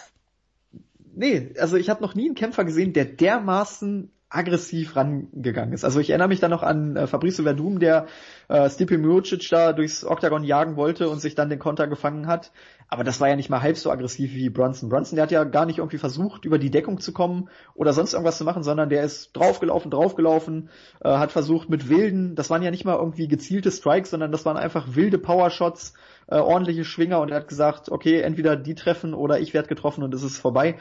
nee, 1.21 1.53
also 1.59 1.77
ich 1.77 1.89
habe 1.91 2.03
noch 2.03 2.15
nie 2.15 2.27
einen 2.27 2.35
Kämpfer 2.35 2.65
gesehen, 2.65 2.93
der 2.93 3.05
dermaßen 3.05 4.11
aggressiv 4.29 4.95
rangegangen 4.95 5.75
ist. 5.75 5.85
Also 5.85 5.99
ich 5.99 6.11
erinnere 6.11 6.29
mich 6.29 6.39
da 6.39 6.49
noch 6.49 6.63
an 6.63 6.97
äh, 6.97 7.07
Fabricio 7.09 7.45
Verdum, 7.45 7.81
der 7.81 8.07
äh, 8.49 8.71
Stipe 8.71 8.97
Miocic 8.97 9.49
da 9.51 9.73
durchs 9.73 10.05
Oktagon 10.05 10.45
jagen 10.45 10.77
wollte 10.77 11.09
und 11.09 11.21
sich 11.21 11.35
dann 11.35 11.51
den 11.51 11.59
Konter 11.59 11.89
gefangen 11.89 12.29
hat. 12.29 12.53
Aber 12.93 13.05
das 13.05 13.21
war 13.21 13.29
ja 13.29 13.37
nicht 13.37 13.49
mal 13.49 13.63
halb 13.63 13.77
so 13.77 13.89
aggressiv 13.89 14.35
wie 14.35 14.51
Brunson. 14.51 14.89
Brunson, 14.89 15.15
der 15.15 15.23
hat 15.23 15.31
ja 15.31 15.45
gar 15.45 15.65
nicht 15.65 15.79
irgendwie 15.79 15.99
versucht, 15.99 16.45
über 16.45 16.59
die 16.59 16.73
Deckung 16.73 16.99
zu 16.99 17.13
kommen 17.13 17.49
oder 17.75 17.93
sonst 17.93 18.15
irgendwas 18.15 18.37
zu 18.37 18.45
machen, 18.45 18.65
sondern 18.65 18.89
der 18.89 19.05
ist 19.05 19.33
draufgelaufen, 19.33 19.93
draufgelaufen, 19.93 20.71
äh, 21.01 21.09
hat 21.09 21.31
versucht 21.31 21.71
mit 21.71 21.89
wilden, 21.89 22.35
das 22.35 22.51
waren 22.51 22.65
ja 22.65 22.73
nicht 22.73 22.85
mal 22.85 22.97
irgendwie 22.97 23.29
gezielte 23.29 23.71
Strikes, 23.71 24.11
sondern 24.11 24.33
das 24.33 24.45
waren 24.45 24.57
einfach 24.57 24.97
wilde 24.97 25.19
Powershots, 25.19 25.95
äh, 26.27 26.39
ordentliche 26.39 26.85
Schwinger 26.85 27.21
und 27.21 27.31
er 27.31 27.37
hat 27.37 27.49
gesagt, 27.49 27.93
okay, 27.93 28.23
entweder 28.23 28.57
die 28.57 28.75
treffen 28.75 29.15
oder 29.15 29.39
ich 29.39 29.55
werde 29.55 29.69
getroffen 29.69 30.03
und 30.03 30.13
es 30.13 30.25
ist 30.25 30.39
vorbei. 30.39 30.77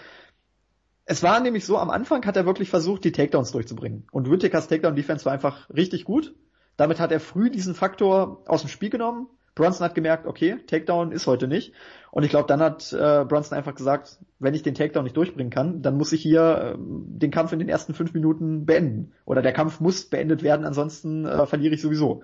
Es 1.05 1.21
war 1.21 1.39
nämlich 1.39 1.63
so, 1.63 1.77
am 1.77 1.91
Anfang 1.91 2.25
hat 2.25 2.37
er 2.37 2.47
wirklich 2.47 2.71
versucht, 2.71 3.03
die 3.03 3.11
Takedowns 3.11 3.51
durchzubringen. 3.51 4.07
Und 4.11 4.29
Whittakers 4.31 4.67
Takedown-Defense 4.67 5.25
war 5.25 5.33
einfach 5.33 5.69
richtig 5.69 6.05
gut. 6.05 6.35
Damit 6.75 6.99
hat 6.99 7.11
er 7.11 7.19
früh 7.19 7.51
diesen 7.51 7.75
Faktor 7.75 8.43
aus 8.47 8.61
dem 8.61 8.69
Spiel 8.69 8.89
genommen. 8.89 9.27
Bronson 9.55 9.85
hat 9.85 9.95
gemerkt, 9.95 10.25
okay, 10.25 10.57
Takedown 10.67 11.11
ist 11.11 11.27
heute 11.27 11.47
nicht. 11.47 11.73
Und 12.11 12.23
ich 12.23 12.29
glaube, 12.29 12.47
dann 12.47 12.59
hat 12.61 12.91
äh, 12.93 13.25
Bronson 13.25 13.57
einfach 13.57 13.75
gesagt, 13.75 14.19
wenn 14.39 14.53
ich 14.53 14.63
den 14.63 14.73
Takedown 14.73 15.03
nicht 15.03 15.17
durchbringen 15.17 15.51
kann, 15.51 15.81
dann 15.81 15.97
muss 15.97 16.11
ich 16.11 16.21
hier 16.21 16.75
äh, 16.75 16.77
den 16.77 17.31
Kampf 17.31 17.51
in 17.51 17.59
den 17.59 17.69
ersten 17.69 17.93
fünf 17.93 18.13
Minuten 18.13 18.65
beenden. 18.65 19.13
Oder 19.25 19.41
der 19.41 19.53
Kampf 19.53 19.79
muss 19.79 20.05
beendet 20.05 20.43
werden, 20.43 20.65
ansonsten 20.65 21.25
äh, 21.25 21.45
verliere 21.45 21.75
ich 21.75 21.81
sowieso. 21.81 22.23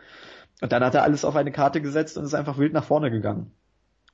Und 0.62 0.72
dann 0.72 0.84
hat 0.84 0.96
er 0.96 1.04
alles 1.04 1.26
auf 1.26 1.36
eine 1.36 1.52
Karte 1.52 1.82
gesetzt 1.82 2.18
und 2.18 2.24
ist 2.24 2.34
einfach 2.34 2.58
wild 2.58 2.74
nach 2.74 2.86
vorne 2.86 3.12
gegangen. 3.12 3.52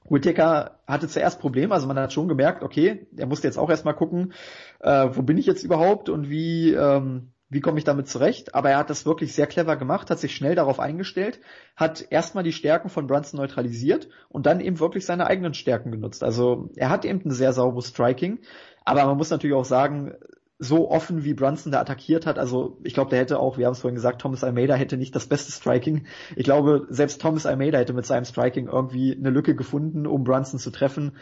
Whittaker 0.10 0.80
hatte 0.88 1.08
zuerst 1.08 1.40
Probleme, 1.40 1.74
also 1.74 1.88
man 1.88 1.98
hat 1.98 2.12
schon 2.12 2.28
gemerkt, 2.28 2.64
okay, 2.64 3.08
er 3.16 3.28
musste 3.28 3.48
jetzt 3.48 3.58
auch 3.58 3.70
erstmal 3.70 3.94
gucken, 3.94 4.34
äh, 4.80 5.10
wo 5.12 5.22
bin 5.22 5.38
ich 5.38 5.46
jetzt 5.46 5.64
überhaupt 5.64 6.10
und 6.10 6.30
wie, 6.30 6.74
ähm, 6.74 7.32
wie 7.52 7.60
komme 7.60 7.78
ich 7.78 7.84
damit 7.84 8.08
zurecht. 8.08 8.56
Aber 8.56 8.72
er 8.72 8.78
hat 8.78 8.90
das 8.90 9.06
wirklich 9.06 9.36
sehr 9.36 9.46
clever 9.46 9.76
gemacht, 9.76 10.10
hat 10.10 10.20
sich 10.20 10.34
schnell 10.34 10.56
darauf 10.56 10.80
eingestellt, 10.80 11.40
hat 11.76 12.08
erstmal 12.10 12.46
die 12.46 12.54
Stärken 12.54 12.90
von 12.90 13.08
Brunson 13.08 13.40
neutralisiert 13.40 14.08
und 14.30 14.46
dann 14.46 14.62
eben 14.62 14.80
wirklich 14.80 15.06
seine 15.06 15.28
eigenen 15.28 15.54
Stärken 15.54 15.92
genutzt. 15.92 16.24
Also 16.24 16.70
er 16.78 16.90
hat 16.90 17.06
eben 17.06 17.22
ein 17.26 17.32
sehr 17.32 17.52
sauberes 17.52 17.90
Striking, 17.90 18.40
aber 18.86 19.06
man 19.06 19.18
muss 19.18 19.30
natürlich 19.30 19.56
auch 19.56 19.66
sagen, 19.66 20.14
so 20.64 20.92
offen 20.92 21.24
wie 21.24 21.34
Brunson 21.34 21.72
da 21.72 21.82
attackiert 21.82 22.28
hat. 22.28 22.38
Also 22.38 22.78
ich 22.84 22.94
glaube, 22.94 23.10
der 23.10 23.18
hätte 23.18 23.40
auch, 23.40 23.58
wir 23.58 23.66
haben 23.66 23.74
es 23.74 23.80
vorhin 23.80 23.96
gesagt, 23.96 24.22
Thomas 24.22 24.44
Almeida 24.44 24.76
hätte 24.76 24.96
nicht 24.96 25.16
das 25.16 25.26
beste 25.26 25.52
Striking. 25.52 26.06
Ich 26.36 26.44
glaube, 26.44 26.86
selbst 26.90 27.20
Thomas 27.20 27.48
Almeida 27.48 27.80
hätte 27.80 27.94
mit 27.94 28.06
seinem 28.06 28.26
Striking 28.26 28.68
irgendwie 28.68 29.18
eine 29.18 29.32
Lücke 29.32 29.56
gefunden, 29.56 30.06
um 30.06 30.24
Brunson 30.24 30.60
zu 30.60 30.70
treffen. 30.70 31.14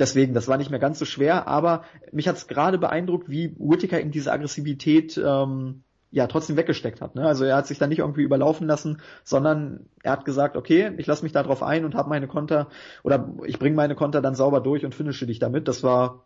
Deswegen, 0.00 0.34
das 0.34 0.48
war 0.48 0.56
nicht 0.56 0.70
mehr 0.70 0.80
ganz 0.80 0.98
so 0.98 1.04
schwer, 1.04 1.46
aber 1.46 1.84
mich 2.10 2.26
hat 2.26 2.38
es 2.38 2.48
gerade 2.48 2.76
beeindruckt, 2.76 3.30
wie 3.30 3.54
Whittaker 3.56 4.00
in 4.00 4.10
diese 4.10 4.32
Aggressivität 4.32 5.16
ähm, 5.16 5.84
ja 6.10 6.26
trotzdem 6.26 6.56
weggesteckt 6.56 7.00
hat. 7.00 7.14
Ne? 7.14 7.24
Also 7.24 7.44
er 7.44 7.54
hat 7.54 7.68
sich 7.68 7.78
da 7.78 7.86
nicht 7.86 8.00
irgendwie 8.00 8.22
überlaufen 8.22 8.66
lassen, 8.66 9.00
sondern 9.22 9.86
er 10.02 10.10
hat 10.10 10.24
gesagt, 10.24 10.56
okay, 10.56 10.90
ich 10.96 11.06
lasse 11.06 11.22
mich 11.22 11.32
da 11.32 11.44
drauf 11.44 11.62
ein 11.62 11.84
und 11.84 11.94
habe 11.94 12.08
meine 12.08 12.26
Konter 12.26 12.66
oder 13.04 13.32
ich 13.44 13.60
bringe 13.60 13.76
meine 13.76 13.94
Konter 13.94 14.20
dann 14.22 14.34
sauber 14.34 14.60
durch 14.60 14.84
und 14.84 14.96
finische 14.96 15.26
dich 15.26 15.38
damit. 15.38 15.68
Das 15.68 15.84
war 15.84 16.24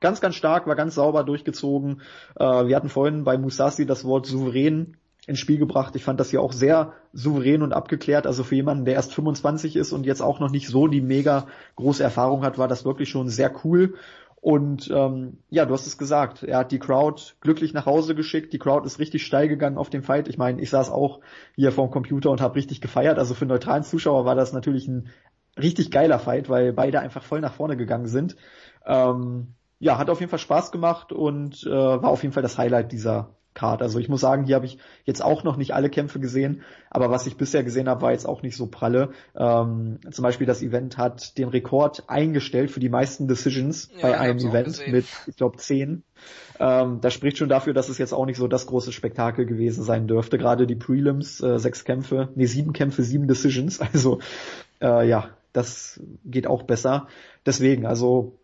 ganz, 0.00 0.20
ganz 0.20 0.34
stark, 0.34 0.66
war 0.66 0.76
ganz 0.76 0.94
sauber 0.94 1.24
durchgezogen. 1.24 2.02
Äh, 2.38 2.66
wir 2.66 2.76
hatten 2.76 2.88
vorhin 2.88 3.24
bei 3.24 3.38
Musasi 3.38 3.86
das 3.86 4.04
Wort 4.04 4.26
souverän 4.26 4.96
ins 5.26 5.40
Spiel 5.40 5.58
gebracht. 5.58 5.96
Ich 5.96 6.04
fand 6.04 6.20
das 6.20 6.30
hier 6.30 6.40
auch 6.40 6.52
sehr 6.52 6.92
souverän 7.12 7.62
und 7.62 7.72
abgeklärt. 7.72 8.26
Also 8.26 8.44
für 8.44 8.54
jemanden, 8.54 8.84
der 8.84 8.94
erst 8.94 9.12
25 9.14 9.76
ist 9.76 9.92
und 9.92 10.06
jetzt 10.06 10.22
auch 10.22 10.38
noch 10.38 10.50
nicht 10.50 10.68
so 10.68 10.86
die 10.86 11.00
mega 11.00 11.46
große 11.74 12.02
Erfahrung 12.02 12.42
hat, 12.44 12.58
war 12.58 12.68
das 12.68 12.84
wirklich 12.84 13.08
schon 13.08 13.28
sehr 13.28 13.52
cool. 13.64 13.94
Und 14.36 14.88
ähm, 14.94 15.38
ja, 15.50 15.66
du 15.66 15.74
hast 15.74 15.88
es 15.88 15.98
gesagt, 15.98 16.44
er 16.44 16.58
hat 16.58 16.70
die 16.70 16.78
Crowd 16.78 17.20
glücklich 17.40 17.74
nach 17.74 17.86
Hause 17.86 18.14
geschickt. 18.14 18.52
Die 18.52 18.60
Crowd 18.60 18.86
ist 18.86 19.00
richtig 19.00 19.26
steil 19.26 19.48
gegangen 19.48 19.76
auf 19.76 19.90
dem 19.90 20.04
Fight. 20.04 20.28
Ich 20.28 20.38
meine, 20.38 20.60
ich 20.60 20.70
saß 20.70 20.90
auch 20.90 21.18
hier 21.56 21.72
vorm 21.72 21.90
Computer 21.90 22.30
und 22.30 22.40
habe 22.40 22.54
richtig 22.54 22.80
gefeiert. 22.80 23.18
Also 23.18 23.34
für 23.34 23.46
neutralen 23.46 23.82
Zuschauer 23.82 24.24
war 24.24 24.36
das 24.36 24.52
natürlich 24.52 24.86
ein 24.86 25.08
richtig 25.60 25.90
geiler 25.90 26.20
Fight, 26.20 26.48
weil 26.48 26.72
beide 26.72 27.00
einfach 27.00 27.24
voll 27.24 27.40
nach 27.40 27.54
vorne 27.54 27.76
gegangen 27.76 28.06
sind. 28.06 28.36
Ähm, 28.86 29.55
ja, 29.78 29.98
hat 29.98 30.10
auf 30.10 30.20
jeden 30.20 30.30
Fall 30.30 30.38
Spaß 30.38 30.72
gemacht 30.72 31.12
und 31.12 31.64
äh, 31.64 31.70
war 31.70 32.08
auf 32.08 32.22
jeden 32.22 32.32
Fall 32.32 32.42
das 32.42 32.58
Highlight 32.58 32.92
dieser 32.92 33.36
Card. 33.56 33.82
Also 33.82 33.98
ich 33.98 34.08
muss 34.08 34.20
sagen, 34.20 34.44
hier 34.44 34.54
habe 34.54 34.66
ich 34.66 34.78
jetzt 35.04 35.24
auch 35.24 35.42
noch 35.42 35.56
nicht 35.56 35.74
alle 35.74 35.90
Kämpfe 35.90 36.20
gesehen, 36.20 36.62
aber 36.90 37.10
was 37.10 37.26
ich 37.26 37.36
bisher 37.36 37.64
gesehen 37.64 37.88
habe, 37.88 38.02
war 38.02 38.12
jetzt 38.12 38.28
auch 38.28 38.42
nicht 38.42 38.56
so 38.56 38.66
pralle. 38.66 39.10
Ähm, 39.34 39.98
zum 40.08 40.22
Beispiel 40.22 40.46
das 40.46 40.62
Event 40.62 40.96
hat 40.98 41.36
den 41.38 41.48
Rekord 41.48 42.04
eingestellt 42.06 42.70
für 42.70 42.80
die 42.80 42.88
meisten 42.88 43.26
Decisions 43.26 43.90
ja, 43.96 44.02
bei 44.02 44.18
einem 44.18 44.38
Event 44.38 44.86
mit, 44.86 45.06
ich 45.26 45.36
glaube, 45.36 45.56
zehn. 45.56 46.04
Ähm, 46.60 47.00
das 47.00 47.14
spricht 47.14 47.38
schon 47.38 47.48
dafür, 47.48 47.72
dass 47.72 47.88
es 47.88 47.98
jetzt 47.98 48.12
auch 48.12 48.26
nicht 48.26 48.36
so 48.36 48.46
das 48.46 48.66
große 48.66 48.92
Spektakel 48.92 49.46
gewesen 49.46 49.82
sein 49.82 50.06
dürfte. 50.06 50.38
Gerade 50.38 50.66
die 50.66 50.76
Prelims, 50.76 51.40
äh, 51.40 51.58
sechs 51.58 51.84
Kämpfe, 51.84 52.28
nee, 52.36 52.46
sieben 52.46 52.72
Kämpfe, 52.72 53.02
sieben 53.02 53.26
Decisions. 53.26 53.80
Also 53.96 54.18
äh, 54.82 55.08
ja, 55.08 55.30
das 55.54 56.00
geht 56.24 56.46
auch 56.46 56.64
besser. 56.64 57.06
Deswegen, 57.46 57.86
also 57.86 58.38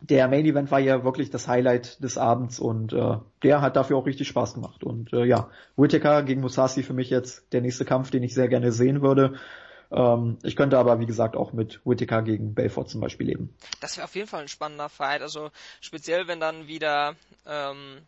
der 0.00 0.28
Main 0.28 0.44
Event 0.44 0.70
war 0.70 0.78
ja 0.78 1.04
wirklich 1.04 1.30
das 1.30 1.48
Highlight 1.48 2.02
des 2.02 2.18
Abends 2.18 2.58
und 2.58 2.92
äh, 2.92 3.16
der 3.42 3.60
hat 3.62 3.76
dafür 3.76 3.96
auch 3.96 4.06
richtig 4.06 4.28
Spaß 4.28 4.54
gemacht. 4.54 4.84
Und 4.84 5.12
äh, 5.12 5.24
ja, 5.24 5.50
Whittaker 5.76 6.22
gegen 6.22 6.42
Musashi 6.42 6.82
für 6.82 6.92
mich 6.92 7.10
jetzt 7.10 7.52
der 7.52 7.62
nächste 7.62 7.84
Kampf, 7.84 8.10
den 8.10 8.22
ich 8.22 8.34
sehr 8.34 8.48
gerne 8.48 8.72
sehen 8.72 9.00
würde. 9.02 9.38
Ähm, 9.90 10.38
ich 10.42 10.56
könnte 10.56 10.78
aber, 10.78 11.00
wie 11.00 11.06
gesagt, 11.06 11.36
auch 11.36 11.52
mit 11.52 11.80
Whittaker 11.84 12.22
gegen 12.22 12.54
Belfort 12.54 12.86
zum 12.88 13.00
Beispiel 13.00 13.26
leben. 13.28 13.54
Das 13.80 13.96
wäre 13.96 14.04
auf 14.04 14.14
jeden 14.14 14.28
Fall 14.28 14.42
ein 14.42 14.48
spannender 14.48 14.88
Fight. 14.88 15.22
Also 15.22 15.50
speziell, 15.80 16.28
wenn 16.28 16.40
dann 16.40 16.66
wieder 16.66 17.14
ähm, 17.46 18.02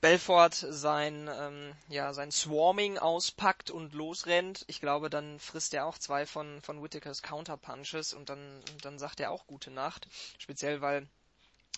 Belfort 0.00 0.54
sein, 0.54 1.28
ähm, 1.32 1.74
ja, 1.88 2.12
sein 2.12 2.30
Swarming 2.30 2.98
auspackt 2.98 3.70
und 3.70 3.94
losrennt, 3.94 4.64
ich 4.68 4.80
glaube, 4.80 5.10
dann 5.10 5.40
frisst 5.40 5.74
er 5.74 5.86
auch 5.86 5.98
zwei 5.98 6.24
von, 6.24 6.62
von 6.62 6.82
Whitakers 6.82 7.22
Counterpunches 7.22 8.12
und 8.12 8.28
dann, 8.28 8.62
dann 8.82 9.00
sagt 9.00 9.18
er 9.18 9.32
auch 9.32 9.48
gute 9.48 9.72
Nacht. 9.72 10.06
Speziell, 10.38 10.80
weil, 10.80 11.08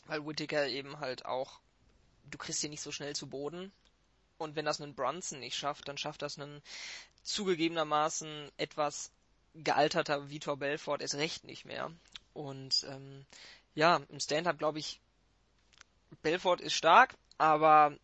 weil 0.06 0.26
Whittaker 0.26 0.68
eben 0.68 1.00
halt 1.00 1.24
auch, 1.24 1.60
du 2.30 2.36
kriegst 2.36 2.62
ihn 2.62 2.70
nicht 2.70 2.82
so 2.82 2.92
schnell 2.92 3.16
zu 3.16 3.26
Boden. 3.26 3.72
Und 4.36 4.54
wenn 4.54 4.66
das 4.66 4.82
einen 4.82 4.94
Brunson 4.94 5.40
nicht 5.40 5.56
schafft, 5.56 5.88
dann 5.88 5.98
schafft 5.98 6.20
das 6.20 6.38
einen 6.38 6.62
zugegebenermaßen 7.22 8.50
etwas 8.58 9.12
gealterter 9.54 10.28
Vitor 10.28 10.58
Belfort 10.58 11.00
erst 11.00 11.14
recht 11.14 11.44
nicht 11.44 11.64
mehr. 11.64 11.90
Und 12.34 12.84
ähm, 12.88 13.24
ja, 13.74 14.00
im 14.08 14.20
Stand-up 14.20 14.58
glaube 14.58 14.78
ich, 14.78 15.00
Belfort 16.22 16.60
ist 16.60 16.74
stark, 16.74 17.14
aber 17.38 17.96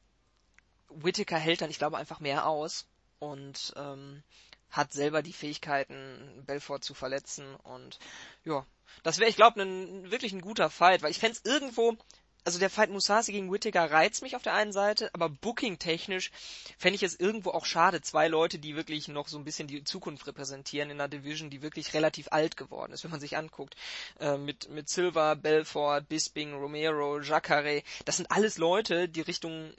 Whittaker 0.90 1.38
hält 1.38 1.60
dann, 1.60 1.70
ich 1.70 1.78
glaube, 1.78 1.98
einfach 1.98 2.20
mehr 2.20 2.46
aus 2.46 2.86
und 3.18 3.72
ähm, 3.76 4.22
hat 4.70 4.92
selber 4.92 5.22
die 5.22 5.32
Fähigkeiten, 5.32 6.42
Belfort 6.46 6.80
zu 6.80 6.94
verletzen 6.94 7.54
und 7.56 7.98
ja, 8.44 8.66
das 9.02 9.18
wäre, 9.18 9.30
ich 9.30 9.36
glaube, 9.36 9.62
ein, 9.62 10.10
wirklich 10.10 10.32
ein 10.32 10.40
guter 10.40 10.70
Fight, 10.70 11.02
weil 11.02 11.10
ich 11.10 11.18
fände 11.18 11.38
irgendwo, 11.44 11.96
also 12.44 12.60
der 12.60 12.70
Fight 12.70 12.90
Musashi 12.90 13.32
gegen 13.32 13.50
Whittaker 13.50 13.90
reizt 13.90 14.22
mich 14.22 14.36
auf 14.36 14.42
der 14.42 14.54
einen 14.54 14.72
Seite, 14.72 15.10
aber 15.12 15.28
booking-technisch 15.28 16.30
fände 16.78 16.94
ich 16.94 17.02
es 17.02 17.18
irgendwo 17.18 17.50
auch 17.50 17.64
schade, 17.64 18.00
zwei 18.02 18.28
Leute, 18.28 18.58
die 18.58 18.76
wirklich 18.76 19.08
noch 19.08 19.26
so 19.26 19.36
ein 19.36 19.44
bisschen 19.44 19.66
die 19.66 19.82
Zukunft 19.82 20.26
repräsentieren 20.26 20.90
in 20.90 21.00
einer 21.00 21.08
Division, 21.08 21.50
die 21.50 21.62
wirklich 21.62 21.92
relativ 21.94 22.28
alt 22.30 22.56
geworden 22.56 22.92
ist, 22.92 23.02
wenn 23.02 23.10
man 23.10 23.20
sich 23.20 23.36
anguckt, 23.36 23.74
äh, 24.20 24.36
mit, 24.36 24.68
mit 24.68 24.88
Silva, 24.88 25.34
Belfort, 25.34 26.02
Bisping, 26.08 26.54
Romero, 26.54 27.20
Jacare, 27.20 27.82
das 28.04 28.18
sind 28.18 28.30
alles 28.30 28.58
Leute, 28.58 29.08
die 29.08 29.22
Richtung 29.22 29.72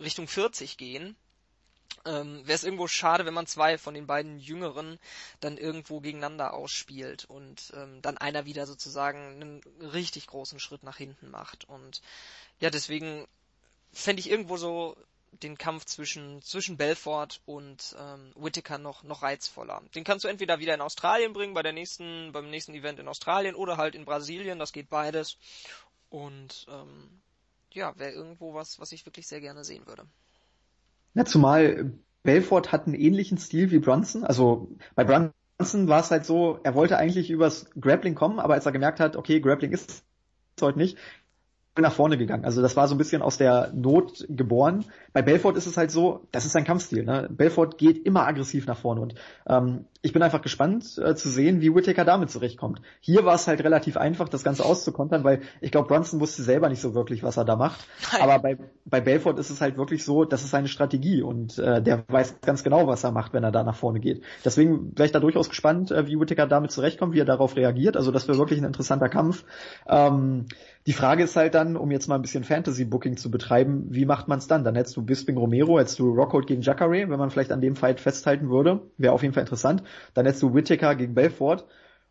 Richtung 0.00 0.28
40 0.28 0.76
gehen. 0.76 1.16
Ähm, 2.04 2.46
Wäre 2.46 2.54
es 2.54 2.64
irgendwo 2.64 2.86
schade, 2.86 3.26
wenn 3.26 3.34
man 3.34 3.46
zwei 3.46 3.78
von 3.78 3.94
den 3.94 4.06
beiden 4.06 4.38
Jüngeren 4.38 4.98
dann 5.40 5.56
irgendwo 5.56 6.00
gegeneinander 6.00 6.54
ausspielt 6.54 7.24
und 7.24 7.72
ähm, 7.76 8.00
dann 8.02 8.18
einer 8.18 8.44
wieder 8.44 8.66
sozusagen 8.66 9.18
einen 9.18 9.60
richtig 9.80 10.26
großen 10.26 10.60
Schritt 10.60 10.82
nach 10.82 10.96
hinten 10.96 11.30
macht. 11.30 11.64
Und 11.68 12.02
ja, 12.60 12.70
deswegen 12.70 13.26
fände 13.92 14.20
ich 14.20 14.30
irgendwo 14.30 14.56
so 14.56 14.96
den 15.42 15.58
Kampf 15.58 15.84
zwischen, 15.84 16.42
zwischen 16.42 16.76
Belfort 16.76 17.40
und 17.44 17.96
ähm, 17.98 18.32
Whittaker 18.36 18.78
noch, 18.78 19.02
noch 19.02 19.22
reizvoller. 19.22 19.82
Den 19.94 20.04
kannst 20.04 20.24
du 20.24 20.28
entweder 20.28 20.58
wieder 20.60 20.74
in 20.74 20.80
Australien 20.80 21.32
bringen, 21.32 21.54
bei 21.54 21.62
der 21.62 21.72
nächsten, 21.72 22.32
beim 22.32 22.50
nächsten 22.50 22.74
Event 22.74 22.98
in 22.98 23.08
Australien 23.08 23.54
oder 23.54 23.76
halt 23.76 23.94
in 23.94 24.04
Brasilien, 24.04 24.58
das 24.58 24.72
geht 24.72 24.88
beides. 24.88 25.36
Und 26.08 26.66
ähm, 26.70 27.20
ja, 27.76 27.98
wäre 27.98 28.12
irgendwo 28.12 28.54
was, 28.54 28.80
was 28.80 28.92
ich 28.92 29.06
wirklich 29.06 29.26
sehr 29.26 29.40
gerne 29.40 29.64
sehen 29.64 29.86
würde. 29.86 30.04
Ja, 31.14 31.24
zumal 31.24 31.92
Belfort 32.22 32.72
hat 32.72 32.86
einen 32.86 32.94
ähnlichen 32.94 33.38
Stil 33.38 33.70
wie 33.70 33.78
Brunson. 33.78 34.24
Also 34.24 34.68
bei 34.94 35.04
Brunson 35.04 35.88
war 35.88 36.00
es 36.00 36.10
halt 36.10 36.26
so, 36.26 36.58
er 36.62 36.74
wollte 36.74 36.98
eigentlich 36.98 37.30
übers 37.30 37.70
Grappling 37.80 38.14
kommen, 38.14 38.40
aber 38.40 38.54
als 38.54 38.66
er 38.66 38.72
gemerkt 38.72 39.00
hat, 39.00 39.16
okay, 39.16 39.40
Grappling 39.40 39.72
ist 39.72 40.04
heute 40.60 40.78
nicht, 40.78 40.98
nach 41.78 41.92
vorne 41.92 42.16
gegangen. 42.16 42.44
Also 42.44 42.62
das 42.62 42.76
war 42.76 42.88
so 42.88 42.94
ein 42.94 42.98
bisschen 42.98 43.22
aus 43.22 43.36
der 43.36 43.70
Not 43.74 44.24
geboren. 44.28 44.86
Bei 45.12 45.22
Belfort 45.22 45.56
ist 45.56 45.66
es 45.66 45.76
halt 45.76 45.90
so, 45.90 46.26
das 46.32 46.44
ist 46.44 46.52
sein 46.52 46.64
Kampfstil. 46.64 47.04
Ne? 47.04 47.28
Belfort 47.30 47.76
geht 47.78 48.04
immer 48.04 48.26
aggressiv 48.26 48.66
nach 48.66 48.78
vorne 48.78 49.00
und 49.02 49.14
ähm, 49.46 49.84
ich 50.06 50.12
bin 50.12 50.22
einfach 50.22 50.40
gespannt 50.40 50.98
äh, 50.98 51.16
zu 51.16 51.28
sehen, 51.28 51.60
wie 51.60 51.74
Whittaker 51.74 52.04
damit 52.04 52.30
zurechtkommt. 52.30 52.80
Hier 53.00 53.24
war 53.24 53.34
es 53.34 53.48
halt 53.48 53.64
relativ 53.64 53.96
einfach, 53.96 54.28
das 54.28 54.44
Ganze 54.44 54.64
auszukontern, 54.64 55.24
weil 55.24 55.40
ich 55.60 55.72
glaube, 55.72 55.88
Bronson 55.88 56.20
wusste 56.20 56.44
selber 56.44 56.68
nicht 56.68 56.80
so 56.80 56.94
wirklich, 56.94 57.24
was 57.24 57.36
er 57.36 57.44
da 57.44 57.56
macht. 57.56 57.84
Nein. 58.12 58.22
Aber 58.22 58.38
bei, 58.38 58.56
bei 58.84 59.00
Belfort 59.00 59.36
ist 59.40 59.50
es 59.50 59.60
halt 59.60 59.76
wirklich 59.76 60.04
so, 60.04 60.24
das 60.24 60.44
ist 60.44 60.50
seine 60.50 60.68
Strategie 60.68 61.22
und 61.22 61.58
äh, 61.58 61.82
der 61.82 62.04
weiß 62.06 62.36
ganz 62.40 62.62
genau, 62.62 62.86
was 62.86 63.02
er 63.02 63.10
macht, 63.10 63.32
wenn 63.32 63.42
er 63.42 63.50
da 63.50 63.64
nach 63.64 63.74
vorne 63.74 63.98
geht. 63.98 64.22
Deswegen 64.44 64.96
wäre 64.96 65.06
ich 65.06 65.12
da 65.12 65.18
durchaus 65.18 65.48
gespannt, 65.48 65.90
äh, 65.90 66.06
wie 66.06 66.20
Whittaker 66.20 66.46
damit 66.46 66.70
zurechtkommt, 66.70 67.12
wie 67.12 67.20
er 67.20 67.24
darauf 67.24 67.56
reagiert. 67.56 67.96
Also 67.96 68.12
das 68.12 68.28
wäre 68.28 68.38
wirklich 68.38 68.60
ein 68.60 68.64
interessanter 68.64 69.08
Kampf. 69.08 69.44
Ähm, 69.88 70.46
die 70.86 70.92
Frage 70.92 71.24
ist 71.24 71.34
halt 71.34 71.54
dann, 71.56 71.76
um 71.76 71.90
jetzt 71.90 72.06
mal 72.06 72.14
ein 72.14 72.22
bisschen 72.22 72.44
Fantasy-Booking 72.44 73.16
zu 73.16 73.28
betreiben, 73.28 73.88
wie 73.90 74.04
macht 74.04 74.28
man 74.28 74.38
es 74.38 74.46
dann? 74.46 74.62
Dann 74.62 74.76
hättest 74.76 74.96
du 74.96 75.02
Bisping 75.02 75.36
Romero, 75.36 75.80
hättest 75.80 75.98
du 75.98 76.12
Rockhold 76.14 76.46
gegen 76.46 76.62
Jacare, 76.62 77.08
wenn 77.08 77.18
man 77.18 77.30
vielleicht 77.30 77.50
an 77.50 77.60
dem 77.60 77.74
Fight 77.74 77.98
festhalten 77.98 78.50
würde. 78.50 78.82
Wäre 78.96 79.12
auf 79.12 79.22
jeden 79.22 79.34
Fall 79.34 79.40
interessant. 79.40 79.82
Dann 80.14 80.26
hättest 80.26 80.42
du 80.42 80.54
Whittaker 80.54 80.94
gegen 80.94 81.14
Belfort. 81.14 81.64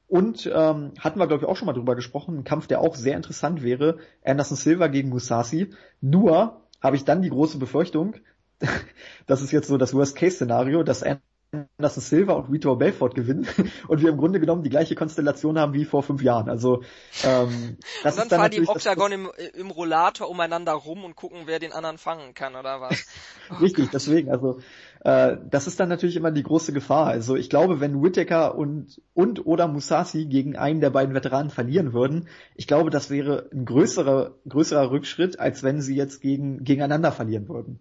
Und 0.07 0.45
ähm, 0.53 0.93
hatten 0.99 1.19
wir, 1.19 1.27
glaube 1.27 1.43
ich, 1.43 1.49
auch 1.49 1.55
schon 1.55 1.65
mal 1.65 1.73
drüber 1.73 1.95
gesprochen, 1.95 2.37
ein 2.37 2.43
Kampf, 2.43 2.67
der 2.67 2.81
auch 2.81 2.95
sehr 2.95 3.15
interessant 3.15 3.63
wäre, 3.63 3.97
Anderson 4.23 4.57
Silva 4.57 4.87
gegen 4.87 5.09
Musashi. 5.09 5.73
Nur 5.99 6.61
habe 6.81 6.95
ich 6.95 7.05
dann 7.05 7.23
die 7.23 7.29
große 7.29 7.57
Befürchtung, 7.57 8.15
das 9.25 9.41
ist 9.41 9.51
jetzt 9.51 9.67
so 9.67 9.77
das 9.77 9.93
Worst-Case-Szenario, 9.93 10.83
dass 10.83 11.03
Anderson 11.03 12.01
Silva 12.01 12.33
und 12.33 12.51
Vitor 12.51 12.77
Belfort 12.77 13.11
gewinnen 13.11 13.47
und 13.87 14.01
wir 14.01 14.09
im 14.09 14.17
Grunde 14.17 14.39
genommen 14.39 14.63
die 14.63 14.69
gleiche 14.69 14.95
Konstellation 14.95 15.57
haben 15.57 15.73
wie 15.73 15.85
vor 15.85 16.03
fünf 16.03 16.21
Jahren. 16.21 16.49
Also 16.49 16.83
ähm, 17.23 17.77
das 18.03 18.13
und 18.13 18.19
dann, 18.19 18.29
dann 18.29 18.39
fahren 18.39 18.51
die 18.51 18.57
im 18.57 18.67
Oktagon 18.67 19.11
im, 19.11 19.31
im 19.53 19.71
Rollator 19.71 20.29
umeinander 20.29 20.73
rum 20.73 21.03
und 21.03 21.15
gucken, 21.15 21.43
wer 21.45 21.59
den 21.59 21.71
anderen 21.71 21.97
fangen 21.97 22.33
kann 22.33 22.55
oder 22.55 22.81
was. 22.81 23.05
Richtig, 23.61 23.89
deswegen. 23.91 24.29
Also 24.29 24.59
äh, 25.05 25.37
das 25.51 25.67
ist 25.67 25.79
dann 25.79 25.87
natürlich 25.87 26.15
immer 26.15 26.31
die 26.31 26.41
große 26.41 26.73
Gefahr. 26.73 27.05
Also 27.05 27.35
ich 27.35 27.51
glaube, 27.51 27.79
wenn 27.79 28.01
Whittaker 28.01 28.55
und 28.55 28.99
und 29.13 29.45
oder 29.45 29.67
Musashi 29.67 30.25
gegen 30.25 30.55
einen 30.55 30.81
der 30.81 30.89
beiden 30.89 31.13
Veteranen 31.13 31.51
verlieren 31.51 31.93
würden, 31.93 32.27
ich 32.55 32.65
glaube, 32.65 32.89
das 32.89 33.11
wäre 33.11 33.47
ein 33.53 33.65
größerer 33.65 34.33
größerer 34.49 34.89
Rückschritt, 34.89 35.39
als 35.39 35.61
wenn 35.61 35.79
sie 35.79 35.95
jetzt 35.95 36.21
gegen 36.21 36.63
gegeneinander 36.63 37.11
verlieren 37.11 37.47
würden. 37.47 37.79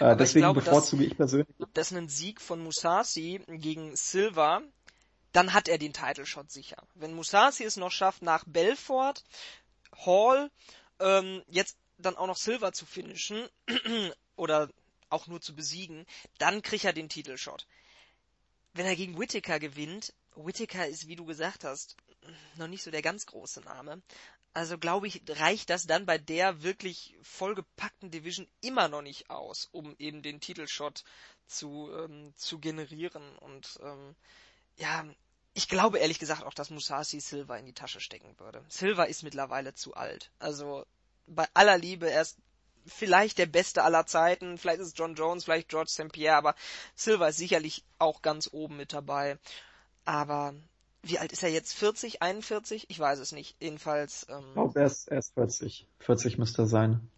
Äh, 0.00 0.16
deswegen 0.16 0.46
glaube, 0.46 0.60
bevorzuge 0.60 1.04
dass, 1.04 1.12
ich 1.12 1.16
persönlich. 1.16 1.46
Dass 1.74 1.92
ein 1.92 2.08
Sieg 2.08 2.40
von 2.40 2.60
Musashi 2.60 3.40
gegen 3.46 3.94
Silva, 3.94 4.60
dann 5.32 5.54
hat 5.54 5.68
er 5.68 5.78
den 5.78 5.92
Title 5.92 6.26
Shot 6.26 6.50
sicher. 6.50 6.82
Wenn 6.96 7.14
Musashi 7.14 7.62
es 7.62 7.76
noch 7.76 7.92
schafft, 7.92 8.22
nach 8.22 8.42
Belfort, 8.48 9.22
Hall, 10.04 10.50
ähm, 10.98 11.40
jetzt 11.46 11.76
dann 11.98 12.16
auch 12.16 12.26
noch 12.26 12.36
Silva 12.36 12.72
zu 12.72 12.84
finishen, 12.84 13.46
oder 14.34 14.68
auch 15.10 15.26
nur 15.26 15.40
zu 15.40 15.54
besiegen, 15.54 16.06
dann 16.38 16.62
kriegt 16.62 16.84
er 16.84 16.92
den 16.92 17.08
Titelshot. 17.08 17.66
Wenn 18.74 18.86
er 18.86 18.96
gegen 18.96 19.18
Whittaker 19.18 19.58
gewinnt, 19.58 20.14
Whittaker 20.34 20.86
ist, 20.86 21.08
wie 21.08 21.16
du 21.16 21.24
gesagt 21.24 21.64
hast, 21.64 21.96
noch 22.56 22.68
nicht 22.68 22.82
so 22.82 22.90
der 22.90 23.02
ganz 23.02 23.26
große 23.26 23.60
Name, 23.62 24.02
also 24.54 24.78
glaube 24.78 25.06
ich, 25.06 25.22
reicht 25.28 25.70
das 25.70 25.86
dann 25.86 26.06
bei 26.06 26.18
der 26.18 26.62
wirklich 26.62 27.16
vollgepackten 27.22 28.10
Division 28.10 28.48
immer 28.60 28.88
noch 28.88 29.02
nicht 29.02 29.30
aus, 29.30 29.68
um 29.70 29.94
eben 29.98 30.22
den 30.22 30.40
Titelshot 30.40 31.04
zu, 31.46 31.90
ähm, 31.92 32.32
zu 32.36 32.58
generieren. 32.58 33.36
Und 33.38 33.78
ähm, 33.82 34.16
ja, 34.76 35.06
ich 35.54 35.68
glaube 35.68 35.98
ehrlich 35.98 36.18
gesagt 36.18 36.42
auch, 36.42 36.54
dass 36.54 36.70
Musashi 36.70 37.20
Silva 37.20 37.56
in 37.56 37.66
die 37.66 37.72
Tasche 37.72 38.00
stecken 38.00 38.38
würde. 38.38 38.64
Silva 38.68 39.04
ist 39.04 39.22
mittlerweile 39.22 39.74
zu 39.74 39.94
alt. 39.94 40.30
Also 40.38 40.86
bei 41.26 41.46
aller 41.54 41.78
Liebe, 41.78 42.10
er 42.10 42.22
ist 42.22 42.38
vielleicht 42.88 43.38
der 43.38 43.46
beste 43.46 43.82
aller 43.84 44.06
Zeiten, 44.06 44.58
vielleicht 44.58 44.80
ist 44.80 44.88
es 44.88 44.94
John 44.96 45.14
Jones, 45.14 45.44
vielleicht 45.44 45.68
George 45.68 45.90
St. 45.90 46.12
Pierre, 46.12 46.36
aber 46.36 46.54
Silva 46.94 47.28
ist 47.28 47.36
sicherlich 47.36 47.84
auch 47.98 48.22
ganz 48.22 48.48
oben 48.52 48.76
mit 48.76 48.92
dabei. 48.92 49.38
Aber 50.04 50.54
wie 51.02 51.18
alt 51.18 51.32
ist 51.32 51.42
er 51.42 51.50
jetzt? 51.50 51.74
40, 51.74 52.22
41? 52.22 52.86
Ich 52.88 52.98
weiß 52.98 53.18
es 53.18 53.32
nicht. 53.32 53.56
Jedenfalls. 53.60 54.26
Ähm, 54.28 54.44
ich 54.48 54.54
glaube, 54.54 54.80
er 54.80 54.86
ist, 54.86 55.08
er 55.08 55.18
ist 55.18 55.34
40. 55.34 55.86
40 56.00 56.38
müsste 56.38 56.62
er 56.62 56.66
sein. 56.66 57.10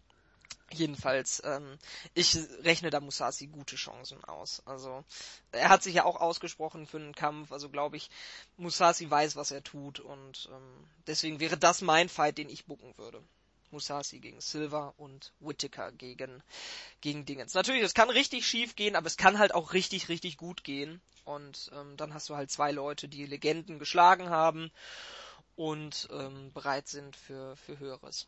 Jedenfalls, 0.73 1.41
ähm, 1.43 1.77
ich 2.13 2.37
rechne 2.63 2.91
da 2.91 3.01
Musasi 3.01 3.47
gute 3.47 3.75
Chancen 3.75 4.23
aus. 4.23 4.61
Also 4.65 5.03
er 5.51 5.67
hat 5.67 5.83
sich 5.83 5.95
ja 5.95 6.05
auch 6.05 6.15
ausgesprochen 6.21 6.87
für 6.87 6.97
einen 6.97 7.13
Kampf. 7.13 7.51
Also 7.51 7.69
glaube 7.69 7.97
ich, 7.97 8.09
Musasi 8.55 9.09
weiß, 9.09 9.35
was 9.35 9.51
er 9.51 9.63
tut 9.63 9.99
und 9.99 10.49
ähm, 10.51 10.87
deswegen 11.07 11.41
wäre 11.41 11.57
das 11.57 11.81
mein 11.81 12.07
Fight, 12.07 12.37
den 12.37 12.49
ich 12.49 12.65
bucken 12.65 12.97
würde. 12.97 13.21
Musasi 13.71 14.19
gegen 14.19 14.41
Silver 14.41 14.93
und 14.97 15.33
Whittaker 15.39 15.91
gegen 15.91 16.43
gegen 17.01 17.25
Dingens. 17.25 17.53
Natürlich, 17.53 17.83
es 17.83 17.93
kann 17.93 18.09
richtig 18.09 18.45
schief 18.45 18.75
gehen, 18.75 18.95
aber 18.95 19.07
es 19.07 19.17
kann 19.17 19.39
halt 19.39 19.53
auch 19.53 19.73
richtig 19.73 20.09
richtig 20.09 20.37
gut 20.37 20.63
gehen. 20.63 21.01
Und 21.23 21.69
ähm, 21.73 21.97
dann 21.97 22.13
hast 22.13 22.29
du 22.29 22.35
halt 22.35 22.51
zwei 22.51 22.71
Leute, 22.71 23.07
die 23.07 23.25
Legenden 23.25 23.79
geschlagen 23.79 24.29
haben 24.29 24.71
und 25.55 26.07
ähm, 26.11 26.51
bereit 26.53 26.87
sind 26.87 27.15
für 27.15 27.55
für 27.55 27.79
Höheres. 27.79 28.27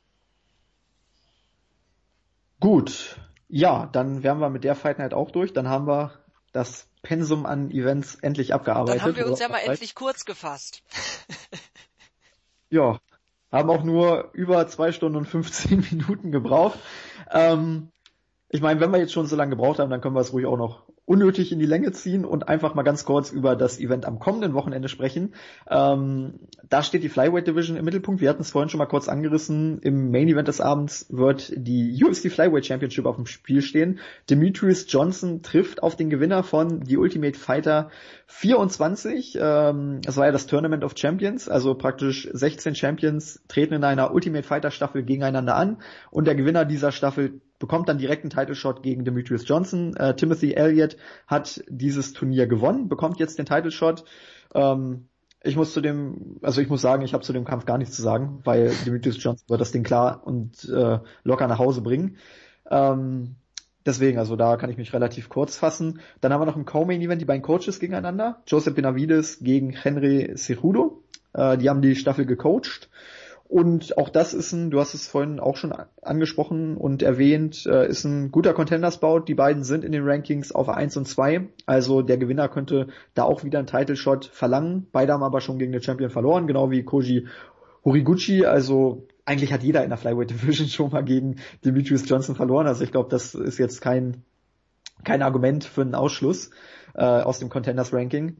Gut, 2.60 3.18
ja, 3.50 3.88
dann 3.88 4.24
wären 4.24 4.40
wir 4.40 4.50
mit 4.50 4.64
der 4.64 4.76
Fight 4.76 5.00
Night 5.00 5.14
auch 5.14 5.32
durch. 5.32 5.54
Dann 5.54 5.68
haben 5.68 5.86
wir 5.86 6.24
das 6.54 6.88
Pensum 7.02 7.46
an 7.46 7.70
Events 7.70 8.16
endlich 8.16 8.54
abgearbeitet. 8.54 9.02
Dann 9.02 9.10
haben 9.10 9.16
wir 9.18 9.28
uns 9.28 9.40
ja 9.40 9.50
mal 9.50 9.60
endlich 9.60 9.94
kurz 9.94 10.24
gefasst. 10.24 10.82
ja, 12.70 13.00
haben 13.54 13.70
auch 13.70 13.84
nur 13.84 14.30
über 14.34 14.68
zwei 14.68 14.92
Stunden 14.92 15.18
und 15.18 15.26
15 15.26 15.86
Minuten 15.92 16.32
gebraucht. 16.32 16.80
Ähm, 17.32 17.90
ich 18.50 18.62
meine, 18.62 18.80
wenn 18.80 18.92
wir 18.92 19.00
jetzt 19.00 19.14
schon 19.14 19.28
so 19.28 19.36
lange 19.36 19.52
gebraucht 19.52 19.80
haben, 19.80 19.90
dann 19.90 20.02
können 20.02 20.16
wir 20.16 20.22
es 20.22 20.34
ruhig 20.34 20.46
auch 20.46 20.58
noch 20.58 20.84
unnötig 21.06 21.52
in 21.52 21.60
die 21.60 21.66
Länge 21.66 21.92
ziehen 21.92 22.24
und 22.24 22.48
einfach 22.48 22.76
mal 22.76 22.84
ganz 22.84 23.04
kurz 23.04 23.30
über 23.32 23.56
das 23.56 23.80
Event 23.80 24.06
am 24.06 24.20
kommenden 24.20 24.54
Wochenende 24.54 24.88
sprechen. 24.88 25.34
Ähm, 25.70 26.40
da 26.70 26.82
steht 26.82 27.04
die 27.04 27.10
Flyweight 27.10 27.46
Division 27.46 27.76
im 27.76 27.84
Mittelpunkt. 27.84 28.22
Wir 28.22 28.30
hatten 28.30 28.42
es 28.42 28.52
vorhin 28.52 28.70
schon 28.70 28.78
mal 28.78 28.86
kurz 28.86 29.10
angerissen. 29.10 29.80
Im 29.82 30.12
Main 30.12 30.30
Event 30.30 30.48
des 30.48 30.62
Abends 30.62 31.06
wird 31.10 31.52
die 31.56 32.02
UFC 32.02 32.32
Flyweight 32.32 32.66
Championship 32.66 33.06
auf 33.06 33.18
dem 33.18 33.26
Spiel 33.26 33.62
stehen. 33.62 34.00
Demetrius 34.30 34.86
Johnson 34.88 35.42
trifft 35.42 35.84
auf 35.84 35.98
den 35.98 36.10
Gewinner 36.10 36.42
von 36.42 36.86
The 36.86 36.98
Ultimate 36.98 37.38
Fighter 37.38 37.90
24. 38.28 39.38
Ähm, 39.42 40.00
das 40.04 40.16
war 40.16 40.28
ja 40.28 40.32
das 40.32 40.48
Tournament 40.48 40.86
of 40.86 40.94
Champions, 40.96 41.50
also 41.50 41.76
praktisch 41.76 42.30
16 42.32 42.76
Champions 42.76 43.44
treten 43.50 43.74
in 43.74 43.84
einer 43.84 44.14
Ultimate 44.14 44.48
Fighter 44.48 44.72
Staffel 44.72 45.04
gegeneinander 45.04 45.56
an 45.56 45.78
und 46.12 46.28
der 46.28 46.36
Gewinner 46.36 46.64
dieser 46.64 46.94
Staffel 46.94 47.42
bekommt 47.64 47.88
dann 47.88 47.98
direkt 47.98 48.24
einen 48.24 48.30
Title 48.30 48.56
Shot 48.56 48.84
gegen 48.84 49.06
Demetrius 49.06 49.48
Johnson. 49.48 49.96
Äh, 49.96 50.18
Timothy 50.18 50.52
Elliott 50.52 50.98
hat 51.28 51.64
dieses 51.70 52.12
Turnier 52.12 52.46
gewonnen, 52.46 52.90
bekommt 52.90 53.22
jetzt 53.22 53.40
den 53.40 53.46
Title 53.46 53.72
Shot. 53.72 54.04
Ähm, 54.54 55.08
ich 55.42 55.56
muss 55.56 55.72
zu 55.72 55.80
dem, 55.80 56.40
also 56.42 56.60
ich 56.60 56.68
muss 56.68 56.82
sagen, 56.82 57.04
ich 57.04 57.14
habe 57.14 57.24
zu 57.24 57.32
dem 57.32 57.46
Kampf 57.46 57.66
gar 57.66 57.78
nichts 57.78 57.96
zu 57.96 58.02
sagen, 58.02 58.42
weil 58.44 58.74
Demetrius 58.86 59.24
Johnson 59.24 59.48
wird 59.48 59.62
das 59.62 59.72
Ding 59.72 59.84
klar 59.84 60.24
und 60.26 60.68
äh, 60.68 61.00
locker 61.24 61.48
nach 61.48 61.58
Hause 61.58 61.80
bringen. 61.80 62.18
Ähm, 62.70 63.36
deswegen, 63.86 64.20
also 64.20 64.36
da 64.36 64.58
kann 64.58 64.70
ich 64.70 64.76
mich 64.76 64.92
relativ 64.92 65.30
kurz 65.30 65.56
fassen. 65.56 66.02
Dann 66.20 66.34
haben 66.34 66.42
wir 66.42 66.46
noch 66.46 66.58
im 66.58 66.66
Co-Main-Event 66.66 67.22
die 67.22 67.26
beiden 67.26 67.44
Coaches 67.44 67.80
gegeneinander. 67.80 68.44
Joseph 68.46 68.76
Benavides 68.76 69.40
gegen 69.40 69.72
Henry 69.72 70.34
Cejudo. 70.36 71.02
Äh, 71.32 71.58
die 71.58 71.70
haben 71.70 71.82
die 71.82 71.96
Staffel 71.96 72.26
gecoacht. 72.26 72.90
Und 73.54 74.00
auch 74.00 74.10
das 74.10 74.34
ist 74.34 74.52
ein, 74.52 74.72
du 74.72 74.80
hast 74.80 74.96
es 74.96 75.08
vorhin 75.08 75.40
auch 75.40 75.58
schon 75.58 75.76
angesprochen 76.02 76.76
und 76.76 77.04
erwähnt, 77.04 77.68
äh, 77.68 77.88
ist 77.88 78.04
ein 78.04 78.32
guter 78.32 78.52
Contendersbout. 78.52 79.26
Die 79.28 79.36
beiden 79.36 79.64
sind 79.64 79.86
in 79.86 79.92
den 79.92 80.04
Rankings 80.04 80.52
auf 80.52 80.70
1 80.70 80.98
und 80.98 81.08
2. 81.08 81.50
Also 81.68 82.02
der 82.02 82.18
Gewinner 82.18 82.50
könnte 82.50 82.88
da 83.14 83.26
auch 83.26 83.44
wieder 83.44 83.60
einen 83.60 83.68
Title 83.68 83.96
Shot 83.96 84.26
verlangen. 84.26 84.88
Beide 84.92 85.14
haben 85.14 85.22
aber 85.22 85.40
schon 85.40 85.60
gegen 85.60 85.72
den 85.72 85.84
Champion 85.84 86.10
verloren, 86.10 86.48
genau 86.48 86.72
wie 86.72 86.82
Koji 86.82 87.28
Horiguchi. 87.86 88.44
Also 88.48 89.08
eigentlich 89.24 89.54
hat 89.54 89.62
jeder 89.62 89.84
in 89.84 89.90
der 89.90 90.00
Flyweight 90.00 90.32
Division 90.32 90.68
schon 90.70 90.90
mal 90.90 91.04
gegen 91.04 91.36
Demetrius 91.64 92.10
Johnson 92.10 92.36
verloren. 92.36 92.66
Also 92.66 92.84
ich 92.84 92.92
glaube, 92.92 93.12
das 93.12 93.36
ist 93.36 93.60
jetzt 93.60 93.82
kein, 93.82 94.24
kein 95.04 95.22
Argument 95.22 95.64
für 95.64 95.82
einen 95.82 95.94
Ausschluss 95.94 96.50
äh, 96.96 97.04
aus 97.04 97.38
dem 97.38 97.50
Contenders 97.50 97.94
Ranking. 97.94 98.36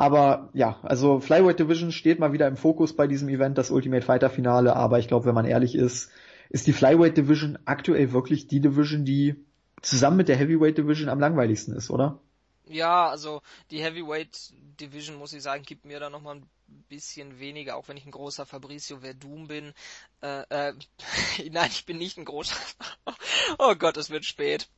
Aber 0.00 0.48
ja, 0.54 0.80
also 0.82 1.20
Flyweight 1.20 1.58
Division 1.58 1.92
steht 1.92 2.20
mal 2.20 2.32
wieder 2.32 2.48
im 2.48 2.56
Fokus 2.56 2.96
bei 2.96 3.06
diesem 3.06 3.28
Event, 3.28 3.58
das 3.58 3.70
Ultimate 3.70 4.00
Fighter 4.00 4.30
Finale. 4.30 4.74
Aber 4.74 4.98
ich 4.98 5.08
glaube, 5.08 5.26
wenn 5.26 5.34
man 5.34 5.44
ehrlich 5.44 5.74
ist, 5.74 6.10
ist 6.48 6.66
die 6.66 6.72
Flyweight 6.72 7.18
Division 7.18 7.58
aktuell 7.66 8.10
wirklich 8.10 8.46
die 8.46 8.60
Division, 8.60 9.04
die 9.04 9.44
zusammen 9.82 10.16
mit 10.16 10.28
der 10.28 10.38
Heavyweight 10.38 10.78
Division 10.78 11.10
am 11.10 11.20
langweiligsten 11.20 11.76
ist, 11.76 11.90
oder? 11.90 12.18
Ja, 12.66 13.10
also 13.10 13.42
die 13.70 13.82
Heavyweight 13.82 14.54
Division, 14.80 15.18
muss 15.18 15.34
ich 15.34 15.42
sagen, 15.42 15.64
gibt 15.64 15.84
mir 15.84 16.00
da 16.00 16.08
nochmal 16.08 16.36
ein 16.36 16.48
bisschen 16.88 17.38
weniger, 17.38 17.76
auch 17.76 17.88
wenn 17.88 17.98
ich 17.98 18.06
ein 18.06 18.10
großer 18.10 18.46
Fabricio 18.46 19.00
Verdum 19.00 19.48
bin. 19.48 19.74
Äh, 20.22 20.44
äh, 20.48 20.72
nein, 21.50 21.68
ich 21.70 21.84
bin 21.84 21.98
nicht 21.98 22.16
ein 22.16 22.24
großer. 22.24 22.56
oh 23.58 23.74
Gott, 23.74 23.98
es 23.98 24.08
wird 24.08 24.24
spät. 24.24 24.70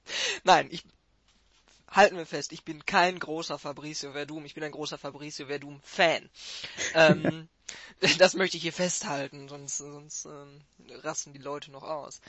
Nein, 0.43 0.67
ich 0.73 0.83
halten 1.93 2.17
wir 2.17 2.27
fest, 2.27 2.53
ich 2.53 2.65
bin 2.65 2.85
kein 2.85 3.19
großer 3.19 3.59
Fabricio 3.59 4.13
Verdum, 4.13 4.45
ich 4.45 4.55
bin 4.55 4.65
ein 4.65 4.73
großer 4.73 4.99
Fabricio 4.99 5.47
Verdum 5.47 5.81
Fan. 5.83 6.29
ähm, 6.95 7.49
das 8.19 8.35
möchte 8.35 8.57
ich 8.57 8.63
hier 8.63 8.73
festhalten, 8.73 9.49
sonst, 9.49 9.79
sonst 9.79 10.25
ähm, 10.25 10.61
rasten 11.03 11.33
die 11.33 11.39
Leute 11.39 11.71
noch 11.71 11.85
aus. 11.85 12.21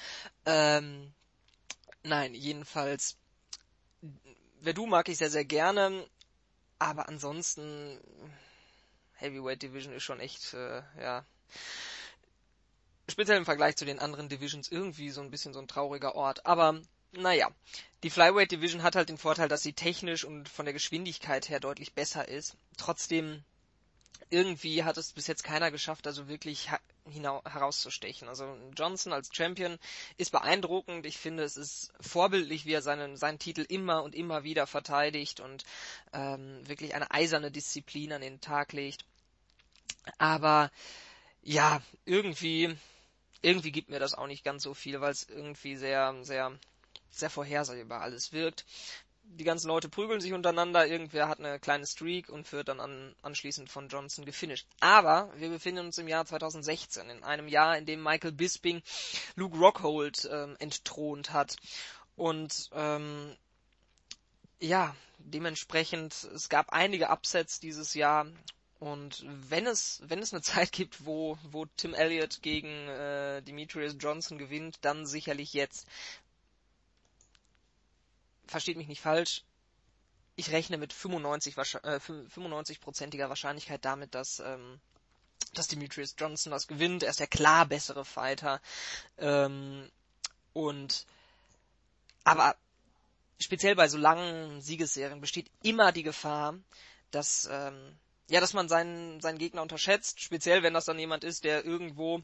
Ähm, 0.46 1.14
nein, 2.04 2.36
jedenfalls, 2.36 3.18
Verdum 4.62 4.90
mag 4.90 5.10
ich 5.10 5.18
sehr, 5.18 5.32
sehr 5.32 5.46
gerne, 5.46 6.06
aber 6.80 7.08
ansonsten, 7.08 8.00
Heavyweight 9.16 9.62
Division 9.62 9.94
ist 9.94 10.04
schon 10.04 10.20
echt, 10.20 10.54
äh, 10.54 10.82
ja, 11.00 11.26
speziell 13.10 13.38
im 13.38 13.46
Vergleich 13.46 13.76
zu 13.76 13.86
den 13.86 14.00
anderen 14.00 14.30
Divisions 14.30 14.72
irgendwie 14.72 15.10
so 15.10 15.22
ein 15.22 15.32
bisschen 15.32 15.54
so 15.54 15.60
ein 15.60 15.68
trauriger 15.68 16.16
Ort. 16.16 16.46
Aber 16.46 16.82
naja, 17.14 17.50
die 18.04 18.10
Flyweight 18.10 18.52
Division 18.52 18.84
hat 18.84 18.96
halt 18.96 19.10
den 19.10 19.18
Vorteil, 19.18 19.48
dass 19.48 19.64
sie 19.64 19.74
technisch 19.74 20.26
und 20.26 20.50
von 20.50 20.66
der 20.66 20.74
Geschwindigkeit 20.74 21.48
her 21.50 21.60
deutlich 21.60 21.94
besser 21.94 22.28
ist. 22.28 22.58
Trotzdem, 22.78 23.44
irgendwie 24.30 24.84
hat 24.84 24.98
es 24.98 25.14
bis 25.14 25.28
jetzt 25.28 25.44
keiner 25.44 25.72
geschafft, 25.72 26.08
also 26.08 26.28
wirklich 26.28 26.70
herauszustechen. 27.06 28.28
Also 28.28 28.58
Johnson 28.76 29.14
als 29.14 29.30
Champion 29.34 29.78
ist 30.18 30.32
beeindruckend. 30.32 31.06
Ich 31.06 31.18
finde, 31.18 31.44
es 31.44 31.56
ist 31.56 31.94
vorbildlich, 32.02 32.66
wie 32.66 32.74
er 32.74 32.82
seinen, 32.82 33.16
seinen 33.16 33.40
Titel 33.40 33.66
immer 33.68 34.04
und 34.04 34.16
immer 34.16 34.44
wieder 34.44 34.68
verteidigt 34.68 35.40
und 35.40 35.64
ähm, 36.14 36.68
wirklich 36.68 36.96
eine 36.96 37.12
eiserne 37.12 37.52
Disziplin 37.52 38.12
an 38.12 38.22
den 38.22 38.42
Tag 38.42 38.74
legt. 38.74 39.06
Aber 40.18 40.72
ja, 41.42 41.82
irgendwie, 42.06 42.76
irgendwie 43.42 43.72
gibt 43.72 43.90
mir 43.90 44.00
das 44.00 44.14
auch 44.14 44.28
nicht 44.28 44.44
ganz 44.44 44.64
so 44.64 44.74
viel, 44.74 45.00
weil 45.00 45.12
es 45.12 45.30
irgendwie 45.30 45.76
sehr, 45.76 46.16
sehr 46.24 46.58
sehr 47.16 47.30
vorhersehbar 47.30 48.02
alles 48.02 48.34
wirkt. 48.34 48.66
Die 49.26 49.46
ganzen 49.46 49.70
Leute 49.70 49.88
prügeln 49.88 50.20
sich 50.20 50.34
untereinander, 50.34 50.86
irgendwer 50.86 51.30
hat 51.30 51.40
eine 51.40 51.58
kleine 51.60 51.88
Streak 51.88 52.30
und 52.30 52.52
wird 52.52 52.68
dann 52.68 52.82
an, 52.82 53.16
anschließend 53.22 53.70
von 53.70 53.88
Johnson 53.88 54.26
gefinisht. 54.26 54.68
Aber 54.82 55.32
wir 55.38 55.50
befinden 55.50 55.86
uns 55.86 55.98
im 55.98 56.10
Jahr 56.10 56.26
2016, 56.26 57.10
in 57.10 57.24
einem 57.24 57.48
Jahr, 57.48 57.78
in 57.78 57.86
dem 57.86 58.04
Michael 58.04 58.34
Bisping 58.34 58.84
Luke 59.36 59.58
Rockhold 59.58 60.30
ähm, 60.32 60.58
entthront 60.60 61.32
hat. 61.32 61.56
Und 62.16 62.70
ähm, 62.74 63.36
ja, 64.60 64.96
dementsprechend, 65.20 66.14
es 66.36 66.50
gab 66.50 66.72
einige 66.72 67.10
Upsets 67.10 67.60
dieses 67.60 67.94
Jahr 67.94 68.28
und 68.84 69.24
wenn 69.26 69.66
es, 69.66 70.02
wenn 70.04 70.20
es 70.20 70.34
eine 70.34 70.42
Zeit 70.44 70.74
gibt, 70.74 71.06
wo, 71.06 71.38
wo 71.44 71.66
Tim 71.78 71.94
Elliott 71.94 72.42
gegen 72.42 72.68
äh, 72.90 73.42
Demetrius 73.42 73.96
Johnson 73.98 74.38
gewinnt, 74.38 74.80
dann 74.82 75.06
sicherlich 75.06 75.54
jetzt 75.54 75.88
versteht 78.48 78.78
mich 78.78 78.88
nicht 78.88 79.02
falsch, 79.02 79.44
ich 80.36 80.52
rechne 80.52 80.78
mit 80.78 80.94
95 80.94 81.58
äh, 81.58 82.00
95%iger 82.00 83.30
Wahrscheinlichkeit 83.30 83.86
damit, 83.86 84.16
dass 84.16 84.40
ähm, 84.40 84.80
dass 85.54 85.68
Demetrius 85.68 86.16
Johnson 86.18 86.52
das 86.52 86.68
gewinnt. 86.68 87.04
Er 87.04 87.12
ist 87.12 87.20
der 87.20 87.28
klar 87.28 87.66
bessere 87.66 88.06
Fighter. 88.06 88.60
Ähm, 89.18 89.90
und 90.54 91.06
aber 92.24 92.56
speziell 93.40 93.76
bei 93.76 93.88
so 93.88 93.98
langen 93.98 94.62
Siegesserien 94.62 95.22
besteht 95.22 95.52
immer 95.62 95.92
die 95.92 96.04
Gefahr, 96.04 96.56
dass 97.12 97.48
ähm, 97.52 97.98
ja, 98.30 98.40
dass 98.40 98.54
man 98.54 98.70
seinen 98.70 99.20
seinen 99.22 99.38
Gegner 99.38 99.62
unterschätzt. 99.62 100.22
Speziell 100.22 100.64
wenn 100.64 100.74
das 100.74 100.86
dann 100.86 100.98
jemand 100.98 101.24
ist, 101.24 101.44
der 101.44 101.66
irgendwo 101.66 102.24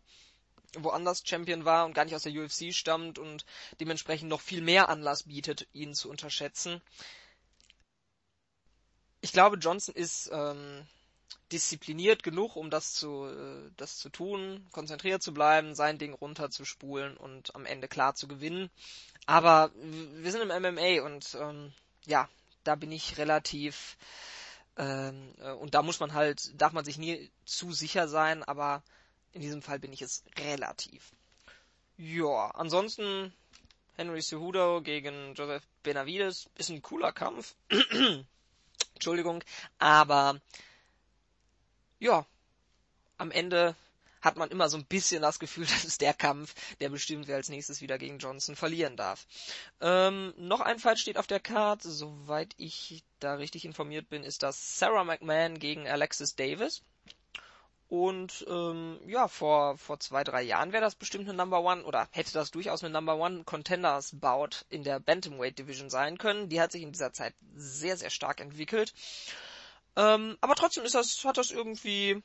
woanders 0.77 1.23
Champion 1.25 1.65
war 1.65 1.85
und 1.85 1.93
gar 1.93 2.06
nicht 2.06 2.15
aus 2.15 2.23
der 2.23 2.33
UFC 2.33 2.73
stammt 2.73 3.19
und 3.19 3.45
dementsprechend 3.80 4.30
noch 4.30 4.41
viel 4.41 4.61
mehr 4.61 4.89
Anlass 4.89 5.23
bietet, 5.23 5.67
ihn 5.73 5.93
zu 5.93 6.09
unterschätzen. 6.09 6.81
Ich 9.22 9.31
glaube, 9.31 9.57
Johnson 9.57 9.95
ist 9.95 10.30
ähm, 10.31 10.85
diszipliniert 11.51 12.23
genug, 12.23 12.56
um 12.56 12.69
das 12.69 12.93
zu, 12.93 13.25
äh, 13.25 13.72
das 13.77 13.98
zu 13.98 14.09
tun, 14.09 14.65
konzentriert 14.72 15.22
zu 15.22 15.33
bleiben, 15.33 15.75
sein 15.75 15.98
Ding 15.98 16.14
runterzuspulen 16.14 17.17
und 17.17 17.56
am 17.56 17.65
Ende 17.65 17.88
klar 17.88 18.15
zu 18.15 18.27
gewinnen. 18.27 18.69
Aber 19.25 19.72
wir 19.75 20.31
sind 20.31 20.41
im 20.41 20.61
MMA 20.61 21.03
und 21.03 21.35
ähm, 21.39 21.73
ja, 22.06 22.30
da 22.64 22.75
bin 22.75 22.91
ich 22.91 23.17
relativ 23.17 23.98
ähm, 24.77 25.33
äh, 25.39 25.51
und 25.51 25.73
da 25.75 25.83
muss 25.83 25.99
man 25.99 26.14
halt, 26.14 26.59
darf 26.59 26.72
man 26.72 26.85
sich 26.85 26.98
nie 26.98 27.30
zu 27.45 27.73
sicher 27.73 28.07
sein, 28.07 28.43
aber 28.43 28.83
in 29.33 29.41
diesem 29.41 29.61
Fall 29.61 29.80
bin 29.80 29.93
ich 29.93 30.01
es 30.01 30.24
relativ. 30.38 31.11
Ja, 31.98 32.51
ansonsten 32.51 33.33
Henry 33.95 34.22
Cejudo 34.22 34.82
gegen 34.82 35.33
Joseph 35.35 35.67
Benavides 35.83 36.49
ist 36.56 36.69
ein 36.69 36.82
cooler 36.82 37.11
Kampf. 37.11 37.56
Entschuldigung, 38.93 39.43
aber 39.77 40.40
ja, 41.99 42.25
am 43.17 43.32
Ende 43.32 43.75
hat 44.22 44.35
man 44.38 44.51
immer 44.51 44.69
so 44.69 44.77
ein 44.77 44.85
bisschen 44.85 45.22
das 45.22 45.40
Gefühl, 45.40 45.66
das 45.69 45.85
ist 45.85 46.01
der 46.01 46.14
Kampf, 46.14 46.56
der 46.80 46.90
bestimmt, 46.90 47.27
wer 47.27 47.35
als 47.35 47.49
nächstes 47.49 47.82
wieder 47.82 47.98
gegen 47.98 48.19
Johnson 48.19 48.56
verlieren 48.56 48.98
darf. 48.98 49.27
Ähm, 49.82 50.33
noch 50.38 50.61
ein 50.61 50.80
Fall 50.80 50.98
steht 50.98 51.17
auf 51.17 51.27
der 51.27 51.40
Karte, 51.40 51.91
soweit 51.91 52.53
ich 52.58 53.03
da 53.19 53.35
richtig 53.35 53.66
informiert 53.66 54.09
bin, 54.09 54.24
ist 54.24 54.43
das 54.43 54.80
Sarah 54.80 55.03
McMahon 55.03 55.59
gegen 55.59 55.88
Alexis 55.88 56.35
Davis. 56.35 56.82
Und 57.90 58.45
ähm, 58.48 59.00
ja, 59.08 59.27
vor, 59.27 59.76
vor 59.80 60.00
zwei, 60.00 60.24
drei 60.24 60.43
Jahren 60.43 60.72
wäre 60.72 60.84
das 60.84 60.93
bestimmt 60.93 61.27
eine 61.27 61.35
Number 61.35 61.64
One 61.64 61.84
oder 61.84 62.08
hätte 62.11 62.32
das 62.34 62.51
durchaus 62.51 62.84
eine 62.84 62.93
Number 62.93 63.18
One 63.18 63.43
Contenders 63.45 64.11
Bout 64.14 64.64
in 64.69 64.84
der 64.84 65.00
Bantamweight 65.00 65.58
Division 65.58 65.90
sein 65.90 66.19
können. 66.19 66.50
Die 66.50 66.61
hat 66.61 66.72
sich 66.72 66.84
in 66.84 66.92
dieser 66.92 67.14
Zeit 67.14 67.34
sehr, 67.56 67.98
sehr 67.98 68.11
stark 68.11 68.42
entwickelt. 68.42 68.93
Ähm, 69.95 70.38
aber 70.40 70.53
trotzdem 70.53 70.85
ist 70.85 70.93
das, 70.93 71.26
hat 71.26 71.38
das 71.38 71.50
irgendwie 71.50 72.22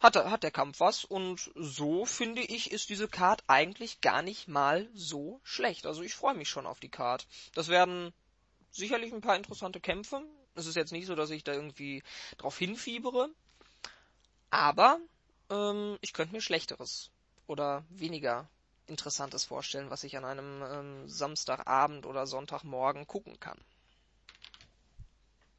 hat, 0.00 0.16
hat 0.16 0.42
der 0.42 0.50
Kampf 0.50 0.80
was 0.80 1.04
und 1.04 1.52
so 1.54 2.06
finde 2.06 2.40
ich, 2.40 2.72
ist 2.72 2.88
diese 2.88 3.08
Card 3.08 3.44
eigentlich 3.46 4.00
gar 4.00 4.22
nicht 4.22 4.48
mal 4.48 4.88
so 4.94 5.40
schlecht. 5.44 5.84
Also 5.84 6.02
ich 6.02 6.14
freue 6.14 6.34
mich 6.34 6.48
schon 6.48 6.66
auf 6.66 6.80
die 6.80 6.88
Card. 6.88 7.26
Das 7.54 7.68
werden 7.68 8.12
sicherlich 8.70 9.12
ein 9.12 9.20
paar 9.20 9.36
interessante 9.36 9.80
Kämpfe. 9.80 10.22
Es 10.54 10.66
ist 10.66 10.76
jetzt 10.76 10.92
nicht 10.92 11.06
so, 11.06 11.14
dass 11.14 11.30
ich 11.30 11.44
da 11.44 11.52
irgendwie 11.52 12.02
drauf 12.38 12.58
hinfiebere. 12.58 13.28
Aber 14.52 14.98
ähm, 15.50 15.96
ich 16.02 16.12
könnte 16.12 16.34
mir 16.34 16.42
schlechteres 16.42 17.10
oder 17.46 17.84
weniger 17.88 18.48
Interessantes 18.86 19.44
vorstellen, 19.44 19.88
was 19.88 20.04
ich 20.04 20.18
an 20.18 20.26
einem 20.26 20.62
ähm, 20.62 21.08
Samstagabend 21.08 22.04
oder 22.04 22.26
Sonntagmorgen 22.26 23.06
gucken 23.06 23.40
kann. 23.40 23.58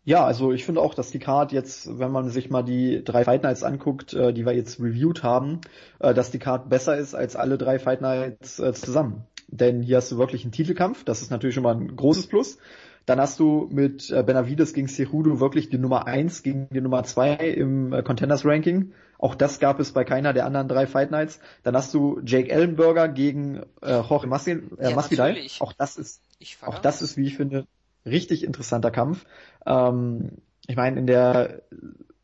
Ja, 0.05 0.23
also 0.25 0.51
ich 0.51 0.63
finde 0.63 0.81
auch, 0.81 0.93
dass 0.93 1.09
die 1.09 1.17
Card 1.17 1.51
jetzt, 1.51 1.97
wenn 1.97 2.11
man 2.11 2.30
sich 2.30 2.51
mal 2.51 2.61
die 2.61 3.03
drei 3.03 3.23
Fight 3.23 3.41
Nights 3.41 3.63
anguckt, 3.63 4.13
äh, 4.13 4.31
die 4.31 4.45
wir 4.45 4.53
jetzt 4.53 4.80
reviewed 4.80 5.23
haben, 5.23 5.61
äh, 5.97 6.13
dass 6.13 6.30
die 6.30 6.39
Card 6.39 6.69
besser 6.69 6.95
ist 6.95 7.15
als 7.15 7.35
alle 7.35 7.57
drei 7.57 7.80
Fight 7.80 8.01
Nights 8.01 8.59
äh, 8.59 8.73
zusammen. 8.73 9.25
Denn 9.47 9.81
hier 9.81 9.97
hast 9.97 10.11
du 10.11 10.19
wirklich 10.19 10.43
einen 10.43 10.51
Titelkampf, 10.51 11.03
das 11.03 11.23
ist 11.23 11.31
natürlich 11.31 11.55
schon 11.55 11.63
mal 11.63 11.75
ein 11.75 11.95
großes 11.95 12.27
Plus. 12.27 12.59
Dann 13.06 13.19
hast 13.19 13.40
du 13.40 13.67
mit 13.72 14.09
äh, 14.11 14.23
Benavides 14.23 14.73
gegen 14.73 14.88
Cejudo 14.88 15.40
wirklich 15.40 15.69
die 15.69 15.77
Nummer 15.77 16.07
eins 16.07 16.41
gegen 16.41 16.69
die 16.69 16.82
Nummer 16.82 17.03
zwei 17.03 17.35
im 17.35 17.91
äh, 17.91 18.01
Contenders 18.01 18.45
Ranking. 18.45 18.93
Auch 19.17 19.35
das 19.35 19.59
gab 19.59 19.80
es 19.80 19.91
bei 19.91 20.03
keiner 20.03 20.33
der 20.33 20.45
anderen 20.45 20.67
drei 20.67 20.88
Fight 20.88 21.11
Nights. 21.11 21.40
Dann 21.64 21.75
hast 21.75 21.93
du 21.93 22.22
Jake 22.25 22.49
Ellenberger 22.49 23.07
gegen 23.07 23.61
äh, 23.82 24.01
Jorge 24.01 24.27
Masvidal. 24.27 24.64
Äh, 24.77 24.90
ja, 24.90 24.95
Masvidal. 24.95 25.38
Auch 25.59 25.73
das 25.73 25.98
ist, 25.98 26.22
auch 26.61 26.80
das 26.80 27.01
ist, 27.01 27.17
wie 27.17 27.27
ich 27.27 27.38
finde, 27.38 27.65
richtig 28.06 28.43
interessanter 28.43 28.91
Kampf. 28.91 29.25
Ähm, 29.65 30.32
ich 30.67 30.75
meine, 30.75 30.99
in 30.99 31.07
der 31.07 31.61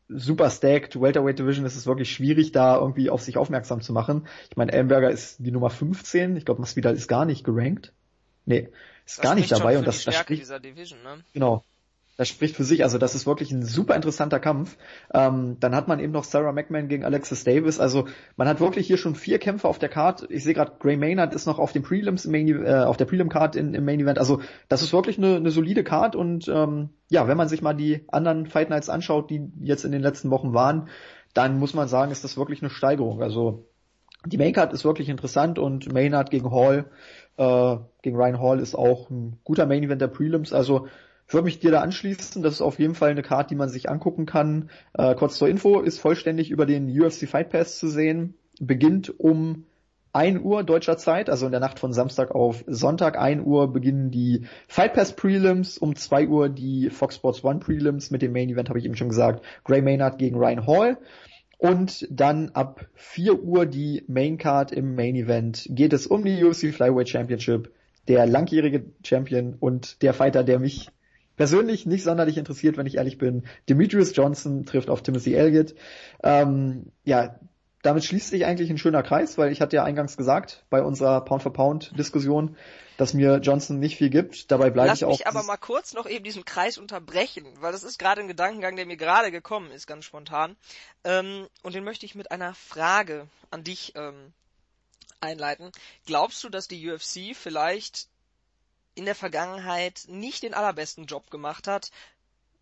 super 0.08 0.50
stacked 0.50 1.00
Welterweight 1.00 1.38
Division 1.38 1.64
ist 1.64 1.76
es 1.76 1.86
wirklich 1.86 2.10
schwierig, 2.10 2.52
da 2.52 2.76
irgendwie 2.78 3.10
auf 3.10 3.22
sich 3.22 3.36
aufmerksam 3.36 3.80
zu 3.80 3.92
machen. 3.92 4.26
Ich 4.50 4.56
meine, 4.56 4.72
Ellenberger 4.72 5.10
ist 5.10 5.36
die 5.38 5.52
Nummer 5.52 5.70
15. 5.70 6.36
Ich 6.36 6.44
glaube, 6.44 6.60
Masvidal 6.60 6.94
ist 6.94 7.06
gar 7.06 7.24
nicht 7.24 7.44
gerankt. 7.44 7.92
Nee, 8.44 8.70
ist 9.06 9.22
gar 9.22 9.34
nicht 9.34 9.50
dabei 9.50 9.78
und 9.78 9.86
das, 9.86 10.04
das 10.04 10.14
spricht, 10.16 10.48
Division, 10.64 11.02
ne? 11.02 11.24
genau, 11.32 11.64
das 12.20 12.28
spricht 12.28 12.54
für 12.54 12.64
sich. 12.64 12.82
Also 12.82 12.98
das 12.98 13.14
ist 13.14 13.26
wirklich 13.26 13.50
ein 13.50 13.62
super 13.62 13.96
interessanter 13.96 14.40
Kampf. 14.40 14.76
Ähm, 15.14 15.56
dann 15.58 15.74
hat 15.74 15.88
man 15.88 16.00
eben 16.00 16.12
noch 16.12 16.24
Sarah 16.24 16.52
McMahon 16.52 16.86
gegen 16.88 17.02
Alexis 17.02 17.44
Davis. 17.44 17.80
Also 17.80 18.08
man 18.36 18.46
hat 18.46 18.60
wirklich 18.60 18.86
hier 18.86 18.98
schon 18.98 19.14
vier 19.14 19.38
Kämpfe 19.38 19.66
auf 19.66 19.78
der 19.78 19.88
Card. 19.88 20.26
Ich 20.28 20.44
sehe 20.44 20.52
gerade, 20.52 20.72
Gray 20.78 20.98
Maynard 20.98 21.34
ist 21.34 21.46
noch 21.46 21.58
auf 21.58 21.72
dem 21.72 21.82
Prelims 21.82 22.26
im 22.26 22.32
Main, 22.32 22.66
äh, 22.66 22.84
auf 22.84 22.98
der 22.98 23.06
Prelim 23.06 23.30
Card 23.30 23.56
in, 23.56 23.72
im 23.72 23.86
Main 23.86 24.00
Event. 24.00 24.18
Also 24.18 24.42
das 24.68 24.82
ist 24.82 24.92
wirklich 24.92 25.16
eine, 25.16 25.36
eine 25.36 25.50
solide 25.50 25.82
Card 25.82 26.14
und 26.14 26.46
ähm, 26.48 26.90
ja, 27.08 27.26
wenn 27.26 27.38
man 27.38 27.48
sich 27.48 27.62
mal 27.62 27.72
die 27.72 28.04
anderen 28.08 28.44
Fight 28.44 28.68
Nights 28.68 28.90
anschaut, 28.90 29.30
die 29.30 29.50
jetzt 29.62 29.86
in 29.86 29.92
den 29.92 30.02
letzten 30.02 30.28
Wochen 30.28 30.52
waren, 30.52 30.90
dann 31.32 31.58
muss 31.58 31.72
man 31.72 31.88
sagen, 31.88 32.12
ist 32.12 32.22
das 32.22 32.36
wirklich 32.36 32.60
eine 32.60 32.68
Steigerung. 32.68 33.22
Also 33.22 33.66
die 34.26 34.36
Main 34.36 34.52
Card 34.52 34.74
ist 34.74 34.84
wirklich 34.84 35.08
interessant 35.08 35.58
und 35.58 35.90
Maynard 35.90 36.30
gegen 36.30 36.50
Hall, 36.50 36.90
äh, 37.40 37.78
gegen 38.02 38.16
Ryan 38.16 38.40
Hall 38.40 38.60
ist 38.60 38.74
auch 38.74 39.08
ein 39.08 39.38
guter 39.44 39.66
Main 39.66 39.82
Event 39.82 40.02
der 40.02 40.08
Prelims. 40.08 40.52
Also 40.52 40.88
ich 41.26 41.32
würde 41.32 41.44
mich 41.46 41.58
dir 41.58 41.70
da 41.70 41.80
anschließen. 41.80 42.42
Das 42.42 42.54
ist 42.54 42.60
auf 42.60 42.78
jeden 42.78 42.94
Fall 42.94 43.10
eine 43.10 43.22
Karte, 43.22 43.48
die 43.48 43.54
man 43.54 43.70
sich 43.70 43.88
angucken 43.88 44.26
kann. 44.26 44.68
Äh, 44.92 45.14
kurz 45.14 45.38
zur 45.38 45.48
Info, 45.48 45.80
ist 45.80 45.98
vollständig 45.98 46.50
über 46.50 46.66
den 46.66 46.88
UFC 46.88 47.26
Fight 47.26 47.48
Pass 47.48 47.78
zu 47.78 47.88
sehen. 47.88 48.34
Beginnt 48.60 49.18
um 49.18 49.64
1 50.12 50.40
Uhr 50.42 50.64
deutscher 50.64 50.98
Zeit, 50.98 51.30
also 51.30 51.46
in 51.46 51.52
der 51.52 51.60
Nacht 51.60 51.78
von 51.78 51.92
Samstag 51.92 52.32
auf 52.32 52.64
Sonntag 52.66 53.16
1 53.16 53.46
Uhr 53.46 53.72
beginnen 53.72 54.10
die 54.10 54.44
Fight 54.66 54.92
Pass 54.92 55.14
Prelims, 55.14 55.78
um 55.78 55.94
2 55.94 56.26
Uhr 56.26 56.48
die 56.48 56.90
Fox 56.90 57.14
Sports 57.14 57.44
One 57.44 57.60
Prelims 57.60 58.10
mit 58.10 58.20
dem 58.20 58.32
Main 58.32 58.50
Event, 58.50 58.68
habe 58.68 58.80
ich 58.80 58.84
eben 58.84 58.96
schon 58.96 59.08
gesagt, 59.08 59.44
Gray 59.64 59.82
Maynard 59.82 60.18
gegen 60.18 60.36
Ryan 60.36 60.66
Hall. 60.66 60.98
Und 61.60 62.08
dann 62.10 62.52
ab 62.54 62.86
4 62.94 63.42
Uhr 63.42 63.66
die 63.66 64.02
Main 64.08 64.38
Card 64.38 64.72
im 64.72 64.94
Main 64.94 65.14
Event 65.14 65.66
geht 65.68 65.92
es 65.92 66.06
um 66.06 66.24
die 66.24 66.42
UFC 66.42 66.72
Flyweight 66.72 67.10
Championship. 67.10 67.70
Der 68.08 68.24
langjährige 68.24 68.86
Champion 69.04 69.56
und 69.60 70.00
der 70.00 70.14
Fighter, 70.14 70.42
der 70.42 70.58
mich 70.58 70.88
persönlich 71.36 71.84
nicht 71.84 72.02
sonderlich 72.02 72.38
interessiert, 72.38 72.78
wenn 72.78 72.86
ich 72.86 72.96
ehrlich 72.96 73.18
bin. 73.18 73.42
Demetrius 73.68 74.16
Johnson 74.16 74.64
trifft 74.64 74.88
auf 74.88 75.02
Timothy 75.02 75.34
Elliott. 75.34 75.74
Ähm, 76.22 76.92
ja, 77.04 77.38
damit 77.82 78.04
schließt 78.04 78.30
sich 78.30 78.46
eigentlich 78.46 78.70
ein 78.70 78.78
schöner 78.78 79.02
Kreis, 79.02 79.36
weil 79.36 79.52
ich 79.52 79.60
hatte 79.60 79.76
ja 79.76 79.84
eingangs 79.84 80.16
gesagt, 80.16 80.64
bei 80.70 80.82
unserer 80.82 81.22
Pound-for-Pound-Diskussion, 81.26 82.56
dass 83.00 83.14
mir 83.14 83.38
Johnson 83.38 83.78
nicht 83.78 83.96
viel 83.96 84.10
gibt. 84.10 84.50
Dabei 84.50 84.68
bleibe 84.68 84.92
ich 84.92 85.04
auch. 85.04 85.10
Lass 85.10 85.20
mich 85.20 85.26
aber 85.26 85.42
mal 85.42 85.56
kurz 85.56 85.94
noch 85.94 86.06
eben 86.06 86.22
diesen 86.22 86.44
Kreis 86.44 86.76
unterbrechen, 86.76 87.46
weil 87.60 87.72
das 87.72 87.82
ist 87.82 87.98
gerade 87.98 88.20
ein 88.20 88.28
Gedankengang, 88.28 88.76
der 88.76 88.84
mir 88.84 88.98
gerade 88.98 89.30
gekommen 89.30 89.70
ist, 89.70 89.86
ganz 89.86 90.04
spontan. 90.04 90.54
Ähm, 91.04 91.48
und 91.62 91.74
den 91.74 91.82
möchte 91.82 92.04
ich 92.04 92.14
mit 92.14 92.30
einer 92.30 92.54
Frage 92.54 93.26
an 93.50 93.64
dich 93.64 93.94
ähm, 93.96 94.34
einleiten. 95.20 95.72
Glaubst 96.04 96.44
du, 96.44 96.50
dass 96.50 96.68
die 96.68 96.90
UFC 96.90 97.34
vielleicht 97.34 98.08
in 98.94 99.06
der 99.06 99.14
Vergangenheit 99.14 100.02
nicht 100.08 100.42
den 100.42 100.52
allerbesten 100.52 101.06
Job 101.06 101.30
gemacht 101.30 101.68
hat, 101.68 101.90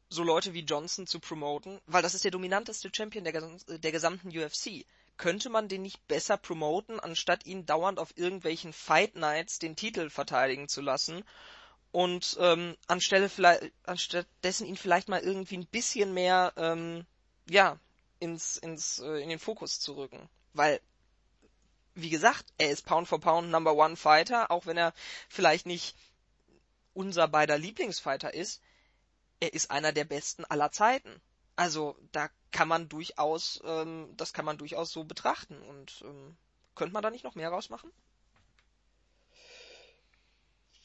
so 0.08 0.22
Leute 0.22 0.54
wie 0.54 0.60
Johnson 0.62 1.08
zu 1.08 1.18
promoten, 1.18 1.80
weil 1.86 2.02
das 2.02 2.14
ist 2.14 2.22
der 2.22 2.30
dominanteste 2.30 2.90
Champion 2.94 3.24
der, 3.24 3.78
der 3.78 3.92
gesamten 3.92 4.28
UFC. 4.28 4.86
Könnte 5.18 5.50
man 5.50 5.68
den 5.68 5.82
nicht 5.82 6.06
besser 6.08 6.36
promoten, 6.36 6.98
anstatt 7.00 7.44
ihn 7.44 7.66
dauernd 7.66 7.98
auf 7.98 8.16
irgendwelchen 8.16 8.72
Fight 8.72 9.16
Nights 9.16 9.58
den 9.58 9.76
Titel 9.76 10.08
verteidigen 10.08 10.68
zu 10.68 10.80
lassen 10.80 11.24
und 11.92 12.36
ähm, 12.40 12.76
anstelle 12.86 13.28
vielleicht, 13.28 13.72
anstattdessen 13.84 14.66
ihn 14.66 14.76
vielleicht 14.76 15.08
mal 15.08 15.20
irgendwie 15.20 15.58
ein 15.58 15.66
bisschen 15.66 16.14
mehr 16.14 16.52
ähm, 16.56 17.04
ja 17.50 17.78
ins 18.20 18.56
ins 18.56 19.00
äh, 19.00 19.22
in 19.22 19.28
den 19.28 19.38
Fokus 19.38 19.80
zu 19.80 19.96
rücken, 19.96 20.28
weil 20.52 20.80
wie 21.94 22.10
gesagt, 22.10 22.46
er 22.58 22.70
ist 22.70 22.86
Pound 22.86 23.08
for 23.08 23.20
Pound 23.20 23.50
Number 23.50 23.74
One 23.74 23.96
Fighter, 23.96 24.52
auch 24.52 24.66
wenn 24.66 24.76
er 24.76 24.94
vielleicht 25.28 25.66
nicht 25.66 25.96
unser 26.94 27.26
beider 27.26 27.58
Lieblingsfighter 27.58 28.32
ist, 28.32 28.62
er 29.40 29.52
ist 29.52 29.72
einer 29.72 29.92
der 29.92 30.04
besten 30.04 30.44
aller 30.44 30.70
Zeiten. 30.70 31.20
Also 31.56 31.96
da 32.12 32.30
kann 32.50 32.68
man 32.68 32.88
durchaus, 32.88 33.60
ähm, 33.64 34.08
das 34.16 34.32
kann 34.32 34.44
man 34.44 34.58
durchaus 34.58 34.92
so 34.92 35.04
betrachten. 35.04 35.56
Und 35.62 36.04
ähm, 36.04 36.36
könnte 36.74 36.92
man 36.92 37.02
da 37.02 37.10
nicht 37.10 37.24
noch 37.24 37.34
mehr 37.34 37.50
rausmachen? 37.50 37.90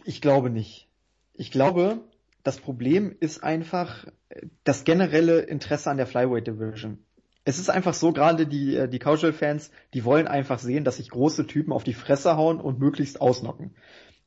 Ich 0.04 0.22
glaube 0.22 0.50
nicht. 0.50 0.90
Ich 1.34 1.52
glaube, 1.52 2.02
das 2.44 2.58
Problem 2.60 3.16
ist 3.20 3.44
einfach 3.44 4.06
das 4.64 4.84
generelle 4.84 5.40
Interesse 5.42 5.90
an 5.90 5.98
der 5.98 6.08
Flyweight 6.08 6.48
Division. 6.48 7.04
Es 7.46 7.60
ist 7.60 7.70
einfach 7.70 7.94
so, 7.94 8.14
gerade 8.14 8.48
die, 8.48 8.76
äh, 8.76 8.88
die 8.88 9.00
Casual-Fans, 9.00 9.72
die 9.94 10.06
wollen 10.06 10.28
einfach 10.28 10.60
sehen, 10.60 10.84
dass 10.84 10.98
sich 10.98 11.10
große 11.10 11.48
Typen 11.48 11.74
auf 11.74 11.84
die 11.84 11.94
Fresse 11.94 12.36
hauen 12.36 12.60
und 12.60 12.80
möglichst 12.80 13.20
ausnocken. 13.22 13.76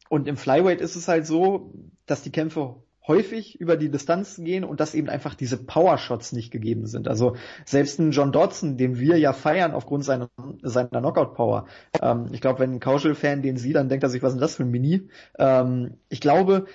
Und 0.08 0.28
im 0.28 0.36
Flyweight 0.36 0.80
ist 0.80 0.96
es 0.96 1.08
halt 1.08 1.26
so, 1.26 1.72
dass 2.06 2.22
die 2.22 2.30
Kämpfe 2.30 2.76
häufig 3.06 3.60
über 3.60 3.76
die 3.76 3.90
Distanz 3.90 4.36
gehen 4.36 4.64
und 4.64 4.80
dass 4.80 4.94
eben 4.94 5.08
einfach 5.08 5.34
diese 5.34 5.56
Powershots 5.56 6.32
nicht 6.32 6.50
gegeben 6.50 6.86
sind. 6.86 7.08
Also 7.08 7.36
selbst 7.64 7.98
ein 7.98 8.10
John 8.10 8.32
Dodson, 8.32 8.76
den 8.76 8.98
wir 8.98 9.18
ja 9.18 9.32
feiern 9.32 9.72
aufgrund 9.72 10.04
seiner, 10.04 10.28
seiner 10.62 11.00
Knockout-Power. 11.00 11.66
Ähm, 12.00 12.28
ich 12.32 12.40
glaube, 12.40 12.60
wenn 12.60 12.72
ein 12.72 12.80
Casual-Fan 12.80 13.42
den 13.42 13.56
sieht, 13.56 13.76
dann 13.76 13.88
denkt 13.88 14.02
er 14.02 14.10
sich, 14.10 14.22
was 14.22 14.34
ist 14.34 14.40
das 14.40 14.56
für 14.56 14.64
ein 14.64 14.70
Mini? 14.70 15.08
Ähm, 15.38 15.98
ich 16.08 16.20
glaube, 16.20 16.66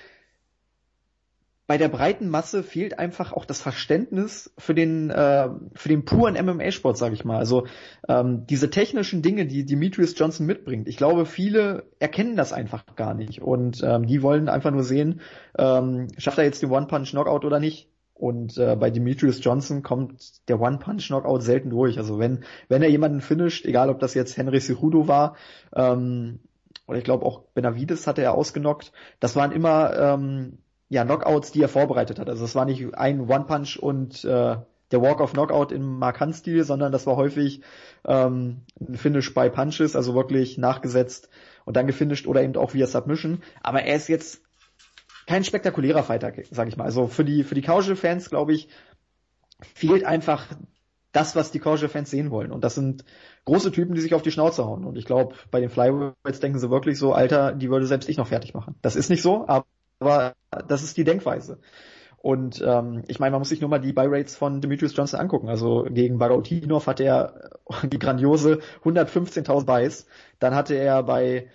bei 1.72 1.78
der 1.78 1.88
breiten 1.88 2.28
Masse 2.28 2.64
fehlt 2.64 3.00
einfach 3.00 3.32
auch 3.32 3.46
das 3.46 3.62
Verständnis 3.62 4.54
für 4.58 4.76
den 4.76 5.10
äh, 5.10 5.48
für 5.74 5.88
den 5.88 6.04
puren 6.04 6.34
MMA-Sport, 6.34 6.98
sage 6.98 7.14
ich 7.14 7.24
mal. 7.24 7.38
Also 7.38 7.66
ähm, 8.10 8.46
diese 8.46 8.70
technischen 8.70 9.22
Dinge, 9.22 9.46
die 9.46 9.64
Demetrius 9.66 10.20
Johnson 10.20 10.46
mitbringt. 10.48 10.90
Ich 10.90 10.98
glaube, 10.98 11.26
viele 11.26 11.86
erkennen 11.98 12.36
das 12.36 12.52
einfach 12.52 12.86
gar 12.98 13.14
nicht 13.14 13.42
und 13.42 13.82
ähm, 13.86 14.06
die 14.06 14.22
wollen 14.22 14.50
einfach 14.50 14.72
nur 14.72 14.84
sehen, 14.84 15.22
ähm, 15.58 16.10
schafft 16.18 16.40
er 16.40 16.44
jetzt 16.44 16.62
den 16.62 16.72
One-Punch-Knockout 16.72 17.46
oder 17.46 17.62
nicht. 17.62 17.88
Und 18.16 18.58
äh, 18.58 18.76
bei 18.76 18.90
Demetrius 18.90 19.42
Johnson 19.42 19.82
kommt 19.82 20.50
der 20.50 20.60
One-Punch-Knockout 20.60 21.42
selten 21.42 21.70
durch. 21.70 21.98
Also 21.98 22.20
wenn 22.20 22.44
wenn 22.68 22.84
er 22.84 22.90
jemanden 22.90 23.22
finisht, 23.22 23.66
egal 23.66 23.90
ob 23.90 24.00
das 24.00 24.14
jetzt 24.14 24.36
Henry 24.36 24.60
Cejudo 24.60 25.08
war 25.08 25.38
ähm, 25.74 26.42
oder 26.86 26.98
ich 26.98 27.06
glaube 27.06 27.26
auch 27.26 27.44
Benavides 27.54 28.08
hatte 28.08 28.24
er 28.24 28.34
ausgenockt. 28.34 28.92
Das 29.22 29.38
waren 29.38 29.54
immer 29.54 29.98
ähm, 29.98 30.58
ja 30.92 31.06
Knockouts, 31.06 31.54
die 31.54 31.62
er 31.62 31.70
vorbereitet 31.70 32.20
hat. 32.20 32.30
Also 32.30 32.44
es 32.44 32.54
war 32.54 32.66
nicht 32.66 32.96
ein 32.96 33.22
One-Punch 33.22 33.78
und 33.78 34.26
äh, 34.26 34.58
der 34.92 35.02
Walk 35.02 35.22
of 35.22 35.32
Knockout 35.32 35.72
im 35.72 36.00
Markant-Stil, 36.00 36.66
sondern 36.66 36.92
das 36.92 37.08
war 37.08 37.16
häufig 37.16 37.62
ähm, 38.06 38.64
ein 38.78 38.96
Finish 38.96 39.34
by 39.34 39.50
Punches, 39.50 39.96
also 39.96 40.16
wirklich 40.16 40.58
nachgesetzt 40.58 41.30
und 41.64 41.78
dann 41.78 41.88
gefinisht 41.88 42.28
oder 42.28 42.44
eben 42.44 42.58
auch 42.58 42.74
via 42.74 42.88
Submission. 42.88 43.42
Aber 43.64 43.84
er 43.84 43.96
ist 43.96 44.10
jetzt 44.10 44.42
kein 45.28 45.46
spektakulärer 45.46 46.04
Fighter, 46.04 46.34
sag 46.52 46.68
ich 46.68 46.76
mal. 46.76 46.84
Also 46.84 47.08
für 47.08 47.24
die 47.24 47.46
für 47.46 47.56
die 47.56 47.62
Casual-Fans, 47.62 48.30
glaube 48.30 48.52
ich, 48.54 48.68
fehlt 49.74 50.04
einfach 50.04 50.46
das, 51.14 51.38
was 51.38 51.52
die 51.52 51.60
Casual-Fans 51.60 52.12
sehen 52.12 52.32
wollen. 52.32 52.52
Und 52.52 52.66
das 52.66 52.76
sind 52.76 53.06
große 53.46 53.72
Typen, 53.72 53.96
die 53.96 54.02
sich 54.02 54.14
auf 54.14 54.24
die 54.24 54.32
Schnauze 54.32 54.66
hauen. 54.66 54.84
Und 54.84 54.98
ich 54.98 55.06
glaube, 55.06 55.36
bei 55.52 55.62
den 55.62 55.70
Flyweights 55.70 56.42
denken 56.42 56.60
sie 56.60 56.70
wirklich 56.70 56.98
so, 56.98 57.14
Alter, 57.14 57.54
die 57.54 57.70
würde 57.70 57.86
selbst 57.86 58.10
ich 58.10 58.18
noch 58.18 58.28
fertig 58.28 58.54
machen. 58.54 58.76
Das 58.82 58.98
ist 58.98 59.10
nicht 59.10 59.22
so, 59.22 59.48
aber 59.48 59.66
das 60.02 60.84
ist 60.84 60.98
die 60.98 61.04
Denkweise. 61.04 61.60
Und 62.18 62.62
ähm, 62.66 63.04
ich 63.08 63.20
meine, 63.20 63.32
man 63.32 63.42
muss 63.42 63.50
sich 63.50 63.62
nur 63.62 63.70
mal 63.70 63.80
die 63.80 63.94
Buy-Rates 63.94 64.36
von 64.36 64.62
Demetrius 64.62 64.96
Johnson 64.96 65.20
angucken. 65.20 65.50
Also 65.50 65.88
gegen 65.90 66.20
Barotinov 66.20 66.86
hat 66.86 67.00
er 67.00 67.60
die 67.84 67.98
grandiose 68.00 68.60
115.000 68.84 69.66
Buys. 69.66 70.06
Dann 70.40 70.54
hatte 70.54 70.76
er 70.76 71.02
bei 71.04 71.48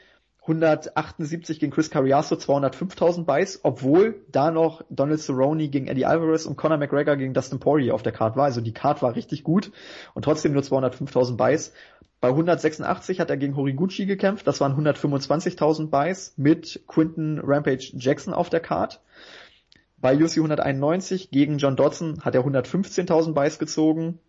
178 0.47 1.59
gegen 1.59 1.73
Chris 1.73 1.91
Carriasso 1.91 2.37
205.000 2.37 3.25
Buys, 3.25 3.61
obwohl 3.65 4.23
da 4.31 4.53
noch 4.53 4.83
Donald 4.91 5.21
Cerrone 5.21 5.69
gegen 5.69 5.89
Eddie 5.89 6.07
Alvarez 6.07 6.47
und 6.47 6.57
Conor 6.57 6.79
McGregor 6.79 7.17
gegen 7.17 7.35
Dustin 7.35 7.59
Poirier 7.59 7.95
auf 7.95 8.03
der 8.03 8.13
Card 8.13 8.37
war. 8.37 8.45
Also 8.45 8.61
die 8.61 8.73
Card 8.73 9.03
war 9.03 9.17
richtig 9.17 9.43
gut 9.43 9.73
und 10.15 10.25
trotzdem 10.25 10.53
nur 10.53 10.63
205.000 10.63 11.37
Buys. 11.37 11.73
Bei 12.21 12.29
186 12.29 13.21
hat 13.21 13.29
er 13.29 13.37
gegen 13.37 13.57
Horiguchi 13.57 14.07
gekämpft, 14.07 14.47
das 14.47 14.61
waren 14.61 14.73
125.000 14.75 15.91
Buys 15.91 16.33
mit 16.37 16.83
Quinton 16.87 17.41
Rampage 17.43 17.93
Jackson 17.95 18.33
auf 18.33 18.49
der 18.49 18.61
Card. 18.61 19.01
Bei 19.99 20.15
UC 20.15 20.37
191 20.37 21.31
gegen 21.31 21.59
John 21.59 21.75
Dodson 21.77 22.21
hat 22.25 22.35
er 22.35 22.43
115.000 22.47 23.33
Buys 23.33 23.59
gezogen 23.59 24.21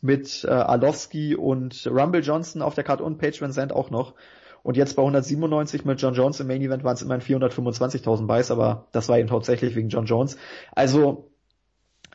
mit 0.00 0.44
äh, 0.44 0.48
Arlovski 0.48 1.34
und 1.34 1.86
Rumble 1.86 2.22
Johnson 2.22 2.62
auf 2.62 2.74
der 2.74 2.84
Card 2.84 3.00
und 3.00 3.18
Page 3.18 3.40
Van 3.40 3.52
Zandt 3.52 3.72
auch 3.72 3.90
noch. 3.90 4.14
Und 4.62 4.76
jetzt 4.76 4.96
bei 4.96 5.02
197 5.02 5.84
mit 5.84 6.00
John 6.00 6.14
Jones 6.14 6.40
im 6.40 6.46
Main 6.46 6.62
Event 6.62 6.84
waren 6.84 6.94
es 6.94 7.02
immerhin 7.02 7.22
425.000 7.22 8.26
Buys, 8.26 8.50
aber 8.50 8.88
das 8.92 9.08
war 9.08 9.18
eben 9.18 9.30
hauptsächlich 9.30 9.76
wegen 9.76 9.88
John 9.88 10.06
Jones. 10.06 10.36
Also 10.72 11.30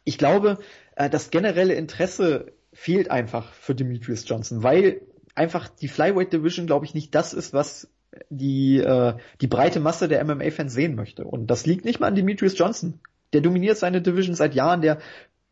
ich 0.04 0.18
glaube, 0.18 0.60
äh, 0.96 1.10
das 1.10 1.32
generelle 1.32 1.74
Interesse 1.74 2.54
fehlt 2.74 3.10
einfach 3.10 3.54
für 3.54 3.76
Demetrius 3.76 4.28
Johnson, 4.28 4.64
weil 4.64 5.02
einfach 5.36 5.70
die 5.70 5.88
Flyweight 5.88 6.34
Division, 6.34 6.68
glaube 6.68 6.86
ich, 6.86 6.94
nicht 6.94 7.16
das 7.16 7.34
ist, 7.34 7.54
was 7.54 7.90
die, 8.30 8.78
äh, 8.78 9.16
die 9.42 9.48
breite 9.48 9.80
Masse 9.80 10.08
der 10.08 10.24
MMA-Fans 10.24 10.74
sehen 10.74 10.96
möchte. 10.96 11.24
Und 11.24 11.48
das 11.48 11.66
liegt 11.66 11.86
nicht 11.86 12.00
mal 12.00 12.08
an 12.08 12.16
Demetrius 12.16 12.58
Johnson. 12.58 13.00
Der 13.34 13.42
dominiert 13.42 13.78
seine 13.78 14.02
Division 14.02 14.36
seit 14.36 14.54
Jahren, 14.54 14.82
der 14.82 15.00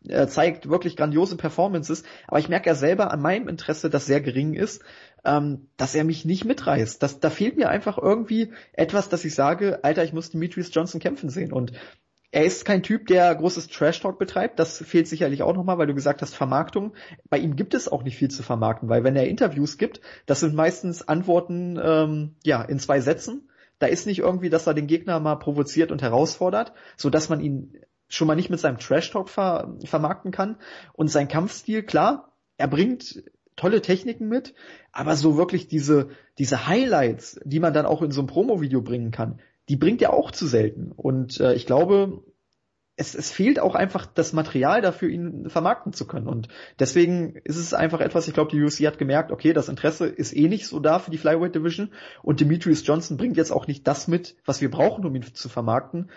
äh, 0.08 0.28
zeigt 0.28 0.70
wirklich 0.70 0.96
grandiose 0.96 1.38
Performances, 1.38 2.04
aber 2.28 2.40
ich 2.40 2.50
merke 2.50 2.70
ja 2.70 2.76
selber 2.76 3.12
an 3.12 3.22
meinem 3.22 3.48
Interesse, 3.48 3.90
das 3.90 4.06
sehr 4.06 4.22
gering 4.22 4.54
ist, 4.54 4.84
ähm, 5.24 5.68
dass 5.78 5.96
er 5.96 6.04
mich 6.04 6.26
nicht 6.26 6.46
mitreißt. 6.46 7.02
Das, 7.02 7.20
da 7.20 7.30
fehlt 7.30 7.58
mir 7.58 7.70
einfach 7.70 7.98
irgendwie 7.98 8.52
etwas, 8.74 9.10
dass 9.10 9.26
ich 9.26 9.36
sage, 9.36 9.84
Alter, 9.84 10.04
ich 10.04 10.14
muss 10.14 10.32
Demetrius 10.32 10.74
Johnson 10.74 11.00
kämpfen 11.00 11.30
sehen. 11.30 11.54
Und 11.54 11.74
er 12.32 12.46
ist 12.46 12.64
kein 12.64 12.82
Typ, 12.82 13.08
der 13.08 13.36
großes 13.36 13.68
Trash-Talk 13.68 14.18
betreibt. 14.18 14.58
Das 14.58 14.78
fehlt 14.78 15.08
sicherlich 15.08 15.44
auch 15.44 15.54
nochmal, 15.54 15.78
weil 15.78 15.88
du 15.88 15.94
gesagt 15.94 16.22
hast, 16.22 16.34
Vermarktung. 16.34 16.94
Bei 17.30 17.38
ihm 17.38 17.56
gibt 17.58 17.74
es 17.74 17.90
auch 17.90 18.04
nicht 18.04 18.18
viel 18.18 18.32
zu 18.32 18.42
vermarkten, 18.42 18.88
weil 18.88 19.04
wenn 19.04 19.18
er 19.18 19.28
Interviews 19.28 19.78
gibt, 19.78 20.00
das 20.26 20.40
sind 20.40 20.56
meistens 20.56 21.08
Antworten 21.08 21.78
ähm, 21.82 22.36
ja 22.44 22.62
in 22.62 22.80
zwei 22.80 23.02
Sätzen. 23.02 23.50
Da 23.80 23.88
ist 23.88 24.06
nicht 24.08 24.20
irgendwie, 24.20 24.50
dass 24.50 24.68
er 24.68 24.74
den 24.74 24.88
Gegner 24.88 25.20
mal 25.20 25.36
provoziert 25.36 25.92
und 25.92 26.02
herausfordert, 26.02 26.74
so 26.96 27.10
dass 27.10 27.30
man 27.30 27.42
ihn 27.42 27.78
schon 28.08 28.28
mal 28.28 28.36
nicht 28.36 28.50
mit 28.50 28.60
seinem 28.60 28.78
Trash-Talk 28.78 29.30
ver 29.30 29.76
vermarkten 29.84 30.32
kann. 30.32 30.58
Und 30.94 31.10
sein 31.10 31.28
Kampfstil, 31.28 31.84
klar, 31.84 32.32
er 32.58 32.68
bringt 32.68 33.24
tolle 33.62 33.82
Techniken 33.82 34.28
mit, 34.28 34.54
aber 34.92 35.16
so 35.16 35.38
wirklich 35.38 35.68
diese, 35.68 36.10
diese 36.40 36.68
Highlights, 36.68 37.40
die 37.44 37.60
man 37.60 37.74
dann 37.74 37.86
auch 37.86 38.02
in 38.02 38.12
so 38.12 38.22
einem 38.22 38.28
Promo-Video 38.28 38.82
bringen 38.82 39.12
kann, 39.12 39.40
die 39.70 39.76
bringt 39.76 40.02
er 40.02 40.14
auch 40.14 40.32
zu 40.32 40.48
selten. 40.48 40.92
Und 40.92 41.40
äh, 41.40 41.54
ich 41.54 41.68
glaube, 41.68 42.24
es, 42.96 43.14
es 43.14 43.32
fehlt 43.32 43.60
auch 43.60 43.76
einfach 43.76 44.08
das 44.08 44.34
Material 44.34 44.82
dafür, 44.82 45.10
ihn 45.10 45.48
vermarkten 45.50 45.94
zu 45.94 46.08
können. 46.08 46.28
Und 46.28 46.48
deswegen 46.80 47.36
ist 47.44 47.58
es 47.58 47.74
einfach 47.76 48.02
etwas, 48.02 48.28
ich 48.28 48.34
glaube, 48.34 48.52
die 48.52 48.62
UFC 48.64 48.88
hat 48.88 48.98
gemerkt, 48.98 49.32
okay, 49.32 49.54
das 49.54 49.70
Interesse 49.70 50.08
ist 50.08 50.36
eh 50.36 50.48
nicht 50.48 50.66
so 50.66 50.80
da 50.80 50.98
für 50.98 51.12
die 51.12 51.20
Flyweight 51.20 51.54
Division 51.54 51.92
und 52.24 52.40
Demetrius 52.40 52.86
Johnson 52.86 53.18
bringt 53.18 53.38
jetzt 53.38 53.52
auch 53.52 53.68
nicht 53.68 53.88
das 53.88 54.08
mit, 54.08 54.36
was 54.44 54.60
wir 54.60 54.72
brauchen, 54.72 55.06
um 55.06 55.16
ihn 55.16 55.24
zu 55.34 55.50
vermarkten. 55.50 56.10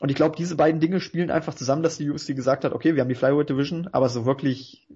Und 0.00 0.10
ich 0.10 0.16
glaube, 0.16 0.36
diese 0.36 0.56
beiden 0.56 0.80
Dinge 0.80 1.00
spielen 1.00 1.30
einfach 1.30 1.54
zusammen, 1.54 1.82
dass 1.82 1.96
die 1.96 2.10
UFC 2.10 2.36
gesagt 2.36 2.64
hat, 2.64 2.72
okay, 2.72 2.94
wir 2.94 3.00
haben 3.00 3.08
die 3.08 3.14
Flyweight 3.14 3.48
Division, 3.48 3.88
aber 3.92 4.10
so 4.10 4.26
wirklich 4.26 4.86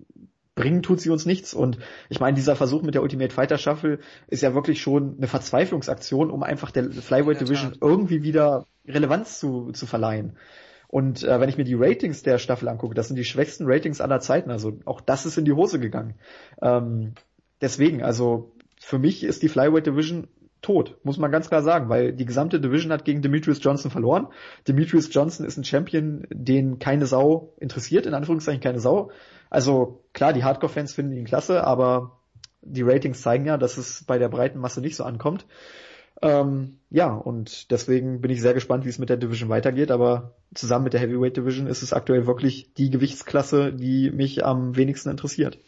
bringen 0.59 0.83
tut 0.83 1.01
sie 1.01 1.11
uns 1.11 1.25
nichts. 1.25 1.55
Und 1.55 1.79
ich 2.09 2.19
meine, 2.19 2.35
dieser 2.35 2.57
Versuch 2.57 2.83
mit 2.83 2.95
der 2.95 3.03
Ultimate 3.03 3.33
Fighter 3.33 3.59
Shuffle 3.59 4.01
ist 4.27 4.43
ja 4.43 4.55
wirklich 4.55 4.83
schon 4.83 5.17
eine 5.17 5.29
Verzweiflungsaktion, 5.29 6.31
um 6.31 6.43
einfach 6.43 6.73
der 6.73 6.91
Flyweight 6.91 7.41
Division 7.41 7.77
irgendwie 7.81 8.25
wieder 8.25 8.67
Relevanz 8.87 9.39
zu, 9.39 9.71
zu 9.73 9.87
verleihen. 9.87 10.37
Und 10.89 11.23
äh, 11.23 11.39
wenn 11.39 11.49
ich 11.49 11.59
mir 11.59 11.65
die 11.65 11.75
Ratings 11.75 12.23
der 12.23 12.39
Staffel 12.39 12.69
angucke, 12.69 12.95
das 12.95 13.07
sind 13.07 13.17
die 13.17 13.25
schwächsten 13.25 13.67
Ratings 13.67 14.01
aller 14.01 14.21
Zeiten. 14.21 14.51
Also 14.51 14.79
auch 14.85 15.01
das 15.01 15.27
ist 15.27 15.39
in 15.39 15.45
die 15.45 15.53
Hose 15.53 15.79
gegangen. 15.79 16.15
Ähm, 16.61 17.13
deswegen, 17.61 18.03
also 18.03 18.53
für 18.81 18.99
mich 18.99 19.23
ist 19.23 19.43
die 19.43 19.49
Flyweight 19.49 19.87
Division 19.87 20.27
tot, 20.61 20.97
muss 21.05 21.19
man 21.19 21.31
ganz 21.31 21.49
klar 21.49 21.63
sagen, 21.63 21.89
weil 21.89 22.13
die 22.13 22.25
gesamte 22.25 22.61
Division 22.61 22.93
hat 22.93 23.05
gegen 23.05 23.23
Demetrius 23.23 23.63
Johnson 23.63 23.91
verloren. 23.91 24.29
Demetrius 24.67 25.13
Johnson 25.13 25.47
ist 25.47 25.57
ein 25.57 25.65
Champion, 25.65 26.27
den 26.31 26.79
keine 26.79 27.07
Sau 27.07 27.55
interessiert, 27.59 28.07
in 28.07 28.15
Anführungszeichen 28.15 28.61
keine 28.61 28.81
Sau. 28.81 29.11
Also 29.51 30.05
klar, 30.13 30.33
die 30.33 30.45
Hardcore-Fans 30.45 30.95
finden 30.95 31.13
ihn 31.13 31.25
klasse, 31.25 31.65
aber 31.65 32.19
die 32.63 32.83
Ratings 32.83 33.23
zeigen 33.23 33.47
ja, 33.47 33.57
dass 33.57 33.79
es 33.79 34.05
bei 34.05 34.19
der 34.19 34.29
breiten 34.29 34.59
Masse 34.59 34.81
nicht 34.81 34.97
so 34.97 35.05
ankommt. 35.05 35.47
Ähm, 36.21 36.79
ja, 36.91 37.15
und 37.15 37.71
deswegen 37.71 38.21
bin 38.21 38.31
ich 38.31 38.41
sehr 38.41 38.55
gespannt, 38.55 38.85
wie 38.85 38.89
es 38.89 38.99
mit 38.99 39.09
der 39.09 39.17
Division 39.17 39.49
weitergeht, 39.49 39.93
aber 39.93 40.35
zusammen 40.55 40.85
mit 40.85 40.93
der 40.93 41.01
Heavyweight 41.01 41.37
Division 41.37 41.69
ist 41.69 41.83
es 41.83 41.93
aktuell 41.93 42.27
wirklich 42.27 42.75
die 42.75 42.91
Gewichtsklasse, 42.91 43.73
die 43.73 44.11
mich 44.11 44.45
am 44.45 44.77
wenigsten 44.77 45.11
interessiert. 45.11 45.59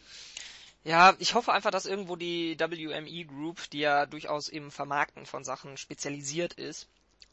Ja, 0.83 1.15
ich 1.19 1.35
hoffe 1.35 1.53
einfach, 1.53 1.69
dass 1.69 1.85
irgendwo 1.85 2.15
die 2.15 2.57
WME 2.59 3.25
Group, 3.25 3.69
die 3.69 3.79
ja 3.79 4.07
durchaus 4.07 4.49
im 4.49 4.71
Vermarkten 4.71 5.27
von 5.27 5.43
Sachen 5.43 5.77
spezialisiert 5.77 6.53
ist, 6.53 6.87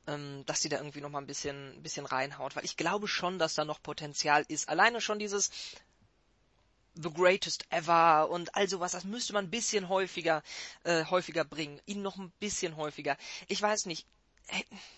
ähm, 0.07 0.45
dass 0.47 0.61
die 0.61 0.69
da 0.69 0.77
irgendwie 0.77 1.01
noch 1.01 1.09
mal 1.09 1.21
ein 1.21 1.27
bisschen, 1.27 1.75
ein 1.77 1.83
bisschen 1.83 2.05
reinhaut, 2.05 2.57
weil 2.57 2.65
ich 2.67 2.77
glaube 2.77 3.09
schon, 3.09 3.39
dass 3.39 3.55
da 3.55 3.65
noch 3.65 3.83
Potenzial 3.83 4.45
ist. 4.49 4.69
Alleine 4.69 5.01
schon 5.01 5.19
dieses 5.19 5.51
The 6.95 7.11
Greatest 7.11 7.65
Ever 7.71 8.29
und 8.29 8.55
all 8.55 8.69
sowas, 8.69 8.93
das 8.93 9.05
müsste 9.05 9.33
man 9.33 9.47
ein 9.47 9.51
bisschen 9.51 9.89
häufiger, 9.89 10.43
äh, 10.85 11.05
häufiger 11.07 11.45
bringen. 11.45 11.81
Ihn 11.87 12.03
noch 12.03 12.19
ein 12.19 12.33
bisschen 12.41 12.77
häufiger. 12.77 13.17
Ich 13.47 13.63
weiß 13.63 13.87
nicht, 13.87 14.07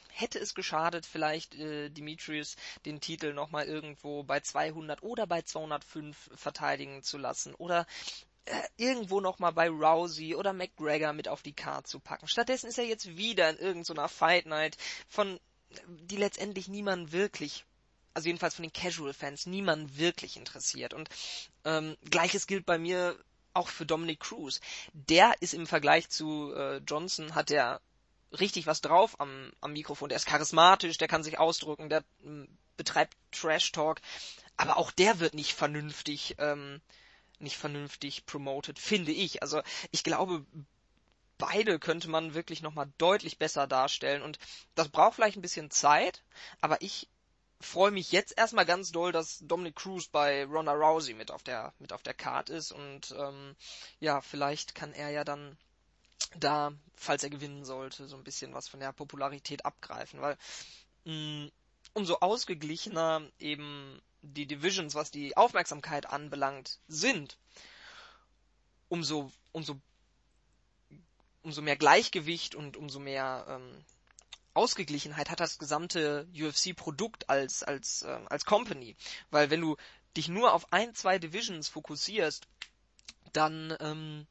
hätte 0.09 0.39
es 0.39 0.55
geschadet, 0.55 1.07
vielleicht 1.07 1.55
äh, 1.55 1.89
Demetrius 1.89 2.57
den 2.85 3.01
Titel 3.01 3.33
nochmal 3.33 3.67
irgendwo 3.67 4.23
bei 4.23 4.41
200 4.41 5.03
oder 5.03 5.27
bei 5.27 5.43
205 5.43 6.31
verteidigen 6.35 7.03
zu 7.03 7.19
lassen 7.19 7.55
oder 7.55 7.87
irgendwo 8.77 9.21
nochmal 9.21 9.53
bei 9.53 9.69
Rousey 9.69 10.35
oder 10.35 10.53
McGregor 10.53 11.13
mit 11.13 11.29
auf 11.29 11.43
die 11.43 11.53
Karte 11.53 11.89
zu 11.89 12.01
packen. 12.01 12.27
Stattdessen 12.27 12.69
ist 12.69 12.79
er 12.79 12.85
jetzt 12.85 13.17
wieder 13.17 13.51
in 13.51 13.59
irgendeiner 13.59 14.09
Fight 14.09 14.47
Night 14.47 14.77
von 15.09 15.39
die 15.87 16.17
letztendlich 16.17 16.67
niemand 16.67 17.13
wirklich 17.13 17.65
also 18.15 18.29
jedenfalls 18.29 18.55
von 18.55 18.65
den 18.65 18.73
Casual-Fans, 18.73 19.47
niemand 19.47 19.99
wirklich 19.99 20.37
interessiert. 20.37 20.95
Und 20.95 21.09
ähm, 21.65 21.97
gleiches 22.11 22.47
gilt 22.47 22.67
bei 22.67 22.79
mir 22.79 23.17
auch 23.53 23.69
für 23.69 23.87
Dominic 23.87 24.21
Cruz. 24.21 24.61
Der 24.93 25.35
ist 25.41 25.55
im 25.55 25.67
Vergleich 25.67 26.09
zu 26.09 26.53
äh, 26.55 26.79
Johnson, 26.79 27.35
hat 27.35 27.51
er 27.51 27.81
richtig 28.39 28.67
was 28.67 28.81
drauf 28.81 29.19
am, 29.21 29.53
am 29.61 29.73
Mikrofon. 29.73 30.09
Der 30.09 30.17
ist 30.17 30.27
charismatisch, 30.27 30.99
der 30.99 31.09
kann 31.09 31.25
sich 31.25 31.39
ausdrücken, 31.39 31.89
der 31.89 32.05
betreibt 32.77 33.17
Trash-Talk. 33.33 34.01
Aber 34.57 34.77
auch 34.77 34.91
der 34.91 35.21
wird 35.21 35.35
nicht 35.35 35.55
vernünftig 35.55 36.37
ähm, 36.39 36.81
nicht 37.41 37.57
vernünftig 37.57 38.27
promoted, 38.27 38.79
finde 38.79 39.13
ich. 39.13 39.43
Also 39.43 39.63
ich 39.91 40.05
glaube, 40.05 40.45
beide 41.39 41.79
könnte 41.79 42.09
man 42.09 42.35
wirklich 42.35 42.63
nochmal 42.63 42.93
deutlich 42.99 43.39
besser 43.39 43.67
darstellen. 43.67 44.23
Und 44.23 44.39
das 44.75 44.89
braucht 44.89 45.15
vielleicht 45.15 45.37
ein 45.37 45.43
bisschen 45.43 45.71
Zeit, 45.71 46.23
aber 46.61 46.81
ich 46.83 47.09
freue 47.61 47.91
mich 47.91 48.13
jetzt 48.13 48.37
erstmal 48.39 48.67
ganz 48.67 48.93
doll, 48.93 49.13
dass 49.13 49.39
Dominic 49.41 49.77
Cruz 49.77 50.09
bei 50.09 50.45
Ronda 50.45 50.73
Rousey 50.73 51.15
mit 51.15 51.31
auf 51.31 51.43
der 51.43 51.75
mit 51.79 51.93
auf 51.93 52.03
der 52.03 52.15
Card 52.15 52.51
ist. 52.51 52.73
Und 52.73 53.15
ähm, 53.19 53.57
ja, 53.99 54.21
vielleicht 54.21 54.75
kann 54.75 54.93
er 54.93 55.11
ja 55.11 55.25
dann 55.25 55.57
da, 56.37 56.73
falls 56.95 57.23
er 57.23 57.31
gewinnen 57.31 57.65
sollte, 57.65 58.07
so 58.07 58.17
ein 58.17 58.25
bisschen 58.25 58.55
was 58.55 58.69
von 58.69 58.81
der 58.81 58.93
Popularität 58.93 59.65
abgreifen, 59.65 60.21
weil 60.21 60.37
mh, 61.05 61.15
mm, 61.15 61.51
umso 61.95 62.17
ausgeglichener 62.21 63.23
eben 63.39 64.01
die 64.23 64.47
Divisions, 64.47 64.95
was 64.95 65.11
die 65.11 65.37
Aufmerksamkeit 65.37 66.07
anbelangt, 66.07 66.79
sind, 66.89 67.39
umso, 68.89 69.31
umso 69.53 69.81
umso 71.43 71.63
mehr 71.63 71.77
Gleichgewicht 71.77 72.55
und 72.55 72.77
umso 72.77 72.99
mehr 72.99 73.47
ähm, 73.49 73.85
Ausgeglichenheit 74.53 75.31
hat 75.31 75.41
das 75.41 75.59
gesamte 75.59 76.29
UFC-Produkt 76.35 77.31
als, 77.31 77.63
als, 77.63 78.03
äh, 78.03 78.21
als 78.29 78.45
Company. 78.45 78.97
Weil 79.31 79.51
wenn 79.51 79.61
du 79.61 79.77
dich 80.17 80.29
nur 80.29 80.53
auf 80.53 80.73
ein, 80.73 80.95
zwei 80.95 81.19
Divisions 81.19 81.69
fokussierst, 81.69 82.47
dann, 83.33 83.77
ähm, 83.81 84.27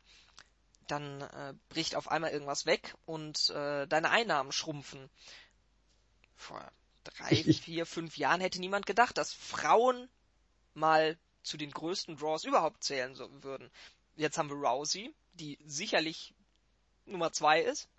dann 0.88 1.22
äh, 1.22 1.54
bricht 1.70 1.96
auf 1.96 2.10
einmal 2.10 2.32
irgendwas 2.32 2.66
weg 2.66 2.96
und 3.06 3.50
äh, 3.50 3.88
deine 3.88 4.10
Einnahmen 4.12 4.52
schrumpfen. 4.52 5.10
Vor 6.36 6.70
drei, 7.04 7.32
ich, 7.32 7.62
vier, 7.62 7.86
fünf 7.86 8.18
Jahren 8.18 8.42
hätte 8.42 8.60
niemand 8.60 8.86
gedacht, 8.86 9.18
dass 9.18 9.34
Frauen 9.34 10.10
mal 10.74 11.18
zu 11.44 11.58
den 11.58 11.72
größten 11.72 12.18
Draws 12.18 12.44
überhaupt 12.44 12.84
zählen 12.84 13.16
so, 13.16 13.28
würden. 13.44 13.70
Jetzt 14.16 14.38
haben 14.38 14.50
wir 14.50 14.58
Rousey, 14.58 15.14
die 15.34 15.58
sicherlich 15.66 16.34
Nummer 17.06 17.32
zwei 17.32 17.62
ist. 17.62 17.90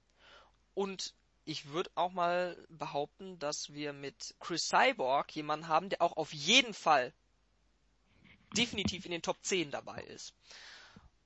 Und 0.74 1.14
ich 1.44 1.68
würde 1.68 1.90
auch 1.94 2.12
mal 2.12 2.56
behaupten, 2.68 3.38
dass 3.38 3.72
wir 3.72 3.92
mit 3.92 4.34
Chris 4.38 4.68
Cyborg 4.68 5.34
jemanden 5.34 5.68
haben, 5.68 5.88
der 5.88 6.02
auch 6.02 6.16
auf 6.16 6.32
jeden 6.32 6.74
Fall 6.74 7.12
definitiv 8.56 9.04
in 9.04 9.12
den 9.12 9.22
Top 9.22 9.38
10 9.42 9.70
dabei 9.70 10.02
ist. 10.02 10.34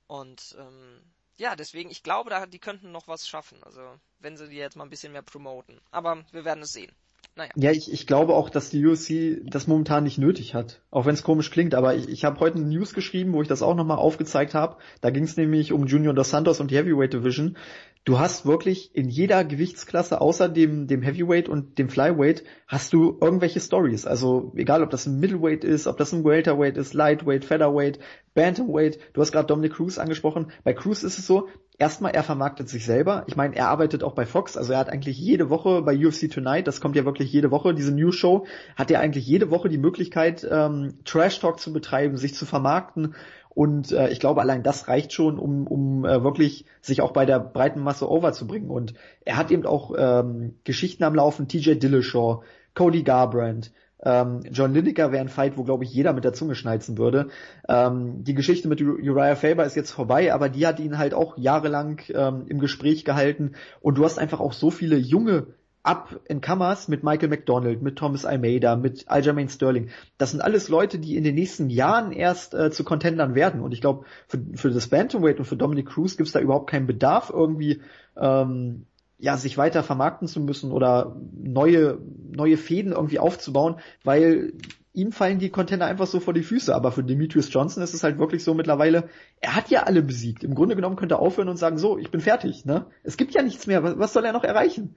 Und 0.07 0.55
ähm, 0.57 1.01
ja, 1.37 1.55
deswegen, 1.55 1.89
ich 1.89 2.03
glaube, 2.03 2.29
da, 2.29 2.45
die 2.45 2.59
könnten 2.59 2.91
noch 2.91 3.07
was 3.07 3.27
schaffen. 3.27 3.61
Also, 3.63 3.99
wenn 4.19 4.37
sie 4.37 4.47
die 4.47 4.55
jetzt 4.55 4.75
mal 4.75 4.83
ein 4.85 4.89
bisschen 4.89 5.11
mehr 5.11 5.21
promoten. 5.21 5.81
Aber 5.91 6.23
wir 6.31 6.45
werden 6.45 6.63
es 6.63 6.71
sehen. 6.71 6.93
Naja. 7.35 7.51
Ja, 7.55 7.71
ich, 7.71 7.91
ich 7.91 8.07
glaube 8.07 8.33
auch, 8.33 8.49
dass 8.49 8.69
die 8.69 8.85
UFC 8.85 9.41
das 9.43 9.67
momentan 9.67 10.03
nicht 10.03 10.17
nötig 10.17 10.53
hat. 10.53 10.81
Auch 10.89 11.05
wenn 11.05 11.15
es 11.15 11.23
komisch 11.23 11.51
klingt, 11.51 11.75
aber 11.75 11.95
ich, 11.95 12.07
ich 12.07 12.23
habe 12.23 12.39
heute 12.39 12.57
eine 12.57 12.67
News 12.67 12.93
geschrieben, 12.93 13.33
wo 13.33 13.41
ich 13.41 13.47
das 13.47 13.61
auch 13.61 13.75
nochmal 13.75 13.97
aufgezeigt 13.97 14.53
habe. 14.53 14.77
Da 15.01 15.09
ging 15.09 15.23
es 15.23 15.35
nämlich 15.35 15.73
um 15.73 15.85
Junior 15.85 16.13
Dos 16.13 16.29
Santos 16.29 16.59
und 16.59 16.71
die 16.71 16.77
Heavyweight 16.77 17.13
Division. 17.13 17.57
Du 18.05 18.19
hast 18.19 18.45
wirklich 18.45 18.95
in 18.95 19.09
jeder 19.09 19.43
Gewichtsklasse 19.43 20.21
außer 20.21 20.47
dem, 20.47 20.85
dem 20.85 21.01
Heavyweight 21.01 21.49
und 21.49 21.79
dem 21.79 21.89
Flyweight 21.89 22.43
hast 22.67 22.93
du 22.93 23.17
irgendwelche 23.19 23.59
Stories. 23.59 24.05
Also 24.05 24.53
egal, 24.55 24.83
ob 24.83 24.91
das 24.91 25.07
ein 25.07 25.19
Middleweight 25.19 25.63
ist, 25.63 25.87
ob 25.87 25.97
das 25.97 26.13
ein 26.13 26.23
Welterweight 26.23 26.77
ist, 26.77 26.93
Lightweight, 26.93 27.45
Featherweight, 27.45 27.97
Bantamweight. 28.35 28.99
Du 29.13 29.21
hast 29.21 29.31
gerade 29.31 29.47
Dominic 29.47 29.73
Cruz 29.73 29.97
angesprochen. 29.97 30.51
Bei 30.63 30.73
Cruz 30.73 31.01
ist 31.01 31.17
es 31.17 31.25
so, 31.25 31.49
erstmal, 31.79 32.11
er 32.11 32.21
vermarktet 32.21 32.69
sich 32.69 32.85
selber. 32.85 33.23
Ich 33.25 33.35
meine, 33.35 33.55
er 33.55 33.69
arbeitet 33.69 34.03
auch 34.03 34.13
bei 34.13 34.27
Fox, 34.27 34.55
also 34.55 34.73
er 34.73 34.79
hat 34.79 34.89
eigentlich 34.89 35.17
jede 35.17 35.49
Woche 35.49 35.81
bei 35.81 35.97
UFC 35.97 36.29
Tonight, 36.29 36.67
das 36.67 36.81
kommt 36.81 36.95
ja 36.95 37.05
wirklich 37.05 37.31
jede 37.31 37.49
Woche, 37.49 37.73
diese 37.73 37.91
News 37.91 38.15
Show, 38.15 38.45
hat 38.75 38.91
er 38.91 38.99
eigentlich 38.99 39.25
jede 39.25 39.49
Woche 39.49 39.67
die 39.67 39.79
Möglichkeit, 39.79 40.47
ähm, 40.49 40.99
Trash 41.05 41.39
Talk 41.39 41.59
zu 41.59 41.73
betreiben, 41.73 42.17
sich 42.17 42.35
zu 42.35 42.45
vermarkten. 42.45 43.15
Und 43.55 43.91
äh, 43.91 44.09
ich 44.09 44.19
glaube, 44.19 44.41
allein 44.41 44.61
das 44.61 44.87
reicht 44.87 45.13
schon, 45.13 45.39
um, 45.39 45.65
um 45.65 46.05
äh, 46.05 46.23
wirklich 46.23 46.65
sich 46.81 47.01
auch 47.01 47.11
bei 47.11 47.25
der 47.25 47.39
breiten 47.39 47.81
Masse 47.81 48.09
overzubringen. 48.09 48.69
Und 48.69 48.93
er 49.23 49.37
hat 49.37 49.49
eben 49.49 49.65
auch 49.65 49.93
ähm, 49.97 50.59
Geschichten 50.63 51.03
am 51.03 51.15
Laufen, 51.15 51.47
TJ 51.47 51.75
Dillashaw, 51.75 52.43
Cody 52.75 53.03
Garbrandt, 53.03 53.71
ähm, 54.03 54.41
John 54.51 54.73
Lineker 54.73 55.11
wäre 55.11 55.21
ein 55.21 55.29
Fight, 55.29 55.57
wo, 55.57 55.63
glaube 55.63 55.83
ich, 55.83 55.91
jeder 55.91 56.13
mit 56.13 56.23
der 56.23 56.33
Zunge 56.33 56.55
schnalzen 56.55 56.97
würde. 56.97 57.29
Ähm, 57.67 58.23
die 58.23 58.35
Geschichte 58.35 58.67
mit 58.67 58.81
Uriah 58.81 59.35
Faber 59.35 59.65
ist 59.65 59.75
jetzt 59.75 59.91
vorbei, 59.91 60.33
aber 60.33 60.49
die 60.49 60.67
hat 60.67 60.79
ihn 60.79 60.97
halt 60.97 61.13
auch 61.13 61.37
jahrelang 61.37 62.01
ähm, 62.09 62.45
im 62.47 62.59
Gespräch 62.59 63.03
gehalten. 63.03 63.53
Und 63.81 63.97
du 63.97 64.05
hast 64.05 64.19
einfach 64.19 64.39
auch 64.39 64.53
so 64.53 64.69
viele 64.69 64.97
junge 64.97 65.47
up 65.85 66.19
in 66.25 66.41
Kammers 66.41 66.87
mit 66.87 67.03
Michael 67.03 67.29
McDonald, 67.29 67.81
mit 67.81 67.97
Thomas 67.97 68.25
Almeida, 68.25 68.75
mit 68.75 69.07
Aljamain 69.07 69.49
Sterling. 69.49 69.89
Das 70.17 70.31
sind 70.31 70.41
alles 70.41 70.69
Leute, 70.69 70.99
die 70.99 71.15
in 71.15 71.23
den 71.23 71.35
nächsten 71.35 71.69
Jahren 71.69 72.11
erst 72.11 72.53
äh, 72.53 72.71
zu 72.71 72.83
Contendern 72.83 73.35
werden. 73.35 73.61
Und 73.61 73.71
ich 73.71 73.81
glaube, 73.81 74.05
für, 74.27 74.39
für 74.55 74.69
das 74.71 74.87
Bantamweight 74.87 75.39
und 75.39 75.45
für 75.45 75.57
Dominic 75.57 75.87
Cruz 75.87 76.17
gibt 76.17 76.27
es 76.27 76.33
da 76.33 76.39
überhaupt 76.39 76.69
keinen 76.69 76.87
Bedarf, 76.87 77.29
irgendwie 77.29 77.81
ähm, 78.17 78.85
ja, 79.17 79.37
sich 79.37 79.57
weiter 79.57 79.83
vermarkten 79.83 80.27
zu 80.27 80.41
müssen 80.41 80.71
oder 80.71 81.15
neue, 81.33 81.99
neue 82.31 82.57
Fäden 82.57 82.91
irgendwie 82.91 83.19
aufzubauen, 83.19 83.75
weil 84.03 84.53
ihm 84.95 85.11
fallen 85.11 85.39
die 85.39 85.49
Container 85.49 85.85
einfach 85.85 86.07
so 86.07 86.19
vor 86.19 86.33
die 86.33 86.43
Füße. 86.43 86.73
Aber 86.73 86.91
für 86.91 87.03
Demetrius 87.03 87.51
Johnson 87.53 87.83
ist 87.83 87.93
es 87.93 88.03
halt 88.03 88.17
wirklich 88.17 88.43
so 88.43 88.53
mittlerweile, 88.53 89.09
er 89.41 89.55
hat 89.55 89.69
ja 89.69 89.83
alle 89.83 90.01
besiegt. 90.01 90.43
Im 90.43 90.55
Grunde 90.55 90.75
genommen 90.75 90.95
könnte 90.95 91.15
er 91.15 91.19
aufhören 91.19 91.49
und 91.49 91.57
sagen, 91.57 91.77
so, 91.77 91.97
ich 91.97 92.11
bin 92.11 92.21
fertig, 92.21 92.65
ne? 92.65 92.87
Es 93.03 93.17
gibt 93.17 93.33
ja 93.33 93.41
nichts 93.41 93.67
mehr. 93.67 93.83
Was, 93.83 93.99
was 93.99 94.13
soll 94.13 94.25
er 94.25 94.33
noch 94.33 94.43
erreichen? 94.43 94.95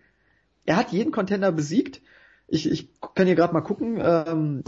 Er 0.68 0.76
hat 0.76 0.92
jeden 0.92 1.12
Contender 1.12 1.50
besiegt. 1.50 2.02
Ich, 2.46 2.70
ich 2.70 2.90
kann 3.14 3.24
hier 3.24 3.36
gerade 3.36 3.54
mal 3.54 3.62
gucken. 3.62 3.98
Ähm, 4.02 4.62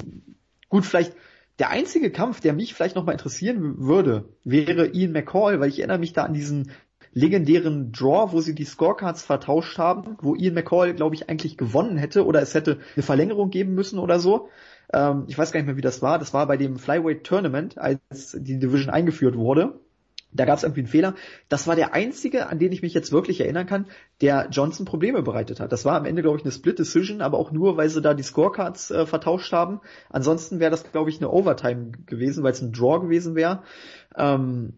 gut, 0.70 0.86
vielleicht 0.86 1.12
der 1.58 1.68
einzige 1.68 2.10
Kampf, 2.10 2.40
der 2.40 2.54
mich 2.54 2.72
vielleicht 2.72 2.96
noch 2.96 3.04
mal 3.04 3.12
interessieren 3.12 3.74
würde, 3.80 4.30
wäre 4.42 4.86
Ian 4.94 5.12
McCall, 5.12 5.60
weil 5.60 5.68
ich 5.68 5.78
erinnere 5.78 5.98
mich 5.98 6.14
da 6.14 6.24
an 6.24 6.32
diesen 6.32 6.70
legendären 7.12 7.92
Draw, 7.92 8.32
wo 8.32 8.40
sie 8.40 8.54
die 8.54 8.64
Scorecards 8.64 9.22
vertauscht 9.22 9.76
haben, 9.76 10.16
wo 10.22 10.34
Ian 10.34 10.54
McCall, 10.54 10.94
glaube 10.94 11.16
ich, 11.16 11.28
eigentlich 11.28 11.58
gewonnen 11.58 11.98
hätte 11.98 12.24
oder 12.24 12.40
es 12.40 12.54
hätte 12.54 12.78
eine 12.96 13.02
Verlängerung 13.02 13.50
geben 13.50 13.74
müssen 13.74 13.98
oder 13.98 14.20
so. 14.20 14.48
Ähm, 14.94 15.24
ich 15.28 15.36
weiß 15.36 15.52
gar 15.52 15.60
nicht 15.60 15.66
mehr, 15.66 15.76
wie 15.76 15.82
das 15.82 16.00
war. 16.00 16.18
Das 16.18 16.32
war 16.32 16.46
bei 16.46 16.56
dem 16.56 16.78
Flyweight 16.78 17.24
Tournament, 17.24 17.76
als 17.76 18.38
die 18.40 18.58
Division 18.58 18.88
eingeführt 18.88 19.36
wurde. 19.36 19.78
Da 20.32 20.44
gab 20.44 20.58
es 20.58 20.62
irgendwie 20.62 20.80
einen 20.80 20.88
Fehler. 20.88 21.14
Das 21.48 21.66
war 21.66 21.76
der 21.76 21.94
einzige, 21.94 22.48
an 22.48 22.58
den 22.58 22.72
ich 22.72 22.82
mich 22.82 22.94
jetzt 22.94 23.12
wirklich 23.12 23.40
erinnern 23.40 23.66
kann, 23.66 23.86
der 24.20 24.48
Johnson 24.50 24.86
Probleme 24.86 25.22
bereitet 25.22 25.60
hat. 25.60 25.72
Das 25.72 25.84
war 25.84 25.96
am 25.96 26.04
Ende, 26.04 26.22
glaube 26.22 26.38
ich, 26.38 26.44
eine 26.44 26.52
Split 26.52 26.78
Decision, 26.78 27.20
aber 27.20 27.38
auch 27.38 27.50
nur, 27.50 27.76
weil 27.76 27.88
sie 27.88 28.00
da 28.00 28.14
die 28.14 28.22
Scorecards 28.22 28.90
äh, 28.90 29.06
vertauscht 29.06 29.52
haben. 29.52 29.80
Ansonsten 30.08 30.60
wäre 30.60 30.70
das, 30.70 30.90
glaube 30.90 31.10
ich, 31.10 31.18
eine 31.18 31.30
Overtime 31.30 31.92
gewesen, 32.06 32.44
weil 32.44 32.52
es 32.52 32.62
ein 32.62 32.72
Draw 32.72 33.00
gewesen 33.00 33.34
wäre. 33.34 33.62
Ähm, 34.16 34.74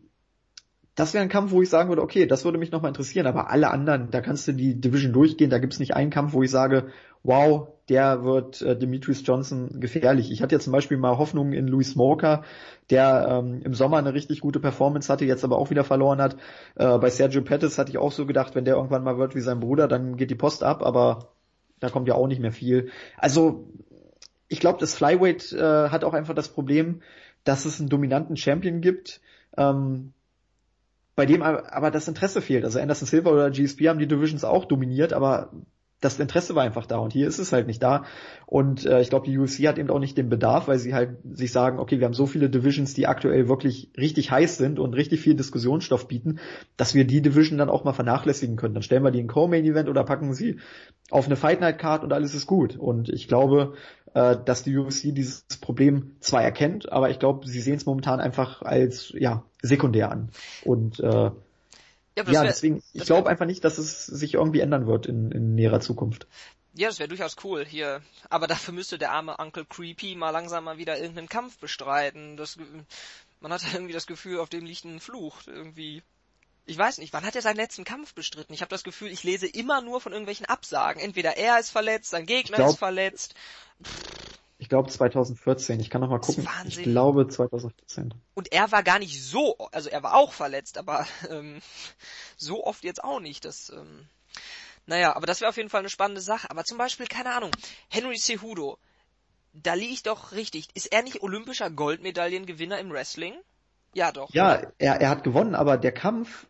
das 0.95 1.15
wäre 1.15 1.23
ein 1.23 1.31
Kampf, 1.31 1.53
wo 1.53 1.63
ich 1.63 1.71
sagen 1.71 1.89
würde, 1.89 2.03
okay, 2.03 2.27
das 2.27 2.45
würde 2.45 2.59
mich 2.59 2.71
nochmal 2.71 2.91
interessieren, 2.91 3.27
aber 3.27 3.51
alle 3.51 3.71
anderen, 3.71 4.11
da 4.11 4.21
kannst 4.21 4.47
du 4.47 4.53
die 4.53 4.79
Division 4.79 5.13
durchgehen, 5.13 5.49
da 5.49 5.59
gibt's 5.59 5.79
nicht 5.79 5.95
einen 5.95 6.11
Kampf, 6.11 6.35
wo 6.35 6.43
ich 6.43 6.51
sage, 6.51 6.89
wow, 7.23 7.69
der 7.93 8.25
wird 8.25 8.63
äh, 8.63 8.75
Demetrius 8.75 9.23
Johnson 9.23 9.79
gefährlich. 9.79 10.33
Ich 10.33 10.41
hatte 10.41 10.55
ja 10.55 10.59
zum 10.59 10.73
Beispiel 10.73 10.97
mal 10.97 11.19
Hoffnung 11.19 11.53
in 11.53 11.69
Louis 11.69 11.91
Smoker, 11.91 12.43
der 12.89 13.27
ähm, 13.29 13.61
im 13.63 13.75
Sommer 13.75 13.99
eine 13.99 14.15
richtig 14.15 14.41
gute 14.41 14.61
Performance 14.61 15.13
hatte, 15.13 15.27
jetzt 15.27 15.45
aber 15.45 15.59
auch 15.59 15.69
wieder 15.69 15.85
verloren 15.85 16.23
hat. 16.23 16.37
Äh, 16.75 16.97
bei 16.97 17.11
Sergio 17.11 17.43
Pettis 17.43 17.79
hatte 17.79 17.91
ich 17.91 17.99
auch 17.99 18.11
so 18.11 18.25
gedacht, 18.25 18.55
wenn 18.55 18.65
der 18.65 18.77
irgendwann 18.77 19.05
mal 19.05 19.19
wird 19.19 19.35
wie 19.35 19.43
sein 19.43 19.61
Bruder, 19.61 19.89
dann 19.89 20.17
geht 20.17 20.31
die 20.31 20.35
Post 20.35 20.63
ab, 20.63 20.83
aber 20.83 21.35
da 21.81 21.91
kommt 21.91 22.09
ja 22.09 22.15
auch 22.15 22.29
nicht 22.29 22.41
mehr 22.41 22.53
viel. 22.53 22.89
Also 23.19 23.69
ich 24.49 24.59
glaube, 24.59 24.81
das 24.81 24.95
Flyweight 24.95 25.53
äh, 25.53 25.91
hat 25.91 26.03
auch 26.03 26.15
einfach 26.15 26.35
das 26.35 26.49
Problem, 26.49 27.03
dass 27.45 27.67
es 27.67 27.79
einen 27.79 27.91
dominanten 27.91 28.39
Champion 28.39 28.81
gibt, 28.81 29.21
ähm, 29.59 30.15
bei 31.15 31.27
dem 31.27 31.43
aber 31.43 31.91
das 31.91 32.09
Interesse 32.09 32.41
fehlt. 32.41 32.65
Also 32.65 32.81
Anderson 32.81 33.07
Silva 33.07 33.29
oder 33.29 33.51
GSP 33.51 33.91
haben 33.91 33.99
die 33.99 34.09
Divisions 34.09 34.45
auch 34.45 34.65
dominiert, 34.65 35.13
aber 35.13 35.51
das 36.03 36.19
Interesse 36.19 36.55
war 36.55 36.65
einfach 36.65 36.85
da 36.85 36.99
und 36.99 37.13
hier 37.13 37.29
ist 37.29 37.39
es 37.39 37.53
halt 37.53 37.67
nicht 37.67 37.83
da. 37.83 38.05
Und 38.47 38.85
äh, 38.85 39.01
ich 39.01 39.09
glaube, 39.09 39.27
die 39.27 39.39
UFC 39.39 39.67
hat 39.67 39.79
eben 39.79 39.89
auch 39.89 40.01
nicht 40.01 40.19
den 40.19 40.29
Bedarf, 40.29 40.69
weil 40.69 40.79
sie 40.79 40.95
halt 40.95 41.17
sich 41.33 41.53
sagen, 41.53 41.79
okay, 41.79 42.01
wir 42.01 42.07
haben 42.07 42.13
so 42.13 42.27
viele 42.27 42.51
Divisions, 42.51 42.93
die 42.93 43.07
aktuell 43.07 43.49
wirklich 43.49 43.91
richtig 43.97 44.31
heiß 44.31 44.59
sind 44.59 44.79
und 44.79 44.95
richtig 44.95 45.21
viel 45.21 45.35
Diskussionsstoff 45.35 46.09
bieten, 46.09 46.41
dass 46.77 46.95
wir 46.95 47.07
die 47.07 47.23
Division 47.23 47.57
dann 47.57 47.71
auch 47.71 47.85
mal 47.85 47.93
vernachlässigen 47.93 48.57
können. 48.57 48.75
Dann 48.75 48.83
stellen 48.83 49.05
wir 49.05 49.13
die 49.13 49.21
in 49.21 49.29
Co-Main-Event 49.29 49.89
oder 49.89 50.03
packen 50.05 50.35
sie 50.35 50.59
auf 51.11 51.27
eine 51.27 51.37
Fight 51.37 51.61
Night 51.61 51.79
Card 51.79 52.03
und 52.03 52.13
alles 52.13 52.35
ist 52.35 52.49
gut. 52.49 52.77
Und 52.77 53.09
ich 53.09 53.29
glaube, 53.29 53.75
äh, 54.15 54.37
dass 54.45 54.65
die 54.65 54.77
UFC 54.77 55.15
dieses 55.15 55.45
Problem 55.61 56.17
zwar 56.19 56.43
erkennt, 56.43 56.91
aber 56.91 57.11
ich 57.11 57.21
glaube, 57.21 57.47
sie 57.47 57.61
sehen 57.61 57.77
es 57.77 57.87
momentan 57.87 58.19
einfach 58.19 58.63
als 58.63 59.13
ja 59.17 59.45
sekundär 59.63 60.11
an. 60.11 60.31
Und 60.65 60.99
äh, 60.99 61.31
ja, 62.17 62.25
ja 62.25 62.33
wär, 62.33 62.45
deswegen, 62.45 62.83
ich 62.93 63.05
glaube 63.05 63.29
einfach 63.29 63.47
nicht, 63.47 63.65
dass 63.65 63.79
es 63.79 64.07
sich 64.07 64.35
irgendwie 64.35 64.61
ändern 64.61 64.87
wird 64.87 65.07
in, 65.07 65.31
in 65.33 65.55
näherer 65.55 65.81
Zukunft. 65.81 66.27
Ja, 66.75 66.89
das 66.89 66.99
wäre 66.99 67.09
durchaus 67.09 67.37
cool 67.45 67.65
hier. 67.65 68.01
Aber 68.31 68.47
dafür 68.47 68.73
müsste 68.73 68.99
der 68.99 69.13
arme 69.13 69.37
Uncle 69.37 69.67
Creepy 69.67 70.15
mal 70.15 70.31
langsam 70.31 70.65
mal 70.65 70.79
wieder 70.79 70.99
irgendeinen 70.99 71.29
Kampf 71.29 71.59
bestreiten. 71.59 72.37
Das, 72.37 72.57
man 73.41 73.53
hat 73.53 73.63
irgendwie 73.73 73.93
das 73.93 74.07
Gefühl, 74.07 74.41
auf 74.41 74.49
dem 74.49 74.65
liegt 74.65 74.85
ein 74.85 75.01
Fluch. 75.01 75.43
Irgendwie 75.47 76.03
ich 76.65 76.79
weiß 76.79 76.99
nicht, 76.99 77.13
wann 77.13 77.25
hat 77.25 77.35
er 77.35 77.43
seinen 77.43 77.57
letzten 77.57 77.85
Kampf 77.85 78.15
bestritten? 78.15 78.55
Ich 78.55 78.61
habe 78.61 78.71
das 78.71 78.85
Gefühl, 78.85 79.11
ich 79.11 79.25
lese 79.25 79.47
immer 79.47 79.81
nur 79.81 80.01
von 80.01 80.13
irgendwelchen 80.13 80.47
Absagen. 80.47 81.03
Entweder 81.03 81.37
er 81.37 81.59
ist 81.59 81.71
verletzt, 81.71 82.11
sein 82.11 82.27
Gegner 82.27 82.59
glaub, 82.59 82.71
ist 82.71 82.79
verletzt. 82.79 83.35
Glaube 84.73 84.89
2014. 84.89 85.81
Ich 85.81 85.91
kann 85.91 86.01
noch 86.01 86.09
mal 86.09 86.19
gucken. 86.19 86.49
Ich 86.67 86.83
glaube 86.83 87.29
2014. 87.29 88.15
Und 88.33 88.53
er 88.53 88.73
war 88.73 88.83
gar 88.83 88.99
nicht 88.99 89.23
so, 89.23 89.59
also 89.71 89.91
er 89.91 90.03
war 90.03 90.15
auch 90.15 90.33
verletzt, 90.33 90.79
aber 90.79 91.07
ähm, 91.31 91.61
so 92.39 92.65
oft 92.65 92.83
jetzt 92.83 93.05
auch 93.05 93.21
nicht. 93.21 93.45
Das, 93.45 93.69
ähm, 93.69 94.07
naja, 94.87 95.15
aber 95.15 95.27
das 95.27 95.43
wäre 95.43 95.51
auf 95.51 95.59
jeden 95.59 95.69
Fall 95.69 95.81
eine 95.81 95.91
spannende 95.91 96.23
Sache. 96.23 96.51
Aber 96.51 96.65
zum 96.65 96.79
Beispiel, 96.79 97.07
keine 97.07 97.35
Ahnung, 97.35 97.51
Henry 97.89 98.17
Cejudo, 98.17 98.79
da 99.53 99.75
liege 99.75 99.93
ich 99.93 100.05
doch 100.05 100.33
richtig. 100.33 100.69
Ist 100.73 100.91
er 100.91 101.03
nicht 101.03 101.23
olympischer 101.23 101.69
Goldmedaillengewinner 101.69 102.79
im 102.79 102.91
Wrestling? 102.93 103.35
Ja, 103.93 104.11
doch. 104.11 104.33
Ja, 104.33 104.63
er, 104.79 105.03
er 105.03 105.11
hat 105.11 105.23
gewonnen, 105.23 105.55
aber 105.55 105.77
der 105.77 105.93
Kampf, 105.93 106.47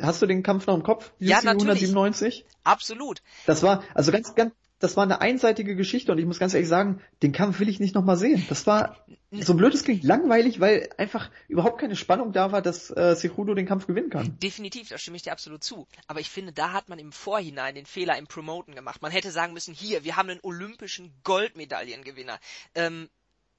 hast 0.00 0.20
du 0.20 0.26
den 0.26 0.42
Kampf 0.42 0.66
noch 0.66 0.74
im 0.74 0.82
Kopf? 0.82 1.12
Ja, 1.20 1.36
natürlich. 1.36 1.84
197? 1.84 2.46
Absolut. 2.64 3.22
Das 3.46 3.62
war, 3.62 3.84
also 3.94 4.10
ganz, 4.10 4.34
ganz, 4.34 4.52
das 4.84 4.98
war 4.98 5.04
eine 5.04 5.22
einseitige 5.22 5.76
Geschichte 5.76 6.12
und 6.12 6.18
ich 6.18 6.26
muss 6.26 6.38
ganz 6.38 6.52
ehrlich 6.52 6.68
sagen, 6.68 7.00
den 7.22 7.32
Kampf 7.32 7.58
will 7.58 7.70
ich 7.70 7.80
nicht 7.80 7.94
nochmal 7.94 8.18
sehen. 8.18 8.44
Das 8.50 8.66
war, 8.66 8.98
so 9.30 9.54
blöd 9.54 9.72
es 9.72 9.82
klingt, 9.82 10.04
langweilig, 10.04 10.60
weil 10.60 10.90
einfach 10.98 11.30
überhaupt 11.48 11.80
keine 11.80 11.96
Spannung 11.96 12.32
da 12.32 12.52
war, 12.52 12.60
dass 12.60 12.90
äh, 12.90 13.16
Cejudo 13.16 13.54
den 13.54 13.64
Kampf 13.64 13.86
gewinnen 13.86 14.10
kann. 14.10 14.38
Definitiv, 14.40 14.90
da 14.90 14.98
stimme 14.98 15.16
ich 15.16 15.22
dir 15.22 15.32
absolut 15.32 15.64
zu. 15.64 15.86
Aber 16.06 16.20
ich 16.20 16.28
finde, 16.28 16.52
da 16.52 16.74
hat 16.74 16.90
man 16.90 16.98
im 16.98 17.12
Vorhinein 17.12 17.74
den 17.74 17.86
Fehler 17.86 18.18
im 18.18 18.26
Promoten 18.26 18.74
gemacht. 18.74 19.00
Man 19.00 19.10
hätte 19.10 19.30
sagen 19.30 19.54
müssen, 19.54 19.72
hier, 19.72 20.04
wir 20.04 20.16
haben 20.16 20.28
einen 20.28 20.40
olympischen 20.42 21.14
Goldmedaillengewinner. 21.24 22.38
Ähm, 22.74 23.08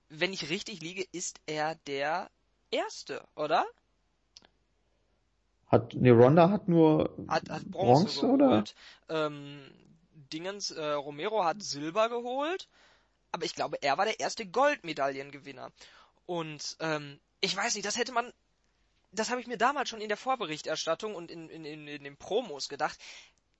wenn 0.09 0.31
ich 0.31 0.51
richtig 0.51 0.79
liege, 0.81 1.03
ist 1.11 1.39
er 1.47 1.73
der 1.87 2.29
Erste, 2.69 3.23
oder? 3.35 3.65
Hat, 5.65 5.95
ne, 5.95 6.11
Ronda 6.11 6.51
hat 6.51 6.67
nur 6.67 7.15
Hat, 7.27 7.49
hat 7.49 7.65
Bronze, 7.65 8.19
Bronze, 8.19 8.27
oder? 8.27 8.63
Ähm, 9.09 9.71
Dingens, 10.31 10.71
äh, 10.71 10.91
Romero 10.91 11.43
hat 11.43 11.61
Silber 11.61 12.09
geholt. 12.09 12.67
Aber 13.31 13.45
ich 13.45 13.55
glaube, 13.55 13.81
er 13.81 13.97
war 13.97 14.05
der 14.05 14.19
erste 14.19 14.45
Goldmedaillengewinner. 14.45 15.71
Und 16.25 16.77
ähm, 16.79 17.19
ich 17.41 17.55
weiß 17.55 17.75
nicht, 17.75 17.85
das 17.85 17.97
hätte 17.97 18.11
man, 18.11 18.31
das 19.11 19.29
habe 19.29 19.41
ich 19.41 19.47
mir 19.47 19.57
damals 19.57 19.89
schon 19.89 20.01
in 20.01 20.07
der 20.07 20.17
Vorberichterstattung 20.17 21.15
und 21.15 21.29
in, 21.29 21.49
in, 21.49 21.65
in, 21.65 21.87
in 21.87 22.03
den 22.03 22.17
Promos 22.17 22.69
gedacht. 22.69 22.97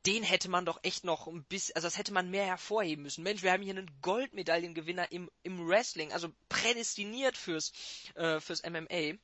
Den 0.06 0.24
hätte 0.24 0.50
man 0.50 0.66
doch 0.66 0.80
echt 0.84 1.04
noch 1.04 1.28
ein 1.28 1.44
bisschen, 1.44 1.76
also 1.76 1.88
das 1.88 1.98
hätte 1.98 2.14
man 2.14 2.30
mehr 2.30 2.46
hervorheben 2.46 3.04
müssen. 3.04 3.24
Mensch, 3.24 3.42
wir 3.42 3.52
haben 3.52 3.64
hier 3.64 3.76
einen 3.76 3.92
Goldmedaillengewinner 4.02 5.12
im, 5.12 5.32
im 5.44 5.68
Wrestling, 5.68 6.14
also 6.14 6.30
prädestiniert 6.48 7.38
fürs, 7.38 7.72
äh, 8.14 8.40
fürs 8.40 8.64
MMA. 8.64 9.18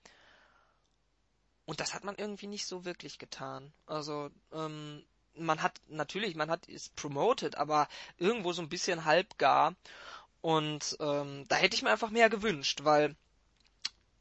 Und 1.66 1.80
das 1.80 1.94
hat 1.94 2.04
man 2.04 2.16
irgendwie 2.16 2.48
nicht 2.48 2.66
so 2.66 2.84
wirklich 2.84 3.20
getan. 3.20 3.72
Also, 3.86 4.32
ähm, 4.52 5.06
man 5.36 5.62
hat, 5.62 5.80
natürlich, 5.88 6.36
man 6.36 6.50
hat 6.50 6.68
es 6.68 6.90
promoted, 6.90 7.56
aber 7.56 7.88
irgendwo 8.18 8.54
so 8.54 8.62
ein 8.62 8.70
bisschen 8.70 9.06
halbgar. 9.06 9.76
Und 10.42 10.98
ähm, 11.00 11.46
da 11.48 11.56
hätte 11.56 11.76
ich 11.76 11.84
mir 11.84 11.92
einfach 11.92 12.10
mehr 12.10 12.30
gewünscht, 12.30 12.80
weil 12.84 13.16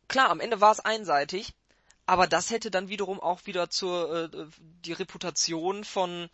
klar, 0.09 0.29
am 0.29 0.41
Ende 0.41 0.61
war 0.61 0.73
es 0.73 0.81
einseitig, 0.81 1.55
aber 2.05 2.27
das 2.27 2.51
hätte 2.51 2.71
dann 2.71 2.89
wiederum 2.89 3.21
auch 3.21 3.47
wieder 3.47 3.71
zur 3.71 4.25
äh, 4.25 4.47
die 4.85 4.93
Reputation 4.93 5.85
von 5.85 6.29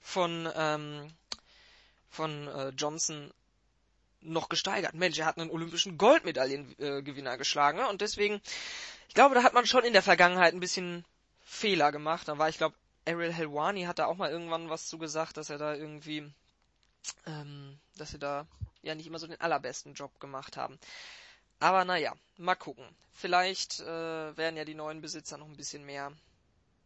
von 0.00 0.48
ähm, 0.56 1.12
von 2.10 2.48
äh, 2.48 2.70
Johnson 2.70 3.32
noch 4.20 4.48
gesteigert. 4.48 4.94
Mensch, 4.94 5.18
er 5.18 5.26
hat 5.26 5.38
einen 5.38 5.50
olympischen 5.50 5.98
Goldmedaillengewinner 5.98 7.38
geschlagen 7.38 7.78
ne? 7.78 7.88
und 7.88 8.00
deswegen, 8.00 8.40
ich 9.08 9.14
glaube, 9.14 9.34
da 9.34 9.42
hat 9.42 9.54
man 9.54 9.66
schon 9.66 9.84
in 9.84 9.92
der 9.92 10.02
Vergangenheit 10.02 10.54
ein 10.54 10.60
bisschen 10.60 11.04
Fehler 11.44 11.92
gemacht. 11.92 12.26
Da 12.26 12.38
war, 12.38 12.48
ich 12.48 12.58
glaube, 12.58 12.74
Ariel 13.08 13.32
Helwani 13.32 13.84
hat 13.84 13.98
da 13.98 14.06
auch 14.06 14.16
mal 14.16 14.30
irgendwann 14.30 14.68
was 14.68 14.88
zu 14.88 14.98
gesagt, 14.98 15.38
dass 15.38 15.48
er 15.48 15.56
da 15.58 15.74
irgendwie, 15.74 16.30
ähm, 17.26 17.78
dass 17.96 18.10
sie 18.10 18.18
da 18.18 18.46
ja 18.82 18.94
nicht 18.94 19.06
immer 19.06 19.18
so 19.18 19.26
den 19.26 19.40
allerbesten 19.40 19.94
Job 19.94 20.20
gemacht 20.20 20.56
haben. 20.56 20.78
Aber 21.58 21.84
naja, 21.84 22.14
mal 22.36 22.54
gucken. 22.54 22.86
Vielleicht 23.12 23.80
äh, 23.80 24.36
werden 24.36 24.56
ja 24.56 24.64
die 24.64 24.74
neuen 24.74 25.00
Besitzer 25.00 25.38
noch 25.38 25.46
ein 25.46 25.56
bisschen 25.56 25.84
mehr, 25.84 26.12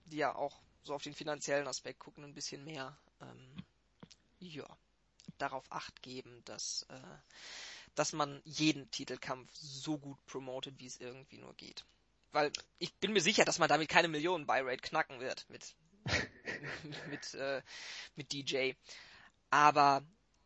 die 0.06 0.18
ja 0.18 0.34
auch 0.34 0.56
so 0.84 0.94
auf 0.94 1.02
den 1.02 1.14
finanziellen 1.14 1.66
Aspekt 1.66 1.98
gucken, 1.98 2.24
ein 2.24 2.34
bisschen 2.34 2.64
mehr, 2.64 2.96
ähm, 3.20 3.56
ja, 4.38 4.66
darauf 5.38 5.64
acht 5.70 6.02
geben, 6.02 6.42
dass, 6.44 6.86
äh, 6.88 7.94
dass 7.94 8.12
man 8.12 8.40
jeden 8.44 8.90
Titelkampf 8.90 9.50
so 9.54 9.98
gut 9.98 10.24
promotet, 10.26 10.78
wie 10.78 10.86
es 10.86 11.00
irgendwie 11.00 11.38
nur 11.38 11.54
geht. 11.54 11.84
Weil 12.32 12.50
ich 12.78 12.94
bin 12.94 13.12
mir 13.12 13.20
sicher, 13.20 13.44
dass 13.44 13.58
man 13.58 13.68
damit 13.68 13.88
keine 13.88 14.08
Millionen 14.08 14.46
Buy-Rate 14.46 14.80
knacken 14.82 15.20
wird 15.20 15.44
mit, 15.50 15.74
mit, 17.10 17.34
äh, 17.34 17.62
mit 18.16 18.32
DJ. 18.32 18.72
Aber 19.50 20.02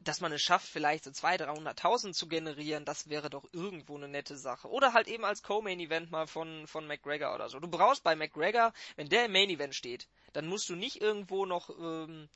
dass 0.07 0.21
man 0.21 0.33
es 0.33 0.43
schafft, 0.43 0.69
vielleicht 0.69 1.05
so 1.05 1.11
200.000, 1.11 1.77
300.000 1.77 2.13
zu 2.13 2.29
generieren, 2.29 2.85
das 2.85 3.09
wäre 3.09 3.29
doch 3.29 3.45
irgendwo 3.53 3.97
eine 3.97 4.09
nette 4.09 4.37
Sache. 4.37 4.69
Oder 4.69 4.93
halt 4.93 5.09
eben 5.09 5.25
als 5.25 5.43
Co-Main-Event 5.43 6.11
mal 6.11 6.27
von, 6.27 6.67
von 6.67 6.87
McGregor 6.87 7.35
oder 7.35 7.49
so. 7.49 7.59
Du 7.59 7.69
brauchst 7.69 8.05
bei 8.05 8.15
McGregor, 8.15 8.73
wenn 8.95 9.09
der 9.09 9.27
im 9.27 9.33
Main-Event 9.33 9.75
steht, 9.75 10.07
dann 10.33 10.47
musst 10.47 10.69
du 10.69 10.77
nicht 10.77 11.01
irgendwo 11.01 11.45
noch, 11.45 11.71
ähm, 11.71 12.29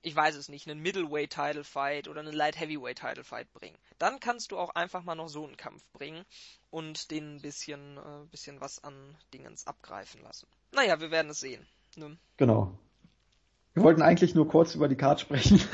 ich 0.00 0.16
weiß 0.16 0.34
es 0.36 0.48
nicht, 0.48 0.68
einen 0.68 0.80
Middleweight-Title-Fight 0.80 2.08
oder 2.08 2.20
einen 2.20 2.32
Light-Heavyweight-Title-Fight 2.32 3.52
bringen. 3.52 3.78
Dann 3.98 4.18
kannst 4.18 4.50
du 4.50 4.58
auch 4.58 4.70
einfach 4.70 5.02
mal 5.02 5.14
noch 5.14 5.28
so 5.28 5.44
einen 5.44 5.56
Kampf 5.56 5.84
bringen 5.92 6.24
und 6.70 7.10
den 7.10 7.36
ein 7.36 7.42
bisschen, 7.42 7.98
äh, 7.98 8.26
bisschen 8.30 8.60
was 8.60 8.82
an 8.82 9.16
Dingens 9.34 9.66
abgreifen 9.66 10.22
lassen. 10.22 10.48
Naja, 10.72 10.98
wir 11.00 11.10
werden 11.10 11.30
es 11.30 11.40
sehen. 11.40 11.66
Ne? 11.96 12.16
Genau. 12.36 12.78
Wir 13.74 13.82
wollten 13.84 14.02
eigentlich 14.02 14.34
nur 14.34 14.48
kurz 14.48 14.74
über 14.74 14.88
die 14.88 14.96
Card 14.96 15.20
sprechen. 15.20 15.60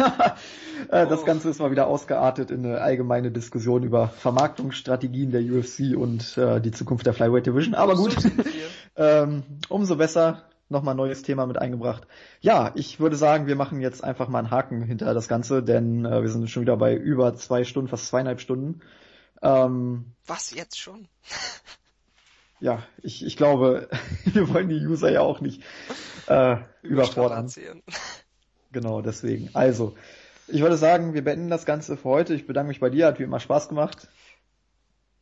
Äh, 0.90 1.08
das 1.08 1.22
Oh. 1.22 1.24
Ganze 1.24 1.50
ist 1.50 1.58
mal 1.58 1.72
wieder 1.72 1.88
ausgeartet 1.88 2.52
in 2.52 2.64
eine 2.64 2.80
allgemeine 2.80 3.32
Diskussion 3.32 3.82
über 3.82 4.08
Vermarktungsstrategien 4.08 5.32
der 5.32 5.42
UFC 5.42 5.96
und 5.98 6.38
äh, 6.38 6.60
die 6.60 6.70
Zukunft 6.70 7.04
der 7.04 7.14
Flyweight 7.14 7.46
Division. 7.46 7.74
Aber 7.74 7.96
gut, 7.96 8.16
ähm, 8.96 9.42
umso 9.68 9.96
besser. 9.96 10.44
Nochmal 10.68 10.94
ein 10.94 10.98
neues 10.98 11.22
Thema 11.22 11.46
mit 11.46 11.58
eingebracht. 11.58 12.06
Ja, 12.40 12.70
ich 12.76 13.00
würde 13.00 13.16
sagen, 13.16 13.48
wir 13.48 13.56
machen 13.56 13.80
jetzt 13.80 14.04
einfach 14.04 14.28
mal 14.28 14.38
einen 14.38 14.52
Haken 14.52 14.82
hinter 14.82 15.12
das 15.14 15.26
Ganze, 15.26 15.62
denn 15.64 16.04
äh, 16.04 16.22
wir 16.22 16.28
sind 16.28 16.48
schon 16.48 16.62
wieder 16.62 16.76
bei 16.76 16.94
über 16.94 17.34
zwei 17.34 17.64
Stunden, 17.64 17.88
fast 17.88 18.06
zweieinhalb 18.06 18.40
Stunden. 18.40 18.80
Ähm, 19.42 20.12
Was 20.26 20.54
jetzt 20.54 20.78
schon? 20.78 21.08
ja, 22.60 22.82
ich, 23.02 23.24
ich 23.24 23.36
glaube, 23.36 23.88
wir 24.24 24.48
wollen 24.52 24.68
die 24.68 24.84
User 24.86 25.10
ja 25.10 25.20
auch 25.20 25.40
nicht 25.40 25.62
äh, 26.26 26.56
überfordern. 26.82 27.52
Genau, 28.70 29.00
deswegen. 29.00 29.48
Also, 29.54 29.96
ich 30.46 30.60
würde 30.60 30.76
sagen, 30.76 31.14
wir 31.14 31.24
beenden 31.24 31.48
das 31.48 31.64
Ganze 31.64 31.96
für 31.96 32.04
heute. 32.04 32.34
Ich 32.34 32.46
bedanke 32.46 32.68
mich 32.68 32.80
bei 32.80 32.90
dir, 32.90 33.06
hat 33.06 33.18
wie 33.18 33.22
immer 33.22 33.40
Spaß 33.40 33.70
gemacht. 33.70 34.08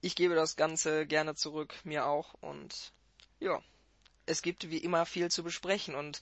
Ich 0.00 0.16
gebe 0.16 0.34
das 0.34 0.56
Ganze 0.56 1.06
gerne 1.06 1.36
zurück, 1.36 1.74
mir 1.84 2.06
auch. 2.06 2.34
Und 2.40 2.92
ja, 3.38 3.60
es 4.26 4.42
gibt 4.42 4.70
wie 4.70 4.78
immer 4.78 5.06
viel 5.06 5.30
zu 5.30 5.44
besprechen. 5.44 5.94
Und 5.94 6.20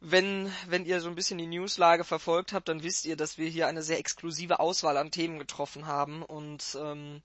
wenn, 0.00 0.50
wenn 0.66 0.84
ihr 0.84 1.00
so 1.00 1.08
ein 1.08 1.14
bisschen 1.14 1.38
die 1.38 1.46
Newslage 1.46 2.04
verfolgt 2.04 2.52
habt, 2.52 2.68
dann 2.68 2.82
wisst 2.82 3.06
ihr, 3.06 3.16
dass 3.16 3.38
wir 3.38 3.48
hier 3.48 3.68
eine 3.68 3.82
sehr 3.82 3.98
exklusive 3.98 4.58
Auswahl 4.58 4.96
an 4.96 5.12
Themen 5.12 5.38
getroffen 5.38 5.86
haben 5.86 6.22
und 6.22 6.76
ähm, 6.80 7.22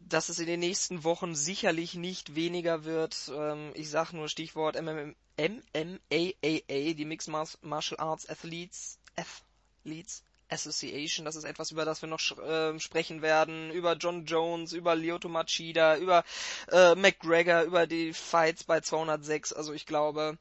dass 0.00 0.28
es 0.28 0.38
in 0.38 0.46
den 0.46 0.60
nächsten 0.60 1.04
Wochen 1.04 1.34
sicherlich 1.34 1.94
nicht 1.94 2.34
weniger 2.34 2.84
wird. 2.84 3.30
Ähm, 3.34 3.72
ich 3.74 3.90
sag 3.90 4.12
nur 4.12 4.28
Stichwort 4.28 4.76
MM, 4.80 5.14
MMAAA, 5.38 6.94
die 6.94 7.04
Mixed 7.04 7.28
Mar- 7.28 7.48
Martial 7.62 8.00
Arts 8.00 8.28
Athletes, 8.28 8.98
Athletes 9.16 10.22
Association. 10.48 11.24
Das 11.24 11.36
ist 11.36 11.44
etwas, 11.44 11.70
über 11.70 11.84
das 11.84 12.02
wir 12.02 12.08
noch 12.08 12.20
ähm, 12.42 12.80
sprechen 12.80 13.22
werden. 13.22 13.70
Über 13.70 13.94
John 13.96 14.24
Jones, 14.24 14.72
über 14.72 14.94
Lyoto 14.94 15.28
Machida, 15.28 15.96
über 15.98 16.24
äh, 16.70 16.94
McGregor, 16.94 17.62
über 17.62 17.86
die 17.86 18.12
Fights 18.12 18.64
bei 18.64 18.80
206. 18.80 19.52
Also 19.52 19.72
ich 19.72 19.86
glaube, 19.86 20.38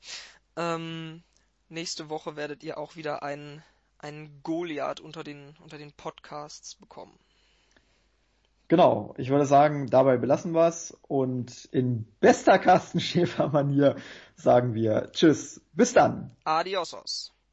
ähm, 0.56 1.24
nächste 1.70 2.10
Woche 2.10 2.36
werdet 2.36 2.64
ihr 2.64 2.78
auch 2.78 2.96
wieder 2.96 3.24
einen, 3.24 3.64
einen 4.00 4.42
Goliath 4.44 5.00
unter 5.00 5.24
den, 5.24 5.56
unter 5.60 5.78
den 5.78 5.92
Podcasts 5.92 6.76
bekommen. 6.76 7.18
Genau, 8.70 9.14
ich 9.18 9.30
würde 9.30 9.46
sagen, 9.46 9.88
dabei 9.88 10.18
belassen 10.18 10.54
wir 10.54 10.68
es 10.68 10.98
und 11.08 11.66
in 11.72 12.06
bester 12.20 12.60
Carsten 12.60 13.00
Schäfer-Manier 13.00 13.96
sagen 14.36 14.74
wir 14.74 15.10
Tschüss, 15.14 15.62
bis 15.74 15.94
dann. 15.94 16.32
Adiosos. 16.44 17.37